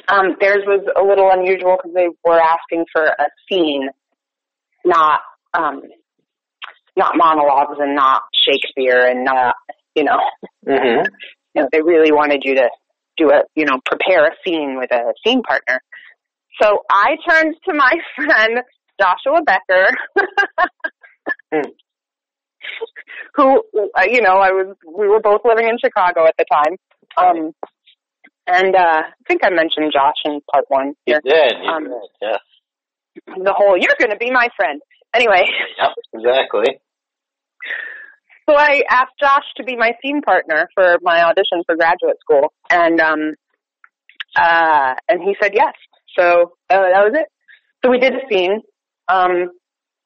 um 0.08 0.36
theirs 0.40 0.64
was 0.66 0.84
a 0.96 1.04
little 1.04 1.30
unusual 1.32 1.78
because 1.78 1.94
they 1.94 2.08
were 2.26 2.40
asking 2.40 2.86
for 2.92 3.06
a 3.06 3.26
scene 3.48 3.90
not 4.84 5.22
um 5.54 5.82
not 6.96 7.16
monologues 7.16 7.78
and 7.80 7.96
not 7.96 8.24
Shakespeare 8.34 9.06
and 9.06 9.24
not 9.24 9.56
you 9.96 10.04
know. 10.04 10.20
Mm-hmm. 10.68 11.06
you 11.54 11.62
know 11.62 11.70
they 11.72 11.82
really 11.82 12.12
wanted 12.12 12.42
you 12.44 12.56
to 12.56 12.70
do 13.18 13.30
a 13.30 13.44
you 13.56 13.66
know 13.66 13.80
prepare 13.86 14.26
a 14.26 14.32
scene 14.46 14.78
with 14.78 14.92
a 14.92 15.14
scene 15.24 15.44
partner 15.44 15.82
so 16.62 16.80
I 16.92 17.16
turned 17.30 17.56
to 17.68 17.74
my 17.74 17.92
friend 18.16 18.60
Joshua 19.00 19.42
Becker 19.46 19.88
Hmm. 21.54 21.70
who 23.36 23.64
uh, 23.98 24.04
you 24.04 24.22
know 24.22 24.38
I 24.38 24.52
was 24.52 24.76
we 24.86 25.08
were 25.08 25.20
both 25.22 25.42
living 25.46 25.68
in 25.68 25.78
Chicago 25.84 26.26
at 26.26 26.36
the 26.38 26.46
time 26.52 26.76
um 27.18 27.52
and 28.48 28.76
uh 28.76 29.02
I 29.08 29.12
think 29.28 29.42
I 29.46 29.50
mentioned 29.50 29.92
Josh 29.94 30.16
in 30.26 30.42
part 30.52 30.66
1 30.68 30.94
You 31.06 31.20
did. 31.24 31.54
You 31.64 31.70
Um, 31.70 31.84
did. 31.86 31.94
Yes. 32.22 32.40
the 33.28 33.54
whole 33.54 33.78
you're 33.78 33.96
going 34.00 34.12
to 34.12 34.18
be 34.18 34.32
my 34.32 34.50
friend 34.56 34.82
anyway 35.14 35.46
Yep. 35.80 35.92
Exactly. 36.16 36.80
So 38.50 38.56
I 38.56 38.84
asked 38.90 39.14
Josh 39.20 39.44
to 39.58 39.64
be 39.64 39.76
my 39.76 39.92
scene 40.02 40.22
partner 40.22 40.70
for 40.74 40.98
my 41.02 41.22
audition 41.24 41.64
for 41.66 41.76
graduate 41.76 42.16
school, 42.22 42.54
and 42.70 43.02
um, 43.02 43.34
uh, 44.38 44.94
and 45.10 45.22
he 45.22 45.36
said 45.42 45.52
yes. 45.54 45.74
So 46.18 46.54
uh, 46.70 46.76
that 46.94 47.04
was 47.04 47.14
it. 47.16 47.28
So 47.84 47.92
we 47.92 48.00
did 48.00 48.14
a 48.14 48.20
scene, 48.30 48.62
um, 49.08 49.50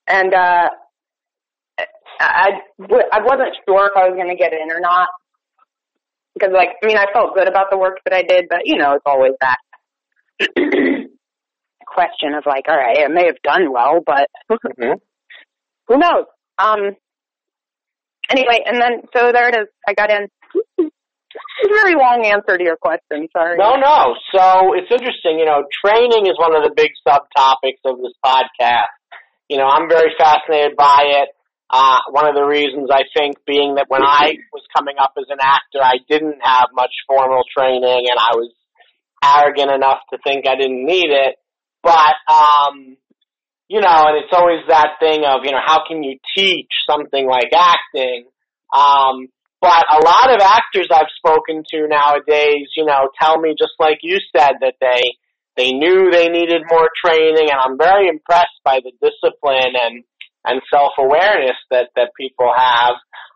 and 0.08 0.34
uh, 0.34 0.70
I 2.20 2.50
I 3.12 3.20
wasn't 3.24 3.56
sure 3.68 3.88
if 3.88 3.98
I 3.98 4.08
was 4.10 4.16
going 4.16 4.30
to 4.30 4.36
get 4.36 4.54
in 4.54 4.72
or 4.72 4.80
not 4.80 5.08
because, 6.36 6.52
like, 6.54 6.70
I 6.84 6.86
mean, 6.88 6.98
I 6.98 7.06
felt 7.14 7.36
good 7.36 7.48
about 7.48 7.68
the 7.72 7.78
work 7.78 7.98
that 8.06 8.14
I 8.14 8.24
did, 8.24 8.46
but 8.50 8.62
you 8.66 8.78
know, 8.78 8.94
it's 8.94 9.04
always 9.06 9.34
that 9.42 9.58
question 11.88 12.34
of 12.34 12.44
like, 12.46 12.66
all 12.68 12.78
right, 12.78 13.00
I 13.04 13.08
may 13.08 13.26
have 13.26 13.42
done 13.44 13.72
well, 13.72 14.00
but 14.06 14.28
Mm-hmm. 14.52 14.94
who 15.88 15.98
knows? 15.98 16.26
Um. 16.58 16.96
Anyway, 18.30 18.64
and 18.66 18.82
then 18.82 19.02
so 19.16 19.32
there 19.32 19.50
it 19.50 19.56
is. 19.56 19.68
I 19.88 19.94
got 19.94 20.12
in. 20.12 20.28
Very 21.72 21.96
long 21.96 22.26
answer 22.26 22.58
to 22.58 22.64
your 22.64 22.76
question. 22.76 23.28
Sorry. 23.32 23.58
No, 23.58 23.76
no. 23.76 24.16
So 24.36 24.74
it's 24.76 24.92
interesting. 24.92 25.40
You 25.40 25.46
know, 25.46 25.64
training 25.84 26.28
is 26.28 26.36
one 26.38 26.56
of 26.56 26.64
the 26.64 26.74
big 26.76 26.92
subtopics 27.08 27.80
of 27.86 27.98
this 28.04 28.14
podcast. 28.24 28.92
You 29.48 29.58
know, 29.58 29.68
I'm 29.68 29.88
very 29.90 30.12
fascinated 30.18 30.76
by 30.76 31.24
it. 31.24 31.30
Uh, 31.70 32.00
one 32.12 32.28
of 32.28 32.36
the 32.36 32.44
reasons 32.44 32.90
I 32.92 33.04
think 33.16 33.38
being 33.48 33.76
that 33.76 33.86
when 33.88 34.04
I 34.04 34.36
was 34.52 34.64
coming 34.76 34.96
up 35.02 35.14
as 35.18 35.26
an 35.30 35.40
actor, 35.40 35.80
I 35.80 36.04
didn't 36.10 36.40
have 36.44 36.68
much 36.74 36.92
formal 37.08 37.44
training 37.58 38.12
and 38.12 38.20
I 38.20 38.36
was 38.36 38.52
arrogant 39.24 39.72
enough 39.72 40.00
to 40.12 40.18
think 40.24 40.48
I 40.48 40.56
didn't 40.56 40.86
need 40.86 41.08
it. 41.08 41.36
But, 41.82 42.16
um, 42.28 42.98
you 43.70 43.80
know, 43.80 44.04
and 44.08 44.18
it's 44.20 44.34
always 44.34 44.68
that 44.68 45.00
thing 45.00 45.24
of, 45.26 45.46
you 45.46 45.52
know, 45.52 45.64
how 45.66 45.88
can 45.88 46.04
you 46.04 46.18
teach 46.36 46.70
something 46.90 47.26
like 47.26 47.52
acting? 47.56 48.26
Um, 48.76 49.28
but 49.62 49.86
a 49.94 50.04
lot 50.04 50.34
of 50.34 50.42
actors 50.42 50.88
I've 50.92 51.14
spoken 51.16 51.64
to 51.70 51.88
nowadays, 51.88 52.68
you 52.76 52.84
know, 52.84 53.10
tell 53.22 53.40
me 53.40 53.54
just 53.58 53.78
like 53.80 54.00
you 54.02 54.18
said 54.36 54.54
that 54.62 54.76
they 54.82 55.02
they 55.56 55.72
knew 55.72 56.10
they 56.12 56.30
needed 56.30 56.64
more 56.70 56.90
training, 57.06 57.50
and 57.52 57.60
I'm 57.60 57.78
very 57.78 58.08
impressed 58.08 58.58
by 58.66 58.80
the 58.84 58.92
discipline 59.02 59.78
and 59.78 60.04
and 60.46 60.62
self 60.74 60.94
awareness 60.98 61.58
that 61.70 61.90
that 61.96 62.10
people 62.20 62.52
have. 62.56 62.96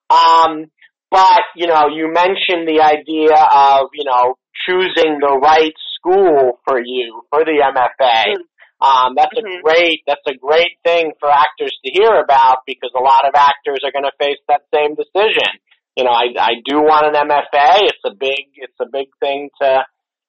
Um, 0.09 0.65
but 1.11 1.43
you 1.55 1.67
know, 1.67 1.87
you 1.93 2.11
mentioned 2.11 2.67
the 2.67 2.81
idea 2.81 3.35
of 3.37 3.89
you 3.93 4.05
know 4.05 4.35
choosing 4.65 5.19
the 5.19 5.37
right 5.41 5.73
school 5.99 6.59
for 6.65 6.81
you 6.83 7.21
for 7.29 7.45
the 7.45 7.61
MFA. 7.61 8.33
Um, 8.81 9.15
that's 9.15 9.33
Mhm. 9.37 9.59
a 9.59 9.61
great 9.61 10.01
that's 10.07 10.25
a 10.27 10.35
great 10.35 10.77
thing 10.83 11.13
for 11.19 11.29
actors 11.29 11.77
to 11.85 11.91
hear 11.91 12.15
about 12.15 12.59
because 12.65 12.91
a 12.95 12.99
lot 13.01 13.27
of 13.27 13.35
actors 13.35 13.79
are 13.83 13.91
going 13.91 14.03
to 14.03 14.11
face 14.19 14.39
that 14.47 14.63
same 14.73 14.95
decision. 14.95 15.61
You 15.95 16.03
know, 16.03 16.11
I 16.11 16.27
I 16.39 16.51
do 16.65 16.77
want 16.81 17.07
an 17.07 17.27
MFA. 17.29 17.87
It's 17.87 18.03
a 18.05 18.13
big 18.13 18.51
it's 18.55 18.79
a 18.81 18.85
big 18.91 19.07
thing 19.19 19.49
to 19.61 19.85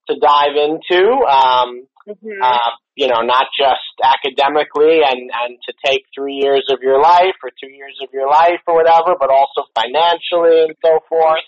to 0.09 0.15
dive 0.21 0.57
into. 0.57 1.03
Um, 1.27 1.89
Mhm. 2.07 2.39
uh, 2.41 2.71
you 2.95 3.09
know, 3.09 3.21
not 3.23 3.49
just 3.59 3.83
academically 4.03 5.01
and, 5.03 5.29
and 5.43 5.59
to 5.67 5.73
take 5.85 6.03
three 6.15 6.35
years 6.35 6.65
of 6.71 6.79
your 6.81 7.01
life 7.03 7.35
or 7.43 7.51
two 7.61 7.69
years 7.69 7.99
of 8.01 8.11
your 8.13 8.29
life 8.29 8.61
or 8.69 8.77
whatever, 8.77 9.17
but 9.19 9.29
also 9.29 9.67
financially 9.75 10.63
and 10.71 10.77
so 10.85 11.01
forth. 11.09 11.43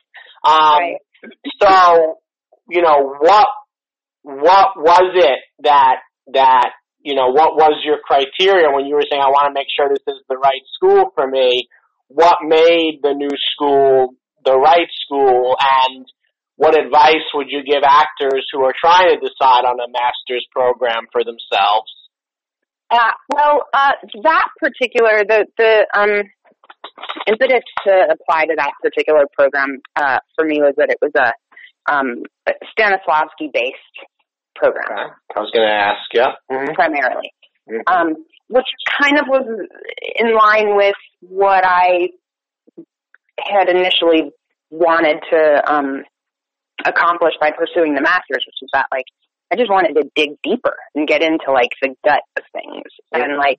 Um, 0.44 0.78
Right. 0.82 0.96
so, 1.62 2.18
you 2.68 2.82
know, 2.82 3.14
what, 3.20 3.46
what 4.22 4.76
was 4.76 5.12
it 5.14 5.38
that, 5.62 6.00
that, 6.32 6.70
you 7.00 7.14
know, 7.14 7.28
what 7.28 7.54
was 7.54 7.80
your 7.84 7.98
criteria 8.04 8.68
when 8.74 8.86
you 8.86 8.94
were 8.96 9.04
saying, 9.08 9.22
I 9.22 9.28
want 9.30 9.46
to 9.46 9.54
make 9.54 9.68
sure 9.74 9.88
this 9.88 10.02
is 10.08 10.22
the 10.28 10.36
right 10.36 10.62
school 10.74 11.12
for 11.14 11.26
me? 11.28 11.68
What 12.08 12.38
made 12.42 13.00
the 13.02 13.14
new 13.14 13.30
school 13.52 14.14
the 14.44 14.56
right 14.56 14.88
school 15.04 15.56
and 15.60 16.06
what 16.56 16.78
advice 16.78 17.26
would 17.34 17.46
you 17.50 17.62
give 17.62 17.82
actors 17.84 18.46
who 18.52 18.64
are 18.64 18.74
trying 18.74 19.14
to 19.14 19.20
decide 19.20 19.64
on 19.64 19.78
a 19.78 19.88
master's 19.92 20.46
program 20.50 21.06
for 21.12 21.22
themselves? 21.22 21.92
Uh, 22.90 23.14
well, 23.28 23.64
uh, 23.74 23.92
that 24.22 24.48
particular 24.58 25.22
the 25.28 25.46
the 25.56 25.86
um, 25.94 26.22
impetus 27.26 27.62
to 27.86 27.92
apply 28.10 28.46
to 28.46 28.54
that 28.56 28.72
particular 28.82 29.24
program 29.36 29.78
uh, 29.96 30.18
for 30.34 30.46
me 30.46 30.58
was 30.58 30.74
that 30.78 30.90
it 30.90 30.98
was 31.00 31.12
a 31.14 31.32
um, 31.92 32.22
Stanislavski 32.74 33.52
based 33.52 33.96
program 34.56 34.88
Okay. 34.90 35.12
I 35.36 35.40
was 35.40 35.50
going 35.54 35.68
to 35.68 35.72
ask. 35.72 36.08
Yeah. 36.12 36.32
Mm-hmm. 36.50 36.74
primarily. 36.74 37.30
Um, 37.86 38.14
which 38.48 38.66
kind 39.00 39.18
of 39.18 39.26
was 39.28 39.46
in 40.16 40.34
line 40.34 40.76
with 40.76 40.96
what 41.20 41.64
I 41.64 42.08
had 43.38 43.68
initially 43.68 44.30
wanted 44.70 45.18
to 45.30 45.72
um, 45.72 46.02
accomplish 46.84 47.34
by 47.40 47.50
pursuing 47.50 47.94
the 47.94 48.02
masters, 48.02 48.44
which 48.46 48.62
is 48.62 48.70
that 48.72 48.86
like 48.92 49.06
I 49.50 49.56
just 49.56 49.70
wanted 49.70 49.94
to 49.94 50.10
dig 50.14 50.36
deeper 50.42 50.76
and 50.94 51.08
get 51.08 51.22
into 51.22 51.50
like 51.52 51.70
the 51.80 51.94
gut 52.04 52.20
of 52.36 52.42
things 52.52 52.84
and 53.12 53.36
like 53.36 53.58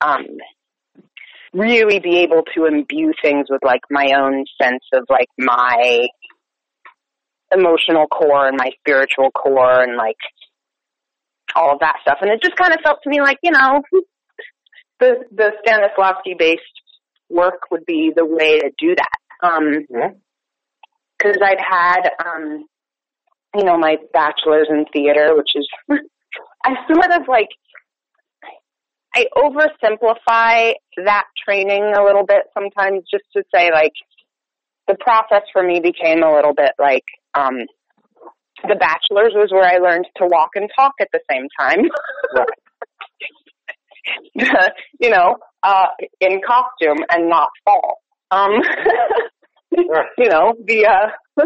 um 0.00 0.26
really 1.52 1.98
be 1.98 2.18
able 2.18 2.42
to 2.54 2.66
imbue 2.66 3.12
things 3.20 3.46
with 3.50 3.60
like 3.64 3.80
my 3.90 4.12
own 4.16 4.44
sense 4.62 4.84
of 4.92 5.04
like 5.10 5.28
my 5.36 6.06
emotional 7.52 8.06
core 8.06 8.46
and 8.46 8.56
my 8.56 8.70
spiritual 8.78 9.30
core 9.32 9.82
and 9.82 9.96
like 9.96 10.16
all 11.56 11.72
of 11.72 11.80
that 11.80 11.96
stuff. 12.02 12.18
And 12.20 12.30
it 12.30 12.42
just 12.42 12.56
kind 12.56 12.72
of 12.72 12.80
felt 12.82 12.98
to 13.02 13.10
me 13.10 13.20
like, 13.20 13.38
you 13.42 13.50
know, 13.50 13.82
the 15.00 15.24
the 15.32 15.52
Stanislavski 15.66 16.38
based 16.38 16.62
work 17.28 17.70
would 17.70 17.86
be 17.86 18.12
the 18.14 18.24
way 18.26 18.60
to 18.60 18.70
do 18.78 18.94
that. 18.96 19.18
Um 19.42 19.86
Mhm. 19.90 20.20
because 21.18 21.36
I'd 21.42 21.60
had, 21.60 22.08
um, 22.24 22.64
you 23.54 23.64
know, 23.64 23.76
my 23.76 23.96
bachelor's 24.12 24.68
in 24.70 24.86
theater, 24.92 25.36
which 25.36 25.50
is, 25.54 25.68
I 26.64 26.74
sort 26.92 27.12
of 27.12 27.28
like, 27.28 27.48
I 29.14 29.26
oversimplify 29.36 30.72
that 31.04 31.24
training 31.44 31.92
a 31.96 32.04
little 32.04 32.24
bit 32.24 32.42
sometimes 32.54 33.02
just 33.10 33.24
to 33.36 33.42
say 33.54 33.70
like, 33.72 33.92
the 34.88 34.94
process 35.00 35.42
for 35.52 35.62
me 35.62 35.80
became 35.80 36.22
a 36.22 36.32
little 36.32 36.54
bit 36.54 36.72
like, 36.78 37.04
um, 37.34 37.58
the 38.68 38.76
bachelor's 38.76 39.32
was 39.34 39.50
where 39.50 39.64
I 39.64 39.78
learned 39.78 40.06
to 40.16 40.26
walk 40.26 40.50
and 40.54 40.68
talk 40.76 40.92
at 41.00 41.08
the 41.12 41.20
same 41.30 41.46
time. 41.58 41.84
you 45.00 45.10
know, 45.10 45.36
uh, 45.62 45.86
in 46.20 46.40
costume 46.46 47.04
and 47.10 47.28
not 47.28 47.50
fall. 47.64 47.98
Um, 48.30 48.52
you 50.18 50.28
know, 50.28 50.54
the, 50.64 50.86
uh, 50.86 51.08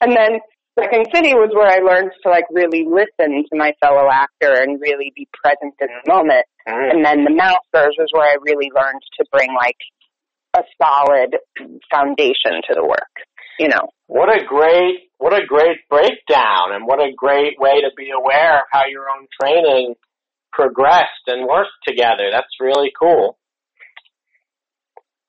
and 0.00 0.16
then 0.16 0.40
Second 0.78 1.08
City 1.12 1.34
was 1.34 1.50
where 1.52 1.68
I 1.68 1.80
learned 1.80 2.12
to 2.22 2.30
like 2.30 2.44
really 2.50 2.86
listen 2.88 3.44
to 3.50 3.58
my 3.58 3.72
fellow 3.82 4.08
actor 4.10 4.54
and 4.54 4.80
really 4.80 5.12
be 5.14 5.28
present 5.42 5.74
in 5.80 5.88
the 5.88 6.12
moment. 6.12 6.46
Mhm. 6.68 6.90
And 6.90 7.04
then 7.04 7.24
the 7.24 7.34
Masters 7.34 7.96
was 7.98 8.08
where 8.12 8.28
I 8.28 8.36
really 8.40 8.70
learned 8.74 9.02
to 9.18 9.24
bring 9.32 9.52
like 9.54 9.76
a 10.56 10.62
solid 10.80 11.36
foundation 11.90 12.62
to 12.68 12.74
the 12.74 12.84
work, 12.84 13.14
you 13.58 13.68
know. 13.68 13.90
What 14.06 14.34
a 14.34 14.44
great, 14.44 15.09
what 15.20 15.34
a 15.34 15.44
great 15.46 15.76
breakdown, 15.90 16.72
and 16.72 16.86
what 16.86 16.98
a 16.98 17.12
great 17.14 17.58
way 17.58 17.82
to 17.82 17.90
be 17.94 18.08
aware 18.10 18.60
of 18.60 18.64
how 18.72 18.86
your 18.88 19.04
own 19.10 19.28
training 19.38 19.94
progressed 20.50 21.28
and 21.28 21.46
worked 21.46 21.76
together. 21.86 22.30
That's 22.32 22.48
really 22.58 22.90
cool. 22.98 23.36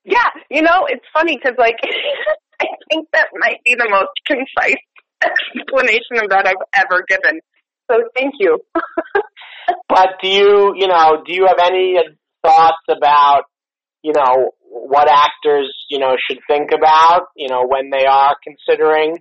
Yeah, 0.05 0.29
you 0.49 0.61
know, 0.61 0.87
it's 0.87 1.05
funny 1.13 1.35
because 1.35 1.57
like 1.59 1.75
I 2.61 2.67
think 2.89 3.09
that 3.11 3.27
might 3.33 3.59
be 3.65 3.75
the 3.75 3.89
most 3.89 4.15
concise 4.25 4.81
explanation 5.59 6.23
of 6.23 6.29
that 6.29 6.47
I've 6.47 6.65
ever 6.73 7.03
given. 7.07 7.41
So 7.91 7.97
thank 8.15 8.35
you. 8.39 8.59
But 9.87 10.19
do 10.21 10.27
you, 10.27 10.73
you 10.75 10.87
know, 10.87 11.21
do 11.25 11.33
you 11.33 11.45
have 11.47 11.59
any 11.63 11.97
thoughts 12.43 12.83
about, 12.89 13.43
you 14.01 14.13
know, 14.13 14.51
what 14.61 15.07
actors, 15.07 15.73
you 15.89 15.99
know, 15.99 16.15
should 16.27 16.39
think 16.47 16.71
about, 16.73 17.27
you 17.35 17.47
know, 17.47 17.65
when 17.67 17.89
they 17.89 18.05
are 18.05 18.35
considering, 18.43 19.17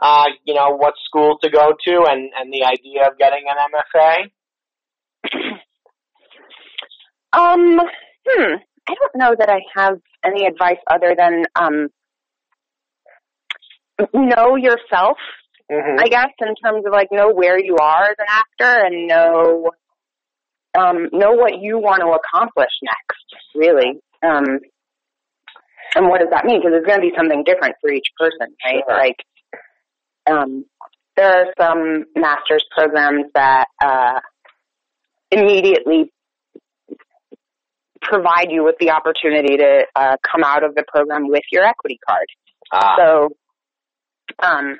uh, 0.00 0.24
you 0.44 0.54
know, 0.54 0.76
what 0.76 0.94
school 1.04 1.38
to 1.42 1.50
go 1.50 1.72
to 1.86 2.04
and, 2.08 2.30
and 2.38 2.52
the 2.52 2.64
idea 2.64 3.08
of 3.08 3.18
getting 3.18 3.44
an 3.48 3.56
MFA? 3.72 5.60
Um, 7.30 7.78
hmm. 8.26 8.54
I 8.88 8.94
don't 8.94 9.16
know 9.16 9.34
that 9.38 9.50
I 9.50 9.60
have 9.76 10.00
any 10.24 10.46
advice 10.46 10.78
other 10.90 11.14
than 11.14 11.44
um 11.60 11.88
know 14.14 14.56
yourself, 14.56 15.18
Mm-hmm. 15.70 16.00
I 16.00 16.08
guess, 16.08 16.32
in 16.40 16.54
terms 16.64 16.86
of 16.86 16.92
like 16.92 17.08
know 17.12 17.30
where 17.30 17.62
you 17.62 17.76
are 17.76 18.04
as 18.04 18.16
an 18.18 18.26
actor 18.26 18.86
and 18.86 19.06
know 19.06 19.70
um 20.78 21.08
know 21.12 21.32
what 21.32 21.60
you 21.60 21.78
want 21.78 22.00
to 22.00 22.08
accomplish 22.08 22.72
next, 22.82 23.54
really. 23.54 24.00
Um 24.22 24.60
and 25.94 26.08
what 26.08 26.20
does 26.20 26.30
that 26.30 26.44
mean? 26.44 26.60
Because 26.60 26.76
it's 26.76 26.86
going 26.86 27.00
to 27.00 27.06
be 27.06 27.16
something 27.16 27.44
different 27.44 27.76
for 27.80 27.90
each 27.90 28.08
person, 28.18 28.54
right? 28.64 28.84
Sure. 28.86 28.98
Like, 28.98 29.16
um, 30.30 30.64
there 31.16 31.46
are 31.46 31.52
some 31.58 32.04
master's 32.14 32.64
programs 32.76 33.24
that 33.34 33.66
uh, 33.82 34.20
immediately 35.30 36.12
provide 38.00 38.50
you 38.50 38.64
with 38.64 38.76
the 38.80 38.90
opportunity 38.90 39.56
to 39.56 39.84
uh, 39.96 40.16
come 40.30 40.44
out 40.44 40.64
of 40.64 40.74
the 40.74 40.84
program 40.88 41.28
with 41.28 41.42
your 41.50 41.64
equity 41.64 41.98
card. 42.08 42.26
Ah, 42.72 42.94
So, 42.96 43.28
um, 44.42 44.76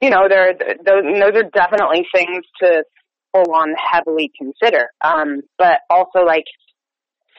you 0.00 0.10
know, 0.10 0.28
there 0.28 0.52
those, 0.58 1.04
those 1.04 1.42
are 1.42 1.50
definitely 1.54 2.06
things 2.14 2.44
to 2.60 2.84
full 3.32 3.52
on 3.52 3.74
heavily 3.92 4.30
consider. 4.36 4.88
Um, 5.02 5.40
but 5.58 5.80
also 5.90 6.20
like, 6.24 6.44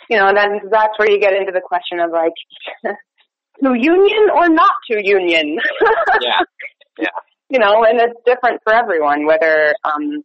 you 0.09 0.17
know, 0.17 0.31
then 0.33 0.61
that's 0.71 0.97
where 0.97 1.09
you 1.09 1.19
get 1.19 1.33
into 1.33 1.51
the 1.51 1.61
question 1.61 1.99
of 1.99 2.11
like, 2.11 2.33
to 3.63 3.73
union 3.73 4.29
or 4.33 4.49
not 4.49 4.71
to 4.91 5.01
union. 5.03 5.57
yeah. 6.21 6.41
Yeah. 6.99 7.07
You 7.49 7.59
know, 7.59 7.83
and 7.83 7.99
it's 7.99 8.19
different 8.25 8.61
for 8.63 8.73
everyone, 8.73 9.25
whether, 9.25 9.75
um, 9.83 10.23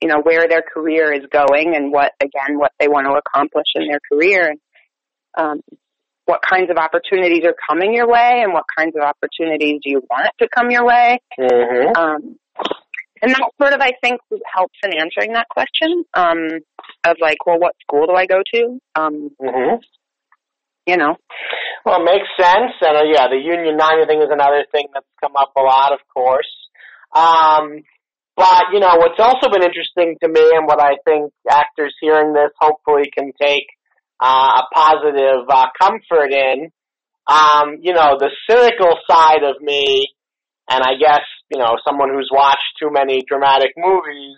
you 0.00 0.08
know, 0.08 0.20
where 0.22 0.48
their 0.48 0.62
career 0.62 1.12
is 1.12 1.22
going 1.32 1.74
and 1.76 1.92
what, 1.92 2.12
again, 2.20 2.58
what 2.58 2.72
they 2.78 2.88
want 2.88 3.06
to 3.06 3.12
accomplish 3.12 3.66
in 3.74 3.88
their 3.88 4.00
career 4.10 4.50
and, 4.50 4.60
um, 5.36 5.60
what 6.24 6.40
kinds 6.48 6.70
of 6.70 6.76
opportunities 6.76 7.44
are 7.44 7.54
coming 7.68 7.94
your 7.94 8.06
way 8.06 8.42
and 8.42 8.52
what 8.52 8.64
kinds 8.76 8.94
of 8.96 9.02
opportunities 9.02 9.80
do 9.82 9.90
you 9.90 10.02
want 10.10 10.28
to 10.40 10.48
come 10.54 10.70
your 10.70 10.84
way. 10.84 11.18
Mm-hmm. 11.40 11.96
Um, 11.96 12.36
and 13.22 13.32
that 13.32 13.50
sort 13.60 13.72
of, 13.72 13.80
I 13.80 13.92
think, 14.02 14.20
helps 14.52 14.76
in 14.84 14.92
answering 14.98 15.32
that 15.32 15.48
question 15.48 16.04
um, 16.14 16.60
of 17.04 17.16
like, 17.20 17.46
well, 17.46 17.58
what 17.58 17.74
school 17.80 18.06
do 18.06 18.14
I 18.14 18.26
go 18.26 18.42
to? 18.54 18.78
Um, 18.94 19.30
Mm-hmm. 19.40 19.76
You 20.88 20.96
know, 20.96 21.20
Well, 21.84 22.00
it 22.00 22.08
makes 22.08 22.28
sense, 22.40 22.72
and 22.80 22.96
uh, 22.96 23.04
yeah, 23.04 23.28
the 23.28 23.36
union 23.36 23.76
nine 23.76 24.00
thing 24.08 24.24
is 24.24 24.32
another 24.32 24.64
thing 24.72 24.88
that's 24.92 25.06
come 25.20 25.36
up 25.36 25.52
a 25.56 25.60
lot, 25.60 25.92
of 25.92 26.00
course. 26.08 26.48
Um, 27.14 27.84
but 28.34 28.72
you 28.72 28.80
know, 28.80 28.96
what's 28.96 29.20
also 29.20 29.52
been 29.52 29.62
interesting 29.62 30.16
to 30.22 30.28
me, 30.28 30.40
and 30.56 30.66
what 30.66 30.80
I 30.80 30.96
think 31.04 31.32
actors 31.44 31.94
hearing 32.00 32.32
this 32.32 32.50
hopefully 32.58 33.12
can 33.12 33.32
take 33.36 33.68
uh, 34.20 34.62
a 34.62 34.64
positive 34.72 35.44
uh, 35.48 35.68
comfort 35.78 36.32
in, 36.32 36.72
um, 37.28 37.76
you 37.82 37.92
know, 37.92 38.16
the 38.18 38.30
cynical 38.48 38.96
side 39.10 39.44
of 39.44 39.60
me, 39.60 40.08
and 40.70 40.82
I 40.82 40.96
guess 40.98 41.22
you 41.50 41.58
know, 41.58 41.76
someone 41.84 42.10
who's 42.12 42.30
watched 42.32 42.80
too 42.80 42.90
many 42.90 43.22
dramatic 43.28 43.72
movies, 43.76 44.36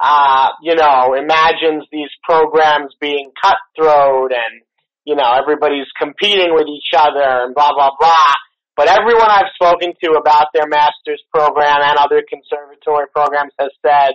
uh, 0.00 0.48
you 0.62 0.74
know, 0.74 1.14
imagines 1.14 1.84
these 1.90 2.10
programs 2.24 2.94
being 3.00 3.30
cutthroat 3.40 4.32
and 4.32 4.62
you 5.04 5.16
know, 5.16 5.30
everybody's 5.34 5.90
competing 5.98 6.54
with 6.54 6.66
each 6.68 6.94
other 6.96 7.44
and 7.44 7.54
blah, 7.54 7.72
blah, 7.74 7.90
blah. 7.98 8.32
But 8.76 8.88
everyone 8.88 9.28
I've 9.28 9.52
spoken 9.54 9.92
to 10.02 10.12
about 10.18 10.48
their 10.54 10.66
master's 10.66 11.22
program 11.34 11.80
and 11.82 11.98
other 11.98 12.22
conservatory 12.26 13.06
programs 13.12 13.52
has 13.58 13.70
said, 13.84 14.14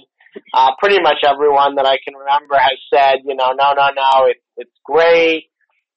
uh, 0.53 0.69
pretty 0.79 1.01
much 1.01 1.17
everyone 1.23 1.75
that 1.75 1.85
I 1.85 1.97
can 2.03 2.15
remember 2.15 2.55
has 2.55 2.79
said, 2.93 3.19
you 3.25 3.35
know, 3.35 3.51
no, 3.57 3.73
no, 3.73 3.89
no, 3.95 4.25
it, 4.27 4.37
it's 4.55 4.77
great. 4.83 5.49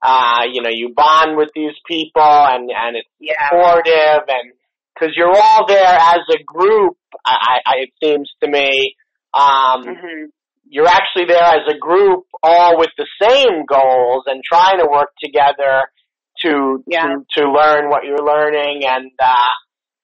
Uh, 0.03 0.45
you 0.51 0.63
know, 0.63 0.71
you 0.73 0.93
bond 0.95 1.37
with 1.37 1.51
these 1.55 1.77
people 1.87 2.23
and, 2.23 2.71
and 2.71 2.97
it's 2.97 3.09
yeah, 3.19 3.35
supportive 3.49 4.29
and, 4.29 4.53
cause 4.99 5.11
you're 5.15 5.35
all 5.35 5.67
there 5.67 5.85
as 5.85 6.21
a 6.31 6.43
group, 6.43 6.97
I, 7.25 7.61
I, 7.67 7.75
it 7.81 7.91
seems 8.03 8.31
to 8.43 8.49
me, 8.49 8.97
um, 9.35 9.85
hmm 9.85 10.25
you're 10.73 10.87
actually 10.87 11.27
there 11.27 11.43
as 11.43 11.67
a 11.69 11.77
group 11.77 12.25
all 12.43 12.79
with 12.79 12.91
the 12.97 13.07
same 13.21 13.67
goals 13.67 14.23
and 14.27 14.41
trying 14.47 14.79
to 14.79 14.87
work 14.91 15.11
together 15.23 15.83
to 16.43 16.83
Yeah. 16.87 17.07
to, 17.07 17.43
to 17.43 17.51
learn 17.51 17.91
what 17.91 18.05
you're 18.05 18.25
learning 18.25 18.83
and 18.87 19.11
uh 19.21 19.53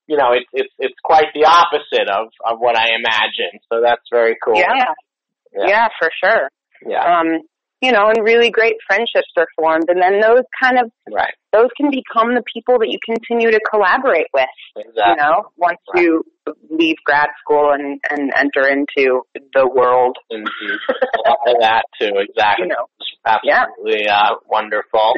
you 0.06 0.16
know 0.16 0.32
it's 0.32 0.50
it's 0.52 0.74
it's 0.78 0.98
quite 1.04 1.26
the 1.34 1.46
opposite 1.46 2.08
of 2.10 2.28
of 2.44 2.58
what 2.58 2.76
I 2.76 2.88
imagined 2.98 3.60
so 3.72 3.80
that's 3.82 4.02
very 4.12 4.36
cool 4.44 4.56
yeah, 4.56 4.92
Yeah. 5.54 5.66
yeah, 5.68 5.88
for 5.98 6.10
sure. 6.22 6.50
yeah 6.86 7.04
Um, 7.20 7.40
you 7.82 7.92
know, 7.92 8.08
and 8.08 8.24
really 8.24 8.50
great 8.50 8.76
friendships 8.88 9.30
are 9.36 9.46
formed. 9.54 9.84
And 9.88 10.00
then 10.00 10.18
those 10.20 10.44
kind 10.62 10.78
of, 10.78 10.90
Right. 11.12 11.34
Those 11.56 11.70
can 11.76 11.88
become 11.90 12.34
the 12.34 12.42
people 12.52 12.78
that 12.78 12.88
you 12.92 12.98
continue 13.04 13.50
to 13.50 13.60
collaborate 13.70 14.28
with, 14.34 14.44
Exactly. 14.76 15.04
you 15.08 15.16
know, 15.16 15.48
once 15.56 15.80
Right. 15.94 16.02
you 16.04 16.22
leave 16.70 16.96
grad 17.04 17.28
school 17.40 17.72
and, 17.72 17.98
and 18.10 18.30
enter 18.36 18.68
into 18.68 19.22
the 19.54 19.66
world, 19.66 20.16
Indeed. 20.30 20.78
A 20.90 21.28
lot 21.28 21.38
of 21.48 21.56
that 21.60 21.84
too. 21.98 22.12
Exactly. 22.28 22.66
you 22.66 22.68
know. 22.68 22.84
Absolutely 23.24 24.06
uh, 24.08 24.36
wonderful. 24.46 25.14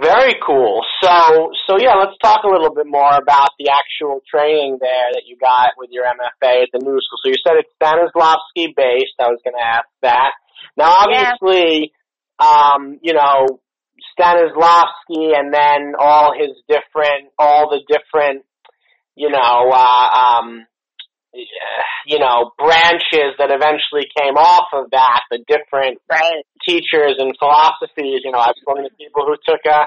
Very 0.00 0.36
cool. 0.46 0.82
So, 1.02 1.50
so 1.66 1.76
yeah, 1.78 1.94
let's 1.98 2.16
talk 2.22 2.44
a 2.44 2.48
little 2.48 2.72
bit 2.72 2.86
more 2.86 3.12
about 3.16 3.50
the 3.58 3.68
actual 3.68 4.20
training 4.30 4.78
there 4.80 5.08
that 5.12 5.22
you 5.26 5.36
got 5.36 5.70
with 5.76 5.90
your 5.90 6.04
MFA 6.04 6.62
at 6.62 6.68
the 6.72 6.78
New 6.78 6.98
School. 7.02 7.18
So 7.22 7.28
you 7.28 7.34
said 7.44 7.56
it's 7.58 7.68
Stanislavski 7.82 8.74
based. 8.76 9.18
I 9.20 9.26
was 9.28 9.40
going 9.44 9.56
to 9.58 9.66
ask 9.66 9.88
that. 10.02 10.30
Now, 10.76 10.94
Yeah. 11.10 11.32
obviously, 11.42 11.92
um, 12.38 12.98
you 13.02 13.12
know, 13.12 13.58
Stanislavski 14.18 15.36
and 15.36 15.52
then 15.52 15.94
all 15.98 16.32
his 16.38 16.56
different, 16.68 17.30
all 17.38 17.70
the 17.70 17.80
different, 17.88 18.44
you 19.14 19.30
know, 19.30 19.70
uh, 19.72 20.08
um, 20.18 20.66
you 22.06 22.18
know, 22.18 22.50
branches 22.58 23.36
that 23.38 23.50
eventually 23.50 24.08
came 24.16 24.36
off 24.36 24.68
of 24.72 24.90
that, 24.92 25.20
the 25.30 25.38
different 25.46 26.00
Right. 26.10 26.42
teachers 26.66 27.16
and 27.18 27.36
philosophies. 27.38 28.22
You 28.24 28.32
know, 28.32 28.38
I've 28.38 28.56
spoken 28.60 28.84
to 28.84 28.90
people 28.96 29.26
who 29.26 29.36
took 29.46 29.60
a 29.66 29.86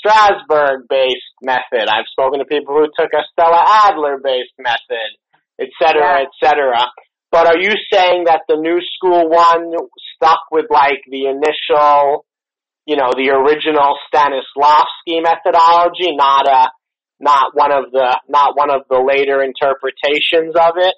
Strasberg-based 0.00 1.34
method. 1.42 1.88
I've 1.88 2.06
spoken 2.10 2.38
to 2.38 2.46
people 2.46 2.74
who 2.74 2.86
took 2.98 3.12
a 3.12 3.22
Stella 3.32 3.62
Adler-based 3.84 4.54
method, 4.58 5.10
et 5.60 5.68
cetera, 5.80 6.20
Yeah. 6.20 6.24
et 6.24 6.32
cetera. 6.42 6.86
But 7.30 7.46
are 7.46 7.58
you 7.58 7.74
saying 7.92 8.24
that 8.24 8.42
the 8.48 8.56
new 8.56 8.80
school 8.80 9.28
one 9.28 9.74
stuck 10.16 10.40
with 10.50 10.66
like 10.70 11.02
the 11.08 11.26
initial, 11.26 12.24
you 12.88 12.96
know, 12.96 13.12
the 13.12 13.28
original 13.28 14.00
Stanislavski 14.08 15.20
methodology, 15.20 16.16
not 16.16 16.48
a, 16.48 16.72
not 17.20 17.52
one 17.52 17.70
of 17.70 17.92
the, 17.92 18.18
not 18.28 18.56
one 18.56 18.70
of 18.70 18.88
the 18.88 18.98
later 18.98 19.44
interpretations 19.44 20.56
of 20.56 20.72
it? 20.76 20.94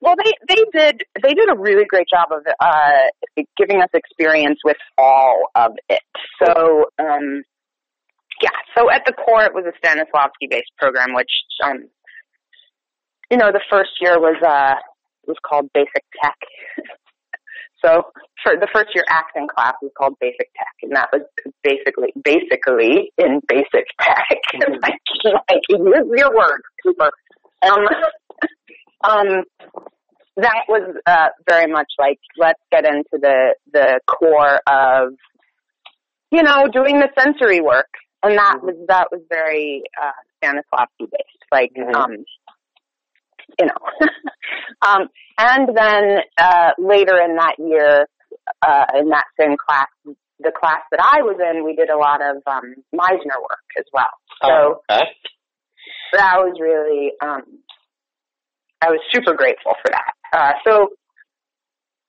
Well, 0.00 0.14
they 0.16 0.32
they 0.48 0.64
did 0.72 1.02
they 1.22 1.34
did 1.34 1.50
a 1.52 1.58
really 1.58 1.84
great 1.86 2.06
job 2.08 2.28
of 2.32 2.40
uh, 2.58 3.36
giving 3.58 3.82
us 3.82 3.90
experience 3.92 4.58
with 4.64 4.78
all 4.96 5.42
of 5.54 5.72
it. 5.90 6.00
So, 6.42 6.86
um, 6.98 7.42
yeah. 8.40 8.56
So 8.74 8.90
at 8.90 9.02
the 9.04 9.12
core, 9.12 9.44
it 9.44 9.52
was 9.52 9.66
a 9.68 9.86
Stanislavski 9.86 10.48
based 10.48 10.72
program, 10.78 11.14
which 11.14 11.28
um, 11.62 11.90
you 13.30 13.36
know, 13.36 13.52
the 13.52 13.60
first 13.70 13.90
year 14.00 14.18
was 14.18 14.40
uh 14.42 14.80
was 15.26 15.36
called 15.46 15.68
Basic 15.74 16.04
Tech. 16.22 16.38
so 17.84 18.02
for 18.42 18.54
the 18.56 18.68
first 18.72 18.90
year 18.94 19.04
acting 19.08 19.48
class 19.48 19.74
was 19.82 19.90
called 19.96 20.14
Basic 20.20 20.48
Tech, 20.56 20.74
and 20.82 20.94
that 20.96 21.08
was 21.12 21.22
basically 21.62 22.12
basically 22.22 23.12
in 23.18 23.40
Basic 23.48 23.86
Tech. 24.00 24.38
like, 24.82 25.00
like 25.24 25.60
use 25.68 26.06
your 26.16 26.34
words, 26.34 26.64
Cooper. 26.82 27.10
Um, 27.62 27.86
um, 29.04 29.44
that 30.36 30.62
was 30.68 30.96
uh, 31.06 31.28
very 31.48 31.70
much 31.70 31.88
like 31.98 32.18
let's 32.38 32.60
get 32.70 32.84
into 32.84 33.04
the 33.12 33.54
the 33.72 34.00
core 34.06 34.60
of 34.66 35.14
you 36.30 36.42
know 36.42 36.66
doing 36.72 37.00
the 37.00 37.08
sensory 37.18 37.60
work, 37.60 37.88
and 38.22 38.36
that 38.38 38.58
was 38.62 38.74
that 38.88 39.08
was 39.10 39.20
very 39.28 39.82
uh, 40.00 40.12
Stanislavski 40.42 41.10
based, 41.10 41.44
like 41.52 41.72
Mhm. 41.76 41.94
um, 41.94 42.24
you 43.58 43.66
know, 43.66 43.74
um, 44.86 45.08
and 45.38 45.68
then 45.76 46.18
uh, 46.38 46.70
later 46.78 47.20
in 47.20 47.36
that 47.36 47.56
year, 47.58 48.06
uh, 48.62 48.84
in 48.98 49.08
that 49.10 49.24
same 49.38 49.56
class, 49.56 49.88
the 50.40 50.52
class 50.58 50.80
that 50.90 51.00
I 51.00 51.22
was 51.22 51.36
in, 51.38 51.64
we 51.64 51.74
did 51.74 51.90
a 51.90 51.96
lot 51.98 52.20
of 52.22 52.36
um, 52.46 52.74
Meisner 52.94 53.40
work 53.40 53.68
as 53.78 53.84
well. 53.92 54.10
So 54.42 54.48
Oh, 54.48 54.80
okay. 54.90 55.04
that 56.14 56.36
was 56.38 56.56
really 56.60 57.12
um 57.22 57.42
I 58.80 58.88
was 58.90 59.00
super 59.12 59.34
grateful 59.34 59.72
for 59.84 59.90
that. 59.92 60.12
Uh 60.32 60.52
so 60.64 60.88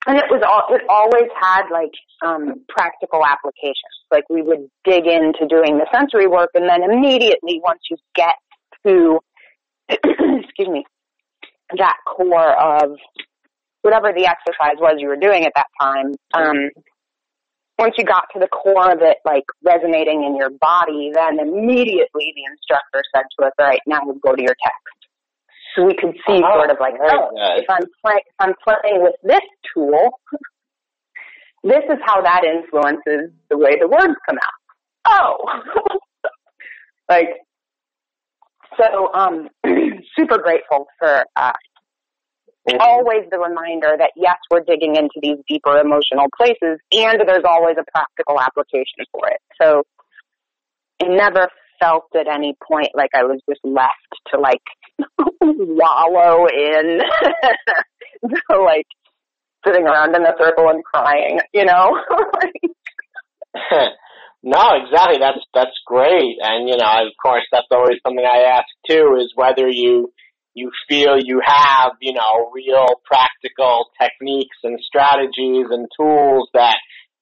and 0.07 0.17
it 0.17 0.25
was 0.29 0.41
all 0.47 0.73
it 0.73 0.81
always 0.89 1.29
had 1.39 1.63
like 1.71 1.91
um 2.25 2.63
practical 2.69 3.25
applications. 3.25 3.95
Like 4.09 4.23
we 4.29 4.41
would 4.41 4.69
dig 4.85 5.05
into 5.07 5.45
doing 5.47 5.77
the 5.77 5.87
sensory 5.93 6.27
work 6.27 6.51
and 6.53 6.69
then 6.69 6.83
immediately 6.89 7.59
once 7.63 7.81
you 7.89 7.97
get 8.15 8.35
to 8.85 9.19
excuse 9.89 10.69
me 10.69 10.85
that 11.77 11.97
core 12.05 12.53
of 12.59 12.91
whatever 13.81 14.11
the 14.13 14.25
exercise 14.27 14.77
was 14.79 14.95
you 14.99 15.07
were 15.07 15.17
doing 15.17 15.45
at 15.45 15.53
that 15.55 15.67
time, 15.81 16.13
um 16.33 16.69
once 17.79 17.95
you 17.97 18.05
got 18.05 18.25
to 18.31 18.39
the 18.39 18.47
core 18.47 18.91
of 18.91 18.99
it, 19.01 19.17
like 19.25 19.43
resonating 19.63 20.23
in 20.23 20.35
your 20.35 20.51
body, 20.61 21.11
then 21.15 21.39
immediately 21.39 22.31
the 22.35 22.43
instructor 22.51 23.01
said 23.15 23.23
to 23.39 23.47
us, 23.47 23.53
all 23.57 23.65
right, 23.65 23.79
now 23.87 23.99
we'll 24.03 24.19
go 24.23 24.35
to 24.35 24.41
your 24.41 24.55
text. 24.63 24.97
So 25.75 25.85
we 25.85 25.95
could 25.95 26.13
see 26.27 26.41
Oh, 26.43 26.53
sort 26.59 26.69
of 26.69 26.77
like, 26.79 26.93
oh, 27.01 27.29
if 27.57 27.65
I'm 27.69 27.85
play- 28.05 28.23
if 28.27 28.35
I'm 28.39 28.53
playing 28.63 29.01
with 29.01 29.15
this 29.23 29.41
tool, 29.73 30.19
this 31.63 31.83
is 31.89 31.97
how 32.05 32.21
that 32.21 32.43
influences 32.43 33.31
the 33.49 33.57
way 33.57 33.79
the 33.79 33.87
words 33.87 34.13
come 34.29 34.37
out. 34.37 34.59
Oh, 35.07 35.97
like, 37.09 37.29
so, 38.77 39.11
um, 39.13 39.49
super 40.17 40.37
grateful 40.37 40.87
for, 40.99 41.25
uh, 41.35 41.51
always 42.79 43.23
the 43.31 43.39
reminder 43.39 43.95
that 43.97 44.11
yes, 44.15 44.37
we're 44.49 44.61
digging 44.61 44.95
into 44.95 45.19
these 45.21 45.37
deeper 45.47 45.79
emotional 45.79 46.27
places 46.37 46.79
and 46.91 47.21
there's 47.25 47.43
always 47.45 47.75
a 47.79 47.83
practical 47.91 48.39
application 48.39 49.05
for 49.11 49.27
it. 49.27 49.39
So 49.61 49.83
I 51.01 51.07
never 51.07 51.47
felt 51.79 52.05
at 52.15 52.27
any 52.27 52.55
point 52.67 52.89
like 52.93 53.09
I 53.15 53.23
was 53.23 53.41
just 53.49 53.61
left 53.63 53.91
to 54.31 54.39
like 54.39 54.61
wallow 55.41 56.45
in 56.47 56.99
to 58.29 58.61
like 58.61 58.85
sitting 59.65 59.87
around 59.87 60.15
in 60.15 60.23
a 60.23 60.33
circle 60.39 60.69
and 60.69 60.83
crying, 60.83 61.39
you 61.53 61.65
know? 61.65 61.97
no, 64.43 64.73
exactly. 64.83 65.17
That's 65.19 65.43
that's 65.53 65.77
great, 65.85 66.37
and 66.41 66.67
you 66.67 66.77
know, 66.77 67.05
of 67.05 67.13
course, 67.21 67.43
that's 67.51 67.67
always 67.71 67.99
something 68.03 68.25
I 68.25 68.57
ask 68.57 68.67
too: 68.89 69.17
is 69.19 69.31
whether 69.35 69.67
you 69.67 70.11
you 70.53 70.71
feel 70.89 71.17
you 71.17 71.41
have 71.45 71.91
you 72.01 72.13
know 72.13 72.51
real 72.53 72.87
practical 73.05 73.85
techniques 74.01 74.57
and 74.63 74.79
strategies 74.81 75.67
and 75.69 75.87
tools 75.95 76.49
that 76.53 76.77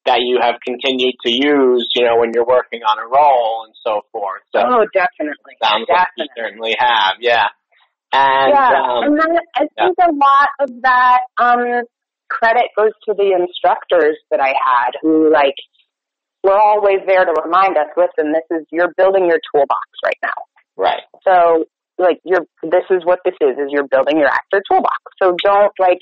that 0.05 0.19
you 0.21 0.39
have 0.41 0.55
continued 0.65 1.15
to 1.25 1.31
use, 1.31 1.91
you 1.93 2.05
know, 2.05 2.17
when 2.17 2.31
you're 2.33 2.47
working 2.47 2.81
on 2.81 2.97
a 2.97 3.07
role 3.07 3.65
and 3.65 3.75
so 3.83 4.01
forth. 4.11 4.41
So 4.55 4.59
oh, 4.63 4.85
definitely. 4.93 5.59
sounds 5.61 5.85
like 5.89 6.07
you 6.17 6.25
certainly 6.35 6.73
have, 6.79 7.19
yeah. 7.19 7.47
And 8.11 8.53
yeah, 8.55 8.81
um, 8.81 9.03
and 9.03 9.19
then 9.19 9.37
I 9.55 9.67
think 9.75 9.97
a 10.01 10.11
lot 10.11 10.49
of 10.61 10.69
that 10.81 11.19
um 11.37 11.83
credit 12.29 12.71
goes 12.77 12.93
to 13.05 13.13
the 13.13 13.35
instructors 13.37 14.17
that 14.31 14.39
I 14.39 14.53
had 14.57 14.97
who 15.01 15.31
like 15.31 15.55
were 16.43 16.57
always 16.57 16.99
there 17.05 17.25
to 17.25 17.33
remind 17.43 17.77
us, 17.77 17.87
listen, 17.97 18.31
this 18.31 18.43
is 18.51 18.65
you're 18.71 18.93
building 18.97 19.25
your 19.25 19.39
toolbox 19.51 19.87
right 20.03 20.17
now. 20.23 20.33
right, 20.77 21.03
So 21.23 21.65
like 21.97 22.19
you're 22.23 22.45
this 22.63 22.85
is 22.89 23.03
what 23.03 23.19
this 23.25 23.35
is, 23.41 23.57
is 23.57 23.67
you're 23.69 23.87
building 23.87 24.17
your 24.17 24.29
actor 24.29 24.61
toolbox. 24.69 24.97
So 25.21 25.35
don't 25.43 25.71
like 25.79 25.99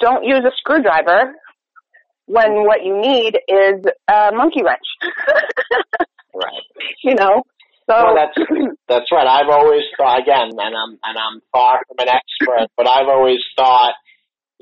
don't 0.00 0.24
use 0.24 0.42
a 0.44 0.52
screwdriver 0.58 1.34
when 2.26 2.64
what 2.64 2.84
you 2.84 2.98
need 2.98 3.38
is 3.48 3.84
a 4.08 4.30
monkey 4.32 4.62
wrench. 4.62 4.88
right. 6.34 6.62
you 7.04 7.14
know? 7.14 7.42
So 7.90 7.96
Well, 7.96 8.14
that's 8.14 8.38
that's 8.88 9.12
right. 9.12 9.26
I've 9.26 9.50
always 9.50 9.82
thought 9.98 10.20
again, 10.20 10.50
and 10.50 10.74
I'm 10.74 10.98
and 11.02 11.18
I'm 11.18 11.40
far 11.52 11.80
from 11.86 11.96
an 11.98 12.08
expert, 12.08 12.68
but 12.76 12.86
I've 12.88 13.08
always 13.08 13.40
thought, 13.56 13.94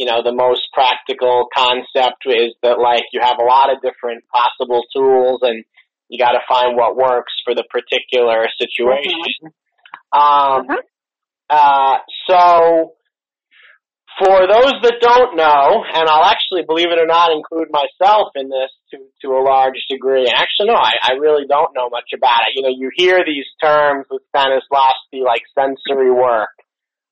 you 0.01 0.07
know, 0.07 0.23
the 0.25 0.33
most 0.33 0.62
practical 0.73 1.49
concept 1.55 2.25
is 2.25 2.57
that 2.62 2.81
like 2.81 3.05
you 3.12 3.20
have 3.20 3.37
a 3.39 3.45
lot 3.45 3.69
of 3.69 3.83
different 3.83 4.25
possible 4.33 4.81
tools, 4.97 5.41
and 5.43 5.62
you 6.09 6.17
got 6.19 6.33
to 6.33 6.41
find 6.49 6.75
what 6.75 6.97
works 6.97 7.35
for 7.45 7.55
the 7.55 7.65
particular 7.69 8.49
situation. 8.57 9.53
Um, 10.11 10.67
Mhm. 10.67 10.81
uh, 11.51 11.99
so 12.27 12.95
for 14.19 14.47
those 14.49 14.73
that 14.85 14.97
don't 15.01 15.37
know, 15.37 15.85
and 15.85 16.09
I'll 16.09 16.25
actually, 16.25 16.62
believe 16.67 16.91
it 16.91 16.99
or 16.99 17.07
not, 17.07 17.31
include 17.31 17.69
myself 17.70 18.29
in 18.37 18.49
this 18.49 18.73
to, 18.93 18.99
to 19.23 19.37
a 19.37 19.43
large 19.45 19.85
degree. 19.91 20.27
Actually, 20.35 20.69
no, 20.69 20.81
I, 20.81 20.95
I 21.03 21.12
really 21.20 21.47
don't 21.47 21.75
know 21.75 21.91
much 21.91 22.11
about 22.17 22.41
it. 22.49 22.57
You 22.57 22.62
know, 22.62 22.75
you 22.75 22.91
hear 22.97 23.23
these 23.25 23.47
terms 23.62 24.07
with 24.11 24.23
Stanislavski 24.35 25.23
like 25.23 25.43
sensory 25.55 26.11
work. 26.11 26.57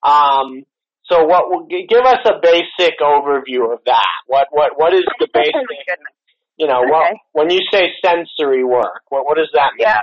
Um, 0.03 0.65
so 1.09 1.25
what, 1.25 1.49
will- 1.49 1.67
give 1.67 2.05
us 2.05 2.19
a 2.27 2.35
basic 2.43 2.99
overview 3.01 3.73
of 3.73 3.81
that. 3.87 4.07
What, 4.27 4.49
what, 4.51 4.73
what 4.77 4.95
is 4.95 5.05
the 5.19 5.29
basic, 5.33 5.55
you 6.57 6.67
know, 6.67 6.83
what, 6.83 7.15
when 7.33 7.51
you 7.51 7.61
say 7.73 7.89
sensory 8.05 8.65
work, 8.65 9.03
what, 9.09 9.25
what 9.27 9.37
does 9.37 9.51
that 9.55 9.73
mean? 9.77 9.87
Yeah. 9.87 10.01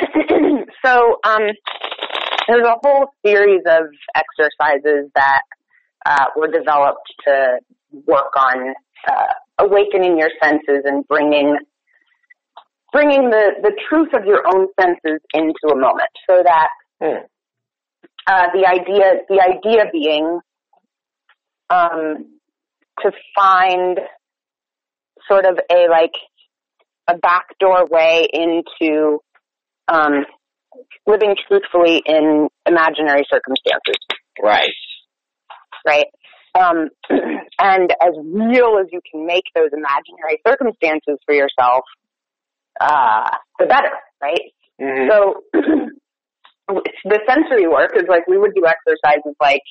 so 0.84 1.16
um, 1.24 1.42
there's 2.46 2.66
a 2.66 2.76
whole 2.82 3.06
series 3.24 3.62
of 3.66 3.84
exercises 4.14 5.10
that 5.14 5.42
uh, 6.06 6.26
were 6.36 6.48
developed 6.48 7.12
to 7.26 7.58
work 8.06 8.32
on 8.36 8.74
uh, 9.08 9.32
awakening 9.58 10.18
your 10.18 10.30
senses 10.42 10.82
and 10.84 11.06
bringing 11.08 11.56
bringing 12.92 13.28
the 13.30 13.50
the 13.62 13.72
truth 13.88 14.08
of 14.14 14.24
your 14.24 14.42
own 14.46 14.68
senses 14.80 15.20
into 15.34 15.68
a 15.70 15.76
moment, 15.76 16.08
so 16.28 16.42
that 16.42 16.68
Hmm. 17.00 17.24
Uh, 18.28 18.46
the 18.52 18.66
idea 18.66 19.22
the 19.28 19.40
idea 19.40 19.84
being 19.92 20.40
um, 21.70 22.26
to 23.02 23.12
find 23.34 23.98
sort 25.28 25.46
of 25.46 25.58
a 25.72 25.88
like 25.88 26.12
a 27.08 27.16
backdoor 27.16 27.86
way 27.86 28.28
into 28.32 29.18
um, 29.88 30.24
living 31.06 31.34
truthfully 31.48 32.02
in 32.04 32.48
imaginary 32.66 33.24
circumstances, 33.32 33.96
Right. 34.42 34.68
right? 35.86 36.06
Um, 36.54 36.88
and 37.58 37.94
as 38.02 38.12
real 38.24 38.78
as 38.78 38.88
you 38.92 39.00
can 39.10 39.26
make 39.26 39.44
those 39.54 39.70
imaginary 39.72 40.40
circumstances 40.46 41.18
for 41.24 41.34
yourself, 41.34 41.84
uh, 42.80 43.30
the 43.58 43.66
better, 43.66 43.90
right? 44.20 44.40
hmm 44.80 45.08
So 45.08 45.42
the 46.68 47.20
sensory 47.28 47.66
work 47.66 47.92
is 47.96 48.04
like 48.08 48.26
we 48.28 48.38
would 48.38 48.54
do 48.54 48.62
exercises 48.66 49.34
like 49.40 49.62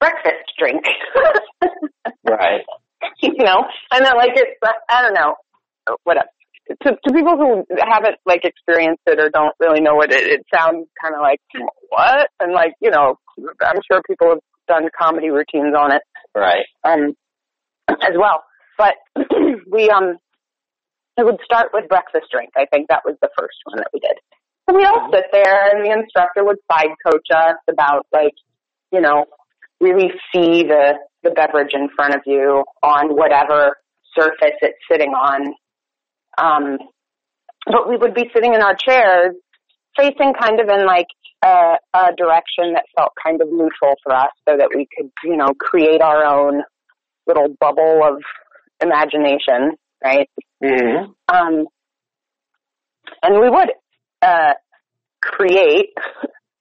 breakfast 0.00 0.52
drink, 0.58 0.82
Right. 2.28 2.62
you 3.22 3.32
know, 3.44 3.64
and 3.92 4.04
then 4.04 4.16
like 4.16 4.32
it's 4.34 4.58
I 4.90 5.02
don't 5.02 5.14
know, 5.14 5.34
whatever. 6.04 6.26
To, 6.82 6.90
to 6.90 7.12
people 7.14 7.36
who 7.36 7.64
haven't 7.88 8.16
like 8.26 8.44
experienced 8.44 9.02
it 9.06 9.20
or 9.20 9.30
don't 9.30 9.54
really 9.60 9.80
know 9.80 9.94
what 9.94 10.12
it, 10.12 10.24
it 10.26 10.46
sounds 10.52 10.88
kind 11.00 11.14
of 11.14 11.20
like 11.20 11.40
what, 11.90 12.28
and 12.40 12.52
like 12.52 12.72
you 12.80 12.90
know, 12.90 13.16
I'm 13.62 13.80
sure 13.90 14.02
people 14.08 14.30
have 14.30 14.40
done 14.66 14.88
comedy 14.98 15.30
routines 15.30 15.74
on 15.78 15.92
it 15.92 16.02
Right. 16.34 16.66
um, 16.84 17.14
as 17.88 18.12
well. 18.18 18.42
But 18.76 18.94
we 19.70 19.88
um, 19.90 20.16
it 21.16 21.24
would 21.24 21.38
start 21.44 21.68
with 21.72 21.88
breakfast 21.88 22.26
drink. 22.32 22.50
I 22.56 22.66
think 22.66 22.88
that 22.88 23.02
was 23.04 23.16
the 23.22 23.30
first 23.38 23.56
one 23.64 23.76
that 23.78 23.88
we 23.94 24.00
did. 24.00 24.18
So 24.68 24.76
we'd 24.76 24.84
all 24.84 25.08
sit 25.12 25.24
there, 25.32 25.76
and 25.76 25.84
the 25.84 25.92
instructor 25.92 26.44
would 26.44 26.56
side 26.70 26.90
coach 27.06 27.26
us 27.32 27.56
about 27.70 28.06
like, 28.12 28.34
you 28.92 29.00
know, 29.00 29.26
really 29.80 30.10
see 30.34 30.64
the 30.64 30.94
the 31.22 31.30
beverage 31.30 31.72
in 31.72 31.88
front 31.94 32.14
of 32.14 32.20
you 32.26 32.64
on 32.82 33.14
whatever 33.16 33.76
surface 34.16 34.56
it's 34.60 34.78
sitting 34.90 35.10
on. 35.10 35.54
Um, 36.38 36.78
but 37.66 37.88
we 37.88 37.96
would 37.96 38.14
be 38.14 38.30
sitting 38.34 38.54
in 38.54 38.62
our 38.62 38.76
chairs, 38.76 39.34
facing 39.96 40.34
kind 40.40 40.60
of 40.60 40.68
in 40.68 40.86
like 40.86 41.06
a, 41.44 41.76
a 41.94 42.12
direction 42.16 42.74
that 42.74 42.84
felt 42.96 43.12
kind 43.24 43.40
of 43.40 43.48
neutral 43.50 43.94
for 44.02 44.14
us, 44.14 44.30
so 44.48 44.56
that 44.56 44.68
we 44.74 44.86
could, 44.96 45.10
you 45.24 45.36
know, 45.36 45.48
create 45.58 46.00
our 46.00 46.24
own 46.24 46.62
little 47.26 47.48
bubble 47.60 48.02
of 48.04 48.22
imagination, 48.80 49.76
right? 50.04 50.28
hmm 50.62 51.12
Um, 51.28 51.66
and 53.22 53.40
we 53.40 53.50
would 53.50 53.72
uh, 54.22 54.52
create 55.22 55.94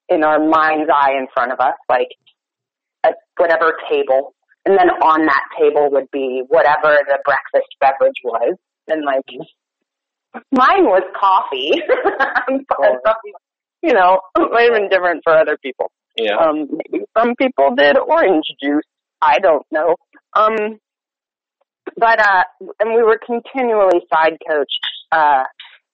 in 0.10 0.24
our 0.24 0.40
mind's 0.40 0.90
eye 0.94 1.14
in 1.18 1.28
front 1.34 1.52
of 1.52 1.60
us, 1.60 1.76
like 1.90 2.10
a, 3.04 3.10
whatever 3.38 3.74
table, 3.90 4.34
and 4.66 4.78
then 4.78 4.90
on 4.90 5.26
that 5.26 5.44
table 5.60 5.90
would 5.92 6.10
be 6.12 6.44
whatever 6.48 6.98
the 7.08 7.20
breakfast 7.26 7.76
beverage 7.80 8.22
was, 8.24 8.56
and 8.88 9.04
like 9.06 9.24
mine 10.52 10.86
was 10.86 11.04
coffee, 11.20 11.82
but, 13.04 13.16
you 13.82 13.94
know, 13.94 14.20
it 14.38 14.52
might 14.52 14.64
have 14.64 14.74
been 14.74 14.90
different 14.90 15.22
for 15.24 15.36
other 15.36 15.58
people. 15.62 15.92
Yeah. 16.18 16.38
Um, 16.38 16.68
maybe 16.72 17.06
some 17.18 17.36
people 17.36 17.76
did 17.76 17.98
orange 17.98 18.46
juice. 18.62 18.84
I 19.22 19.40
don't 19.40 19.66
know. 19.72 19.96
Um, 20.34 20.80
but 21.98 22.20
uh, 22.20 22.44
and 22.80 22.96
we 22.96 23.04
were 23.04 23.20
continually 23.26 24.02
side 24.14 24.38
coached 24.48 24.86
uh, 25.12 25.44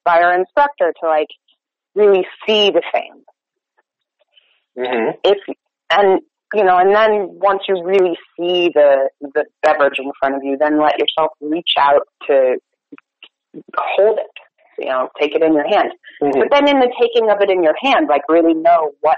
by 0.06 0.22
our 0.22 0.34
instructor 0.34 0.94
to 1.02 1.08
like 1.08 1.28
really 1.96 2.26
see 2.46 2.72
the 2.72 2.82
thing. 2.92 3.24
hmm 4.78 5.10
If 5.24 5.38
and 5.92 6.22
you 6.54 6.64
know, 6.66 6.78
and 6.78 6.94
then 6.94 7.30
once 7.40 7.64
you 7.68 7.82
really 7.84 8.18
see 8.38 8.70
the 8.74 9.10
the 9.22 9.46
beverage 9.64 10.00
in 10.00 10.12
front 10.20 10.36
of 10.36 10.44
you, 10.44 10.58
then 10.58 10.82
let 10.82 11.00
yourself 11.00 11.32
reach 11.42 11.74
out 11.78 12.08
to 12.28 12.58
hold 13.78 14.20
it. 14.20 14.26
You 14.80 14.86
know, 14.88 15.10
take 15.20 15.36
it 15.36 15.44
in 15.44 15.54
your 15.54 15.68
hand. 15.68 15.92
hmm 16.22 16.40
But 16.40 16.50
then 16.52 16.68
in 16.68 16.80
the 16.80 16.92
taking 17.00 17.30
of 17.30 17.42
it 17.42 17.50
in 17.50 17.64
your 17.64 17.76
hand, 17.82 18.08
like 18.10 18.24
really 18.30 18.54
know 18.54 18.92
what 19.02 19.18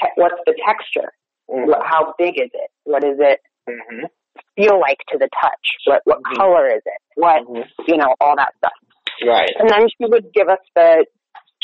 te- 0.00 0.08
what's 0.16 0.40
the 0.46 0.54
texture, 0.66 1.12
What- 1.46 1.84
how 1.84 2.14
big 2.18 2.38
is 2.40 2.50
it, 2.52 2.70
what 2.84 3.02
does 3.02 3.18
it 3.18 3.40
hmm 3.68 4.04
feel 4.56 4.78
like 4.80 4.98
to 5.10 5.18
the 5.18 5.28
touch, 5.40 5.66
what 5.84 6.00
what 6.04 6.20
Mhm. 6.22 6.36
color 6.36 6.66
is 6.68 6.82
it, 6.84 7.00
what 7.16 7.42
Mhm. 7.46 7.66
you 7.86 7.96
know, 7.96 8.14
all 8.20 8.34
that 8.36 8.54
stuff. 8.56 8.72
Right. 9.24 9.54
And 9.58 9.68
then 9.68 9.88
she 9.88 10.06
would 10.06 10.32
give 10.32 10.48
us 10.48 10.58
the 10.74 11.06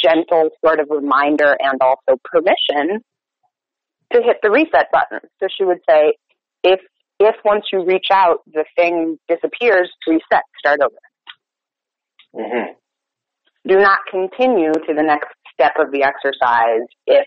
gentle 0.03 0.51
sort 0.65 0.81
of 0.81 0.89
reminder 0.91 1.57
and 1.61 1.81
also 1.81 2.21
permission 2.25 3.03
to 4.13 4.23
hit 4.23 4.37
the 4.43 4.51
reset 4.51 4.87
button. 4.93 5.21
So 5.41 5.49
she 5.57 5.65
would 5.65 5.81
say, 5.89 6.15
if 6.63 6.81
if 7.21 7.35
once 7.45 7.65
you 7.73 7.85
reach 7.85 8.09
out 8.13 8.39
the 8.47 8.65
thing 8.77 9.19
disappears, 9.29 9.91
reset, 10.07 10.45
start 10.61 10.81
over. 10.81 10.97
hmm 12.35 12.73
do 13.69 13.79
not 13.79 13.99
continue 14.11 14.73
to 14.73 14.95
the 14.97 15.03
next 15.03 15.29
step 15.53 15.73
of 15.79 15.93
the 15.93 16.03
exercise 16.03 16.89
if 17.07 17.27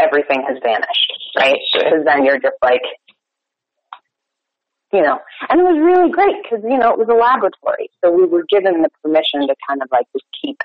everything 0.00 0.42
has 0.48 0.56
vanished, 0.62 1.12
right? 1.36 1.58
Because 1.74 2.04
then 2.04 2.24
you're 2.24 2.40
just 2.40 2.56
like, 2.62 2.82
you 4.92 5.02
know, 5.02 5.18
and 5.48 5.60
it 5.60 5.64
was 5.64 5.78
really 5.78 6.10
great 6.10 6.42
because, 6.42 6.64
you 6.64 6.78
know, 6.78 6.90
it 6.92 6.98
was 6.98 7.08
a 7.10 7.14
laboratory. 7.14 7.90
So 8.02 8.10
we 8.10 8.24
were 8.24 8.44
given 8.48 8.80
the 8.80 8.88
permission 9.02 9.46
to 9.46 9.54
kind 9.68 9.82
of 9.82 9.88
like 9.92 10.06
just 10.12 10.24
keep 10.40 10.56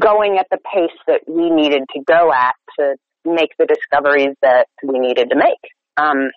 going 0.00 0.38
at 0.38 0.46
the 0.50 0.58
pace 0.72 0.96
that 1.06 1.20
we 1.26 1.50
needed 1.50 1.82
to 1.94 2.00
go 2.06 2.32
at 2.32 2.54
to 2.78 2.96
make 3.24 3.50
the 3.58 3.66
discoveries 3.66 4.34
that 4.42 4.66
we 4.82 4.98
needed 4.98 5.30
to 5.30 5.36
make. 5.36 5.60
Um, 5.96 6.30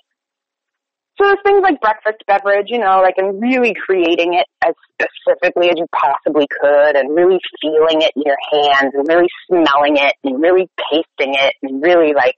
so 1.20 1.26
there's 1.26 1.40
things 1.44 1.62
like 1.62 1.82
breakfast 1.82 2.24
beverage, 2.28 2.68
you 2.70 2.80
know, 2.80 3.02
like 3.02 3.16
and 3.18 3.42
really 3.42 3.74
creating 3.86 4.36
it 4.36 4.48
as 4.66 4.74
specifically 4.94 5.70
as 5.70 5.76
you 5.76 5.86
possibly 5.94 6.48
could 6.62 6.96
and 6.96 7.14
really 7.14 7.40
feeling 7.62 8.02
it 8.02 8.14
in 8.16 8.24
your 8.26 8.38
hands 8.52 8.94
and 8.94 9.06
really 9.08 9.28
smelling 9.48 9.98
it 9.98 10.14
and 10.24 10.42
really 10.42 10.70
tasting 10.90 11.36
it 11.36 11.54
and 11.62 11.84
really 11.84 12.14
like, 12.14 12.36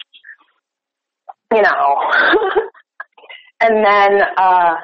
you 1.54 1.62
know, 1.62 2.12
and 3.62 3.86
then, 3.86 4.22
uh, 4.38 4.76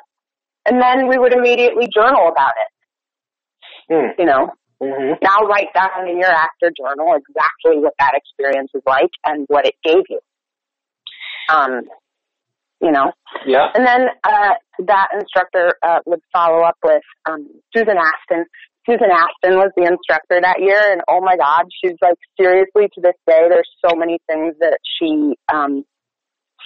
and 0.67 0.80
then 0.80 1.07
we 1.07 1.17
would 1.17 1.33
immediately 1.33 1.88
journal 1.91 2.27
about 2.27 2.53
it, 2.57 3.93
hmm. 3.93 4.22
You 4.22 4.27
know, 4.27 4.51
hmm 4.81 5.14
now 5.23 5.38
write 5.47 5.73
down 5.73 6.07
in 6.07 6.17
your 6.19 6.30
actor 6.30 6.72
journal 6.77 7.15
exactly 7.15 7.81
what 7.81 7.93
that 7.99 8.14
experience 8.15 8.69
was 8.73 8.83
like 8.85 9.09
and 9.25 9.45
what 9.47 9.65
it 9.65 9.75
gave 9.83 10.03
you. 10.09 10.19
Um, 11.49 11.81
you 12.81 12.91
know, 12.91 13.11
Yeah. 13.45 13.69
and 13.73 13.85
then 13.85 14.07
uh, 14.23 14.53
that 14.85 15.07
instructor 15.19 15.73
uh, 15.81 15.99
would 16.06 16.22
follow 16.31 16.61
up 16.64 16.77
with 16.83 17.01
um, 17.25 17.47
Susan 17.75 17.97
Aston. 17.97 18.45
Susan 18.88 19.09
Aston 19.11 19.57
was 19.57 19.72
the 19.75 19.83
instructor 19.83 20.39
that 20.41 20.61
year, 20.61 20.80
and 20.91 21.01
oh 21.07 21.19
my 21.22 21.35
God, 21.35 21.65
she's 21.83 21.97
like 22.01 22.15
seriously 22.39 22.88
to 22.93 23.01
this 23.01 23.15
day. 23.25 23.47
There's 23.49 23.69
so 23.85 23.95
many 23.95 24.19
things 24.30 24.56
that 24.59 24.77
she, 24.99 25.35
um, 25.51 25.83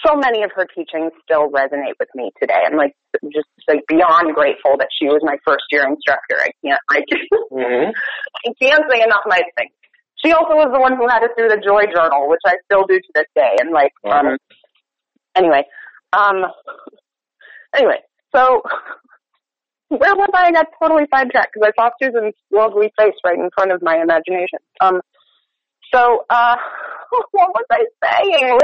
so 0.05 0.15
many 0.15 0.43
of 0.43 0.51
her 0.55 0.65
teachings 0.75 1.11
still 1.23 1.49
resonate 1.49 1.97
with 1.99 2.09
me 2.15 2.31
today. 2.39 2.61
I'm 2.65 2.77
like 2.77 2.93
just 3.33 3.47
like 3.67 3.81
beyond 3.87 4.35
grateful 4.35 4.77
that 4.77 4.89
she 4.97 5.07
was 5.07 5.21
my 5.23 5.37
first 5.45 5.63
year 5.71 5.87
instructor. 5.87 6.37
I 6.39 6.49
can't 6.65 6.81
like 6.89 7.05
hmm 7.51 7.91
I 8.45 8.53
can't 8.61 8.83
say 8.91 9.03
enough 9.03 9.23
nice 9.27 9.49
things. 9.57 9.71
She 10.23 10.31
also 10.33 10.53
was 10.53 10.69
the 10.71 10.79
one 10.79 10.95
who 10.95 11.07
had 11.07 11.23
us 11.23 11.31
do 11.37 11.47
the 11.47 11.57
joy 11.57 11.85
journal, 11.93 12.29
which 12.29 12.41
I 12.45 12.55
still 12.65 12.85
do 12.87 12.99
to 12.99 13.11
this 13.15 13.25
day. 13.35 13.55
And 13.59 13.71
like, 13.71 13.91
um, 14.05 14.37
anyway, 15.35 15.63
um, 16.13 16.45
anyway, 17.75 17.97
so 18.35 18.61
where 19.89 20.15
was 20.15 20.29
I? 20.33 20.47
I 20.47 20.51
got 20.51 20.67
totally 20.81 21.05
sidetracked 21.13 21.51
because 21.53 21.71
I 21.75 21.81
saw 21.81 21.89
Susan's 22.01 22.35
lovely 22.51 22.91
face 22.99 23.15
right 23.25 23.37
in 23.37 23.49
front 23.55 23.71
of 23.71 23.81
my 23.81 23.99
imagination. 23.99 24.59
Um, 24.79 25.01
so, 25.93 26.23
uh, 26.29 26.55
what 27.31 27.49
was 27.49 27.65
I 27.71 27.85
saying? 28.03 28.59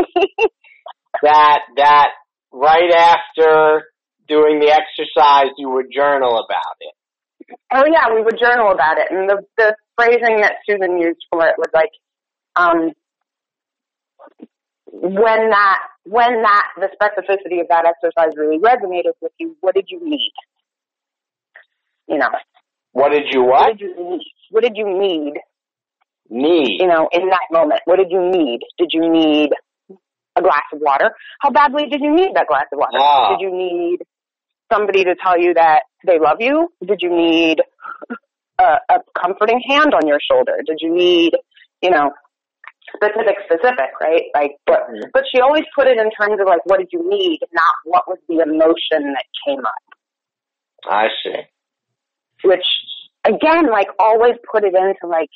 That 1.23 1.59
that 1.77 2.09
right 2.51 2.91
after 2.91 3.83
doing 4.27 4.59
the 4.59 4.71
exercise, 4.71 5.51
you 5.57 5.69
would 5.69 5.87
journal 5.93 6.37
about 6.37 6.77
it. 6.81 6.93
oh 7.73 7.83
yeah, 7.91 8.13
we 8.13 8.21
would 8.21 8.37
journal 8.39 8.71
about 8.71 8.97
it, 8.97 9.07
and 9.11 9.29
the 9.29 9.41
the 9.57 9.75
phrasing 9.95 10.41
that 10.41 10.55
Susan 10.69 10.99
used 10.99 11.23
for 11.31 11.45
it 11.47 11.55
was 11.57 11.69
like, 11.73 11.89
um, 12.55 12.91
when 14.91 15.49
that 15.49 15.79
when 16.03 16.41
that 16.41 16.63
the 16.77 16.89
specificity 16.95 17.61
of 17.61 17.67
that 17.69 17.85
exercise 17.85 18.33
really 18.37 18.59
resonated 18.59 19.13
with 19.21 19.31
you, 19.39 19.55
what 19.61 19.75
did 19.75 19.85
you 19.89 19.99
need? 20.03 20.33
You 22.07 22.17
know, 22.17 22.29
What 22.93 23.11
did 23.11 23.23
you 23.31 23.43
what 23.43 23.61
what 23.61 23.77
did 23.77 23.81
you 23.81 23.95
need? 24.09 24.23
What 24.51 24.63
did 24.63 24.73
you 24.75 24.85
need? 24.99 25.33
need? 26.29 26.79
You 26.79 26.87
know, 26.87 27.07
in 27.11 27.29
that 27.29 27.47
moment, 27.51 27.81
what 27.85 27.97
did 27.97 28.07
you 28.11 28.21
need? 28.31 28.59
Did 28.77 28.89
you 28.91 29.09
need 29.11 29.49
a 30.37 30.41
glass 30.41 30.63
of 30.73 30.79
water? 30.79 31.11
How 31.39 31.49
badly 31.49 31.87
did 31.89 32.01
you 32.01 32.13
need 32.15 32.31
that 32.35 32.47
glass 32.47 32.65
of 32.71 32.79
water? 32.79 32.99
Ah. 32.99 33.35
Did 33.35 33.43
you 33.43 33.51
need 33.55 33.99
somebody 34.71 35.03
to 35.03 35.15
tell 35.23 35.39
you 35.39 35.53
that 35.55 35.81
they 36.05 36.19
love 36.19 36.37
you? 36.39 36.69
Did 36.85 36.99
you 37.01 37.09
need 37.09 37.61
a, 38.59 38.77
a 38.89 38.99
comforting 39.17 39.61
hand 39.67 39.93
on 39.93 40.07
your 40.07 40.19
shoulder? 40.29 40.53
Did 40.65 40.77
you 40.81 40.93
need, 40.93 41.33
you 41.81 41.89
know, 41.89 42.11
specific, 42.95 43.35
specific, 43.45 43.91
right? 44.01 44.23
Like, 44.35 44.51
but, 44.65 44.87
but 45.13 45.23
she 45.31 45.41
always 45.41 45.63
put 45.75 45.87
it 45.87 45.97
in 45.97 46.09
terms 46.11 46.39
of 46.39 46.47
like, 46.47 46.65
what 46.65 46.79
did 46.79 46.89
you 46.91 47.07
need, 47.09 47.39
not 47.51 47.73
what 47.85 48.03
was 48.07 48.19
the 48.27 48.39
emotion 48.41 49.13
that 49.13 49.25
came 49.45 49.59
up. 49.59 49.83
I 50.85 51.07
see. 51.23 51.41
Which, 52.43 52.65
again, 53.25 53.69
like, 53.71 53.87
always 53.99 54.35
put 54.51 54.63
it 54.63 54.73
into 54.75 55.07
like 55.07 55.29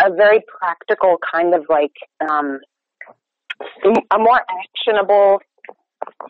a 0.00 0.12
very 0.12 0.40
practical 0.58 1.16
kind 1.32 1.54
of 1.54 1.64
like, 1.68 1.94
um, 2.20 2.60
a 3.84 4.18
more 4.18 4.40
actionable 4.40 5.38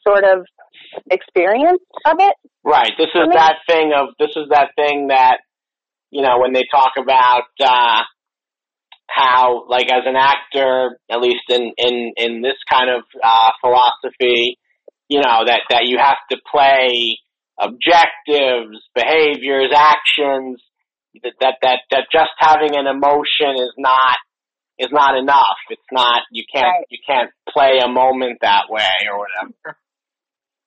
sort 0.07 0.25
of 0.25 0.47
experience 1.11 1.83
of 2.07 2.17
it. 2.19 2.35
Right. 2.65 2.93
This 2.99 3.09
is 3.15 3.29
that 3.33 3.57
thing 3.69 3.93
of 3.97 4.15
this 4.19 4.31
is 4.37 4.49
that 4.51 4.71
thing 4.77 5.09
that 5.09 5.39
you 6.11 6.23
know 6.23 6.39
when 6.39 6.53
they 6.53 6.65
talk 6.71 6.93
about 6.99 7.49
uh 7.61 8.03
how 9.09 9.65
like 9.69 9.91
as 9.91 10.03
an 10.07 10.17
actor, 10.17 10.99
at 11.11 11.21
least 11.21 11.45
in 11.49 11.73
in 11.77 12.13
in 12.17 12.43
this 12.43 12.57
kind 12.71 12.91
of 12.91 13.05
uh 13.23 13.51
philosophy, 13.61 14.59
you 15.09 15.21
know 15.21 15.45
that 15.47 15.61
that 15.71 15.87
you 15.87 15.99
have 15.99 16.19
to 16.31 16.39
play 16.51 17.19
objectives, 17.61 18.79
behaviors, 18.95 19.73
actions 19.75 20.63
that 21.23 21.33
that 21.41 21.55
that, 21.63 21.81
that 21.91 22.05
just 22.13 22.31
having 22.39 22.77
an 22.77 22.87
emotion 22.87 23.57
is 23.57 23.73
not 23.79 24.17
is 24.79 24.89
not 24.93 25.17
enough. 25.17 25.59
It's 25.71 25.83
not 25.93 26.23
you 26.31 26.45
can't 26.53 26.67
Right. 26.67 26.87
you 26.91 26.99
can't 27.07 27.31
play 27.49 27.79
a 27.85 27.89
moment 27.89 28.39
that 28.43 28.65
way 28.71 28.91
or 29.11 29.19
whatever. 29.19 29.79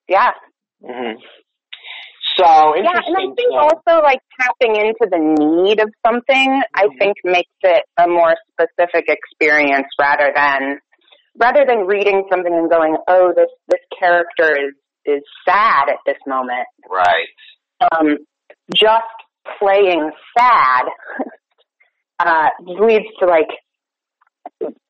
Yeah. 0.08 0.32
hmm 0.84 1.20
So 2.38 2.46
Yeah, 2.76 3.00
and 3.06 3.18
I 3.18 3.36
think 3.36 3.52
so- 3.52 3.58
also 3.60 4.02
like 4.04 4.20
tapping 4.40 4.76
into 4.76 5.08
the 5.10 5.18
need 5.66 5.80
of 5.80 5.90
something, 6.06 6.62
I 6.76 6.88
Mhm. 6.88 6.98
think 7.00 7.18
makes 7.24 7.52
it 7.64 7.84
a 7.98 8.08
more 8.08 8.36
specific 8.52 9.06
experience 9.08 9.88
rather 10.00 10.32
than 10.36 10.80
rather 11.40 11.64
than 11.66 11.88
reading 11.88 12.28
something 12.30 12.54
and 12.54 12.70
going, 12.70 12.98
oh, 13.08 13.32
this 13.36 13.50
this 13.68 13.82
character 14.00 14.52
is 14.68 14.74
is 15.06 15.24
sad 15.48 15.90
at 15.90 15.98
this 16.06 16.18
moment. 16.28 16.68
right. 16.90 17.28
Um, 17.92 18.18
just 18.76 19.16
playing 19.58 20.12
sad 20.38 20.86
uh, 22.20 22.50
leads 22.60 23.08
to 23.20 23.26
like 23.26 23.48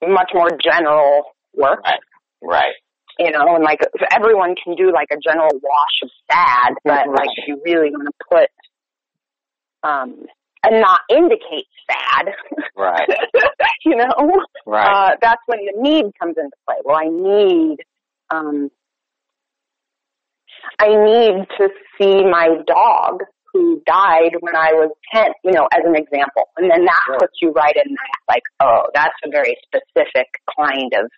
much 0.07 0.31
more 0.33 0.49
general 0.63 1.23
work, 1.55 1.81
Right. 1.85 1.99
Right. 2.41 2.73
you 3.19 3.31
know, 3.31 3.55
and 3.55 3.63
like 3.63 3.79
everyone 4.11 4.55
can 4.61 4.75
do 4.75 4.91
like 4.93 5.07
a 5.11 5.17
general 5.17 5.49
wash 5.61 5.97
of 6.03 6.09
sad, 6.31 6.73
but 6.83 7.07
Right. 7.07 7.09
like 7.09 7.29
if 7.37 7.47
you 7.47 7.61
really 7.65 7.91
want 7.91 8.07
to 8.07 8.25
put 8.29 8.49
um 9.83 10.25
and 10.63 10.79
not 10.79 11.01
indicate 11.09 11.65
sad, 11.89 12.33
Right. 12.75 13.07
you 13.85 13.95
know, 13.95 14.41
Right. 14.65 15.11
uh, 15.11 15.15
that's 15.21 15.41
when 15.47 15.59
the 15.65 15.73
need 15.81 16.05
comes 16.19 16.35
into 16.37 16.55
play. 16.67 16.75
Well, 16.83 16.95
I 16.97 17.07
need, 17.07 17.77
um, 18.29 18.69
I 20.79 20.87
need 20.89 21.47
to 21.57 21.69
see 21.97 22.23
my 22.23 22.57
dog 22.67 23.23
who 23.53 23.81
died 23.85 24.31
when 24.39 24.55
I 24.55 24.71
was 24.73 24.91
10, 25.13 25.25
you 25.43 25.51
know, 25.51 25.67
as 25.73 25.83
an 25.85 25.95
example. 25.95 26.49
And 26.57 26.69
then 26.69 26.85
that 26.85 27.19
puts 27.19 27.33
you 27.41 27.51
right 27.51 27.75
in 27.75 27.91
that, 27.91 28.19
like, 28.29 28.43
oh, 28.61 28.83
that's 28.93 29.15
a 29.25 29.29
very 29.29 29.57
specific 29.65 30.27
kind 30.57 30.93
of 30.93 31.09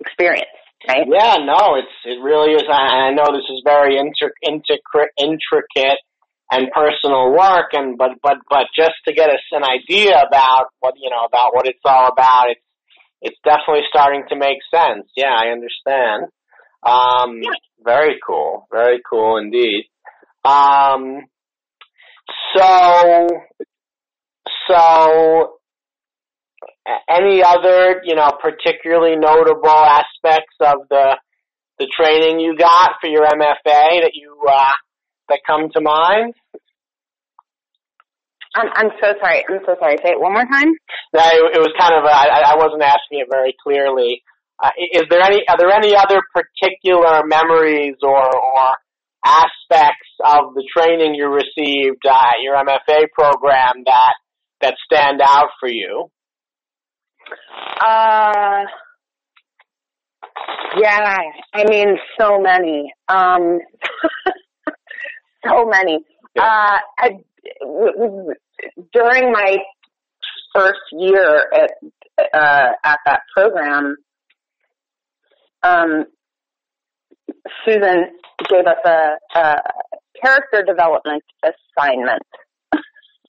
experience, 0.00 0.52
right? 0.88 1.06
Yeah, 1.08 1.38
no, 1.44 1.76
it's 1.76 1.96
it 2.04 2.22
really 2.22 2.52
is. 2.52 2.64
I 2.68 3.08
I 3.08 3.14
know 3.14 3.32
this 3.32 3.48
is 3.48 3.62
very 3.64 3.98
inter, 3.98 4.32
intricate, 4.42 5.12
intricate 5.18 6.00
and 6.50 6.70
personal 6.72 7.32
work, 7.32 7.72
and 7.72 7.98
but 7.98 8.12
but 8.22 8.38
but 8.48 8.66
just 8.76 8.94
to 9.08 9.14
get 9.14 9.30
us 9.30 9.42
an 9.52 9.64
idea 9.64 10.14
about 10.20 10.66
what 10.80 10.94
you 10.96 11.10
know 11.10 11.24
about 11.26 11.54
what 11.54 11.66
it's 11.66 11.80
all 11.84 12.08
about, 12.12 12.50
it's 12.50 12.60
it's 13.22 13.38
definitely 13.44 13.82
starting 13.88 14.24
to 14.28 14.36
make 14.36 14.58
sense. 14.70 15.08
Yeah, 15.16 15.34
I 15.34 15.48
understand. 15.48 16.30
Um, 16.82 17.42
Yeah. 17.42 17.50
very 17.84 18.18
cool, 18.26 18.66
very 18.70 19.00
cool 19.08 19.36
indeed. 19.38 19.88
Um, 20.44 21.26
so 22.54 23.28
so 24.68 25.58
any 27.08 27.42
other, 27.42 28.02
you 28.04 28.14
know, 28.14 28.30
particularly 28.40 29.16
notable 29.16 29.68
aspects 29.68 30.54
of 30.60 30.88
the 30.90 31.16
the 31.78 31.86
training 31.94 32.40
you 32.40 32.56
got 32.56 32.92
for 33.00 33.08
your 33.08 33.24
MFA 33.24 34.00
that 34.02 34.12
you 34.14 34.40
uh, 34.48 34.72
that 35.28 35.40
come 35.46 35.68
to 35.74 35.80
mind? 35.80 36.34
I'm, 38.54 38.68
I'm 38.74 38.90
so 39.00 39.12
sorry. 39.20 39.44
I'm 39.48 39.60
so 39.66 39.76
sorry. 39.78 39.96
Say 40.02 40.10
it 40.12 40.20
one 40.20 40.32
more 40.32 40.46
time. 40.46 40.72
No, 41.12 41.20
it, 41.20 41.56
it 41.56 41.60
was 41.60 41.72
kind 41.78 41.92
of 41.94 42.04
a, 42.04 42.08
I, 42.08 42.52
I 42.52 42.56
wasn't 42.56 42.82
asking 42.82 43.20
it 43.20 43.28
very 43.30 43.54
clearly. 43.62 44.22
Uh, 44.62 44.70
is 44.92 45.02
there 45.10 45.20
any 45.20 45.40
are 45.48 45.58
there 45.58 45.70
any 45.70 45.94
other 45.94 46.20
particular 46.32 47.22
memories 47.26 47.96
or 48.02 48.24
or 48.24 48.76
aspects 49.24 50.08
of 50.24 50.54
the 50.54 50.64
training 50.74 51.14
you 51.14 51.26
received 51.26 52.04
uh, 52.06 52.10
at 52.10 52.40
your 52.42 52.54
MFA 52.54 53.06
program 53.12 53.82
that 53.84 54.14
that 54.60 54.74
stand 54.90 55.20
out 55.20 55.48
for 55.60 55.68
you? 55.68 56.08
Uh, 57.84 58.64
yeah, 60.78 61.18
I 61.54 61.64
mean, 61.68 61.96
so 62.20 62.40
many. 62.40 62.92
Um, 63.08 63.58
so 65.46 65.64
many. 65.66 65.98
Yeah. 66.34 66.42
Uh, 66.42 66.78
I, 66.98 67.08
w- 67.60 67.92
w- 67.96 68.34
during 68.92 69.32
my 69.32 69.56
first 70.54 70.80
year 70.92 71.46
at 71.52 71.70
uh, 72.34 72.72
at 72.84 72.98
that 73.06 73.20
program, 73.34 73.96
um, 75.66 76.04
Susan 77.64 78.06
gave 78.48 78.66
us 78.66 78.78
a, 78.84 79.16
a 79.34 79.56
character 80.22 80.62
development 80.66 81.22
assignment 81.42 82.22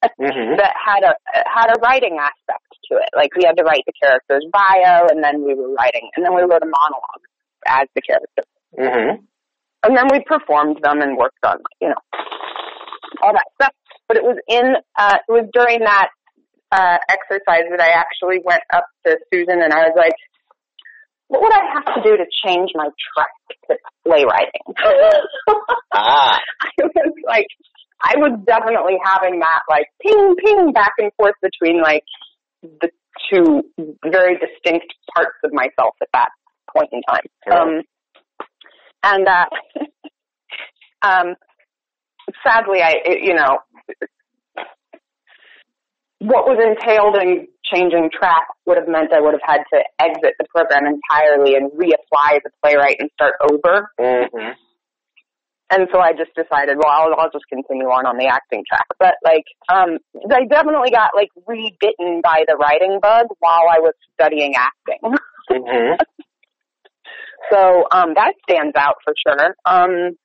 Mm-hmm. 0.04 0.56
that 0.62 0.74
had 0.78 1.04
a 1.04 1.14
had 1.50 1.70
a 1.76 1.80
writing 1.82 2.18
aspect 2.20 2.70
to 2.90 2.98
it. 2.98 3.10
Like 3.16 3.36
we 3.36 3.44
had 3.46 3.58
to 3.58 3.64
write 3.64 3.82
the 3.86 3.94
character's 4.02 4.46
bio, 4.52 5.08
and 5.10 5.24
then 5.24 5.44
we 5.44 5.56
were 5.56 5.74
writing, 5.74 6.10
and 6.16 6.24
then 6.26 6.36
we 6.36 6.42
wrote 6.42 6.62
a 6.62 6.70
monologue 6.70 7.26
as 7.66 7.88
the 7.96 8.02
character, 8.02 8.44
Mm-hmm. 8.78 9.24
and 9.84 9.98
then 9.98 10.06
we 10.12 10.24
performed 10.24 10.78
them 10.84 11.02
and 11.02 11.18
worked 11.18 11.44
on 11.44 11.58
you 11.82 11.90
know 11.90 12.02
all 13.24 13.34
that 13.34 13.48
stuff. 13.56 13.74
But 14.08 14.18
it 14.18 14.24
was 14.24 14.38
in 14.48 14.76
uh, 14.98 15.18
it 15.28 15.32
was 15.32 15.50
during 15.52 15.80
that 15.80 16.10
uh, 16.72 16.98
exercise 17.10 17.66
that 17.72 17.82
I 17.82 17.90
actually 17.90 18.40
went 18.46 18.62
up 18.74 18.86
to 19.06 19.18
Susan 19.34 19.62
and 19.64 19.74
I 19.74 19.88
was 19.90 19.94
like, 19.98 20.14
"What 21.28 21.42
would 21.42 21.54
I 21.54 21.74
have 21.74 21.86
to 21.96 22.02
do 22.04 22.18
to 22.18 22.26
change 22.46 22.72
my 22.76 22.90
track 23.14 23.30
to 23.70 23.78
playwriting?" 24.06 24.62
Ah. 25.94 26.38
I 26.62 26.70
was 26.78 27.14
like, 27.26 27.48
I 28.04 28.14
was 28.18 28.40
definitely 28.46 28.98
having 29.04 29.40
that 29.40 29.62
like 29.70 29.88
ping 30.02 30.36
ping 30.36 30.72
back 30.74 30.92
and 31.00 31.12
forth 31.18 31.36
between 31.42 31.82
like 31.82 32.04
the 32.62 32.90
two 33.32 33.64
very 34.06 34.38
distinct 34.38 34.94
parts 35.16 35.38
of 35.44 35.52
myself 35.54 35.96
at 36.02 36.10
that 36.14 36.30
point 36.76 36.90
in 36.92 37.02
time. 37.10 37.22
Sure. 37.48 37.58
Um, 37.58 37.82
and 39.04 39.28
uh, 39.28 39.46
um, 41.02 41.36
sadly, 42.44 42.82
I 42.82 42.96
it, 43.06 43.24
you 43.24 43.34
know 43.34 43.60
what 46.20 46.46
was 46.50 46.58
entailed 46.58 47.16
in 47.22 47.48
changing 47.64 48.10
track 48.12 48.48
would 48.66 48.78
have 48.78 48.88
meant 48.88 49.14
I 49.14 49.22
would 49.22 49.34
have 49.34 49.46
had 49.46 49.62
to 49.74 49.84
exit 50.00 50.34
the 50.40 50.46
program 50.50 50.86
entirely 50.86 51.56
and 51.56 51.72
reapply 51.72 52.38
as 52.38 52.42
a 52.46 52.52
playwright 52.64 52.98
and 53.00 53.10
start 53.14 53.36
over. 53.42 53.92
Mm-hmm. 54.00 54.54
And 55.70 55.88
so 55.92 56.00
I 56.00 56.14
just 56.14 56.34
decided, 56.34 56.78
well, 56.78 56.90
I'll, 56.90 57.14
I'll 57.20 57.30
just 57.30 57.46
continue 57.50 57.88
on 57.88 58.08
on 58.08 58.18
the 58.18 58.28
acting 58.28 58.64
track. 58.68 58.88
But 59.00 59.16
like, 59.24 59.44
um, 59.70 60.00
I 60.32 60.46
definitely 60.50 60.92
got 60.92 61.12
like 61.14 61.30
re-bitten 61.46 62.22
by 62.24 62.46
the 62.48 62.56
writing 62.56 63.00
bug 63.02 63.28
while 63.40 63.68
I 63.70 63.80
was 63.80 63.94
studying 64.14 64.56
acting. 64.56 65.04
Mm-hmm. 65.52 66.00
so, 67.52 67.84
um, 67.92 68.14
that 68.16 68.34
stands 68.50 68.76
out 68.78 68.96
for 69.04 69.14
sure. 69.28 69.56
Um, 69.66 70.16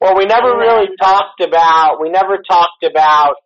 Well, 0.00 0.16
we 0.18 0.26
never 0.26 0.58
really 0.58 0.88
talked 1.00 1.40
about 1.40 2.00
we 2.00 2.10
never 2.10 2.38
talked 2.42 2.82
about 2.82 3.36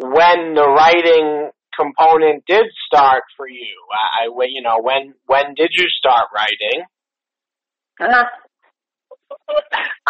when 0.00 0.54
the 0.54 0.66
writing 0.66 1.50
component 1.76 2.44
did 2.46 2.64
start 2.86 3.22
for 3.36 3.48
you. 3.48 3.76
I, 3.92 4.26
I 4.26 4.46
you 4.48 4.62
know 4.62 4.80
when 4.80 5.14
when 5.26 5.54
did 5.54 5.70
you 5.72 5.86
start 5.88 6.28
writing? 6.34 6.84
uh, 8.00 8.24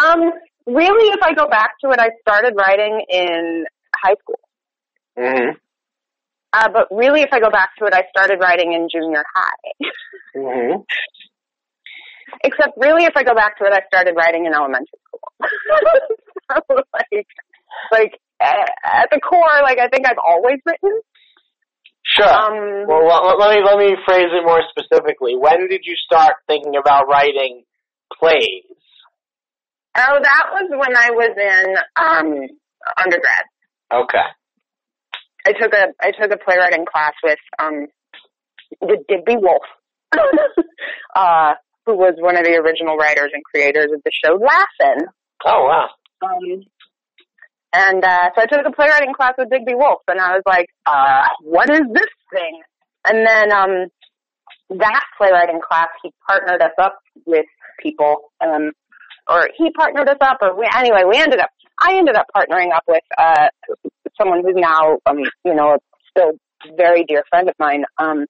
um, 0.03 0.31
really, 0.65 1.11
if 1.11 1.21
I 1.21 1.33
go 1.33 1.47
back 1.49 1.71
to 1.83 1.91
it, 1.91 1.99
I 1.99 2.09
started 2.21 2.53
writing 2.57 3.03
in 3.09 3.65
high 3.95 4.15
school. 4.21 4.39
Mm-hmm. 5.17 5.57
Uh, 6.53 6.69
but 6.73 6.87
really, 6.91 7.21
if 7.21 7.29
I 7.31 7.39
go 7.39 7.49
back 7.49 7.69
to 7.79 7.85
it, 7.85 7.93
I 7.93 8.03
started 8.09 8.39
writing 8.41 8.73
in 8.73 8.87
junior 8.91 9.23
high. 9.35 9.89
Mm-hmm. 10.35 10.81
Except 12.43 12.73
really, 12.77 13.03
if 13.03 13.13
I 13.15 13.23
go 13.23 13.35
back 13.35 13.57
to 13.57 13.65
it, 13.65 13.73
I 13.73 13.81
started 13.87 14.15
writing 14.15 14.45
in 14.45 14.53
elementary 14.53 14.87
school. 15.05 15.19
so, 16.51 16.83
like, 16.93 17.27
like 17.91 18.19
at 18.41 19.07
the 19.11 19.19
core, 19.19 19.61
like 19.63 19.79
I 19.79 19.87
think 19.87 20.07
I've 20.07 20.21
always 20.23 20.57
written. 20.65 21.01
Sure. 22.03 22.27
Um, 22.27 22.87
well, 22.87 23.07
let, 23.07 23.39
let 23.39 23.55
me 23.55 23.63
let 23.63 23.77
me 23.77 23.95
phrase 24.05 24.31
it 24.31 24.45
more 24.45 24.61
specifically. 24.69 25.35
When 25.37 25.67
did 25.69 25.81
you 25.83 25.95
start 26.05 26.35
thinking 26.47 26.73
about 26.75 27.07
writing 27.07 27.63
plays? 28.19 28.63
oh, 29.97 30.19
that 30.21 30.45
was 30.51 30.69
when 30.69 30.95
I 30.95 31.11
was 31.11 31.33
in 31.37 31.75
um 31.95 32.47
undergrad. 32.97 33.45
Okay. 33.93 34.27
I 35.45 35.53
took 35.53 35.73
a 35.73 35.87
I 36.01 36.11
took 36.11 36.31
a 36.31 36.37
playwriting 36.37 36.85
class 36.85 37.13
with 37.23 37.39
um 37.59 37.87
the 38.79 38.97
Digby 39.07 39.37
Wolfe, 39.37 39.61
uh, 41.15 41.53
who 41.85 41.95
was 41.95 42.15
one 42.19 42.37
of 42.37 42.45
the 42.45 42.55
original 42.55 42.95
writers 42.95 43.31
and 43.33 43.43
creators 43.43 43.91
of 43.93 44.01
the 44.03 44.11
show 44.23 44.33
Laugh-In. 44.35 45.07
Oh 45.45 45.65
wow. 45.65 45.89
Um, 46.23 46.63
and 47.73 48.03
uh, 48.03 48.29
so 48.35 48.41
I 48.41 48.45
took 48.45 48.65
a 48.65 48.71
playwriting 48.71 49.13
class 49.13 49.33
with 49.37 49.49
Digby 49.49 49.75
Wolfe, 49.75 50.03
and 50.07 50.19
I 50.19 50.33
was 50.33 50.43
like, 50.45 50.67
uh, 50.85 51.27
"What 51.41 51.69
is 51.69 51.81
this 51.93 52.11
thing?" 52.33 52.61
And 53.05 53.25
then 53.25 53.51
um, 53.51 53.87
that 54.79 55.03
playwriting 55.17 55.59
class, 55.61 55.87
he 56.03 56.11
partnered 56.27 56.61
us 56.61 56.73
up 56.77 56.99
with 57.25 57.45
people, 57.81 58.31
um, 58.41 58.71
or 59.29 59.49
he 59.57 59.71
partnered 59.71 60.09
us 60.09 60.17
up, 60.21 60.37
or 60.41 60.57
we, 60.57 60.67
anyway, 60.75 61.03
we 61.09 61.17
ended 61.17 61.39
up. 61.39 61.49
I 61.79 61.97
ended 61.97 62.15
up 62.15 62.27
partnering 62.35 62.75
up 62.75 62.83
with 62.87 63.03
uh, 63.17 63.47
someone 64.19 64.41
who's 64.43 64.55
now, 64.55 64.97
um, 65.05 65.17
you 65.43 65.55
know, 65.55 65.77
still 66.09 66.33
very 66.77 67.03
dear 67.05 67.23
friend 67.29 67.49
of 67.49 67.55
mine, 67.59 67.85
um, 67.97 68.25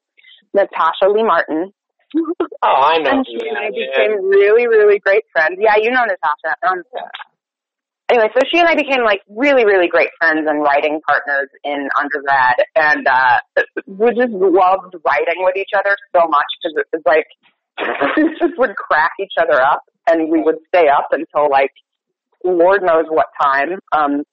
Natasha 0.53 1.09
Lee 1.09 1.23
Martin. 1.23 1.73
Oh, 2.63 2.67
I 2.67 2.97
know. 2.99 3.11
and 3.11 3.25
she 3.25 3.47
and 3.47 3.57
I 3.57 3.69
became 3.69 4.23
really, 4.23 4.67
really 4.67 4.99
great 4.99 5.23
friends. 5.31 5.57
Yeah, 5.59 5.75
you 5.81 5.91
know 5.91 6.03
Natasha. 6.03 6.55
Um, 6.67 6.83
anyway, 8.11 8.27
so 8.33 8.41
she 8.51 8.59
and 8.59 8.67
I 8.67 8.75
became 8.75 9.03
like 9.03 9.21
really, 9.29 9.65
really 9.65 9.87
great 9.87 10.09
friends 10.19 10.45
and 10.47 10.61
writing 10.61 10.99
partners 11.07 11.49
in 11.63 11.87
undergrad, 11.97 12.55
and 12.75 13.07
uh, 13.07 13.39
we 13.87 14.09
just 14.09 14.31
loved 14.31 14.95
writing 15.05 15.39
with 15.39 15.55
each 15.55 15.71
other 15.77 15.95
so 16.15 16.27
much 16.27 16.49
because 16.59 16.75
it 16.75 16.87
was 16.91 17.03
like 17.05 17.27
we 18.17 18.29
just 18.39 18.57
would 18.57 18.75
crack 18.75 19.11
each 19.19 19.33
other 19.39 19.61
up, 19.61 19.83
and 20.07 20.29
we 20.29 20.41
would 20.41 20.57
stay 20.67 20.87
up 20.87 21.07
until 21.11 21.49
like 21.49 21.71
Lord 22.43 22.83
knows 22.83 23.05
what 23.09 23.27
time. 23.41 23.79
Um, 23.91 24.23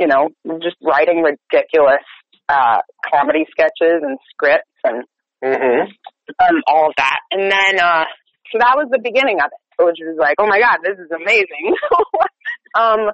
you 0.00 0.06
know, 0.06 0.28
just 0.62 0.76
writing 0.82 1.22
ridiculous 1.22 2.04
uh, 2.48 2.80
comedy 3.10 3.46
sketches 3.50 4.02
and 4.02 4.18
scripts 4.32 4.68
and 4.84 5.04
Mm-hmm. 5.44 5.92
um, 6.40 6.62
all 6.66 6.88
of 6.88 6.94
that. 6.96 7.18
And 7.30 7.50
then, 7.50 7.78
uh, 7.78 8.04
so 8.50 8.58
that 8.58 8.74
was 8.76 8.88
the 8.90 9.00
beginning 9.02 9.38
of 9.40 9.50
it, 9.52 9.84
which 9.84 10.00
was 10.00 10.16
like, 10.18 10.36
oh 10.38 10.46
my 10.46 10.58
god, 10.58 10.78
this 10.82 10.98
is 10.98 11.10
amazing. 11.12 11.76
um, 12.74 13.12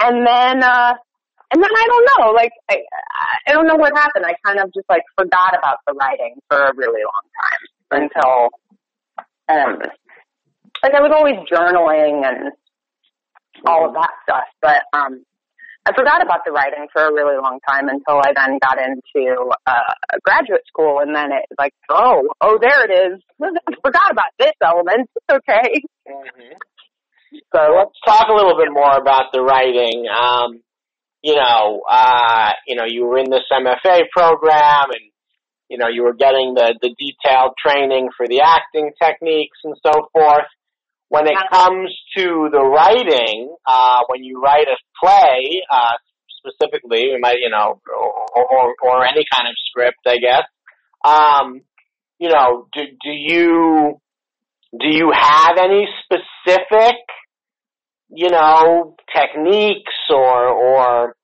and 0.00 0.26
then, 0.26 0.62
uh, 0.62 0.94
and 1.52 1.62
then 1.62 1.70
I 1.70 1.86
don't 1.86 2.08
know, 2.18 2.32
like, 2.32 2.52
I, 2.70 2.78
I 3.46 3.52
don't 3.52 3.66
know 3.66 3.76
what 3.76 3.96
happened. 3.96 4.24
I 4.26 4.34
kind 4.44 4.58
of 4.60 4.72
just 4.74 4.88
like 4.88 5.02
forgot 5.16 5.56
about 5.56 5.78
the 5.86 5.94
writing 5.94 6.34
for 6.48 6.58
a 6.58 6.72
really 6.74 7.02
long 7.02 7.26
time 7.42 8.10
until, 8.10 8.48
um, 9.48 9.78
like 10.82 10.94
I 10.94 11.00
was 11.00 11.12
always 11.14 11.36
journaling 11.50 12.26
and 12.26 12.52
all 13.66 13.86
of 13.86 13.94
that 13.94 14.10
stuff, 14.24 14.44
but, 14.60 14.82
um, 14.92 15.24
I 15.86 15.92
forgot 15.92 16.22
about 16.22 16.46
the 16.46 16.52
writing 16.52 16.86
for 16.94 17.04
a 17.04 17.12
really 17.12 17.36
long 17.36 17.60
time 17.68 17.88
until 17.88 18.16
I 18.16 18.32
then 18.34 18.58
got 18.58 18.78
into 18.80 19.52
uh, 19.66 19.92
graduate 20.24 20.64
school, 20.66 21.00
and 21.00 21.14
then 21.14 21.30
it 21.30 21.44
like, 21.58 21.74
oh, 21.90 22.22
oh, 22.40 22.58
there 22.58 22.88
it 22.88 23.12
is. 23.12 23.20
Forgot 23.84 24.10
about 24.10 24.32
this 24.38 24.52
element. 24.64 25.10
It's 25.14 25.36
okay. 25.36 25.82
Mm-hmm. 26.08 26.56
So 27.54 27.60
let's 27.76 27.98
talk 28.06 28.28
a 28.28 28.34
little 28.34 28.56
bit 28.56 28.68
more 28.72 28.96
about 28.96 29.32
the 29.32 29.42
writing. 29.42 30.06
Um, 30.08 30.60
you 31.22 31.36
know, 31.36 31.82
uh, 31.88 32.50
you 32.66 32.76
know, 32.76 32.84
you 32.86 33.06
were 33.06 33.18
in 33.18 33.30
this 33.30 33.44
MFA 33.50 34.02
program, 34.12 34.90
and 34.90 35.10
you 35.68 35.78
know, 35.78 35.88
you 35.88 36.02
were 36.04 36.14
getting 36.14 36.54
the 36.54 36.74
the 36.80 36.94
detailed 36.98 37.54
training 37.64 38.08
for 38.16 38.26
the 38.28 38.42
acting 38.42 38.92
techniques 39.02 39.58
and 39.64 39.74
so 39.84 40.08
forth. 40.12 40.46
When 41.08 41.26
it 41.26 41.36
comes 41.52 41.94
to 42.16 42.48
the 42.50 42.60
writing, 42.60 43.54
uh, 43.66 44.00
when 44.08 44.24
you 44.24 44.40
write 44.42 44.66
a 44.66 44.76
play, 45.00 45.62
uh, 45.70 45.92
specifically, 46.44 47.02
it 47.12 47.20
might, 47.20 47.36
you 47.40 47.50
know, 47.50 47.80
or, 48.34 48.44
or, 48.44 48.74
or 48.82 49.04
any 49.04 49.24
kind 49.34 49.48
of 49.48 49.54
script, 49.68 49.98
I 50.06 50.16
guess. 50.18 50.44
Um, 51.04 51.62
you 52.18 52.30
know, 52.30 52.68
do, 52.72 52.80
do 53.02 53.10
you, 53.10 54.00
do 54.78 54.86
you 54.88 55.12
have 55.14 55.56
any 55.58 55.86
specific, 56.04 56.96
you 58.08 58.30
know, 58.30 58.96
techniques 59.14 59.92
or, 60.10 60.48
or, 60.48 61.16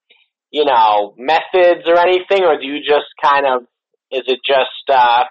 you 0.50 0.64
know, 0.64 1.14
methods 1.16 1.82
or 1.86 1.98
anything, 1.98 2.44
or 2.44 2.58
do 2.60 2.66
you 2.66 2.80
just 2.80 3.06
kind 3.22 3.46
of, 3.46 3.62
is 4.10 4.22
it 4.26 4.40
just, 4.46 4.88
uh, 4.92 5.24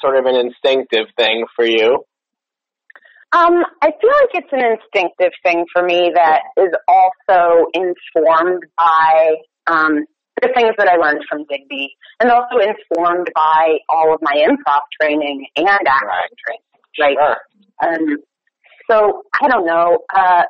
sort 0.00 0.16
of 0.16 0.24
an 0.26 0.36
instinctive 0.36 1.06
thing 1.16 1.44
for 1.56 1.64
you? 1.64 2.04
Um, 3.32 3.62
I 3.82 3.90
feel 4.00 4.10
like 4.10 4.42
it's 4.42 4.52
an 4.52 4.60
instinctive 4.64 5.32
thing 5.44 5.64
for 5.72 5.84
me 5.84 6.10
that 6.14 6.40
is 6.56 6.72
also 6.88 7.66
informed 7.74 8.62
by 8.76 9.34
um, 9.68 10.04
the 10.42 10.48
things 10.54 10.72
that 10.78 10.88
I 10.88 10.96
learned 10.96 11.22
from 11.28 11.44
Digby, 11.48 11.90
and 12.18 12.30
also 12.30 12.56
informed 12.58 13.28
by 13.34 13.76
all 13.88 14.12
of 14.12 14.20
my 14.22 14.32
improv 14.34 14.80
training 15.00 15.46
and 15.56 15.68
acting 15.68 16.08
Right. 16.08 16.30
training. 16.44 16.62
Right. 16.98 17.16
Sure. 17.16 17.36
um, 17.86 18.16
so 18.90 19.22
I 19.40 19.48
don't 19.48 19.64
know. 19.66 19.98
Uh, 20.12 20.42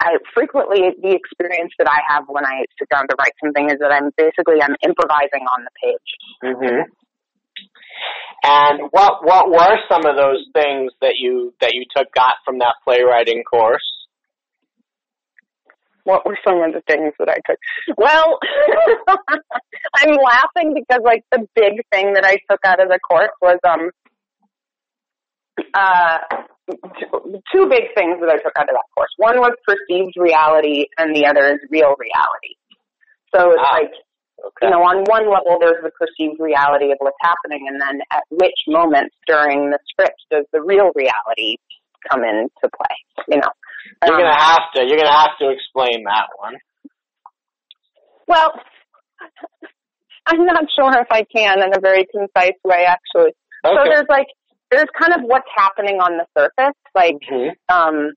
I 0.00 0.16
frequently 0.34 0.90
the 1.00 1.14
experience 1.14 1.72
that 1.78 1.88
I 1.88 2.00
have 2.08 2.24
when 2.28 2.44
I 2.44 2.64
sit 2.78 2.88
down 2.88 3.06
to 3.08 3.16
write 3.18 3.32
something 3.42 3.70
is 3.70 3.78
that 3.80 3.92
I'm 3.92 4.10
basically 4.16 4.62
I'm 4.62 4.76
improvising 4.84 5.46
on 5.46 5.64
the 5.64 5.74
page. 5.82 6.10
hmm 6.42 6.82
And 8.44 8.90
what 8.90 9.24
what 9.24 9.50
were 9.50 9.78
some 9.88 10.06
of 10.06 10.16
those 10.16 10.44
things 10.52 10.92
that 11.00 11.14
you 11.18 11.54
that 11.60 11.72
you 11.72 11.84
took 11.96 12.12
got 12.14 12.34
from 12.44 12.58
that 12.58 12.74
playwriting 12.84 13.42
course? 13.44 13.82
what 16.04 16.26
were 16.26 16.38
some 16.46 16.62
of 16.62 16.72
the 16.72 16.82
things 16.86 17.12
that 17.18 17.28
I 17.28 17.36
took? 17.46 17.58
Well, 17.96 18.38
I'm 19.08 20.16
laughing 20.16 20.74
because 20.74 21.02
like 21.04 21.24
the 21.30 21.46
big 21.54 21.74
thing 21.92 22.14
that 22.14 22.24
I 22.24 22.36
took 22.50 22.60
out 22.64 22.82
of 22.82 22.88
the 22.88 22.98
course 22.98 23.30
was 23.40 23.58
um 23.64 23.90
uh 25.74 26.18
two 26.70 27.68
big 27.68 27.90
things 27.96 28.18
that 28.20 28.30
I 28.30 28.38
took 28.38 28.52
out 28.56 28.68
of 28.68 28.74
that 28.74 28.88
course. 28.94 29.10
One 29.16 29.38
was 29.38 29.52
perceived 29.66 30.14
reality 30.16 30.86
and 30.98 31.14
the 31.14 31.26
other 31.26 31.54
is 31.54 31.60
real 31.70 31.94
reality. 31.98 32.54
So 33.34 33.50
it's 33.52 33.62
Ah, 33.62 33.76
like 33.76 33.92
Okay. 34.42 34.66
you 34.66 34.70
know, 34.70 34.82
on 34.82 35.04
one 35.06 35.30
level 35.30 35.58
there's 35.60 35.78
the 35.84 35.90
perceived 35.90 36.40
reality 36.40 36.90
of 36.90 36.98
what's 36.98 37.16
happening 37.20 37.68
and 37.68 37.80
then 37.80 38.00
at 38.10 38.24
which 38.30 38.58
moments 38.66 39.14
during 39.26 39.70
the 39.70 39.78
script 39.88 40.18
does 40.30 40.44
the 40.52 40.60
real 40.60 40.90
reality 40.96 41.56
come 42.10 42.24
into 42.24 42.50
play, 42.62 42.96
you 43.28 43.36
know. 43.36 43.52
You're 44.04 44.16
Um, 44.16 44.22
gonna 44.22 44.34
have 44.34 44.62
to 44.74 44.84
you're 44.84 44.96
gonna 44.98 45.16
have 45.16 45.38
to 45.38 45.50
explain 45.50 46.02
that 46.04 46.26
one. 46.38 46.56
Well, 48.26 48.52
I'm 50.26 50.44
not 50.46 50.64
sure 50.74 50.92
if 51.00 51.08
I 51.10 51.24
can 51.24 51.62
in 51.62 51.76
a 51.76 51.80
very 51.80 52.06
concise 52.06 52.58
way, 52.64 52.84
actually. 52.86 53.32
So 53.64 53.78
there's 53.84 54.06
like, 54.08 54.26
there's 54.72 54.88
kind 54.98 55.12
of 55.12 55.20
what's 55.28 55.48
happening 55.54 56.00
on 56.00 56.16
the 56.16 56.26
surface, 56.36 56.74
like, 56.94 57.20
Mhm. 57.30 57.54
um, 57.68 58.12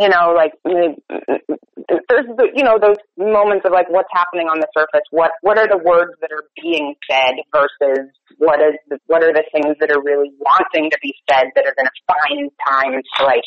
you 0.00 0.08
know, 0.08 0.32
like, 0.34 0.52
there's, 0.64 2.26
the, 2.36 2.50
you 2.54 2.64
know, 2.64 2.78
those 2.78 2.96
moments 3.16 3.64
of 3.64 3.72
like 3.72 3.88
what's 3.90 4.08
happening 4.12 4.48
on 4.48 4.60
the 4.60 4.68
surface. 4.76 5.04
What, 5.10 5.32
what 5.42 5.58
are 5.58 5.68
the 5.68 5.78
words 5.78 6.12
that 6.20 6.32
are 6.32 6.44
being 6.60 6.94
said 7.08 7.34
versus 7.52 8.08
what 8.38 8.60
is, 8.60 8.74
the, 8.88 8.98
what 9.06 9.22
are 9.22 9.32
the 9.32 9.44
things 9.52 9.76
that 9.80 9.90
are 9.90 10.02
really 10.02 10.32
wanting 10.38 10.90
to 10.90 10.98
be 11.02 11.14
said 11.30 11.48
that 11.54 11.66
are 11.66 11.74
going 11.76 11.86
to 11.86 12.02
find 12.08 12.50
time 12.66 13.00
to 13.18 13.24
like 13.24 13.44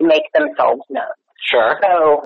make 0.00 0.30
themselves 0.34 0.82
known. 0.90 1.14
Sure. 1.50 1.78
So 1.82 2.22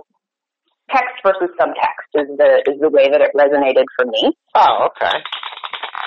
text 0.91 1.17
versus 1.25 1.51
subtext 1.61 2.11
is 2.15 2.29
the 2.37 2.63
is 2.69 2.81
the 2.81 2.91
way 2.91 3.09
that 3.09 3.21
it 3.21 3.31
resonated 3.37 3.85
for 3.97 4.07
me. 4.07 4.33
Oh, 4.55 4.89
okay. 4.91 5.19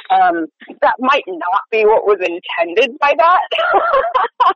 Um, 0.09 0.45
that 0.81 0.95
might 0.99 1.23
not 1.27 1.61
be 1.71 1.85
what 1.85 2.05
was 2.05 2.19
intended 2.19 2.97
by 2.99 3.13
that. 3.17 4.55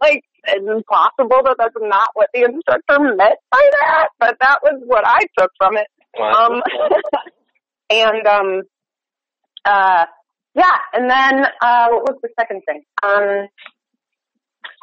like 0.00 0.22
it's 0.46 0.66
impossible 0.66 1.42
that 1.44 1.56
that's 1.58 1.74
not 1.80 2.08
what 2.14 2.28
the 2.34 2.44
instructor 2.44 3.00
meant 3.00 3.38
by 3.50 3.70
that, 3.80 4.08
but 4.18 4.36
that 4.40 4.58
was 4.62 4.80
what 4.86 5.04
I 5.06 5.20
took 5.38 5.50
from 5.58 5.76
it. 5.76 5.86
Well, 6.18 6.52
Um, 6.52 6.62
and 7.90 8.26
um, 8.26 8.62
uh, 9.64 10.06
yeah, 10.54 10.76
and 10.92 11.10
then 11.10 11.46
uh, 11.62 11.88
what 11.90 12.02
was 12.04 12.18
the 12.22 12.28
second 12.38 12.62
thing? 12.66 12.82
Um, 13.02 13.48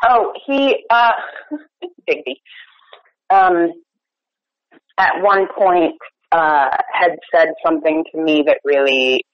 oh, 0.07 0.33
he 0.45 0.83
uh, 0.89 1.11
Digby. 2.07 2.41
Um, 3.29 3.71
at 4.97 5.21
one 5.21 5.47
point 5.57 5.95
uh, 6.31 6.69
had 6.93 7.11
said 7.33 7.49
something 7.65 8.03
to 8.11 8.21
me 8.21 8.43
that 8.45 8.57
really 8.63 9.25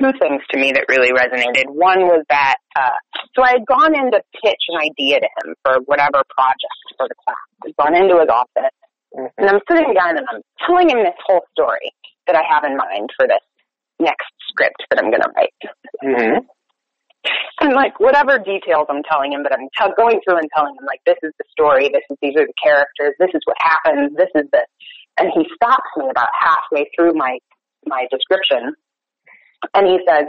two 0.00 0.12
things 0.20 0.42
to 0.50 0.58
me 0.58 0.72
that 0.72 0.84
really 0.88 1.12
resonated. 1.12 1.68
One 1.68 2.08
was 2.08 2.24
that, 2.28 2.56
uh, 2.76 2.96
so 3.34 3.42
I 3.42 3.52
had 3.52 3.66
gone 3.66 3.94
in 3.94 4.10
to 4.10 4.20
pitch 4.42 4.62
an 4.68 4.80
idea 4.80 5.20
to 5.20 5.28
him 5.42 5.54
for 5.64 5.78
whatever 5.86 6.22
project 6.32 6.78
for 6.96 7.08
the 7.08 7.14
class. 7.24 7.46
I'd 7.66 7.76
gone 7.76 7.94
into 7.94 8.18
his 8.20 8.28
office 8.28 8.74
and 9.14 9.48
I'm 9.48 9.60
sitting 9.68 9.92
down 9.94 10.16
and 10.16 10.26
I'm 10.30 10.42
telling 10.66 10.88
him 10.88 11.04
this 11.04 11.18
whole 11.26 11.44
story 11.52 11.92
that 12.26 12.36
I 12.36 12.42
have 12.48 12.64
in 12.64 12.76
mind 12.76 13.10
for 13.16 13.26
this 13.26 13.44
next 14.00 14.32
script 14.48 14.82
that 14.90 14.98
I'm 14.98 15.10
going 15.10 15.22
to 15.22 15.32
write. 15.36 15.62
Mm-hmm. 16.02 16.38
And 17.60 17.74
like 17.74 18.00
whatever 18.00 18.38
details 18.38 18.86
I'm 18.88 19.02
telling 19.06 19.32
him, 19.32 19.42
but 19.44 19.52
I'm 19.52 19.68
t- 19.78 19.94
going 19.96 20.18
through 20.24 20.38
and 20.38 20.48
telling 20.56 20.74
him 20.74 20.84
like 20.86 20.98
this 21.06 21.20
is 21.22 21.30
the 21.38 21.44
story, 21.52 21.88
this 21.92 22.02
is 22.10 22.16
these 22.20 22.34
are 22.34 22.46
the 22.46 22.58
characters, 22.58 23.14
this 23.20 23.30
is 23.34 23.42
what 23.44 23.56
happens, 23.62 24.16
this 24.16 24.32
is 24.34 24.50
this. 24.50 24.66
And 25.18 25.30
he 25.30 25.46
stops 25.54 25.86
me 25.96 26.10
about 26.10 26.30
halfway 26.34 26.90
through 26.96 27.14
my 27.14 27.38
my 27.86 28.06
description, 28.10 28.74
and 29.74 29.86
he 29.86 29.98
says, 30.08 30.24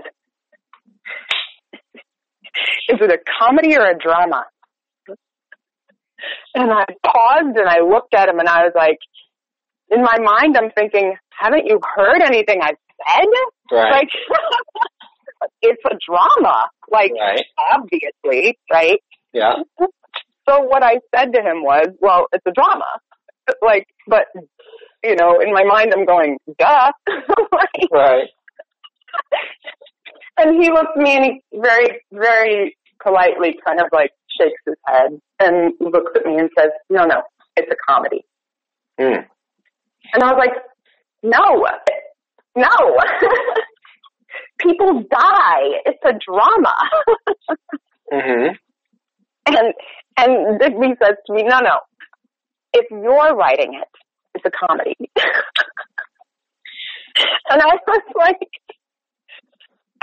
"Is 2.89 2.99
it 3.01 3.11
a 3.11 3.19
comedy 3.39 3.75
or 3.77 3.85
a 3.85 3.97
drama?" 3.97 4.45
And 6.55 6.71
I 6.71 6.85
paused 7.05 7.57
and 7.57 7.67
I 7.67 7.81
looked 7.81 8.13
at 8.13 8.29
him 8.29 8.39
and 8.39 8.47
I 8.47 8.63
was 8.63 8.73
like, 8.75 8.97
in 9.89 10.01
my 10.01 10.17
mind, 10.19 10.57
I'm 10.57 10.71
thinking, 10.71 11.15
haven't 11.29 11.67
you 11.67 11.79
heard 11.95 12.21
anything 12.21 12.59
I've 12.61 12.77
said? 13.07 13.27
Right. 13.71 13.91
Like, 13.91 14.09
it's 15.61 15.81
a 15.85 15.95
drama. 16.07 16.69
Like, 16.91 17.11
right. 17.19 17.43
obviously, 17.71 18.57
right? 18.71 19.01
Yeah. 19.33 19.55
So 20.47 20.61
what 20.61 20.83
I 20.83 20.99
said 21.15 21.33
to 21.33 21.41
him 21.41 21.63
was, 21.63 21.87
well, 21.99 22.27
it's 22.33 22.45
a 22.45 22.51
drama. 22.51 22.85
Like, 23.61 23.87
but, 24.07 24.25
you 25.03 25.15
know, 25.15 25.39
in 25.39 25.53
my 25.53 25.63
mind, 25.63 25.93
I'm 25.95 26.05
going, 26.05 26.37
duh. 26.57 26.91
like, 27.51 27.91
Right. 27.91 28.29
and 30.37 30.61
he 30.61 30.69
looks 30.69 30.91
at 30.95 31.01
me 31.01 31.15
and 31.15 31.25
he 31.25 31.41
very, 31.59 32.01
very 32.11 32.77
politely 33.01 33.55
kind 33.65 33.79
of 33.79 33.87
like 33.91 34.11
shakes 34.39 34.61
his 34.65 34.75
head 34.87 35.19
and 35.39 35.73
looks 35.79 36.11
at 36.15 36.25
me 36.25 36.37
and 36.37 36.49
says, 36.57 36.69
no, 36.89 37.05
no, 37.05 37.21
it's 37.55 37.71
a 37.71 37.75
comedy. 37.91 38.25
Mm. 38.99 39.25
And 40.13 40.23
I 40.23 40.33
was 40.33 40.37
like, 40.39 40.55
no, 41.23 41.65
no. 42.55 42.67
People 44.59 45.03
die. 45.09 45.81
It's 45.85 46.03
a 46.05 46.13
drama. 46.25 46.75
Mm-hmm. 48.11 48.53
and, 49.47 49.73
and 50.17 50.59
Digby 50.59 50.93
says 51.01 51.15
to 51.25 51.33
me, 51.33 51.43
no, 51.43 51.59
no. 51.61 51.79
If 52.73 52.85
you're 52.91 53.35
writing 53.35 53.73
it, 53.73 53.87
it's 54.35 54.45
a 54.45 54.51
comedy. 54.51 54.95
and 57.49 57.61
I 57.61 57.65
was 57.65 58.01
like, 58.15 58.37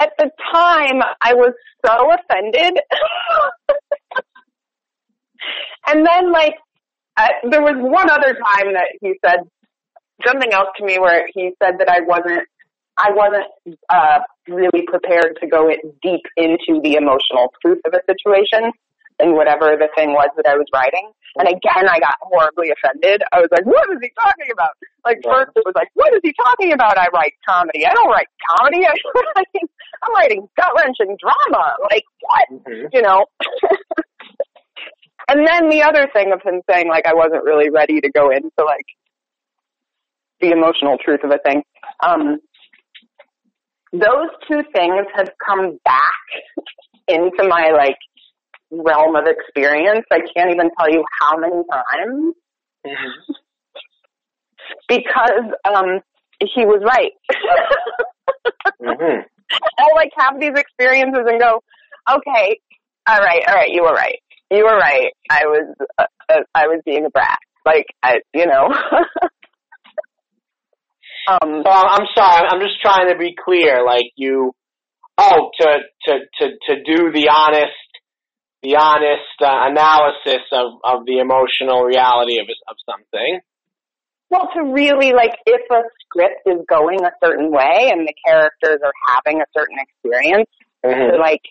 at 0.01 0.11
the 0.19 0.31
time, 0.53 1.01
I 1.23 1.35
was 1.35 1.53
so 1.87 2.11
offended. 2.11 2.81
and 5.87 6.07
then, 6.07 6.33
like, 6.33 6.55
uh, 7.17 7.29
there 7.51 7.63
was 7.63 7.75
one 7.77 8.11
other 8.11 8.35
time 8.35 8.73
that 8.73 8.89
he 9.01 9.15
said 9.25 9.41
something 10.27 10.53
else 10.53 10.69
to 10.79 10.85
me 10.85 10.99
where 10.99 11.29
he 11.35 11.53
said 11.63 11.75
that 11.79 11.89
I 11.89 12.01
wasn't, 12.01 12.47
I 12.97 13.11
wasn't 13.13 13.47
uh, 13.89 14.19
really 14.49 14.83
prepared 14.87 15.39
to 15.41 15.47
go 15.47 15.69
it 15.69 15.81
deep 16.03 16.23
into 16.37 16.81
the 16.83 16.95
emotional 16.95 17.53
truth 17.63 17.81
of 17.87 17.95
a 17.95 18.01
situation 18.11 18.73
and 19.21 19.35
whatever 19.35 19.77
the 19.77 19.89
thing 19.95 20.13
was 20.13 20.29
that 20.37 20.47
I 20.49 20.57
was 20.57 20.67
writing. 20.73 21.11
And 21.37 21.47
again, 21.47 21.89
I 21.89 22.01
got 22.01 22.17
horribly 22.21 22.71
offended. 22.73 23.23
I 23.33 23.41
was 23.41 23.49
like, 23.53 23.65
what 23.65 23.87
is 23.93 23.99
he 24.03 24.11
talking 24.19 24.51
about? 24.53 24.71
Like 25.05 25.21
Right. 25.25 25.47
first 25.47 25.53
it 25.57 25.63
was 25.65 25.75
like, 25.77 25.89
what 25.95 26.13
is 26.15 26.21
he 26.23 26.33
talking 26.33 26.73
about? 26.73 26.99
I 26.99 27.07
write 27.15 27.35
comedy. 27.47 27.87
I 27.87 27.93
don't 27.95 28.09
write 28.09 28.27
comedy. 28.57 28.85
I'm 28.87 28.97
writing, 29.37 29.69
I'm 30.03 30.15
writing 30.15 30.49
gut 30.57 30.73
wrenching 30.77 31.17
drama. 31.21 31.77
Like 31.91 32.05
what? 32.21 32.63
Mm-hmm. 32.67 32.87
You 32.93 33.03
know? 33.03 33.27
and 35.29 35.47
then 35.47 35.69
the 35.69 35.83
other 35.83 36.09
thing 36.13 36.33
of 36.33 36.41
him 36.43 36.63
saying 36.69 36.89
like 36.89 37.07
I 37.07 37.15
wasn't 37.15 37.45
really 37.45 37.71
ready 37.71 38.01
to 38.01 38.11
go 38.11 38.31
into 38.31 38.51
like 38.65 38.87
the 40.41 40.51
emotional 40.51 40.97
truth 40.99 41.21
of 41.25 41.31
a 41.31 41.39
thing. 41.39 41.63
Um, 42.05 42.39
those 43.93 44.29
two 44.49 44.63
things 44.75 45.07
have 45.15 45.31
come 45.45 45.79
back 45.85 46.01
into 47.09 47.47
my 47.49 47.71
like 47.77 47.99
realm 48.71 49.17
of 49.17 49.25
experience. 49.27 50.07
I 50.13 50.21
can't 50.35 50.51
even 50.51 50.71
tell 50.79 50.91
you 50.91 51.05
how 51.21 51.37
many 51.37 51.63
times 51.71 52.35
Mm-hmm. 52.87 53.33
because 54.89 55.53
um 55.65 56.01
he 56.41 56.65
was 56.65 56.83
right. 56.85 57.13
Mm-hmm. 58.83 59.21
I'll 59.79 59.95
like 59.95 60.13
have 60.17 60.41
these 60.41 60.55
experiences 60.57 61.25
and 61.27 61.41
go, 61.41 61.63
okay, 62.11 62.61
all 63.09 63.21
right, 63.21 63.43
all 63.49 63.55
right, 63.55 63.71
you 63.71 63.83
were 63.83 63.93
right. 63.93 64.19
You 64.51 64.65
were 64.65 64.77
right. 64.77 65.13
I 65.31 65.45
was, 65.45 65.75
uh, 65.99 66.05
uh, 66.29 66.41
I 66.55 66.67
was 66.67 66.83
being 66.85 67.07
a 67.07 67.11
brat. 67.11 67.39
Like, 67.65 67.87
I, 68.03 68.21
you 68.35 68.47
know. 68.47 68.67
um, 71.29 71.63
So 71.65 71.71
I'm 71.71 72.07
sorry. 72.17 72.49
I'm 72.49 72.61
just 72.61 72.81
trying 72.81 73.13
to 73.13 73.19
be 73.19 73.35
clear. 73.37 73.85
Like 73.85 74.11
you, 74.17 74.53
oh, 75.19 75.51
to 75.61 75.79
to 76.07 76.19
to 76.39 76.47
to 76.67 76.83
do 76.83 77.13
the 77.13 77.29
honest, 77.29 77.73
the 78.63 78.77
honest 78.77 79.41
uh, 79.41 79.71
analysis 79.71 80.43
of 80.53 80.81
of 80.83 81.07
the 81.07 81.19
emotional 81.19 81.85
reality 81.85 82.39
of 82.41 82.49
of 82.69 82.77
something. 82.89 83.41
Well, 84.31 84.49
to 84.55 84.63
really 84.73 85.13
like, 85.13 85.35
if 85.47 85.61
a 85.71 85.83
script 86.07 86.43
is 86.47 86.59
going 86.69 87.05
a 87.05 87.11
certain 87.23 87.51
way 87.51 87.91
and 87.93 88.07
the 88.07 88.15
characters 88.27 88.79
are 88.85 88.93
having 89.09 89.41
a 89.41 89.47
certain 89.57 89.77
experience, 89.79 90.49
Mm-hmm. 90.83 91.13
to 91.13 91.21
like 91.21 91.43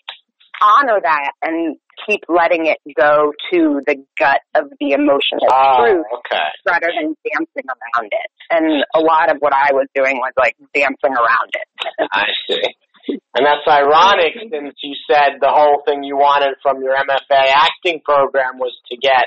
honor 0.60 0.98
that 1.00 1.30
and 1.40 1.76
keep 2.04 2.18
letting 2.28 2.66
it 2.66 2.78
go 2.96 3.32
to 3.52 3.80
the 3.86 3.94
gut 4.18 4.40
of 4.56 4.64
the 4.80 4.90
emotional 4.90 5.46
Oh, 5.52 5.86
truth 5.86 6.06
okay. 6.18 6.50
rather 6.66 6.88
than 6.90 7.14
dancing 7.22 7.66
around 7.70 8.10
it. 8.10 8.28
And 8.50 8.82
a 8.92 8.98
lot 9.00 9.30
of 9.30 9.36
what 9.38 9.52
I 9.54 9.70
was 9.72 9.86
doing 9.94 10.16
was 10.16 10.32
like 10.36 10.56
dancing 10.74 11.14
around 11.14 11.50
it. 11.54 12.08
I 12.10 12.26
see. 12.48 13.18
And 13.38 13.46
that's 13.46 13.66
ironic 13.68 14.34
since 14.50 14.74
you 14.82 14.94
said 15.08 15.38
the 15.40 15.48
whole 15.50 15.82
thing 15.86 16.02
you 16.02 16.16
wanted 16.16 16.56
from 16.62 16.82
your 16.82 16.94
MFA 16.96 17.54
acting 17.54 18.00
program 18.04 18.58
was 18.58 18.74
to 18.90 18.96
get 18.96 19.24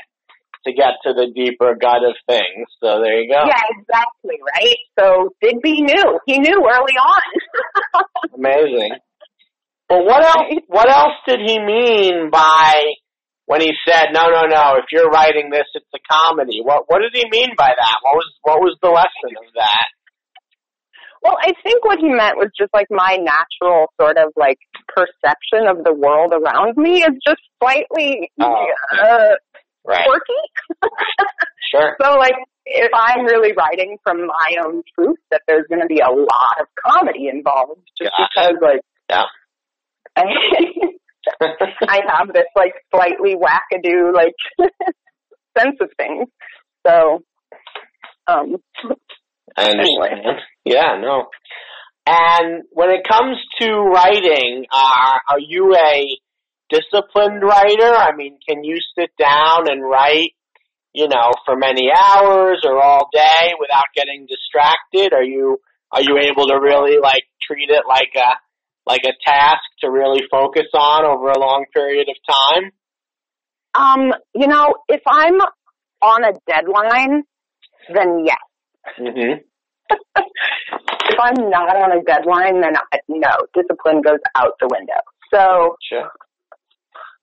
to 0.66 0.74
get 0.74 1.00
to 1.04 1.14
the 1.14 1.28
deeper 1.36 1.76
gut 1.80 2.04
of 2.04 2.16
things. 2.28 2.68
So 2.82 3.02
there 3.02 3.22
you 3.22 3.30
go. 3.30 3.44
Yeah, 3.46 3.64
exactly, 3.72 4.38
right? 4.42 4.80
So 5.00 5.30
Digby 5.42 5.82
knew. 5.82 6.20
He 6.26 6.40
knew 6.40 6.58
early 6.60 6.98
on. 6.98 8.06
Amazing. 8.36 8.96
Well, 9.90 10.06
what 10.06 10.24
else? 10.24 10.60
What 10.68 10.90
else 10.90 11.18
did 11.28 11.40
he 11.46 11.60
mean 11.60 12.30
by 12.32 12.84
when 13.46 13.62
he 13.62 13.72
said, 13.88 14.08
"No, 14.14 14.30
no, 14.30 14.48
no"? 14.48 14.76
If 14.78 14.86
you're 14.92 15.10
writing 15.10 15.50
this, 15.52 15.68
it's 15.76 15.86
a 15.94 16.00
comedy. 16.12 16.62
What 16.64 16.84
What 16.88 17.00
did 17.02 17.12
he 17.14 17.30
mean 17.30 17.52
by 17.58 17.72
that? 17.78 17.96
What 18.02 18.16
was 18.16 18.32
What 18.44 18.60
was 18.60 18.78
the 18.82 18.90
lesson 18.90 19.38
of 19.38 19.54
that? 19.56 19.88
well, 21.24 21.38
I 21.40 21.54
think 21.64 21.86
what 21.86 22.00
he 22.00 22.10
meant 22.10 22.36
was 22.38 22.50
just 22.58 22.74
like 22.74 22.88
my 22.90 23.16
natural 23.18 23.88
sort 24.00 24.18
of 24.18 24.34
like 24.36 24.58
perception 24.88 25.68
of 25.70 25.84
the 25.84 25.94
world 25.94 26.34
around 26.34 26.76
me 26.76 27.02
is 27.02 27.16
just 27.26 27.40
slightly 27.62 28.30
Oh, 28.42 28.66
uh, 29.02 29.36
Right. 29.86 30.06
quirky. 30.06 30.82
Sure. 31.72 31.96
So 32.02 32.18
like 32.20 32.36
if 32.66 32.92
I'm 32.94 33.26
really 33.26 33.54
writing 33.54 33.98
from 34.04 34.28
my 34.28 34.56
own 34.64 34.84
truth 34.94 35.18
that 35.32 35.42
there's 35.48 35.66
going 35.70 35.82
to 35.82 35.88
be 35.88 36.00
a 36.00 36.10
lot 36.12 36.62
of 36.62 36.68
comedy 36.86 37.28
involved 37.28 37.82
just 37.98 38.12
because 38.36 38.54
like 38.62 38.82
Yeah. 39.10 39.24
I, 40.16 40.24
I 41.88 42.00
have 42.08 42.28
this 42.32 42.46
like 42.56 42.74
slightly 42.94 43.36
wackadoo 43.36 44.14
like 44.14 44.34
sense 45.58 45.78
of 45.82 45.90
things. 45.98 46.28
So 46.86 47.24
um 48.28 48.58
I 49.58 49.72
understand. 49.72 50.42
Yeah. 50.64 51.00
No. 51.02 51.26
And 52.06 52.64
when 52.72 52.90
it 52.90 53.08
comes 53.08 53.38
to 53.62 53.72
writing, 53.78 54.66
are 54.72 55.22
are 55.30 55.40
you 55.40 55.74
a 55.76 56.20
disciplined 56.74 57.44
writer? 57.44 57.94
I 57.94 58.16
mean, 58.16 58.40
can 58.48 58.64
you 58.64 58.78
sit 58.98 59.12
down 59.18 59.70
and 59.70 59.84
write, 59.84 60.34
you 60.94 61.08
know, 61.08 61.32
for 61.46 61.56
many 61.56 61.90
hours 61.92 62.62
or 62.66 62.82
all 62.82 63.10
day 63.14 63.54
without 63.60 63.94
getting 63.96 64.26
distracted? 64.28 65.14
Are 65.14 65.24
you 65.24 65.60
are 65.92 66.02
you 66.02 66.18
able 66.18 66.48
to 66.48 66.60
really 66.60 66.98
like 67.02 67.24
treat 67.48 67.70
it 67.70 67.84
like 67.88 68.14
a 68.16 68.30
like 68.86 69.04
a 69.06 69.14
task 69.26 69.62
to 69.82 69.90
really 69.90 70.24
focus 70.30 70.68
on 70.74 71.06
over 71.06 71.30
a 71.30 71.40
long 71.40 71.66
period 71.74 72.08
of 72.10 72.16
time? 72.28 72.72
um 73.76 74.14
you 74.36 74.48
know 74.48 74.74
if 74.88 75.02
I'm 75.08 75.40
on 76.02 76.24
a 76.24 76.34
deadline 76.48 77.24
then 77.94 78.26
yes. 78.26 78.38
Mhm. 79.00 79.42
if 79.90 81.20
I'm 81.20 81.50
not 81.50 81.76
on 81.76 81.98
a 81.98 82.04
deadline 82.04 82.62
then 82.62 82.76
I, 82.78 83.00
no, 83.08 83.32
discipline 83.54 84.02
goes 84.02 84.20
out 84.36 84.54
the 84.60 84.68
window. 84.72 85.02
So 85.34 85.76
Sure. 85.90 86.10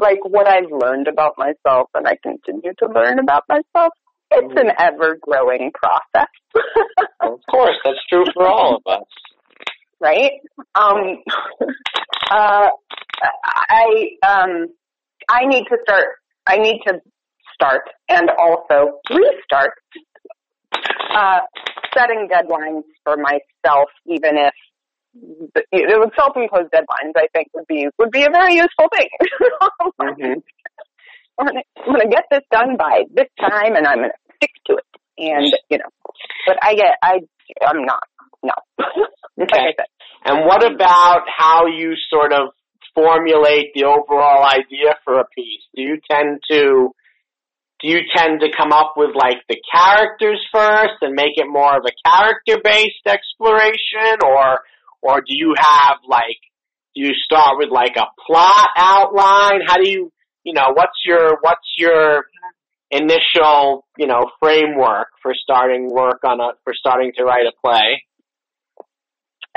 Like 0.00 0.18
what 0.24 0.48
I've 0.48 0.70
learned 0.70 1.08
about 1.08 1.34
myself 1.38 1.90
and 1.94 2.06
I 2.08 2.16
continue 2.22 2.72
to 2.78 2.86
learn 2.92 3.18
about 3.18 3.44
myself, 3.48 3.92
it's 4.32 4.60
an 4.60 4.72
ever 4.78 5.18
growing 5.20 5.70
process. 5.72 6.28
Of 7.22 7.38
course, 7.50 7.76
that's 7.84 7.98
true 8.08 8.24
for 8.34 8.46
all 8.48 8.76
of 8.76 8.82
us. 8.86 9.06
right? 10.00 10.32
Um, 10.74 11.18
uh, 12.30 12.68
I 13.22 14.06
um, 14.26 14.68
I 15.28 15.44
need 15.46 15.64
to 15.68 15.76
start. 15.82 16.06
I 16.46 16.56
need 16.56 16.80
to 16.86 16.98
start 17.54 17.82
and 18.08 18.30
also 18.38 18.98
restart 19.10 19.72
uh, 21.14 21.40
setting 21.94 22.28
deadlines 22.32 22.82
for 23.04 23.16
myself, 23.16 23.88
even 24.06 24.38
if 24.38 24.54
it 25.14 25.98
would 25.98 26.10
self-imposed 26.16 26.70
deadlines. 26.72 27.12
I 27.16 27.26
think 27.34 27.48
would 27.54 27.66
be 27.66 27.88
would 27.98 28.10
be 28.10 28.24
a 28.24 28.30
very 28.30 28.54
useful 28.54 28.88
thing. 28.94 29.08
Mm-hmm. 30.00 30.40
I'm 31.40 31.46
gonna, 31.46 32.10
get 32.10 32.24
this 32.30 32.42
done 32.52 32.76
by 32.76 33.04
this 33.14 33.28
time, 33.40 33.74
and 33.74 33.86
I'm 33.86 33.96
gonna 33.98 34.12
stick 34.36 34.50
to 34.66 34.74
it. 34.74 34.84
And 35.18 35.46
you 35.70 35.78
know, 35.78 36.12
but 36.46 36.58
I 36.62 36.74
get 36.74 36.96
I 37.02 37.20
I'm 37.66 37.84
not 37.84 38.04
no. 38.42 38.52
like 39.36 39.48
I 39.52 39.56
Okay. 39.58 39.74
said. 39.76 39.86
And 40.24 40.46
what 40.46 40.62
about 40.64 41.22
how 41.34 41.66
you 41.66 41.94
sort 42.10 42.32
of 42.32 42.50
formulate 42.94 43.72
the 43.74 43.84
overall 43.84 44.44
idea 44.44 44.96
for 45.04 45.18
a 45.18 45.24
piece? 45.34 45.62
Do 45.74 45.82
you 45.82 45.98
tend 46.10 46.40
to 46.50 46.90
do 47.80 47.88
you 47.88 48.00
tend 48.14 48.40
to 48.40 48.48
come 48.54 48.72
up 48.72 48.94
with 48.96 49.10
like 49.14 49.38
the 49.48 49.56
characters 49.72 50.40
first 50.52 51.00
and 51.00 51.14
make 51.14 51.36
it 51.36 51.46
more 51.48 51.78
of 51.78 51.84
a 51.86 52.08
character 52.08 52.60
based 52.62 53.06
exploration 53.06 54.20
or 54.22 54.60
or 55.02 55.20
do 55.20 55.34
you 55.34 55.54
have 55.58 55.98
like 56.06 56.38
do 56.94 57.02
you 57.02 57.12
start 57.14 57.56
with 57.58 57.70
like 57.70 57.96
a 57.96 58.06
plot 58.26 58.68
outline? 58.76 59.60
How 59.66 59.76
do 59.76 59.88
you 59.88 60.12
you 60.44 60.54
know, 60.54 60.72
what's 60.72 60.98
your 61.04 61.38
what's 61.40 61.68
your 61.76 62.24
initial, 62.90 63.84
you 63.98 64.06
know, 64.06 64.22
framework 64.40 65.08
for 65.22 65.32
starting 65.34 65.88
work 65.90 66.20
on 66.24 66.40
a 66.40 66.52
for 66.64 66.72
starting 66.74 67.12
to 67.16 67.24
write 67.24 67.46
a 67.46 67.52
play? 67.64 68.02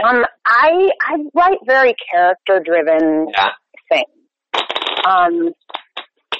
Um, 0.04 0.26
I 0.46 0.90
I 1.02 1.18
write 1.34 1.60
very 1.66 1.96
character 2.12 2.62
driven 2.64 3.28
Yeah. 3.32 3.50
things. 3.90 4.08
Um, 5.08 5.54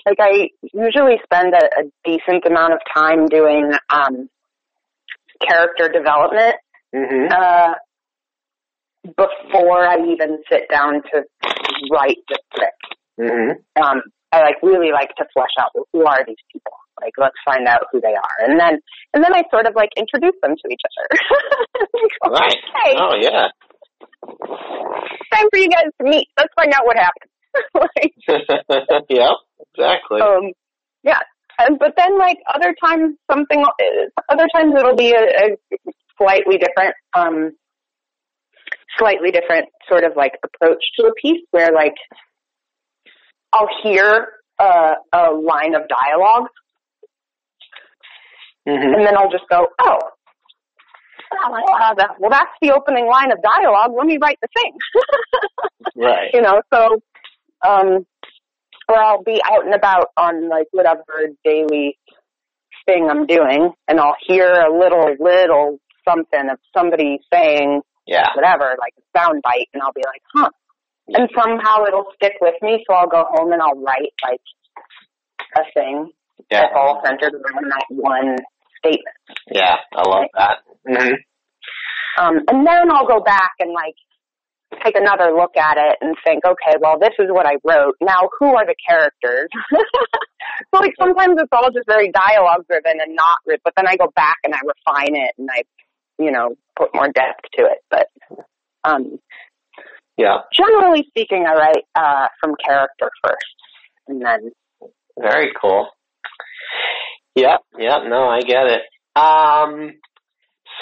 like 0.06 0.18
I 0.20 0.50
usually 0.74 1.16
spend 1.24 1.54
a, 1.54 1.66
a 1.80 1.84
decent 2.04 2.46
amount 2.46 2.74
of 2.74 2.80
time 2.94 3.28
doing 3.28 3.72
um, 3.90 4.30
character 5.48 5.90
development 5.90 6.56
Mhm. 6.94 7.32
uh, 7.32 7.74
before 9.04 9.86
I 9.86 9.96
even 9.98 10.40
sit 10.52 10.64
down 10.70 11.02
to 11.14 11.24
write 11.92 12.18
the 12.30 12.40
script. 12.54 12.84
Mhm. 13.20 13.52
Um, 13.82 14.02
I 14.32 14.42
like 14.42 14.56
really 14.64 14.92
like 14.92 15.14
to 15.18 15.26
flesh 15.34 15.54
out 15.60 15.72
who 15.94 16.06
are 16.06 16.24
these 16.26 16.42
people. 16.52 16.72
Like 17.02 17.14
let's 17.18 17.36
find 17.46 17.68
out 17.68 17.82
who 17.92 18.00
they 18.02 18.14
are, 18.16 18.36
and 18.48 18.60
then 18.60 18.80
and 19.14 19.24
then 19.24 19.34
I 19.34 19.44
sort 19.52 19.68
of 19.68 19.76
like 19.76 19.90
introduce 19.98 20.36
them 20.42 20.56
to 20.56 20.68
each 20.72 20.82
other. 20.88 21.20
Right. 22.32 22.56
Hey, 22.84 22.96
Oh 22.98 23.16
yeah. 23.20 23.48
time 25.34 25.48
for 25.52 25.58
you 25.60 25.70
guys 25.70 25.86
to 26.02 26.04
meet. 26.10 26.28
Let's 26.38 26.54
find 26.56 26.74
out 26.74 26.86
what 26.86 26.98
happened. 26.98 27.30
like, 27.76 28.14
yep, 29.10 29.32
exactly. 29.76 30.22
um, 30.22 30.52
yeah. 31.04 31.20
And, 31.60 31.78
but 31.78 31.94
then 31.98 32.18
like 32.18 32.38
other 32.54 32.74
times 32.84 33.16
something, 33.32 33.64
other 34.30 34.48
times 34.56 34.74
it'll 34.78 34.96
be 34.96 35.12
a, 35.12 35.22
a 35.22 35.58
slightly 36.18 36.58
different, 36.58 36.96
um, 37.16 37.52
slightly 38.98 39.32
different 39.32 39.68
sort 39.90 40.04
of 40.04 40.14
like 40.16 40.34
approach 40.44 40.84
to 41.00 41.06
a 41.06 41.14
piece 41.22 41.42
where 41.52 41.72
like 41.74 41.96
I'll 43.54 43.70
hear 43.84 44.28
a, 44.60 44.94
a 45.14 45.32
line 45.32 45.76
of 45.76 45.84
dialogue 45.88 46.48
hmm 48.66 48.72
and 48.72 49.06
then 49.06 49.18
I'll 49.18 49.32
just 49.32 49.44
go, 49.50 49.68
oh, 49.82 50.00
well 52.20 52.30
that's 52.30 52.52
the 52.62 52.72
opening 52.72 53.08
line 53.08 53.32
of 53.32 53.40
dialogue. 53.42 53.92
Let 53.98 54.06
me 54.06 54.18
write 54.22 54.40
the 54.42 54.48
thing. 54.56 54.74
Right. 55.96 56.32
you 56.34 56.42
know, 56.42 56.62
so 56.74 57.02
um 57.68 58.06
or 58.90 58.98
I'll 58.98 59.24
be 59.24 59.40
out 59.52 59.66
and 59.66 59.74
about 59.76 60.08
on 60.18 60.50
like 60.50 60.68
whatever 60.72 61.04
daily 61.44 61.98
thing 62.86 63.10
I'm 63.10 63.26
doing 63.26 63.72
and 63.88 64.00
I'll 64.00 64.16
hear 64.26 64.52
a 64.52 64.76
little 64.78 65.16
little 65.20 65.78
something 66.08 66.50
of 66.50 66.58
somebody 66.76 67.20
saying 67.34 67.82
Yeah. 68.06 68.28
whatever, 68.36 68.76
like 68.80 68.94
a 68.98 69.18
sound 69.18 69.42
bite 69.44 69.70
and 69.74 69.82
I'll 69.82 69.94
be 69.94 70.04
like, 70.06 70.22
huh. 70.34 70.50
And 71.10 71.30
somehow 71.38 71.86
it'll 71.86 72.08
stick 72.16 72.34
with 72.42 72.56
me 72.62 72.84
so 72.88 72.96
I'll 72.96 73.08
go 73.08 73.26
home 73.30 73.52
and 73.52 73.62
I'll 73.62 73.80
write 73.80 74.14
like 74.24 74.42
a 75.58 75.62
thing 75.74 76.12
Yeah. 76.50 76.62
that's 76.62 76.74
all 76.76 77.02
centered 77.06 77.34
around 77.34 77.70
that 77.72 77.86
one 77.90 78.38
statement. 78.80 79.18
Yeah. 79.52 79.76
I 79.96 80.02
love 80.08 80.26
that. 80.38 80.58
hmm 80.88 81.14
Um, 82.20 82.40
and 82.48 82.66
then 82.68 82.92
I'll 82.92 83.08
go 83.08 83.20
back 83.22 83.52
and 83.60 83.72
like 83.74 83.96
take 84.84 84.96
another 84.98 85.32
look 85.36 85.56
at 85.56 85.78
it 85.78 85.98
and 86.02 86.16
think, 86.26 86.44
okay, 86.46 86.78
well, 86.82 86.98
this 87.00 87.14
is 87.20 87.28
what 87.30 87.46
I 87.46 87.56
wrote. 87.64 87.96
Now, 88.02 88.30
who 88.40 88.56
are 88.56 88.66
the 88.66 88.76
characters? 88.88 89.50
so 90.74 90.80
like 90.80 90.94
sometimes 91.00 91.36
it's 91.38 91.52
all 91.52 91.70
just 91.72 91.86
very 91.88 92.12
dialogue 92.12 92.66
driven 92.68 93.00
and 93.02 93.16
not, 93.16 93.38
but 93.46 93.74
then 93.76 93.88
I 93.88 93.96
go 93.98 94.08
back 94.16 94.38
and 94.44 94.54
I 94.54 94.60
refine 94.66 95.16
it 95.16 95.32
and 95.38 95.50
I, 95.52 95.62
you 96.20 96.32
know, 96.32 96.56
put 96.78 96.94
more 96.94 97.08
depth 97.08 97.44
to 97.58 97.66
it. 97.66 97.80
But 97.90 98.08
um, 98.84 99.20
Yeah. 100.18 100.40
generally 100.56 101.06
speaking, 101.08 101.46
I 101.48 101.54
write 101.54 101.86
uh, 101.96 102.28
from 102.40 102.56
character 102.66 103.10
first, 103.24 103.56
and 104.08 104.22
then 104.22 104.52
Very 105.20 105.52
cool. 105.60 105.90
Yep. 107.36 107.62
Yep. 107.80 108.00
No, 108.08 108.28
I 108.30 108.40
get 108.42 108.66
it. 108.68 108.82
Um. 109.16 109.94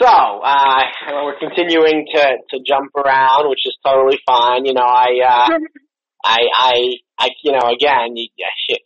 So, 0.01 0.08
uh, 0.08 0.82
we're 1.24 1.38
continuing 1.38 2.08
to, 2.16 2.22
to 2.50 2.60
jump 2.66 2.90
around, 2.95 3.50
which 3.50 3.60
is 3.66 3.77
totally 3.85 4.18
fine. 4.26 4.66
You 4.66 4.74
know, 4.74 4.82
I, 4.82 5.10
uh, 5.24 5.58
I, 6.26 6.40
I, 6.60 6.92
I, 7.19 7.30
you 7.43 7.51
know, 7.51 7.69
again, 7.69 8.16
you, 8.16 8.27
yeah, 8.35 8.48
shit. 8.68 8.82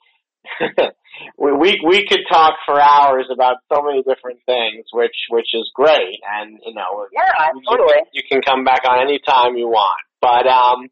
we, 1.37 1.51
we, 1.53 1.81
we 1.85 2.05
could 2.07 2.21
talk 2.31 2.55
for 2.65 2.79
hours 2.79 3.25
about 3.31 3.57
so 3.71 3.81
many 3.83 4.03
different 4.03 4.39
things, 4.45 4.85
which, 4.93 5.15
which 5.29 5.53
is 5.53 5.69
great. 5.73 6.19
And, 6.39 6.59
you 6.65 6.73
know, 6.73 7.07
yeah, 7.11 7.49
you, 7.53 7.61
totally. 7.69 8.01
you 8.13 8.23
can 8.29 8.41
come 8.41 8.63
back 8.63 8.81
on 8.89 8.99
any 9.05 9.19
time 9.19 9.55
you 9.55 9.67
want. 9.67 10.01
But 10.21 10.47
um, 10.47 10.89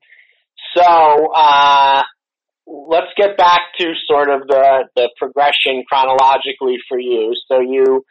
so 0.77 1.32
uh, 1.35 2.03
let's 2.68 3.11
get 3.18 3.38
back 3.38 3.60
to 3.80 3.93
sort 4.08 4.30
of 4.30 4.48
the 4.48 4.85
the 4.95 5.10
progression 5.18 5.84
chronologically 5.90 6.77
for 6.88 7.00
you. 7.00 7.34
So 7.48 7.60
you 7.60 8.06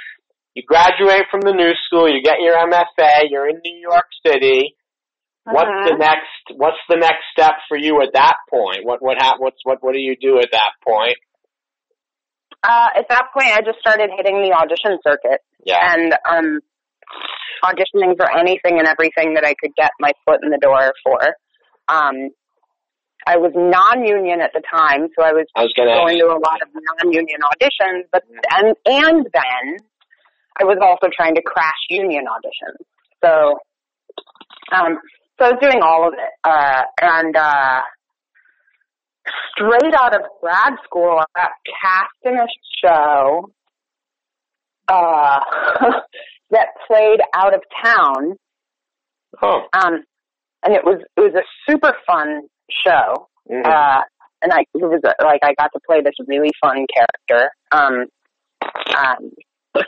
you 0.54 0.62
graduate 0.66 1.24
from 1.30 1.40
the 1.42 1.52
new 1.52 1.72
school, 1.86 2.08
you 2.08 2.22
get 2.22 2.40
your 2.40 2.56
MFA, 2.56 3.30
you're 3.30 3.48
in 3.48 3.60
New 3.64 3.78
York 3.80 4.06
City. 4.26 4.74
What's 5.44 5.70
the 5.88 5.94
Mhm. 5.94 5.98
next 5.98 6.56
What's 6.56 6.78
the 6.88 6.96
next 6.96 7.24
step 7.32 7.54
for 7.68 7.76
you 7.76 8.00
at 8.02 8.12
that 8.14 8.36
point? 8.50 8.84
What 8.84 9.02
what 9.02 9.20
hap- 9.20 9.38
What's 9.40 9.58
what 9.64 9.78
What 9.82 9.94
do 9.94 10.00
you 10.00 10.16
do 10.20 10.38
at 10.38 10.50
that 10.52 10.72
point? 10.84 11.16
Uh, 12.64 12.88
at 12.96 13.06
that 13.08 13.26
point, 13.34 13.48
I 13.48 13.60
just 13.60 13.78
started 13.80 14.10
hitting 14.16 14.42
the 14.42 14.52
audition 14.54 14.98
circuit. 15.06 15.40
Yeah. 15.64 15.78
and 15.94 16.12
um 16.28 16.58
auditioning 17.64 18.16
for 18.16 18.26
anything 18.36 18.78
and 18.78 18.88
everything 18.88 19.34
that 19.34 19.44
I 19.44 19.54
could 19.54 19.70
get 19.76 19.92
my 20.00 20.10
foot 20.26 20.40
in 20.42 20.50
the 20.50 20.58
door 20.58 20.92
for. 21.04 21.20
Um 21.88 22.30
I 23.24 23.36
was 23.36 23.52
non-union 23.54 24.40
at 24.40 24.50
the 24.52 24.62
time, 24.66 25.06
so 25.16 25.24
I 25.24 25.30
was 25.32 25.46
I 25.54 25.62
was 25.62 25.72
gonna. 25.76 25.94
going 25.94 26.18
to 26.18 26.26
a 26.26 26.40
lot 26.42 26.58
of 26.62 26.68
non-union 26.74 27.38
auditions, 27.46 28.02
but 28.10 28.24
and 28.50 28.74
and 28.86 29.26
then 29.32 29.76
I 30.60 30.64
was 30.64 30.78
also 30.82 31.08
trying 31.14 31.36
to 31.36 31.42
crash 31.42 31.82
union 31.88 32.24
auditions. 32.26 32.82
So 33.24 33.58
um 34.72 34.98
so 35.38 35.46
I 35.46 35.50
was 35.52 35.58
doing 35.62 35.80
all 35.82 36.08
of 36.08 36.14
it. 36.14 36.32
Uh 36.42 36.82
and 37.00 37.36
uh 37.36 37.80
straight 39.54 39.94
out 39.94 40.14
of 40.14 40.22
grad 40.40 40.74
school 40.84 41.18
I 41.18 41.40
got 41.40 41.50
cast 41.80 42.10
in 42.24 42.34
a 42.36 42.46
show 42.82 43.50
uh 44.88 45.40
that 46.50 46.66
played 46.86 47.20
out 47.34 47.54
of 47.54 47.62
town 47.82 48.36
Oh. 49.40 49.62
um 49.72 50.04
and 50.62 50.74
it 50.74 50.84
was 50.84 51.00
it 51.16 51.20
was 51.20 51.34
a 51.34 51.70
super 51.70 51.94
fun 52.06 52.42
show 52.84 53.28
mhm. 53.50 53.64
uh 53.64 54.02
and 54.42 54.52
I 54.52 54.60
it 54.60 54.68
was 54.74 55.00
uh, 55.06 55.12
like 55.24 55.40
I 55.42 55.54
got 55.54 55.70
to 55.72 55.80
play 55.86 56.00
this 56.02 56.14
really 56.26 56.50
fun 56.60 56.86
character 56.94 57.50
um 57.70 58.06
um 58.96 59.30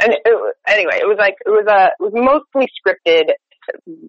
and 0.00 0.14
it, 0.24 0.54
anyway 0.66 0.98
it 1.00 1.06
was 1.06 1.16
like 1.18 1.34
it 1.44 1.50
was 1.50 1.66
a 1.68 1.86
it 1.86 2.00
was 2.00 2.12
mostly 2.14 2.68
scripted 2.78 3.30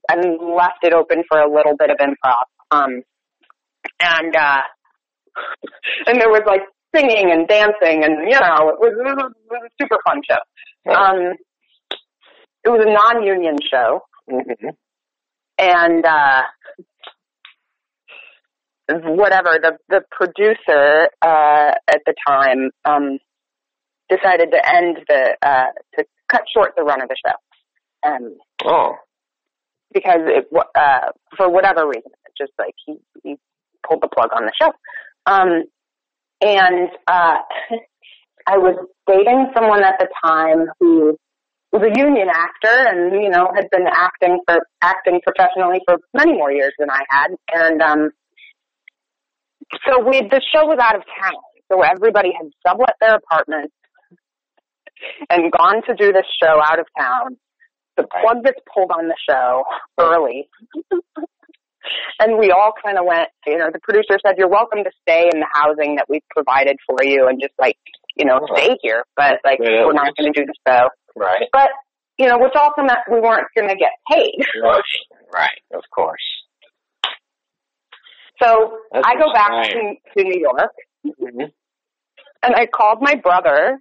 and 0.09 0.55
left 0.55 0.83
it 0.83 0.93
open 0.93 1.23
for 1.27 1.39
a 1.39 1.51
little 1.51 1.75
bit 1.77 1.89
of 1.89 1.97
improv 1.97 2.43
um 2.71 3.01
and 3.99 4.35
uh 4.35 4.61
and 6.07 6.19
there 6.19 6.29
was 6.29 6.41
like 6.45 6.61
singing 6.95 7.31
and 7.31 7.47
dancing 7.47 8.03
and 8.03 8.29
you 8.29 8.39
know 8.39 8.69
it 8.69 8.79
was, 8.79 8.93
it 8.97 9.03
was, 9.03 9.31
it 9.31 9.49
was 9.49 9.61
a 9.65 9.83
super 9.83 9.97
fun 10.05 10.21
show 10.29 10.91
um 10.93 11.33
it 12.63 12.69
was 12.69 12.85
a 12.85 12.91
non-union 12.91 13.57
show 13.71 14.01
Mhm. 14.29 14.75
and 15.57 16.05
uh 16.05 16.43
whatever 18.89 19.57
the 19.61 19.77
the 19.89 20.01
producer 20.11 21.07
uh 21.21 21.71
at 21.87 22.01
the 22.05 22.13
time 22.27 22.69
um 22.85 23.17
decided 24.09 24.51
to 24.51 24.75
end 24.75 24.97
the 25.07 25.37
uh 25.41 25.67
to 25.97 26.05
cut 26.29 26.43
short 26.53 26.73
the 26.75 26.83
run 26.83 27.01
of 27.01 27.07
the 27.09 27.15
show 27.25 28.09
um 28.09 28.35
Oh. 28.65 28.95
because 29.93 30.21
it 30.25 30.47
uh 30.75 31.11
for 31.37 31.49
whatever 31.49 31.87
reason, 31.87 32.11
it 32.25 32.33
just 32.37 32.51
like 32.59 32.75
he 32.85 32.97
he 33.23 33.37
pulled 33.87 34.01
the 34.01 34.07
plug 34.07 34.29
on 34.35 34.45
the 34.45 34.51
show. 34.59 34.71
Um, 35.25 35.63
and 36.41 36.89
uh, 37.07 37.37
I 38.47 38.57
was 38.57 38.75
dating 39.07 39.51
someone 39.55 39.83
at 39.83 39.95
the 39.99 40.07
time 40.23 40.67
who 40.79 41.17
was 41.71 41.83
a 41.83 41.99
union 41.99 42.27
actor 42.29 42.87
and 42.89 43.23
you 43.23 43.29
know 43.29 43.47
had 43.55 43.69
been 43.71 43.87
acting 43.87 44.39
for 44.45 44.59
acting 44.81 45.21
professionally 45.25 45.79
for 45.85 45.99
many 46.13 46.33
more 46.33 46.51
years 46.51 46.73
than 46.79 46.89
I 46.89 47.01
had, 47.09 47.27
and 47.53 47.81
um, 47.81 48.09
so 49.87 50.03
we 50.03 50.21
the 50.21 50.41
show 50.53 50.65
was 50.65 50.79
out 50.81 50.95
of 50.95 51.03
town, 51.21 51.41
so 51.71 51.81
everybody 51.81 52.31
had 52.35 52.49
sublet 52.67 52.95
their 52.99 53.15
apartments 53.15 53.73
and 55.29 55.51
gone 55.51 55.81
to 55.87 55.95
do 55.95 56.11
this 56.11 56.25
show 56.41 56.59
out 56.61 56.79
of 56.79 56.85
town. 56.99 57.37
The 57.97 58.03
plug 58.03 58.43
gets 58.43 58.59
pulled 58.73 58.91
on 58.91 59.07
the 59.07 59.15
show 59.29 59.63
early. 59.99 60.49
and 62.19 62.37
we 62.37 62.51
all 62.51 62.73
kind 62.83 62.97
of 62.97 63.05
went, 63.05 63.29
you 63.47 63.57
know, 63.57 63.69
the 63.71 63.79
producer 63.79 64.17
said, 64.25 64.35
you're 64.37 64.47
welcome 64.49 64.83
to 64.83 64.91
stay 65.01 65.29
in 65.33 65.39
the 65.39 65.47
housing 65.53 65.95
that 65.95 66.05
we've 66.09 66.27
provided 66.35 66.77
for 66.87 66.97
you 67.03 67.27
and 67.27 67.39
just 67.41 67.53
like, 67.59 67.77
you 68.15 68.25
know, 68.25 68.39
stay 68.55 68.77
here, 68.81 69.03
but 69.15 69.39
like, 69.43 69.59
Yeah. 69.61 69.85
we're 69.85 69.93
not 69.93 70.15
going 70.15 70.31
to 70.31 70.39
do 70.39 70.45
the 70.45 70.53
show. 70.67 70.89
Right. 71.15 71.47
But, 71.51 71.69
you 72.17 72.27
know, 72.27 72.37
which 72.39 72.53
also 72.55 72.81
meant 72.83 72.99
we 73.11 73.19
weren't 73.19 73.47
going 73.55 73.69
to 73.69 73.75
get 73.75 73.91
paid. 74.11 74.39
Right. 74.63 74.81
Right. 75.33 75.59
Of 75.73 75.83
course. 75.93 76.21
So 78.41 78.79
That's 78.91 79.05
I 79.07 79.15
go 79.15 79.31
back 79.33 79.69
to, 79.69 79.93
to 80.17 80.23
New 80.23 80.39
York 80.39 80.71
Mm-hmm. 81.05 81.41
and 82.43 82.55
I 82.55 82.67
called 82.67 82.99
my 83.01 83.15
brother. 83.15 83.79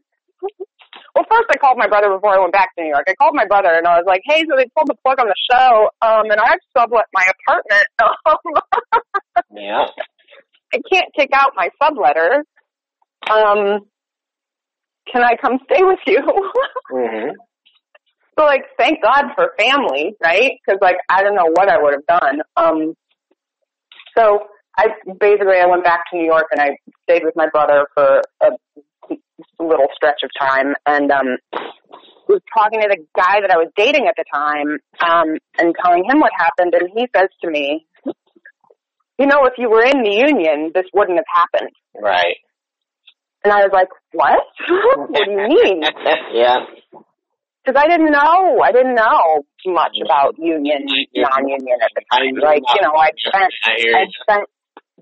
Well, 1.15 1.25
first 1.31 1.47
I 1.51 1.57
called 1.57 1.79
my 1.79 1.89
brother 1.89 2.09
before 2.11 2.35
I 2.35 2.39
went 2.39 2.53
back 2.53 2.75
to 2.77 2.83
New 2.85 2.91
York. 2.91 3.05
I 3.09 3.15
called 3.15 3.35
my 3.35 3.47
brother 3.47 3.71
and 3.75 3.87
I 3.87 3.97
was 3.97 4.05
like, 4.07 4.23
"Hey, 4.25 4.45
so 4.49 4.57
they 4.57 4.67
pulled 4.77 4.89
the 4.89 4.95
plug 5.05 5.21
on 5.21 5.27
the 5.27 5.35
show, 5.51 5.91
um, 6.03 6.31
and 6.31 6.41
I've 6.41 6.59
sublet 6.77 7.07
my 7.13 7.25
apartment. 7.47 7.87
Um, 8.03 8.95
Yeah. 9.53 9.87
I 10.73 10.79
can't 10.93 11.13
kick 11.17 11.31
out 11.33 11.53
my 11.57 11.69
subletter. 11.83 12.43
Um, 13.31 13.81
can 15.13 15.23
I 15.25 15.37
come 15.41 15.59
stay 15.65 15.83
with 15.83 16.01
you?" 16.07 16.21
Mm-hmm. 16.93 17.31
so, 18.37 18.45
like, 18.45 18.65
thank 18.77 19.01
God 19.01 19.27
for 19.37 19.53
family, 19.57 20.13
right? 20.21 20.53
Because, 20.67 20.81
like, 20.83 20.97
I 21.09 21.23
don't 21.23 21.37
know 21.37 21.49
what 21.55 21.69
I 21.69 21.81
would 21.81 21.95
have 21.95 22.21
done. 22.21 22.41
Um, 22.57 22.95
so 24.17 24.41
I 24.77 24.89
basically 25.21 25.59
I 25.59 25.67
went 25.67 25.85
back 25.85 26.11
to 26.11 26.17
New 26.17 26.25
York 26.25 26.47
and 26.53 26.61
I 26.61 26.77
stayed 27.05 27.23
with 27.25 27.35
my 27.37 27.49
brother 27.49 27.87
for 27.95 28.23
a 28.43 28.51
little 29.59 29.89
stretch 29.95 30.21
of 30.25 30.31
time 30.41 30.75
and 30.87 31.11
um 31.11 31.37
was 32.29 32.41
talking 32.57 32.81
to 32.81 32.89
the 32.89 32.99
guy 33.17 33.41
that 33.41 33.51
I 33.51 33.57
was 33.57 33.69
dating 33.77 34.07
at 34.07 34.15
the 34.17 34.25
time 34.33 34.79
um 35.05 35.37
and 35.59 35.75
telling 35.83 36.05
him 36.09 36.21
what 36.21 36.33
happened 36.37 36.75
and 36.75 36.89
he 36.95 37.07
says 37.15 37.29
to 37.43 37.51
me 37.51 37.87
you 39.19 39.27
know 39.27 39.45
if 39.47 39.55
you 39.59 39.69
were 39.71 39.83
in 39.85 40.03
the 40.03 40.11
union 40.29 40.71
this 40.75 40.85
wouldn't 40.95 41.19
have 41.19 41.31
happened. 41.33 41.71
Right. 42.01 42.37
and 43.45 43.53
I 43.53 43.61
was 43.67 43.71
like 43.73 43.89
what? 44.13 44.39
What 44.97 45.13
do 45.13 45.31
you 45.31 45.49
mean? 45.49 45.83
Yeah. 46.33 46.59
because 47.65 47.77
I 47.83 47.89
didn't 47.89 48.11
know. 48.13 48.61
I 48.63 48.73
didn't 48.73 48.95
know 48.95 49.45
much 49.67 49.97
about 50.05 50.39
union 50.39 50.87
non-union 51.15 51.79
at 51.83 51.91
the 51.95 52.03
time. 52.13 52.35
like 52.41 52.63
you 52.75 52.81
know 52.83 52.95
I 52.97 53.11
spent 53.19 53.53
I 53.67 53.73
hear 53.77 53.97
I 53.97 54.01
you. 54.03 54.11
spent, 54.23 54.45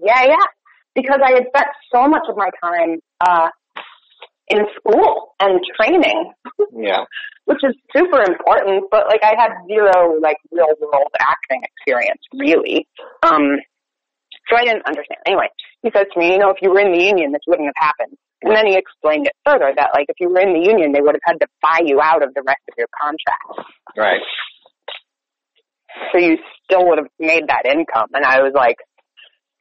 yeah, 0.03 0.23
yeah, 0.35 0.47
because 0.95 1.21
I 1.23 1.31
had 1.33 1.45
spent 1.55 1.69
so 1.95 2.09
much 2.09 2.23
of 2.29 2.37
my 2.37 2.51
time 2.63 2.99
uh, 3.21 3.49
in 4.51 4.61
school 4.77 5.35
and 5.41 5.61
training, 5.77 6.33
Yeah. 6.73 7.05
which 7.45 7.61
is 7.63 7.75
super 7.95 8.21
important. 8.23 8.85
But 8.91 9.07
like, 9.09 9.23
I 9.23 9.35
had 9.39 9.53
zero 9.67 10.19
like 10.21 10.37
real 10.51 10.73
world 10.81 11.13
acting 11.21 11.63
experience, 11.65 12.21
really. 12.35 12.87
Um, 13.23 13.57
so 14.49 14.57
I 14.57 14.65
didn't 14.65 14.87
understand. 14.87 15.21
Anyway, 15.27 15.49
he 15.83 15.91
says 15.95 16.07
to 16.13 16.19
me, 16.19 16.33
you 16.33 16.39
know, 16.39 16.51
if 16.51 16.57
you 16.63 16.71
were 16.71 16.81
in 16.81 16.93
the 16.93 17.05
union, 17.05 17.33
this 17.33 17.43
wouldn't 17.47 17.69
have 17.69 17.89
happened. 17.93 18.17
And 18.43 18.55
then 18.55 18.67
he 18.67 18.77
explained 18.77 19.27
it 19.27 19.33
further 19.45 19.73
that 19.77 19.91
like 19.95 20.07
if 20.09 20.17
you 20.21 20.29
were 20.31 20.41
in 20.41 20.55
the 20.55 20.65
union, 20.65 20.93
they 20.93 21.01
would 21.01 21.15
have 21.17 21.25
had 21.35 21.41
to 21.41 21.49
buy 21.61 21.81
you 21.85 22.01
out 22.01 22.23
of 22.23 22.33
the 22.35 22.43
rest 22.47 22.63
of 22.71 22.75
your 22.79 22.87
contract. 23.01 23.69
Right. 23.97 24.21
so 26.13 26.19
you 26.19 26.37
still 26.65 26.87
would 26.89 26.99
have 26.99 27.09
made 27.19 27.49
that 27.49 27.67
income. 27.67 28.09
And 28.15 28.25
I 28.25 28.41
was 28.43 28.53
like, 28.55 28.77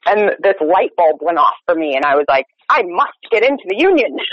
and 0.06 0.30
this 0.42 0.54
light 0.60 0.90
bulb 0.96 1.18
went 1.20 1.38
off 1.38 1.54
for 1.66 1.74
me, 1.74 1.96
and 1.96 2.04
I 2.04 2.14
was 2.14 2.24
like, 2.28 2.46
I 2.68 2.82
must 2.82 3.18
get 3.30 3.42
into 3.42 3.64
the 3.68 3.76
union. 3.78 4.16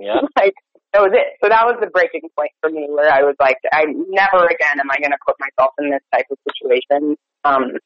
Yeah. 0.00 0.20
like 0.38 0.54
that 0.92 1.02
was 1.02 1.10
it. 1.12 1.36
So 1.42 1.48
that 1.48 1.66
was 1.66 1.76
the 1.80 1.90
breaking 1.90 2.30
point 2.38 2.52
for 2.60 2.70
me, 2.70 2.86
where 2.88 3.12
I 3.12 3.22
was 3.22 3.34
like, 3.40 3.56
I 3.72 3.84
never 3.86 4.46
again 4.46 4.78
am 4.78 4.90
I 4.90 4.96
going 5.02 5.10
to 5.10 5.18
put 5.26 5.34
myself 5.40 5.74
in 5.78 5.90
this 5.90 6.00
type 6.14 6.26
of 6.30 6.38
situation. 6.46 7.16
Um, 7.44 7.82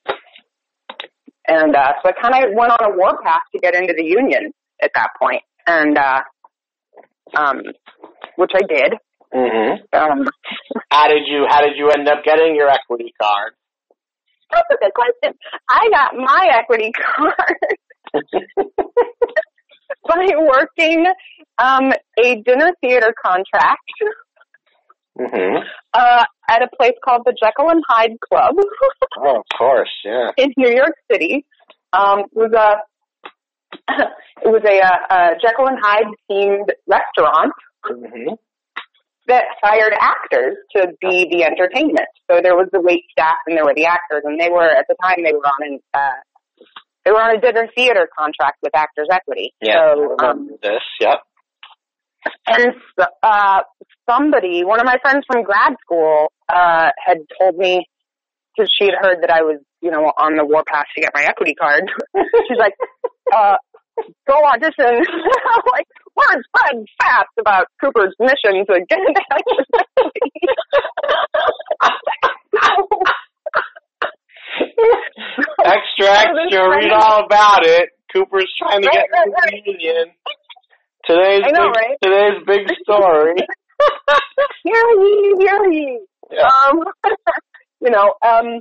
and 1.49 1.75
uh, 1.75 1.93
so 2.03 2.11
I 2.11 2.21
kind 2.21 2.45
of 2.45 2.53
went 2.55 2.71
on 2.71 2.93
a 2.93 2.97
warpath 2.97 3.49
to 3.55 3.59
get 3.59 3.75
into 3.75 3.95
the 3.97 4.05
union 4.05 4.53
at 4.83 4.91
that 4.95 5.11
point, 5.19 5.43
and 5.67 5.97
uh, 5.97 6.21
um, 7.35 7.63
which 8.37 8.53
I 8.55 8.63
did. 8.69 8.93
Mm-hmm. 9.35 9.89
Um, 9.97 10.29
How 10.91 11.09
did 11.09 11.25
you 11.27 11.47
How 11.49 11.63
did 11.63 11.77
you 11.77 11.89
end 11.89 12.07
up 12.09 12.23
getting 12.25 12.55
your 12.55 12.69
equity 12.69 13.15
card? 13.21 13.55
That's 14.51 14.69
a 14.71 14.77
good 14.77 14.93
question. 14.93 15.39
I 15.69 15.89
got 15.91 16.15
my 16.15 16.51
equity 16.61 16.93
card 17.17 17.57
by 20.09 20.27
working 20.39 21.07
um, 21.59 21.93
a 22.23 22.43
dinner 22.43 22.73
theater 22.81 23.13
contract 23.25 23.81
Mm-hmm. 25.21 25.57
uh, 25.93 26.25
at 26.49 26.63
a 26.63 26.69
place 26.75 26.95
called 27.05 27.21
the 27.27 27.35
Jekyll 27.39 27.69
and 27.69 27.85
Hyde 27.87 28.17
Club 28.27 28.55
Oh, 29.19 29.37
of 29.41 29.45
course. 29.59 29.91
Yeah. 30.07 30.31
in 30.39 30.55
New 30.57 30.71
York 30.75 30.95
City. 31.11 31.45
Um, 31.93 32.21
it 32.21 32.29
was 32.35 32.53
a 32.55 32.77
it 34.43 34.49
was 34.49 34.63
a, 34.65 34.81
uh 34.81 35.15
a 35.15 35.39
Jekyll 35.43 35.67
and 35.69 35.79
Hyde 35.83 36.07
themed 36.31 36.71
restaurant 36.87 37.53
Mm-hmm. 37.85 38.35
that 39.29 39.45
hired 39.63 39.93
actors 40.01 40.57
to 40.77 40.89
be 41.03 41.29
the 41.31 41.45
entertainment. 41.45 42.09
So 42.31 42.41
there 42.43 42.55
was 42.57 42.69
the 42.73 42.81
wait 42.81 43.03
staff 43.11 43.37
and 43.47 43.55
there 43.57 43.65
were 43.67 43.75
the 43.75 43.85
actors, 43.87 44.23
and 44.25 44.41
they 44.41 44.49
were 44.49 44.63
at 44.71 44.87
the 44.89 44.95
time 45.03 45.23
they 45.25 45.33
were 45.35 45.45
on 45.45 45.63
an 45.67 45.79
uh, 45.93 46.09
they 47.05 47.11
were 47.11 47.21
on 47.21 47.37
a 47.37 47.41
dinner 47.41 47.69
theater 47.75 48.09
contract 48.17 48.59
with 48.63 48.75
Actors 48.75 49.09
Equity. 49.11 49.53
Yeah. 49.61 49.95
So 49.95 50.17
um, 50.21 50.39
remember 50.39 50.55
this. 50.63 50.83
Yep. 51.01 51.19
and 52.47 52.73
uh, 53.23 53.61
somebody, 54.09 54.65
one 54.65 54.81
of 54.81 54.87
my 54.87 54.97
friends 55.03 55.25
from 55.31 55.43
grad 55.43 55.75
school, 55.83 56.33
uh, 56.49 56.91
had 57.05 57.19
told 57.41 57.57
me 57.57 57.85
because 58.55 58.71
she 58.79 58.87
had 58.87 58.95
heard 59.01 59.23
that 59.23 59.31
I 59.31 59.43
was, 59.43 59.61
you 59.81 59.91
know, 59.91 60.13
on 60.19 60.37
the 60.37 60.45
warpath 60.45 60.87
to 60.95 61.01
get 61.01 61.11
my 61.15 61.23
equity 61.23 61.55
card. 61.55 61.85
She's 62.49 62.59
like, 62.59 62.75
uh, 63.35 63.57
"Go 64.29 64.45
audition." 64.45 64.73
I'm 64.87 65.63
like, 65.73 65.87
word 66.17 66.43
spread 66.45 66.85
fast 67.01 67.33
about 67.41 67.67
Cooper's 67.81 68.15
mission 68.21 68.65
to 68.67 68.81
get 68.89 68.99
Actors 69.31 69.67
Equity. 69.99 70.31
Extra, 75.65 76.09
extra. 76.09 76.69
Read 76.69 76.93
all 76.93 77.25
about 77.25 77.65
it. 77.65 77.91
Cooper's 78.13 78.51
trying 78.59 78.83
to 78.83 78.89
Right, 78.89 78.95
get 78.95 79.07
right, 79.13 79.29
right. 79.33 79.63
the 79.65 79.71
union. 79.73 80.13
Today's 81.07 81.41
know, 81.53 81.73
big, 81.73 81.99
today's 82.03 82.43
big 82.47 82.67
story. 82.83 83.35
hear 84.65 84.87
ye, 85.01 85.35
hear 85.39 85.73
ye. 85.73 86.01
Yeah. 86.31 86.47
Um, 86.47 86.85
you 87.81 87.91
know, 87.91 88.15
um, 88.27 88.61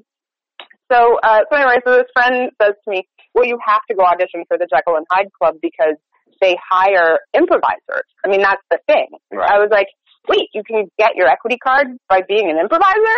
so, 0.92 1.18
uh, 1.24 1.40
so 1.52 1.58
anyway, 1.58 1.78
so 1.86 1.92
this 1.98 2.08
friend 2.14 2.52
says 2.62 2.74
to 2.86 2.92
me, 2.92 3.08
well, 3.34 3.46
you 3.46 3.58
have 3.66 3.82
to 3.90 3.96
go 3.96 4.04
audition 4.04 4.44
for 4.48 4.58
the 4.58 4.68
Jekyll 4.74 4.96
and 4.96 5.06
Hyde 5.12 5.30
Club 5.40 5.56
because 5.62 5.96
they 6.42 6.58
hire 6.70 7.20
improvisers. 7.34 8.08
I 8.26 8.30
mean, 8.30 8.42
that's 8.42 8.64
the 8.72 8.80
thing. 8.88 9.08
Right. 9.32 9.52
I 9.52 9.60
was 9.60 9.70
like, 9.72 9.88
wait, 10.28 10.50
you 10.54 10.64
can 10.64 10.90
get 10.98 11.16
your 11.16 11.28
equity 11.28 11.58
card 11.58 11.88
by 12.10 12.22
being 12.28 12.50
an 12.50 12.58
improviser? 12.58 13.18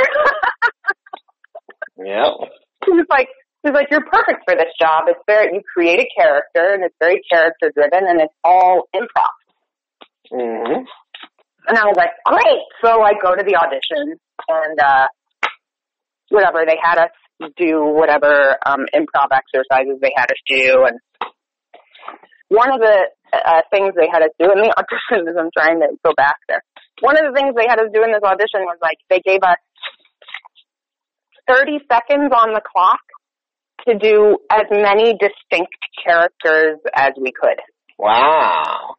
Yeah. 1.97 2.31
She 2.85 2.91
was 2.91 3.05
like, 3.09 3.27
she 3.63 3.71
was 3.71 3.75
like, 3.79 3.87
you're 3.91 4.03
perfect 4.03 4.43
for 4.45 4.55
this 4.55 4.73
job. 4.79 5.05
It's 5.07 5.19
very, 5.27 5.53
you 5.53 5.61
create 5.73 5.99
a 5.99 6.07
character 6.19 6.73
and 6.73 6.83
it's 6.83 6.95
very 6.99 7.21
character 7.31 7.71
driven 7.73 8.07
and 8.07 8.21
it's 8.21 8.33
all 8.43 8.89
improv. 8.95 9.35
Mm-hmm. 10.31 10.83
And 11.67 11.77
I 11.77 11.85
was 11.85 11.95
like, 11.95 12.11
great. 12.25 12.63
So 12.83 13.01
I 13.01 13.13
go 13.21 13.35
to 13.35 13.43
the 13.43 13.55
audition 13.55 14.19
and, 14.49 14.79
uh, 14.79 15.07
whatever, 16.29 16.65
they 16.67 16.75
had 16.81 16.99
us 16.99 17.11
do 17.55 17.87
whatever, 17.87 18.57
um, 18.65 18.83
improv 18.93 19.31
exercises 19.31 19.99
they 20.01 20.11
had 20.15 20.27
us 20.31 20.41
do. 20.47 20.83
And 20.83 20.99
one 22.49 22.71
of 22.71 22.81
the, 22.81 23.07
uh, 23.31 23.61
things 23.71 23.93
they 23.95 24.11
had 24.11 24.23
us 24.23 24.35
do 24.39 24.51
in 24.51 24.59
the 24.59 24.75
audition 24.77 25.27
is 25.29 25.35
I'm 25.39 25.51
trying 25.55 25.79
to 25.79 25.87
go 26.03 26.11
back 26.17 26.35
there. 26.49 26.61
One 26.99 27.17
of 27.17 27.31
the 27.31 27.35
things 27.39 27.55
they 27.55 27.67
had 27.67 27.79
us 27.79 27.87
do 27.93 28.03
in 28.03 28.11
this 28.11 28.23
audition 28.23 28.67
was 28.67 28.77
like, 28.81 28.97
they 29.09 29.21
gave 29.23 29.39
us 29.43 29.57
30 31.47 31.79
seconds 31.91 32.31
on 32.35 32.53
the 32.53 32.61
clock 32.61 32.99
to 33.87 33.97
do 33.97 34.37
as 34.51 34.63
many 34.71 35.13
distinct 35.17 35.73
characters 36.05 36.77
as 36.95 37.11
we 37.19 37.31
could. 37.31 37.59
Wow. 37.99 38.95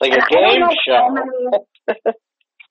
Like 0.00 0.12
And 0.12 0.22
a 0.22 0.26
game 0.28 0.62
show. 0.86 1.08
many- 1.10 1.96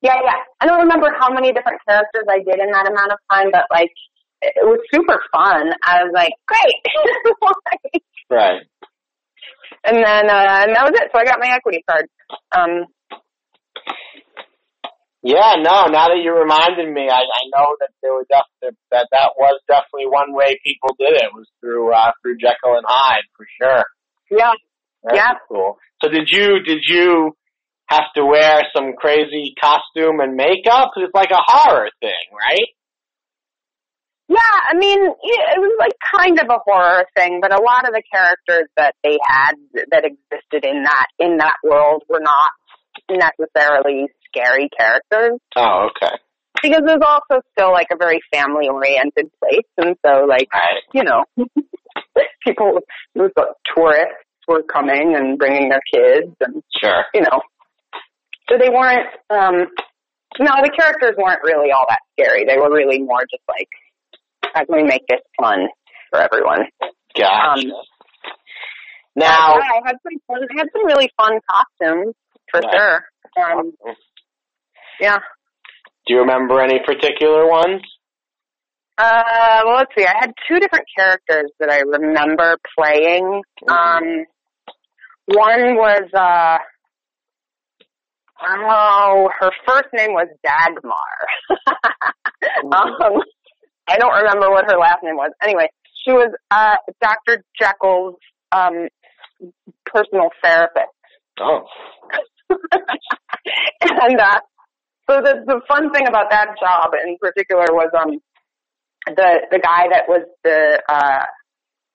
Yeah, 0.01 0.16
yeah. 0.24 0.35
I 0.59 0.66
don't 0.66 0.82
remember 0.82 1.08
how 1.19 1.30
many 1.33 1.51
different 1.53 1.80
characters 1.88 2.25
I 2.30 2.40
did 2.40 2.59
in 2.59 2.72
that 2.72 2.88
amount 2.90 3.11
of 3.11 3.17
time, 3.32 3.50
but 3.51 3.66
like 3.72 3.92
it 4.42 4.53
was 4.66 4.80
super 4.93 5.19
fun. 5.32 5.72
I 5.85 6.03
was 6.03 6.11
like, 6.14 6.33
great. 6.48 8.01
Right. 8.30 8.64
and 9.85 9.98
then 9.98 10.30
uh 10.30 10.66
and 10.66 10.75
that 10.75 10.83
was 10.90 10.93
it. 10.95 11.11
So 11.14 11.19
I 11.19 11.25
got 11.25 11.40
my 11.40 11.53
equity 11.53 11.83
card. 11.90 12.08
Um 12.56 12.85
Yeah, 15.24 15.56
no. 15.58 15.88
Now 15.88 16.11
that 16.11 16.19
you 16.22 16.35
reminded 16.35 16.92
me, 16.92 17.08
I, 17.08 17.24
I 17.24 17.43
know 17.56 17.76
that 17.80 17.90
there 18.03 18.11
were 18.14 18.27
def- 18.30 18.76
that 18.92 19.08
that 19.11 19.32
was 19.40 19.58
definitely 19.69 20.11
one 20.11 20.34
way 20.35 20.60
people 20.66 20.95
did 21.00 21.16
it 21.16 21.32
was 21.34 21.48
through 21.61 21.93
uh, 21.95 22.11
through 22.22 22.38
Jekyll 22.38 22.76
and 22.76 22.85
Hyde 22.85 23.24
for 23.38 23.48
sure. 23.61 23.84
yeah. 24.30 24.52
That's 25.03 25.16
Yeah. 25.16 25.34
cool. 25.48 25.77
So 26.03 26.10
did 26.10 26.27
you 26.30 26.60
did 26.64 26.80
you 26.88 27.38
have 27.88 28.11
to 28.16 28.26
wear 28.26 28.64
some 28.76 28.93
crazy 29.00 29.53
costume 29.60 30.19
and 30.19 30.35
makeup? 30.35 30.92
'Cause 30.93 31.03
it's 31.08 31.16
like 31.16 31.32
a 31.32 31.40
horror 31.40 31.90
thing, 32.02 32.26
right? 32.35 32.69
Yeah, 34.27 34.56
I 34.69 34.74
mean, 34.76 35.00
it 35.03 35.60
was 35.60 35.76
like 35.80 35.93
kind 36.16 36.40
of 36.40 36.48
a 36.50 36.60
horror 36.66 37.06
thing, 37.16 37.40
but 37.42 37.53
a 37.53 37.61
lot 37.61 37.88
of 37.88 37.93
the 37.93 38.02
characters 38.11 38.68
that 38.77 38.95
they 39.03 39.19
had 39.24 39.53
that 39.92 40.03
existed 40.06 40.66
in 40.66 40.84
that 40.84 41.08
in 41.19 41.38
that 41.38 41.56
world 41.64 42.03
were 42.10 42.22
not 42.22 42.52
necessarily 43.10 44.08
scary 44.34 44.70
characters 44.78 45.40
Oh, 45.56 45.90
okay. 45.92 46.16
because 46.62 46.82
there's 46.86 47.02
also 47.06 47.42
still 47.52 47.72
like 47.72 47.88
a 47.92 47.98
very 47.98 48.20
family 48.34 48.68
oriented 48.70 49.30
place, 49.42 49.68
and 49.78 49.95
so 50.06 50.26
like 50.26 50.48
Right. 50.53 50.82
you 50.94 51.03
know, 51.03 51.24
people, 52.45 52.80
was 53.16 53.32
like 53.38 53.48
tourists 53.76 54.26
were 54.48 54.64
coming 54.64 55.16
and 55.16 55.38
bringing 55.38 55.70
their 55.70 55.82
kids, 55.94 56.36
and 56.42 56.64
Sure. 56.82 57.06
you 57.14 57.22
know, 57.22 57.42
so 58.50 58.58
they 58.58 58.70
weren't. 58.70 59.08
um 59.30 59.68
No, 60.40 60.52
the 60.64 60.72
characters 60.76 61.16
weren't 61.18 61.44
really 61.44 61.72
all 61.72 61.86
that 61.90 62.00
scary. 62.20 62.44
They 62.45 62.58
were 62.58 62.72
really 62.74 63.00
more 63.00 63.22
just 63.30 63.44
like, 63.48 63.70
how 64.53 64.66
can 64.66 64.76
we 64.76 64.84
make 64.84 65.06
this 65.08 65.22
fun 65.40 65.68
for 66.10 66.20
everyone? 66.20 66.66
Gotcha. 67.16 67.68
Um, 67.68 67.72
now, 69.16 69.58
yeah, 69.60 69.78
I 69.78 69.82
had 69.86 69.95
some 70.02 70.20
fun. 70.28 70.40
I 70.50 70.58
had 70.58 70.68
some 70.76 70.86
really 70.88 71.10
fun 71.18 71.40
costumes 71.50 72.16
for 72.50 72.60
Right. 72.62 72.74
sure. 72.74 73.06
Um, 73.40 73.72
yeah. 74.99 75.19
do 76.07 76.13
you 76.13 76.19
remember 76.22 76.61
any 76.61 76.80
particular 76.85 77.47
ones? 77.47 77.81
Uh, 78.97 79.61
well, 79.65 79.77
let's 79.77 79.91
see. 79.97 80.05
I 80.05 80.13
had 80.19 80.33
two 80.47 80.59
different 80.59 80.85
characters 80.95 81.51
that 81.59 81.69
I 81.69 81.80
remember 81.80 82.57
playing. 82.77 83.41
Um, 83.67 84.25
one 85.25 85.75
was 85.75 86.03
uh, 86.13 86.57
oh, 88.45 89.30
her 89.39 89.51
first 89.67 89.88
name 89.93 90.11
was 90.11 90.27
Dagmar. 90.45 90.91
um, 92.65 93.22
I 93.88 93.97
don't 93.97 94.13
remember 94.13 94.49
what 94.51 94.65
her 94.69 94.77
last 94.77 95.03
name 95.03 95.15
was. 95.15 95.31
Anyway, 95.41 95.67
she 96.05 96.11
was 96.11 96.31
uh, 96.51 96.75
Dr. 97.01 97.43
Jekyll's 97.59 98.15
um, 98.51 98.88
personal 99.85 100.30
therapist. 100.43 100.85
Oh, 101.39 101.61
and 103.81 104.19
uh, 104.19 104.39
so 105.09 105.22
the 105.22 105.43
the 105.45 105.61
fun 105.67 105.91
thing 105.91 106.07
about 106.07 106.30
that 106.32 106.56
job 106.59 106.91
in 107.06 107.17
particular 107.19 107.65
was 107.72 107.90
um 107.98 108.19
the 109.07 109.41
the 109.51 109.59
guy 109.59 109.88
that 109.91 110.03
was 110.07 110.25
the 110.43 110.82
uh 110.88 111.25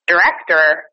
director, 0.06 0.84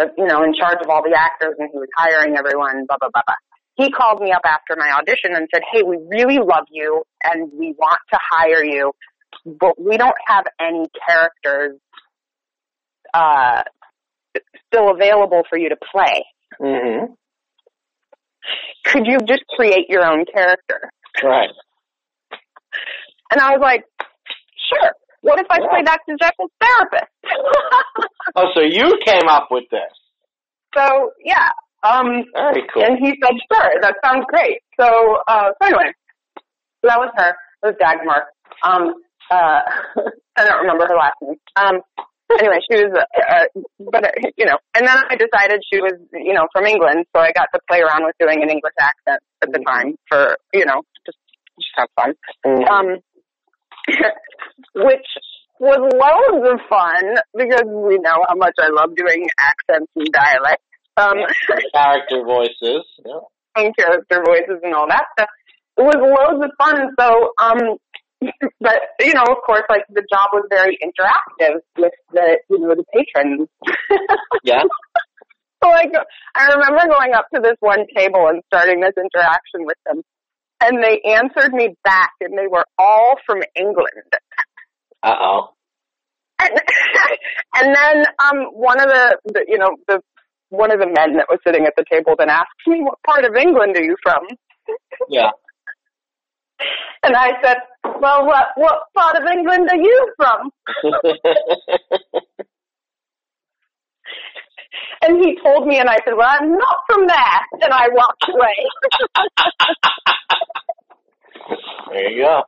uh, 0.00 0.06
you 0.16 0.26
know, 0.26 0.42
in 0.44 0.54
charge 0.54 0.78
of 0.82 0.88
all 0.88 1.02
the 1.02 1.16
actors, 1.18 1.54
and 1.58 1.68
he 1.72 1.78
was 1.78 1.88
hiring 1.96 2.36
everyone. 2.36 2.86
Blah 2.86 2.96
blah 3.00 3.10
blah 3.12 3.22
blah. 3.26 3.34
He 3.76 3.90
called 3.90 4.20
me 4.20 4.32
up 4.32 4.42
after 4.44 4.76
my 4.76 4.92
audition 4.98 5.34
and 5.34 5.48
said, 5.52 5.62
"Hey, 5.72 5.82
we 5.82 5.98
really 6.10 6.38
love 6.38 6.64
you, 6.70 7.02
and 7.24 7.50
we 7.58 7.74
want 7.78 8.00
to 8.12 8.18
hire 8.30 8.64
you, 8.64 8.92
but 9.44 9.80
we 9.80 9.96
don't 9.96 10.16
have 10.26 10.44
any 10.60 10.86
characters 11.06 11.78
uh 13.14 13.62
still 14.66 14.90
available 14.90 15.42
for 15.50 15.58
you 15.58 15.68
to 15.68 15.76
play. 15.92 16.24
hmm 16.58 17.12
Could 18.86 19.06
you 19.06 19.18
just 19.26 19.44
create 19.48 19.86
your 19.88 20.04
own 20.04 20.24
character?" 20.32 20.90
Right. 21.22 21.50
And 23.30 23.40
I 23.40 23.52
was 23.52 23.60
like, 23.60 23.84
sure. 24.68 24.92
What 25.22 25.38
if 25.40 25.46
I 25.50 25.58
Yeah. 25.60 25.68
play 25.70 25.82
Dr. 25.82 26.16
Jekyll's 26.20 26.50
therapist? 26.60 27.12
Oh, 28.36 28.46
so 28.54 28.60
you 28.60 28.98
came 29.04 29.28
up 29.28 29.48
with 29.50 29.64
this. 29.70 29.92
so 30.74 31.10
yeah. 31.24 31.50
Um 31.82 32.24
Very 32.34 32.62
cool. 32.72 32.84
and 32.84 32.96
he 32.98 33.08
said, 33.22 33.34
Sure, 33.52 33.70
that 33.82 33.96
sounds 34.04 34.24
great. 34.28 34.58
So 34.80 35.18
uh 35.28 35.50
so 35.60 35.66
anyway. 35.66 35.92
That 36.84 36.98
was 36.98 37.10
her. 37.16 37.30
It 37.62 37.66
was 37.66 37.74
Dagmar. 37.80 38.24
Um 38.64 38.94
uh 39.30 39.60
I 40.36 40.44
don't 40.44 40.60
remember 40.62 40.86
her 40.86 40.96
last 40.96 41.14
name. 41.20 41.36
Um 41.56 41.80
anyway, 42.38 42.58
she 42.70 42.76
was 42.84 42.92
uh, 42.96 43.44
but 43.90 44.04
uh, 44.04 44.10
you 44.36 44.46
know, 44.46 44.58
and 44.76 44.86
then 44.86 44.96
I 45.10 45.16
decided 45.16 45.60
she 45.72 45.80
was, 45.80 45.94
you 46.12 46.34
know, 46.34 46.46
from 46.52 46.66
England, 46.66 47.06
so 47.14 47.20
I 47.22 47.32
got 47.32 47.48
to 47.54 47.60
play 47.68 47.80
around 47.80 48.04
with 48.04 48.16
doing 48.18 48.42
an 48.42 48.50
English 48.50 48.74
accent 48.80 49.20
at 49.42 49.52
the 49.52 49.60
time 49.66 49.96
for, 50.08 50.36
you 50.52 50.64
know, 50.66 50.82
just 51.06 51.18
just 51.58 51.74
have 51.76 51.88
fun. 51.96 52.14
Mhm. 52.46 52.68
um, 52.70 52.86
which 54.74 55.08
was 55.58 55.78
loads 55.78 56.44
of 56.52 56.58
fun 56.68 57.16
because 57.36 57.66
we 57.66 57.98
know 57.98 58.18
how 58.28 58.34
much 58.36 58.54
I 58.60 58.68
love 58.70 58.94
doing 58.96 59.26
accents 59.38 59.90
and 59.96 60.08
dialects, 60.12 60.64
um, 60.96 61.18
Character 61.74 62.22
voices. 62.24 62.82
Yeah. 63.04 63.20
and 63.56 63.76
character 63.76 64.22
voices 64.24 64.60
and 64.62 64.74
all 64.74 64.88
that 64.88 65.04
stuff. 65.18 65.28
It 65.78 65.82
was 65.82 65.96
loads 65.96 66.44
of 66.44 66.50
fun. 66.58 66.88
So, 66.98 67.30
um, 67.40 67.76
but 68.60 68.80
you 69.00 69.14
know, 69.14 69.22
of 69.22 69.38
course, 69.44 69.62
like 69.68 69.84
the 69.88 70.04
job 70.12 70.30
was 70.32 70.46
very 70.50 70.78
interactive 70.82 71.60
with 71.76 71.92
the 72.12 72.38
you 72.50 72.58
know 72.58 72.74
the 72.74 72.84
patrons. 72.92 73.48
Yeah. 74.44 74.62
So 75.62 75.70
like, 75.70 75.92
I 76.34 76.46
remember 76.54 76.92
going 76.92 77.14
up 77.14 77.26
to 77.32 77.40
this 77.40 77.54
one 77.60 77.86
table 77.96 78.26
and 78.26 78.42
starting 78.52 78.80
this 78.80 78.94
interaction 78.96 79.64
with 79.64 79.76
them, 79.86 80.02
and 80.60 80.82
they 80.82 81.00
answered 81.08 81.52
me 81.52 81.76
back, 81.84 82.10
and 82.20 82.36
they 82.36 82.48
were 82.50 82.64
all 82.78 83.14
from 83.24 83.42
England. 83.54 84.10
Uh 85.02 85.14
oh. 85.20 85.48
And, 86.40 86.50
and 87.54 87.76
then 87.76 88.04
um 88.24 88.46
one 88.52 88.80
of 88.80 88.88
the, 88.88 89.18
the 89.26 89.44
you 89.46 89.58
know 89.58 89.76
the 89.86 90.00
one 90.48 90.72
of 90.72 90.80
the 90.80 90.86
men 90.86 91.16
that 91.16 91.26
was 91.30 91.38
sitting 91.46 91.64
at 91.66 91.74
the 91.76 91.84
table 91.90 92.14
then 92.18 92.28
asked 92.28 92.66
me 92.66 92.82
what 92.82 92.98
part 93.06 93.24
of 93.24 93.34
England 93.36 93.76
are 93.76 93.82
you 93.84 93.96
from 94.02 94.26
Yeah. 95.08 95.30
And 97.02 97.16
I 97.16 97.30
said 97.42 97.56
well 98.00 98.26
what 98.26 98.48
what 98.56 98.82
part 98.94 99.16
of 99.16 99.24
England 99.30 99.68
are 99.70 99.76
you 99.76 100.12
from 100.16 100.50
and 105.02 105.18
he 105.22 105.36
told 105.42 105.66
me 105.66 105.78
and 105.78 105.88
I 105.88 105.96
said 106.04 106.14
well 106.16 106.28
I'm 106.28 106.52
not 106.52 106.76
from 106.86 107.06
there 107.06 107.40
and 107.62 107.72
I 107.72 107.88
walked 107.92 108.24
away 108.28 108.66
there 111.92 112.10
you 112.10 112.22
go. 112.24 112.42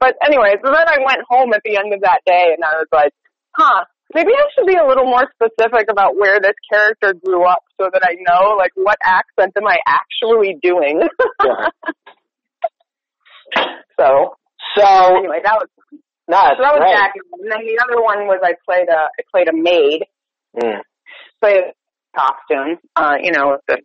but 0.00 0.14
anyway 0.24 0.56
so 0.64 0.70
then 0.72 0.88
I 0.88 0.98
went 1.04 1.20
home 1.28 1.52
at 1.52 1.62
the 1.64 1.76
end 1.76 1.92
of 1.92 2.00
that 2.00 2.20
day 2.26 2.54
and 2.54 2.64
I 2.64 2.76
was 2.76 2.86
like 2.92 3.12
huh 3.52 3.84
maybe 4.14 4.32
I 4.32 4.44
should 4.54 4.66
be 4.66 4.76
a 4.76 4.86
little 4.86 5.04
more 5.04 5.30
specific 5.34 5.90
about 5.90 6.16
where 6.16 6.40
this 6.40 6.56
character 6.70 7.14
grew 7.24 7.44
up 7.44 7.62
so 7.80 7.90
that 7.92 8.02
I 8.04 8.16
know 8.20 8.56
like 8.56 8.72
what 8.74 8.96
accent 9.02 9.52
am 9.56 9.66
I 9.66 9.76
actually 9.86 10.56
doing. 10.62 11.02
so 13.98 14.34
So, 14.76 15.16
anyway, 15.16 15.40
that 15.44 15.56
was 15.58 15.68
no, 16.28 16.36
so 16.56 16.62
that 16.62 16.74
was 16.76 16.80
great. 16.80 16.92
that. 16.94 17.12
And 17.40 17.50
then 17.50 17.64
the 17.64 17.80
other 17.82 18.02
one 18.02 18.26
was 18.26 18.40
I 18.42 18.54
played 18.68 18.88
a 18.88 19.08
I 19.08 19.22
played 19.32 19.48
a 19.48 19.56
maid, 19.56 20.04
Mm. 20.56 20.80
played 21.40 21.58
a 21.58 21.72
costume. 22.18 22.78
Uh, 22.96 23.16
you 23.22 23.32
know, 23.32 23.58
the, 23.68 23.78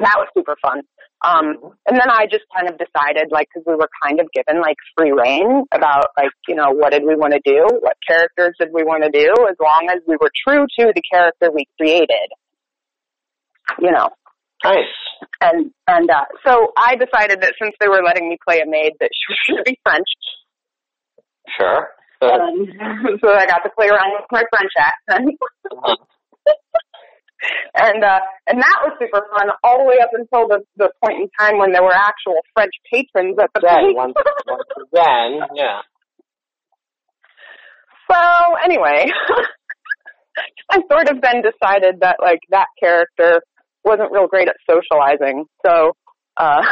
that 0.00 0.14
was 0.16 0.28
super 0.36 0.56
fun. 0.62 0.80
Um, 1.24 1.74
and 1.88 1.98
then 1.98 2.08
I 2.08 2.26
just 2.30 2.44
kind 2.54 2.68
of 2.68 2.78
decided, 2.78 3.32
like, 3.32 3.48
because 3.52 3.66
we 3.66 3.74
were 3.74 3.88
kind 4.04 4.20
of 4.20 4.28
given 4.32 4.62
like 4.62 4.76
free 4.96 5.10
reign 5.10 5.64
about 5.74 6.06
like, 6.16 6.30
you 6.46 6.54
know, 6.54 6.70
what 6.70 6.92
did 6.92 7.02
we 7.02 7.16
want 7.16 7.32
to 7.34 7.40
do, 7.44 7.66
what 7.80 7.96
characters 8.06 8.54
did 8.60 8.68
we 8.72 8.84
want 8.84 9.02
to 9.02 9.10
do, 9.10 9.28
as 9.50 9.56
long 9.60 9.88
as 9.90 10.00
we 10.06 10.16
were 10.20 10.30
true 10.46 10.64
to 10.78 10.92
the 10.94 11.02
character 11.12 11.50
we 11.52 11.66
created. 11.78 12.28
You 13.80 13.90
know, 13.90 14.08
Nice. 14.64 14.84
and 15.40 15.70
and 15.86 16.10
uh, 16.10 16.24
so 16.46 16.72
I 16.76 16.96
decided 16.96 17.40
that 17.42 17.54
since 17.60 17.74
they 17.80 17.88
were 17.88 18.02
letting 18.04 18.28
me 18.28 18.38
play 18.46 18.60
a 18.60 18.66
maid, 18.66 18.92
that 19.00 19.10
she 19.12 19.32
was 19.32 19.38
going 19.48 19.64
to 19.64 19.70
be 19.70 19.78
French. 19.84 20.08
Sure. 21.56 21.88
Um, 22.20 22.66
so 23.22 23.32
I 23.32 23.46
got 23.46 23.62
to 23.62 23.70
play 23.76 23.88
around 23.88 24.12
with 24.18 24.26
my 24.30 24.42
French 24.50 24.72
accent. 24.78 25.38
and 27.74 28.02
uh 28.02 28.18
and 28.48 28.60
that 28.60 28.78
was 28.82 28.98
super 28.98 29.24
fun 29.30 29.48
all 29.62 29.78
the 29.78 29.84
way 29.84 29.98
up 30.02 30.10
until 30.12 30.48
the 30.48 30.58
the 30.76 30.90
point 31.04 31.20
in 31.20 31.28
time 31.38 31.58
when 31.58 31.72
there 31.72 31.82
were 31.82 31.94
actual 31.94 32.34
French 32.52 32.72
patrons 32.92 33.36
at 33.40 33.48
the 33.54 33.60
Then, 33.62 33.94
once, 33.94 34.14
once 34.46 34.62
again, 34.92 35.40
yeah. 35.54 35.80
So 38.10 38.18
anyway, 38.64 39.06
I 40.70 40.80
sort 40.90 41.10
of 41.10 41.20
then 41.20 41.42
decided 41.42 42.00
that 42.00 42.16
like 42.20 42.40
that 42.50 42.66
character 42.80 43.42
wasn't 43.88 44.12
real 44.12 44.28
great 44.28 44.48
at 44.48 44.56
socializing. 44.68 45.46
So 45.64 45.96
uh 46.36 46.62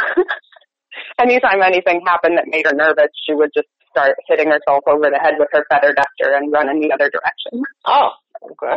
anytime 1.20 1.62
anything 1.62 2.03
happened 2.07 2.39
that 2.39 2.47
made 2.47 2.67
her 2.67 2.75
nervous, 2.75 3.11
she 3.27 3.35
would 3.35 3.51
just 3.57 3.69
start 3.91 4.17
hitting 4.28 4.49
herself 4.49 4.85
over 4.86 5.09
the 5.09 5.19
head 5.20 5.35
with 5.39 5.49
her 5.53 5.65
feather 5.70 5.95
duster 5.95 6.36
and 6.36 6.53
run 6.53 6.69
in 6.69 6.81
the 6.81 6.93
other 6.93 7.11
direction. 7.11 7.65
Oh, 7.86 8.11
okay. 8.53 8.77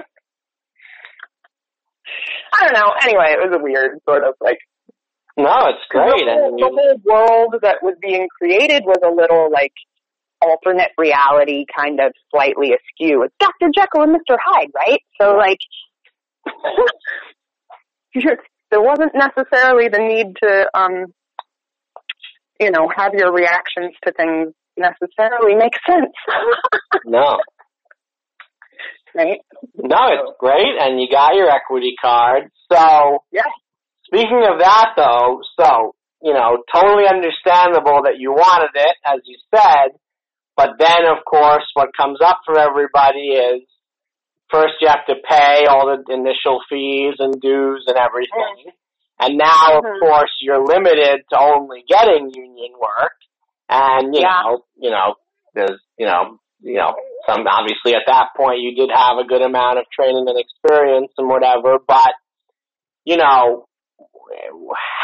I 2.53 2.65
don't 2.65 2.73
know. 2.73 2.91
Anyway, 3.03 3.27
it 3.29 3.39
was 3.39 3.53
a 3.53 3.61
weird 3.61 3.99
sort 4.07 4.23
of 4.23 4.33
like 4.41 4.59
No, 5.37 5.53
it's 5.67 5.85
great. 5.89 6.25
The 6.25 6.33
whole, 6.33 6.47
and 6.47 6.59
the 6.59 6.71
whole 6.71 6.97
world 7.03 7.55
that 7.61 7.83
was 7.83 7.95
being 8.01 8.27
created 8.39 8.83
was 8.85 8.99
a 9.03 9.11
little 9.13 9.51
like 9.51 9.73
alternate 10.41 10.91
reality, 10.97 11.65
kind 11.75 11.99
of 11.99 12.13
slightly 12.31 12.71
askew. 12.71 13.23
It's 13.23 13.35
Dr. 13.39 13.71
Jekyll 13.75 14.03
and 14.03 14.15
Mr. 14.15 14.37
Hyde, 14.43 14.71
right? 14.75 15.01
So 15.21 15.35
like, 15.35 15.59
there 18.13 18.81
wasn't 18.81 19.13
necessarily 19.13 19.87
the 19.89 19.99
need 19.99 20.35
to, 20.43 20.69
um, 20.77 21.05
you 22.59 22.71
know, 22.71 22.89
have 22.95 23.13
your 23.13 23.33
reactions 23.33 23.93
to 24.05 24.13
things 24.13 24.53
necessarily 24.77 25.55
make 25.55 25.73
sense, 25.85 26.13
no, 27.05 27.37
right? 29.15 29.39
no, 29.75 29.97
it's 30.11 30.37
great, 30.39 30.75
and 30.79 30.99
you 31.01 31.07
got 31.11 31.35
your 31.35 31.49
equity 31.49 31.93
card. 32.01 32.43
So, 32.71 33.23
Yeah. 33.31 33.43
Speaking 34.05 34.41
of 34.51 34.57
that, 34.59 34.93
though, 34.97 35.41
so 35.59 35.93
you 36.21 36.33
know, 36.33 36.63
totally 36.73 37.05
understandable 37.07 38.01
that 38.03 38.19
you 38.19 38.31
wanted 38.31 38.71
it, 38.75 38.95
as 39.05 39.19
you 39.25 39.37
said. 39.53 39.95
But 40.57 40.71
then, 40.77 41.05
of 41.07 41.23
course, 41.23 41.63
what 41.73 41.89
comes 41.95 42.19
up 42.21 42.39
for 42.45 42.59
everybody 42.59 43.29
is 43.39 43.61
first 44.51 44.75
you 44.81 44.87
have 44.87 45.05
to 45.07 45.15
pay 45.27 45.65
all 45.69 45.87
the 45.87 46.13
initial 46.13 46.59
fees 46.69 47.15
and 47.19 47.39
dues 47.41 47.85
and 47.87 47.97
everything. 47.97 48.73
And 49.19 49.37
now, 49.37 49.79
of 49.79 49.83
Mhm. 49.83 49.99
course, 49.99 50.31
you're 50.41 50.65
limited 50.65 51.21
to 51.31 51.39
only 51.39 51.83
getting 51.87 52.29
union 52.33 52.73
work. 52.79 53.13
And, 53.69 54.15
you 54.15 54.21
Yeah. 54.21 54.41
know, 54.43 54.65
you 54.77 54.89
know, 54.89 55.15
there's, 55.53 55.79
you 55.97 56.05
know, 56.05 56.39
you 56.61 56.77
know, 56.77 56.95
some, 57.27 57.45
obviously 57.47 57.95
at 57.95 58.07
that 58.07 58.29
point 58.35 58.61
you 58.61 58.75
did 58.75 58.89
have 58.93 59.17
a 59.17 59.23
good 59.25 59.41
amount 59.41 59.77
of 59.77 59.85
training 59.91 60.25
and 60.27 60.39
experience 60.39 61.11
and 61.17 61.29
whatever, 61.29 61.77
but, 61.85 62.13
you 63.05 63.17
know, 63.17 63.65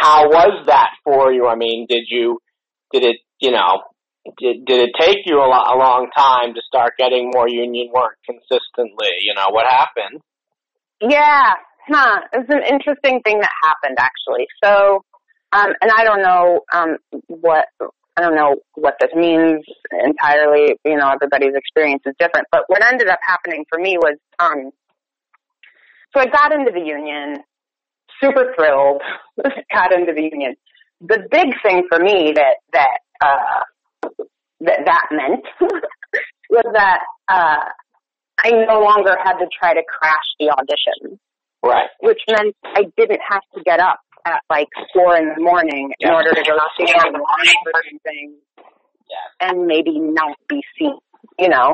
how 0.01 0.27
was 0.27 0.65
that 0.67 0.91
for 1.03 1.31
you? 1.31 1.47
I 1.47 1.55
mean, 1.55 1.85
did 1.87 2.05
you, 2.09 2.39
did 2.91 3.03
it, 3.03 3.17
you 3.39 3.51
know, 3.51 3.81
did, 4.39 4.65
did 4.65 4.89
it 4.89 4.95
take 4.99 5.19
you 5.25 5.37
a, 5.37 5.47
lo- 5.47 5.69
a 5.73 5.77
long 5.77 6.09
time 6.15 6.53
to 6.53 6.61
start 6.67 6.93
getting 6.97 7.31
more 7.33 7.47
union 7.47 7.89
work 7.93 8.17
consistently? 8.25 9.13
You 9.21 9.33
know, 9.35 9.47
what 9.49 9.65
happened? 9.69 10.21
Yeah, 11.01 11.53
huh. 11.87 12.21
It's 12.33 12.49
an 12.49 12.63
interesting 12.63 13.21
thing 13.21 13.39
that 13.39 13.51
happened 13.63 13.97
actually. 13.99 14.47
So, 14.63 15.03
um, 15.53 15.73
and 15.81 15.91
I 15.91 16.03
don't 16.03 16.21
know 16.21 16.61
um, 16.73 16.97
what 17.27 17.65
I 18.17 18.21
don't 18.21 18.35
know 18.35 18.55
what 18.75 18.95
this 18.99 19.11
means 19.15 19.63
entirely. 19.91 20.75
You 20.85 20.97
know, 20.97 21.11
everybody's 21.11 21.55
experience 21.55 22.01
is 22.05 22.15
different. 22.19 22.47
But 22.51 22.63
what 22.67 22.83
ended 22.83 23.09
up 23.09 23.19
happening 23.21 23.65
for 23.69 23.77
me 23.77 23.97
was, 23.97 24.17
um, 24.39 24.71
so 26.13 26.21
I 26.21 26.25
got 26.27 26.53
into 26.53 26.71
the 26.71 26.79
union, 26.79 27.43
super 28.21 28.53
thrilled, 28.55 29.01
got 29.73 29.93
into 29.93 30.13
the 30.13 30.23
union. 30.23 30.55
The 31.01 31.27
big 31.29 31.47
thing 31.61 31.83
for 31.89 31.99
me 31.99 32.31
that 32.35 32.55
that 32.71 32.99
uh, 33.21 33.63
that 34.65 34.79
that 34.85 35.05
meant 35.11 35.45
was 36.49 36.65
that 36.73 36.99
uh, 37.27 37.63
I 38.43 38.49
no 38.67 38.79
longer 38.81 39.15
had 39.23 39.37
to 39.39 39.47
try 39.57 39.73
to 39.73 39.81
crash 39.87 40.27
the 40.39 40.49
audition, 40.51 41.19
Right. 41.63 41.89
which 42.01 42.19
meant 42.29 42.55
I 42.63 42.83
didn't 42.97 43.21
have 43.27 43.41
to 43.55 43.63
get 43.63 43.79
up 43.79 43.99
at 44.25 44.41
like 44.49 44.67
four 44.93 45.15
in 45.17 45.33
the 45.35 45.41
morning 45.41 45.91
in 45.99 46.09
order 46.11 46.31
to 46.33 46.43
go 46.43 46.57
see 46.77 46.85
the 46.91 47.99
thing 48.03 48.35
and 49.39 49.65
maybe 49.67 49.99
not 49.99 50.35
be 50.49 50.61
seen. 50.77 50.97
You 51.39 51.49
know, 51.49 51.73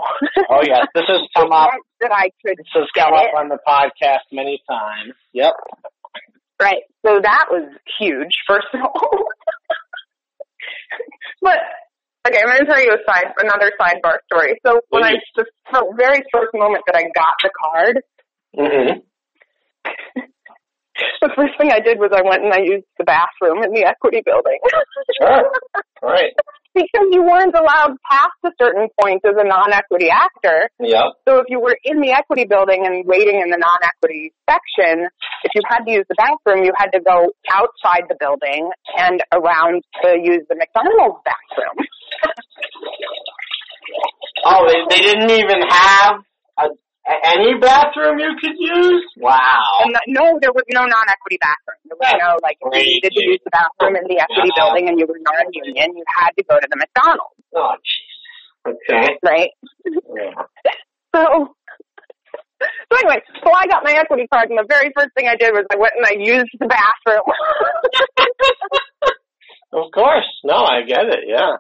Oh 0.49 0.61
yes, 0.65 0.87
this 0.95 1.03
has 1.07 1.21
come 1.35 1.51
up. 1.51 1.71
that 1.99 2.11
I 2.11 2.29
could 2.45 2.57
This 2.57 2.67
has 2.73 2.87
come 2.97 3.13
up 3.13 3.23
it. 3.23 3.37
on 3.37 3.49
the 3.49 3.57
podcast 3.67 4.25
many 4.31 4.61
times. 4.67 5.13
Yep. 5.33 5.53
Right. 6.61 6.83
So 7.05 7.19
that 7.21 7.45
was 7.49 7.69
huge, 7.99 8.31
first 8.47 8.67
of 8.73 8.79
all. 8.81 9.23
but 11.41 11.57
okay, 12.27 12.39
I'm 12.39 12.47
going 12.47 12.59
to 12.59 12.65
tell 12.65 12.81
you 12.81 12.91
a 12.93 13.01
side, 13.09 13.33
another 13.39 13.71
sidebar 13.79 14.17
story. 14.31 14.59
So 14.65 14.79
when 14.89 15.03
I 15.03 15.11
Please. 15.35 15.45
the 15.71 15.95
very 15.97 16.23
first 16.31 16.53
moment 16.53 16.83
that 16.87 16.95
I 16.95 17.03
got 17.15 17.35
the 17.43 17.49
card, 17.57 18.01
Mm-hmm. 18.57 18.99
the 21.21 21.29
first 21.35 21.53
thing 21.57 21.71
I 21.71 21.79
did 21.79 21.99
was 21.99 22.11
I 22.13 22.21
went 22.21 22.43
and 22.43 22.53
I 22.53 22.59
used 22.59 22.85
the 22.97 23.05
bathroom 23.05 23.63
in 23.63 23.71
the 23.71 23.85
equity 23.85 24.21
building. 24.25 24.59
Sure. 25.19 25.51
Right. 26.01 26.33
because 26.73 27.07
you 27.11 27.23
weren't 27.23 27.55
allowed 27.55 27.95
past 28.09 28.37
a 28.45 28.51
certain 28.59 28.87
point 28.99 29.21
as 29.25 29.35
a 29.37 29.47
non-equity 29.47 30.09
actor. 30.09 30.69
Yep. 30.79 31.05
So 31.27 31.39
if 31.39 31.45
you 31.49 31.59
were 31.59 31.77
in 31.83 32.01
the 32.01 32.11
equity 32.11 32.45
building 32.45 32.85
and 32.85 33.05
waiting 33.05 33.41
in 33.41 33.49
the 33.49 33.57
non-equity 33.57 34.33
section, 34.49 35.07
if 35.43 35.51
you 35.55 35.61
had 35.67 35.83
to 35.85 35.91
use 35.91 36.05
the 36.09 36.15
bathroom, 36.15 36.63
you 36.65 36.73
had 36.75 36.91
to 36.91 36.99
go 36.99 37.31
outside 37.51 38.03
the 38.09 38.15
building 38.19 38.69
and 38.97 39.21
around 39.33 39.83
to 40.03 40.17
use 40.21 40.43
the 40.49 40.55
McDonald's 40.55 41.21
bathroom. 41.25 41.87
Oh, 44.45 44.67
they, 44.67 44.95
they 44.95 45.01
didn't 45.03 45.31
even 45.31 45.61
have 45.67 46.23
a, 46.59 46.69
a- 47.07 47.21
any 47.37 47.57
bathroom 47.59 48.19
you 48.19 48.31
could 48.41 48.57
use? 48.57 49.05
Wow. 49.17 49.39
And 49.85 49.95
no, 50.07 50.37
there 50.41 50.51
was 50.53 50.63
no 50.73 50.81
non-equity 50.85 51.37
bathroom. 51.41 51.81
There 51.89 51.97
was 51.99 52.13
no, 52.21 52.37
like, 52.43 52.57
if 52.61 52.69
you 52.73 52.83
needed 52.85 53.11
to 53.13 53.23
use 53.25 53.41
the 53.45 53.51
bathroom 53.51 53.95
in 53.97 54.05
the 54.07 54.21
equity 54.21 54.51
Wow. 54.57 54.69
building 54.73 54.89
and 54.89 54.99
you 54.99 55.05
were 55.07 55.17
non-union, 55.19 55.97
you 55.97 56.03
had 56.15 56.31
to 56.37 56.43
go 56.45 56.59
to 56.59 56.67
the 56.69 56.77
McDonald's, 56.77 57.35
Oh, 57.55 57.75
jeez. 57.81 58.73
Okay. 58.73 59.17
right? 59.23 59.49
Yeah. 59.85 60.43
So, 61.13 61.19
so 62.63 62.97
anyway, 63.03 63.19
so 63.43 63.51
I 63.51 63.65
got 63.67 63.83
my 63.83 63.91
equity 63.91 64.27
card, 64.31 64.49
and 64.49 64.57
the 64.59 64.65
very 64.69 64.93
first 64.95 65.09
thing 65.17 65.27
I 65.27 65.35
did 65.35 65.51
was 65.51 65.65
I 65.73 65.75
went 65.75 65.91
and 65.97 66.05
I 66.05 66.15
used 66.17 66.51
the 66.59 66.67
bathroom. 66.67 67.25
Of 69.73 69.91
course. 69.93 70.27
No, 70.43 70.55
I 70.65 70.81
get 70.85 71.05
it. 71.05 71.23
Yeah. 71.27 71.55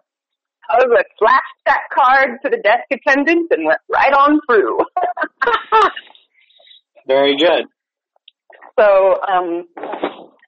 I 0.71 0.77
was 0.85 0.91
a 0.97 1.03
flashed 1.19 1.61
that 1.65 1.81
card 1.93 2.39
to 2.43 2.49
the 2.49 2.61
desk 2.63 2.87
attendant 2.91 3.51
and 3.51 3.65
went 3.65 3.79
right 3.91 4.13
on 4.13 4.39
through. 4.49 4.79
Very 7.07 7.35
good. 7.35 7.65
so, 8.79 9.15
um, 9.27 9.65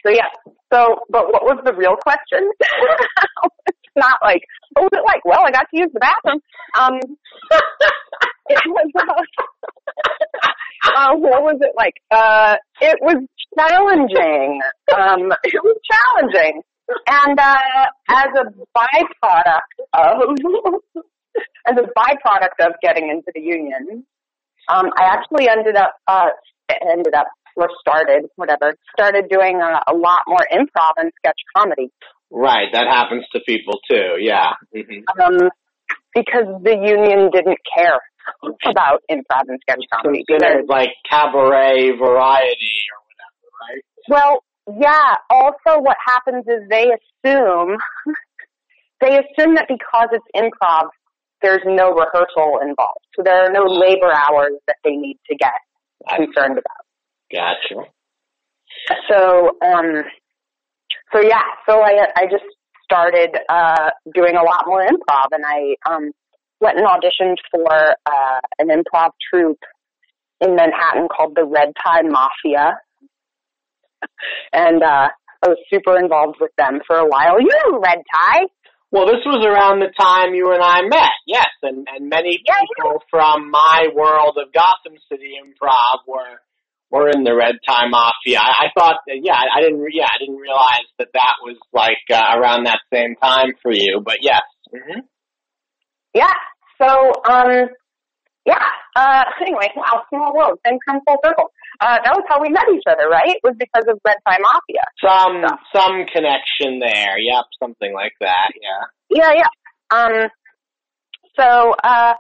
so 0.06 0.12
yeah. 0.12 0.30
So, 0.72 0.96
but 1.10 1.32
what 1.32 1.44
was 1.44 1.60
the 1.66 1.74
real 1.74 1.96
question? 2.02 2.50
it's 3.68 3.96
not 3.96 4.20
like, 4.24 4.42
what 4.74 4.84
was 4.84 4.92
it 4.94 5.06
like? 5.06 5.26
Well, 5.26 5.46
I 5.46 5.52
got 5.52 5.68
to 5.70 5.78
use 5.78 5.90
the 5.94 6.00
bathroom. 6.00 6.42
Um, 6.80 7.00
it 8.50 8.62
was, 8.66 8.92
uh, 8.98 9.24
uh, 10.96 11.16
what 11.16 11.44
was 11.44 11.58
it 11.62 11.74
like? 11.78 11.94
Uh, 12.12 12.56
it 12.82 12.98
was 13.02 13.24
challenging. 13.58 14.62
Um, 14.96 15.32
it 15.44 15.62
was 15.64 15.78
challenging. 15.92 16.62
And, 17.08 17.40
uh, 17.40 17.86
as 18.10 18.28
a 18.38 18.46
byproduct 18.78 19.74
of, 19.94 20.82
as 21.68 21.78
a 21.78 21.88
byproduct 21.98 22.66
of 22.66 22.74
getting 22.82 23.10
into 23.10 23.32
the 23.34 23.42
union, 23.42 24.06
um, 24.70 24.86
I 24.98 25.04
actually 25.06 25.50
ended 25.50 25.76
up, 25.76 25.94
uh, 26.08 26.30
ended 26.92 27.14
up, 27.14 27.28
or 27.56 27.70
started, 27.80 28.26
whatever, 28.36 28.76
started 28.98 29.30
doing 29.30 29.62
a, 29.62 29.92
a 29.92 29.96
lot 29.96 30.20
more 30.28 30.46
improv 30.52 30.94
and 30.98 31.12
sketch 31.20 31.40
comedy. 31.56 31.92
Right. 32.32 32.68
That 32.74 32.88
happens 32.88 33.26
to 33.34 33.42
people 33.46 33.80
too. 33.90 34.18
Yeah. 34.20 34.54
hmm 34.74 35.22
Um, 35.22 35.50
because 36.16 36.46
the 36.64 36.76
union 36.76 37.30
didn't 37.32 37.60
care 37.76 38.00
about 38.70 39.02
improv 39.10 39.44
and 39.48 39.60
sketch 39.62 39.84
comedy. 39.94 40.24
Considered 40.28 40.66
like 40.68 40.90
cabaret 41.10 41.92
variety 41.98 42.78
or 42.90 43.00
whatever, 43.06 43.44
right? 43.62 43.84
Well, 44.10 44.44
yeah. 44.68 45.16
Also, 45.30 45.80
what 45.80 45.98
happens 46.06 46.46
is 46.48 46.68
they 46.70 46.86
assume 46.86 47.78
they 49.02 49.18
assume 49.18 49.56
that 49.56 49.68
because 49.68 50.10
it's 50.12 50.26
improv, 50.36 50.90
there's 51.42 51.62
no 51.66 51.92
rehearsal 51.92 52.60
involved, 52.62 53.06
so 53.16 53.24
there 53.24 53.46
are 53.46 53.52
no 53.52 53.66
labor 53.66 54.12
hours 54.12 54.54
that 54.68 54.78
they 54.84 54.96
need 54.96 55.20
to 55.30 55.36
get 55.36 55.54
concerned 56.10 56.58
about. 56.58 56.84
Gotcha. 57.32 57.90
So, 59.10 59.58
um, 59.66 60.04
so 61.12 61.22
yeah. 61.22 61.42
So 61.68 61.82
I 61.82 62.08
I 62.16 62.26
just 62.26 62.46
started 62.84 63.36
uh, 63.50 63.90
doing 64.14 64.36
a 64.36 64.44
lot 64.44 64.66
more 64.68 64.86
improv, 64.86 65.28
and 65.32 65.44
I 65.46 65.76
um, 65.92 66.12
went 66.60 66.78
and 66.78 66.88
auditioned 66.88 67.38
for 67.52 67.96
uh, 68.06 68.40
an 68.60 68.70
improv 68.70 69.10
troupe 69.30 69.60
in 70.42 70.56
Manhattan 70.56 71.08
called 71.08 71.36
the 71.36 71.46
Red 71.46 71.74
Tie 71.84 72.02
Mafia. 72.04 72.78
and 74.54 74.84
uh, 74.84 75.08
I 75.44 75.48
was 75.48 75.58
super 75.70 75.98
involved 75.98 76.38
with 76.40 76.52
them 76.58 76.80
for 76.88 76.96
a 76.98 77.08
while. 77.08 77.40
You 77.40 77.80
Red 77.84 78.00
Tie? 78.04 78.46
Well, 78.92 79.08
this 79.08 79.26
was 79.26 79.42
around 79.42 79.82
the 79.82 79.90
time 79.90 80.36
you 80.36 80.54
and 80.54 80.62
I 80.62 80.86
met, 80.86 81.18
yes, 81.26 81.50
and, 81.64 81.88
and 81.90 82.10
many 82.10 82.40
Yeah, 82.46 82.62
people 82.78 83.02
from 83.10 83.50
my 83.50 83.88
world 83.94 84.38
of 84.38 84.54
Gotham 84.54 85.00
City 85.10 85.34
Improv 85.42 86.06
were 86.08 86.38
were 86.92 87.10
in 87.10 87.24
the 87.24 87.34
Red 87.34 87.56
Tie 87.68 87.90
Mafia. 87.90 88.38
I, 88.38 88.66
I 88.66 88.68
thought, 88.78 88.98
that, 89.08 89.18
yeah, 89.24 89.34
I 89.34 89.62
didn't, 89.62 89.80
re- 89.80 89.98
yeah, 89.98 90.06
I 90.06 90.20
didn't 90.20 90.40
realize 90.40 90.86
that 91.00 91.08
that 91.14 91.36
was 91.42 91.58
like 91.74 92.06
uh, 92.14 92.38
around 92.38 92.68
that 92.68 92.82
same 92.94 93.16
time 93.16 93.54
for 93.64 93.72
you, 93.72 94.04
but 94.06 94.18
yes. 94.22 94.44
Mm-hmm. 94.72 95.00
Yeah. 96.14 96.38
So, 96.80 97.12
um, 97.28 97.70
yeah. 98.46 98.66
Uh, 98.96 99.24
anyway, 99.42 99.68
wow, 99.76 100.04
small 100.10 100.36
world, 100.36 100.60
same 100.66 100.78
come 100.88 101.00
full 101.08 101.18
circle. 101.24 101.52
Uh, 101.80 101.98
that 102.04 102.14
was 102.14 102.24
how 102.30 102.42
we 102.42 102.50
met 102.50 102.66
each 102.74 102.84
other, 102.88 103.10
right? 103.10 103.30
It 103.30 103.42
was 103.44 103.56
because 103.58 103.86
of 103.88 104.00
Red 104.06 104.18
Tie 104.28 104.38
Mafia. 104.38 104.86
Some 105.02 105.42
some 105.74 106.06
connection 106.14 106.80
there. 106.80 107.18
Yep, 107.18 107.46
something 107.60 107.94
like 107.94 108.14
that. 108.20 108.52
Yeah. 108.62 108.84
Yeah, 109.10 109.32
yeah. 109.42 109.52
Um, 109.92 110.30
so, 111.40 111.74
uh, 111.84 112.14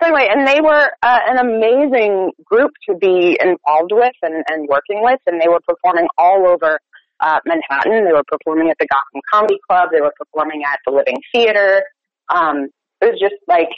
so 0.00 0.06
anyway, 0.06 0.28
and 0.30 0.46
they 0.46 0.60
were 0.60 0.90
uh, 1.02 1.20
an 1.28 1.38
amazing 1.38 2.32
group 2.44 2.70
to 2.88 2.96
be 2.96 3.38
involved 3.40 3.92
with 3.92 4.14
and, 4.22 4.44
and 4.48 4.68
working 4.68 5.02
with, 5.02 5.20
and 5.26 5.40
they 5.40 5.48
were 5.48 5.60
performing 5.66 6.06
all 6.16 6.46
over 6.46 6.78
uh, 7.20 7.40
Manhattan. 7.46 8.04
They 8.04 8.12
were 8.12 8.24
performing 8.26 8.70
at 8.70 8.76
the 8.78 8.86
Gotham 8.86 9.20
Comedy 9.32 9.58
Club. 9.68 9.90
They 9.92 10.00
were 10.00 10.14
performing 10.18 10.62
at 10.64 10.78
the 10.86 10.92
Living 10.92 11.20
Theater. 11.34 11.82
Um, 12.28 12.68
it 13.00 13.12
was 13.12 13.20
just 13.20 13.36
like 13.48 13.70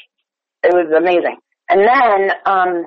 it 0.63 0.73
was 0.73 0.93
amazing. 0.97 1.37
And 1.69 1.81
then 1.81 2.31
um, 2.47 2.87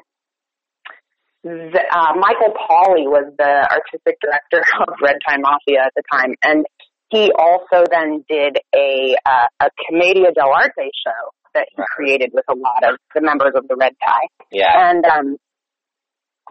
the, 1.43 1.81
uh, 1.91 2.13
Michael 2.15 2.53
Pauly 2.53 3.05
was 3.05 3.33
the 3.37 3.67
artistic 3.71 4.17
director 4.21 4.63
of 4.81 4.93
Red 5.01 5.17
Tie 5.27 5.37
Mafia 5.37 5.85
at 5.85 5.93
the 5.95 6.03
time, 6.11 6.35
and 6.43 6.65
he 7.09 7.31
also 7.31 7.85
then 7.89 8.23
did 8.29 8.57
a 8.75 9.15
uh, 9.25 9.47
a 9.61 9.69
Commedia 9.87 10.31
dell'arte 10.31 10.89
show 11.05 11.31
that 11.55 11.67
he 11.75 11.83
created 11.95 12.31
with 12.33 12.45
a 12.49 12.55
lot 12.55 12.83
of 12.83 12.97
the 13.15 13.21
members 13.21 13.53
of 13.55 13.67
the 13.67 13.75
Red 13.75 13.93
Tie. 14.05 14.27
Yeah. 14.51 14.89
And 14.89 15.05
um 15.05 15.37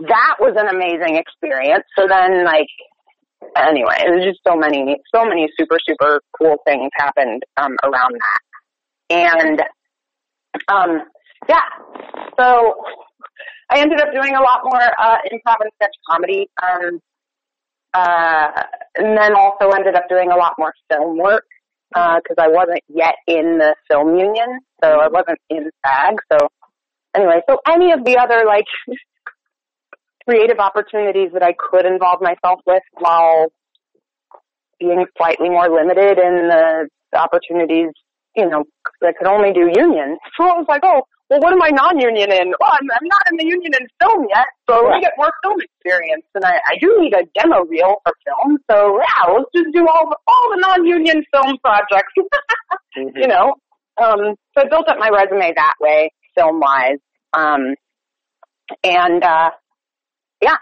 that 0.01 0.37
was 0.39 0.55
an 0.57 0.69
amazing 0.69 1.17
experience. 1.17 1.85
So 1.99 2.07
then 2.09 2.45
like 2.45 2.69
anyway, 3.57 4.03
there's 4.07 4.25
just 4.25 4.41
so 4.47 4.57
many 4.57 4.97
so 5.15 5.25
many 5.25 5.49
super, 5.59 5.79
super 5.87 6.21
cool 6.39 6.57
things 6.67 6.91
happened 6.97 7.43
um 7.57 7.77
around 7.85 8.15
that. 8.19 8.41
And 9.11 9.63
um 10.69 11.03
yeah. 11.49 11.69
So 12.39 12.75
I 13.71 13.81
ended 13.81 14.01
up 14.01 14.13
doing 14.13 14.35
a 14.35 14.41
lot 14.41 14.61
more 14.65 14.81
uh 14.81 15.17
improv 15.31 15.57
and 15.61 15.71
sketch 15.77 15.95
comedy. 16.09 16.49
Um 16.63 17.01
uh 17.95 18.63
and 18.97 19.17
then 19.17 19.35
also 19.35 19.71
ended 19.71 19.95
up 19.95 20.09
doing 20.09 20.31
a 20.31 20.37
lot 20.37 20.55
more 20.59 20.73
film 20.91 21.19
work 21.19 21.45
because 21.91 22.37
uh, 22.39 22.43
I 22.43 22.49
wasn't 22.49 22.83
yet 22.89 23.15
in 23.27 23.59
the 23.59 23.75
film 23.91 24.17
union, 24.17 24.61
so 24.83 25.01
I 25.01 25.09
wasn't 25.09 25.39
in 25.49 25.71
SAG. 25.85 26.17
So 26.31 26.49
anyway, 27.15 27.41
so 27.49 27.59
any 27.67 27.93
of 27.93 28.05
the 28.05 28.19
other 28.19 28.45
like 28.47 28.67
creative 30.29 30.59
opportunities 30.59 31.31
that 31.33 31.43
I 31.43 31.55
could 31.59 31.87
involve 31.87 32.21
myself 32.21 32.61
with 32.67 32.83
while 32.99 33.51
being 34.79 35.05
slightly 35.17 35.49
more 35.49 35.69
limited 35.69 36.19
in 36.19 36.49
the 36.49 36.89
opportunities, 37.19 37.91
you 38.37 38.49
know, 38.49 38.65
that 39.01 39.15
could 39.19 39.27
only 39.27 39.53
do 39.53 39.71
union. 39.75 40.19
So 40.37 40.45
I 40.49 40.55
was 40.59 40.67
like, 40.69 40.83
oh, 40.85 41.03
well, 41.31 41.41
what 41.41 41.53
am 41.53 41.63
I 41.63 41.69
non-union 41.71 42.33
in? 42.33 42.55
Well, 42.59 42.73
I'm, 42.73 42.89
I'm 42.91 43.09
not 43.09 43.23
in 43.31 43.37
the 43.37 43.45
union 43.45 43.73
in 43.79 43.87
film 44.01 44.27
yet, 44.31 44.47
so 44.69 44.83
let 44.83 44.97
me 44.97 45.01
get 45.01 45.13
more 45.19 45.33
film 45.43 45.61
experience. 45.61 46.25
And 46.35 46.45
I, 46.45 46.57
I 46.57 46.79
do 46.81 46.97
need 47.01 47.13
a 47.15 47.25
demo 47.39 47.65
reel 47.65 47.97
for 48.05 48.13
film, 48.25 48.59
so 48.71 48.99
yeah, 48.99 49.33
let's 49.33 49.51
just 49.55 49.75
do 49.75 49.87
all 49.87 50.09
the, 50.09 50.17
all 50.27 50.47
the 50.55 50.61
non-union 50.61 51.25
film 51.33 51.59
projects. 51.63 52.13
mm-hmm. 52.97 53.17
You 53.17 53.29
know, 53.29 53.55
um, 54.01 54.37
so 54.57 54.65
I 54.65 54.69
built 54.69 54.89
up 54.89 54.97
my 54.99 55.11
resume 55.11 55.53
that 55.55 55.75
way, 55.81 56.11
film-wise. 56.35 56.99
Um, 57.35 57.75
and 58.85 59.23
uh, 59.23 59.51
yeah, 60.41 60.57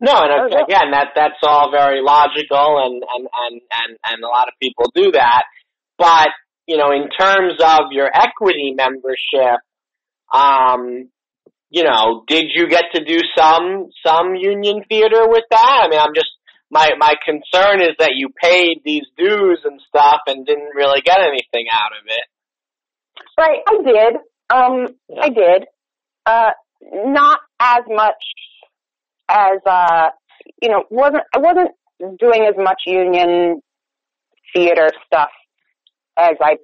No, 0.00 0.12
and 0.22 0.52
Okay. 0.52 0.62
again, 0.62 0.92
that 0.92 1.08
that's 1.14 1.40
all 1.42 1.70
very 1.70 2.00
logical, 2.00 2.78
and 2.84 3.02
and 3.02 3.28
and 3.28 3.60
and 3.72 3.98
and 4.04 4.24
a 4.24 4.28
lot 4.28 4.48
of 4.48 4.54
people 4.62 4.86
do 4.94 5.12
that. 5.12 5.42
But 5.98 6.28
you 6.68 6.76
know, 6.76 6.92
in 6.92 7.08
terms 7.08 7.54
of 7.64 7.92
your 7.92 8.10
equity 8.14 8.74
membership, 8.76 9.58
um, 10.32 11.08
you 11.70 11.82
know, 11.82 12.22
did 12.28 12.44
you 12.54 12.68
get 12.68 12.84
to 12.94 13.02
do 13.02 13.18
some 13.36 13.88
some 14.06 14.34
union 14.36 14.82
theater 14.88 15.26
with 15.26 15.44
that? 15.50 15.80
I 15.84 15.88
mean, 15.88 15.98
I'm 15.98 16.14
just 16.14 16.28
my 16.70 16.90
my 16.98 17.14
concern 17.24 17.80
is 17.80 17.96
that 17.98 18.12
you 18.16 18.28
paid 18.40 18.82
these 18.84 19.06
dues 19.16 19.60
and 19.64 19.80
stuff 19.88 20.20
and 20.26 20.46
didn't 20.46 20.74
really 20.74 21.00
get 21.00 21.18
anything 21.20 21.66
out 21.72 21.92
of 21.98 22.06
it. 22.06 22.26
Right, 23.38 23.60
I 23.66 23.82
did. 23.82 24.16
Um, 24.50 24.94
Yeah. 25.08 25.22
I 25.22 25.28
did. 25.30 25.66
Uh, 26.26 26.50
not 27.06 27.40
as 27.60 27.82
much 27.88 28.22
as 29.30 29.58
uh, 29.64 30.10
you 30.62 30.68
know, 30.68 30.84
wasn't 30.90 31.24
I 31.34 31.38
wasn't 31.38 31.70
doing 32.18 32.46
as 32.46 32.54
much 32.58 32.82
union 32.86 33.62
theater 34.54 34.90
stuff 35.06 35.30
as 36.18 36.36
I 36.42 36.56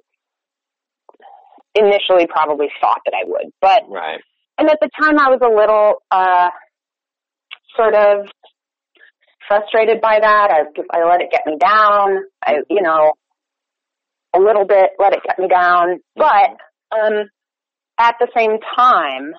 initially 1.75 2.27
probably 2.27 2.67
thought 2.81 2.99
that 3.05 3.13
I 3.13 3.23
would. 3.25 3.51
But 3.61 3.83
Right. 3.89 4.21
and 4.57 4.69
at 4.69 4.77
the 4.81 4.89
time 4.99 5.19
I 5.19 5.29
was 5.29 5.39
a 5.41 5.49
little 5.49 6.01
uh 6.11 6.49
sort 7.75 7.95
of 7.95 8.27
frustrated 9.47 10.01
by 10.01 10.19
that. 10.19 10.51
I 10.51 10.97
I 10.97 11.03
let 11.09 11.21
it 11.21 11.31
get 11.31 11.45
me 11.45 11.57
down. 11.57 12.23
I 12.45 12.57
you 12.69 12.81
know 12.81 13.13
a 14.33 14.39
little 14.39 14.65
bit 14.65 14.91
let 14.99 15.13
it 15.13 15.19
get 15.25 15.39
me 15.39 15.47
down. 15.47 15.99
But 16.15 16.51
um 16.91 17.29
at 17.97 18.15
the 18.19 18.27
same 18.35 18.57
time 18.77 19.33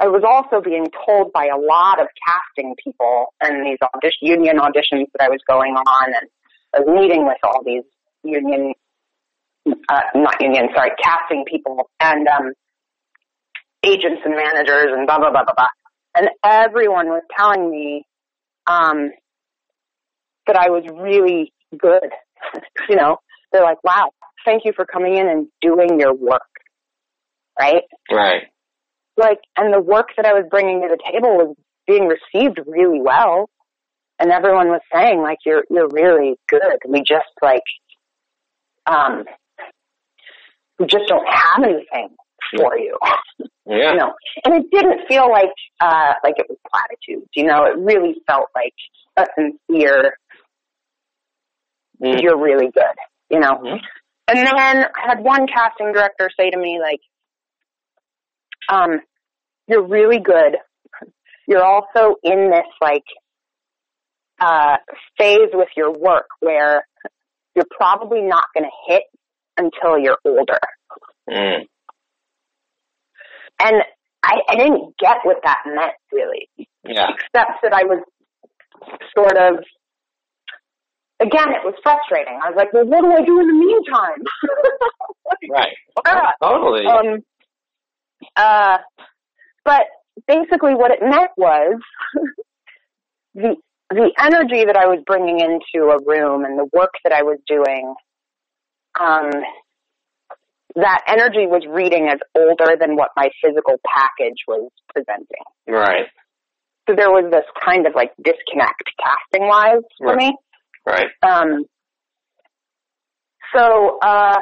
I 0.00 0.06
was 0.06 0.22
also 0.22 0.62
being 0.62 0.86
told 1.06 1.32
by 1.32 1.46
a 1.46 1.58
lot 1.58 2.00
of 2.00 2.06
casting 2.24 2.76
people 2.84 3.34
and 3.40 3.66
these 3.66 3.78
audition, 3.82 4.22
union 4.22 4.58
auditions 4.58 5.06
that 5.14 5.22
I 5.22 5.28
was 5.28 5.40
going 5.48 5.74
on 5.74 6.06
and 6.06 6.28
I 6.72 6.80
was 6.80 7.00
meeting 7.00 7.26
with 7.26 7.38
all 7.42 7.64
these 7.64 7.82
union 8.24 8.72
uh, 9.88 10.00
not 10.14 10.40
union, 10.40 10.68
sorry, 10.74 10.90
casting 11.02 11.44
people 11.46 11.90
and 12.00 12.26
um 12.28 12.52
agents 13.84 14.22
and 14.24 14.34
managers 14.34 14.88
and 14.90 15.06
blah 15.06 15.18
blah 15.18 15.30
blah 15.30 15.44
blah 15.44 15.54
blah. 15.56 15.68
And 16.16 16.28
everyone 16.44 17.08
was 17.08 17.22
telling 17.36 17.70
me 17.70 18.04
um 18.66 19.10
that 20.46 20.56
I 20.56 20.70
was 20.70 20.84
really 20.92 21.52
good. 21.76 22.10
you 22.88 22.96
know, 22.96 23.18
they're 23.52 23.62
like, 23.62 23.82
"Wow, 23.84 24.10
thank 24.44 24.64
you 24.64 24.72
for 24.74 24.84
coming 24.84 25.16
in 25.16 25.28
and 25.28 25.48
doing 25.60 26.00
your 26.00 26.14
work." 26.14 26.42
Right? 27.58 27.82
Right. 28.10 28.44
Like, 29.18 29.40
and 29.56 29.74
the 29.74 29.80
work 29.80 30.10
that 30.16 30.26
I 30.26 30.32
was 30.32 30.44
bringing 30.48 30.80
to 30.82 30.88
the 30.88 31.12
table 31.12 31.36
was 31.36 31.56
being 31.88 32.06
received 32.06 32.60
really 32.66 33.00
well. 33.00 33.50
And 34.20 34.30
everyone 34.30 34.68
was 34.68 34.80
saying, 34.94 35.20
like, 35.22 35.38
you're, 35.44 35.64
you're 35.70 35.88
really 35.88 36.36
good. 36.48 36.78
We 36.86 37.00
just, 37.00 37.26
like, 37.42 37.64
um, 38.88 39.24
we 40.78 40.86
just 40.86 41.06
don't 41.08 41.26
have 41.26 41.62
anything 41.64 42.16
for 42.56 42.78
you. 42.78 42.96
Yeah. 43.66 43.92
you 43.92 43.96
know, 43.96 44.12
and 44.44 44.54
it 44.54 44.70
didn't 44.70 45.06
feel 45.08 45.30
like 45.30 45.52
uh 45.80 46.14
like 46.24 46.34
it 46.38 46.46
was 46.48 46.58
platitudes. 46.70 47.28
You 47.34 47.44
know, 47.44 47.64
it 47.64 47.76
really 47.78 48.14
felt 48.26 48.46
like 48.54 48.74
a 49.16 49.26
sincere. 49.36 50.14
Mm. 52.02 52.22
You're 52.22 52.38
really 52.40 52.70
good. 52.72 52.96
You 53.30 53.40
know, 53.40 53.52
Mhm. 53.62 53.80
and 54.28 54.38
then 54.38 54.56
I 54.56 55.08
had 55.08 55.20
one 55.22 55.46
casting 55.46 55.92
director 55.92 56.30
say 56.38 56.50
to 56.50 56.56
me 56.56 56.78
like, 56.80 57.00
um, 58.70 59.00
"You're 59.66 59.86
really 59.86 60.20
good. 60.20 60.56
You're 61.46 61.64
also 61.64 62.16
in 62.22 62.50
this 62.50 62.66
like 62.80 63.04
uh 64.40 64.76
phase 65.18 65.50
with 65.52 65.68
your 65.76 65.90
work 65.92 66.28
where 66.40 66.84
you're 67.58 67.76
probably 67.76 68.22
not 68.22 68.44
going 68.54 68.64
to 68.70 68.92
hit 68.92 69.02
until 69.56 69.98
you're 69.98 70.18
older." 70.24 70.58
Mm. 71.28 71.66
And 73.60 73.82
I, 74.22 74.36
I 74.48 74.56
didn't 74.56 74.94
get 74.98 75.18
what 75.24 75.38
that 75.44 75.58
meant 75.66 75.92
really. 76.12 76.48
Yeah. 76.84 77.08
except 77.10 77.62
that 77.62 77.72
I 77.74 77.84
was 77.84 78.02
sort 79.16 79.36
of, 79.36 79.64
again, 81.20 81.48
it 81.50 81.64
was 81.64 81.74
frustrating. 81.82 82.38
I 82.42 82.50
was 82.50 82.56
like, 82.56 82.72
well, 82.72 82.86
what 82.86 83.02
do 83.02 83.12
I 83.12 83.24
do 83.24 83.40
in 83.40 83.46
the 83.46 83.52
meantime? 83.52 84.22
Right. 85.50 85.74
Totally. 86.42 86.86
um, 86.86 87.22
uh, 88.34 88.78
but 89.64 89.82
basically 90.26 90.74
what 90.74 90.90
it 90.90 91.00
meant 91.00 91.30
was 91.36 91.80
the, 93.34 93.56
the 93.90 94.10
energy 94.20 94.64
that 94.64 94.76
I 94.76 94.86
was 94.86 95.02
bringing 95.06 95.40
into 95.40 95.88
a 95.88 95.98
room 96.04 96.44
and 96.44 96.58
the 96.58 96.68
work 96.72 96.92
that 97.04 97.12
I 97.12 97.22
was 97.22 97.38
doing, 97.46 97.94
um, 99.00 99.30
that 100.76 101.02
energy 101.08 101.46
was 101.46 101.62
reading 101.68 102.08
as 102.08 102.18
older 102.36 102.76
than 102.78 102.96
what 102.96 103.10
my 103.16 103.28
physical 103.42 103.76
package 103.86 104.36
was 104.46 104.70
presenting. 104.94 105.44
right. 105.66 106.06
So 106.88 106.94
there 106.96 107.10
was 107.10 107.30
this 107.30 107.44
kind 107.62 107.86
of 107.86 107.94
like 107.94 108.12
disconnect 108.16 108.82
casting 108.98 109.46
wise 109.46 109.82
for 109.98 110.14
Right. 110.14 110.16
me. 110.16 110.36
Right. 110.86 111.08
Um, 111.22 111.64
so, 113.54 113.98
uh, 114.00 114.36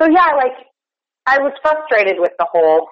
so 0.00 0.08
yeah, 0.08 0.34
like 0.36 0.54
I 1.24 1.38
was 1.38 1.52
frustrated 1.62 2.16
with 2.18 2.32
the 2.38 2.46
whole, 2.50 2.88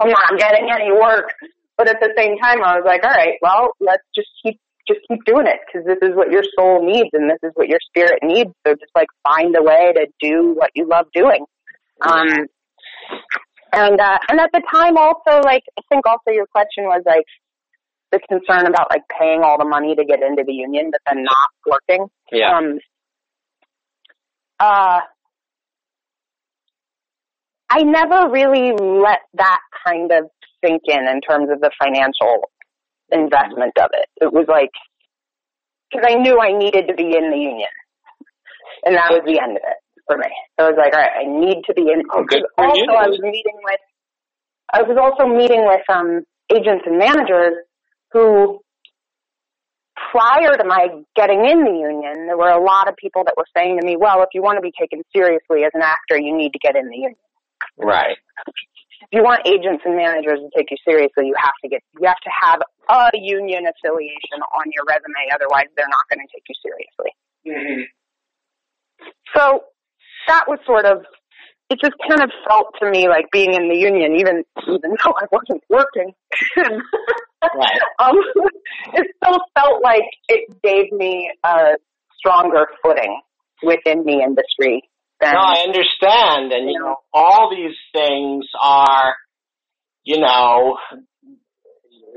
I'm 0.00 0.10
not 0.10 0.38
getting 0.38 0.70
any 0.72 0.90
work. 0.92 1.30
But 1.76 1.88
at 1.88 2.00
the 2.00 2.12
same 2.16 2.36
time, 2.38 2.62
I 2.64 2.76
was 2.76 2.84
like, 2.86 3.02
all 3.04 3.10
right, 3.10 3.34
well, 3.42 3.70
let's 3.80 4.02
just 4.14 4.28
keep 4.42 4.60
just 4.86 5.00
keep 5.08 5.24
doing 5.24 5.46
it 5.46 5.60
because 5.66 5.86
this 5.86 5.98
is 6.02 6.14
what 6.14 6.30
your 6.30 6.42
soul 6.58 6.84
needs 6.84 7.10
and 7.12 7.30
this 7.30 7.38
is 7.42 7.52
what 7.54 7.68
your 7.68 7.80
spirit 7.88 8.20
needs. 8.22 8.50
So 8.66 8.74
just 8.74 8.92
like 8.94 9.08
find 9.26 9.54
a 9.56 9.62
way 9.62 9.92
to 9.94 10.06
do 10.20 10.54
what 10.54 10.70
you 10.74 10.88
love 10.88 11.06
doing. 11.14 11.44
Um, 12.00 12.28
and, 13.72 14.00
uh, 14.00 14.18
and 14.28 14.40
at 14.40 14.50
the 14.52 14.62
time 14.72 14.96
also, 14.96 15.40
like, 15.42 15.62
I 15.78 15.82
think 15.88 16.06
also 16.06 16.30
your 16.30 16.46
question 16.46 16.84
was 16.84 17.02
like, 17.06 17.24
the 18.14 18.20
concern 18.28 18.66
about 18.66 18.86
like 18.90 19.02
paying 19.18 19.42
all 19.42 19.58
the 19.58 19.64
money 19.64 19.94
to 19.96 20.04
get 20.04 20.22
into 20.22 20.44
the 20.46 20.52
union 20.52 20.90
but 20.92 21.00
then 21.06 21.24
not 21.24 21.50
working. 21.66 22.06
Yeah. 22.30 22.56
Um, 22.56 22.78
uh, 24.60 25.00
I 27.68 27.82
never 27.82 28.30
really 28.30 28.70
let 28.70 29.18
that 29.34 29.60
kind 29.84 30.12
of 30.12 30.30
sink 30.64 30.82
in 30.86 31.08
in 31.08 31.20
terms 31.20 31.50
of 31.50 31.60
the 31.60 31.70
financial 31.82 32.48
investment 33.14 33.78
of 33.78 33.90
it. 33.94 34.08
It 34.20 34.32
was 34.32 34.46
like, 34.48 34.70
because 35.90 36.04
I 36.10 36.14
knew 36.14 36.40
I 36.40 36.52
needed 36.52 36.88
to 36.88 36.94
be 36.94 37.16
in 37.16 37.30
the 37.30 37.38
union. 37.38 37.70
And 38.84 38.96
that 38.96 39.10
was 39.10 39.22
the 39.24 39.40
end 39.40 39.56
of 39.56 39.62
it 39.62 39.78
for 40.06 40.18
me. 40.18 40.28
So 40.58 40.66
I 40.66 40.68
was 40.68 40.78
like, 40.78 40.92
all 40.92 41.00
right, 41.00 41.22
I 41.22 41.24
need 41.24 41.62
to 41.66 41.74
be 41.74 41.82
in. 41.82 42.02
Oh, 42.12 42.24
good 42.24 42.42
also, 42.58 42.74
you. 42.74 42.92
I 42.92 43.08
was 43.08 43.20
meeting 43.20 43.58
with, 43.62 43.80
I 44.72 44.82
was 44.82 44.98
also 45.00 45.32
meeting 45.32 45.64
with 45.64 45.88
um, 45.88 46.22
agents 46.52 46.84
and 46.86 46.98
managers 46.98 47.54
who, 48.12 48.60
prior 50.10 50.56
to 50.56 50.64
my 50.64 50.88
getting 51.16 51.44
in 51.46 51.64
the 51.64 51.70
union, 51.70 52.26
there 52.26 52.36
were 52.36 52.50
a 52.50 52.62
lot 52.62 52.88
of 52.88 52.96
people 52.96 53.24
that 53.24 53.34
were 53.36 53.46
saying 53.56 53.78
to 53.80 53.86
me, 53.86 53.96
well, 53.96 54.22
if 54.22 54.28
you 54.34 54.42
want 54.42 54.58
to 54.58 54.62
be 54.62 54.72
taken 54.78 55.02
seriously 55.14 55.64
as 55.64 55.70
an 55.74 55.82
actor, 55.82 56.18
you 56.18 56.36
need 56.36 56.52
to 56.52 56.58
get 56.58 56.76
in 56.76 56.88
the 56.90 56.96
union. 56.96 57.16
Right. 57.78 58.16
If 59.10 59.20
you 59.20 59.22
want 59.22 59.46
agents 59.46 59.82
and 59.84 59.96
managers 59.96 60.40
to 60.40 60.48
take 60.56 60.70
you 60.70 60.78
seriously, 60.86 61.26
you 61.28 61.34
have 61.36 61.54
to 61.62 61.68
get, 61.68 61.82
you 62.00 62.06
have 62.06 62.20
to 62.24 62.32
have 62.32 62.60
a 62.88 63.10
union 63.16 63.64
affiliation 63.68 64.40
on 64.40 64.64
your 64.72 64.84
resume, 64.88 65.32
otherwise 65.32 65.68
they're 65.76 65.90
not 65.90 66.04
going 66.08 66.24
to 66.24 66.30
take 66.32 66.44
you 66.48 66.56
seriously. 66.62 67.12
Mm-hmm. 67.46 67.82
So 69.36 69.64
that 70.28 70.44
was 70.48 70.58
sort 70.66 70.86
of 70.86 71.04
it 71.70 71.78
just 71.82 71.94
kind 72.08 72.22
of 72.22 72.30
felt 72.48 72.74
to 72.80 72.90
me 72.90 73.08
like 73.08 73.24
being 73.32 73.54
in 73.54 73.68
the 73.68 73.76
union 73.76 74.16
even 74.16 74.44
even 74.68 74.96
though 75.02 75.14
I 75.16 75.26
wasn't 75.32 75.62
working. 75.68 76.12
Right. 76.56 77.80
um 77.98 78.16
it 78.94 79.06
still 79.22 79.38
felt 79.54 79.82
like 79.82 80.04
it 80.28 80.62
gave 80.62 80.92
me 80.92 81.30
a 81.44 81.74
stronger 82.18 82.66
footing 82.82 83.20
within 83.62 84.04
the 84.04 84.20
industry 84.22 84.82
No, 85.22 85.28
I 85.28 85.64
understand, 85.66 86.52
and 86.52 86.68
you 86.70 86.78
know, 86.78 86.96
all 87.12 87.50
these 87.50 87.76
things 87.92 88.44
are, 88.60 89.14
you 90.04 90.20
know, 90.20 90.76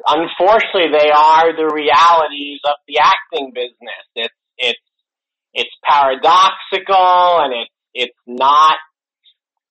unfortunately, 0.05 0.91
they 0.91 1.09
are 1.11 1.55
the 1.55 1.71
realities 1.73 2.59
of 2.65 2.75
the 2.87 2.99
acting 2.99 3.51
business. 3.53 4.03
It's 4.15 4.33
it's 4.57 4.79
it's 5.53 5.69
paradoxical, 5.83 7.39
and 7.41 7.53
it's 7.53 7.71
it's 7.93 8.19
not. 8.25 8.77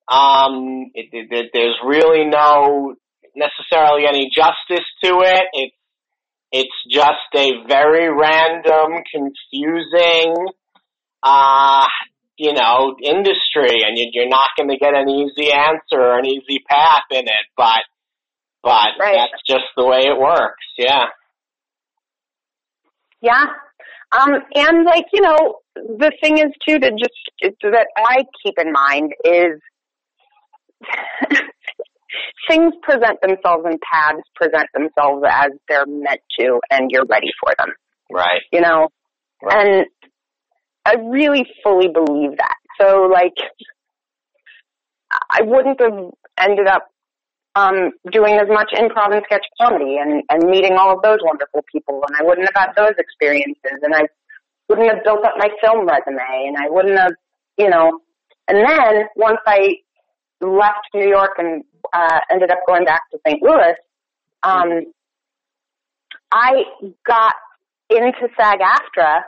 Um, 0.09 0.85
it, 0.93 1.09
it, 1.11 1.27
it, 1.31 1.49
there's 1.53 1.75
really 1.85 2.25
no 2.25 2.95
necessarily 3.35 4.07
any 4.07 4.29
justice 4.33 4.85
to 5.03 5.19
it. 5.21 5.43
It's 5.53 5.75
it's 6.51 6.83
just 6.89 7.35
a 7.35 7.67
very 7.67 8.09
random, 8.09 9.03
confusing, 9.13 10.33
uh, 11.21 11.85
you 12.37 12.53
know, 12.53 12.95
industry, 13.01 13.83
and 13.85 13.97
you, 13.97 14.09
you're 14.13 14.29
not 14.29 14.49
going 14.57 14.69
to 14.69 14.77
get 14.77 14.95
an 14.95 15.09
easy 15.09 15.51
answer 15.51 15.99
or 15.99 16.19
an 16.19 16.25
easy 16.25 16.63
path 16.69 17.03
in 17.11 17.25
it. 17.27 17.45
But 17.55 17.81
but 18.63 18.99
Right. 18.99 19.15
that's 19.15 19.41
just 19.47 19.65
the 19.75 19.85
way 19.85 19.99
it 19.99 20.19
works. 20.19 20.65
Yeah. 20.77 21.05
Yeah. 23.21 23.45
Um, 24.11 24.31
and 24.55 24.85
like, 24.85 25.05
you 25.13 25.21
know, 25.21 25.59
the 25.75 26.11
thing 26.21 26.37
is 26.37 26.51
too 26.67 26.79
to 26.79 26.91
just, 26.91 27.55
that 27.61 27.87
I 27.97 28.23
keep 28.43 28.55
in 28.57 28.71
mind 28.71 29.13
is 29.23 29.61
things 32.49 32.73
present 32.81 33.19
themselves 33.21 33.63
and 33.65 33.79
paths 33.81 34.21
present 34.35 34.67
themselves 34.73 35.23
as 35.29 35.51
they're 35.67 35.85
meant 35.85 36.21
to 36.39 36.59
and 36.69 36.89
you're 36.91 37.05
ready 37.05 37.31
for 37.39 37.53
them, 37.57 37.73
Right. 38.11 38.41
you 38.51 38.61
know? 38.61 38.89
Right. 39.41 39.67
And 39.67 39.85
I 40.87 40.95
really 41.03 41.45
fully 41.63 41.89
believe 41.89 42.37
that. 42.37 42.55
So 42.79 43.09
like, 43.11 43.35
I 45.11 45.41
wouldn't 45.41 45.81
have 45.81 46.11
ended 46.39 46.67
up 46.67 46.87
um, 47.55 47.91
doing 48.11 48.35
as 48.35 48.47
much 48.47 48.71
improv 48.73 49.13
and 49.13 49.23
sketch 49.25 49.45
comedy 49.59 49.97
and, 49.97 50.23
and 50.29 50.49
meeting 50.49 50.73
all 50.73 50.95
of 50.95 51.01
those 51.01 51.17
wonderful 51.23 51.65
people 51.69 52.01
and 52.07 52.15
I 52.17 52.23
wouldn't 52.23 52.47
have 52.53 52.67
had 52.67 52.73
those 52.77 52.93
experiences 52.97 53.79
and 53.81 53.93
I 53.93 54.03
wouldn't 54.69 54.89
have 54.89 55.03
built 55.03 55.25
up 55.25 55.33
my 55.37 55.49
film 55.61 55.85
resume 55.85 56.47
and 56.47 56.55
I 56.55 56.69
wouldn't 56.69 56.97
have, 56.97 57.13
you 57.57 57.69
know, 57.69 57.99
and 58.47 58.57
then 58.57 59.07
once 59.17 59.39
I 59.45 59.75
left 60.39 60.87
New 60.93 61.09
York 61.09 61.31
and 61.37 61.63
uh, 61.91 62.19
ended 62.31 62.51
up 62.51 62.59
going 62.65 62.85
back 62.85 63.01
to 63.11 63.19
St. 63.27 63.41
Louis, 63.41 63.73
um, 64.43 64.93
I 66.31 66.63
got 67.05 67.33
into 67.89 68.29
SAG-AFTRA 68.37 69.21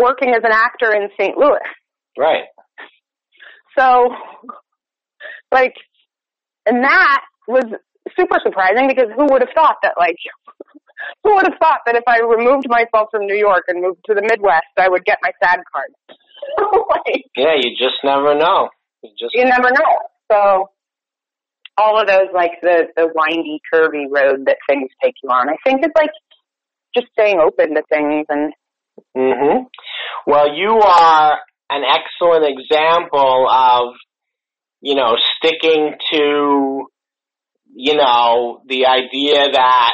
working 0.00 0.30
as 0.30 0.42
an 0.42 0.52
actor 0.52 0.92
in 0.92 1.08
St. 1.20 1.36
Louis. 1.36 1.60
Right. 2.18 2.44
So, 3.78 4.08
like, 5.52 5.74
and 6.66 6.82
that 6.82 7.20
was 7.46 7.64
super 8.16 8.38
surprising 8.42 8.88
because 8.88 9.08
who 9.16 9.26
would 9.30 9.42
have 9.42 9.54
thought 9.54 9.76
that, 9.82 9.94
like, 9.98 10.16
who 11.24 11.34
would 11.34 11.46
have 11.46 11.58
thought 11.58 11.80
that 11.86 11.96
if 11.96 12.04
I 12.06 12.20
removed 12.20 12.66
myself 12.68 13.08
from 13.10 13.26
New 13.26 13.36
York 13.36 13.64
and 13.68 13.82
moved 13.82 14.00
to 14.06 14.14
the 14.14 14.22
Midwest, 14.22 14.72
I 14.78 14.88
would 14.88 15.04
get 15.04 15.18
my 15.22 15.30
SAG 15.42 15.60
card? 15.72 15.90
like, 17.06 17.24
Yeah, 17.36 17.54
you 17.56 17.70
just 17.76 18.02
never 18.04 18.34
know. 18.34 18.68
You 19.02 19.10
just 19.18 19.34
you 19.34 19.44
never 19.44 19.70
know. 19.70 19.92
So, 20.30 20.70
all 21.78 21.98
of 22.00 22.06
those, 22.06 22.28
like, 22.34 22.60
the, 22.62 22.88
the 22.96 23.08
windy, 23.14 23.60
curvy 23.72 24.04
road 24.10 24.44
that 24.46 24.56
things 24.68 24.90
take 25.02 25.14
you 25.22 25.30
on, 25.30 25.48
I 25.48 25.56
think 25.64 25.80
it's 25.82 25.94
like 25.96 26.10
just 26.94 27.06
staying 27.12 27.40
open 27.40 27.74
to 27.74 27.82
things 27.90 28.26
and, 28.28 28.52
hmm 29.16 29.64
Well, 30.26 30.54
you 30.54 30.80
are 30.80 31.38
an 31.70 31.82
excellent 31.84 32.58
example 32.58 33.46
of, 33.50 33.94
you 34.80 34.94
know, 34.94 35.16
sticking 35.36 35.94
to, 36.12 36.86
you 37.74 37.94
know, 37.94 38.62
the 38.66 38.86
idea 38.86 39.46
that, 39.52 39.92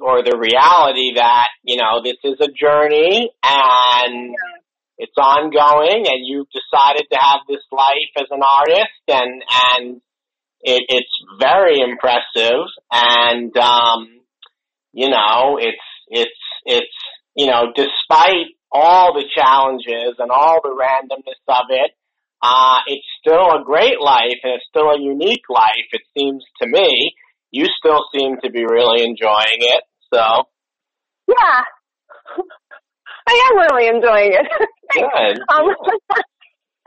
or 0.00 0.22
the 0.22 0.36
reality 0.38 1.14
that, 1.16 1.46
you 1.64 1.76
know, 1.76 2.02
this 2.02 2.16
is 2.24 2.40
a 2.40 2.48
journey 2.48 3.30
and 3.44 4.34
it's 4.98 5.16
ongoing 5.16 6.06
and 6.06 6.24
you've 6.24 6.46
decided 6.50 7.06
to 7.10 7.18
have 7.18 7.40
this 7.48 7.62
life 7.72 8.12
as 8.16 8.26
an 8.30 8.40
artist 8.42 9.02
and, 9.08 9.42
and 9.76 10.00
it, 10.60 10.84
it's 10.88 11.24
very 11.40 11.80
impressive 11.80 12.66
and, 12.92 13.56
um, 13.56 14.20
you 14.92 15.08
know, 15.08 15.58
it's, 15.60 15.82
it's, 16.08 16.30
it's, 16.64 16.94
you 17.34 17.46
know, 17.46 17.72
despite 17.74 18.54
all 18.72 19.12
the 19.12 19.24
challenges 19.34 20.16
and 20.18 20.30
all 20.30 20.60
the 20.62 20.70
randomness 20.70 21.42
of 21.48 21.66
it, 21.68 21.92
uh, 22.42 22.78
it's 22.86 23.06
still 23.20 23.52
a 23.52 23.62
great 23.64 24.00
life 24.00 24.40
and 24.42 24.54
it's 24.54 24.66
still 24.68 24.90
a 24.90 25.00
unique 25.00 25.44
life, 25.48 25.88
it 25.92 26.02
seems 26.16 26.44
to 26.60 26.66
me. 26.66 27.12
You 27.50 27.66
still 27.78 28.00
seem 28.14 28.36
to 28.42 28.50
be 28.50 28.64
really 28.64 29.04
enjoying 29.04 29.60
it, 29.60 29.84
so 30.12 30.44
yeah. 31.28 31.62
I 33.28 33.50
am 33.50 33.58
really 33.58 33.88
enjoying 33.88 34.32
it. 34.32 34.46
good. 34.92 35.40
Um, 35.48 35.68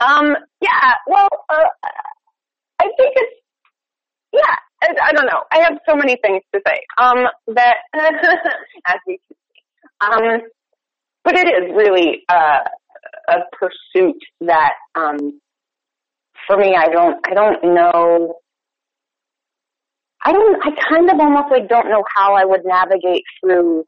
um, 0.00 0.36
yeah, 0.60 0.92
well, 1.06 1.28
uh, 1.48 1.88
I 2.78 2.84
think 2.96 3.14
it's, 3.16 3.40
yeah, 4.32 4.54
I, 4.82 4.88
I 5.02 5.12
don't 5.12 5.26
know. 5.26 5.42
I 5.50 5.60
have 5.60 5.78
so 5.88 5.96
many 5.96 6.16
things 6.22 6.42
to 6.52 6.60
say. 6.66 6.80
Um, 6.98 7.26
that, 7.54 7.76
as 7.94 8.98
we 9.06 9.18
can 9.18 9.36
see. 9.38 9.62
Um, 10.00 10.40
but 11.26 11.34
it 11.36 11.48
is 11.48 11.74
really, 11.74 12.22
uh, 12.28 12.60
a 13.28 13.38
pursuit 13.52 14.22
that, 14.42 14.74
um, 14.94 15.40
for 16.46 16.56
me, 16.56 16.76
I 16.76 16.88
don't, 16.88 17.18
I 17.26 17.34
don't 17.34 17.74
know, 17.74 18.36
I 20.24 20.32
don't, 20.32 20.56
I 20.64 20.70
kind 20.88 21.10
of 21.10 21.18
almost 21.18 21.50
like 21.50 21.68
don't 21.68 21.88
know 21.88 22.04
how 22.14 22.34
I 22.34 22.44
would 22.44 22.64
navigate 22.64 23.24
through 23.40 23.84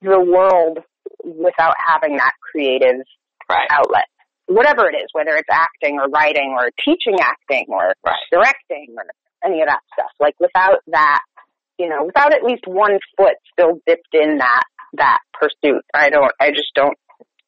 the 0.00 0.20
world 0.20 0.78
without 1.22 1.74
having 1.78 2.16
that 2.16 2.32
creative 2.50 3.02
Right. 3.48 3.68
outlet. 3.70 4.06
Whatever 4.46 4.88
it 4.88 4.96
is, 4.96 5.06
whether 5.12 5.36
it's 5.36 5.48
acting 5.50 6.00
or 6.00 6.08
writing 6.08 6.56
or 6.58 6.70
teaching 6.84 7.20
acting 7.20 7.66
or 7.68 7.94
Right. 8.04 8.16
directing 8.32 8.94
or 8.96 9.04
any 9.44 9.60
of 9.60 9.68
that 9.68 9.80
stuff. 9.92 10.10
Like 10.18 10.34
without 10.40 10.80
that, 10.88 11.20
you 11.78 11.88
know, 11.88 12.04
without 12.04 12.32
at 12.32 12.42
least 12.42 12.66
one 12.66 12.98
foot 13.16 13.34
still 13.52 13.78
dipped 13.86 14.14
in 14.14 14.38
that, 14.38 14.64
that 14.94 15.18
pursuit, 15.32 15.82
I 15.94 16.10
don't, 16.10 16.32
I 16.40 16.50
just 16.50 16.72
don't, 16.74 16.96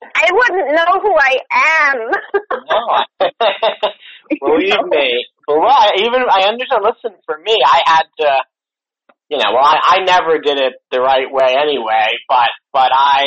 I 0.03 0.29
wouldn't 0.33 0.75
know 0.75 1.01
who 1.03 1.15
I 1.19 1.39
am. 1.83 1.99
No. 2.71 3.29
Believe 4.41 4.87
me. 4.89 5.27
Well, 5.49 5.67
I, 5.67 5.93
even 5.99 6.23
I 6.31 6.47
understand. 6.49 6.85
Listen, 6.85 7.19
for 7.27 7.39
me, 7.39 7.57
I 7.65 7.81
had 7.87 8.03
to. 8.21 8.31
you 9.29 9.39
know, 9.39 9.51
well, 9.53 9.65
I, 9.65 9.99
I 9.99 10.05
never 10.05 10.39
did 10.39 10.59
it 10.59 10.75
the 10.93 11.01
right 11.01 11.27
way 11.31 11.57
anyway, 11.61 12.15
but, 12.29 12.49
but 12.73 12.91
I, 12.93 13.25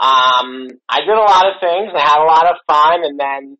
um, 0.00 0.68
I 0.88 1.00
did 1.00 1.14
a 1.14 1.20
lot 1.20 1.46
of 1.46 1.60
things. 1.60 1.92
I 1.94 2.00
had 2.00 2.22
a 2.22 2.26
lot 2.26 2.46
of 2.46 2.56
fun 2.66 3.04
and 3.04 3.18
then, 3.18 3.56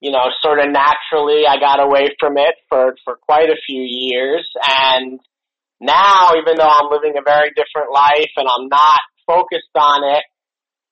you 0.00 0.10
know, 0.12 0.26
sort 0.42 0.60
of 0.60 0.66
naturally 0.70 1.44
I 1.48 1.58
got 1.58 1.82
away 1.82 2.14
from 2.20 2.36
it 2.36 2.56
for, 2.68 2.94
for 3.04 3.16
quite 3.16 3.48
a 3.48 3.60
few 3.66 3.82
years. 3.82 4.48
And 4.66 5.18
now, 5.80 6.36
even 6.36 6.58
though 6.58 6.68
I'm 6.68 6.92
living 6.92 7.16
a 7.16 7.24
very 7.24 7.50
different 7.56 7.92
life 7.92 8.32
and 8.36 8.46
I'm 8.46 8.68
not 8.68 9.00
focused 9.26 9.72
on 9.74 10.04
it, 10.04 10.24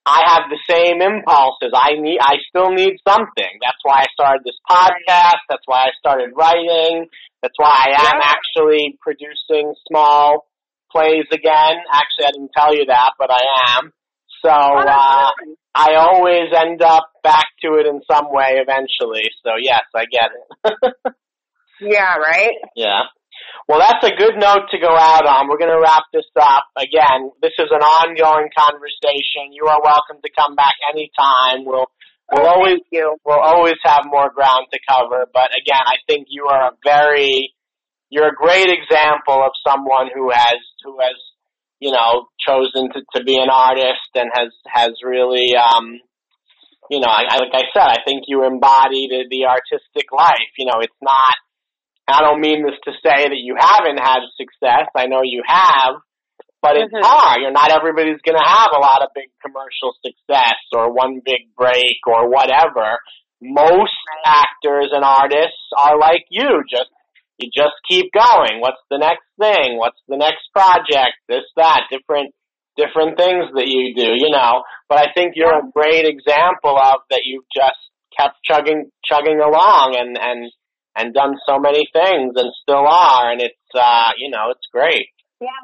I 0.06 0.24
have 0.32 0.48
the 0.48 0.60
same 0.64 1.02
impulses. 1.02 1.76
I 1.76 2.00
need, 2.00 2.18
I 2.20 2.40
still 2.48 2.72
need 2.72 2.96
something. 3.06 3.52
That's 3.60 3.82
why 3.82 4.00
I 4.00 4.06
started 4.14 4.40
this 4.44 4.56
podcast. 4.64 5.44
That's 5.50 5.66
why 5.66 5.84
I 5.84 5.92
started 5.98 6.32
writing. 6.34 7.06
That's 7.42 7.54
why 7.58 7.68
I 7.68 8.08
am 8.08 8.20
actually 8.24 8.96
producing 9.02 9.74
small 9.86 10.48
plays 10.90 11.26
again. 11.30 11.76
Actually, 11.92 12.24
I 12.24 12.32
didn't 12.32 12.52
tell 12.56 12.74
you 12.74 12.86
that, 12.86 13.12
but 13.18 13.30
I 13.30 13.76
am. 13.76 13.92
So, 14.40 14.50
uh, 14.50 15.30
I 15.74 15.94
always 15.96 16.48
end 16.56 16.80
up 16.80 17.10
back 17.22 17.46
to 17.62 17.74
it 17.74 17.86
in 17.86 18.00
some 18.10 18.26
way 18.30 18.56
eventually. 18.56 19.28
So 19.44 19.52
yes, 19.60 19.82
I 19.94 20.04
get 20.06 20.30
it. 20.32 20.94
yeah, 21.80 22.16
right? 22.16 22.54
Yeah. 22.74 23.02
Well, 23.68 23.80
that's 23.80 24.00
a 24.04 24.16
good 24.16 24.36
note 24.40 24.70
to 24.72 24.78
go 24.78 24.88
out 24.96 25.26
on. 25.26 25.48
We're 25.48 25.58
going 25.60 25.74
to 25.74 25.80
wrap 25.80 26.04
this 26.12 26.24
up. 26.40 26.72
Again, 26.76 27.30
this 27.42 27.52
is 27.58 27.68
an 27.70 27.82
ongoing 27.84 28.48
conversation. 28.56 29.52
You 29.52 29.66
are 29.68 29.80
welcome 29.84 30.22
to 30.24 30.30
come 30.32 30.56
back 30.56 30.72
anytime. 30.88 31.64
We'll 31.66 31.86
we'll 32.32 32.46
Oh, 32.46 32.54
always 32.60 32.80
you. 32.90 33.16
we'll 33.24 33.40
always 33.40 33.76
have 33.84 34.02
more 34.06 34.30
ground 34.30 34.66
to 34.72 34.78
cover. 34.88 35.26
But 35.32 35.50
again, 35.52 35.84
I 35.84 35.96
think 36.06 36.28
you 36.30 36.46
are 36.46 36.72
a 36.72 36.76
very 36.84 37.52
you're 38.10 38.28
a 38.28 38.34
great 38.34 38.68
example 38.72 39.42
of 39.44 39.52
someone 39.66 40.08
who 40.14 40.30
has 40.30 40.60
who 40.84 40.96
has 41.00 41.16
you 41.78 41.92
know 41.92 42.28
chosen 42.40 42.88
to, 42.92 43.00
to 43.16 43.24
be 43.24 43.36
an 43.36 43.50
artist 43.52 44.08
and 44.14 44.30
has 44.32 44.48
has 44.66 44.92
really 45.04 45.52
um 45.56 46.00
you 46.90 47.00
know 47.00 47.08
I, 47.08 47.24
I 47.28 47.36
like 47.38 47.52
I 47.54 47.64
said 47.74 47.84
I 47.84 47.98
think 48.04 48.24
you 48.28 48.44
embody 48.44 49.08
the, 49.08 49.24
the 49.28 49.44
artistic 49.44 50.10
life. 50.10 50.52
You 50.56 50.66
know, 50.66 50.80
it's 50.80 50.96
not. 51.02 51.34
I 52.08 52.20
don't 52.22 52.40
mean 52.40 52.64
this 52.64 52.78
to 52.84 52.92
say 53.04 53.28
that 53.28 53.36
you 53.36 53.54
haven't 53.58 53.98
had 54.00 54.20
success. 54.36 54.88
I 54.96 55.06
know 55.06 55.20
you 55.22 55.42
have, 55.46 55.96
but 56.62 56.76
it's 56.76 56.92
Mhm. 56.92 57.02
hard. 57.04 57.40
You're 57.42 57.50
not 57.52 57.70
everybody's 57.70 58.20
going 58.22 58.38
to 58.38 58.48
have 58.48 58.70
a 58.72 58.80
lot 58.80 59.02
of 59.02 59.12
big 59.14 59.28
commercial 59.44 59.92
success 60.04 60.56
or 60.72 60.90
one 60.92 61.20
big 61.24 61.54
break 61.56 62.00
or 62.06 62.28
whatever. 62.28 62.98
Most 63.40 63.92
actors 64.24 64.90
and 64.92 65.04
artists 65.04 65.62
are 65.76 65.98
like 65.98 66.24
you. 66.30 66.64
Just 66.68 66.90
you 67.38 67.48
just 67.54 67.74
keep 67.88 68.10
going. 68.12 68.60
What's 68.60 68.82
the 68.90 68.98
next 68.98 69.22
thing? 69.38 69.78
What's 69.78 70.00
the 70.08 70.16
next 70.16 70.48
project? 70.52 71.14
This, 71.28 71.44
that, 71.56 71.82
different 71.90 72.34
different 72.76 73.16
things 73.18 73.44
that 73.54 73.66
you 73.68 73.94
do, 73.94 74.10
you 74.16 74.30
know. 74.30 74.62
But 74.88 74.98
I 74.98 75.12
think 75.12 75.34
you're 75.36 75.54
a 75.58 75.70
great 75.74 76.04
example 76.06 76.76
of 76.78 77.02
that 77.10 77.22
you've 77.24 77.46
just 77.54 77.78
kept 78.18 78.36
chugging 78.44 78.90
chugging 79.04 79.38
along 79.40 79.94
and 79.98 80.18
and 80.18 80.50
and 80.96 81.14
done 81.14 81.34
so 81.46 81.58
many 81.58 81.86
things 81.92 82.34
and 82.36 82.52
still 82.62 82.86
are 82.86 83.30
and 83.30 83.40
it's 83.40 83.68
uh 83.74 84.10
you 84.18 84.30
know, 84.30 84.50
it's 84.50 84.66
great. 84.72 85.06
Yeah. 85.40 85.62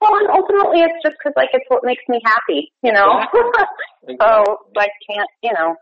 Well, 0.00 0.12
and 0.20 0.28
ultimately, 0.28 0.84
it's 0.84 1.00
just 1.02 1.16
because 1.16 1.32
like 1.36 1.48
it's 1.52 1.64
what 1.68 1.84
makes 1.84 2.04
me 2.08 2.20
happy, 2.24 2.72
you 2.82 2.92
know. 2.92 3.16
so 4.20 4.28
like, 4.76 4.92
can't 5.08 5.30
you 5.42 5.52
know? 5.52 5.74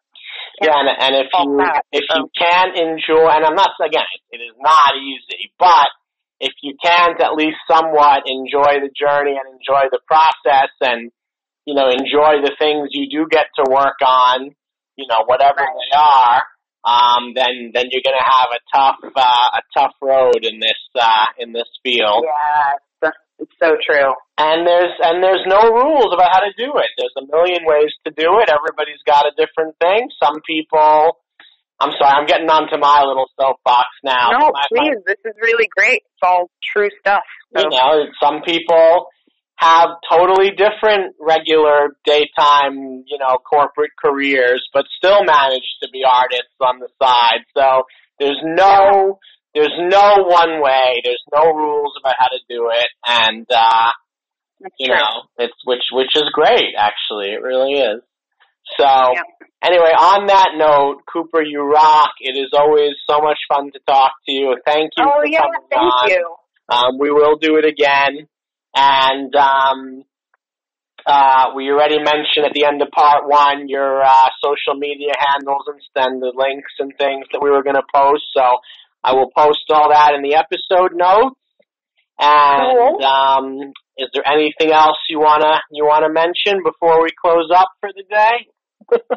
Yeah, 0.62 0.78
and, 0.78 0.88
and 0.88 1.14
if 1.18 1.28
you 1.34 1.56
that, 1.58 1.82
if 1.90 2.04
so. 2.08 2.18
you 2.18 2.24
can 2.38 2.78
enjoy, 2.78 3.26
and 3.26 3.44
I'm 3.44 3.58
not 3.58 3.74
again, 3.82 4.06
it 4.30 4.38
is 4.38 4.54
not 4.58 4.94
easy, 4.94 5.50
but 5.58 5.90
if 6.38 6.52
you 6.62 6.76
can 6.82 7.18
at 7.20 7.34
least 7.34 7.58
somewhat 7.68 8.22
enjoy 8.26 8.78
the 8.78 8.90
journey 8.94 9.34
and 9.34 9.58
enjoy 9.58 9.90
the 9.90 9.98
process, 10.06 10.70
and 10.80 11.10
you 11.66 11.74
know 11.74 11.90
enjoy 11.90 12.38
the 12.38 12.54
things 12.58 12.90
you 12.92 13.10
do 13.10 13.26
get 13.28 13.46
to 13.58 13.66
work 13.68 13.98
on, 14.06 14.54
you 14.94 15.06
know 15.10 15.26
whatever 15.26 15.58
they 15.58 15.96
are, 15.96 16.42
um, 16.84 17.32
then 17.34 17.72
then 17.72 17.88
you're 17.90 18.04
gonna 18.04 18.20
have 18.20 18.52
a 18.52 18.60
tough 18.68 19.00
uh, 19.16 19.48
a 19.56 19.62
tough 19.72 19.96
road 20.02 20.44
in 20.44 20.60
this 20.60 20.80
uh, 21.00 21.26
in 21.38 21.52
this 21.52 21.68
field. 21.82 22.24
Yeah, 22.28 23.10
it's, 23.40 23.52
so 23.58 23.76
true. 23.80 24.12
And 24.38 24.66
there's 24.66 24.92
and 25.00 25.22
there's 25.22 25.44
no 25.46 25.72
rules 25.72 26.12
about 26.12 26.30
how 26.32 26.40
to 26.40 26.52
do 26.56 26.76
it. 26.76 26.90
There's 26.96 27.16
a 27.18 27.26
million 27.26 27.64
ways 27.64 27.90
to 28.06 28.12
do 28.12 28.38
it. 28.40 28.48
Everybody's 28.52 29.02
got 29.06 29.24
a 29.24 29.32
different 29.36 29.76
thing. 29.80 30.08
Some 30.22 30.40
people 30.46 31.18
I'm 31.80 31.90
sorry, 31.98 32.14
I'm 32.14 32.26
getting 32.26 32.48
onto 32.48 32.78
my 32.78 33.02
little 33.02 33.26
soapbox 33.34 33.88
now. 34.04 34.30
no, 34.30 34.38
My- 34.38 34.52
my- 34.52 34.66
please, 34.70 35.02
this 35.06 35.18
is 35.24 35.34
really 35.42 35.68
great. 35.76 36.06
It's 36.06 36.22
all 36.22 36.50
true 36.72 36.88
stuff. 37.00 37.22
So. 37.54 37.62
you 37.62 37.70
know, 37.70 38.06
some 38.22 38.42
people 38.42 39.08
have 39.56 39.88
totally 40.10 40.50
different 40.50 41.14
regular 41.20 41.96
daytime, 42.04 43.04
you 43.06 43.18
know, 43.18 43.38
corporate 43.38 43.92
careers, 44.02 44.66
but 44.72 44.84
still 44.98 45.24
manage 45.24 45.64
to 45.82 45.88
be 45.92 46.02
artists 46.04 46.56
on 46.60 46.80
the 46.80 46.88
side. 47.00 47.44
So 47.56 47.84
there's 48.18 48.40
no, 48.42 49.18
there's 49.54 49.72
no 49.78 50.24
one 50.24 50.60
way. 50.60 51.00
There's 51.04 51.22
no 51.32 51.52
rules 51.52 51.92
about 52.00 52.14
how 52.18 52.26
to 52.28 52.40
do 52.48 52.70
it, 52.72 52.88
and 53.06 53.46
uh, 53.50 53.88
That's 54.60 54.74
you 54.78 54.88
true. 54.88 54.96
know, 54.96 55.22
it's 55.38 55.54
which 55.64 55.84
which 55.92 56.10
is 56.16 56.24
great. 56.32 56.74
Actually, 56.76 57.32
it 57.32 57.42
really 57.42 57.74
is. 57.74 58.02
So 58.78 58.86
anyway, 59.62 59.92
on 59.96 60.26
that 60.26 60.50
note, 60.56 61.02
Cooper, 61.10 61.42
you 61.42 61.62
rock. 61.62 62.10
It 62.20 62.36
is 62.36 62.50
always 62.52 62.92
so 63.08 63.20
much 63.20 63.38
fun 63.48 63.70
to 63.72 63.78
talk 63.86 64.12
to 64.26 64.32
you. 64.32 64.56
Thank 64.66 64.92
you 64.96 65.04
Oh 65.06 65.22
yeah, 65.24 65.42
thank 65.70 65.82
on. 65.82 66.10
you. 66.10 66.34
Um, 66.68 66.98
we 66.98 67.10
will 67.10 67.36
do 67.36 67.56
it 67.56 67.64
again. 67.64 68.26
And 68.74 69.34
um, 69.36 70.04
uh, 71.06 71.46
we 71.54 71.70
already 71.70 71.98
mentioned 71.98 72.46
at 72.46 72.52
the 72.54 72.64
end 72.64 72.82
of 72.82 72.90
part 72.90 73.28
one 73.28 73.68
your 73.68 74.02
uh, 74.02 74.28
social 74.42 74.78
media 74.78 75.12
handles 75.18 75.62
and 75.66 75.80
send 75.96 76.22
the 76.22 76.32
links 76.34 76.72
and 76.78 76.92
things 76.98 77.26
that 77.32 77.42
we 77.42 77.50
were 77.50 77.62
going 77.62 77.76
to 77.76 77.86
post. 77.94 78.22
So 78.36 78.42
I 79.02 79.12
will 79.12 79.30
post 79.36 79.64
all 79.70 79.90
that 79.90 80.14
in 80.14 80.22
the 80.22 80.34
episode 80.34 80.96
notes. 80.96 81.36
And 82.18 82.78
Cool. 82.78 83.04
um, 83.04 83.72
is 83.98 84.08
there 84.14 84.26
anything 84.26 84.72
else 84.72 84.96
you 85.08 85.18
wanna 85.18 85.60
you 85.72 85.84
wanna 85.84 86.12
mention 86.12 86.62
before 86.62 87.02
we 87.02 87.10
close 87.20 87.50
up 87.54 87.70
for 87.80 87.90
the 87.94 88.04
day? 88.08 88.98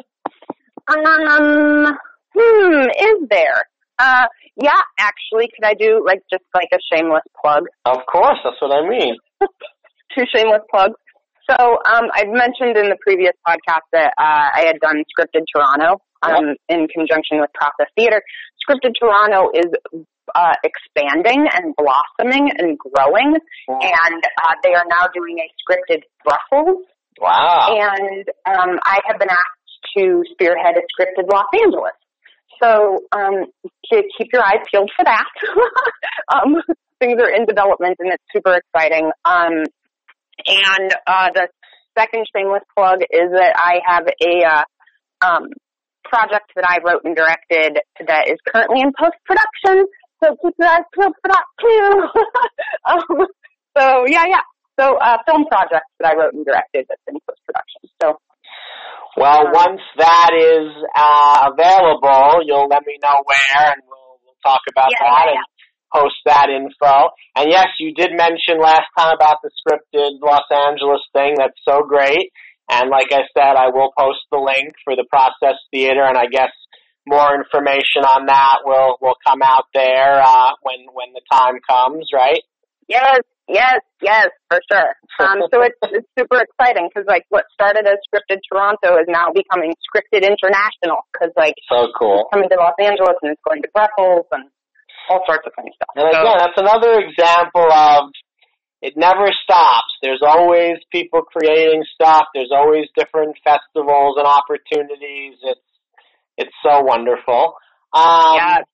Um, 0.88 1.98
hmm, 2.34 2.80
is 2.88 3.28
there? 3.28 3.64
Uh, 3.98 4.24
yeah, 4.56 4.80
actually, 4.98 5.50
could 5.54 5.64
I 5.66 5.74
do 5.74 6.02
like 6.04 6.22
just 6.30 6.44
like 6.54 6.68
a 6.72 6.78
shameless 6.90 7.24
plug? 7.40 7.64
Of 7.84 7.98
course, 8.10 8.38
that's 8.42 8.56
what 8.60 8.72
I 8.72 8.88
mean. 8.88 9.16
Two 10.16 10.24
shameless 10.34 10.62
plugs. 10.70 10.98
So, 11.50 11.56
um, 11.56 12.12
I've 12.12 12.28
mentioned 12.28 12.76
in 12.76 12.90
the 12.92 12.98
previous 13.00 13.32
podcast 13.46 13.88
that 13.92 14.12
uh, 14.18 14.48
I 14.52 14.64
had 14.66 14.80
done 14.80 15.02
Scripted 15.08 15.44
Toronto 15.54 16.00
um, 16.22 16.56
in 16.68 16.86
conjunction 16.88 17.40
with 17.40 17.48
Process 17.54 17.88
Theater. 17.96 18.20
Scripted 18.60 18.92
Toronto 19.00 19.48
is 19.54 19.72
uh, 20.34 20.54
expanding 20.62 21.48
and 21.48 21.74
blossoming 21.76 22.50
and 22.58 22.76
growing, 22.78 23.32
and 23.68 24.22
uh, 24.44 24.54
they 24.62 24.74
are 24.74 24.84
now 24.88 25.08
doing 25.14 25.38
a 25.38 25.48
scripted 25.64 26.02
Brussels 26.22 26.84
Wow. 27.20 27.76
and 27.76 28.28
um, 28.46 28.78
I 28.84 29.00
have 29.06 29.18
been 29.18 29.30
asked 29.30 29.96
to 29.96 30.22
spearhead 30.32 30.76
a 30.76 30.82
scripted 30.94 31.30
Los 31.30 31.46
Angeles. 31.54 31.92
So 32.62 33.00
um, 33.12 33.46
to 33.92 34.02
keep 34.16 34.28
your 34.32 34.42
eyes 34.42 34.64
peeled 34.70 34.90
for 34.96 35.04
that. 35.04 35.26
um, 36.34 36.56
things 37.00 37.20
are 37.20 37.30
in 37.30 37.46
development 37.46 37.96
and 37.98 38.12
it's 38.12 38.24
super 38.34 38.54
exciting. 38.56 39.10
Um, 39.24 39.64
and 40.46 40.92
uh, 41.06 41.30
the 41.34 41.48
second 41.98 42.26
shameless 42.34 42.62
plug 42.76 43.00
is 43.10 43.30
that 43.32 43.54
I 43.56 43.80
have 43.86 44.06
a 44.06 44.44
uh, 44.44 44.64
um, 45.26 45.48
project 46.04 46.52
that 46.56 46.64
I 46.68 46.78
wrote 46.84 47.02
and 47.04 47.16
directed 47.16 47.78
that 48.06 48.28
is 48.28 48.38
currently 48.46 48.80
in 48.80 48.92
post 48.98 49.16
production. 49.26 49.86
So 50.22 50.36
keep 50.42 50.54
your 50.58 50.68
eyes 50.68 50.86
peeled 50.94 51.14
for 51.22 51.28
that 51.28 51.44
too. 51.60 52.02
um, 52.90 53.26
so 53.76 54.04
yeah, 54.06 54.24
yeah. 54.26 54.42
So 54.78 54.96
uh, 54.96 55.18
film 55.26 55.44
project 55.50 55.86
that 56.00 56.12
I 56.12 56.14
wrote 56.14 56.34
and 56.34 56.46
directed 56.46 56.86
that's 56.88 57.02
in 57.08 57.18
post 57.26 57.40
production. 57.46 57.90
So 58.00 58.18
Well, 59.16 59.46
Um, 59.46 59.52
once 59.52 59.82
that 59.98 60.30
is 60.34 60.70
uh, 60.94 61.50
available, 61.50 62.42
you'll 62.46 62.68
let 62.70 62.86
me 62.86 62.98
know 63.02 63.18
where, 63.26 63.72
and 63.74 63.82
we'll, 63.86 64.22
we'll 64.24 64.38
talk 64.44 64.60
about 64.70 64.90
Yeah, 64.94 65.02
that 65.02 65.26
yeah, 65.26 65.42
and 65.42 65.44
post 65.94 66.16
that 66.26 66.48
info. 66.50 67.10
And 67.36 67.50
yes, 67.50 67.68
you 67.78 67.94
did 67.94 68.10
mention 68.12 68.60
last 68.60 68.86
time 68.96 69.14
about 69.14 69.38
the 69.42 69.50
scripted 69.56 70.18
Los 70.22 70.46
Angeles 70.50 71.02
thing. 71.12 71.34
That's 71.38 71.58
so 71.66 71.82
great. 71.82 72.30
And 72.70 72.90
like 72.90 73.08
I 73.12 73.24
said, 73.32 73.56
I 73.56 73.68
will 73.72 73.92
post 73.98 74.20
the 74.30 74.38
link 74.38 74.74
for 74.84 74.94
the 74.94 75.06
Process 75.08 75.56
Theater, 75.72 76.04
and 76.04 76.18
I 76.18 76.26
guess 76.30 76.52
more 77.06 77.34
information 77.34 78.04
on 78.04 78.26
that 78.26 78.60
will 78.64 78.96
will 79.00 79.16
come 79.26 79.40
out 79.40 79.64
there 79.72 80.20
uh, 80.20 80.52
when 80.62 80.84
when 80.92 81.16
the 81.16 81.24
time 81.32 81.56
comes, 81.64 82.08
right? 82.12 82.44
Yes, 82.88 83.20
yes, 83.48 83.80
yes, 84.02 84.28
for 84.48 84.60
sure. 84.70 84.94
Um, 85.18 85.42
so 85.50 85.58
it's, 85.66 85.74
it's 85.82 86.06
super 86.16 86.38
exciting 86.38 86.86
because 86.86 87.02
like 87.08 87.26
what 87.28 87.42
started 87.52 87.90
as 87.90 87.98
scripted 88.06 88.38
Toronto 88.46 89.02
is 89.02 89.10
now 89.10 89.34
becoming 89.34 89.74
scripted 89.82 90.22
international 90.22 91.02
because 91.10 91.34
like 91.36 91.58
So 91.68 91.90
cool. 91.98 92.22
it's 92.22 92.30
coming 92.30 92.48
to 92.50 92.54
Los 92.54 92.78
Angeles 92.78 93.18
and 93.22 93.32
it's 93.32 93.42
going 93.42 93.60
to 93.62 93.68
Brussels 93.74 94.30
and 94.30 94.46
all 95.08 95.22
sorts 95.26 95.46
of 95.46 95.52
funny 95.56 95.70
stuff. 95.74 95.88
And 95.96 96.08
So, 96.12 96.20
again, 96.20 96.36
that's 96.38 96.58
another 96.58 97.00
example 97.00 97.66
of 97.72 98.10
it 98.82 98.94
never 98.96 99.26
stops. 99.42 99.92
There's 100.02 100.22
always 100.22 100.76
people 100.92 101.22
creating 101.22 101.82
stuff. 101.94 102.26
There's 102.34 102.52
always 102.54 102.86
different 102.96 103.36
festivals 103.42 104.16
and 104.18 104.26
opportunities. 104.26 105.36
It's 105.42 105.60
it's 106.36 106.54
so 106.62 106.82
wonderful. 106.82 107.54
Um, 107.92 108.34
Yes. 108.36 108.64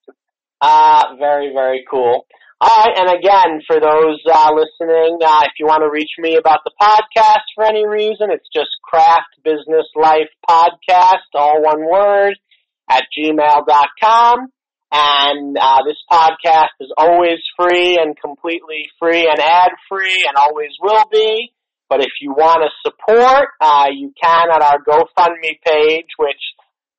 uh, 0.60 1.16
very 1.18 1.52
very 1.54 1.84
cool. 1.90 2.26
All 2.60 2.70
right, 2.84 2.96
and 2.96 3.10
again, 3.10 3.60
for 3.66 3.80
those 3.80 4.20
uh, 4.30 4.50
listening, 4.54 5.18
uh, 5.22 5.40
if 5.42 5.52
you 5.58 5.66
want 5.66 5.82
to 5.82 5.90
reach 5.90 6.12
me 6.18 6.36
about 6.36 6.60
the 6.64 6.70
podcast 6.80 7.42
for 7.54 7.64
any 7.64 7.86
reason, 7.86 8.30
it's 8.30 8.48
just 8.54 8.70
Craft 8.82 9.36
Business 9.42 9.84
Life 9.96 10.30
Podcast, 10.48 11.28
all 11.34 11.60
one 11.62 11.84
word, 11.90 12.38
at 12.88 13.04
gmail.com. 13.18 14.48
And 14.92 15.56
uh, 15.58 15.82
this 15.86 15.98
podcast 16.10 16.76
is 16.80 16.92
always 16.96 17.38
free 17.58 17.98
and 18.00 18.16
completely 18.18 18.88
free 19.00 19.28
and 19.28 19.40
ad 19.40 19.72
free 19.88 20.24
and 20.28 20.36
always 20.36 20.70
will 20.80 21.04
be. 21.10 21.52
But 21.88 22.00
if 22.00 22.12
you 22.20 22.32
want 22.32 22.64
to 22.64 22.70
support, 22.82 23.48
uh, 23.60 23.86
you 23.92 24.12
can 24.20 24.50
at 24.50 24.62
our 24.62 24.78
GoFundMe 24.82 25.60
page, 25.64 26.08
which 26.18 26.40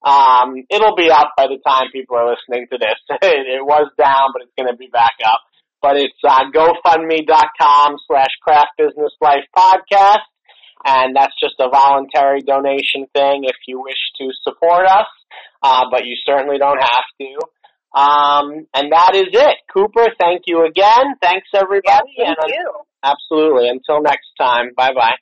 um, 0.06 0.64
it'll 0.70 0.96
be 0.96 1.10
up 1.10 1.34
by 1.36 1.48
the 1.48 1.58
time 1.66 1.90
people 1.92 2.18
are 2.18 2.30
listening 2.30 2.68
to 2.72 2.78
this. 2.78 3.00
it, 3.22 3.66
was 3.66 3.90
down, 3.98 4.30
but 4.34 4.44
it's 4.44 4.54
going 4.58 4.70
to 4.70 4.78
be 4.78 4.88
back 4.88 5.18
up. 5.26 5.42
But 5.82 5.98
it's 5.98 6.22
uh, 6.24 6.52
GoFundMe.com 6.54 7.98
slash 8.08 8.30
Craft 8.42 8.78
Business 8.78 9.12
Life 9.20 9.46
Podcast. 9.56 10.26
And 10.86 11.16
that's 11.16 11.34
just 11.42 11.56
a 11.60 11.70
voluntary 11.70 12.42
donation 12.42 13.10
thing 13.14 13.50
if 13.50 13.58
you 13.68 13.82
wish 13.82 13.98
to 14.20 14.30
support 14.44 14.86
us. 14.86 15.10
Uh, 15.64 15.90
but 15.90 16.06
you 16.06 16.16
certainly 16.24 16.60
don't 16.60 16.80
have 16.80 17.10
to. 17.20 17.40
Um, 17.96 18.68
and 18.74 18.92
that 18.92 19.12
is 19.16 19.32
it. 19.32 19.58
Cooper, 19.74 20.08
thank 20.20 20.44
you 20.48 20.66
again. 20.66 21.16
Thanks 21.22 21.48
everybody. 21.56 22.14
Thank 22.18 22.38
and 22.38 22.50
you. 22.50 22.72
absolutely. 23.04 23.70
Until 23.70 24.02
next 24.02 24.28
time. 24.38 24.72
Bye 24.76 24.94
bye. 24.94 25.16